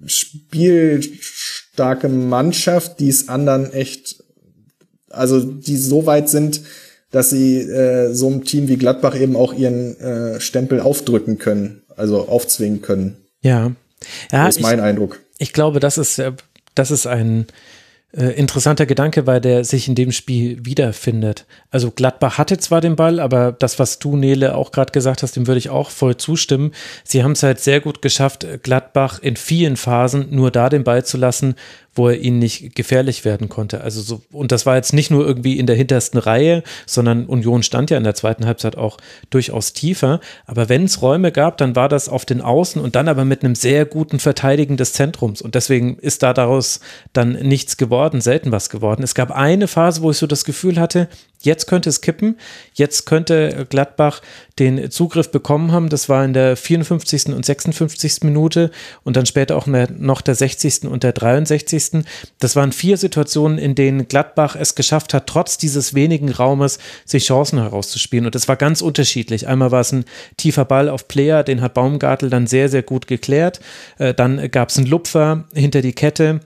spielstarke 0.07 2.09
Mannschaft, 2.09 3.01
die 3.01 3.09
es 3.09 3.29
anderen 3.29 3.73
echt 3.73 4.23
also 5.13 5.41
die 5.41 5.77
so 5.77 6.07
weit 6.07 6.29
sind, 6.29 6.63
dass 7.11 7.31
sie 7.31 7.61
äh, 7.61 8.13
so 8.13 8.29
einem 8.29 8.45
Team 8.45 8.69
wie 8.69 8.77
Gladbach 8.77 9.19
eben 9.19 9.37
auch 9.37 9.53
ihren 9.53 9.99
äh, 10.01 10.41
Stempel 10.41 10.81
aufdrücken 10.81 11.39
können, 11.39 11.83
also 11.97 12.29
aufzwingen 12.29 12.81
können. 12.81 13.17
Ja, 13.43 13.73
ja 14.33 14.47
das 14.47 14.57
ist 14.57 14.63
mein 14.63 14.81
Eindruck. 14.81 15.21
Ich 15.39 15.53
glaube, 15.53 15.81
das 15.81 15.99
ist, 15.99 16.19
äh, 16.19 16.33
das 16.75 16.91
ist 16.91 17.07
ein 17.07 17.47
äh, 18.15 18.27
interessanter 18.33 18.87
Gedanke, 18.87 19.27
weil 19.27 19.41
der 19.41 19.65
sich 19.65 19.89
in 19.89 19.95
dem 19.95 20.13
Spiel 20.13 20.65
wiederfindet. 20.65 21.47
Also 21.71 21.91
Gladbach 21.91 22.39
hatte 22.39 22.59
zwar 22.59 22.81
den 22.81 22.97
Ball, 22.97 23.21
aber 23.21 23.53
das, 23.53 23.79
was 23.79 23.99
du, 23.99 24.17
Nele, 24.17 24.55
auch 24.55 24.71
gerade 24.71 24.93
gesagt 24.93 25.23
hast, 25.23 25.37
dem 25.37 25.47
würde 25.47 25.59
ich 25.59 25.71
auch 25.71 25.91
voll 25.91 26.17
zustimmen. 26.17 26.73
Sie 27.05 27.25
haben 27.25 27.33
es 27.33 27.43
halt 27.43 27.61
sehr 27.61 27.81
gut 27.81 28.03
geschafft, 28.03 28.47
Gladbach 28.63 29.19
in 29.21 29.37
vielen 29.37 29.77
Phasen 29.77 30.27
nur 30.31 30.51
da 30.51 30.69
den 30.69 30.85
Ball 30.85 31.05
zu 31.05 31.17
lassen, 31.17 31.55
wo 31.95 32.09
er 32.09 32.19
ihnen 32.19 32.39
nicht 32.39 32.75
gefährlich 32.75 33.25
werden 33.25 33.49
konnte. 33.49 33.83
Also 33.83 34.01
so, 34.01 34.23
und 34.33 34.53
das 34.53 34.65
war 34.65 34.77
jetzt 34.77 34.93
nicht 34.93 35.11
nur 35.11 35.27
irgendwie 35.27 35.59
in 35.59 35.67
der 35.67 35.77
hintersten 35.77 36.19
Reihe, 36.19 36.63
sondern 36.87 37.27
Union 37.27 37.63
stand 37.63 37.91
ja 37.91 37.99
in 37.99 38.05
der 38.05 38.15
zweiten 38.15 38.47
Halbzeit 38.47 38.77
auch 38.77 38.97
durchaus 39.31 39.73
tiefer. 39.73 40.21
Aber 40.47 40.69
wenn 40.69 40.85
es 40.85 41.03
Räume 41.03 41.33
gab, 41.33 41.59
dann 41.59 41.77
war 41.77 41.89
das 41.89 42.09
auf 42.09 42.25
den 42.25 42.41
Außen 42.41 42.81
und 42.81 42.97
dann 42.97 43.09
aber 43.09 43.25
mit 43.25 43.45
einem 43.45 43.55
sehr 43.55 43.85
guten 43.85 44.19
Verteidigen 44.19 44.77
des 44.77 44.95
Zentrums. 44.95 45.43
Und 45.43 45.55
deswegen 45.55 45.99
ist 45.99 46.23
da 46.23 46.33
daraus 46.33 46.81
dann 47.13 47.33
nichts 47.33 47.77
geworden, 47.77 48.21
selten 48.21 48.53
was 48.53 48.71
geworden. 48.71 49.03
Es 49.03 49.15
gab 49.15 49.31
eine 49.31 49.69
Phase, 49.69 50.03
wo 50.03 50.11
ich 50.11 50.17
so 50.17 50.27
das 50.27 50.45
Gefühl 50.45 50.81
hatte, 50.81 51.09
Jetzt 51.43 51.67
könnte 51.67 51.91
es 51.91 52.01
kippen. 52.01 52.39
Jetzt 52.75 53.05
könnte 53.05 53.67
Gladbach 53.69 54.23
den 54.59 54.91
Zugriff 54.91 55.31
bekommen 55.31 55.73
haben. 55.73 55.89
Das 55.89 56.09
war 56.09 56.25
in 56.25 56.33
der 56.33 56.57
54. 56.57 57.27
und 57.27 57.45
56. 57.45 58.23
Minute 58.23 58.71
und 59.03 59.17
dann 59.17 59.27
später 59.27 59.57
auch 59.57 59.67
noch 59.67 60.21
der 60.21 60.35
60. 60.35 60.85
und 60.85 61.03
der 61.03 61.13
63. 61.13 61.82
Das 62.39 62.57
waren 62.57 62.73
vier 62.73 62.97
Situationen, 62.97 63.59
in 63.59 63.75
denen 63.75 64.09
Gladbach 64.09 64.57
es 64.57 64.75
geschafft 64.75 65.15
hat, 65.15 65.27
trotz 65.27 65.59
dieses 65.59 65.95
wenigen 65.95 66.31
Raumes 66.31 66.79
sich 67.05 67.27
Chancen 67.27 67.59
herauszuspielen. 67.59 68.27
Und 68.27 68.35
es 68.35 68.49
war 68.49 68.57
ganz 68.57 68.83
unterschiedlich. 68.83 69.49
Einmal 69.49 69.71
war 69.71 69.81
es 69.81 69.93
ein 69.93 70.05
tiefer 70.37 70.65
Ball 70.65 70.89
auf 70.89 71.09
Player, 71.09 71.43
den 71.43 71.61
hat 71.61 71.75
Baumgartel 71.75 72.31
dann 72.31 72.47
sehr, 72.47 72.69
sehr 72.69 72.83
gut 72.83 73.07
geklärt. 73.07 73.61
Äh, 73.99 74.15
dann 74.15 74.51
gab 74.51 74.69
es 74.69 74.79
einen 74.79 74.87
Lupfer 74.87 75.45
hinter 75.55 75.83
die 75.83 75.93
Kette 75.93 76.41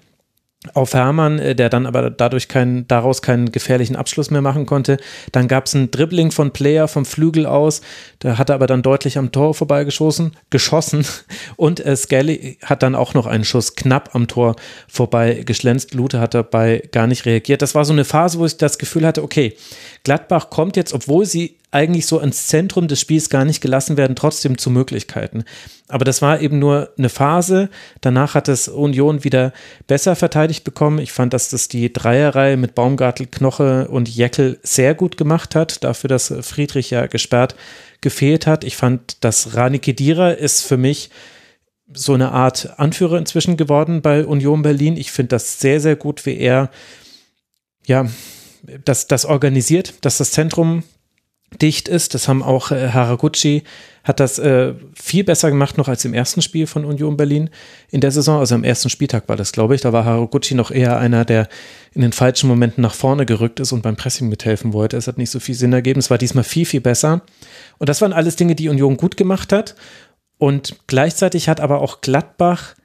auf 0.74 0.94
Hermann, 0.94 1.38
äh, 1.38 1.54
der 1.54 1.68
dann 1.68 1.86
aber 1.86 2.10
dadurch 2.10 2.48
keinen, 2.48 2.86
daraus 2.88 3.22
keinen 3.22 3.52
gefährlichen 3.52 3.96
Abschluss 3.96 4.30
mehr 4.30 4.42
machen 4.42 4.66
konnte. 4.66 4.98
Dann 5.32 5.48
gab 5.48 5.66
es 5.66 5.74
ein 5.74 5.90
Dribbling 5.90 6.30
von 6.30 6.52
Player 6.52 6.88
vom 6.88 7.04
Flügel 7.04 7.46
aus, 7.46 7.80
der 8.22 8.38
hatte 8.38 8.54
aber 8.54 8.66
dann 8.66 8.82
deutlich 8.82 9.18
am 9.18 9.32
Tor 9.32 9.54
vorbeigeschossen, 9.54 10.36
geschossen 10.50 11.04
und 11.56 11.84
äh, 11.84 11.96
Skelly 11.96 12.58
hat 12.62 12.82
dann 12.82 12.94
auch 12.94 13.14
noch 13.14 13.26
einen 13.26 13.44
Schuss 13.44 13.74
knapp 13.74 14.14
am 14.14 14.28
Tor 14.28 14.56
vorbei 14.88 15.42
geschlänzt. 15.44 15.94
Lute 15.94 16.20
hat 16.20 16.34
dabei 16.34 16.82
gar 16.92 17.06
nicht 17.06 17.26
reagiert. 17.26 17.62
Das 17.62 17.74
war 17.74 17.84
so 17.84 17.92
eine 17.92 18.04
Phase, 18.04 18.38
wo 18.38 18.46
ich 18.46 18.56
das 18.56 18.78
Gefühl 18.78 19.06
hatte, 19.06 19.22
okay, 19.22 19.56
Gladbach 20.04 20.50
kommt 20.50 20.76
jetzt, 20.76 20.92
obwohl 20.92 21.26
sie 21.26 21.56
eigentlich 21.70 22.06
so 22.06 22.20
ans 22.20 22.46
Zentrum 22.46 22.88
des 22.88 23.00
Spiels 23.00 23.28
gar 23.28 23.44
nicht 23.44 23.60
gelassen 23.60 23.96
werden, 23.96 24.16
trotzdem 24.16 24.56
zu 24.56 24.70
Möglichkeiten. 24.70 25.44
Aber 25.88 26.04
das 26.04 26.22
war 26.22 26.40
eben 26.40 26.58
nur 26.58 26.90
eine 26.96 27.08
Phase. 27.08 27.68
Danach 28.00 28.34
hat 28.34 28.48
es 28.48 28.68
Union 28.68 29.24
wieder 29.24 29.52
besser 29.86 30.16
verteidigt 30.16 30.64
bekommen. 30.64 30.98
Ich 30.98 31.12
fand, 31.12 31.32
dass 31.32 31.50
das 31.50 31.68
die 31.68 31.92
Dreierreihe 31.92 32.56
mit 32.56 32.74
Baumgartel, 32.74 33.26
Knoche 33.26 33.88
und 33.88 34.08
Jeckel 34.08 34.58
sehr 34.62 34.94
gut 34.94 35.16
gemacht 35.16 35.54
hat, 35.54 35.84
dafür, 35.84 36.08
dass 36.08 36.32
Friedrich 36.40 36.90
ja 36.90 37.06
gesperrt 37.06 37.56
gefehlt 38.00 38.46
hat. 38.46 38.64
Ich 38.64 38.76
fand, 38.76 39.24
dass 39.24 39.54
Rani 39.54 39.78
Kedira 39.78 40.30
ist 40.30 40.62
für 40.62 40.76
mich 40.76 41.10
so 41.92 42.14
eine 42.14 42.32
Art 42.32 42.78
Anführer 42.78 43.18
inzwischen 43.18 43.56
geworden 43.56 44.02
bei 44.02 44.24
Union 44.24 44.62
Berlin. 44.62 44.96
Ich 44.96 45.12
finde 45.12 45.30
das 45.30 45.60
sehr, 45.60 45.80
sehr 45.80 45.96
gut, 45.96 46.26
wie 46.26 46.36
er 46.36 46.70
ja 47.84 48.08
das, 48.84 49.06
das 49.06 49.24
organisiert, 49.24 49.94
dass 50.04 50.18
das 50.18 50.32
Zentrum 50.32 50.82
dicht 51.62 51.88
ist. 51.88 52.14
Das 52.14 52.28
haben 52.28 52.42
auch 52.42 52.70
äh, 52.70 52.90
Haraguchi 52.90 53.62
hat 54.06 54.20
das 54.20 54.38
äh, 54.38 54.74
viel 54.94 55.24
besser 55.24 55.50
gemacht 55.50 55.78
noch 55.78 55.88
als 55.88 56.04
im 56.04 56.14
ersten 56.14 56.40
Spiel 56.40 56.68
von 56.68 56.84
Union 56.84 57.16
Berlin 57.16 57.50
in 57.90 58.00
der 58.00 58.12
Saison. 58.12 58.38
Also 58.38 58.54
am 58.54 58.62
ersten 58.62 58.88
Spieltag 58.88 59.28
war 59.28 59.34
das, 59.34 59.50
glaube 59.50 59.74
ich. 59.74 59.80
Da 59.80 59.92
war 59.92 60.04
Haraguchi 60.04 60.54
noch 60.54 60.70
eher 60.70 60.98
einer, 60.98 61.24
der 61.24 61.48
in 61.92 62.02
den 62.02 62.12
falschen 62.12 62.48
Momenten 62.48 62.82
nach 62.82 62.94
vorne 62.94 63.26
gerückt 63.26 63.58
ist 63.58 63.72
und 63.72 63.82
beim 63.82 63.96
Pressing 63.96 64.28
mithelfen 64.28 64.72
wollte. 64.72 64.96
Es 64.96 65.08
hat 65.08 65.18
nicht 65.18 65.30
so 65.30 65.40
viel 65.40 65.56
Sinn 65.56 65.72
ergeben. 65.72 65.98
Es 65.98 66.08
war 66.08 66.18
diesmal 66.18 66.44
viel, 66.44 66.66
viel 66.66 66.80
besser. 66.80 67.22
Und 67.78 67.88
das 67.88 68.00
waren 68.00 68.12
alles 68.12 68.36
Dinge, 68.36 68.54
die 68.54 68.68
Union 68.68 68.96
gut 68.96 69.16
gemacht 69.16 69.52
hat. 69.52 69.74
Und 70.38 70.76
gleichzeitig 70.86 71.48
hat 71.48 71.60
aber 71.60 71.80
auch 71.80 72.00
Gladbach 72.00 72.76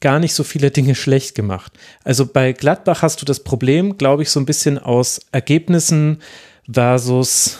gar 0.00 0.18
nicht 0.18 0.34
so 0.34 0.42
viele 0.42 0.70
Dinge 0.70 0.94
schlecht 0.94 1.34
gemacht. 1.34 1.78
Also 2.02 2.26
bei 2.26 2.52
Gladbach 2.52 3.02
hast 3.02 3.20
du 3.20 3.26
das 3.26 3.44
Problem, 3.44 3.98
glaube 3.98 4.22
ich, 4.22 4.30
so 4.30 4.40
ein 4.40 4.46
bisschen 4.46 4.78
aus 4.78 5.20
Ergebnissen 5.30 6.22
versus 6.72 7.58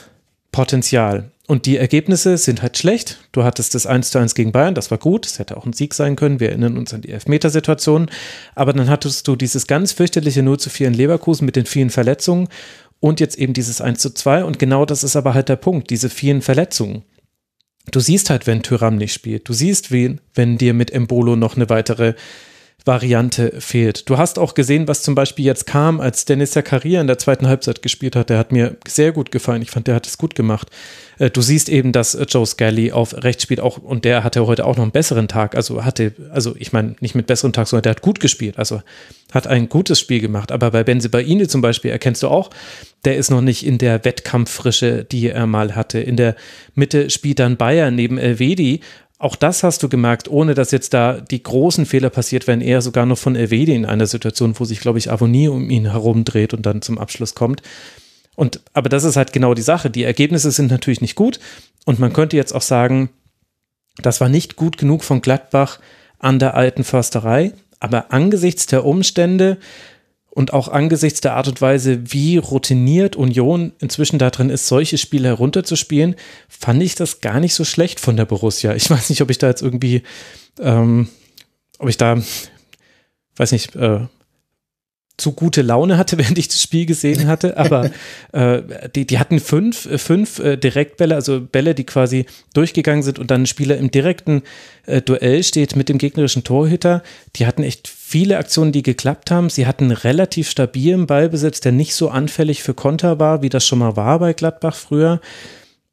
Potenzial. 0.53 1.31
Und 1.47 1.67
die 1.67 1.79
Ergebnisse 1.79 2.39
sind 2.39 2.63
halt 2.63 2.79
schlecht. 2.79 3.19
Du 3.33 3.43
hattest 3.43 3.75
das 3.75 3.85
1 3.85 4.13
zu 4.13 4.19
1 4.19 4.37
gegen 4.37 4.53
Bayern, 4.53 4.77
das 4.77 4.93
war 4.93 4.99
gut, 4.99 5.27
es 5.27 5.41
hätte 5.41 5.57
auch 5.57 5.67
ein 5.67 5.73
Sieg 5.73 5.95
sein 5.95 6.15
können. 6.15 6.39
Wir 6.39 6.51
erinnern 6.51 6.79
uns 6.79 6.95
an 6.95 7.01
die 7.01 7.11
Elfmetersituation. 7.11 8.09
Aber 8.55 8.73
dann 8.73 8.89
hattest 8.89 9.27
du 9.27 9.35
dieses 9.35 9.67
ganz 9.67 9.91
fürchterliche 9.91 10.45
0 10.45 10.61
zu 10.61 10.71
4 10.71 10.89
in 10.89 10.95
Leverkusen 10.95 11.47
mit 11.47 11.57
den 11.57 11.67
vielen 11.67 11.91
Verletzungen 11.91 12.49
und 13.01 13.19
jetzt 13.19 13.37
eben 13.37 13.53
dieses 13.53 13.81
1 13.81 13.99
zu 13.99 14.15
2. 14.15 14.45
Und 14.45 14.61
genau 14.61 14.85
das 14.85 15.03
ist 15.03 15.17
aber 15.17 15.35
halt 15.35 15.49
der 15.49 15.57
Punkt, 15.57 15.91
diese 15.91 16.09
vielen 16.09 16.41
Verletzungen. 16.41 17.03
Du 17.91 17.99
siehst 17.99 18.31
halt, 18.31 18.47
wenn 18.47 18.63
Tyram 18.63 18.97
nicht 18.97 19.13
spielt. 19.13 19.49
Du 19.49 19.53
siehst, 19.53 19.91
wen, 19.91 20.21
wenn 20.35 20.57
dir 20.57 20.73
mit 20.73 20.93
Embolo 20.93 21.35
noch 21.35 21.57
eine 21.57 21.69
weitere 21.69 22.15
Variante 22.85 23.61
fehlt. 23.61 24.09
Du 24.09 24.19
hast 24.19 24.39
auch 24.39 24.55
gesehen, 24.55 24.89
was 24.89 25.03
zum 25.03 25.15
Beispiel 25.15 25.45
jetzt 25.45 25.67
kam, 25.67 26.01
als 26.01 26.25
Dennis 26.25 26.53
Zakaria 26.53 27.01
in 27.01 27.07
der 27.07 27.19
zweiten 27.19 27.47
Halbzeit 27.47 27.83
gespielt 27.83 28.17
hat. 28.17 28.31
Der 28.31 28.39
hat 28.39 28.53
mir 28.53 28.77
sehr 28.87 29.13
gut 29.13 29.31
gefallen. 29.31 29.63
Ich 29.63 29.71
fand, 29.71 29.87
der 29.87 29.95
hat 29.95 30.07
es 30.07 30.19
gut 30.19 30.35
gemacht. 30.35 30.69
Äh, 31.19 31.31
du 31.31 31.43
siehst 31.43 31.69
eben, 31.69 31.93
dass 31.93 32.19
Joe 32.29 32.47
Scully 32.47 32.93
auf 32.93 33.15
rechts 33.23 33.43
spielt 33.43 33.61
auch 33.61 33.79
und 33.79 34.05
der 34.05 34.25
hatte 34.25 34.47
heute 34.47 34.65
auch 34.65 34.77
noch 34.77 34.83
einen 34.83 34.93
besseren 34.93 35.29
Tag. 35.29 35.55
Also 35.55 35.85
hatte, 35.85 36.15
also 36.33 36.55
ich 36.59 36.73
meine 36.73 36.97
nicht 37.01 37.15
mit 37.15 37.27
besseren 37.27 37.53
Tag, 37.53 37.69
sondern 37.69 37.83
der 37.83 37.91
hat 37.91 38.03
gut 38.03 38.21
gespielt. 38.21 38.59
Also 38.59 38.83
hat 39.33 39.47
ein 39.47 39.69
gutes 39.69 40.01
Spiel 40.01 40.21
gemacht. 40.21 40.51
Aber 40.51 40.71
bei 40.71 40.83
Benzibaini 40.83 41.47
zum 41.47 41.61
Beispiel 41.61 41.91
erkennst 41.91 42.23
du 42.23 42.29
auch, 42.29 42.51
der 43.05 43.17
ist 43.17 43.31
noch 43.31 43.41
nicht 43.43 43.65
in 43.65 43.79
der 43.79 44.05
Wettkampffrische, 44.05 45.05
die 45.05 45.29
er 45.29 45.47
mal 45.47 45.77
hatte. 45.77 46.01
In 46.01 46.17
der 46.17 46.35
Mitte 46.75 47.11
spielt 47.11 47.39
dann 47.39 47.57
Bayern 47.57 47.95
neben 47.95 48.19
Elvedi 48.19 48.81
auch 49.21 49.37
das 49.37 49.63
hast 49.63 49.83
du 49.83 49.91
gemerkt, 49.91 50.29
ohne 50.29 50.55
dass 50.55 50.71
jetzt 50.71 50.95
da 50.95 51.21
die 51.21 51.43
großen 51.43 51.85
Fehler 51.85 52.09
passiert 52.09 52.47
werden, 52.47 52.63
eher 52.63 52.81
sogar 52.81 53.05
noch 53.05 53.19
von 53.19 53.37
Elvedi 53.37 53.75
in 53.75 53.85
einer 53.85 54.07
Situation, 54.07 54.59
wo 54.59 54.65
sich, 54.65 54.81
glaube 54.81 54.99
ich, 54.99 55.13
Avonie 55.13 55.49
um 55.49 55.69
ihn 55.69 55.91
herumdreht 55.91 56.55
und 56.55 56.65
dann 56.65 56.81
zum 56.81 56.97
Abschluss 56.97 57.35
kommt. 57.35 57.61
Und, 58.35 58.63
aber 58.73 58.89
das 58.89 59.05
ist 59.05 59.17
halt 59.17 59.35
genau 59.35 59.53
die 59.53 59.61
Sache. 59.61 59.91
Die 59.91 60.05
Ergebnisse 60.05 60.51
sind 60.51 60.71
natürlich 60.71 61.03
nicht 61.03 61.17
gut. 61.17 61.39
Und 61.85 61.99
man 61.99 62.15
könnte 62.15 62.39
jetzt 62.39 62.55
auch 62.55 62.63
sagen, 62.63 63.11
das 63.99 64.23
war 64.23 64.31
nicht 64.31 64.57
gut 64.57 64.79
genug 64.79 65.05
von 65.05 65.21
Gladbach 65.21 65.81
an 66.19 66.39
der 66.39 66.55
alten 66.55 66.83
Försterei. 66.83 67.53
Aber 67.79 68.13
angesichts 68.15 68.65
der 68.67 68.87
Umstände 68.87 69.59
und 70.31 70.53
auch 70.53 70.69
angesichts 70.69 71.21
der 71.21 71.35
Art 71.35 71.49
und 71.49 71.61
Weise, 71.61 72.13
wie 72.13 72.37
routiniert 72.39 73.17
Union 73.17 73.73
inzwischen 73.81 74.19
da 74.19 74.31
drin 74.31 74.51
ist, 74.51 74.69
solche 74.69 74.97
Spiele 74.97 75.29
herunterzuspielen, 75.29 76.15
fand 76.49 76.83
ich 76.83 76.95
das 76.95 77.21
gar 77.21 77.41
nicht 77.41 77.55
so 77.55 77.65
schlecht 77.65 78.01
von 78.01 78.17
der 78.17 78.27
Borussia. 78.27 78.75
Ich 78.75 78.89
weiß 78.89 79.11
nicht, 79.11 79.23
ob 79.23 79.31
ich 79.31 79.39
da 79.39 79.49
jetzt 79.49 79.63
irgendwie, 79.63 80.03
ähm, 80.61 81.09
ob 81.79 81.89
ich 81.89 81.97
da, 81.97 82.23
weiß 83.37 83.53
nicht, 83.53 83.75
äh, 83.75 84.01
zu 85.21 85.33
gute 85.33 85.63
Laune 85.63 85.99
hatte, 85.99 86.19
während 86.19 86.39
ich 86.39 86.49
das 86.49 86.63
Spiel 86.63 86.87
gesehen 86.87 87.27
hatte, 87.27 87.57
aber 87.57 87.91
äh, 88.33 88.63
die, 88.95 89.07
die 89.07 89.19
hatten 89.19 89.41
fünf, 89.41 89.87
äh, 89.87 89.99
fünf 89.99 90.39
äh, 90.39 90.57
Direktbälle, 90.57 91.15
also 91.15 91.41
Bälle, 91.41 91.75
die 91.75 91.85
quasi 91.85 92.27
durchgegangen 92.55 93.03
sind 93.03 93.19
und 93.19 93.31
dann 93.31 93.43
ein 93.43 93.47
Spieler 93.47 93.77
im 93.79 93.91
direkten 93.91 94.43
äh, 94.87 95.03
Duell 95.03 95.43
steht 95.43 95.77
mit 95.77 95.89
dem 95.89 95.99
gegnerischen 95.99 96.45
Torhüter. 96.45 97.03
Die 97.37 97.47
hatten 97.47 97.63
echt 97.63 97.89
viele 98.11 98.39
Aktionen, 98.39 98.73
die 98.73 98.83
geklappt 98.83 99.31
haben. 99.31 99.51
Sie 99.51 99.69
hatten 99.69 99.93
relativ 99.93 100.51
stabilen 100.51 101.07
Ballbesitz, 101.07 101.61
der 101.61 101.71
nicht 101.71 101.95
so 101.95 102.09
anfällig 102.11 102.65
für 102.65 102.75
Konter 102.75 103.21
war, 103.21 103.41
wie 103.43 103.49
das 103.49 103.65
schon 103.65 103.79
mal 103.79 103.95
war 103.95 104.19
bei 104.19 104.33
Gladbach 104.33 104.75
früher. 104.75 105.21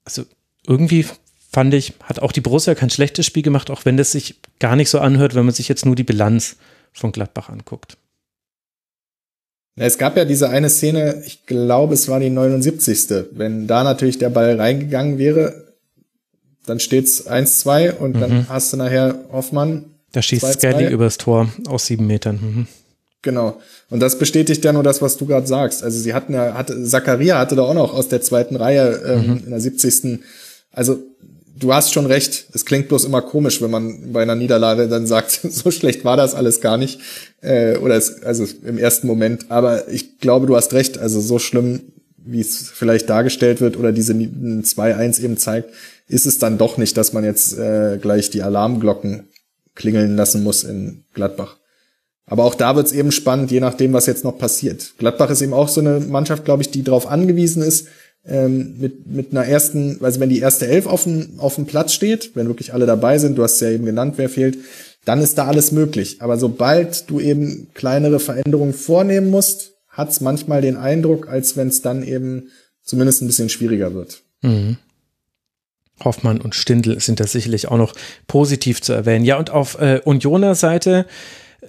Also 0.04 0.24
irgendwie 0.66 1.06
fand 1.52 1.76
ich, 1.76 1.94
hat 2.02 2.20
auch 2.20 2.32
die 2.32 2.42
Borussia 2.42 2.74
kein 2.74 2.90
schlechtes 2.90 3.28
Spiel 3.28 3.44
gemacht, 3.44 3.70
auch 3.70 3.86
wenn 3.86 3.98
das 3.98 4.14
sich 4.14 4.40
gar 4.58 4.76
nicht 4.76 4.90
so 4.90 5.00
anhört, 5.00 5.36
wenn 5.36 5.46
man 5.46 5.54
sich 5.54 5.68
jetzt 5.68 5.86
nur 5.86 5.96
die 5.96 6.04
Bilanz 6.04 6.56
von 6.92 7.12
Gladbach 7.12 7.50
anguckt. 7.50 7.98
Es 9.76 10.00
gab 10.00 10.18
ja 10.18 10.26
diese 10.26 10.50
eine 10.50 10.72
Szene, 10.72 11.22
ich 11.28 11.46
glaube, 11.46 11.94
es 11.94 12.08
war 12.08 12.20
die 12.20 12.32
79. 12.32 13.28
Wenn 13.34 13.68
da 13.68 13.84
natürlich 13.84 14.18
der 14.18 14.32
Ball 14.32 14.60
reingegangen 14.60 15.20
wäre, 15.20 15.76
dann 16.66 16.80
steht's 16.80 17.30
1-2 17.30 17.92
und 17.92 18.16
mhm. 18.16 18.20
dann 18.20 18.50
hast 18.50 18.74
du 18.74 18.78
nachher 18.78 19.20
Hoffmann. 19.32 19.97
Da 20.12 20.22
schießt 20.22 20.54
Skelly 20.54 20.92
übers 20.92 21.18
Tor 21.18 21.50
aus 21.68 21.86
sieben 21.86 22.08
Metern. 22.08 22.40
Mhm. 22.42 22.68
Genau. 23.22 23.60
Und 23.90 24.00
das 24.00 24.18
bestätigt 24.18 24.64
ja 24.64 24.74
nur 24.74 24.84
das, 24.84 25.02
was 25.02 25.18
du 25.18 25.26
gerade 25.26 25.48
sagst. 25.48 25.84
Also 25.84 26.00
sie 26.00 26.14
hatten 26.14 26.34
ja, 26.34 26.54
hatte, 26.54 26.82
Zakaria 26.84 27.40
hatte 27.40 27.56
da 27.56 27.64
auch 27.64 27.74
noch 27.74 27.94
aus 27.94 28.08
der 28.08 28.22
zweiten 28.22 28.56
Reihe 28.56 29.02
ähm, 29.06 29.28
mhm. 29.28 29.44
in 29.46 29.50
der 29.50 29.60
70. 29.60 30.20
Also 30.72 31.00
du 31.58 31.74
hast 31.74 31.94
schon 31.94 32.06
recht. 32.06 32.46
Es 32.54 32.66
klingt 32.66 32.88
bloß 32.88 33.06
immer 33.06 33.22
komisch, 33.22 33.62
wenn 33.62 33.72
man 33.72 34.14
bei 34.14 34.22
einer 34.22 34.36
Niederlage 34.36 34.88
dann 34.88 35.08
sagt, 35.08 35.32
so 35.44 35.72
schlecht 35.72 36.06
war 36.06 36.18
das 36.18 36.36
alles 36.36 36.62
gar 36.62 36.78
nicht. 36.78 37.00
Äh, 37.42 37.78
oder 37.78 37.96
es, 37.96 38.24
also 38.24 38.46
im 38.64 38.78
ersten 38.78 39.08
Moment. 39.08 39.50
Aber 39.50 39.90
ich 39.90 40.20
glaube, 40.20 40.48
du 40.48 40.56
hast 40.56 40.74
recht. 40.74 40.98
Also 40.98 41.20
so 41.20 41.40
schlimm, 41.40 41.82
wie 42.18 42.42
es 42.42 42.70
vielleicht 42.70 43.10
dargestellt 43.10 43.62
wird 43.62 43.78
oder 43.78 43.92
diese 43.92 44.14
2-1 44.14 45.22
eben 45.22 45.38
zeigt, 45.38 45.70
ist 46.08 46.26
es 46.26 46.40
dann 46.40 46.58
doch 46.58 46.78
nicht, 46.78 46.96
dass 46.98 47.14
man 47.14 47.24
jetzt 47.24 47.58
äh, 47.58 47.98
gleich 48.02 48.30
die 48.30 48.44
Alarmglocken 48.44 49.28
klingeln 49.78 50.16
lassen 50.16 50.44
muss 50.44 50.64
in 50.64 51.06
Gladbach. 51.14 51.58
Aber 52.26 52.44
auch 52.44 52.56
da 52.56 52.76
wird 52.76 52.88
es 52.88 52.94
eben 52.94 53.12
spannend, 53.12 53.52
je 53.52 53.62
nachdem, 53.62 53.94
was 53.94 54.06
jetzt 54.06 54.26
noch 54.26 54.38
passiert. 54.38 54.96
Gladbach 54.98 55.30
ist 55.30 55.42
eben 55.42 55.54
auch 55.54 55.70
so 55.70 55.80
eine 55.80 56.02
Mannschaft, 56.02 56.44
glaube 56.44 56.62
ich, 56.62 56.70
die 56.70 56.84
darauf 56.84 57.08
angewiesen 57.08 57.64
ist, 57.64 57.88
ähm, 58.26 58.76
mit, 58.80 59.08
mit 59.08 59.32
einer 59.32 59.46
ersten, 59.46 60.04
also 60.04 60.20
wenn 60.20 60.30
die 60.30 60.40
erste 60.40 60.68
Elf 60.68 60.88
auf 60.88 61.04
dem, 61.04 61.40
auf 61.40 61.56
dem 61.56 61.66
Platz 61.66 61.94
steht, 61.94 62.36
wenn 62.36 62.48
wirklich 62.48 62.74
alle 62.74 62.86
dabei 62.86 63.18
sind, 63.18 63.38
du 63.38 63.44
hast 63.44 63.62
ja 63.62 63.70
eben 63.70 63.86
genannt, 63.86 64.16
wer 64.18 64.28
fehlt, 64.28 64.58
dann 65.06 65.22
ist 65.22 65.38
da 65.38 65.48
alles 65.48 65.72
möglich. 65.72 66.18
Aber 66.20 66.38
sobald 66.38 67.10
du 67.10 67.22
eben 67.22 67.70
kleinere 67.74 68.20
Veränderungen 68.20 68.74
vornehmen 68.74 69.30
musst, 69.30 69.76
hat 69.88 70.10
es 70.10 70.20
manchmal 70.20 70.62
den 70.62 70.76
Eindruck, 70.76 71.30
als 71.30 71.56
wenn 71.56 71.70
es 71.70 71.82
dann 71.82 72.04
eben 72.04 72.50
zumindest 72.84 73.22
ein 73.22 73.28
bisschen 73.28 73.50
schwieriger 73.50 73.94
wird. 73.94 74.22
Mhm. 74.42 74.78
Hoffmann 76.04 76.42
und 76.42 76.56
Stindl 76.56 77.00
sind 77.00 77.20
da 77.20 77.28
sicherlich 77.28 77.68
auch 77.68 77.78
noch 77.78 77.94
positiv 78.28 78.82
zu 78.82 78.94
erwähnen. 78.94 79.26
Ja, 79.26 79.38
und 79.38 79.50
auf 79.50 79.80
äh, 79.80 80.02
Unioner 80.04 80.56
Seite 80.56 81.06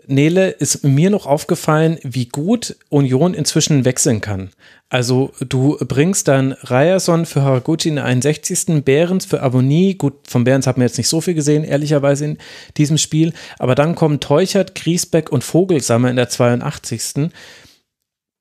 Nele, 0.06 0.50
ist 0.50 0.84
mir 0.84 1.10
noch 1.10 1.26
aufgefallen, 1.26 1.98
wie 2.02 2.26
gut 2.26 2.76
Union 2.88 3.34
inzwischen 3.34 3.84
wechseln 3.84 4.20
kann. 4.20 4.50
Also 4.90 5.32
du 5.46 5.76
bringst 5.80 6.28
dann 6.28 6.52
Ryerson 6.52 7.26
für 7.26 7.42
Haraguchi 7.42 7.90
in 7.90 7.96
der 7.96 8.04
61. 8.04 8.84
Behrens 8.84 9.26
für 9.26 9.42
Abonnie. 9.42 9.94
Gut, 9.94 10.14
von 10.26 10.44
Behrens 10.44 10.66
haben 10.66 10.80
wir 10.80 10.86
jetzt 10.86 10.96
nicht 10.96 11.08
so 11.08 11.20
viel 11.20 11.34
gesehen, 11.34 11.64
ehrlicherweise 11.64 12.24
in 12.24 12.38
diesem 12.78 12.96
Spiel. 12.96 13.34
Aber 13.58 13.74
dann 13.74 13.94
kommen 13.94 14.20
Teuchert, 14.20 14.74
Griesbeck 14.74 15.30
und 15.30 15.44
Vogelsammer 15.44 16.08
in 16.08 16.16
der 16.16 16.30
82 16.30 17.02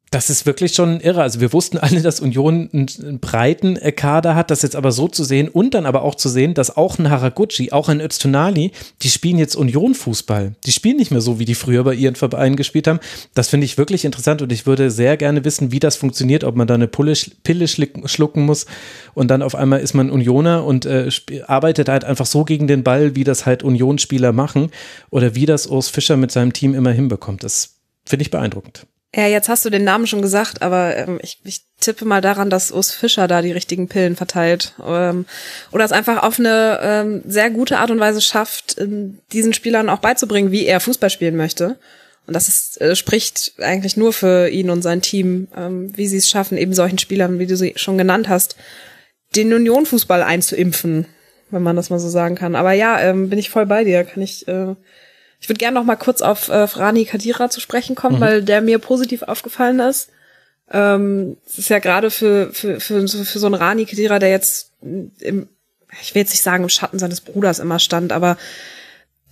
das 0.10 0.30
ist 0.30 0.46
wirklich 0.46 0.74
schon 0.74 1.02
irre. 1.02 1.22
Also 1.22 1.42
wir 1.42 1.52
wussten 1.52 1.78
alle, 1.78 2.02
dass 2.02 2.22
Union 2.22 2.70
einen, 2.72 3.20
breiten 3.20 3.76
äh, 3.76 3.92
Kader 3.92 4.36
hat, 4.36 4.52
das 4.52 4.62
jetzt 4.62 4.76
aber 4.76 4.92
so 4.92 5.08
zu 5.08 5.24
sehen 5.24 5.50
und 5.50 5.74
dann 5.74 5.86
aber 5.86 6.04
auch 6.04 6.16
zu 6.16 6.30
sehen, 6.30 6.54
dass 6.54 6.78
auch 6.78 6.98
ein 6.98 7.10
Haraguchi, 7.10 7.72
auch 7.72 7.90
ein 7.90 8.00
Öztunali, 8.00 8.72
die 9.02 9.10
spielen 9.10 9.38
jetzt 9.38 9.56
Union-Fußball. 9.56 10.56
Die 10.66 10.72
spielen 10.72 10.98
nicht 10.98 11.12
mehr 11.12 11.20
so, 11.20 11.40
wie 11.40 11.46
die 11.46 11.56
früher 11.56 11.84
bei 11.84 11.94
ihren 11.94 12.16
Vereinen 12.16 12.56
gespielt 12.56 12.88
haben. 12.88 13.00
Das 13.34 13.50
finde 13.50 13.66
ich 13.66 13.78
wirklich 13.78 14.06
interessant 14.06 14.42
und 14.42 14.52
ich 14.52 14.66
würde 14.66 14.92
sehr 14.92 15.18
gerne 15.18 15.44
wissen, 15.44 15.72
wie 15.72 15.80
das 15.80 15.98
funktioniert, 15.98 16.46
ob 16.46 16.56
man 16.56 16.68
da 16.68 16.76
eine 16.76 16.88
Pulle, 16.88 17.14
Pille 17.44 17.68
schlucken 17.68 18.46
muss 18.46 18.66
und 19.14 19.28
dann 19.28 19.42
auf 19.42 19.56
einmal 19.56 19.82
ist 19.82 19.94
man 19.94 20.10
Unioner 20.10 20.64
und 20.64 20.86
äh, 20.86 21.10
arbeitet 21.48 21.90
halt 21.90 22.06
einfach 22.06 22.26
so 22.26 22.46
gegen 22.46 22.68
den 22.68 22.84
Ball, 22.84 23.16
wie 23.16 23.26
das 23.26 23.46
halt 23.46 23.62
Unionsspieler 23.64 24.32
machen 24.32 24.72
oder 25.10 25.36
wie 25.36 25.46
das 25.46 25.68
Urs 25.68 25.90
Fischer 25.90 26.16
mit 26.16 26.32
seinem 26.32 26.54
Team 26.54 26.74
immer 26.74 26.92
hinbekommt. 26.92 27.44
Das 27.44 27.76
finde 28.06 28.24
ich 28.24 28.32
beeindruckend. 28.32 28.88
Ja, 29.18 29.26
jetzt 29.26 29.50
hast 29.50 29.66
du 29.66 29.72
den 29.72 29.84
Namen 29.84 30.06
schon 30.06 30.22
gesagt, 30.22 30.62
aber 30.62 30.96
ähm, 30.96 31.18
ich, 31.24 31.40
ich 31.44 31.62
tippe 31.80 32.06
mal 32.06 32.22
daran, 32.22 32.52
dass 32.52 32.72
Urs 32.72 32.92
Fischer 32.92 33.28
da 33.28 33.42
die 33.42 33.52
richtigen 33.52 33.88
Pillen 33.88 34.16
verteilt. 34.16 34.76
Ähm, 34.86 35.26
oder 35.72 35.84
es 35.86 35.92
einfach 35.92 36.22
auf 36.22 36.38
eine 36.40 36.80
ähm, 36.84 37.24
sehr 37.26 37.50
gute 37.50 37.80
Art 37.80 37.90
und 37.90 38.00
Weise 38.00 38.22
schafft, 38.22 38.80
diesen 39.32 39.54
Spielern 39.54 39.90
auch 39.90 39.98
beizubringen, 39.98 40.52
wie 40.52 40.68
er 40.68 40.80
Fußball 40.80 41.10
spielen 41.10 41.36
möchte. 41.36 41.80
Und 42.28 42.36
das 42.36 42.48
ist, 42.48 42.80
äh, 42.80 42.96
spricht 42.96 43.54
eigentlich 43.58 43.98
nur 43.98 44.14
für 44.14 44.50
ihn 44.50 44.70
und 44.70 44.84
sein 44.84 45.02
Team, 45.02 45.48
ähm, 45.58 45.98
wie 45.98 46.08
sie 46.08 46.18
es 46.18 46.30
schaffen, 46.30 46.56
eben 46.56 46.76
solchen 46.76 47.00
Spielern, 47.00 47.40
wie 47.40 47.48
du 47.48 47.58
sie 47.58 47.74
schon 47.76 47.98
genannt 47.98 48.30
hast, 48.30 48.56
den 49.36 49.52
Union-Fußball 49.52 50.22
einzuimpfen, 50.22 51.08
wenn 51.50 51.64
man 51.64 51.76
das 51.76 51.90
mal 51.90 51.98
so 51.98 52.10
sagen 52.10 52.36
kann. 52.36 52.56
Aber 52.56 52.74
ja, 52.74 53.02
ähm, 53.02 53.32
bin 53.32 53.40
ich 53.40 53.50
voll 53.50 53.66
bei 53.66 53.84
dir. 53.84 54.04
Kann 54.04 54.22
ich 54.22 54.48
äh, 54.48 54.76
ich 55.40 55.50
würde 55.50 55.60
gerne 55.60 55.76
noch 55.76 55.86
mal 55.86 55.96
kurz 55.96 56.22
auf 56.22 56.50
äh, 56.50 56.68
Frani 56.68 57.06
Kadira 57.06 57.50
zu 57.50 57.60
sprechen 57.60 57.96
kommen, 57.96 58.18
mhm. 58.18 58.22
weil 58.22 58.44
der 58.44 58.62
mir 58.62 58.80
positiv 58.80 59.24
aufgefallen 59.24 59.80
ist. 59.80 60.10
Ähm, 60.72 61.38
es 61.46 61.60
ist 61.60 61.70
ja 61.70 61.80
gerade 61.80 62.12
für, 62.12 62.52
für, 62.52 62.80
für, 62.80 63.08
für 63.08 63.40
so 63.40 63.46
einen 63.46 63.56
Rani 63.56 63.86
Kadira, 63.86 64.20
der 64.20 64.30
jetzt 64.30 64.72
im, 64.82 65.48
ich 66.02 66.14
will 66.14 66.22
jetzt 66.22 66.32
nicht 66.32 66.44
sagen, 66.44 66.64
im 66.64 66.70
Schatten 66.70 67.00
seines 67.00 67.22
Bruders 67.22 67.60
immer 67.60 67.80
stand, 67.80 68.12
aber 68.12 68.38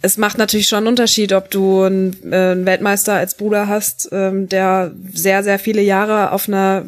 es 0.01 0.17
macht 0.17 0.37
natürlich 0.37 0.67
schon 0.67 0.79
einen 0.79 0.87
Unterschied, 0.87 1.33
ob 1.33 1.49
du 1.49 1.81
einen, 1.81 2.31
äh, 2.31 2.51
einen 2.51 2.65
Weltmeister 2.65 3.13
als 3.13 3.35
Bruder 3.35 3.67
hast, 3.67 4.09
ähm, 4.11 4.47
der 4.47 4.93
sehr, 5.11 5.43
sehr 5.43 5.59
viele 5.59 5.81
Jahre 5.81 6.31
auf 6.31 6.47
einer 6.47 6.85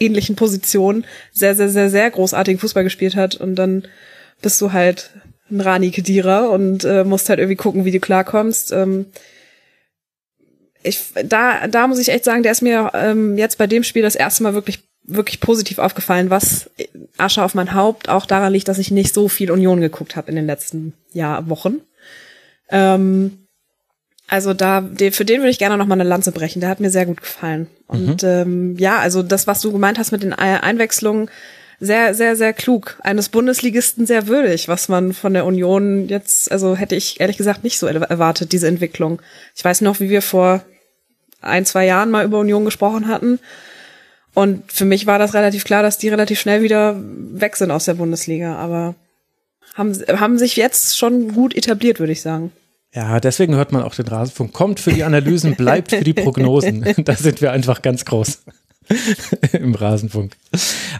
ähnlichen 0.00 0.36
Position 0.36 1.04
sehr, 1.32 1.54
sehr, 1.54 1.68
sehr, 1.68 1.90
sehr 1.90 2.10
großartigen 2.10 2.60
Fußball 2.60 2.84
gespielt 2.84 3.16
hat 3.16 3.34
und 3.36 3.54
dann 3.56 3.86
bist 4.40 4.60
du 4.60 4.72
halt 4.72 5.10
ein 5.50 5.60
Rani 5.60 5.90
Kedira 5.90 6.46
und 6.46 6.84
äh, 6.84 7.04
musst 7.04 7.28
halt 7.28 7.38
irgendwie 7.38 7.56
gucken, 7.56 7.84
wie 7.84 7.90
du 7.90 8.00
klarkommst. 8.00 8.72
Ähm, 8.72 9.06
ich, 10.82 11.12
da, 11.24 11.66
da 11.66 11.86
muss 11.86 11.98
ich 11.98 12.08
echt 12.08 12.24
sagen, 12.24 12.42
der 12.42 12.52
ist 12.52 12.62
mir 12.62 12.90
ähm, 12.94 13.36
jetzt 13.36 13.58
bei 13.58 13.66
dem 13.66 13.84
Spiel 13.84 14.02
das 14.02 14.14
erste 14.14 14.42
Mal 14.42 14.54
wirklich, 14.54 14.80
wirklich 15.04 15.40
positiv 15.40 15.78
aufgefallen, 15.78 16.30
was 16.30 16.70
Asche 17.16 17.42
auf 17.42 17.54
mein 17.54 17.74
Haupt 17.74 18.08
auch 18.08 18.26
daran 18.26 18.52
liegt, 18.52 18.68
dass 18.68 18.78
ich 18.78 18.90
nicht 18.90 19.14
so 19.14 19.28
viel 19.28 19.50
Union 19.50 19.80
geguckt 19.80 20.16
habe 20.16 20.30
in 20.30 20.36
den 20.36 20.46
letzten 20.46 20.94
Jahr, 21.12 21.48
Wochen. 21.48 21.80
Ähm, 22.70 23.48
also 24.28 24.52
da, 24.52 24.82
den, 24.82 25.12
für 25.12 25.24
den 25.24 25.40
würde 25.40 25.50
ich 25.50 25.58
gerne 25.58 25.78
noch 25.78 25.86
mal 25.86 25.94
eine 25.94 26.04
Lanze 26.04 26.32
brechen. 26.32 26.60
Der 26.60 26.68
hat 26.68 26.80
mir 26.80 26.90
sehr 26.90 27.06
gut 27.06 27.22
gefallen. 27.22 27.66
Und 27.86 28.22
mhm. 28.22 28.28
ähm, 28.28 28.76
ja, 28.78 28.98
also 28.98 29.22
das, 29.22 29.46
was 29.46 29.62
du 29.62 29.72
gemeint 29.72 29.98
hast 29.98 30.12
mit 30.12 30.22
den 30.22 30.34
Einwechslungen, 30.34 31.30
sehr, 31.80 32.14
sehr, 32.14 32.34
sehr 32.36 32.52
klug. 32.52 32.98
Eines 33.02 33.28
Bundesligisten 33.28 34.06
sehr 34.06 34.26
würdig, 34.26 34.68
was 34.68 34.88
man 34.88 35.12
von 35.12 35.32
der 35.32 35.44
Union 35.44 36.08
jetzt, 36.08 36.50
also 36.50 36.74
hätte 36.74 36.96
ich 36.96 37.20
ehrlich 37.20 37.36
gesagt 37.36 37.62
nicht 37.62 37.78
so 37.78 37.86
erwartet, 37.86 38.52
diese 38.52 38.66
Entwicklung. 38.66 39.22
Ich 39.54 39.64
weiß 39.64 39.82
noch, 39.82 40.00
wie 40.00 40.10
wir 40.10 40.22
vor 40.22 40.62
ein, 41.40 41.64
zwei 41.64 41.86
Jahren 41.86 42.10
mal 42.10 42.24
über 42.24 42.40
Union 42.40 42.64
gesprochen 42.64 43.06
hatten. 43.06 43.38
Und 44.34 44.70
für 44.72 44.84
mich 44.84 45.06
war 45.06 45.18
das 45.18 45.34
relativ 45.34 45.64
klar, 45.64 45.82
dass 45.82 45.98
die 45.98 46.08
relativ 46.08 46.40
schnell 46.40 46.62
wieder 46.62 46.96
weg 46.98 47.56
sind 47.56 47.70
aus 47.70 47.84
der 47.84 47.94
Bundesliga. 47.94 48.56
Aber 48.56 48.94
haben, 49.74 49.94
haben 50.08 50.38
sich 50.38 50.56
jetzt 50.56 50.98
schon 50.98 51.32
gut 51.32 51.56
etabliert, 51.56 52.00
würde 52.00 52.12
ich 52.12 52.22
sagen. 52.22 52.52
Ja, 52.94 53.20
deswegen 53.20 53.54
hört 53.54 53.70
man 53.72 53.82
auch 53.82 53.94
den 53.94 54.06
Rasenfunk. 54.08 54.52
Kommt 54.52 54.80
für 54.80 54.92
die 54.92 55.04
Analysen, 55.04 55.54
bleibt 55.56 55.90
für 55.90 56.04
die 56.04 56.14
Prognosen. 56.14 56.84
da 57.04 57.14
sind 57.14 57.40
wir 57.40 57.52
einfach 57.52 57.82
ganz 57.82 58.04
groß. 58.04 58.42
im 59.52 59.74
Rasenfunk. 59.74 60.36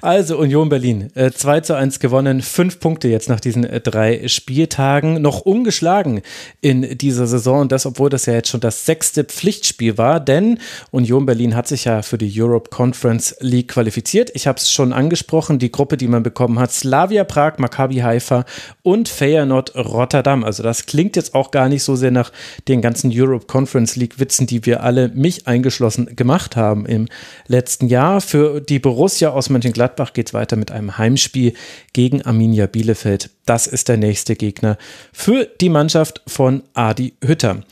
Also 0.02 0.38
Union 0.38 0.68
Berlin, 0.68 1.10
äh, 1.14 1.30
2 1.30 1.60
zu 1.60 1.74
1 1.74 2.00
gewonnen, 2.00 2.42
fünf 2.42 2.80
Punkte 2.80 3.08
jetzt 3.08 3.28
nach 3.28 3.40
diesen 3.40 3.64
äh, 3.64 3.80
drei 3.80 4.28
Spieltagen, 4.28 5.22
noch 5.22 5.40
ungeschlagen 5.40 6.22
in 6.60 6.98
dieser 6.98 7.26
Saison 7.26 7.60
und 7.60 7.72
das, 7.72 7.86
obwohl 7.86 8.10
das 8.10 8.26
ja 8.26 8.34
jetzt 8.34 8.50
schon 8.50 8.60
das 8.60 8.84
sechste 8.84 9.24
Pflichtspiel 9.24 9.98
war, 9.98 10.20
denn 10.20 10.58
Union 10.90 11.26
Berlin 11.26 11.56
hat 11.56 11.66
sich 11.66 11.84
ja 11.84 12.02
für 12.02 12.18
die 12.18 12.32
Europe 12.40 12.70
Conference 12.70 13.36
League 13.40 13.68
qualifiziert. 13.68 14.30
Ich 14.34 14.46
habe 14.46 14.58
es 14.58 14.70
schon 14.70 14.92
angesprochen, 14.92 15.58
die 15.58 15.72
Gruppe, 15.72 15.96
die 15.96 16.08
man 16.08 16.22
bekommen 16.22 16.58
hat, 16.58 16.72
Slavia 16.72 17.24
Prag, 17.24 17.58
Maccabi 17.58 17.96
Haifa 17.96 18.44
und 18.82 19.08
Feyenoord 19.08 19.74
Rotterdam. 19.76 20.44
Also 20.44 20.62
das 20.62 20.86
klingt 20.86 21.16
jetzt 21.16 21.34
auch 21.34 21.50
gar 21.50 21.68
nicht 21.68 21.82
so 21.82 21.96
sehr 21.96 22.10
nach 22.10 22.32
den 22.68 22.82
ganzen 22.82 23.10
Europe 23.14 23.46
Conference 23.46 23.96
League 23.96 24.18
Witzen, 24.18 24.46
die 24.46 24.66
wir 24.66 24.82
alle, 24.82 25.08
mich 25.08 25.46
eingeschlossen, 25.46 26.14
gemacht 26.16 26.56
haben 26.56 26.86
im 26.86 27.08
letzten 27.46 27.77
letzten 27.78 27.88
Jahr. 27.88 28.20
Für 28.20 28.60
die 28.60 28.80
Borussia 28.80 29.30
aus 29.30 29.50
Mönchengladbach 29.50 30.12
geht 30.12 30.28
es 30.28 30.34
weiter 30.34 30.56
mit 30.56 30.72
einem 30.72 30.98
Heimspiel 30.98 31.52
gegen 31.92 32.22
Arminia 32.22 32.66
Bielefeld. 32.66 33.30
Das 33.46 33.68
ist 33.68 33.88
der 33.88 33.96
nächste 33.96 34.34
Gegner 34.34 34.78
für 35.12 35.44
die 35.60 35.68
Mannschaft 35.68 36.22
von 36.26 36.62
Adi 36.74 37.14
Hütter 37.24 37.62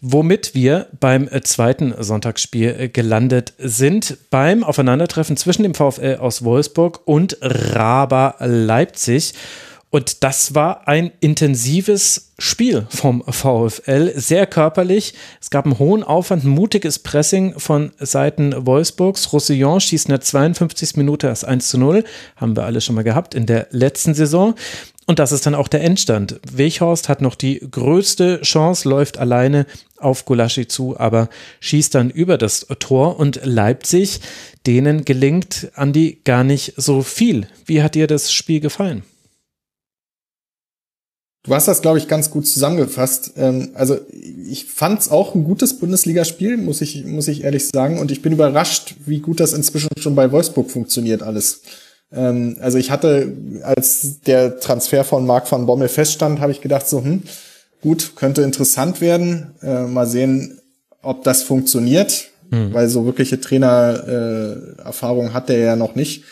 womit 0.00 0.54
wir 0.54 0.86
beim 1.00 1.26
äh, 1.26 1.40
zweiten 1.40 1.92
Sonntagsspiel 1.98 2.76
äh, 2.78 2.88
gelandet 2.88 3.52
sind, 3.58 4.16
beim 4.30 4.62
Aufeinandertreffen 4.62 5.36
zwischen 5.36 5.64
dem 5.64 5.74
VfL 5.74 6.18
aus 6.20 6.44
Wolfsburg 6.44 7.00
und 7.04 7.36
Raba 7.40 8.36
Leipzig. 8.38 9.34
Und 9.90 10.22
das 10.22 10.54
war 10.54 10.86
ein 10.86 11.12
intensives 11.20 12.32
Spiel 12.38 12.86
vom 12.90 13.24
VfL, 13.26 14.12
sehr 14.16 14.46
körperlich. 14.46 15.14
Es 15.40 15.48
gab 15.48 15.64
einen 15.64 15.78
hohen 15.78 16.04
Aufwand, 16.04 16.44
ein 16.44 16.50
mutiges 16.50 16.98
Pressing 16.98 17.58
von 17.58 17.92
Seiten 17.98 18.66
Wolfsburgs. 18.66 19.32
Roussillon 19.32 19.80
schießt 19.80 20.06
in 20.06 20.10
der 20.10 20.20
52. 20.20 20.96
Minute 20.96 21.26
das 21.26 21.42
1 21.42 21.68
zu 21.68 21.78
0, 21.78 22.04
haben 22.36 22.54
wir 22.54 22.64
alle 22.64 22.82
schon 22.82 22.96
mal 22.96 23.04
gehabt 23.04 23.34
in 23.34 23.46
der 23.46 23.68
letzten 23.70 24.12
Saison. 24.12 24.54
Und 25.06 25.18
das 25.18 25.32
ist 25.32 25.46
dann 25.46 25.54
auch 25.54 25.68
der 25.68 25.82
Endstand. 25.82 26.38
Weghorst 26.52 27.08
hat 27.08 27.22
noch 27.22 27.34
die 27.34 27.66
größte 27.70 28.42
Chance, 28.42 28.86
läuft 28.86 29.16
alleine 29.16 29.64
auf 29.96 30.26
Gulaschi 30.26 30.68
zu, 30.68 31.00
aber 31.00 31.30
schießt 31.60 31.94
dann 31.94 32.10
über 32.10 32.36
das 32.36 32.66
Tor 32.78 33.18
und 33.18 33.40
Leipzig, 33.42 34.20
denen 34.66 35.06
gelingt 35.06 35.68
Andi 35.74 36.20
gar 36.24 36.44
nicht 36.44 36.74
so 36.76 37.00
viel. 37.00 37.48
Wie 37.64 37.82
hat 37.82 37.94
dir 37.94 38.06
das 38.06 38.34
Spiel 38.34 38.60
gefallen? 38.60 39.02
Du 41.48 41.54
hast 41.54 41.66
das, 41.66 41.80
glaube 41.80 41.96
ich, 41.96 42.08
ganz 42.08 42.30
gut 42.30 42.46
zusammengefasst. 42.46 43.32
Ähm, 43.38 43.70
also 43.72 43.98
ich 44.12 44.66
fand 44.66 45.00
es 45.00 45.10
auch 45.10 45.34
ein 45.34 45.44
gutes 45.44 45.78
Bundesligaspiel, 45.78 46.58
muss 46.58 46.82
ich, 46.82 47.04
muss 47.06 47.26
ich 47.26 47.42
ehrlich 47.42 47.66
sagen. 47.68 47.98
Und 47.98 48.10
ich 48.10 48.20
bin 48.20 48.32
überrascht, 48.32 48.96
wie 49.06 49.20
gut 49.20 49.40
das 49.40 49.54
inzwischen 49.54 49.88
schon 49.98 50.14
bei 50.14 50.30
Wolfsburg 50.30 50.70
funktioniert 50.70 51.22
alles. 51.22 51.62
Ähm, 52.12 52.58
also 52.60 52.76
ich 52.76 52.90
hatte, 52.90 53.32
als 53.62 54.20
der 54.26 54.60
Transfer 54.60 55.04
von 55.04 55.26
Marc 55.26 55.50
van 55.50 55.64
Bommel 55.64 55.88
feststand, 55.88 56.40
habe 56.40 56.52
ich 56.52 56.60
gedacht, 56.60 56.86
so, 56.86 57.02
hm, 57.02 57.22
gut, 57.80 58.12
könnte 58.14 58.42
interessant 58.42 59.00
werden. 59.00 59.54
Äh, 59.62 59.84
mal 59.84 60.06
sehen, 60.06 60.60
ob 61.00 61.24
das 61.24 61.44
funktioniert, 61.44 62.28
hm. 62.50 62.74
weil 62.74 62.90
so 62.90 63.06
wirkliche 63.06 63.40
Trainererfahrung 63.40 65.28
äh, 65.28 65.30
hat 65.30 65.48
er 65.48 65.58
ja 65.58 65.76
noch 65.76 65.94
nicht. 65.94 66.24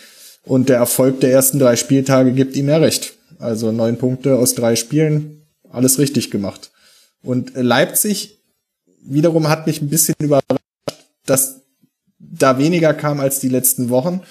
Und 0.44 0.68
der 0.68 0.76
Erfolg 0.76 1.20
der 1.20 1.32
ersten 1.32 1.58
drei 1.58 1.74
Spieltage 1.76 2.32
gibt 2.32 2.54
ihm 2.54 2.68
ja 2.68 2.76
recht. 2.76 3.15
Also 3.38 3.72
neun 3.72 3.98
Punkte 3.98 4.36
aus 4.36 4.54
drei 4.54 4.76
Spielen, 4.76 5.42
alles 5.70 5.98
richtig 5.98 6.30
gemacht. 6.30 6.70
Und 7.22 7.52
Leipzig 7.54 8.42
wiederum 9.02 9.48
hat 9.48 9.66
mich 9.66 9.82
ein 9.82 9.88
bisschen 9.88 10.14
überrascht, 10.18 10.60
dass 11.26 11.60
da 12.18 12.58
weniger 12.58 12.94
kam 12.94 13.20
als 13.20 13.40
die 13.40 13.48
letzten 13.48 13.88
Wochen. 13.90 14.22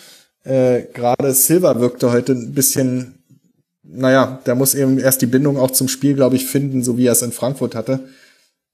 Äh, 0.43 0.83
Gerade 0.93 1.33
Silva 1.33 1.79
wirkte 1.79 2.11
heute 2.11 2.33
ein 2.33 2.53
bisschen, 2.53 3.23
naja, 3.83 4.41
der 4.45 4.55
muss 4.55 4.75
eben 4.75 4.99
erst 4.99 5.21
die 5.21 5.27
Bindung 5.27 5.57
auch 5.57 5.71
zum 5.71 5.87
Spiel, 5.87 6.15
glaube 6.15 6.35
ich, 6.35 6.45
finden, 6.45 6.83
so 6.83 6.97
wie 6.97 7.07
er 7.07 7.13
es 7.13 7.21
in 7.21 7.31
Frankfurt 7.31 7.75
hatte. 7.75 8.07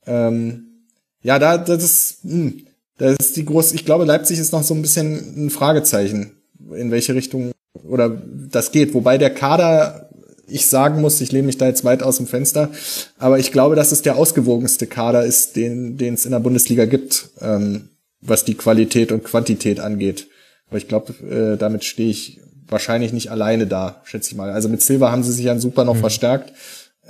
Ähm, 0.06 0.88
ja, 1.22 1.40
da, 1.40 1.58
das 1.58 1.84
ist, 1.84 2.26
mh, 2.26 2.34
hm, 2.34 2.66
das 2.98 3.16
ist 3.20 3.38
die 3.38 3.46
große, 3.46 3.74
ich 3.74 3.86
glaube, 3.86 4.06
Leipzig 4.06 4.38
ist 4.38 4.52
noch 4.52 4.64
so 4.64 4.76
ein 4.76 4.82
bisschen 4.82 5.46
ein 5.46 5.50
Fragezeichen, 5.50 6.34
in 6.76 6.92
welche 6.92 7.16
Richtung 7.16 7.52
oder 7.84 8.22
das 8.52 8.72
geht. 8.72 8.94
Wobei 8.94 9.18
der 9.18 9.34
Kader 9.34 10.11
ich 10.52 10.68
sagen 10.68 11.02
muss, 11.02 11.22
ich 11.22 11.32
lehne 11.32 11.48
mich 11.48 11.58
da 11.58 11.68
jetzt 11.68 11.84
weit 11.84 12.04
aus 12.04 12.18
dem 12.18 12.28
Fenster, 12.28 12.70
aber 13.18 13.40
ich 13.40 13.52
glaube, 13.52 13.76
dass 13.76 13.92
es 13.92 14.02
der 14.02 14.18
ausgewogenste 14.18 14.88
Kader 14.88 15.26
ist, 15.26 15.56
den 15.56 15.98
den 15.98 16.16
es 16.16 16.26
in 16.26 16.32
der 16.32 16.40
Bundesliga 16.40 16.86
gibt, 16.86 17.30
ähm, 17.42 17.90
was 18.22 18.46
die 18.46 18.56
Qualität 18.56 19.12
und 19.12 19.24
Quantität 19.24 19.80
angeht. 19.80 20.28
Aber 20.68 20.78
ich 20.78 20.88
glaube, 20.88 21.14
äh, 21.26 21.58
damit 21.58 21.84
stehe 21.84 22.10
ich 22.10 22.40
wahrscheinlich 22.68 23.14
nicht 23.14 23.30
alleine 23.30 23.68
da, 23.68 24.02
schätze 24.06 24.32
ich 24.32 24.38
mal. 24.38 24.52
Also 24.52 24.70
mit 24.70 24.82
Silva 24.82 25.12
haben 25.12 25.24
sie 25.24 25.34
sich 25.34 25.46
ja 25.46 25.60
super 25.60 25.84
noch 25.84 25.96
mhm. 25.96 26.00
verstärkt. 26.00 26.54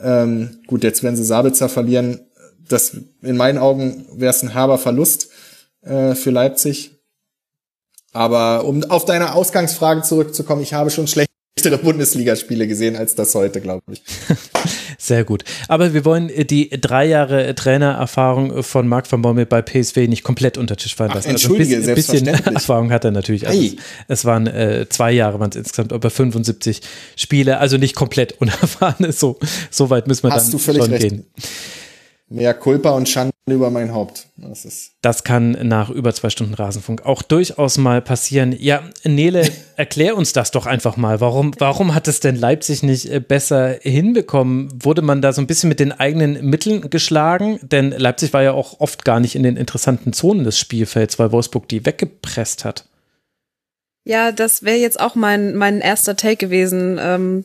Ähm, 0.01 0.61
gut, 0.67 0.83
jetzt 0.83 1.03
werden 1.03 1.15
sie 1.15 1.23
Sabitzer 1.23 1.69
verlieren. 1.69 2.21
Das 2.67 2.97
in 3.21 3.37
meinen 3.37 3.57
Augen 3.57 4.05
wäre 4.13 4.31
es 4.31 4.41
ein 4.41 4.53
herber 4.53 4.77
Verlust 4.77 5.29
äh, 5.81 6.15
für 6.15 6.31
Leipzig. 6.31 6.91
Aber 8.13 8.65
um 8.65 8.83
auf 8.85 9.05
deine 9.05 9.35
Ausgangsfrage 9.35 10.01
zurückzukommen, 10.01 10.61
ich 10.61 10.73
habe 10.73 10.89
schon 10.89 11.07
schlecht 11.07 11.31
schlechtere 11.61 11.77
Bundesligaspiele 11.77 12.67
gesehen 12.67 12.95
als 12.95 13.15
das 13.15 13.35
heute, 13.35 13.61
glaube 13.61 13.83
ich. 13.91 14.01
Sehr 14.98 15.23
gut. 15.23 15.43
Aber 15.67 15.93
wir 15.93 16.06
wollen 16.06 16.31
die 16.48 16.69
drei 16.69 17.06
Jahre 17.06 17.53
Trainererfahrung 17.56 18.64
von 18.64 18.88
Marc 18.88 19.11
van 19.11 19.22
Bommel 19.22 19.45
bei 19.45 19.61
PSV 19.61 19.98
nicht 20.07 20.23
komplett 20.23 20.57
unter 20.57 20.75
Tisch 20.75 20.95
fallen 20.95 21.11
lassen. 21.11 21.27
Ach, 21.30 21.31
entschuldige, 21.31 21.77
also 21.77 21.90
ein 21.90 21.95
bisschen, 21.95 22.25
bisschen 22.25 22.45
Erfahrung 22.56 22.91
hat 22.91 23.06
er 23.06 23.11
natürlich. 23.11 23.48
Also 23.48 23.61
es, 23.61 23.75
es, 24.07 24.25
waren 24.25 24.48
äh, 24.48 24.88
zwei 24.90 25.11
Jahre, 25.11 25.40
waren 25.40 25.49
es 25.51 25.56
insgesamt 25.56 25.91
über 25.91 26.09
75 26.09 26.81
Spiele, 27.15 27.57
also 27.59 27.77
nicht 27.77 27.95
komplett 27.95 28.33
unerfahren. 28.41 29.11
So, 29.11 29.40
so 29.69 29.90
weit 29.90 30.07
müssen 30.07 30.23
wir 30.23 30.31
Hast 30.31 30.53
dann 30.53 30.59
schon 30.59 30.75
recht. 30.75 31.01
gehen. 31.01 31.25
Mehr 32.32 32.53
Kulpa 32.53 32.92
und 32.92 33.10
Schande 33.10 33.32
über 33.50 33.69
mein 33.69 33.93
Haupt. 33.93 34.27
Das, 34.38 34.66
ist 34.66 34.93
das 35.01 35.24
kann 35.24 35.51
nach 35.68 35.90
über 35.90 36.14
zwei 36.14 36.30
Stunden 36.30 36.53
Rasenfunk 36.53 37.06
auch 37.06 37.22
durchaus 37.22 37.77
mal 37.77 38.01
passieren. 38.01 38.56
Ja, 38.58 38.84
Nele, 39.03 39.48
erklär 39.76 40.16
uns 40.16 40.34
das 40.34 40.51
doch 40.51 40.66
einfach 40.66 40.98
mal. 40.98 41.19
Warum, 41.19 41.53
warum 41.60 41.93
hat 41.93 42.08
es 42.08 42.22
denn 42.22 42.35
Leipzig 42.35 42.84
nicht 42.84 43.11
äh, 43.11 43.19
besser 43.19 43.76
hinbekommen? 43.82 44.69
Wurde 44.82 45.01
man 45.01 45.22
da 45.22 45.34
so 45.34 45.42
ein 45.42 45.48
bisschen 45.48 45.69
mit 45.69 45.80
den 45.80 45.92
eigenen 45.92 46.50
Mitteln 46.50 46.90
geschlagen? 46.90 47.60
Denn 47.61 47.92
Leipzig 47.92 48.34
war 48.34 48.43
ja 48.43 48.53
auch 48.53 48.80
oft 48.80 49.03
gar 49.06 49.19
nicht 49.19 49.35
in 49.35 49.43
den 49.43 49.58
interessanten 49.58 50.14
Zonen 50.14 50.43
des 50.43 50.58
Spielfelds, 50.58 51.19
weil 51.19 51.32
Wolfsburg 51.32 51.68
die 51.68 51.85
weggepresst 51.85 52.64
hat. 52.64 52.85
Ja, 54.03 54.32
das 54.32 54.64
wäre 54.64 54.77
jetzt 54.77 55.00
auch 55.00 55.16
mein, 55.16 55.56
mein 55.56 55.80
erster 55.82 56.16
Take 56.16 56.38
gewesen. 56.38 56.98
Ähm 57.00 57.43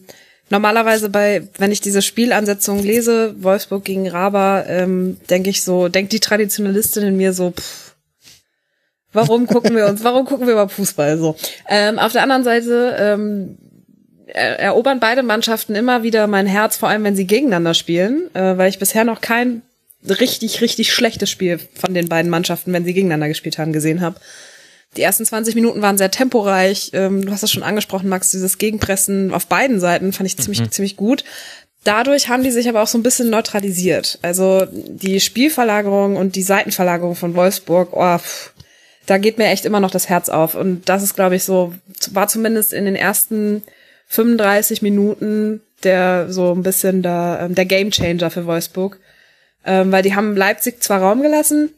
Normalerweise 0.49 1.09
bei, 1.09 1.49
wenn 1.59 1.73
ich 1.73 1.81
diese 1.81 2.03
Spielansetzung 2.03 2.83
lese, 2.83 3.35
Wolfsburg 3.43 3.85
gegen 3.85 4.09
Raba, 4.09 4.65
ähm, 4.67 5.19
denke 5.29 5.51
ich 5.51 5.63
so, 5.63 5.89
denkt 5.89 6.13
die 6.13 6.21
Traditionalistin 6.21 7.03
in 7.03 7.17
mir 7.17 7.33
so, 7.33 7.51
pff, 7.51 7.97
warum 9.13 9.47
gucken 9.49 9.75
wir 9.75 9.87
uns, 9.87 10.05
warum 10.05 10.25
gucken 10.25 10.47
wir 10.47 10.55
über 10.55 10.69
Fußball 10.69 11.19
so? 11.19 11.37
Ähm, 11.69 11.99
auf 11.99 12.13
der 12.13 12.23
anderen 12.23 12.45
Seite 12.45 12.97
ähm, 12.99 13.59
erobern 14.27 15.01
beide 15.01 15.23
Mannschaften 15.23 15.75
immer 15.75 16.03
wieder 16.03 16.27
mein 16.27 16.47
Herz, 16.47 16.77
vor 16.77 16.89
allem 16.89 17.05
wenn 17.05 17.17
sie 17.17 17.27
gegeneinander 17.27 17.75
spielen, 17.75 18.33
äh, 18.35 18.57
weil 18.57 18.69
ich 18.69 18.79
bisher 18.79 19.05
noch 19.05 19.21
kein 19.21 19.63
richtig, 20.09 20.61
richtig 20.61 20.93
schlechtes 20.93 21.31
Spiel 21.31 21.59
von 21.75 21.95
den 21.95 22.09
beiden 22.09 22.31
Mannschaften, 22.31 22.73
wenn 22.73 22.85
sie 22.85 22.95
gegeneinander 22.95 23.29
gespielt 23.29 23.59
haben, 23.59 23.73
gesehen 23.73 24.01
habe. 24.01 24.21
Die 24.97 25.03
ersten 25.03 25.25
20 25.25 25.55
Minuten 25.55 25.83
waren 25.83 25.99
sehr 25.99 26.11
temporeich. 26.11 26.91
Ähm, 26.95 27.25
du 27.25 27.33
hast 27.33 27.43
das 27.43 27.53
schon 27.53 27.63
angesprochen, 27.63 28.09
Max, 28.09 28.31
dieses 28.31 28.59
Gegenpressen 28.59 29.33
auf 29.33 29.47
beiden 29.47 29.81
Seiten 29.81 30.13
fand 30.13 30.27
ich 30.27 30.37
ziemlich, 30.37 30.61
mhm. 30.61 30.71
ziemlich 30.71 30.97
gut. 30.97 31.25
Dadurch 31.85 32.29
haben 32.29 32.43
die 32.43 32.51
sich 32.51 32.69
aber 32.69 32.83
auch 32.83 32.89
so 32.89 32.99
ein 32.99 33.03
bisschen 33.03 33.31
neutralisiert. 33.31 34.19
Also 34.23 34.67
die 34.73 35.21
Spielverlagerung 35.21 36.17
und 36.17 36.35
die 36.35 36.43
Seitenverlagerung 36.43 37.15
von 37.15 37.35
Wolfsburg, 37.35 37.91
oh, 37.93 38.19
pff, 38.19 38.53
da 39.07 39.19
geht 39.19 39.39
mir 39.39 39.47
echt 39.47 39.65
immer 39.65 39.81
noch 39.81 39.93
das 39.93 40.09
Herz 40.09 40.29
auf. 40.29 40.57
Und 40.57 40.89
das 40.89 41.03
ist, 41.03 41.15
glaube 41.15 41.37
ich, 41.37 41.45
so, 41.45 41.73
war 42.11 42.27
zumindest 42.27 42.73
in 42.73 42.87
den 42.87 42.97
ersten 42.97 43.63
35 44.09 44.83
Minuten 44.83 45.61
der 45.83 46.33
so 46.33 46.53
ein 46.53 46.63
bisschen 46.63 47.03
der, 47.03 47.41
ähm, 47.43 47.55
der 47.55 47.67
Gamechanger 47.67 48.31
für 48.31 48.47
Wolfsburg. 48.47 48.99
Ähm, 49.65 49.91
weil 49.91 50.03
die 50.03 50.15
haben 50.15 50.37
Leipzig 50.37 50.83
zwar 50.83 51.01
Raum 51.01 51.23
gelassen, 51.23 51.71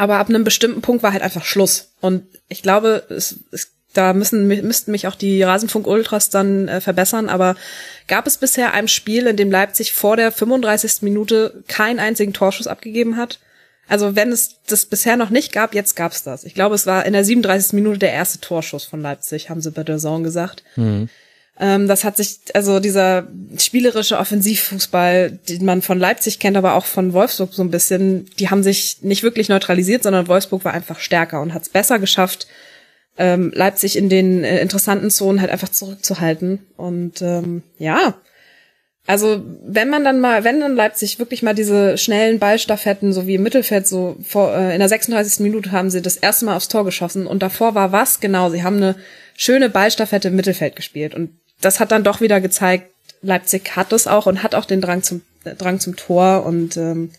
aber 0.00 0.16
ab 0.16 0.30
einem 0.30 0.44
bestimmten 0.44 0.80
Punkt 0.80 1.02
war 1.02 1.12
halt 1.12 1.20
einfach 1.20 1.44
Schluss. 1.44 1.92
Und 2.00 2.24
ich 2.48 2.62
glaube, 2.62 3.04
es, 3.10 3.36
es, 3.52 3.72
da 3.92 4.14
müssen, 4.14 4.46
müssten 4.46 4.92
mich 4.92 5.06
auch 5.06 5.14
die 5.14 5.42
Rasenfunk-Ultras 5.42 6.30
dann 6.30 6.68
äh, 6.68 6.80
verbessern, 6.80 7.28
aber 7.28 7.54
gab 8.08 8.26
es 8.26 8.38
bisher 8.38 8.72
ein 8.72 8.88
Spiel, 8.88 9.26
in 9.26 9.36
dem 9.36 9.50
Leipzig 9.50 9.92
vor 9.92 10.16
der 10.16 10.32
35. 10.32 11.02
Minute 11.02 11.62
keinen 11.68 11.98
einzigen 11.98 12.32
Torschuss 12.32 12.66
abgegeben 12.66 13.18
hat? 13.18 13.40
Also 13.88 14.16
wenn 14.16 14.32
es 14.32 14.62
das 14.66 14.86
bisher 14.86 15.18
noch 15.18 15.28
nicht 15.28 15.52
gab, 15.52 15.74
jetzt 15.74 15.96
gab's 15.96 16.22
das. 16.22 16.44
Ich 16.44 16.54
glaube, 16.54 16.76
es 16.76 16.86
war 16.86 17.04
in 17.04 17.12
der 17.12 17.26
37. 17.26 17.74
Minute 17.74 17.98
der 17.98 18.14
erste 18.14 18.40
Torschuss 18.40 18.86
von 18.86 19.02
Leipzig, 19.02 19.50
haben 19.50 19.60
sie 19.60 19.70
bei 19.70 19.84
der 19.84 19.98
Zone 19.98 20.24
gesagt. 20.24 20.64
Mhm. 20.76 21.10
Ähm, 21.60 21.86
das 21.86 22.04
hat 22.04 22.16
sich, 22.16 22.38
also 22.54 22.80
dieser 22.80 23.28
spielerische 23.58 24.18
Offensivfußball, 24.18 25.38
den 25.48 25.64
man 25.66 25.82
von 25.82 25.98
Leipzig 25.98 26.38
kennt, 26.38 26.56
aber 26.56 26.74
auch 26.74 26.86
von 26.86 27.12
Wolfsburg 27.12 27.52
so 27.52 27.62
ein 27.62 27.70
bisschen, 27.70 28.30
die 28.38 28.48
haben 28.48 28.62
sich 28.62 29.02
nicht 29.02 29.22
wirklich 29.22 29.50
neutralisiert, 29.50 30.02
sondern 30.02 30.26
Wolfsburg 30.26 30.64
war 30.64 30.72
einfach 30.72 31.00
stärker 31.00 31.42
und 31.42 31.52
hat 31.52 31.62
es 31.62 31.68
besser 31.68 31.98
geschafft, 31.98 32.46
ähm, 33.18 33.52
Leipzig 33.54 33.96
in 33.98 34.08
den 34.08 34.42
äh, 34.42 34.60
interessanten 34.62 35.10
Zonen 35.10 35.42
halt 35.42 35.50
einfach 35.50 35.68
zurückzuhalten. 35.68 36.60
Und 36.78 37.20
ähm, 37.20 37.62
ja, 37.76 38.14
also 39.06 39.42
wenn 39.62 39.90
man 39.90 40.04
dann 40.04 40.20
mal, 40.20 40.44
wenn 40.44 40.60
dann 40.60 40.76
Leipzig 40.76 41.18
wirklich 41.18 41.42
mal 41.42 41.54
diese 41.54 41.98
schnellen 41.98 42.38
Ballstaffetten, 42.38 43.12
so 43.12 43.26
wie 43.26 43.34
im 43.34 43.42
Mittelfeld, 43.42 43.86
so 43.86 44.16
vor, 44.22 44.54
äh, 44.56 44.72
in 44.72 44.78
der 44.78 44.88
36. 44.88 45.40
Minute 45.40 45.72
haben 45.72 45.90
sie 45.90 46.00
das 46.00 46.16
erste 46.16 46.46
Mal 46.46 46.56
aufs 46.56 46.68
Tor 46.68 46.86
geschossen 46.86 47.26
und 47.26 47.42
davor 47.42 47.74
war 47.74 47.92
was 47.92 48.20
genau? 48.20 48.48
Sie 48.48 48.62
haben 48.62 48.76
eine 48.76 48.94
schöne 49.36 49.68
Ballstaffette 49.68 50.28
im 50.28 50.36
Mittelfeld 50.36 50.76
gespielt 50.76 51.14
und 51.14 51.39
das 51.60 51.80
hat 51.80 51.92
dann 51.92 52.04
doch 52.04 52.20
wieder 52.20 52.40
gezeigt, 52.40 52.90
Leipzig 53.22 53.76
hat 53.76 53.92
es 53.92 54.06
auch 54.06 54.26
und 54.26 54.42
hat 54.42 54.54
auch 54.54 54.64
den 54.64 54.80
Drang 54.80 55.02
zum 55.02 55.22
äh, 55.44 55.54
Drang 55.54 55.80
zum 55.80 55.96
Tor 55.96 56.44
und 56.46 56.76
ähm, 56.76 57.10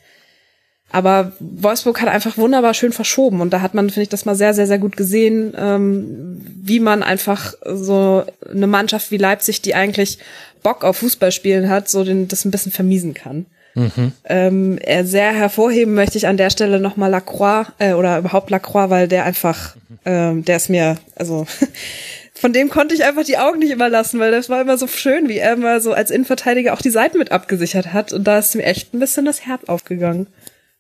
aber 0.93 1.31
Wolfsburg 1.39 2.01
hat 2.01 2.09
einfach 2.09 2.37
wunderbar 2.37 2.73
schön 2.73 2.91
verschoben 2.91 3.39
und 3.39 3.51
da 3.53 3.61
hat 3.61 3.73
man, 3.73 3.89
finde 3.89 4.03
ich, 4.03 4.09
das 4.09 4.25
mal 4.25 4.35
sehr, 4.35 4.53
sehr, 4.53 4.67
sehr 4.67 4.77
gut 4.77 4.97
gesehen, 4.97 5.53
ähm, 5.57 6.41
wie 6.45 6.81
man 6.81 7.01
einfach 7.01 7.53
so 7.65 8.25
eine 8.49 8.67
Mannschaft 8.67 9.09
wie 9.09 9.17
Leipzig, 9.17 9.61
die 9.61 9.73
eigentlich 9.73 10.19
Bock 10.63 10.83
auf 10.83 10.97
Fußball 10.97 11.31
spielen 11.31 11.69
hat, 11.69 11.87
so 11.87 12.03
den, 12.03 12.27
das 12.27 12.43
ein 12.43 12.51
bisschen 12.51 12.73
vermiesen 12.73 13.13
kann. 13.13 13.45
Mhm. 13.73 14.11
Ähm, 14.25 14.79
sehr 15.03 15.31
hervorheben 15.31 15.93
möchte 15.93 16.17
ich 16.17 16.27
an 16.27 16.35
der 16.35 16.49
Stelle 16.49 16.81
nochmal 16.81 17.09
Lacroix 17.09 17.67
äh, 17.79 17.93
oder 17.93 18.17
überhaupt 18.17 18.49
Lacroix, 18.49 18.89
weil 18.89 19.07
der 19.07 19.23
einfach, 19.23 19.77
ähm, 20.03 20.43
der 20.43 20.57
ist 20.57 20.69
mir, 20.69 20.97
also 21.15 21.47
von 22.41 22.53
dem 22.53 22.71
konnte 22.71 22.95
ich 22.95 23.05
einfach 23.05 23.23
die 23.23 23.37
Augen 23.37 23.59
nicht 23.59 23.69
immer 23.69 23.87
lassen, 23.87 24.19
weil 24.19 24.31
das 24.31 24.49
war 24.49 24.59
immer 24.61 24.75
so 24.75 24.87
schön, 24.87 25.29
wie 25.29 25.37
er 25.37 25.53
immer 25.53 25.79
so 25.79 25.93
als 25.93 26.09
Innenverteidiger 26.09 26.73
auch 26.73 26.81
die 26.81 26.89
Seiten 26.89 27.19
mit 27.19 27.31
abgesichert 27.31 27.93
hat. 27.93 28.13
Und 28.13 28.23
da 28.23 28.39
ist 28.39 28.55
mir 28.55 28.63
echt 28.63 28.95
ein 28.95 28.99
bisschen 28.99 29.25
das 29.25 29.45
Herz 29.45 29.65
aufgegangen. 29.65 30.25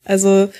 Also 0.03 0.51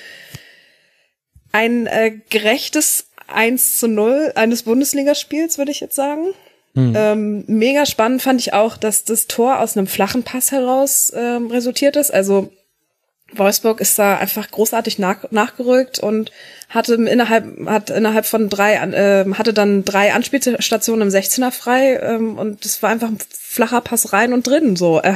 ein 1.50 1.88
äh, 1.88 2.12
gerechtes 2.30 3.08
1 3.26 3.80
zu 3.80 3.88
0 3.88 4.30
eines 4.36 4.62
Bundesligaspiels, 4.62 5.58
würde 5.58 5.72
ich 5.72 5.80
jetzt 5.80 5.96
sagen. 5.96 6.34
Hm. 6.76 6.92
Ähm, 6.96 7.44
mega 7.48 7.84
spannend 7.84 8.22
fand 8.22 8.38
ich 8.38 8.52
auch, 8.52 8.76
dass 8.76 9.02
das 9.02 9.26
Tor 9.26 9.58
aus 9.58 9.76
einem 9.76 9.88
flachen 9.88 10.22
Pass 10.22 10.52
heraus 10.52 11.12
ähm, 11.16 11.48
resultiert 11.48 11.96
ist. 11.96 12.14
Also 12.14 12.52
Wolfsburg 13.34 13.80
ist 13.80 13.98
da 13.98 14.16
einfach 14.16 14.50
großartig 14.50 14.98
nach, 14.98 15.30
nachgerückt 15.30 15.98
und 15.98 16.30
hatte 16.68 16.94
innerhalb 16.94 17.66
hat 17.66 17.90
innerhalb 17.90 18.26
von 18.26 18.48
drei 18.48 18.74
äh, 18.74 19.24
hatte 19.34 19.52
dann 19.52 19.84
drei 19.84 20.12
Anspielstationen 20.12 21.08
im 21.08 21.14
16er 21.14 21.50
frei 21.50 21.98
ähm, 22.02 22.38
und 22.38 22.64
es 22.64 22.82
war 22.82 22.90
einfach 22.90 23.08
ein 23.08 23.18
flacher 23.30 23.80
Pass 23.80 24.12
rein 24.12 24.32
und 24.32 24.46
drin 24.46 24.76
so 24.76 25.00
äh, 25.00 25.14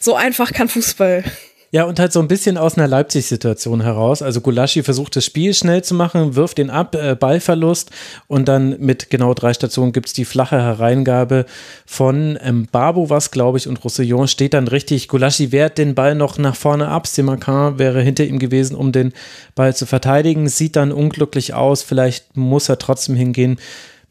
so 0.00 0.14
einfach 0.14 0.52
kann 0.52 0.68
Fußball 0.68 1.24
ja, 1.72 1.84
und 1.84 1.98
halt 1.98 2.12
so 2.12 2.20
ein 2.20 2.28
bisschen 2.28 2.58
aus 2.58 2.78
einer 2.78 2.86
Leipzig-Situation 2.86 3.80
heraus. 3.82 4.22
Also 4.22 4.40
Gulaschi 4.40 4.82
versucht 4.82 5.16
das 5.16 5.24
Spiel 5.24 5.52
schnell 5.52 5.82
zu 5.82 5.94
machen, 5.94 6.36
wirft 6.36 6.58
ihn 6.58 6.70
ab, 6.70 6.94
äh, 6.94 7.16
Ballverlust 7.16 7.90
und 8.28 8.46
dann 8.46 8.78
mit 8.78 9.10
genau 9.10 9.34
drei 9.34 9.52
Stationen 9.52 9.92
gibt 9.92 10.06
es 10.06 10.12
die 10.12 10.24
flache 10.24 10.60
Hereingabe 10.62 11.44
von 11.84 12.38
ähm, 12.40 12.68
Babu, 12.70 13.10
was 13.10 13.32
glaube 13.32 13.58
ich, 13.58 13.66
und 13.66 13.82
Roussillon 13.82 14.28
steht 14.28 14.54
dann 14.54 14.68
richtig. 14.68 15.08
Gulaschi 15.08 15.50
wehrt 15.50 15.78
den 15.78 15.96
Ball 15.96 16.14
noch 16.14 16.38
nach 16.38 16.54
vorne 16.54 16.88
ab. 16.88 17.08
Simakan 17.08 17.78
wäre 17.78 18.00
hinter 18.00 18.24
ihm 18.24 18.38
gewesen, 18.38 18.76
um 18.76 18.92
den 18.92 19.12
Ball 19.56 19.74
zu 19.74 19.86
verteidigen. 19.86 20.48
Sieht 20.48 20.76
dann 20.76 20.92
unglücklich 20.92 21.54
aus. 21.54 21.82
Vielleicht 21.82 22.36
muss 22.36 22.68
er 22.68 22.78
trotzdem 22.78 23.16
hingehen 23.16 23.58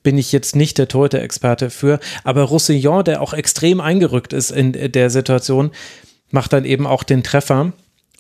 bin 0.03 0.17
ich 0.19 0.32
jetzt 0.32 0.56
nicht 0.56 0.77
der 0.77 0.88
Torhüter-Experte 0.88 1.72
für. 1.72 2.00
Aber 2.24 2.43
Roussillon, 2.43 3.03
der 3.03 3.22
auch 3.22 3.34
extrem 3.34 3.82
eingerückt 3.82 4.34
ist 4.34 4.51
in 4.51 4.72
der 4.92 5.09
Situation, 5.09 5.72
macht 6.35 6.53
dann 6.53 6.65
eben 6.65 6.85
auch 6.85 7.01
den 7.01 7.23
Treffer. 7.23 7.73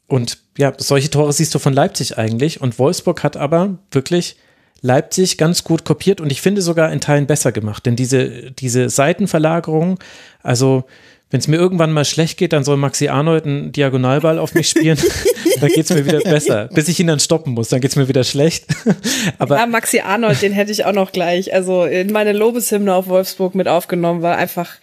Und 0.07 0.39
ja, 0.57 0.73
solche 0.77 1.11
Tore 1.11 1.31
siehst 1.31 1.53
du 1.53 1.59
von 1.59 1.73
Leipzig 1.73 2.17
eigentlich. 2.17 2.61
Und 2.61 2.79
Wolfsburg 2.79 3.23
hat 3.23 3.37
aber 3.37 3.77
wirklich 3.91 4.37
Leipzig 4.81 5.37
ganz 5.37 5.63
gut 5.63 5.83
kopiert 5.83 6.21
und 6.21 6.31
ich 6.31 6.41
finde 6.41 6.61
sogar 6.61 6.91
in 6.91 7.01
Teilen 7.01 7.27
besser 7.27 7.51
gemacht. 7.51 7.85
Denn 7.85 7.95
diese, 7.95 8.51
diese 8.51 8.89
Seitenverlagerung, 8.89 9.99
also 10.43 10.85
wenn 11.31 11.39
es 11.39 11.47
mir 11.47 11.57
irgendwann 11.57 11.91
mal 11.91 12.05
schlecht 12.05 12.37
geht, 12.37 12.53
dann 12.53 12.63
soll 12.63 12.77
Maxi 12.77 13.07
Arnold 13.07 13.45
einen 13.45 13.71
Diagonalball 13.71 14.37
auf 14.37 14.53
mich 14.53 14.69
spielen. 14.69 14.97
dann 15.59 15.69
geht 15.69 15.85
es 15.85 15.89
mir 15.89 16.05
wieder 16.05 16.19
besser. 16.19 16.69
Bis 16.73 16.87
ich 16.87 16.99
ihn 16.99 17.07
dann 17.07 17.19
stoppen 17.19 17.53
muss, 17.53 17.69
dann 17.69 17.81
geht 17.81 17.91
es 17.91 17.95
mir 17.95 18.07
wieder 18.07 18.23
schlecht. 18.23 18.65
Aber 19.39 19.57
ja, 19.57 19.65
Maxi 19.65 19.99
Arnold, 19.99 20.41
den 20.41 20.53
hätte 20.53 20.71
ich 20.71 20.85
auch 20.85 20.93
noch 20.93 21.11
gleich. 21.11 21.53
Also 21.53 21.85
in 21.85 22.11
meine 22.11 22.33
Lobeshymne 22.33 22.93
auf 22.93 23.07
Wolfsburg 23.07 23.55
mit 23.55 23.67
aufgenommen, 23.67 24.21
weil 24.21 24.35
einfach 24.35 24.75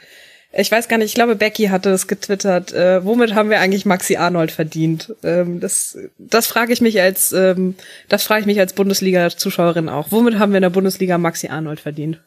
ich 0.55 0.71
weiß 0.71 0.89
gar 0.89 0.99
nicht, 0.99 1.09
ich 1.09 1.15
glaube, 1.15 1.35
Becky 1.35 1.67
hatte 1.67 1.91
das 1.91 2.07
getwittert. 2.07 2.73
Äh, 2.73 3.05
womit 3.05 3.35
haben 3.35 3.49
wir 3.49 3.61
eigentlich 3.61 3.87
Maxi 3.87 4.17
Arnold 4.17 4.51
verdient? 4.51 5.15
Ähm, 5.23 5.61
das 5.61 5.97
das 6.19 6.47
frage 6.47 6.73
ich 6.73 6.81
mich 6.81 7.01
als 7.01 7.33
ähm, 7.33 7.75
das 8.09 8.25
frage 8.25 8.41
ich 8.41 8.47
mich 8.47 8.61
als 8.61 8.75
Bundesliga-Zuschauerin 8.75 9.89
auch. 9.89 10.09
Womit 10.11 10.39
haben 10.39 10.53
wir 10.53 10.59
in 10.59 10.63
der 10.63 10.71
Bundesliga 10.71 11.17
Maxi 11.17 11.49
Arnold 11.49 11.81
verdient? 11.81 12.21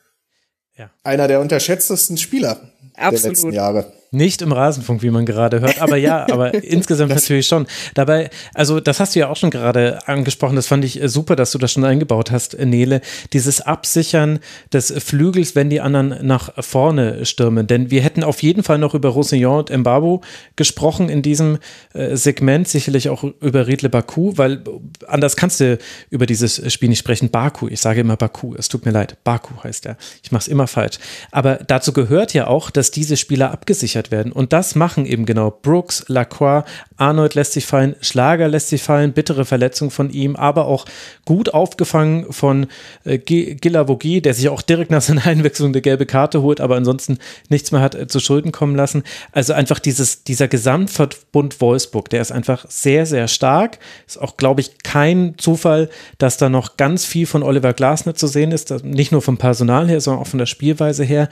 Ja. 0.76 0.90
Einer 1.04 1.28
der 1.28 1.40
unterschätztesten 1.40 2.18
Spieler 2.18 2.72
Absolut. 2.95 3.24
der 3.24 3.30
letzten 3.30 3.54
Jahre. 3.54 3.94
Nicht 4.16 4.42
im 4.42 4.53
Rasenfunk, 4.53 5.03
wie 5.03 5.10
man 5.10 5.26
gerade 5.26 5.60
hört, 5.60 5.82
aber 5.82 5.98
ja, 5.98 6.26
aber 6.32 6.53
insgesamt 6.53 7.10
natürlich 7.10 7.48
schon. 7.48 7.68
Dabei, 7.95 8.30
also 8.53 8.80
das 8.80 9.02
hast 9.02 9.14
du 9.14 9.19
ja 9.19 9.27
auch 9.27 9.35
schon 9.35 9.50
gerade 9.50 10.08
angesprochen, 10.08 10.56
das 10.56 10.68
fand 10.68 10.85
ich 10.85 11.02
äh, 11.02 11.10
super, 11.10 11.35
dass 11.35 11.52
du 11.52 11.58
das 11.58 11.74
schon 11.74 11.84
eingebaut 11.84 12.32
hast, 12.32 12.53
äh, 12.53 12.66
Nele, 12.66 13.02
dieses 13.34 13.60
Absichern 13.60 14.40
des 14.72 14.94
Flügels, 15.03 15.56
wenn 15.56 15.69
die 15.69 15.82
anderen 15.82 16.26
nach 16.26 16.52
vorne 16.64 17.26
stürmen. 17.26 17.68
Denn 17.68 17.92
wir 17.92 18.02
hätten 18.02 18.24
auf 18.24 18.42
jeden 18.42 18.64
Fall 18.64 18.77
noch 18.77 18.94
über 18.94 19.10
Roussillon 19.10 19.58
und 19.58 19.77
Mbabo 19.77 20.22
gesprochen 20.56 21.10
in 21.10 21.22
diesem 21.22 21.58
äh, 21.94 22.16
Segment, 22.16 22.69
sicherlich 22.69 23.10
auch 23.10 23.24
über 23.24 23.68
Riedle 23.68 23.90
Baku, 23.90 24.38
weil 24.38 24.64
anders 25.08 25.35
kannst 25.35 25.60
du 25.60 25.77
über 26.10 26.26
dieses 26.26 26.72
Spiel 26.72 26.88
nicht 26.88 27.00
sprechen. 27.00 27.32
Baku, 27.32 27.68
ich 27.68 27.82
sage 27.82 28.00
immer 28.00 28.16
Baku, 28.16 28.56
es 28.56 28.69
tut 28.69 28.85
mir 28.85 28.92
leid, 28.92 29.18
Baku 29.26 29.61
heißt 29.61 29.85
er. 29.88 29.98
Ich 30.24 30.32
mache 30.32 30.44
es 30.44 30.48
immer 30.48 30.68
falsch. 30.68 31.00
Aber 31.32 31.56
dazu 31.56 31.92
gehört 31.92 32.34
ja 32.34 32.48
auch, 32.48 32.69
dass 32.69 32.92
diese 32.92 33.18
Spieler 33.18 33.52
abgesichert 33.52 34.05
gesichert 34.06 34.11
werden. 34.11 34.32
Und 34.32 34.53
das 34.53 34.75
machen 34.75 35.06
eben 35.06 35.25
genau 35.25 35.51
Brooks, 35.51 36.06
Lacroix, 36.08 36.64
Arnold 36.98 37.35
lässt 37.35 37.53
sich 37.53 37.66
fallen, 37.66 37.95
Schlager 38.01 38.48
lässt 38.48 38.69
sich 38.69 38.82
fallen, 38.82 39.14
bittere 39.14 39.45
Verletzung 39.45 39.92
von 39.92 40.09
ihm, 40.09 40.35
aber 40.35 40.66
auch 40.66 40.85
gut 41.25 41.53
aufgefangen 41.53 42.32
von 42.32 42.67
äh, 43.03 43.17
Gilavogi, 43.17 44.22
der 44.22 44.34
sich 44.34 44.50
auch 44.50 44.61
direkt 44.61 44.92
nach 44.92 45.01
seiner 45.01 45.25
Einwechslung 45.25 45.69
eine 45.69 45.82
gelbe 45.82 46.06
Karte 46.06 46.42
holt, 46.42 46.61
aber 46.61 46.75
ansonsten 46.75 47.17
nichts 47.50 47.72
mehr 47.72 47.82
hat 47.82 47.95
äh, 47.95 48.08
zu 48.08 48.19
Schulden 48.19 48.51
kommen 48.51 48.75
lassen. 48.75 49.03
Also 49.32 49.53
einfach 49.53 49.80
dieses, 49.80 50.24
dieser 50.24 50.48
Gesamtverbund 50.48 51.59
Wolfsburg, 51.61 52.09
der 52.09 52.22
ist 52.22 52.32
einfach 52.32 52.66
sehr, 52.69 53.06
sehr 53.06 53.27
stark. 53.27 53.80
Ist 54.08 54.22
auch, 54.22 54.38
glaube 54.38 54.61
ich, 54.61 54.84
kein 54.84 55.35
Zufall, 55.38 55.90
dass 56.17 56.38
da 56.38 56.50
noch 56.50 56.77
ganz 56.77 57.06
viel 57.06 57.25
von 57.25 57.43
Oliver 57.43 57.74
Glasner 57.74 58.16
zu 58.16 58.27
sehen 58.27 58.51
ist, 58.51 58.72
nicht 58.84 59.11
nur 59.11 59.22
vom 59.22 59.38
Personal 59.38 59.90
her, 59.90 60.00
sondern 60.01 60.22
auch 60.22 60.27
von 60.27 60.40
der 60.40 60.45
Spielweise 60.45 61.03
her. 61.03 61.30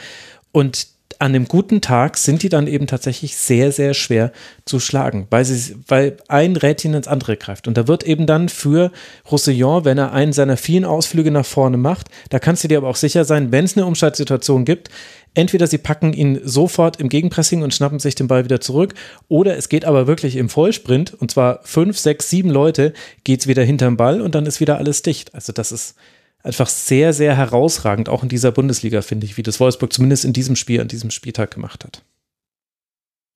Und 0.52 0.93
an 1.24 1.32
dem 1.32 1.48
guten 1.48 1.80
Tag 1.80 2.18
sind 2.18 2.44
die 2.44 2.50
dann 2.50 2.68
eben 2.68 2.86
tatsächlich 2.86 3.38
sehr, 3.38 3.72
sehr 3.72 3.94
schwer 3.94 4.34
zu 4.66 4.82
schlagen, 4.82 5.26
weil, 5.30 5.46
sie, 5.46 5.78
weil 5.88 6.18
ein 6.28 6.58
Rädchen 6.58 6.94
ins 6.94 7.08
andere 7.08 7.38
greift. 7.38 7.66
Und 7.66 7.78
da 7.78 7.88
wird 7.88 8.04
eben 8.04 8.28
dann 8.28 8.50
für 8.50 8.92
Roussillon, 9.32 9.86
wenn 9.86 9.98
er 9.98 10.12
einen 10.12 10.34
seiner 10.34 10.58
vielen 10.58 10.84
Ausflüge 10.84 11.32
nach 11.32 11.46
vorne 11.46 11.78
macht, 11.78 12.08
da 12.30 12.40
kannst 12.40 12.66
du 12.66 12.68
dir 12.68 12.78
aber 12.78 12.90
auch 12.90 12.98
sicher 12.98 13.24
sein, 13.24 13.54
wenn 13.54 13.64
es 13.64 13.78
eine 13.78 13.86
Umschaltsituation 13.86 14.66
gibt, 14.66 14.90
entweder 15.34 15.66
sie 15.66 15.78
packen 15.78 16.12
ihn 16.12 16.42
sofort 16.44 17.00
im 17.00 17.08
Gegenpressing 17.08 17.64
und 17.64 17.74
schnappen 17.74 18.00
sich 18.00 18.16
den 18.16 18.28
Ball 18.28 18.44
wieder 18.44 18.60
zurück, 18.60 18.94
oder 19.30 19.56
es 19.56 19.70
geht 19.70 19.86
aber 19.86 20.08
wirklich 20.08 20.36
im 20.36 20.50
Vollsprint, 20.50 21.14
und 21.14 21.32
zwar 21.32 21.62
fünf, 21.64 21.98
sechs, 21.98 22.30
sieben 22.30 22.50
Leute, 22.50 22.92
geht 23.24 23.40
es 23.40 23.48
wieder 23.48 23.64
hinterm 23.64 23.96
Ball 23.96 24.20
und 24.20 24.36
dann 24.36 24.46
ist 24.46 24.60
wieder 24.60 24.78
alles 24.78 25.04
dicht. 25.04 25.34
Also 25.34 25.54
das 25.54 25.72
ist 25.72 25.96
einfach 26.44 26.70
sehr, 26.70 27.14
sehr 27.14 27.36
herausragend, 27.36 28.10
auch 28.10 28.22
in 28.22 28.30
dieser 28.30 28.52
Bundesliga, 28.52 29.02
finde 29.02 29.26
ich, 29.26 29.38
wie 29.38 29.44
das 29.44 29.60
Wolfsburg 29.60 29.92
zumindest 29.92 30.26
in 30.26 30.34
diesem 30.34 30.56
Spiel, 30.56 30.82
an 30.82 30.88
diesem 30.88 31.10
Spieltag 31.10 31.52
gemacht 31.52 31.84
hat. 31.84 32.04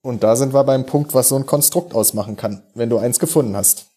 Und 0.01 0.23
da 0.23 0.35
sind 0.35 0.53
wir 0.53 0.63
beim 0.63 0.85
Punkt, 0.85 1.13
was 1.13 1.29
so 1.29 1.35
ein 1.35 1.45
Konstrukt 1.45 1.93
ausmachen 1.93 2.37
kann, 2.37 2.61
wenn 2.75 2.89
du 2.89 2.97
eins 2.97 3.19
gefunden 3.19 3.55
hast. 3.55 3.87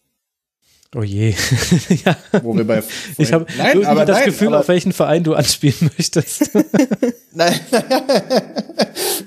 Oh 0.93 1.03
je. 1.03 1.29
ja. 2.05 2.17
Wo 2.43 2.53
wir 2.53 2.65
bei 2.65 2.83
ich 3.17 3.31
habe 3.31 3.45
das 3.45 3.57
nein, 3.57 4.25
Gefühl, 4.25 4.53
auf 4.53 4.67
welchen 4.67 4.91
Verein 4.91 5.23
du 5.23 5.33
anspielen 5.35 5.89
möchtest. 5.97 6.49
nein. 7.31 7.57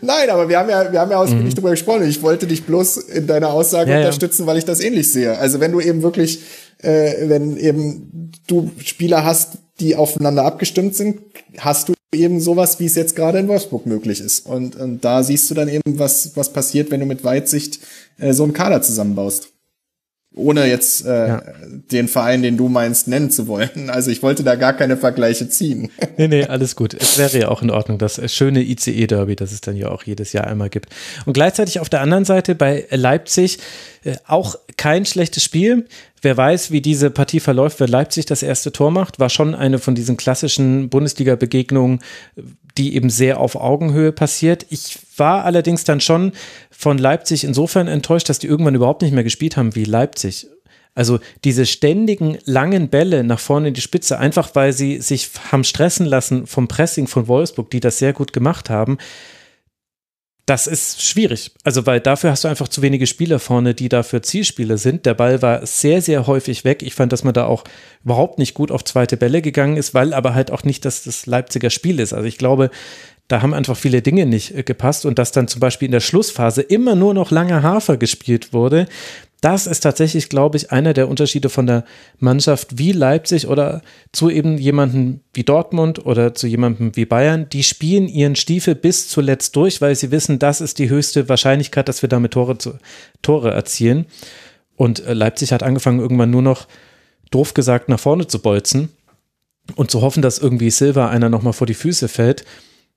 nein, 0.03 0.29
aber 0.29 0.47
wir 0.47 0.59
haben 0.59 0.69
ja, 0.69 0.93
wir 0.93 1.01
haben 1.01 1.11
ja 1.11 1.17
ausgiebig 1.17 1.47
mhm. 1.47 1.55
darüber 1.55 1.71
gesprochen. 1.71 2.07
Ich 2.07 2.21
wollte 2.21 2.47
dich 2.47 2.65
bloß 2.65 2.99
in 2.99 3.27
deiner 3.27 3.51
Aussage 3.51 3.93
ja, 3.93 3.99
unterstützen, 3.99 4.43
ja. 4.43 4.47
weil 4.47 4.59
ich 4.59 4.67
das 4.67 4.81
ähnlich 4.81 5.11
sehe. 5.11 5.39
Also 5.39 5.59
wenn 5.59 5.73
du 5.73 5.81
eben 5.81 6.03
wirklich, 6.03 6.43
äh, 6.83 7.31
wenn 7.31 7.57
eben 7.57 8.31
du 8.47 8.71
Spieler 8.85 9.25
hast, 9.25 9.57
die 9.81 9.97
aufeinander 9.97 10.45
abgestimmt 10.45 10.95
sind, 10.95 11.21
hast 11.59 11.89
du 11.89 11.95
eben 12.13 12.41
sowas, 12.41 12.79
wie 12.81 12.87
es 12.87 12.95
jetzt 12.95 13.17
gerade 13.17 13.39
in 13.39 13.49
Wolfsburg 13.49 13.87
möglich 13.87 14.21
ist. 14.21 14.47
Und, 14.47 14.77
und 14.77 15.05
da 15.05 15.23
siehst 15.23 15.51
du 15.51 15.55
dann 15.55 15.69
eben, 15.69 15.99
was, 15.99 16.37
was 16.37 16.53
passiert, 16.53 16.91
wenn 16.91 17.01
du 17.01 17.07
mit 17.07 17.25
Weitsicht 17.25 17.81
äh, 18.19 18.33
so 18.33 18.45
einen 18.45 18.53
Kader 18.53 18.83
zusammenbaust 18.83 19.54
ohne 20.35 20.67
jetzt 20.67 21.07
äh, 21.07 21.29
ja. 21.29 21.43
den 21.91 22.09
Verein, 22.09 22.43
den 22.43 22.57
du 22.57 22.69
meinst, 22.69 23.07
nennen 23.07 23.31
zu 23.31 23.47
wollen. 23.47 23.89
Also 23.89 24.11
ich 24.11 24.23
wollte 24.23 24.43
da 24.43 24.57
gar 24.57 24.73
keine 24.73 24.97
Vergleiche 24.97 25.49
ziehen. 25.49 25.91
Nee, 26.17 26.29
nee, 26.29 26.45
alles 26.45 26.77
gut. 26.77 26.95
Es 26.95 27.19
wäre 27.19 27.37
ja 27.41 27.49
auch 27.49 27.61
in 27.61 27.73
Ordnung, 27.73 27.99
das 27.99 28.21
schöne 28.33 28.63
ICE-Derby, 28.63 29.35
das 29.35 29.51
es 29.51 29.61
dann 29.61 29.75
ja 29.75 29.89
auch 29.89 30.05
jedes 30.05 30.33
Jahr 30.33 30.47
einmal 30.47 30.71
gibt. 30.71 30.91
Und 31.27 31.33
gleichzeitig 31.33 31.81
auf 31.81 31.89
der 31.89 32.03
anderen 32.03 32.25
Seite 32.25 32.55
bei 32.55 32.87
Leipzig 32.91 33.59
äh, 34.05 34.15
auch 34.25 34.55
kein 34.77 35.07
schlechtes 35.07 35.43
Spiel. 35.43 35.87
Wer 36.23 36.37
weiß, 36.37 36.71
wie 36.71 36.81
diese 36.81 37.11
Partie 37.11 37.41
verläuft, 37.41 37.81
wer 37.81 37.89
Leipzig 37.89 38.27
das 38.27 38.45
erste 38.45 38.71
Tor 38.71 38.93
macht, 38.93 39.19
war 39.19 39.29
schon 39.29 39.57
eine 39.57 39.79
von 39.79 39.97
diesen 39.97 40.17
klassischen 40.17 40.89
Bundesliga-Begegnungen, 40.89 41.99
die 42.79 42.95
eben 42.97 43.11
sehr 43.11 43.39
auf 43.39 43.57
Augenhöhe 43.57 44.13
passiert. 44.13 44.67
Ich 44.71 44.99
war 45.17 45.45
allerdings 45.45 45.85
dann 45.85 46.01
schon 46.01 46.33
von 46.71 46.99
Leipzig 46.99 47.45
insofern 47.45 47.87
enttäuscht, 47.87 48.29
dass 48.29 48.39
die 48.39 48.47
irgendwann 48.47 48.75
überhaupt 48.75 49.03
nicht 49.03 49.13
mehr 49.13 49.25
gespielt 49.25 49.57
haben 49.57 49.75
wie 49.75 49.85
Leipzig. 49.85 50.49
Also 50.95 51.19
diese 51.43 51.67
ständigen 51.67 52.39
langen 52.45 52.89
Bälle 52.89 53.25
nach 53.25 53.41
vorne 53.41 53.69
in 53.69 53.75
die 53.75 53.81
Spitze, 53.81 54.19
einfach 54.19 54.55
weil 54.55 54.73
sie 54.73 55.01
sich 55.01 55.31
haben 55.51 55.65
stressen 55.65 56.07
lassen 56.07 56.47
vom 56.47 56.69
Pressing 56.69 57.09
von 57.09 57.27
Wolfsburg, 57.27 57.71
die 57.71 57.81
das 57.81 57.99
sehr 57.99 58.13
gut 58.13 58.33
gemacht 58.33 58.71
haben. 58.71 58.99
Das 60.47 60.67
ist 60.67 61.03
schwierig. 61.03 61.53
Also, 61.65 61.87
weil 61.87 62.01
dafür 62.01 62.31
hast 62.31 62.45
du 62.45 62.49
einfach 62.49 62.69
zu 62.69 62.83
wenige 62.83 63.07
Spieler 63.07 63.39
vorne, 63.39 63.73
die 63.73 63.89
dafür 63.89 64.23
Zielspieler 64.23 64.77
sind. 64.77 65.07
Der 65.07 65.15
Ball 65.15 65.41
war 65.41 65.65
sehr, 65.65 66.03
sehr 66.03 66.27
häufig 66.27 66.65
weg. 66.65 66.83
Ich 66.83 66.95
fand, 66.95 67.13
dass 67.13 67.25
man 67.25 67.33
da 67.33 67.47
auch 67.47 67.65
überhaupt 68.05 68.39
nicht 68.39 68.53
gut 68.53 68.71
auf 68.71 68.85
zweite 68.85 69.17
Bälle 69.17 69.41
gegangen 69.41 69.79
ist, 69.79 69.95
weil 69.95 70.13
aber 70.13 70.35
halt 70.35 70.51
auch 70.51 70.63
nicht, 70.63 70.85
dass 70.85 71.05
das 71.05 71.25
Leipziger 71.25 71.71
Spiel 71.71 71.99
ist. 71.99 72.13
Also, 72.13 72.27
ich 72.27 72.37
glaube, 72.37 72.71
da 73.29 73.41
haben 73.41 73.55
einfach 73.55 73.77
viele 73.77 74.03
Dinge 74.03 74.27
nicht 74.27 74.55
äh, 74.55 74.63
gepasst 74.63 75.07
und 75.07 75.19
dass 75.19 75.33
dann 75.33 75.49
zum 75.49 75.61
Beispiel 75.61 75.87
in 75.87 75.93
der 75.93 76.01
Schlussphase 76.01 76.61
immer 76.61 76.95
nur 76.95 77.15
noch 77.15 77.31
langer 77.31 77.63
Hafer 77.63 77.97
gespielt 77.97 78.53
wurde, 78.53 78.87
das 79.45 79.67
ist 79.67 79.81
tatsächlich, 79.81 80.31
glaube 80.31 80.57
ich, 80.57 80.73
einer 80.73 80.95
der 80.95 81.07
Unterschiede 81.07 81.51
von 81.51 81.67
der 81.67 81.85
Mannschaft 82.19 82.79
wie 82.79 82.93
Leipzig 82.93 83.47
oder 83.47 83.83
zu 84.11 84.31
eben 84.31 84.57
jemandem 84.57 85.21
wie 85.35 85.45
Dortmund 85.45 86.07
oder 86.07 86.35
zu 86.35 86.47
jemandem 86.47 86.97
wie 86.97 87.05
Bayern. 87.05 87.47
Die 87.51 87.63
spielen 87.63 88.09
ihren 88.09 88.37
Stiefel 88.37 88.75
bis 88.75 89.07
zuletzt 89.09 89.55
durch, 89.55 89.83
weil 89.83 89.95
sie 89.97 90.11
wissen, 90.11 90.39
das 90.39 90.63
ist 90.63 90.79
die 90.79 90.89
höchste 90.89 91.29
Wahrscheinlichkeit, 91.29 91.89
dass 91.89 92.01
wir 92.01 92.09
damit 92.09 92.33
Tore, 92.33 92.57
zu, 92.57 92.79
Tore 93.21 93.51
erzielen. 93.51 94.07
Und 94.77 95.05
äh, 95.05 95.13
Leipzig 95.13 95.53
hat 95.53 95.63
angefangen, 95.63 96.01
irgendwann 96.01 96.31
nur 96.31 96.43
noch, 96.43 96.67
doof 97.31 97.53
gesagt, 97.53 97.91
nach 97.91 98.01
vorne 98.01 98.27
zu 98.27 98.41
bolzen 98.41 98.89
und 99.77 99.91
zu 99.91 100.01
hoffen, 100.01 100.23
dass 100.23 100.39
irgendwie 100.39 100.71
Silva 100.71 101.11
einer 101.11 101.29
nochmal 101.29 101.53
vor 101.53 101.67
die 101.67 101.75
Füße 101.75 102.09
fällt 102.09 102.47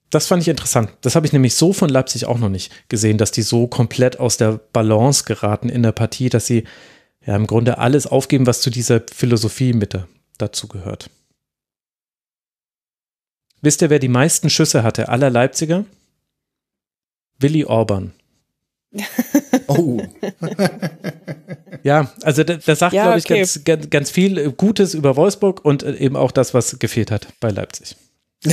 das 0.10 0.28
fand 0.28 0.42
ich 0.42 0.48
interessant. 0.48 0.90
Das 1.02 1.16
habe 1.16 1.26
ich 1.26 1.34
nämlich 1.34 1.56
so 1.56 1.74
von 1.74 1.90
Leipzig 1.90 2.26
auch 2.26 2.38
noch 2.38 2.50
nicht 2.50 2.72
gesehen, 2.90 3.18
dass 3.18 3.32
die 3.32 3.42
so 3.42 3.68
komplett 3.68 4.20
aus 4.20 4.38
der 4.38 4.60
Balance 4.72 5.26
geraten 5.26 5.70
in 5.70 5.84
der 5.84 5.92
Partie, 5.92 6.30
dass 6.30 6.48
sie 6.48 6.64
ja 7.26 7.36
im 7.36 7.48
Grunde 7.48 7.78
alles 7.78 8.08
aufgeben, 8.08 8.48
was 8.48 8.62
zu 8.62 8.70
dieser 8.70 9.02
Philosophie 9.14 9.74
mit 9.74 9.98
dazu 10.38 10.68
gehört. 10.68 11.10
Wisst 13.62 13.82
ihr, 13.82 13.90
wer 13.90 14.00
die 14.00 14.08
meisten 14.08 14.50
Schüsse 14.50 14.84
hatte 14.84 15.10
aller 15.10 15.30
Leipziger? 15.30 15.86
Willi 17.40 17.66
Orban. 17.66 18.14
Oh. 19.70 20.02
ja, 21.84 22.10
also 22.22 22.46
der, 22.46 22.58
der 22.58 22.76
sagt, 22.78 22.94
ja, 22.94 23.04
glaube 23.04 23.20
ich, 23.20 23.26
okay. 23.26 23.40
ganz, 23.40 23.64
ganz, 23.66 23.90
ganz 23.90 24.12
viel 24.12 24.52
Gutes 24.54 24.94
über 24.94 25.18
Wolfsburg 25.18 25.66
und 25.66 25.84
eben 25.84 26.16
auch 26.16 26.32
das, 26.32 26.54
was 26.54 26.80
gefehlt 26.80 27.12
hat 27.12 27.28
bei 27.42 27.50
Leipzig. 27.50 27.98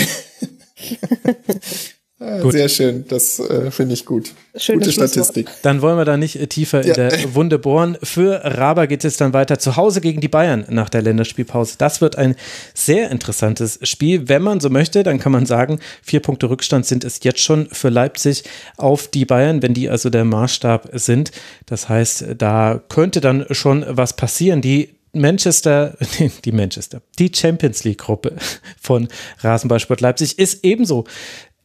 Ah, 2.21 2.49
sehr 2.49 2.69
schön, 2.69 3.05
das 3.09 3.41
äh, 3.41 3.73
finde 3.73 3.95
ich 3.95 4.07
gut. 4.07 4.33
Schöne 4.57 4.79
Gute 4.79 4.93
Statistik. 4.93 5.51
Dann 5.63 5.83
wollen 5.83 5.99
wir 5.99 6.05
da 6.05 6.17
nicht 6.17 6.41
äh, 6.41 6.47
tiefer 6.47 6.83
ja. 6.83 6.89
in 6.89 6.95
der 6.95 7.35
Wunde 7.35 7.59
bohren. 7.59 7.99
Für 8.05 8.41
Raba 8.45 8.87
geht 8.87 9.05
es 9.05 9.17
dann 9.17 9.33
weiter 9.33 9.59
zu 9.59 9.77
Hause 9.77 10.01
gegen 10.01 10.21
die 10.21 10.29
Bayern 10.29 10.65
nach 10.69 10.89
der 10.89 11.03
Länderspielpause. 11.03 11.75
Das 11.77 12.01
wird 12.01 12.17
ein 12.17 12.37
sehr 12.73 13.11
interessantes 13.11 13.81
Spiel. 13.83 14.29
Wenn 14.29 14.43
man 14.43 14.61
so 14.61 14.71
möchte, 14.71 15.03
dann 15.03 15.19
kann 15.19 15.33
man 15.33 15.45
sagen, 15.45 15.81
vier 16.03 16.21
Punkte 16.21 16.49
Rückstand 16.49 16.87
sind 16.87 17.03
es 17.03 17.19
jetzt 17.25 17.41
schon 17.41 17.69
für 17.73 17.89
Leipzig 17.89 18.45
auf 18.77 19.09
die 19.09 19.25
Bayern, 19.25 19.61
wenn 19.61 19.75
die 19.75 19.91
also 19.91 20.09
der 20.09 20.25
Maßstab 20.25 20.91
sind. 20.93 21.33
Das 21.67 21.89
heißt, 21.89 22.27
da 22.39 22.81
könnte 22.89 23.21
dann 23.21 23.45
schon 23.51 23.85
was 23.89 24.15
passieren. 24.15 24.61
Die 24.61 24.94
Manchester, 25.15 25.97
die 26.45 26.53
Manchester, 26.53 27.03
die 27.19 27.31
Champions 27.35 27.85
League 27.85 27.99
Gruppe 27.99 28.37
von 28.81 29.09
Rasenballsport 29.41 30.01
Leipzig 30.01 30.39
ist 30.39 30.65
ebenso 30.65 31.05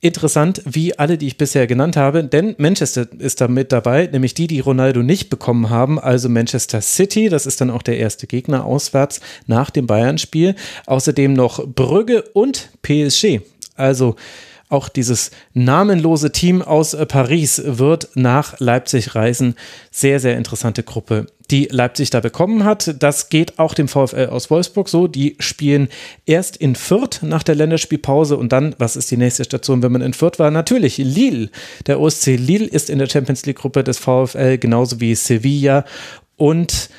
interessant 0.02 0.62
wie 0.66 0.98
alle, 0.98 1.18
die 1.18 1.28
ich 1.28 1.38
bisher 1.38 1.68
genannt 1.68 1.98
habe, 1.98 2.24
denn 2.24 2.56
Manchester 2.58 3.08
ist 3.18 3.42
da 3.42 3.48
mit 3.48 3.72
dabei, 3.72 4.08
nämlich 4.08 4.34
die, 4.34 4.48
die 4.48 4.62
Ronaldo 4.62 5.04
nicht 5.04 5.30
bekommen 5.30 5.70
haben, 5.70 6.00
also 6.00 6.30
Manchester 6.30 6.82
City, 6.82 7.30
das 7.30 7.46
ist 7.46 7.60
dann 7.60 7.70
auch 7.70 7.82
der 7.82 7.98
erste 7.98 8.28
Gegner 8.28 8.66
auswärts 8.66 9.20
nach 9.46 9.70
dem 9.70 9.88
Bayern-Spiel. 9.88 10.56
Außerdem 10.86 11.34
noch 11.34 11.66
Brügge 11.68 12.24
und 12.34 12.70
PSG. 12.82 13.42
Also 13.76 14.16
auch 14.70 14.88
dieses 14.88 15.32
namenlose 15.54 16.32
Team 16.32 16.62
aus 16.62 16.94
äh, 16.94 17.06
Paris 17.06 17.62
wird 17.66 18.10
nach 18.14 18.60
Leipzig 18.60 19.16
reisen. 19.16 19.56
Sehr, 19.92 20.20
sehr 20.20 20.38
interessante 20.38 20.84
Gruppe, 20.84 21.26
die 21.50 21.68
Leipzig 21.72 22.12
da 22.12 22.20
bekommen 22.20 22.64
hat. 22.64 22.96
Das 23.00 23.30
geht 23.30 23.58
auch 23.58 23.74
dem 23.74 23.88
VfL 23.88 24.28
aus 24.30 24.52
Wolfsburg 24.52 24.88
so. 24.88 25.08
Die 25.08 25.36
spielen 25.40 25.90
erst 26.28 26.56
in 26.56 26.76
Fürth 26.76 27.24
nach 27.24 27.42
der 27.42 27.56
Länderspielpause 27.56 28.38
und 28.38 28.52
dann, 28.52 28.76
was 28.78 28.96
ist 28.96 29.10
die 29.10 29.18
nächste 29.18 29.44
Station, 29.44 29.82
wenn 29.82 29.92
man 29.92 30.04
in 30.04 30.14
Fürth 30.14 30.38
war? 30.38 30.52
Natürlich 30.52 30.98
Lille. 30.98 31.50
Der 31.88 32.00
OSC 32.00 32.38
Lille 32.38 32.66
ist 32.66 32.92
in 32.92 33.00
der 33.00 33.10
Champions 33.10 33.46
League 33.48 33.58
Gruppe 33.58 33.84
des 33.84 33.98
VfL, 33.98 34.60
genauso 34.60 35.00
wie 35.00 35.16
Sevilla 35.16 35.84
und 36.38 36.90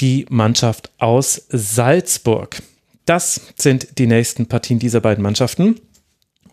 die 0.00 0.26
Mannschaft 0.28 0.90
aus 0.98 1.46
Salzburg. 1.48 2.62
Das 3.06 3.40
sind 3.56 3.98
die 3.98 4.06
nächsten 4.06 4.46
Partien 4.46 4.78
dieser 4.78 5.00
beiden 5.00 5.22
Mannschaften. 5.22 5.80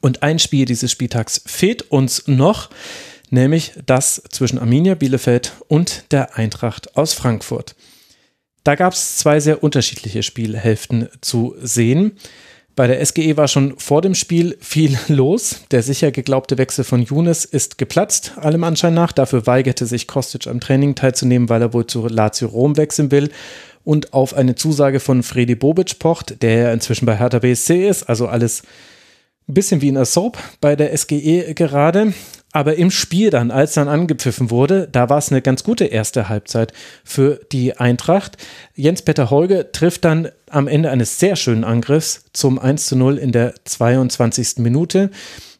Und 0.04 0.22
ein 0.22 0.38
Spiel 0.38 0.66
dieses 0.66 0.92
Spieltags 0.92 1.42
fehlt 1.46 1.90
uns 1.90 2.28
noch, 2.28 2.70
nämlich 3.30 3.72
das 3.86 4.22
zwischen 4.30 4.60
Arminia 4.60 4.96
Bielefeld 4.96 5.54
und 5.70 6.12
der 6.12 6.38
Eintracht 6.38 6.98
aus 6.98 7.14
Frankfurt. 7.14 7.74
Da 8.66 8.76
gab 8.76 8.92
es 8.92 9.18
zwei 9.20 9.40
sehr 9.40 9.64
unterschiedliche 9.64 10.22
Spielhälften 10.22 11.08
zu 11.22 11.56
sehen. 11.62 12.18
Bei 12.76 12.88
der 12.88 13.06
SGE 13.06 13.38
war 13.38 13.48
schon 13.48 13.80
vor 13.80 14.02
dem 14.02 14.14
Spiel 14.14 14.58
viel 14.60 14.98
los. 15.08 15.62
Der 15.72 15.82
sicher 15.82 16.12
geglaubte 16.12 16.58
Wechsel 16.58 16.84
von 16.84 17.02
Younes 17.02 17.46
ist 17.46 17.78
geplatzt, 17.78 18.34
allem 18.36 18.66
Anschein 18.66 18.94
nach. 18.94 19.14
Dafür 19.14 19.48
weigerte 19.48 19.86
sich 19.86 20.06
Kostic 20.06 20.48
am 20.48 20.60
Training 20.60 20.96
teilzunehmen, 20.96 21.48
weil 21.48 21.62
er 21.62 21.72
wohl 21.72 21.88
zu 21.88 22.06
Lazio 22.10 22.50
Rom 22.50 22.76
wechseln 22.76 23.10
will 23.10 23.32
und 23.86 24.12
auf 24.12 24.34
eine 24.34 24.56
Zusage 24.56 25.00
von 25.00 25.24
Fredi 25.24 25.56
Bobic 25.56 25.98
pocht, 25.98 26.42
der 26.42 26.58
ja 26.58 26.74
inzwischen 26.74 27.06
bei 27.06 27.16
Hertha 27.18 27.40
BSC 27.40 27.88
ist. 27.88 28.04
Also 28.04 28.28
alles 28.28 28.64
ein 29.48 29.54
bisschen 29.54 29.82
wie 29.82 29.90
in 29.90 29.96
der 29.96 30.06
Soap 30.06 30.38
bei 30.62 30.76
der 30.76 30.96
SGE 30.98 31.54
gerade. 31.54 32.14
Aber 32.56 32.76
im 32.76 32.92
Spiel 32.92 33.32
dann, 33.32 33.50
als 33.50 33.74
dann 33.74 33.88
angepfiffen 33.88 34.52
wurde, 34.52 34.88
da 34.92 35.10
war 35.10 35.18
es 35.18 35.32
eine 35.32 35.42
ganz 35.42 35.64
gute 35.64 35.86
erste 35.86 36.30
Halbzeit 36.30 36.72
für 37.04 37.40
die 37.52 37.78
Eintracht. 37.78 38.38
Jens-Peter 38.76 39.32
Holge 39.32 39.72
trifft 39.72 40.06
dann 40.06 40.30
am 40.52 40.68
Ende 40.68 40.92
eines 40.92 41.20
sehr 41.20 41.36
schönen 41.36 41.64
Angriffs 41.64 42.26
zum 42.32 42.60
1 42.60 42.86
zu 42.86 42.96
0 42.96 43.18
in 43.18 43.32
der 43.32 43.56
22. 43.66 44.58
Minute. 44.60 45.10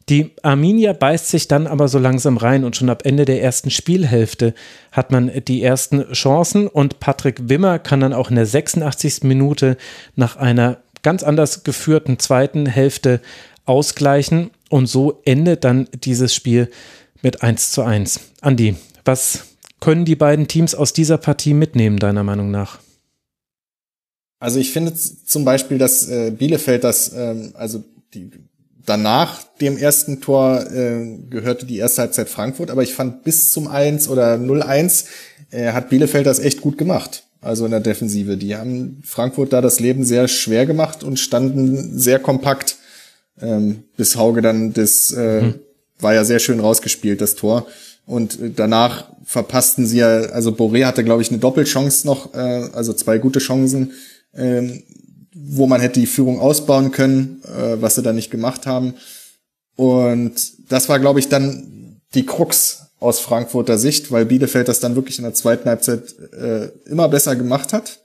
Die 0.08 0.32
Arminia 0.42 0.92
beißt 0.92 1.30
sich 1.30 1.48
dann 1.48 1.66
aber 1.66 1.88
so 1.88 1.98
langsam 1.98 2.36
rein 2.36 2.62
und 2.62 2.76
schon 2.76 2.90
ab 2.90 3.02
Ende 3.04 3.24
der 3.24 3.42
ersten 3.42 3.70
Spielhälfte 3.70 4.54
hat 4.92 5.10
man 5.10 5.32
die 5.48 5.62
ersten 5.62 6.12
Chancen 6.12 6.68
und 6.68 7.00
Patrick 7.00 7.48
Wimmer 7.48 7.80
kann 7.80 8.00
dann 8.00 8.12
auch 8.12 8.28
in 8.28 8.36
der 8.36 8.46
86. 8.46 9.22
Minute 9.22 9.78
nach 10.14 10.36
einer 10.36 10.76
ganz 11.02 11.22
anders 11.22 11.64
geführten 11.64 12.18
zweiten 12.18 12.66
Hälfte 12.66 13.20
ausgleichen 13.64 14.50
und 14.68 14.86
so 14.86 15.20
endet 15.24 15.64
dann 15.64 15.88
dieses 15.92 16.34
Spiel 16.34 16.70
mit 17.22 17.42
1 17.42 17.72
zu 17.72 17.82
1. 17.82 18.20
Andi, 18.40 18.76
was 19.04 19.44
können 19.80 20.04
die 20.04 20.16
beiden 20.16 20.48
Teams 20.48 20.74
aus 20.74 20.92
dieser 20.92 21.18
Partie 21.18 21.54
mitnehmen, 21.54 21.98
deiner 21.98 22.24
Meinung 22.24 22.50
nach? 22.50 22.78
Also 24.38 24.58
ich 24.58 24.72
finde 24.72 24.94
zum 24.94 25.44
Beispiel, 25.44 25.78
dass 25.78 26.08
äh, 26.08 26.30
Bielefeld 26.30 26.84
das, 26.84 27.12
ähm, 27.14 27.52
also 27.54 27.82
die, 28.12 28.30
danach 28.84 29.42
dem 29.60 29.78
ersten 29.78 30.20
Tor 30.20 30.70
äh, 30.70 31.18
gehörte 31.30 31.66
die 31.66 31.78
erste 31.78 32.02
Halbzeit 32.02 32.28
Frankfurt, 32.28 32.70
aber 32.70 32.82
ich 32.82 32.94
fand 32.94 33.24
bis 33.24 33.52
zum 33.52 33.68
1 33.68 34.08
oder 34.08 34.34
0-1 34.34 35.06
äh, 35.50 35.72
hat 35.72 35.88
Bielefeld 35.88 36.26
das 36.26 36.40
echt 36.40 36.60
gut 36.60 36.76
gemacht. 36.76 37.24
Also 37.40 37.66
in 37.66 37.70
der 37.70 37.80
Defensive. 37.80 38.36
Die 38.38 38.56
haben 38.56 39.02
Frankfurt 39.04 39.52
da 39.52 39.60
das 39.60 39.78
Leben 39.78 40.04
sehr 40.04 40.28
schwer 40.28 40.64
gemacht 40.64 41.04
und 41.04 41.18
standen 41.18 41.98
sehr 41.98 42.18
kompakt 42.18 42.76
ähm, 43.40 43.84
bis 43.96 44.16
Hauge 44.16 44.42
dann 44.42 44.72
das 44.72 45.12
äh, 45.12 45.42
mhm. 45.42 45.54
war 46.00 46.14
ja 46.14 46.24
sehr 46.24 46.38
schön 46.38 46.60
rausgespielt, 46.60 47.20
das 47.20 47.34
Tor. 47.34 47.66
Und 48.06 48.40
äh, 48.40 48.50
danach 48.54 49.08
verpassten 49.24 49.86
sie 49.86 49.98
ja, 49.98 50.08
also 50.08 50.50
Boré 50.50 50.84
hatte, 50.84 51.04
glaube 51.04 51.22
ich, 51.22 51.30
eine 51.30 51.38
Doppelchance 51.38 52.06
noch, 52.06 52.34
äh, 52.34 52.68
also 52.72 52.92
zwei 52.92 53.18
gute 53.18 53.38
Chancen, 53.38 53.92
äh, 54.32 54.62
wo 55.34 55.66
man 55.66 55.80
hätte 55.80 56.00
die 56.00 56.06
Führung 56.06 56.40
ausbauen 56.40 56.90
können, 56.90 57.42
äh, 57.44 57.80
was 57.80 57.94
sie 57.96 58.02
da 58.02 58.12
nicht 58.12 58.30
gemacht 58.30 58.66
haben. 58.66 58.94
Und 59.76 60.34
das 60.70 60.88
war, 60.88 61.00
glaube 61.00 61.18
ich, 61.18 61.28
dann 61.28 62.00
die 62.14 62.26
Krux 62.26 62.82
aus 63.00 63.20
Frankfurter 63.20 63.76
Sicht, 63.76 64.12
weil 64.12 64.26
Bielefeld 64.26 64.68
das 64.68 64.80
dann 64.80 64.94
wirklich 64.94 65.18
in 65.18 65.24
der 65.24 65.34
zweiten 65.34 65.68
Halbzeit 65.68 66.14
äh, 66.32 66.68
immer 66.86 67.08
besser 67.08 67.36
gemacht 67.36 67.72
hat. 67.72 68.00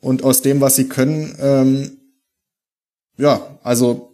Und 0.00 0.24
aus 0.24 0.42
dem, 0.42 0.60
was 0.60 0.74
sie 0.74 0.88
können, 0.88 1.36
ähm, 1.40 1.98
ja, 3.18 3.58
also 3.62 4.11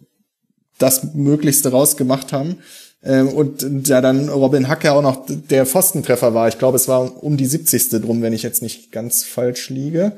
das 0.78 1.14
Möglichste 1.14 1.70
rausgemacht 1.70 2.32
haben. 2.32 2.58
Ähm, 3.02 3.28
und 3.28 3.86
ja, 3.86 4.00
dann 4.00 4.28
Robin 4.28 4.68
Hacker 4.68 4.94
auch 4.94 5.02
noch 5.02 5.26
der 5.26 5.66
Pfostentreffer 5.66 6.34
war. 6.34 6.48
Ich 6.48 6.58
glaube, 6.58 6.76
es 6.76 6.88
war 6.88 7.22
um 7.22 7.36
die 7.36 7.46
70. 7.46 7.90
drum, 8.02 8.22
wenn 8.22 8.32
ich 8.32 8.42
jetzt 8.42 8.62
nicht 8.62 8.90
ganz 8.90 9.24
falsch 9.24 9.70
liege, 9.70 10.12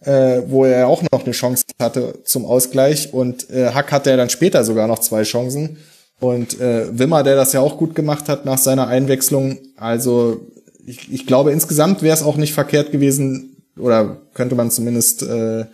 äh, 0.00 0.42
wo 0.46 0.64
er 0.64 0.88
auch 0.88 1.02
noch 1.12 1.24
eine 1.24 1.32
Chance 1.32 1.64
hatte 1.80 2.14
zum 2.24 2.46
Ausgleich. 2.46 3.12
Und 3.12 3.50
äh, 3.50 3.70
Hack 3.70 3.92
hatte 3.92 4.10
er 4.10 4.16
dann 4.16 4.30
später 4.30 4.64
sogar 4.64 4.86
noch 4.86 5.00
zwei 5.00 5.22
Chancen. 5.24 5.78
Und 6.20 6.60
äh, 6.60 6.86
Wimmer, 6.96 7.22
der 7.22 7.36
das 7.36 7.52
ja 7.52 7.60
auch 7.60 7.76
gut 7.78 7.94
gemacht 7.94 8.28
hat 8.28 8.44
nach 8.44 8.58
seiner 8.58 8.86
Einwechslung. 8.86 9.58
Also 9.76 10.40
ich, 10.86 11.12
ich 11.12 11.26
glaube, 11.26 11.52
insgesamt 11.52 12.02
wäre 12.02 12.14
es 12.14 12.22
auch 12.22 12.36
nicht 12.36 12.54
verkehrt 12.54 12.92
gewesen, 12.92 13.56
oder 13.76 14.18
könnte 14.34 14.54
man 14.54 14.70
zumindest 14.70 15.22
äh, 15.22 15.64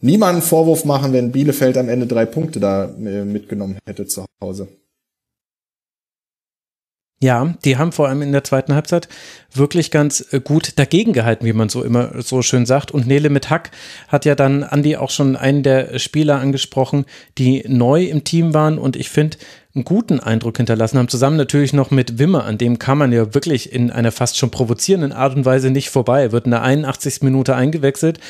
niemanden 0.00 0.42
Vorwurf 0.42 0.84
machen, 0.84 1.12
wenn 1.12 1.32
Bielefeld 1.32 1.76
am 1.76 1.88
Ende 1.88 2.06
drei 2.06 2.26
Punkte 2.26 2.60
da 2.60 2.84
äh, 2.84 3.24
mitgenommen 3.24 3.78
hätte 3.86 4.06
zu 4.06 4.24
Hause. 4.40 4.68
Ja, 7.20 7.54
die 7.64 7.76
haben 7.76 7.90
vor 7.90 8.06
allem 8.06 8.22
in 8.22 8.30
der 8.30 8.44
zweiten 8.44 8.74
Halbzeit 8.74 9.08
wirklich 9.52 9.90
ganz 9.90 10.24
äh, 10.30 10.38
gut 10.38 10.78
dagegen 10.78 11.12
gehalten, 11.12 11.44
wie 11.46 11.52
man 11.52 11.68
so 11.68 11.82
immer 11.82 12.22
so 12.22 12.42
schön 12.42 12.64
sagt. 12.64 12.92
Und 12.92 13.08
Nele 13.08 13.28
mit 13.28 13.50
Hack 13.50 13.72
hat 14.06 14.24
ja 14.24 14.36
dann 14.36 14.62
Andi 14.62 14.96
auch 14.96 15.10
schon 15.10 15.34
einen 15.34 15.64
der 15.64 15.98
Spieler 15.98 16.38
angesprochen, 16.38 17.06
die 17.36 17.64
neu 17.66 18.04
im 18.04 18.22
Team 18.22 18.54
waren 18.54 18.78
und 18.78 18.94
ich 18.94 19.10
finde 19.10 19.36
einen 19.74 19.84
guten 19.84 20.20
Eindruck 20.20 20.58
hinterlassen 20.58 20.96
haben. 20.98 21.08
Zusammen 21.08 21.36
natürlich 21.36 21.72
noch 21.72 21.90
mit 21.90 22.20
Wimmer, 22.20 22.44
an 22.44 22.56
dem 22.56 22.78
kann 22.78 22.98
man 22.98 23.10
ja 23.10 23.34
wirklich 23.34 23.72
in 23.72 23.90
einer 23.90 24.12
fast 24.12 24.36
schon 24.36 24.52
provozierenden 24.52 25.10
Art 25.10 25.34
und 25.34 25.44
Weise 25.44 25.70
nicht 25.70 25.90
vorbei. 25.90 26.30
Wird 26.30 26.44
in 26.44 26.52
der 26.52 26.62
81. 26.62 27.22
Minute 27.22 27.56
eingewechselt, 27.56 28.20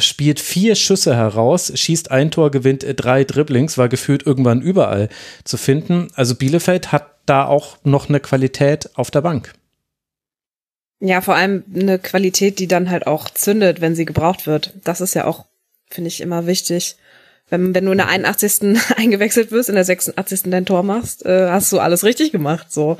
spielt 0.00 0.40
vier 0.40 0.74
Schüsse 0.74 1.16
heraus, 1.16 1.72
schießt 1.74 2.10
ein 2.10 2.30
Tor, 2.30 2.50
gewinnt 2.50 2.84
drei 2.96 3.24
Dribblings, 3.24 3.78
war 3.78 3.88
gefühlt 3.88 4.26
irgendwann 4.26 4.60
überall 4.60 5.08
zu 5.44 5.56
finden. 5.56 6.08
Also 6.14 6.34
Bielefeld 6.34 6.92
hat 6.92 7.16
da 7.26 7.44
auch 7.46 7.78
noch 7.84 8.08
eine 8.08 8.20
Qualität 8.20 8.90
auf 8.94 9.10
der 9.10 9.20
Bank. 9.20 9.52
Ja, 11.00 11.20
vor 11.20 11.34
allem 11.34 11.64
eine 11.74 11.98
Qualität, 11.98 12.58
die 12.58 12.68
dann 12.68 12.90
halt 12.90 13.06
auch 13.06 13.28
zündet, 13.28 13.80
wenn 13.80 13.94
sie 13.94 14.06
gebraucht 14.06 14.46
wird. 14.46 14.72
Das 14.84 15.00
ist 15.00 15.14
ja 15.14 15.26
auch, 15.26 15.44
finde 15.90 16.08
ich, 16.08 16.20
immer 16.20 16.46
wichtig. 16.46 16.96
Wenn, 17.48 17.74
wenn 17.74 17.84
du 17.84 17.92
in 17.92 17.98
der 17.98 18.08
81. 18.08 18.78
eingewechselt 18.96 19.52
wirst, 19.52 19.68
in 19.68 19.74
der 19.74 19.84
86. 19.84 20.44
dein 20.44 20.66
Tor 20.66 20.82
machst, 20.82 21.26
äh, 21.26 21.50
hast 21.50 21.70
du 21.72 21.78
alles 21.78 22.04
richtig 22.04 22.32
gemacht, 22.32 22.72
so. 22.72 22.98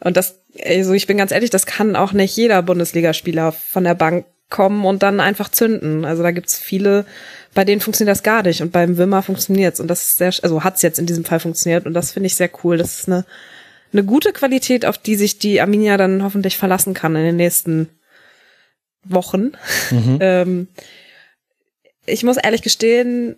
Und 0.00 0.16
das, 0.16 0.40
also 0.64 0.92
ich 0.92 1.06
bin 1.06 1.16
ganz 1.16 1.32
ehrlich, 1.32 1.50
das 1.50 1.66
kann 1.66 1.96
auch 1.96 2.12
nicht 2.12 2.36
jeder 2.36 2.62
Bundesligaspieler 2.62 3.52
von 3.52 3.84
der 3.84 3.94
Bank 3.94 4.26
kommen 4.50 4.84
und 4.84 5.02
dann 5.02 5.20
einfach 5.20 5.48
zünden. 5.48 6.04
Also 6.04 6.22
da 6.22 6.32
gibt's 6.32 6.58
viele, 6.58 7.06
bei 7.54 7.64
denen 7.64 7.80
funktioniert 7.80 8.14
das 8.14 8.22
gar 8.22 8.42
nicht 8.42 8.60
und 8.60 8.72
beim 8.72 8.98
Wimmer 8.98 9.22
funktioniert's 9.22 9.80
und 9.80 9.88
das 9.88 10.04
ist 10.04 10.18
sehr, 10.18 10.34
also 10.42 10.64
hat's 10.64 10.82
jetzt 10.82 10.98
in 10.98 11.06
diesem 11.06 11.24
Fall 11.24 11.40
funktioniert 11.40 11.86
und 11.86 11.94
das 11.94 12.12
finde 12.12 12.26
ich 12.26 12.34
sehr 12.34 12.50
cool. 12.62 12.76
Das 12.76 12.98
ist 12.98 13.08
eine, 13.08 13.24
eine 13.92 14.04
gute 14.04 14.32
Qualität, 14.32 14.84
auf 14.84 14.98
die 14.98 15.14
sich 15.14 15.38
die 15.38 15.60
Arminia 15.60 15.96
dann 15.96 16.22
hoffentlich 16.22 16.58
verlassen 16.58 16.94
kann 16.94 17.16
in 17.16 17.24
den 17.24 17.36
nächsten 17.36 17.88
Wochen. 19.04 19.52
Mhm. 19.90 20.18
ähm, 20.20 20.68
ich 22.06 22.24
muss 22.24 22.36
ehrlich 22.36 22.62
gestehen, 22.62 23.36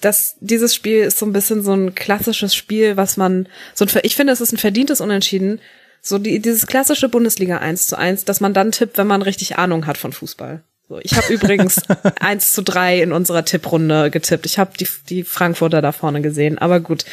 dass 0.00 0.36
dieses 0.40 0.74
Spiel 0.74 1.02
ist 1.02 1.18
so 1.18 1.26
ein 1.26 1.32
bisschen 1.32 1.62
so 1.62 1.72
ein 1.72 1.94
klassisches 1.94 2.54
Spiel, 2.54 2.96
was 2.96 3.16
man 3.16 3.48
so 3.74 3.84
ein, 3.84 3.90
ich 4.02 4.16
finde, 4.16 4.32
es 4.32 4.40
ist 4.40 4.52
ein 4.52 4.58
verdientes 4.58 5.00
Unentschieden, 5.00 5.60
so 6.06 6.18
die, 6.18 6.38
dieses 6.38 6.66
klassische 6.66 7.08
Bundesliga 7.08 7.58
1 7.58 7.86
zu 7.86 7.98
1, 7.98 8.26
dass 8.26 8.40
man 8.40 8.52
dann 8.52 8.72
tippt, 8.72 8.98
wenn 8.98 9.06
man 9.06 9.22
richtig 9.22 9.56
Ahnung 9.56 9.86
hat 9.86 9.96
von 9.96 10.12
Fußball. 10.12 10.62
So, 10.86 10.98
ich 11.02 11.16
habe 11.16 11.26
übrigens 11.32 11.80
1 12.20 12.52
zu 12.52 12.62
3 12.62 13.00
in 13.00 13.12
unserer 13.12 13.46
Tipprunde 13.46 14.10
getippt. 14.10 14.44
Ich 14.44 14.58
habe 14.58 14.72
die, 14.78 14.86
die 15.08 15.24
Frankfurter 15.24 15.80
da 15.80 15.92
vorne 15.92 16.20
gesehen. 16.20 16.58
Aber 16.58 16.80
gut. 16.80 17.06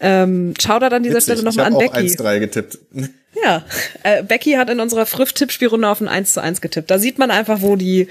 Ähm, 0.00 0.54
schau 0.60 0.80
da 0.80 0.88
an 0.88 1.04
dieser 1.04 1.16
Witzig, 1.16 1.34
Stelle 1.34 1.44
nochmal 1.44 1.66
an 1.66 1.78
Becky. 1.78 2.06
Ich 2.06 2.18
habe 2.18 2.28
1-3 2.28 2.40
getippt. 2.40 2.78
Ja, 3.42 3.64
äh, 4.04 4.22
Becky 4.22 4.52
hat 4.52 4.70
in 4.70 4.78
unserer 4.78 5.06
Früff-Tippspielrunde 5.06 5.88
auf 5.88 6.00
ein 6.00 6.06
1 6.06 6.34
zu 6.34 6.40
1 6.40 6.60
getippt. 6.60 6.88
Da 6.88 7.00
sieht 7.00 7.18
man 7.18 7.32
einfach, 7.32 7.62
wo 7.62 7.74
die, 7.74 8.06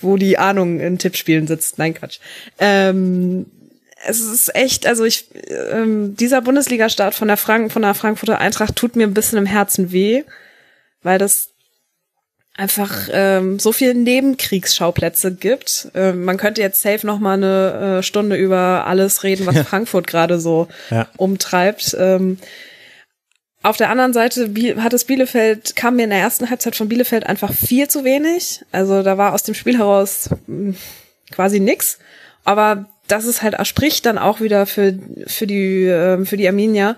wo 0.00 0.16
die 0.16 0.36
Ahnung 0.36 0.80
in 0.80 0.98
Tippspielen 0.98 1.46
sitzt. 1.46 1.78
Nein, 1.78 1.94
Quatsch. 1.94 2.18
Ähm, 2.58 3.46
es 4.06 4.20
ist 4.20 4.54
echt, 4.54 4.86
also 4.86 5.04
ich, 5.04 5.28
ähm, 5.48 6.16
dieser 6.16 6.42
Bundesliga-Start 6.42 7.14
von 7.14 7.28
der 7.28 7.36
Frank 7.36 7.72
von 7.72 7.82
der 7.82 7.94
Frankfurter 7.94 8.38
Eintracht 8.38 8.76
tut 8.76 8.96
mir 8.96 9.06
ein 9.06 9.14
bisschen 9.14 9.38
im 9.38 9.46
Herzen 9.46 9.92
weh, 9.92 10.24
weil 11.02 11.18
das 11.18 11.50
einfach 12.56 13.08
ähm, 13.10 13.58
so 13.58 13.72
viele 13.72 13.94
Nebenkriegsschauplätze 13.94 15.34
gibt. 15.34 15.88
Ähm, 15.94 16.24
man 16.24 16.36
könnte 16.36 16.60
jetzt 16.60 16.82
safe 16.82 17.06
noch 17.06 17.18
mal 17.18 17.34
eine 17.34 17.98
äh, 17.98 18.02
Stunde 18.02 18.36
über 18.36 18.86
alles 18.86 19.24
reden, 19.24 19.46
was 19.46 19.58
Frankfurt 19.66 20.06
gerade 20.06 20.38
so 20.38 20.68
ja. 20.90 21.08
umtreibt. 21.16 21.96
Ähm, 21.98 22.38
auf 23.62 23.76
der 23.78 23.88
anderen 23.88 24.12
Seite 24.12 24.50
hat 24.78 24.92
es 24.92 25.04
Bielefeld, 25.04 25.74
kam 25.74 25.96
mir 25.96 26.04
in 26.04 26.10
der 26.10 26.18
ersten 26.20 26.50
Halbzeit 26.50 26.76
von 26.76 26.88
Bielefeld 26.88 27.26
einfach 27.26 27.52
viel 27.52 27.88
zu 27.88 28.04
wenig. 28.04 28.60
Also 28.70 29.02
da 29.02 29.16
war 29.16 29.32
aus 29.32 29.42
dem 29.42 29.54
Spiel 29.54 29.78
heraus 29.78 30.28
mh, 30.46 30.74
hm, 30.74 30.76
quasi 31.30 31.60
nix. 31.60 31.98
Aber 32.44 32.86
das 33.08 33.24
ist 33.24 33.42
halt, 33.42 33.54
spricht 33.66 34.06
dann 34.06 34.18
auch 34.18 34.40
wieder 34.40 34.66
für, 34.66 34.98
für 35.26 35.46
die, 35.46 35.84
äh, 35.84 36.24
für 36.24 36.36
die 36.36 36.48
Arminia, 36.48 36.96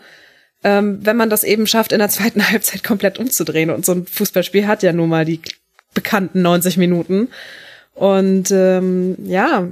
ähm, 0.65 0.99
wenn 1.03 1.17
man 1.17 1.31
das 1.31 1.45
eben 1.45 1.67
schafft, 1.67 1.93
in 1.93 1.99
der 1.99 2.09
zweiten 2.09 2.49
Halbzeit 2.51 2.85
komplett 2.85 3.19
umzudrehen. 3.19 3.71
Und 3.71 3.85
so 3.85 3.93
ein 3.93 4.07
Fußballspiel 4.07 4.67
hat 4.67 4.83
ja 4.83 4.93
nun 4.93 5.09
mal 5.09 5.25
die 5.25 5.41
bekannten 5.95 6.43
90 6.43 6.77
Minuten. 6.77 7.29
Und 7.95 8.51
ähm, 8.51 9.17
ja, 9.25 9.67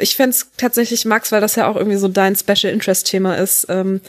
ich 0.00 0.14
fände 0.14 0.36
tatsächlich, 0.58 1.06
Max, 1.06 1.32
weil 1.32 1.40
das 1.40 1.56
ja 1.56 1.66
auch 1.66 1.76
irgendwie 1.76 1.96
so 1.96 2.08
dein 2.08 2.36
Special 2.36 2.72
Interest 2.72 3.06
Thema 3.06 3.36
ist, 3.36 3.66
ähm, 3.70 4.02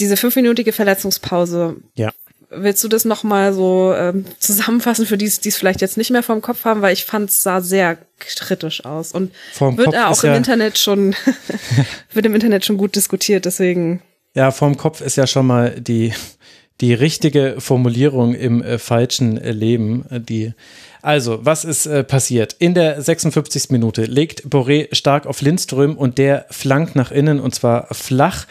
diese 0.00 0.16
fünfminütige 0.16 0.72
Verletzungspause. 0.72 1.76
Ja. 1.94 2.10
Willst 2.50 2.82
du 2.82 2.88
das 2.88 3.04
nochmal 3.04 3.52
so 3.52 3.94
ähm, 3.96 4.24
zusammenfassen 4.38 5.06
für 5.06 5.16
die, 5.16 5.28
die 5.28 5.48
es 5.48 5.56
vielleicht 5.56 5.80
jetzt 5.80 5.96
nicht 5.96 6.10
mehr 6.10 6.22
vom 6.22 6.42
Kopf 6.42 6.64
haben, 6.64 6.82
weil 6.82 6.92
ich 6.92 7.04
fand 7.04 7.30
es 7.30 7.42
sah 7.42 7.60
sehr 7.60 7.98
kritisch 8.18 8.84
aus 8.84 9.12
und 9.12 9.32
Vom 9.52 9.76
wird 9.78 9.86
Kopf 9.86 9.96
auch 9.96 10.10
ist 10.12 10.24
im 10.24 10.30
ja- 10.30 10.36
Internet 10.36 10.78
schon 10.78 11.14
wird 12.12 12.26
im 12.26 12.34
Internet 12.34 12.64
schon 12.64 12.76
gut 12.76 12.96
diskutiert, 12.96 13.44
deswegen 13.44 14.02
Ja, 14.34 14.50
vorm 14.50 14.76
Kopf 14.76 15.00
ist 15.00 15.16
ja 15.16 15.26
schon 15.26 15.46
mal 15.46 15.80
die, 15.80 16.12
die 16.80 16.94
richtige 16.94 17.56
Formulierung 17.58 18.34
im 18.34 18.62
äh, 18.62 18.78
falschen 18.78 19.38
äh, 19.38 19.52
Leben. 19.52 20.04
Äh, 20.10 20.20
die, 20.20 20.52
also, 21.02 21.40
was 21.44 21.64
ist 21.64 21.86
äh, 21.86 22.04
passiert? 22.04 22.54
In 22.58 22.74
der 22.74 23.00
56. 23.00 23.70
Minute 23.70 24.04
legt 24.04 24.46
Boré 24.46 24.94
stark 24.94 25.26
auf 25.26 25.40
Lindström 25.40 25.96
und 25.96 26.18
der 26.18 26.46
flankt 26.50 26.94
nach 26.96 27.10
innen 27.10 27.40
und 27.40 27.54
zwar 27.54 27.86
flach. 27.94 28.46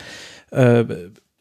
Äh, 0.52 0.86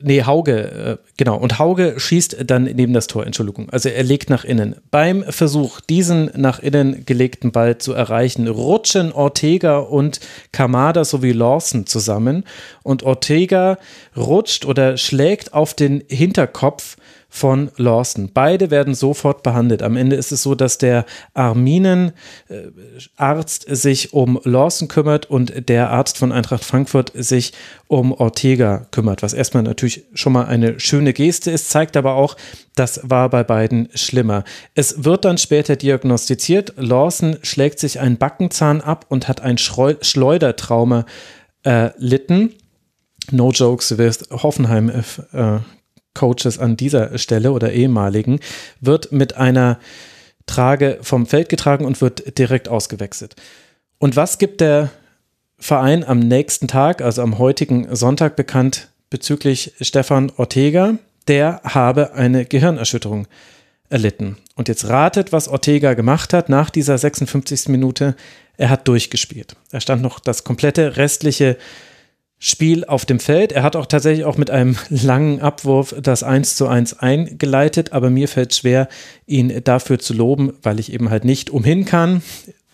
Nee, 0.01 0.23
Hauge, 0.23 0.99
äh, 1.01 1.09
genau. 1.17 1.36
Und 1.36 1.59
Hauge 1.59 1.94
schießt 1.99 2.44
dann 2.47 2.65
neben 2.65 2.93
das 2.93 3.09
Tor, 3.09 3.27
Entschuldigung. 3.27 3.68
Also 3.70 3.89
er 3.89 4.05
legt 4.05 4.31
nach 4.31 4.44
innen. 4.44 4.77
Beim 4.93 5.25
Versuch, 5.25 5.81
diesen 5.81 6.31
nach 6.36 6.60
innen 6.60 7.05
gelegten 7.05 7.51
Ball 7.51 7.78
zu 7.78 7.94
erreichen, 7.94 8.47
rutschen 8.47 9.10
Ortega 9.10 9.78
und 9.78 10.20
Kamada 10.52 11.05
sowie 11.05 11.33
Lawson 11.33 11.86
zusammen. 11.86 12.44
Und 12.85 13.02
Ortega 13.02 13.77
rutscht 14.17 14.67
oder 14.67 14.97
schlägt 14.97 15.52
auf 15.52 15.75
den 15.75 16.05
Hinterkopf 16.09 16.97
von 17.31 17.70
Lawson. 17.76 18.31
Beide 18.32 18.70
werden 18.70 18.94
sofort 18.94 19.42
behandelt. 19.42 19.82
Am 19.82 19.97
Ende 19.97 20.16
ist 20.16 20.32
es 20.32 20.42
so, 20.42 20.55
dass 20.55 20.78
der 20.78 21.05
Arminen-Arzt 21.34 23.66
sich 23.68 24.15
um 24.15 24.40
Lawson 24.44 24.89
kümmert 24.89 25.26
und 25.26 25.68
der 25.68 25.90
Arzt 25.90 26.16
von 26.16 26.32
Eintracht 26.32 26.65
Frankfurt 26.65 27.12
sich 27.15 27.52
um 27.86 28.12
Ortega 28.12 28.86
kümmert, 28.90 29.23
was 29.23 29.34
erstmal 29.34 29.62
natürlich 29.62 30.07
schon 30.15 30.32
mal 30.32 30.47
eine 30.47 30.81
schöne 30.81 31.12
Geste 31.12 31.50
ist, 31.50 31.68
zeigt 31.70 31.98
aber 31.98 32.15
auch, 32.15 32.34
das 32.74 33.00
war 33.02 33.28
bei 33.28 33.44
beiden 33.44 33.90
schlimmer. 33.94 34.44
Es 34.74 35.05
wird 35.05 35.24
dann 35.24 35.39
später 35.39 35.76
diagnostiziert, 35.76 36.73
Lawson 36.76 37.36
schlägt 37.42 37.78
sich 37.78 38.00
einen 38.00 38.16
Backenzahn 38.16 38.81
ab 38.81 39.05
und 39.08 39.28
hat 39.28 39.42
ein 39.42 39.58
Schleudertrauma 39.58 41.05
erlitten. 41.62 42.55
No 43.31 43.50
jokes 43.50 43.98
with 43.98 44.20
Hoffenheim 44.31 44.90
äh, 45.32 45.58
Coaches 46.19 46.59
an 46.59 46.77
dieser 46.77 47.17
Stelle 47.17 47.53
oder 47.53 47.73
ehemaligen, 47.73 48.41
wird 48.81 49.13
mit 49.13 49.37
einer 49.37 49.79
Trage 50.47 50.99
vom 51.01 51.27
Feld 51.27 51.49
getragen 51.49 51.85
und 51.85 52.01
wird 52.01 52.37
direkt 52.39 52.69
ausgewechselt. 52.69 53.37
Und 53.99 54.17
was 54.17 54.39
gibt 54.39 54.61
der 54.61 54.91
Verein 55.59 56.03
am 56.03 56.19
nächsten 56.19 56.67
Tag, 56.67 57.03
also 57.03 57.23
am 57.23 57.39
heutigen 57.39 57.95
Sonntag 57.95 58.35
bekannt 58.35 58.89
bezüglich 59.11 59.75
Stefan 59.81 60.33
Ortega? 60.37 60.99
Der 61.29 61.61
habe 61.63 62.15
eine 62.15 62.47
Gehirnerschütterung 62.47 63.29
erlitten. 63.91 64.37
Und 64.57 64.69
jetzt 64.69 64.89
ratet, 64.89 65.33
was 65.33 65.49
Ortega 65.49 65.95
gemacht 65.95 66.33
hat 66.33 66.49
nach 66.49 66.71
dieser 66.71 66.99
56. 66.99 67.69
Minute. 67.69 68.17
Er 68.57 68.71
hat 68.71 68.89
durchgespielt. 68.89 69.55
Er 69.71 69.81
stand 69.81 70.03
noch 70.03 70.19
das 70.19 70.43
komplette 70.43 70.97
restliche 70.97 71.57
Spiel 72.41 72.84
auf 72.84 73.05
dem 73.05 73.18
Feld. 73.18 73.52
Er 73.52 73.62
hat 73.62 73.75
auch 73.75 73.86
tatsächlich 73.86 74.25
auch 74.25 74.36
mit 74.36 74.50
einem 74.50 74.76
langen 74.91 75.41
Abwurf 75.41 75.94
das 76.00 76.23
1 76.23 76.57
zu 76.57 76.68
1 76.68 77.00
eingeleitet, 77.00 77.92
aber 77.92 78.10
mir 78.10 78.28
fällt 78.28 78.55
schwer, 78.55 78.89
ihn 79.26 79.62
dafür 79.65 79.99
zu 79.99 80.15
loben, 80.15 80.52
weil 80.62 80.78
ich 80.78 80.92
eben 80.92 81.10
halt 81.10 81.25
nicht 81.25 81.50
umhin 81.50 81.84
kann, 81.84 82.23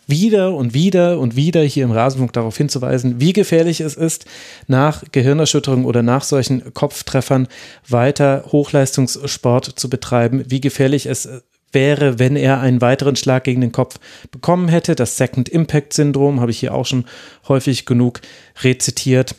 wieder 0.07 0.55
und 0.55 0.75
wieder 0.75 1.19
und 1.19 1.35
wieder 1.37 1.63
hier 1.63 1.85
im 1.85 1.91
Rasenfunk 1.91 2.33
darauf 2.35 2.57
hinzuweisen, 2.57 3.21
wie 3.21 3.33
gefährlich 3.33 3.81
es 3.81 3.95
ist, 3.95 4.27
nach 4.67 5.03
Gehirnerschütterung 5.13 5.85
oder 5.87 6.03
nach 6.03 6.25
solchen 6.25 6.75
Kopftreffern 6.75 7.49
weiter 7.89 8.45
Hochleistungssport 8.53 9.65
zu 9.65 9.89
betreiben, 9.89 10.45
wie 10.49 10.61
gefährlich 10.61 11.07
es 11.07 11.29
wäre, 11.73 12.19
wenn 12.19 12.37
er 12.37 12.61
einen 12.61 12.81
weiteren 12.81 13.17
Schlag 13.17 13.45
gegen 13.45 13.61
den 13.61 13.73
Kopf 13.73 13.99
bekommen 14.31 14.69
hätte. 14.69 14.95
Das 14.95 15.17
Second 15.17 15.49
Impact 15.49 15.93
Syndrom 15.93 16.41
habe 16.41 16.51
ich 16.51 16.61
hier 16.61 16.75
auch 16.75 16.87
schon 16.87 17.05
häufig 17.49 17.85
genug 17.85 18.21
rezitiert. 18.63 19.35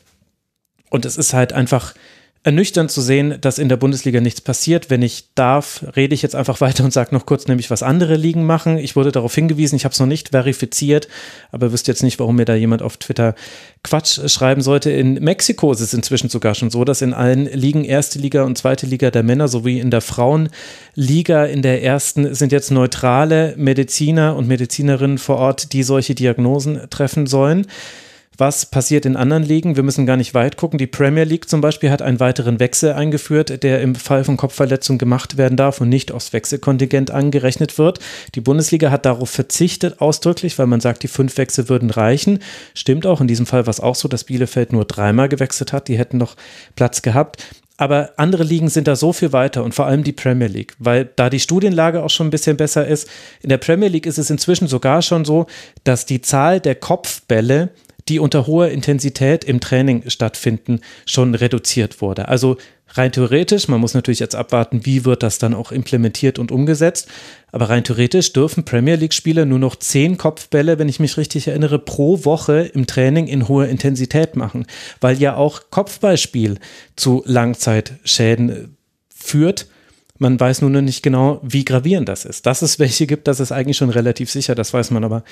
Und 0.90 1.06
es 1.06 1.18
ist 1.18 1.34
halt 1.34 1.54
einfach 1.54 1.94
ernüchternd 2.46 2.92
zu 2.92 3.02
sehen, 3.02 3.40
dass 3.42 3.58
in 3.58 3.70
der 3.70 3.76
Bundesliga 3.78 4.22
nichts 4.22 4.40
passiert. 4.40 4.92
Wenn 4.92 5.02
ich 5.02 5.34
darf, 5.34 5.84
rede 5.96 6.14
ich 6.14 6.22
jetzt 6.22 6.36
einfach 6.36 6.62
weiter 6.62 6.84
und 6.84 6.94
sage 6.94 7.14
noch 7.14 7.26
kurz 7.26 7.48
nämlich, 7.48 7.72
was 7.72 7.82
andere 7.82 8.16
Ligen 8.16 8.46
machen. 8.46 8.78
Ich 8.78 8.96
wurde 8.96 9.12
darauf 9.12 9.34
hingewiesen, 9.34 9.76
ich 9.76 9.84
habe 9.84 9.94
es 9.94 10.00
noch 10.00 10.06
nicht 10.06 10.30
verifiziert, 10.30 11.08
aber 11.52 11.72
wüsste 11.72 11.92
jetzt 11.92 12.04
nicht, 12.04 12.20
warum 12.20 12.36
mir 12.36 12.46
da 12.46 12.54
jemand 12.54 12.84
auf 12.84 12.98
Twitter 12.98 13.34
Quatsch 13.84 14.20
schreiben 14.30 14.62
sollte. 14.62 14.92
In 14.92 15.16
Mexiko 15.16 15.72
ist 15.72 15.80
es 15.80 15.96
inzwischen 15.96 16.30
sogar 16.30 16.54
schon 16.54 16.70
so, 16.70 16.86
dass 16.86 17.02
in 17.02 17.16
allen 17.16 17.46
Ligen, 17.46 17.84
erste 17.84 18.20
Liga 18.20 18.44
und 18.44 18.60
zweite 18.60 18.86
Liga 18.86 19.10
der 19.10 19.24
Männer 19.24 19.48
sowie 19.48 19.80
in 19.80 19.90
der 19.90 20.02
Frauenliga 20.02 21.46
in 21.46 21.64
der 21.64 21.82
ersten 21.84 22.36
sind 22.36 22.52
jetzt 22.52 22.70
neutrale 22.70 23.56
Mediziner 23.58 24.36
und 24.36 24.48
Medizinerinnen 24.48 25.18
vor 25.18 25.38
Ort, 25.38 25.74
die 25.74 25.82
solche 25.82 26.14
Diagnosen 26.14 26.80
treffen 26.92 27.26
sollen. 27.26 27.66
Was 28.38 28.66
passiert 28.66 29.06
in 29.06 29.16
anderen 29.16 29.44
Ligen? 29.44 29.78
Wir 29.78 29.84
müssen 29.84 30.06
gar 30.06 30.18
nicht 30.18 30.34
weit 30.34 30.58
gucken. 30.58 30.78
Die 30.78 30.88
Premier 30.88 31.24
League 31.24 31.48
zum 31.48 31.62
Beispiel 31.62 31.90
hat 31.90 32.02
einen 32.02 32.20
weiteren 32.20 32.60
Wechsel 32.60 32.92
eingeführt, 32.92 33.64
der 33.64 33.82
im 33.82 33.96
Fall 33.96 34.26
von 34.26 34.36
Kopfverletzung 34.36 34.98
gemacht 34.98 35.38
werden 35.38 35.56
darf 35.56 35.80
und 35.80 35.88
nicht 35.88 36.12
aufs 36.12 36.34
Wechselkontingent 36.34 37.12
angerechnet 37.12 37.78
wird. 37.78 38.00
Die 38.34 38.42
Bundesliga 38.42 38.92
hat 38.92 39.06
darauf 39.06 39.30
verzichtet, 39.30 40.02
ausdrücklich, 40.02 40.60
weil 40.60 40.68
man 40.68 40.82
sagt, 40.82 41.04
die 41.04 41.08
fünf 41.08 41.38
Wechsel 41.38 41.70
würden 41.70 41.90
reichen. 41.90 42.40
Stimmt 42.74 43.06
auch. 43.06 43.22
In 43.22 43.28
diesem 43.28 43.46
Fall 43.46 43.68
war 43.68 43.72
es 43.72 43.80
auch 43.80 43.96
so, 43.96 44.10
dass 44.10 44.26
Bielefeld 44.26 44.74
nur 44.74 44.84
dreimal 44.84 45.30
gewechselt 45.30 45.72
hat. 45.72 45.88
Die 45.88 45.98
hätten 45.98 46.18
noch 46.18 46.36
Platz 46.76 47.02
gehabt. 47.02 47.42
Aber 47.78 48.12
andere 48.18 48.44
Ligen 48.44 48.70
sind 48.70 48.88
da 48.88 48.96
so 48.96 49.12
viel 49.12 49.34
weiter 49.34 49.64
und 49.64 49.76
vor 49.76 49.86
allem 49.86 50.04
die 50.04 50.14
Premier 50.14 50.48
League, 50.48 50.76
weil 50.80 51.10
da 51.18 51.30
die 51.30 51.42
Studienlage 51.42 52.04
auch 52.04 52.10
schon 52.10 52.28
ein 52.28 52.32
bisschen 52.32 52.56
besser 52.56 52.88
ist. 52.88 53.10
In 53.42 53.50
der 53.50 53.58
Premier 53.58 53.90
League 53.90 54.06
ist 54.06 54.18
es 54.18 54.30
inzwischen 54.30 54.68
sogar 54.68 55.02
schon 55.02 55.26
so, 55.26 55.46
dass 55.84 56.06
die 56.06 56.22
Zahl 56.22 56.62
der 56.62 56.76
Kopfbälle 56.76 57.72
die 58.08 58.20
unter 58.20 58.46
hoher 58.46 58.70
Intensität 58.70 59.44
im 59.44 59.60
Training 59.60 60.04
stattfinden, 60.10 60.82
schon 61.06 61.34
reduziert 61.34 62.02
wurde. 62.02 62.28
Also 62.28 62.58
rein 62.90 63.12
theoretisch, 63.12 63.68
man 63.68 63.82
muss 63.82 63.96
natürlich 63.96 64.20
jetzt 64.20 64.36
abwarten, 64.36 64.86
wie 64.86 65.06
wird 65.06 65.24
das 65.24 65.40
dann 65.40 65.56
auch 65.56 65.72
implementiert 65.72 66.38
und 66.38 66.52
umgesetzt, 66.52 67.08
aber 67.52 67.70
rein 67.70 67.84
theoretisch 67.84 68.32
dürfen 68.32 68.64
Premier 68.64 68.96
League-Spieler 68.96 69.46
nur 69.46 69.60
noch 69.60 69.76
zehn 69.76 70.18
Kopfbälle, 70.18 70.78
wenn 70.78 70.90
ich 70.90 71.00
mich 71.00 71.18
richtig 71.18 71.48
erinnere, 71.48 71.80
pro 71.80 72.26
Woche 72.26 72.70
im 72.74 72.86
Training 72.86 73.28
in 73.28 73.48
hoher 73.48 73.68
Intensität 73.68 74.36
machen, 74.36 74.68
weil 75.02 75.20
ja 75.20 75.36
auch 75.36 75.64
Kopfballspiel 75.72 76.60
zu 76.96 77.24
Langzeitschäden 77.26 78.78
führt. 79.10 79.68
Man 80.18 80.40
weiß 80.40 80.62
nur 80.62 80.70
noch 80.70 80.82
nicht 80.82 81.04
genau, 81.04 81.40
wie 81.44 81.66
gravierend 81.66 82.08
das 82.08 82.26
ist. 82.26 82.46
Dass 82.46 82.62
es 82.62 82.80
welche 82.80 83.06
gibt, 83.06 83.28
das 83.28 83.40
ist 83.40 83.52
eigentlich 83.52 83.78
schon 83.78 83.90
relativ 83.90 84.32
sicher, 84.32 84.56
das 84.56 84.74
weiß 84.74 84.92
man 84.92 85.04
aber 85.04 85.24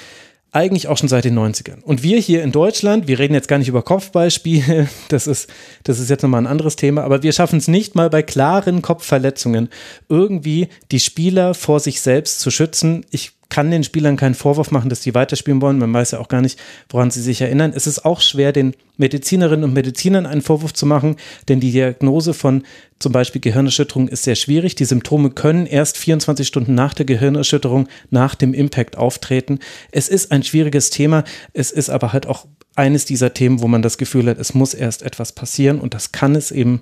eigentlich 0.54 0.88
auch 0.88 0.98
schon 0.98 1.10
seit 1.10 1.26
den 1.26 1.38
90ern. 1.38 1.82
Und 1.82 2.04
wir 2.04 2.20
hier 2.20 2.44
in 2.44 2.52
Deutschland, 2.52 3.08
wir 3.08 3.18
reden 3.18 3.34
jetzt 3.34 3.48
gar 3.48 3.58
nicht 3.58 3.70
über 3.70 3.82
Kopfballspiele, 3.82 4.88
das 5.10 5.28
ist, 5.28 5.50
das 5.84 6.00
ist 6.00 6.10
jetzt 6.10 6.22
nochmal 6.22 6.42
ein 6.42 6.48
anderes 6.48 6.76
Thema, 6.76 7.04
aber 7.04 7.24
wir 7.24 7.32
schaffen 7.34 7.58
es 7.58 7.68
nicht 7.68 7.96
mal 7.96 8.10
bei 8.10 8.22
klaren 8.22 8.82
Kopfverletzungen 8.82 9.70
irgendwie 10.10 10.70
die 10.92 11.00
Spieler 11.00 11.56
vor 11.56 11.80
sich 11.80 12.02
selbst 12.02 12.40
zu 12.40 12.52
schützen. 12.52 13.06
Ich 13.10 13.32
kann 13.54 13.70
den 13.70 13.84
Spielern 13.84 14.18
keinen 14.18 14.34
Vorwurf 14.34 14.72
machen, 14.72 14.90
dass 14.90 15.02
die 15.02 15.14
weiterspielen 15.14 15.62
wollen. 15.62 15.78
Man 15.78 15.94
weiß 15.94 16.10
ja 16.10 16.20
auch 16.20 16.28
gar 16.28 16.42
nicht, 16.42 16.60
woran 16.90 17.12
sie 17.12 17.22
sich 17.22 17.40
erinnern. 17.40 17.72
Es 17.76 17.86
ist 17.86 18.04
auch 18.04 18.20
schwer, 18.20 18.52
den 18.52 18.74
Medizinerinnen 18.98 19.64
und 19.64 19.74
Medizinern 19.74 20.26
einen 20.26 20.42
Vorwurf 20.42 20.74
zu 20.74 20.88
machen, 20.88 21.18
denn 21.50 21.60
die 21.60 21.72
Diagnose 21.72 22.34
von 22.34 22.64
zum 22.98 23.12
Beispiel 23.12 23.42
Gehirnerschütterung 23.42 24.08
ist 24.08 24.24
sehr 24.24 24.34
schwierig. 24.34 24.74
Die 24.74 24.86
Symptome 24.86 25.30
können 25.30 25.68
erst 25.68 26.00
24 26.00 26.48
Stunden 26.48 26.74
nach 26.74 26.96
der 26.96 27.06
Gehirnerschütterung, 27.06 27.88
nach 28.10 28.34
dem 28.34 28.56
Impact 28.56 28.98
auftreten. 28.98 29.60
Es 29.92 30.10
ist 30.10 30.32
ein 30.32 30.42
schwieriges 30.42 30.90
Thema. 30.90 31.24
Es 31.54 31.70
ist 31.70 31.92
aber 31.92 32.12
halt 32.12 32.26
auch 32.26 32.48
eines 32.76 33.06
dieser 33.06 33.36
Themen, 33.36 33.62
wo 33.62 33.68
man 33.68 33.84
das 33.84 34.00
Gefühl 34.00 34.26
hat, 34.26 34.40
es 34.40 34.56
muss 34.56 34.74
erst 34.74 35.04
etwas 35.04 35.32
passieren 35.32 35.80
und 35.80 35.94
das 35.94 36.12
kann 36.12 36.34
es 36.36 36.50
eben, 36.50 36.82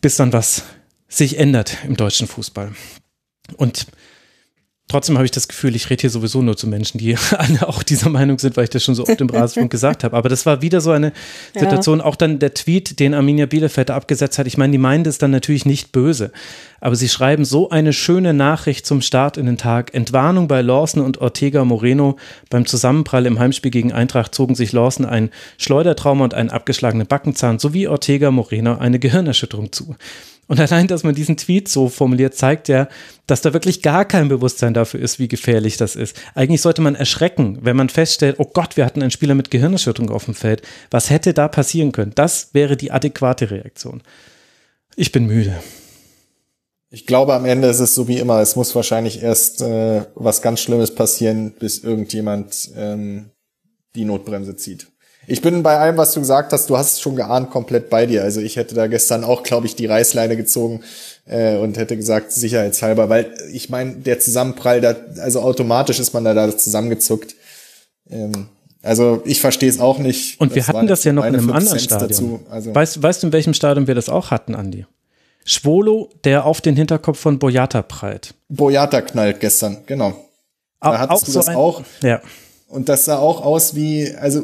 bis 0.00 0.16
dann 0.16 0.32
was 0.32 0.64
sich 1.06 1.38
ändert 1.38 1.78
im 1.86 1.96
deutschen 1.96 2.26
Fußball. 2.26 2.72
Und 3.56 3.86
Trotzdem 4.86 5.16
habe 5.16 5.24
ich 5.24 5.30
das 5.30 5.48
Gefühl, 5.48 5.74
ich 5.74 5.88
rede 5.88 6.02
hier 6.02 6.10
sowieso 6.10 6.42
nur 6.42 6.58
zu 6.58 6.66
Menschen, 6.66 6.98
die 6.98 7.16
alle 7.38 7.66
auch 7.66 7.82
dieser 7.82 8.10
Meinung 8.10 8.38
sind, 8.38 8.56
weil 8.56 8.64
ich 8.64 8.70
das 8.70 8.84
schon 8.84 8.94
so 8.94 9.04
oft 9.04 9.18
im 9.18 9.30
Rasenfunk 9.30 9.70
gesagt 9.70 10.04
habe. 10.04 10.14
Aber 10.14 10.28
das 10.28 10.44
war 10.44 10.60
wieder 10.60 10.82
so 10.82 10.90
eine 10.90 11.12
Situation. 11.54 12.00
Ja. 12.00 12.04
Auch 12.04 12.16
dann 12.16 12.38
der 12.38 12.52
Tweet, 12.52 13.00
den 13.00 13.14
Arminia 13.14 13.46
Bielefeld 13.46 13.90
abgesetzt 13.90 14.38
hat. 14.38 14.46
Ich 14.46 14.58
meine, 14.58 14.72
die 14.72 14.78
meinen 14.78 15.02
das 15.02 15.16
dann 15.16 15.30
natürlich 15.30 15.64
nicht 15.64 15.90
böse. 15.90 16.32
Aber 16.80 16.96
sie 16.96 17.08
schreiben 17.08 17.46
so 17.46 17.70
eine 17.70 17.94
schöne 17.94 18.34
Nachricht 18.34 18.84
zum 18.84 19.00
Start 19.00 19.38
in 19.38 19.46
den 19.46 19.56
Tag. 19.56 19.94
Entwarnung 19.94 20.48
bei 20.48 20.60
Lawson 20.60 21.02
und 21.02 21.18
Ortega 21.18 21.64
Moreno. 21.64 22.18
Beim 22.50 22.66
Zusammenprall 22.66 23.24
im 23.24 23.38
Heimspiel 23.38 23.70
gegen 23.70 23.92
Eintracht 23.92 24.34
zogen 24.34 24.54
sich 24.54 24.72
Lawson 24.72 25.06
ein 25.06 25.30
Schleudertrauma 25.56 26.24
und 26.24 26.34
einen 26.34 26.50
abgeschlagenen 26.50 27.06
Backenzahn 27.06 27.58
sowie 27.58 27.88
Ortega 27.88 28.30
Moreno 28.30 28.76
eine 28.76 28.98
Gehirnerschütterung 28.98 29.72
zu. 29.72 29.96
Und 30.46 30.60
allein, 30.60 30.86
dass 30.86 31.04
man 31.04 31.14
diesen 31.14 31.36
Tweet 31.36 31.68
so 31.68 31.88
formuliert, 31.88 32.34
zeigt 32.34 32.68
ja, 32.68 32.88
dass 33.26 33.40
da 33.40 33.52
wirklich 33.52 33.82
gar 33.82 34.04
kein 34.04 34.28
Bewusstsein 34.28 34.74
dafür 34.74 35.00
ist, 35.00 35.18
wie 35.18 35.28
gefährlich 35.28 35.76
das 35.76 35.96
ist. 35.96 36.16
Eigentlich 36.34 36.60
sollte 36.60 36.82
man 36.82 36.94
erschrecken, 36.94 37.58
wenn 37.62 37.76
man 37.76 37.88
feststellt, 37.88 38.36
oh 38.38 38.50
Gott, 38.52 38.76
wir 38.76 38.84
hatten 38.84 39.00
einen 39.00 39.10
Spieler 39.10 39.34
mit 39.34 39.50
Gehirnerschütterung 39.50 40.10
auf 40.10 40.26
dem 40.26 40.34
Feld. 40.34 40.62
Was 40.90 41.10
hätte 41.10 41.32
da 41.32 41.48
passieren 41.48 41.92
können? 41.92 42.12
Das 42.14 42.50
wäre 42.52 42.76
die 42.76 42.90
adäquate 42.90 43.50
Reaktion. 43.50 44.02
Ich 44.96 45.12
bin 45.12 45.26
müde. 45.26 45.54
Ich 46.90 47.06
glaube, 47.06 47.34
am 47.34 47.44
Ende 47.44 47.68
ist 47.68 47.80
es 47.80 47.94
so 47.94 48.06
wie 48.06 48.18
immer. 48.18 48.40
Es 48.40 48.54
muss 48.54 48.74
wahrscheinlich 48.74 49.20
erst 49.20 49.62
äh, 49.62 50.04
was 50.14 50.42
ganz 50.42 50.60
Schlimmes 50.60 50.94
passieren, 50.94 51.52
bis 51.58 51.78
irgendjemand 51.78 52.70
ähm, 52.76 53.30
die 53.96 54.04
Notbremse 54.04 54.54
zieht. 54.54 54.93
Ich 55.26 55.42
bin 55.42 55.62
bei 55.62 55.78
allem, 55.78 55.96
was 55.96 56.12
du 56.12 56.20
gesagt 56.20 56.52
hast, 56.52 56.68
du 56.70 56.76
hast 56.76 56.94
es 56.94 57.00
schon 57.00 57.16
geahnt, 57.16 57.50
komplett 57.50 57.90
bei 57.90 58.06
dir. 58.06 58.22
Also 58.22 58.40
ich 58.40 58.56
hätte 58.56 58.74
da 58.74 58.86
gestern 58.86 59.24
auch, 59.24 59.42
glaube 59.42 59.66
ich, 59.66 59.76
die 59.76 59.86
Reißleine 59.86 60.36
gezogen 60.36 60.82
äh, 61.26 61.56
und 61.56 61.76
hätte 61.78 61.96
gesagt, 61.96 62.32
sicherheitshalber, 62.32 63.08
weil 63.08 63.32
ich 63.52 63.70
meine, 63.70 63.92
der 63.94 64.20
Zusammenprall, 64.20 64.80
da, 64.80 64.94
also 65.20 65.40
automatisch 65.40 65.98
ist 65.98 66.12
man 66.12 66.24
da, 66.24 66.34
da 66.34 66.56
zusammengezuckt. 66.56 67.34
Ähm, 68.10 68.48
also 68.82 69.22
ich 69.24 69.40
verstehe 69.40 69.70
es 69.70 69.80
auch 69.80 69.98
nicht. 69.98 70.38
Und 70.40 70.54
wir 70.54 70.66
hatten 70.66 70.86
das 70.86 71.04
ja 71.04 71.12
noch 71.12 71.24
in 71.24 71.34
einem 71.34 71.50
anderen 71.50 71.78
Stadion. 71.78 72.40
Also 72.50 72.74
weißt, 72.74 73.02
weißt 73.02 73.22
du, 73.22 73.28
in 73.28 73.32
welchem 73.32 73.54
Stadion 73.54 73.86
wir 73.86 73.94
das 73.94 74.08
auch 74.08 74.30
hatten, 74.30 74.54
Andi? 74.54 74.84
Schwolo, 75.46 76.10
der 76.24 76.44
auf 76.44 76.60
den 76.60 76.76
Hinterkopf 76.76 77.18
von 77.18 77.38
Boyata 77.38 77.82
prallt. 77.82 78.34
Boyata 78.48 79.02
knallt 79.02 79.40
gestern, 79.40 79.78
genau. 79.86 80.14
Da 80.80 80.98
hattest 80.98 81.22
auch 81.22 81.26
du 81.26 81.32
das 81.32 81.48
ein, 81.48 81.56
auch. 81.56 81.82
Ja. 82.02 82.20
Und 82.74 82.88
das 82.88 83.04
sah 83.04 83.18
auch 83.18 83.44
aus 83.44 83.76
wie, 83.76 84.12
also 84.20 84.42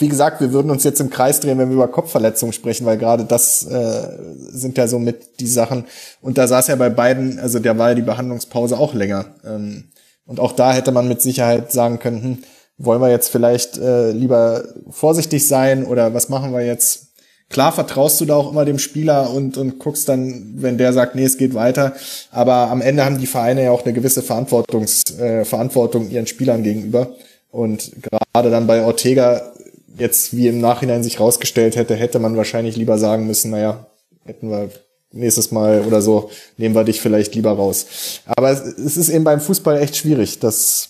wie 0.00 0.08
gesagt, 0.08 0.40
wir 0.40 0.52
würden 0.52 0.72
uns 0.72 0.82
jetzt 0.82 1.00
im 1.00 1.08
Kreis 1.08 1.38
drehen, 1.38 1.56
wenn 1.56 1.68
wir 1.68 1.76
über 1.76 1.86
Kopfverletzungen 1.86 2.52
sprechen, 2.52 2.84
weil 2.84 2.98
gerade 2.98 3.24
das 3.24 3.64
äh, 3.64 4.08
sind 4.50 4.76
ja 4.76 4.88
so 4.88 4.98
mit 4.98 5.38
die 5.38 5.46
Sachen. 5.46 5.84
Und 6.20 6.36
da 6.36 6.48
saß 6.48 6.66
ja 6.66 6.74
bei 6.74 6.90
beiden, 6.90 7.38
also 7.38 7.60
der 7.60 7.78
war 7.78 7.90
ja 7.90 7.94
die 7.94 8.02
Behandlungspause 8.02 8.76
auch 8.76 8.92
länger. 8.92 9.26
Ähm, 9.46 9.84
und 10.26 10.40
auch 10.40 10.50
da 10.50 10.72
hätte 10.72 10.90
man 10.90 11.06
mit 11.06 11.22
Sicherheit 11.22 11.70
sagen 11.70 12.00
können, 12.00 12.22
hm, 12.24 12.38
wollen 12.76 13.00
wir 13.00 13.10
jetzt 13.10 13.28
vielleicht 13.28 13.78
äh, 13.78 14.10
lieber 14.10 14.64
vorsichtig 14.90 15.46
sein 15.46 15.84
oder 15.84 16.12
was 16.12 16.28
machen 16.28 16.52
wir 16.52 16.66
jetzt? 16.66 17.12
Klar 17.50 17.70
vertraust 17.70 18.20
du 18.20 18.24
da 18.24 18.34
auch 18.34 18.50
immer 18.50 18.64
dem 18.64 18.80
Spieler 18.80 19.30
und, 19.30 19.58
und 19.58 19.78
guckst 19.78 20.08
dann, 20.08 20.54
wenn 20.56 20.76
der 20.76 20.92
sagt, 20.92 21.14
nee, 21.14 21.22
es 21.22 21.38
geht 21.38 21.54
weiter. 21.54 21.92
Aber 22.32 22.68
am 22.72 22.80
Ende 22.80 23.04
haben 23.04 23.18
die 23.18 23.28
Vereine 23.28 23.62
ja 23.62 23.70
auch 23.70 23.84
eine 23.84 23.92
gewisse 23.92 24.22
Verantwortungs, 24.22 25.02
äh, 25.20 25.44
Verantwortung 25.44 26.10
ihren 26.10 26.26
Spielern 26.26 26.64
gegenüber. 26.64 27.14
Und 27.54 27.92
gerade 28.02 28.50
dann 28.50 28.66
bei 28.66 28.84
Ortega, 28.84 29.52
jetzt 29.96 30.36
wie 30.36 30.48
im 30.48 30.60
Nachhinein 30.60 31.04
sich 31.04 31.20
rausgestellt 31.20 31.76
hätte, 31.76 31.94
hätte 31.94 32.18
man 32.18 32.36
wahrscheinlich 32.36 32.74
lieber 32.74 32.98
sagen 32.98 33.28
müssen, 33.28 33.52
naja, 33.52 33.86
hätten 34.24 34.50
wir 34.50 34.70
nächstes 35.12 35.52
Mal 35.52 35.84
oder 35.86 36.02
so, 36.02 36.30
nehmen 36.56 36.74
wir 36.74 36.82
dich 36.82 37.00
vielleicht 37.00 37.36
lieber 37.36 37.52
raus. 37.52 37.86
Aber 38.26 38.50
es 38.50 38.96
ist 38.96 39.08
eben 39.08 39.22
beim 39.22 39.40
Fußball 39.40 39.80
echt 39.80 39.94
schwierig. 39.94 40.40
Das, 40.40 40.88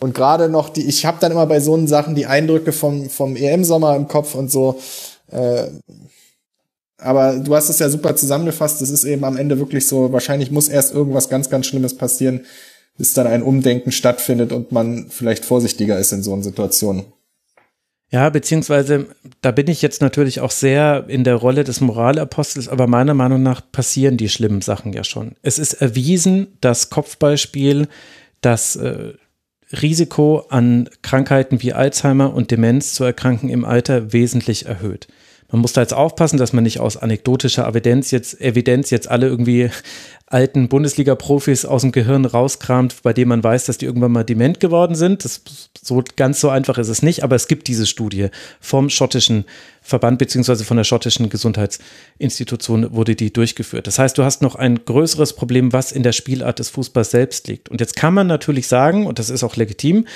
und 0.00 0.14
gerade 0.14 0.50
noch 0.50 0.68
die, 0.68 0.86
ich 0.86 1.06
habe 1.06 1.16
dann 1.18 1.32
immer 1.32 1.46
bei 1.46 1.60
so 1.60 1.86
Sachen 1.86 2.14
die 2.14 2.26
Eindrücke 2.26 2.72
vom, 2.72 3.08
vom 3.08 3.34
EM-Sommer 3.34 3.96
im 3.96 4.06
Kopf 4.06 4.34
und 4.34 4.52
so. 4.52 4.78
Äh, 5.30 5.68
aber 6.98 7.36
du 7.38 7.56
hast 7.56 7.70
es 7.70 7.78
ja 7.78 7.88
super 7.88 8.14
zusammengefasst. 8.16 8.82
Es 8.82 8.90
ist 8.90 9.04
eben 9.04 9.24
am 9.24 9.38
Ende 9.38 9.58
wirklich 9.58 9.88
so, 9.88 10.12
wahrscheinlich 10.12 10.50
muss 10.50 10.68
erst 10.68 10.92
irgendwas 10.92 11.30
ganz, 11.30 11.48
ganz 11.48 11.64
Schlimmes 11.64 11.96
passieren, 11.96 12.44
bis 12.98 13.14
dann 13.14 13.26
ein 13.26 13.42
Umdenken 13.42 13.92
stattfindet 13.92 14.52
und 14.52 14.72
man 14.72 15.06
vielleicht 15.08 15.44
vorsichtiger 15.44 15.98
ist 15.98 16.12
in 16.12 16.22
so 16.22 16.32
einer 16.32 16.42
Situation. 16.42 17.06
Ja, 18.10 18.28
beziehungsweise 18.28 19.06
da 19.40 19.52
bin 19.52 19.68
ich 19.68 19.80
jetzt 19.80 20.02
natürlich 20.02 20.40
auch 20.40 20.50
sehr 20.50 21.06
in 21.08 21.24
der 21.24 21.36
Rolle 21.36 21.64
des 21.64 21.80
Moralapostels, 21.80 22.68
aber 22.68 22.86
meiner 22.86 23.14
Meinung 23.14 23.42
nach 23.42 23.62
passieren 23.72 24.18
die 24.18 24.28
schlimmen 24.28 24.60
Sachen 24.60 24.92
ja 24.92 25.02
schon. 25.02 25.34
Es 25.40 25.58
ist 25.58 25.72
erwiesen, 25.74 26.58
dass 26.60 26.90
Kopfballspiel 26.90 27.88
das 28.42 28.76
äh, 28.76 29.14
Risiko 29.72 30.44
an 30.50 30.90
Krankheiten 31.00 31.62
wie 31.62 31.72
Alzheimer 31.72 32.34
und 32.34 32.50
Demenz 32.50 32.92
zu 32.92 33.04
erkranken 33.04 33.48
im 33.48 33.64
Alter 33.64 34.12
wesentlich 34.12 34.66
erhöht. 34.66 35.08
Man 35.52 35.60
muss 35.60 35.74
da 35.74 35.82
jetzt 35.82 35.92
aufpassen, 35.92 36.38
dass 36.38 36.54
man 36.54 36.64
nicht 36.64 36.80
aus 36.80 36.96
anekdotischer 36.96 37.68
Evidenz 37.68 38.10
jetzt, 38.10 38.40
Evidenz 38.40 38.88
jetzt 38.88 39.08
alle 39.08 39.26
irgendwie 39.26 39.70
alten 40.26 40.70
Bundesliga-Profis 40.70 41.66
aus 41.66 41.82
dem 41.82 41.92
Gehirn 41.92 42.24
rauskramt, 42.24 43.02
bei 43.02 43.12
denen 43.12 43.28
man 43.28 43.44
weiß, 43.44 43.66
dass 43.66 43.76
die 43.76 43.84
irgendwann 43.84 44.12
mal 44.12 44.24
dement 44.24 44.60
geworden 44.60 44.94
sind. 44.94 45.26
Das, 45.26 45.42
so 45.82 46.02
ganz 46.16 46.40
so 46.40 46.48
einfach 46.48 46.78
ist 46.78 46.88
es 46.88 47.02
nicht, 47.02 47.22
aber 47.22 47.36
es 47.36 47.48
gibt 47.48 47.68
diese 47.68 47.86
Studie 47.86 48.28
vom 48.60 48.88
schottischen 48.88 49.44
Verband 49.82 50.18
beziehungsweise 50.18 50.64
von 50.64 50.78
der 50.78 50.84
schottischen 50.84 51.28
Gesundheitsinstitution 51.28 52.94
wurde 52.94 53.14
die 53.14 53.30
durchgeführt. 53.30 53.86
Das 53.86 53.98
heißt, 53.98 54.16
du 54.16 54.24
hast 54.24 54.40
noch 54.40 54.54
ein 54.54 54.82
größeres 54.82 55.34
Problem, 55.34 55.74
was 55.74 55.92
in 55.92 56.02
der 56.02 56.12
Spielart 56.12 56.60
des 56.60 56.70
Fußballs 56.70 57.10
selbst 57.10 57.46
liegt. 57.48 57.68
Und 57.68 57.80
jetzt 57.82 57.94
kann 57.94 58.14
man 58.14 58.26
natürlich 58.26 58.68
sagen, 58.68 59.06
und 59.06 59.18
das 59.18 59.28
ist 59.28 59.44
auch 59.44 59.56
legitim, 59.56 60.06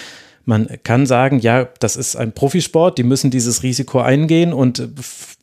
man 0.47 0.68
kann 0.84 1.07
sagen, 1.07 1.41
ja, 1.41 1.68
das 1.81 1.97
ist 1.97 2.16
ein 2.16 2.33
Profisport, 2.33 2.99
die 2.99 3.02
müssen 3.02 3.31
dieses 3.31 3.62
Risiko 3.62 4.00
eingehen 4.00 4.52
und 4.52 4.89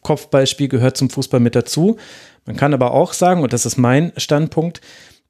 Kopfballspiel 0.02 0.70
gehört 0.70 0.98
zum 0.98 1.10
Fußball 1.10 1.40
mit 1.40 1.56
dazu. 1.56 1.98
Man 2.46 2.56
kann 2.56 2.74
aber 2.74 2.92
auch 2.92 3.14
sagen, 3.14 3.44
und 3.44 3.54
das 3.54 3.66
ist 3.66 3.78
mein 3.78 4.14
Standpunkt, 4.18 4.82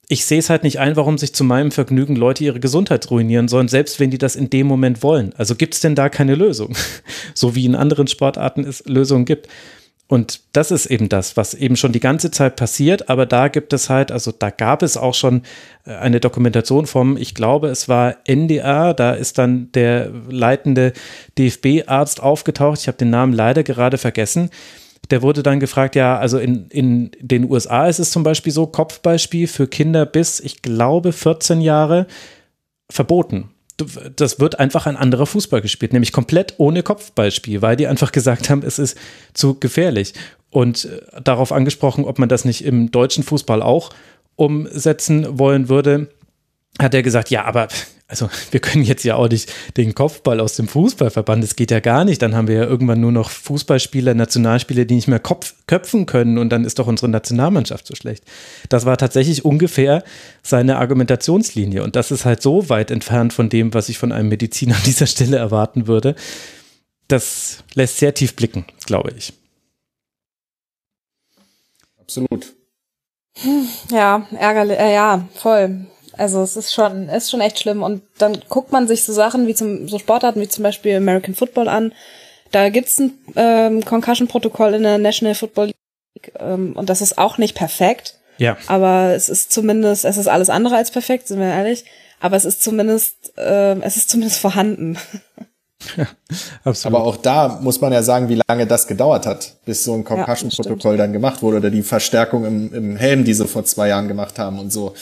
ich 0.09 0.25
sehe 0.25 0.39
es 0.39 0.49
halt 0.49 0.63
nicht 0.63 0.79
ein, 0.79 0.95
warum 0.95 1.17
sich 1.17 1.33
zu 1.33 1.43
meinem 1.43 1.71
Vergnügen 1.71 2.15
Leute 2.15 2.43
ihre 2.43 2.59
Gesundheit 2.59 3.09
ruinieren 3.09 3.47
sollen, 3.47 3.67
selbst 3.67 3.99
wenn 3.99 4.11
die 4.11 4.17
das 4.17 4.35
in 4.35 4.49
dem 4.49 4.67
Moment 4.67 5.01
wollen. 5.01 5.33
Also 5.37 5.55
gibt 5.55 5.73
es 5.73 5.79
denn 5.79 5.95
da 5.95 6.09
keine 6.09 6.35
Lösung? 6.35 6.75
so 7.33 7.55
wie 7.55 7.65
in 7.65 7.75
anderen 7.75 8.07
Sportarten 8.07 8.63
es 8.63 8.83
Lösungen 8.85 9.25
gibt. 9.25 9.47
Und 10.07 10.41
das 10.51 10.69
ist 10.69 10.85
eben 10.87 11.07
das, 11.07 11.37
was 11.37 11.53
eben 11.53 11.75
schon 11.75 11.93
die 11.93 12.01
ganze 12.01 12.29
Zeit 12.29 12.57
passiert, 12.57 13.09
aber 13.09 13.25
da 13.25 13.47
gibt 13.47 13.71
es 13.73 13.89
halt, 13.89 14.11
also 14.11 14.31
da 14.31 14.49
gab 14.49 14.83
es 14.83 14.97
auch 14.97 15.13
schon 15.13 15.43
äh, 15.85 15.95
eine 15.95 16.19
Dokumentation 16.19 16.85
vom, 16.87 17.15
ich 17.15 17.33
glaube, 17.33 17.69
es 17.69 17.87
war 17.87 18.17
NDR, 18.25 18.93
da 18.93 19.13
ist 19.13 19.37
dann 19.37 19.71
der 19.71 20.11
leitende 20.29 20.93
DFB-Arzt 21.37 22.21
aufgetaucht, 22.21 22.81
ich 22.81 22.87
habe 22.87 22.97
den 22.97 23.11
Namen 23.11 23.33
leider 23.33 23.63
gerade 23.63 23.97
vergessen, 23.97 24.49
der 25.09 25.21
wurde 25.21 25.41
dann 25.41 25.59
gefragt, 25.59 25.95
ja, 25.95 26.17
also 26.17 26.37
in, 26.37 26.67
in 26.67 27.11
den 27.19 27.49
USA 27.49 27.87
ist 27.87 27.99
es 27.99 28.11
zum 28.11 28.23
Beispiel 28.23 28.51
so, 28.51 28.67
Kopfballspiel 28.67 29.47
für 29.47 29.67
Kinder 29.67 30.05
bis, 30.05 30.39
ich 30.41 30.61
glaube, 30.61 31.13
14 31.13 31.61
Jahre 31.61 32.07
verboten 32.89 33.52
das 33.77 34.39
wird 34.39 34.59
einfach 34.59 34.85
ein 34.85 34.97
anderer 34.97 35.25
Fußball 35.25 35.61
gespielt, 35.61 35.93
nämlich 35.93 36.11
komplett 36.11 36.55
ohne 36.57 36.83
Kopfballspiel, 36.83 37.61
weil 37.61 37.75
die 37.75 37.87
einfach 37.87 38.11
gesagt 38.11 38.49
haben, 38.49 38.63
es 38.63 38.79
ist 38.79 38.97
zu 39.33 39.59
gefährlich. 39.59 40.13
Und 40.49 40.85
äh, 40.85 41.21
darauf 41.23 41.51
angesprochen, 41.51 42.05
ob 42.05 42.19
man 42.19 42.29
das 42.29 42.45
nicht 42.45 42.63
im 42.63 42.91
deutschen 42.91 43.23
Fußball 43.23 43.61
auch 43.61 43.89
umsetzen 44.35 45.39
wollen 45.39 45.69
würde, 45.69 46.09
hat 46.79 46.93
er 46.93 47.03
gesagt, 47.03 47.29
ja, 47.29 47.45
aber 47.45 47.67
also 48.13 48.29
wir 48.51 48.59
können 48.59 48.83
jetzt 48.83 49.03
ja 49.03 49.15
auch 49.15 49.27
nicht 49.27 49.51
den 49.75 49.95
Kopfball 49.95 50.39
aus 50.39 50.55
dem 50.55 50.67
Fußballverband, 50.67 51.43
das 51.43 51.55
geht 51.55 51.71
ja 51.71 51.79
gar 51.79 52.05
nicht. 52.05 52.21
Dann 52.21 52.35
haben 52.35 52.47
wir 52.47 52.55
ja 52.55 52.63
irgendwann 52.63 53.01
nur 53.01 53.11
noch 53.11 53.31
Fußballspieler, 53.31 54.13
Nationalspieler, 54.13 54.85
die 54.85 54.93
nicht 54.93 55.07
mehr 55.07 55.19
Kopf, 55.19 55.55
köpfen 55.65 56.05
können 56.05 56.37
und 56.37 56.49
dann 56.49 56.63
ist 56.63 56.77
doch 56.77 56.85
unsere 56.85 57.09
Nationalmannschaft 57.09 57.87
so 57.87 57.95
schlecht. 57.95 58.23
Das 58.69 58.85
war 58.85 58.97
tatsächlich 58.97 59.45
ungefähr 59.45 60.03
seine 60.43 60.77
Argumentationslinie 60.77 61.81
und 61.81 61.95
das 61.95 62.11
ist 62.11 62.23
halt 62.23 62.43
so 62.43 62.69
weit 62.69 62.91
entfernt 62.91 63.33
von 63.33 63.49
dem, 63.49 63.73
was 63.73 63.89
ich 63.89 63.97
von 63.97 64.11
einem 64.11 64.29
Mediziner 64.29 64.75
an 64.77 64.83
dieser 64.85 65.07
Stelle 65.07 65.37
erwarten 65.37 65.87
würde. 65.87 66.13
Das 67.07 67.63
lässt 67.73 67.97
sehr 67.97 68.13
tief 68.13 68.35
blicken, 68.35 68.65
glaube 68.85 69.11
ich. 69.17 69.33
Absolut. 71.99 72.53
Ja, 73.89 74.27
ärgerlich, 74.37 74.77
äh, 74.77 74.93
ja, 74.93 75.27
voll. 75.33 75.87
Also 76.17 76.41
es 76.41 76.55
ist 76.55 76.73
schon, 76.73 77.09
ist 77.09 77.31
schon 77.31 77.41
echt 77.41 77.59
schlimm. 77.59 77.83
Und 77.83 78.03
dann 78.17 78.37
guckt 78.49 78.71
man 78.71 78.87
sich 78.87 79.03
so 79.03 79.13
Sachen 79.13 79.47
wie 79.47 79.55
zum, 79.55 79.87
so 79.87 79.99
Sportarten 79.99 80.41
wie 80.41 80.47
zum 80.47 80.63
Beispiel 80.63 80.95
American 80.95 81.35
Football 81.35 81.67
an. 81.67 81.93
Da 82.51 82.69
gibt's 82.69 82.99
ein 82.99 83.13
ähm, 83.35 83.83
Concussion-Protokoll 83.83 84.75
in 84.75 84.83
der 84.83 84.99
National 84.99 85.35
Football 85.35 85.67
League 85.67 86.33
ähm, 86.39 86.73
und 86.75 86.89
das 86.89 87.01
ist 87.01 87.17
auch 87.17 87.37
nicht 87.37 87.55
perfekt. 87.55 88.19
Ja. 88.37 88.57
Aber 88.67 89.13
es 89.15 89.29
ist 89.29 89.51
zumindest, 89.51 90.05
es 90.05 90.17
ist 90.17 90.27
alles 90.27 90.49
andere 90.49 90.75
als 90.75 90.91
perfekt, 90.91 91.27
sind 91.27 91.39
wir 91.39 91.47
ehrlich. 91.47 91.85
Aber 92.19 92.37
es 92.37 92.45
ist 92.45 92.63
zumindest, 92.63 93.37
äh, 93.37 93.79
es 93.81 93.97
ist 93.97 94.09
zumindest 94.09 94.39
vorhanden. 94.39 94.97
Ja, 95.97 96.07
absolut. 96.63 96.95
Aber 96.95 97.05
auch 97.05 97.17
da 97.17 97.59
muss 97.61 97.81
man 97.81 97.91
ja 97.91 98.03
sagen, 98.03 98.29
wie 98.29 98.39
lange 98.47 98.65
das 98.65 98.87
gedauert 98.87 99.25
hat, 99.25 99.57
bis 99.65 99.83
so 99.83 99.93
ein 99.93 100.03
Concussion-Protokoll 100.03 100.93
ja, 100.93 100.97
dann 100.97 101.11
gemacht 101.11 101.41
wurde 101.41 101.57
oder 101.57 101.69
die 101.69 101.83
Verstärkung 101.83 102.45
im, 102.45 102.73
im 102.73 102.95
Helm, 102.95 103.25
die 103.25 103.33
sie 103.33 103.47
vor 103.47 103.65
zwei 103.65 103.89
Jahren 103.89 104.07
gemacht 104.07 104.39
haben 104.39 104.59
und 104.59 104.71
so. 104.71 104.93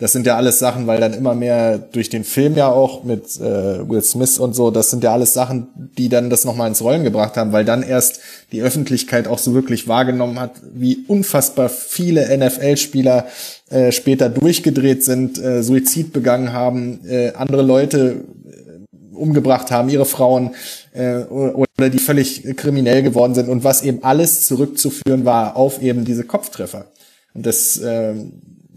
Das 0.00 0.12
sind 0.12 0.26
ja 0.26 0.36
alles 0.36 0.58
Sachen, 0.58 0.86
weil 0.86 0.98
dann 0.98 1.12
immer 1.12 1.34
mehr 1.34 1.76
durch 1.76 2.08
den 2.08 2.24
Film 2.24 2.56
ja 2.56 2.68
auch 2.68 3.04
mit 3.04 3.36
äh, 3.36 3.86
Will 3.86 4.00
Smith 4.02 4.38
und 4.38 4.54
so, 4.54 4.70
das 4.70 4.88
sind 4.88 5.04
ja 5.04 5.12
alles 5.12 5.34
Sachen, 5.34 5.68
die 5.76 6.08
dann 6.08 6.30
das 6.30 6.46
nochmal 6.46 6.68
ins 6.68 6.80
Rollen 6.80 7.04
gebracht 7.04 7.36
haben, 7.36 7.52
weil 7.52 7.66
dann 7.66 7.82
erst 7.82 8.20
die 8.50 8.62
Öffentlichkeit 8.62 9.28
auch 9.28 9.38
so 9.38 9.52
wirklich 9.52 9.88
wahrgenommen 9.88 10.40
hat, 10.40 10.52
wie 10.72 11.04
unfassbar 11.06 11.68
viele 11.68 12.34
NFL-Spieler 12.34 13.26
äh, 13.68 13.92
später 13.92 14.30
durchgedreht 14.30 15.04
sind, 15.04 15.38
äh, 15.38 15.62
Suizid 15.62 16.14
begangen 16.14 16.54
haben, 16.54 17.00
äh, 17.06 17.34
andere 17.34 17.60
Leute 17.60 18.24
äh, 18.46 19.14
umgebracht 19.14 19.70
haben, 19.70 19.90
ihre 19.90 20.06
Frauen 20.06 20.52
äh, 20.94 21.18
oder 21.24 21.90
die 21.90 21.98
völlig 21.98 22.56
kriminell 22.56 23.02
geworden 23.02 23.34
sind 23.34 23.50
und 23.50 23.64
was 23.64 23.82
eben 23.82 24.02
alles 24.02 24.46
zurückzuführen 24.46 25.26
war 25.26 25.56
auf 25.56 25.82
eben 25.82 26.06
diese 26.06 26.24
Kopftreffer. 26.24 26.86
Und 27.34 27.44
das 27.44 27.76
äh, 27.76 28.14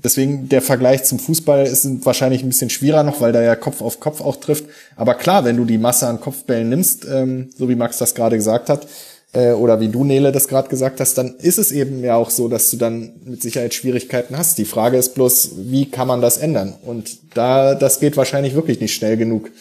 Deswegen 0.03 0.49
der 0.49 0.61
Vergleich 0.61 1.05
zum 1.05 1.17
Fußball 1.17 1.65
ist 1.65 1.87
wahrscheinlich 2.05 2.43
ein 2.43 2.49
bisschen 2.49 2.69
schwieriger 2.69 3.03
noch, 3.03 3.21
weil 3.21 3.31
da 3.31 3.41
ja 3.41 3.55
Kopf 3.55 3.81
auf 3.81 3.99
Kopf 3.99 4.19
auch 4.21 4.35
trifft. 4.35 4.65
Aber 4.95 5.15
klar, 5.15 5.45
wenn 5.45 5.57
du 5.57 5.65
die 5.65 5.77
Masse 5.77 6.07
an 6.07 6.19
Kopfbällen 6.19 6.67
nimmst, 6.67 7.05
ähm, 7.05 7.49
so 7.57 7.69
wie 7.69 7.75
Max 7.75 7.99
das 7.99 8.13
gerade 8.13 8.35
gesagt 8.35 8.69
hat, 8.69 8.85
äh, 9.33 9.51
oder 9.51 9.79
wie 9.79 9.87
du, 9.87 10.03
Nele, 10.03 10.31
das 10.31 10.47
gerade 10.47 10.69
gesagt 10.69 10.99
hast, 10.99 11.17
dann 11.17 11.35
ist 11.37 11.57
es 11.57 11.71
eben 11.71 12.03
ja 12.03 12.15
auch 12.15 12.29
so, 12.29 12.47
dass 12.47 12.69
du 12.69 12.77
dann 12.77 13.13
mit 13.23 13.41
Sicherheit 13.41 13.73
Schwierigkeiten 13.73 14.37
hast. 14.37 14.57
Die 14.57 14.65
Frage 14.65 14.97
ist 14.97 15.15
bloß, 15.15 15.51
wie 15.57 15.89
kann 15.89 16.07
man 16.07 16.21
das 16.21 16.37
ändern? 16.37 16.75
Und 16.83 17.35
da, 17.35 17.73
das 17.73 17.99
geht 17.99 18.17
wahrscheinlich 18.17 18.55
wirklich 18.55 18.79
nicht 18.79 18.93
schnell 18.93 19.17
genug. 19.17 19.51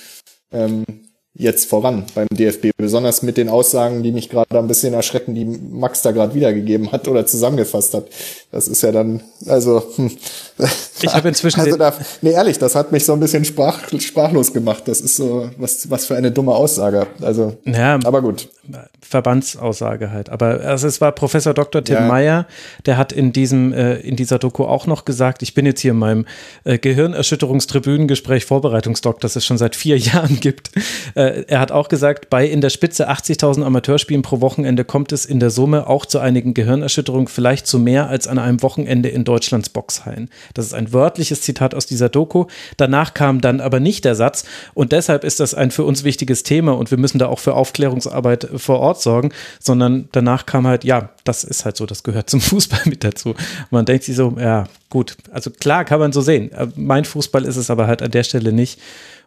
Ähm, 0.53 0.85
jetzt 1.35 1.69
voran 1.69 2.05
beim 2.15 2.29
DFB, 2.31 2.71
besonders 2.77 3.23
mit 3.23 3.37
den 3.37 3.49
Aussagen, 3.49 4.03
die 4.03 4.13
mich 4.13 4.29
gerade 4.29 4.59
ein 4.59 4.69
bisschen 4.69 4.93
erschrecken, 4.93 5.35
die 5.35 5.45
Max 5.45 6.03
da 6.03 6.13
gerade 6.13 6.35
wiedergegeben 6.35 6.93
hat 6.93 7.09
oder 7.09 7.27
zusammengefasst 7.27 7.95
hat. 7.95 8.09
Das 8.51 8.69
ist 8.69 8.83
ja 8.83 8.93
dann, 8.93 9.23
also 9.47 9.83
hm. 9.97 10.11
Ich 11.03 11.13
habe 11.13 11.29
inzwischen 11.29 11.61
also 11.61 11.77
da, 11.77 11.93
nee 12.21 12.33
ehrlich, 12.33 12.59
das 12.59 12.75
hat 12.75 12.93
mich 12.93 13.05
so 13.05 13.13
ein 13.13 13.21
bisschen 13.21 13.45
sprach, 13.45 13.79
sprachlos 13.99 14.53
gemacht. 14.53 14.85
Das 14.87 15.01
ist 15.01 15.17
so 15.17 15.51
was 15.57 15.91
was 15.91 16.07
für 16.07 16.17
eine 16.17 16.31
dumme 16.31 16.53
Aussage. 16.53 17.07
Also, 17.21 17.57
ja, 17.65 17.99
aber 18.05 18.23
gut. 18.23 18.49
Verbandsaussage 19.01 20.11
halt. 20.11 20.31
Aber 20.31 20.61
also 20.61 20.87
es 20.87 21.01
war 21.01 21.13
Professor 21.13 21.53
Dr. 21.53 21.83
Tim 21.83 21.97
ja. 21.97 22.07
Meyer, 22.07 22.47
der 22.87 22.97
hat 22.97 23.13
in 23.13 23.33
diesem 23.33 23.73
äh, 23.73 23.97
in 23.97 24.17
dieser 24.17 24.39
Doku 24.39 24.65
auch 24.65 24.87
noch 24.87 25.05
gesagt, 25.05 25.43
ich 25.43 25.55
bin 25.55 25.67
jetzt 25.67 25.81
hier 25.81 25.91
in 25.91 25.99
meinem 25.99 26.27
äh, 26.65 26.79
Gehirnerschütterungstribünengespräch 26.79 28.45
Vorbereitungsdoc, 28.45 29.21
das 29.21 29.37
es 29.37 29.45
schon 29.45 29.59
seit 29.59 29.77
vier 29.77 29.99
Jahren 29.99 30.41
gibt. 30.41 30.71
Äh, 31.15 31.45
er 31.49 31.61
hat 31.61 31.73
auch 31.73 31.89
gesagt, 31.89 32.31
bei 32.31 32.47
in 32.47 32.61
der 32.61 32.71
Spitze 32.71 33.11
80.000 33.11 33.65
Amateurspielen 33.65 34.23
pro 34.23 34.41
Wochenende 34.41 34.85
kommt 34.85 35.13
es 35.13 35.27
in 35.27 35.41
der 35.41 35.51
Summe 35.51 35.89
auch 35.89 36.07
zu 36.07 36.19
einigen 36.19 36.55
Gehirnerschütterungen, 36.55 37.29
vielleicht 37.29 37.67
zu 37.67 37.79
mehr 37.79 38.09
als 38.09 38.29
an 38.29 38.39
einem 38.39 38.63
Wochenende 38.63 39.09
in 39.09 39.25
Deutschlands 39.25 39.69
Boxhallen. 39.69 40.31
Das 40.55 40.67
ist 40.67 40.75
ein 40.75 40.93
wörtliches 40.93 41.43
Zitat 41.43 41.75
aus 41.75 41.87
dieser 41.87 42.09
Doku. 42.09 42.47
Danach 42.77 43.15
kam 43.15 43.41
dann 43.41 43.61
aber 43.61 43.81
nicht 43.81 44.05
der 44.05 44.15
Satz 44.15 44.45
und 44.75 44.93
deshalb 44.93 45.25
ist 45.25 45.41
das 45.41 45.55
ein 45.55 45.71
für 45.71 45.85
uns 45.85 46.05
wichtiges 46.05 46.43
Thema 46.43 46.73
und 46.73 46.91
wir 46.91 46.99
müssen 46.99 47.19
da 47.19 47.27
auch 47.27 47.39
für 47.39 47.55
Aufklärungsarbeit 47.55 48.49
vor 48.57 48.81
Ort 48.81 49.01
sorgen, 49.01 49.33
sondern 49.61 50.09
danach 50.13 50.47
kam 50.47 50.67
halt, 50.67 50.85
ja, 50.85 51.11
das 51.25 51.45
ist 51.45 51.65
halt 51.65 51.77
so, 51.77 51.87
das 51.87 52.03
gehört 52.03 52.31
zum 52.31 52.41
Fußball 52.41 52.83
mit 52.87 53.05
dazu. 53.05 53.35
Man 53.71 53.85
denkt 53.85 54.05
sich 54.05 54.17
so, 54.17 54.35
ja, 54.39 54.67
gut, 54.91 55.17
also 55.31 55.51
klar 55.51 55.85
kann 55.85 56.01
man 56.01 56.13
so 56.13 56.21
sehen. 56.21 56.51
Mein 56.77 57.05
Fußball 57.05 57.45
ist 57.45 57.57
es 57.57 57.71
aber 57.71 57.87
halt 57.87 58.03
an 58.03 58.11
der 58.11 58.25
Stelle 58.25 58.53
nicht. 58.53 58.81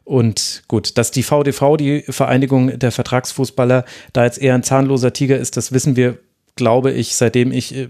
Und 0.06 0.64
gut, 0.68 1.00
dass 1.00 1.10
die 1.10 1.24
VDV, 1.24 1.78
die 1.78 2.04
Vereinigung 2.08 2.78
der 2.78 2.92
Vertragsfußballer, 2.92 3.86
da 4.14 4.24
jetzt 4.24 4.38
eher 4.38 4.54
ein 4.54 4.62
zahnloser 4.62 5.14
Tiger 5.14 5.38
ist, 5.38 5.58
das 5.58 5.72
wissen 5.72 5.96
wir, 5.96 6.20
glaube 6.56 6.92
ich, 6.92 7.16
seitdem 7.16 7.52
ich 7.52 7.76
äh, 7.76 7.90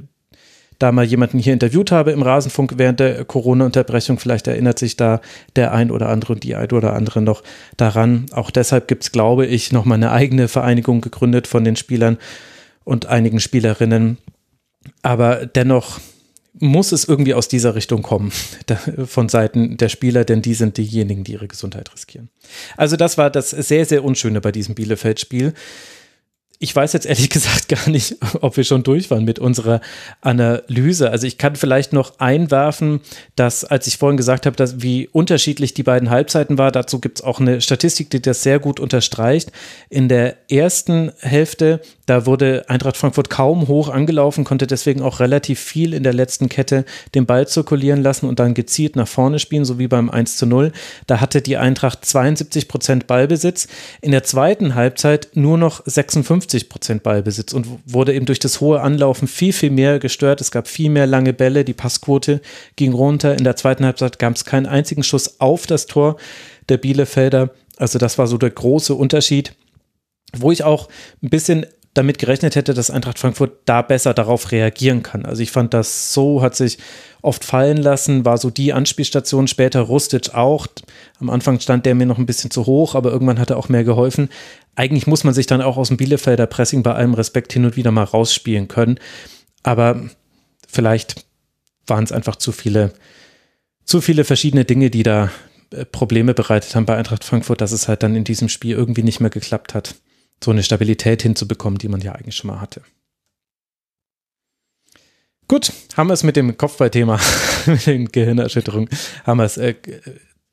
da 0.79 0.91
mal 0.91 1.05
jemanden 1.05 1.39
hier 1.39 1.53
interviewt 1.53 1.91
habe 1.91 2.11
im 2.11 2.21
Rasenfunk 2.21 2.73
während 2.77 2.99
der 2.99 3.25
Corona-Unterbrechung. 3.25 4.19
Vielleicht 4.19 4.47
erinnert 4.47 4.79
sich 4.79 4.97
da 4.97 5.21
der 5.55 5.73
ein 5.73 5.91
oder 5.91 6.09
andere 6.09 6.33
und 6.33 6.43
die 6.43 6.55
ein 6.55 6.71
oder 6.71 6.93
andere 6.93 7.21
noch 7.21 7.43
daran. 7.77 8.25
Auch 8.31 8.51
deshalb 8.51 8.87
gibt 8.87 9.03
es, 9.03 9.11
glaube 9.11 9.45
ich, 9.45 9.71
noch 9.71 9.85
mal 9.85 9.95
eine 9.95 10.11
eigene 10.11 10.47
Vereinigung 10.47 11.01
gegründet 11.01 11.47
von 11.47 11.63
den 11.63 11.75
Spielern 11.75 12.17
und 12.83 13.05
einigen 13.05 13.39
Spielerinnen. 13.39 14.17
Aber 15.01 15.45
dennoch 15.45 15.99
muss 16.57 16.91
es 16.91 17.05
irgendwie 17.05 17.33
aus 17.33 17.47
dieser 17.47 17.75
Richtung 17.75 18.01
kommen, 18.01 18.31
von 19.05 19.29
Seiten 19.29 19.77
der 19.77 19.89
Spieler, 19.89 20.23
denn 20.23 20.41
die 20.41 20.53
sind 20.53 20.77
diejenigen, 20.77 21.23
die 21.23 21.33
ihre 21.33 21.47
Gesundheit 21.47 21.91
riskieren. 21.93 22.29
Also 22.77 22.95
das 22.95 23.17
war 23.17 23.29
das 23.29 23.49
sehr, 23.49 23.85
sehr 23.85 24.03
Unschöne 24.03 24.41
bei 24.41 24.51
diesem 24.51 24.75
Bielefeld-Spiel 24.75 25.53
ich 26.65 26.75
weiß 26.75 26.93
jetzt 26.93 27.05
ehrlich 27.05 27.29
gesagt 27.35 27.69
gar 27.69 27.87
nicht, 27.89 28.17
ob 28.41 28.57
wir 28.57 28.63
schon 28.63 28.81
durch 28.81 29.11
waren 29.11 29.23
mit 29.23 29.37
unserer 29.37 29.81
Analyse. 30.21 31.11
Also 31.11 31.27
ich 31.27 31.37
kann 31.37 31.55
vielleicht 31.55 31.93
noch 31.93 32.19
einwerfen, 32.19 33.01
dass, 33.35 33.63
als 33.63 33.85
ich 33.85 33.97
vorhin 33.97 34.17
gesagt 34.17 34.47
habe, 34.47 34.55
dass, 34.55 34.81
wie 34.81 35.07
unterschiedlich 35.07 35.75
die 35.75 35.83
beiden 35.83 36.09
Halbzeiten 36.09 36.57
war, 36.57 36.71
dazu 36.71 36.99
gibt 36.99 37.19
es 37.19 37.23
auch 37.23 37.39
eine 37.39 37.61
Statistik, 37.61 38.09
die 38.09 38.21
das 38.21 38.41
sehr 38.41 38.59
gut 38.59 38.79
unterstreicht. 38.79 39.51
In 39.89 40.09
der 40.09 40.37
ersten 40.49 41.11
Hälfte, 41.19 41.81
da 42.07 42.25
wurde 42.25 42.65
Eintracht 42.67 42.97
Frankfurt 42.97 43.29
kaum 43.29 43.67
hoch 43.67 43.89
angelaufen, 43.89 44.43
konnte 44.43 44.65
deswegen 44.65 45.03
auch 45.03 45.19
relativ 45.19 45.59
viel 45.59 45.93
in 45.93 46.01
der 46.01 46.13
letzten 46.13 46.49
Kette 46.49 46.83
den 47.13 47.27
Ball 47.27 47.47
zirkulieren 47.47 48.01
lassen 48.01 48.27
und 48.27 48.39
dann 48.39 48.55
gezielt 48.55 48.95
nach 48.95 49.07
vorne 49.07 49.37
spielen, 49.37 49.65
so 49.65 49.77
wie 49.77 49.87
beim 49.87 50.09
1 50.09 50.37
zu 50.37 50.47
0. 50.47 50.71
Da 51.05 51.21
hatte 51.21 51.43
die 51.43 51.57
Eintracht 51.57 52.05
72 52.05 52.67
Prozent 52.67 53.05
Ballbesitz. 53.05 53.67
In 54.01 54.11
der 54.11 54.23
zweiten 54.23 54.73
Halbzeit 54.73 55.29
nur 55.35 55.59
noch 55.59 55.83
56 55.85 56.54
50 56.55 56.69
Prozent 56.69 57.03
Ballbesitz 57.03 57.53
und 57.53 57.67
wurde 57.85 58.13
eben 58.13 58.25
durch 58.25 58.39
das 58.39 58.61
hohe 58.61 58.81
Anlaufen 58.81 59.27
viel, 59.27 59.51
viel 59.51 59.71
mehr 59.71 59.99
gestört. 59.99 60.39
Es 60.39 60.51
gab 60.51 60.67
viel 60.67 60.89
mehr 60.89 61.05
lange 61.05 61.33
Bälle, 61.33 61.65
die 61.65 61.73
Passquote 61.73 62.41
ging 62.77 62.93
runter. 62.93 63.37
In 63.37 63.43
der 63.43 63.57
zweiten 63.57 63.85
Halbzeit 63.85 64.19
gab 64.19 64.35
es 64.35 64.45
keinen 64.45 64.65
einzigen 64.65 65.03
Schuss 65.03 65.39
auf 65.39 65.67
das 65.67 65.85
Tor 65.85 66.15
der 66.69 66.77
Bielefelder. 66.77 67.51
Also 67.77 67.99
das 67.99 68.17
war 68.17 68.27
so 68.27 68.37
der 68.37 68.51
große 68.51 68.95
Unterschied, 68.95 69.53
wo 70.33 70.51
ich 70.51 70.63
auch 70.63 70.87
ein 71.21 71.29
bisschen 71.29 71.65
damit 71.95 72.19
gerechnet 72.19 72.55
hätte, 72.55 72.75
dass 72.75 72.91
Eintracht 72.91 73.17
Frankfurt 73.17 73.53
da 73.65 73.81
besser 73.81 74.13
darauf 74.13 74.51
reagieren 74.51 75.01
kann. 75.01 75.25
Also 75.25 75.41
ich 75.41 75.51
fand 75.51 75.73
das 75.73 76.13
so, 76.13 76.41
hat 76.43 76.55
sich 76.55 76.77
oft 77.23 77.43
fallen 77.43 77.77
lassen, 77.77 78.23
war 78.23 78.37
so 78.37 78.51
die 78.51 78.71
Anspielstation, 78.71 79.47
später 79.47 79.81
Rustic 79.81 80.35
auch. 80.35 80.67
Am 81.19 81.29
Anfang 81.31 81.59
stand 81.59 81.85
der 81.87 81.95
mir 81.95 82.05
noch 82.05 82.19
ein 82.19 82.27
bisschen 82.27 82.51
zu 82.51 82.67
hoch, 82.67 82.93
aber 82.93 83.11
irgendwann 83.11 83.39
hat 83.39 83.49
er 83.49 83.57
auch 83.57 83.69
mehr 83.69 83.83
geholfen 83.83 84.29
eigentlich 84.75 85.07
muss 85.07 85.23
man 85.23 85.33
sich 85.33 85.47
dann 85.47 85.61
auch 85.61 85.77
aus 85.77 85.87
dem 85.87 85.97
Bielefelder 85.97 86.47
Pressing 86.47 86.83
bei 86.83 86.93
allem 86.93 87.13
Respekt 87.13 87.53
hin 87.53 87.65
und 87.65 87.75
wieder 87.75 87.91
mal 87.91 88.03
rausspielen 88.03 88.67
können. 88.67 88.99
Aber 89.63 90.09
vielleicht 90.67 91.25
waren 91.87 92.03
es 92.03 92.11
einfach 92.11 92.35
zu 92.35 92.51
viele, 92.51 92.93
zu 93.85 94.01
viele 94.01 94.25
verschiedene 94.25 94.65
Dinge, 94.65 94.89
die 94.89 95.03
da 95.03 95.31
äh, 95.71 95.85
Probleme 95.85 96.33
bereitet 96.33 96.75
haben 96.75 96.85
bei 96.85 96.97
Eintracht 96.97 97.23
Frankfurt, 97.23 97.61
dass 97.61 97.71
es 97.71 97.87
halt 97.87 98.03
dann 98.03 98.15
in 98.15 98.25
diesem 98.25 98.49
Spiel 98.49 98.75
irgendwie 98.75 99.03
nicht 99.03 99.21
mehr 99.21 99.29
geklappt 99.29 99.73
hat, 99.73 99.95
so 100.43 100.51
eine 100.51 100.63
Stabilität 100.63 101.21
hinzubekommen, 101.21 101.79
die 101.79 101.87
man 101.87 102.01
ja 102.01 102.13
eigentlich 102.13 102.35
schon 102.35 102.49
mal 102.49 102.61
hatte. 102.61 102.81
Gut, 105.47 105.71
haben 105.95 106.07
wir 106.07 106.13
es 106.13 106.23
mit 106.23 106.35
dem 106.35 106.57
Kopfballthema, 106.57 107.19
mit 107.67 107.85
den 107.85 108.11
Gehirnerschütterungen, 108.11 108.89
haben 109.25 109.37
wir 109.37 109.43
es 109.43 109.57
äh, 109.57 109.75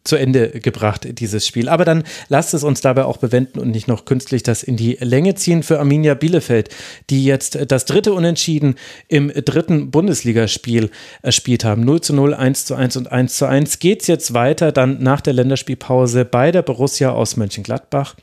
zu 0.05 0.17
Ende 0.17 0.51
gebracht, 0.61 1.07
dieses 1.19 1.47
Spiel. 1.47 1.69
Aber 1.69 1.85
dann 1.85 2.03
lasst 2.29 2.55
es 2.55 2.65
uns 2.65 2.81
dabei 2.81 3.05
auch 3.05 3.19
bewenden 3.19 3.59
und 3.59 3.71
nicht 3.71 3.89
noch 3.89 4.05
künstlich 4.05 4.43
das 4.43 4.63
in 4.63 4.77
die 4.77 4.99
Länge 5.01 5.35
ziehen 5.35 5.63
für 5.63 5.79
Arminia 5.79 6.15
Bielefeld, 6.15 6.71
die 7.09 7.25
jetzt 7.25 7.59
das 7.69 7.85
dritte 7.85 8.13
Unentschieden 8.13 8.75
im 9.09 9.29
dritten 9.29 9.91
Bundesligaspiel 9.91 10.91
erspielt 11.23 11.65
haben. 11.65 11.85
0 11.85 12.01
zu 12.01 12.15
0, 12.15 12.35
1 12.35 12.65
zu 12.67 12.75
1 12.75 12.97
und 12.97 13.13
1 13.13 13.37
zu 13.37 13.47
1 13.47 13.79
geht's 13.79 14.09
jetzt 14.09 14.35
weiter, 14.35 14.73
dann 14.73 15.03
nach 15.03 15.21
der 15.21 15.35
Länderspielpause 15.35 16.25
bei 16.25 16.51
der 16.51 16.63
Borussia 16.63 17.13
aus 17.13 17.37
Mönchengladbach 17.37 18.17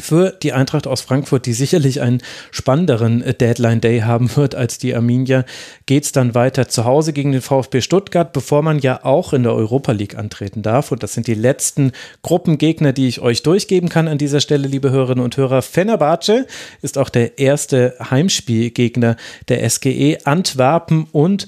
für 0.00 0.30
die 0.30 0.52
Eintracht 0.52 0.86
aus 0.86 1.02
Frankfurt, 1.02 1.46
die 1.46 1.52
sicherlich 1.52 2.00
einen 2.00 2.20
spannenderen 2.50 3.22
äh, 3.22 3.32
Deadline 3.32 3.80
Day 3.80 4.00
haben 4.00 4.34
wird 4.36 4.54
als 4.54 4.78
die 4.78 4.94
Arminia, 4.94 5.44
geht 5.86 6.04
es 6.04 6.12
dann 6.12 6.34
weiter 6.34 6.68
zu 6.68 6.84
Hause 6.84 7.12
gegen 7.12 7.32
den 7.32 7.42
VfB 7.42 7.80
Stuttgart, 7.80 8.32
bevor 8.32 8.62
man 8.62 8.80
ja 8.80 9.04
auch 9.04 9.32
in 9.32 9.44
der 9.44 9.54
Europa 9.54 9.92
League 9.92 10.16
antreten 10.16 10.62
darf. 10.62 10.90
Und 10.90 11.02
das 11.02 11.14
sind 11.14 11.26
die 11.26 11.34
letzten 11.34 11.92
Gruppengegner, 12.22 12.92
die 12.92 13.06
ich 13.06 13.20
euch 13.20 13.42
durchgeben 13.42 13.88
kann 13.88 14.08
an 14.08 14.18
dieser 14.18 14.40
Stelle, 14.40 14.66
liebe 14.66 14.90
Hörerinnen 14.90 15.24
und 15.24 15.36
Hörer. 15.36 15.62
Fenerbahce 15.62 16.46
ist 16.82 16.98
auch 16.98 17.08
der 17.08 17.38
erste 17.38 17.94
Heimspielgegner 18.10 19.16
der 19.48 19.68
SGE, 19.68 20.18
Antwerpen 20.24 21.06
und 21.12 21.46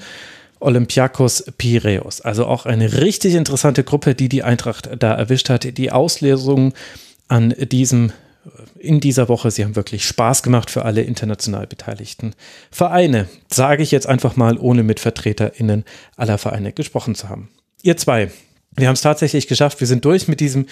Olympiakos 0.60 1.44
Piraeus. 1.58 2.20
Also 2.20 2.47
auch 2.47 2.65
eine 2.65 3.00
richtig 3.00 3.34
interessante 3.34 3.84
Gruppe, 3.84 4.15
die 4.15 4.28
die 4.28 4.42
Eintracht 4.42 4.89
da 4.99 5.15
erwischt 5.15 5.50
hat. 5.50 5.76
Die 5.76 5.92
Auslesung 5.92 6.73
an 7.28 7.55
diesem 7.58 8.12
in 8.78 9.00
dieser 9.00 9.28
Woche. 9.28 9.50
Sie 9.50 9.65
haben 9.65 9.76
wirklich 9.76 10.05
Spaß 10.05 10.42
gemacht 10.42 10.70
für 10.70 10.84
alle 10.84 11.02
international 11.02 11.66
beteiligten 11.66 12.34
Vereine. 12.70 13.28
Sage 13.52 13.83
ich 13.83 13.91
jetzt 13.91 14.07
einfach 14.07 14.36
mal, 14.36 14.58
ohne 14.58 14.83
mit 14.83 15.00
VertreterInnen 15.00 15.84
aller 16.16 16.39
Vereine 16.39 16.73
gesprochen 16.73 17.15
zu 17.15 17.28
haben. 17.28 17.49
Ihr 17.83 17.97
zwei, 17.97 18.31
wir 18.77 18.89
haben 18.89 18.95
es 18.95 19.01
tatsächlich 19.01 19.49
geschafft. 19.49 19.81
Wir 19.81 19.87
sind 19.87 20.05
durch 20.05 20.29
mit 20.29 20.41
diesem 20.41 20.67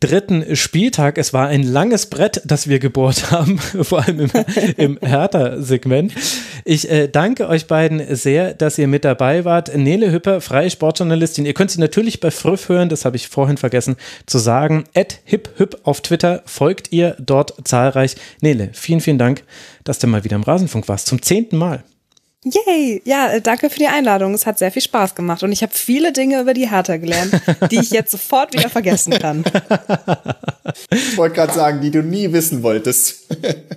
dritten 0.00 0.56
Spieltag. 0.56 1.18
Es 1.18 1.32
war 1.32 1.48
ein 1.48 1.62
langes 1.62 2.06
Brett, 2.06 2.40
das 2.44 2.68
wir 2.68 2.78
gebohrt 2.78 3.30
haben, 3.30 3.58
vor 3.58 4.02
allem 4.02 4.20
im, 4.20 4.30
im 4.76 4.98
Hertha-Segment. 5.00 6.12
Ich 6.64 6.90
äh, 6.90 7.08
danke 7.08 7.48
euch 7.48 7.66
beiden 7.66 8.14
sehr, 8.16 8.54
dass 8.54 8.78
ihr 8.78 8.88
mit 8.88 9.04
dabei 9.04 9.44
wart. 9.44 9.76
Nele 9.76 10.10
Hüpper, 10.10 10.40
freie 10.40 10.70
Sportjournalistin. 10.70 11.44
Ihr 11.44 11.54
könnt 11.54 11.70
sie 11.70 11.80
natürlich 11.80 12.20
bei 12.20 12.30
Früff 12.30 12.68
hören, 12.68 12.88
das 12.88 13.04
habe 13.04 13.16
ich 13.16 13.28
vorhin 13.28 13.58
vergessen 13.58 13.96
zu 14.26 14.38
sagen. 14.38 14.84
At 14.94 15.20
hiphüp 15.24 15.80
auf 15.84 16.00
Twitter 16.00 16.42
folgt 16.46 16.92
ihr 16.92 17.16
dort 17.18 17.54
zahlreich. 17.64 18.16
Nele, 18.40 18.70
vielen, 18.72 19.00
vielen 19.00 19.18
Dank, 19.18 19.42
dass 19.84 19.98
du 19.98 20.06
mal 20.06 20.24
wieder 20.24 20.36
im 20.36 20.42
Rasenfunk 20.42 20.88
warst. 20.88 21.06
Zum 21.06 21.20
zehnten 21.20 21.58
Mal. 21.58 21.84
Yay! 22.42 23.02
Ja, 23.04 23.32
äh, 23.32 23.42
danke 23.42 23.68
für 23.68 23.78
die 23.78 23.86
Einladung. 23.86 24.32
Es 24.32 24.46
hat 24.46 24.58
sehr 24.58 24.72
viel 24.72 24.80
Spaß 24.80 25.14
gemacht 25.14 25.42
und 25.42 25.52
ich 25.52 25.62
habe 25.62 25.72
viele 25.74 26.10
Dinge 26.10 26.40
über 26.40 26.54
die 26.54 26.70
Hertha 26.70 26.96
gelernt, 26.96 27.38
die 27.70 27.78
ich 27.80 27.90
jetzt 27.90 28.12
sofort 28.12 28.54
wieder 28.54 28.70
vergessen 28.70 29.12
kann. 29.12 29.44
Ich 30.90 31.18
wollte 31.18 31.34
gerade 31.34 31.52
sagen, 31.52 31.80
die 31.82 31.90
du 31.90 32.02
nie 32.02 32.32
wissen 32.32 32.62
wolltest. 32.62 33.28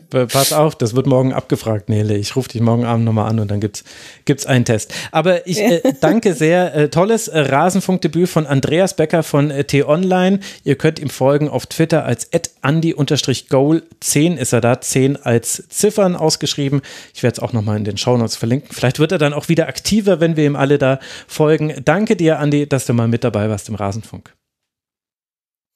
Pass 0.09 0.53
auf, 0.53 0.75
das 0.75 0.95
wird 0.95 1.07
morgen 1.07 1.33
abgefragt, 1.33 1.89
Nele. 1.89 2.15
Ich 2.15 2.35
rufe 2.35 2.49
dich 2.49 2.61
morgen 2.61 2.85
Abend 2.85 3.03
nochmal 3.03 3.29
an 3.29 3.39
und 3.39 3.51
dann 3.51 3.59
gibt's 3.59 3.83
gibt's 4.25 4.45
einen 4.45 4.63
Test. 4.63 4.93
Aber 5.11 5.45
ich 5.47 5.59
äh, 5.59 5.81
danke 5.99 6.33
sehr. 6.33 6.73
Äh, 6.73 6.89
tolles 6.89 7.27
äh, 7.27 7.39
Rasenfunkdebüt 7.39 8.29
von 8.29 8.45
Andreas 8.45 8.95
Becker 8.95 9.23
von 9.23 9.51
äh, 9.51 9.63
T-Online. 9.65 10.39
Ihr 10.63 10.75
könnt 10.75 10.99
ihm 10.99 11.09
folgen 11.09 11.49
auf 11.49 11.65
Twitter 11.65 12.05
als 12.05 12.29
@andi_goal 12.61 13.83
10 13.99 14.37
ist 14.37 14.53
er 14.53 14.61
da, 14.61 14.79
10 14.79 15.17
als 15.17 15.63
Ziffern 15.69 16.15
ausgeschrieben. 16.15 16.81
Ich 17.13 17.23
werde 17.23 17.33
es 17.33 17.39
auch 17.39 17.53
nochmal 17.53 17.77
in 17.77 17.83
den 17.83 17.97
Shownotes 17.97 18.35
verlinken 18.35 18.52
verlinken. 18.53 18.75
Vielleicht 18.75 18.99
wird 18.99 19.11
er 19.11 19.17
dann 19.17 19.33
auch 19.33 19.49
wieder 19.49 19.67
aktiver, 19.67 20.19
wenn 20.19 20.35
wir 20.35 20.45
ihm 20.45 20.55
alle 20.55 20.77
da 20.77 20.99
folgen. 21.27 21.73
Danke 21.83 22.15
dir, 22.15 22.39
Andi, 22.39 22.67
dass 22.67 22.85
du 22.85 22.93
mal 22.93 23.07
mit 23.07 23.23
dabei 23.23 23.49
warst 23.49 23.69
im 23.69 23.75
Rasenfunk. 23.75 24.33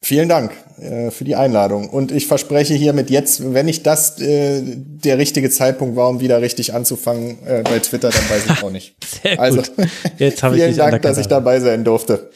Vielen 0.03 0.29
Dank 0.29 0.51
äh, 0.79 1.09
für 1.09 1.23
die 1.23 1.35
Einladung. 1.35 1.89
Und 1.89 2.11
ich 2.11 2.27
verspreche 2.27 2.75
hiermit 2.75 3.09
jetzt, 3.09 3.53
wenn 3.53 3.65
nicht 3.65 3.85
das 3.87 4.21
äh, 4.21 4.61
der 4.63 5.17
richtige 5.17 5.49
Zeitpunkt 5.49 5.95
war, 5.95 6.07
um 6.09 6.19
wieder 6.19 6.39
richtig 6.39 6.75
anzufangen 6.75 7.37
äh, 7.47 7.63
bei 7.63 7.79
Twitter, 7.79 8.11
dann 8.11 8.29
weiß 8.29 8.45
ich 8.45 8.63
auch 8.63 8.69
nicht. 8.69 8.95
Sehr 9.23 9.31
gut. 9.31 9.39
Also, 9.39 9.61
jetzt 10.19 10.43
habe 10.43 10.55
ich 10.55 10.63
vielen 10.65 10.77
Dank, 10.77 11.01
dass 11.01 11.17
ich 11.17 11.27
dabei 11.27 11.59
sein 11.59 11.83
durfte. 11.83 12.29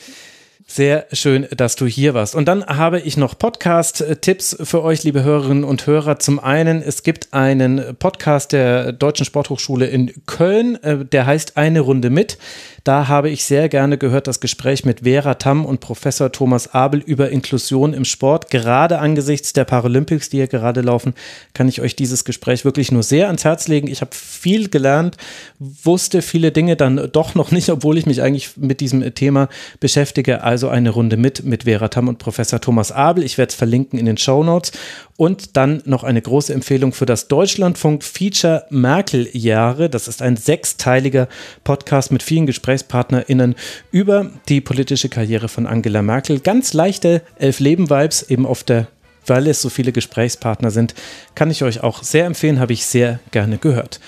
Sehr 0.74 1.08
schön, 1.12 1.48
dass 1.52 1.76
du 1.76 1.86
hier 1.86 2.14
warst. 2.14 2.34
Und 2.34 2.46
dann 2.48 2.66
habe 2.66 3.02
ich 3.02 3.18
noch 3.18 3.38
Podcast-Tipps 3.38 4.56
für 4.62 4.82
euch, 4.84 5.04
liebe 5.04 5.22
Hörerinnen 5.22 5.66
und 5.66 5.86
Hörer. 5.86 6.18
Zum 6.20 6.40
einen, 6.40 6.82
es 6.82 7.04
gibt 7.04 7.34
einen 7.34 7.98
Podcast 8.00 8.54
der 8.54 8.94
Deutschen 8.94 9.26
Sporthochschule 9.26 9.88
in 9.88 10.14
Köln, 10.28 10.82
äh, 10.82 11.04
der 11.04 11.26
heißt 11.26 11.58
Eine 11.58 11.82
Runde 11.82 12.10
mit. 12.10 12.38
Da 12.84 13.08
habe 13.08 13.30
ich 13.30 13.44
sehr 13.44 13.70
gerne 13.70 13.98
gehört 13.98 14.28
das 14.28 14.40
Gespräch 14.40 14.86
mit 14.86 15.02
Vera 15.02 15.36
Tamm 15.36 15.66
und 15.66 15.82
Professor 15.82 16.32
Thomas 16.32 16.74
Abel 16.74 17.00
über 17.00 17.30
Inklusion 17.30 17.94
im 17.94 18.06
Sport. 18.06 18.50
Gerade 18.50 18.98
angesichts 18.98 19.54
der 19.54 19.66
Paralympics, 19.66 20.30
die 20.30 20.38
hier 20.38 20.48
gerade 20.48 20.82
laufen, 20.82 21.14
kann 21.54 21.68
ich 21.68 21.82
euch 21.82 21.96
dieses 21.96 22.26
Gespräch 22.26 22.66
wirklich 22.66 22.92
nur 22.92 23.04
sehr 23.04 23.28
ans 23.28 23.46
Herz 23.46 23.68
legen. 23.68 23.88
Ich 23.88 24.02
habe 24.02 24.16
viel 24.16 24.70
gelernt, 24.70 25.18
wusste 25.60 26.24
viele 26.24 26.52
Dinge 26.52 26.76
dann 26.76 27.10
doch 27.12 27.36
noch 27.36 27.52
nicht, 27.52 27.70
obwohl 27.70 28.00
ich 28.00 28.08
mich 28.08 28.24
eigentlich 28.24 28.58
mit 28.58 28.80
diesem 28.80 29.14
Thema 29.14 29.48
beschäftige. 29.80 30.44
Also 30.44 30.61
eine 30.70 30.90
Runde 30.90 31.18
mit 31.18 31.44
mit 31.44 31.64
Vera 31.64 31.88
Tamm 31.88 32.08
und 32.08 32.18
Professor 32.18 32.60
Thomas 32.62 32.92
Abel. 32.92 33.24
Ich 33.24 33.38
werde 33.38 33.50
es 33.52 33.56
verlinken 33.56 34.00
in 34.00 34.06
den 34.06 34.18
Show 34.18 34.44
Notes. 34.44 34.72
Und 35.18 35.56
dann 35.58 35.82
noch 35.86 36.04
eine 36.04 36.22
große 36.22 36.54
Empfehlung 36.54 36.94
für 36.94 37.06
das 37.06 37.28
Deutschlandfunk 37.28 38.04
Feature 38.04 38.66
Merkel-Jahre. 38.70 39.90
Das 39.90 40.08
ist 40.08 40.22
ein 40.22 40.38
sechsteiliger 40.38 41.28
Podcast 41.64 42.12
mit 42.12 42.24
vielen 42.24 42.46
GesprächspartnerInnen 42.46 43.56
über 43.92 44.32
die 44.50 44.62
politische 44.62 45.10
Karriere 45.10 45.48
von 45.48 45.68
Angela 45.68 46.02
Merkel. 46.02 46.40
Ganz 46.40 46.74
leichte 46.74 47.22
Elf-Leben-Vibes, 47.38 48.24
eben 48.30 48.46
auf 48.46 48.64
der 48.64 48.88
weil 49.28 49.48
es 49.48 49.62
so 49.62 49.70
viele 49.70 49.92
Gesprächspartner 49.92 50.72
sind, 50.72 50.96
kann 51.36 51.52
ich 51.52 51.64
euch 51.64 51.84
auch 51.84 52.04
sehr 52.04 52.26
empfehlen, 52.26 52.60
habe 52.60 52.74
ich 52.74 52.86
sehr 52.86 53.20
gerne 53.30 53.60
gehört. 53.60 54.00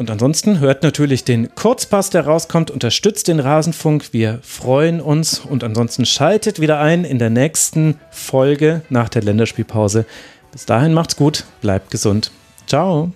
Und 0.00 0.10
ansonsten 0.10 0.60
hört 0.60 0.82
natürlich 0.82 1.24
den 1.24 1.54
Kurzpass, 1.54 2.08
der 2.08 2.24
rauskommt, 2.24 2.70
unterstützt 2.70 3.28
den 3.28 3.38
Rasenfunk. 3.38 4.14
Wir 4.14 4.38
freuen 4.42 4.98
uns 4.98 5.40
und 5.40 5.62
ansonsten 5.62 6.06
schaltet 6.06 6.58
wieder 6.58 6.80
ein 6.80 7.04
in 7.04 7.18
der 7.18 7.28
nächsten 7.28 8.00
Folge 8.10 8.80
nach 8.88 9.10
der 9.10 9.20
Länderspielpause. 9.20 10.06
Bis 10.52 10.64
dahin 10.64 10.94
macht's 10.94 11.16
gut, 11.16 11.44
bleibt 11.60 11.90
gesund. 11.90 12.30
Ciao. 12.66 13.12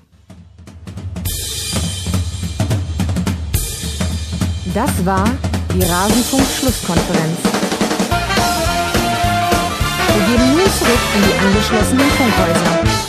Das 4.74 5.06
war 5.06 5.30
die 5.72 5.84
Rasenfunk-Schlusskonferenz. 5.84 7.38
Wir 10.12 10.26
geben 10.26 10.50
nun 10.50 10.70
zurück 10.78 11.00
in 11.16 11.22
die 11.22 11.46
angeschlossenen 11.46 12.10
Funkhäuser. 12.10 13.03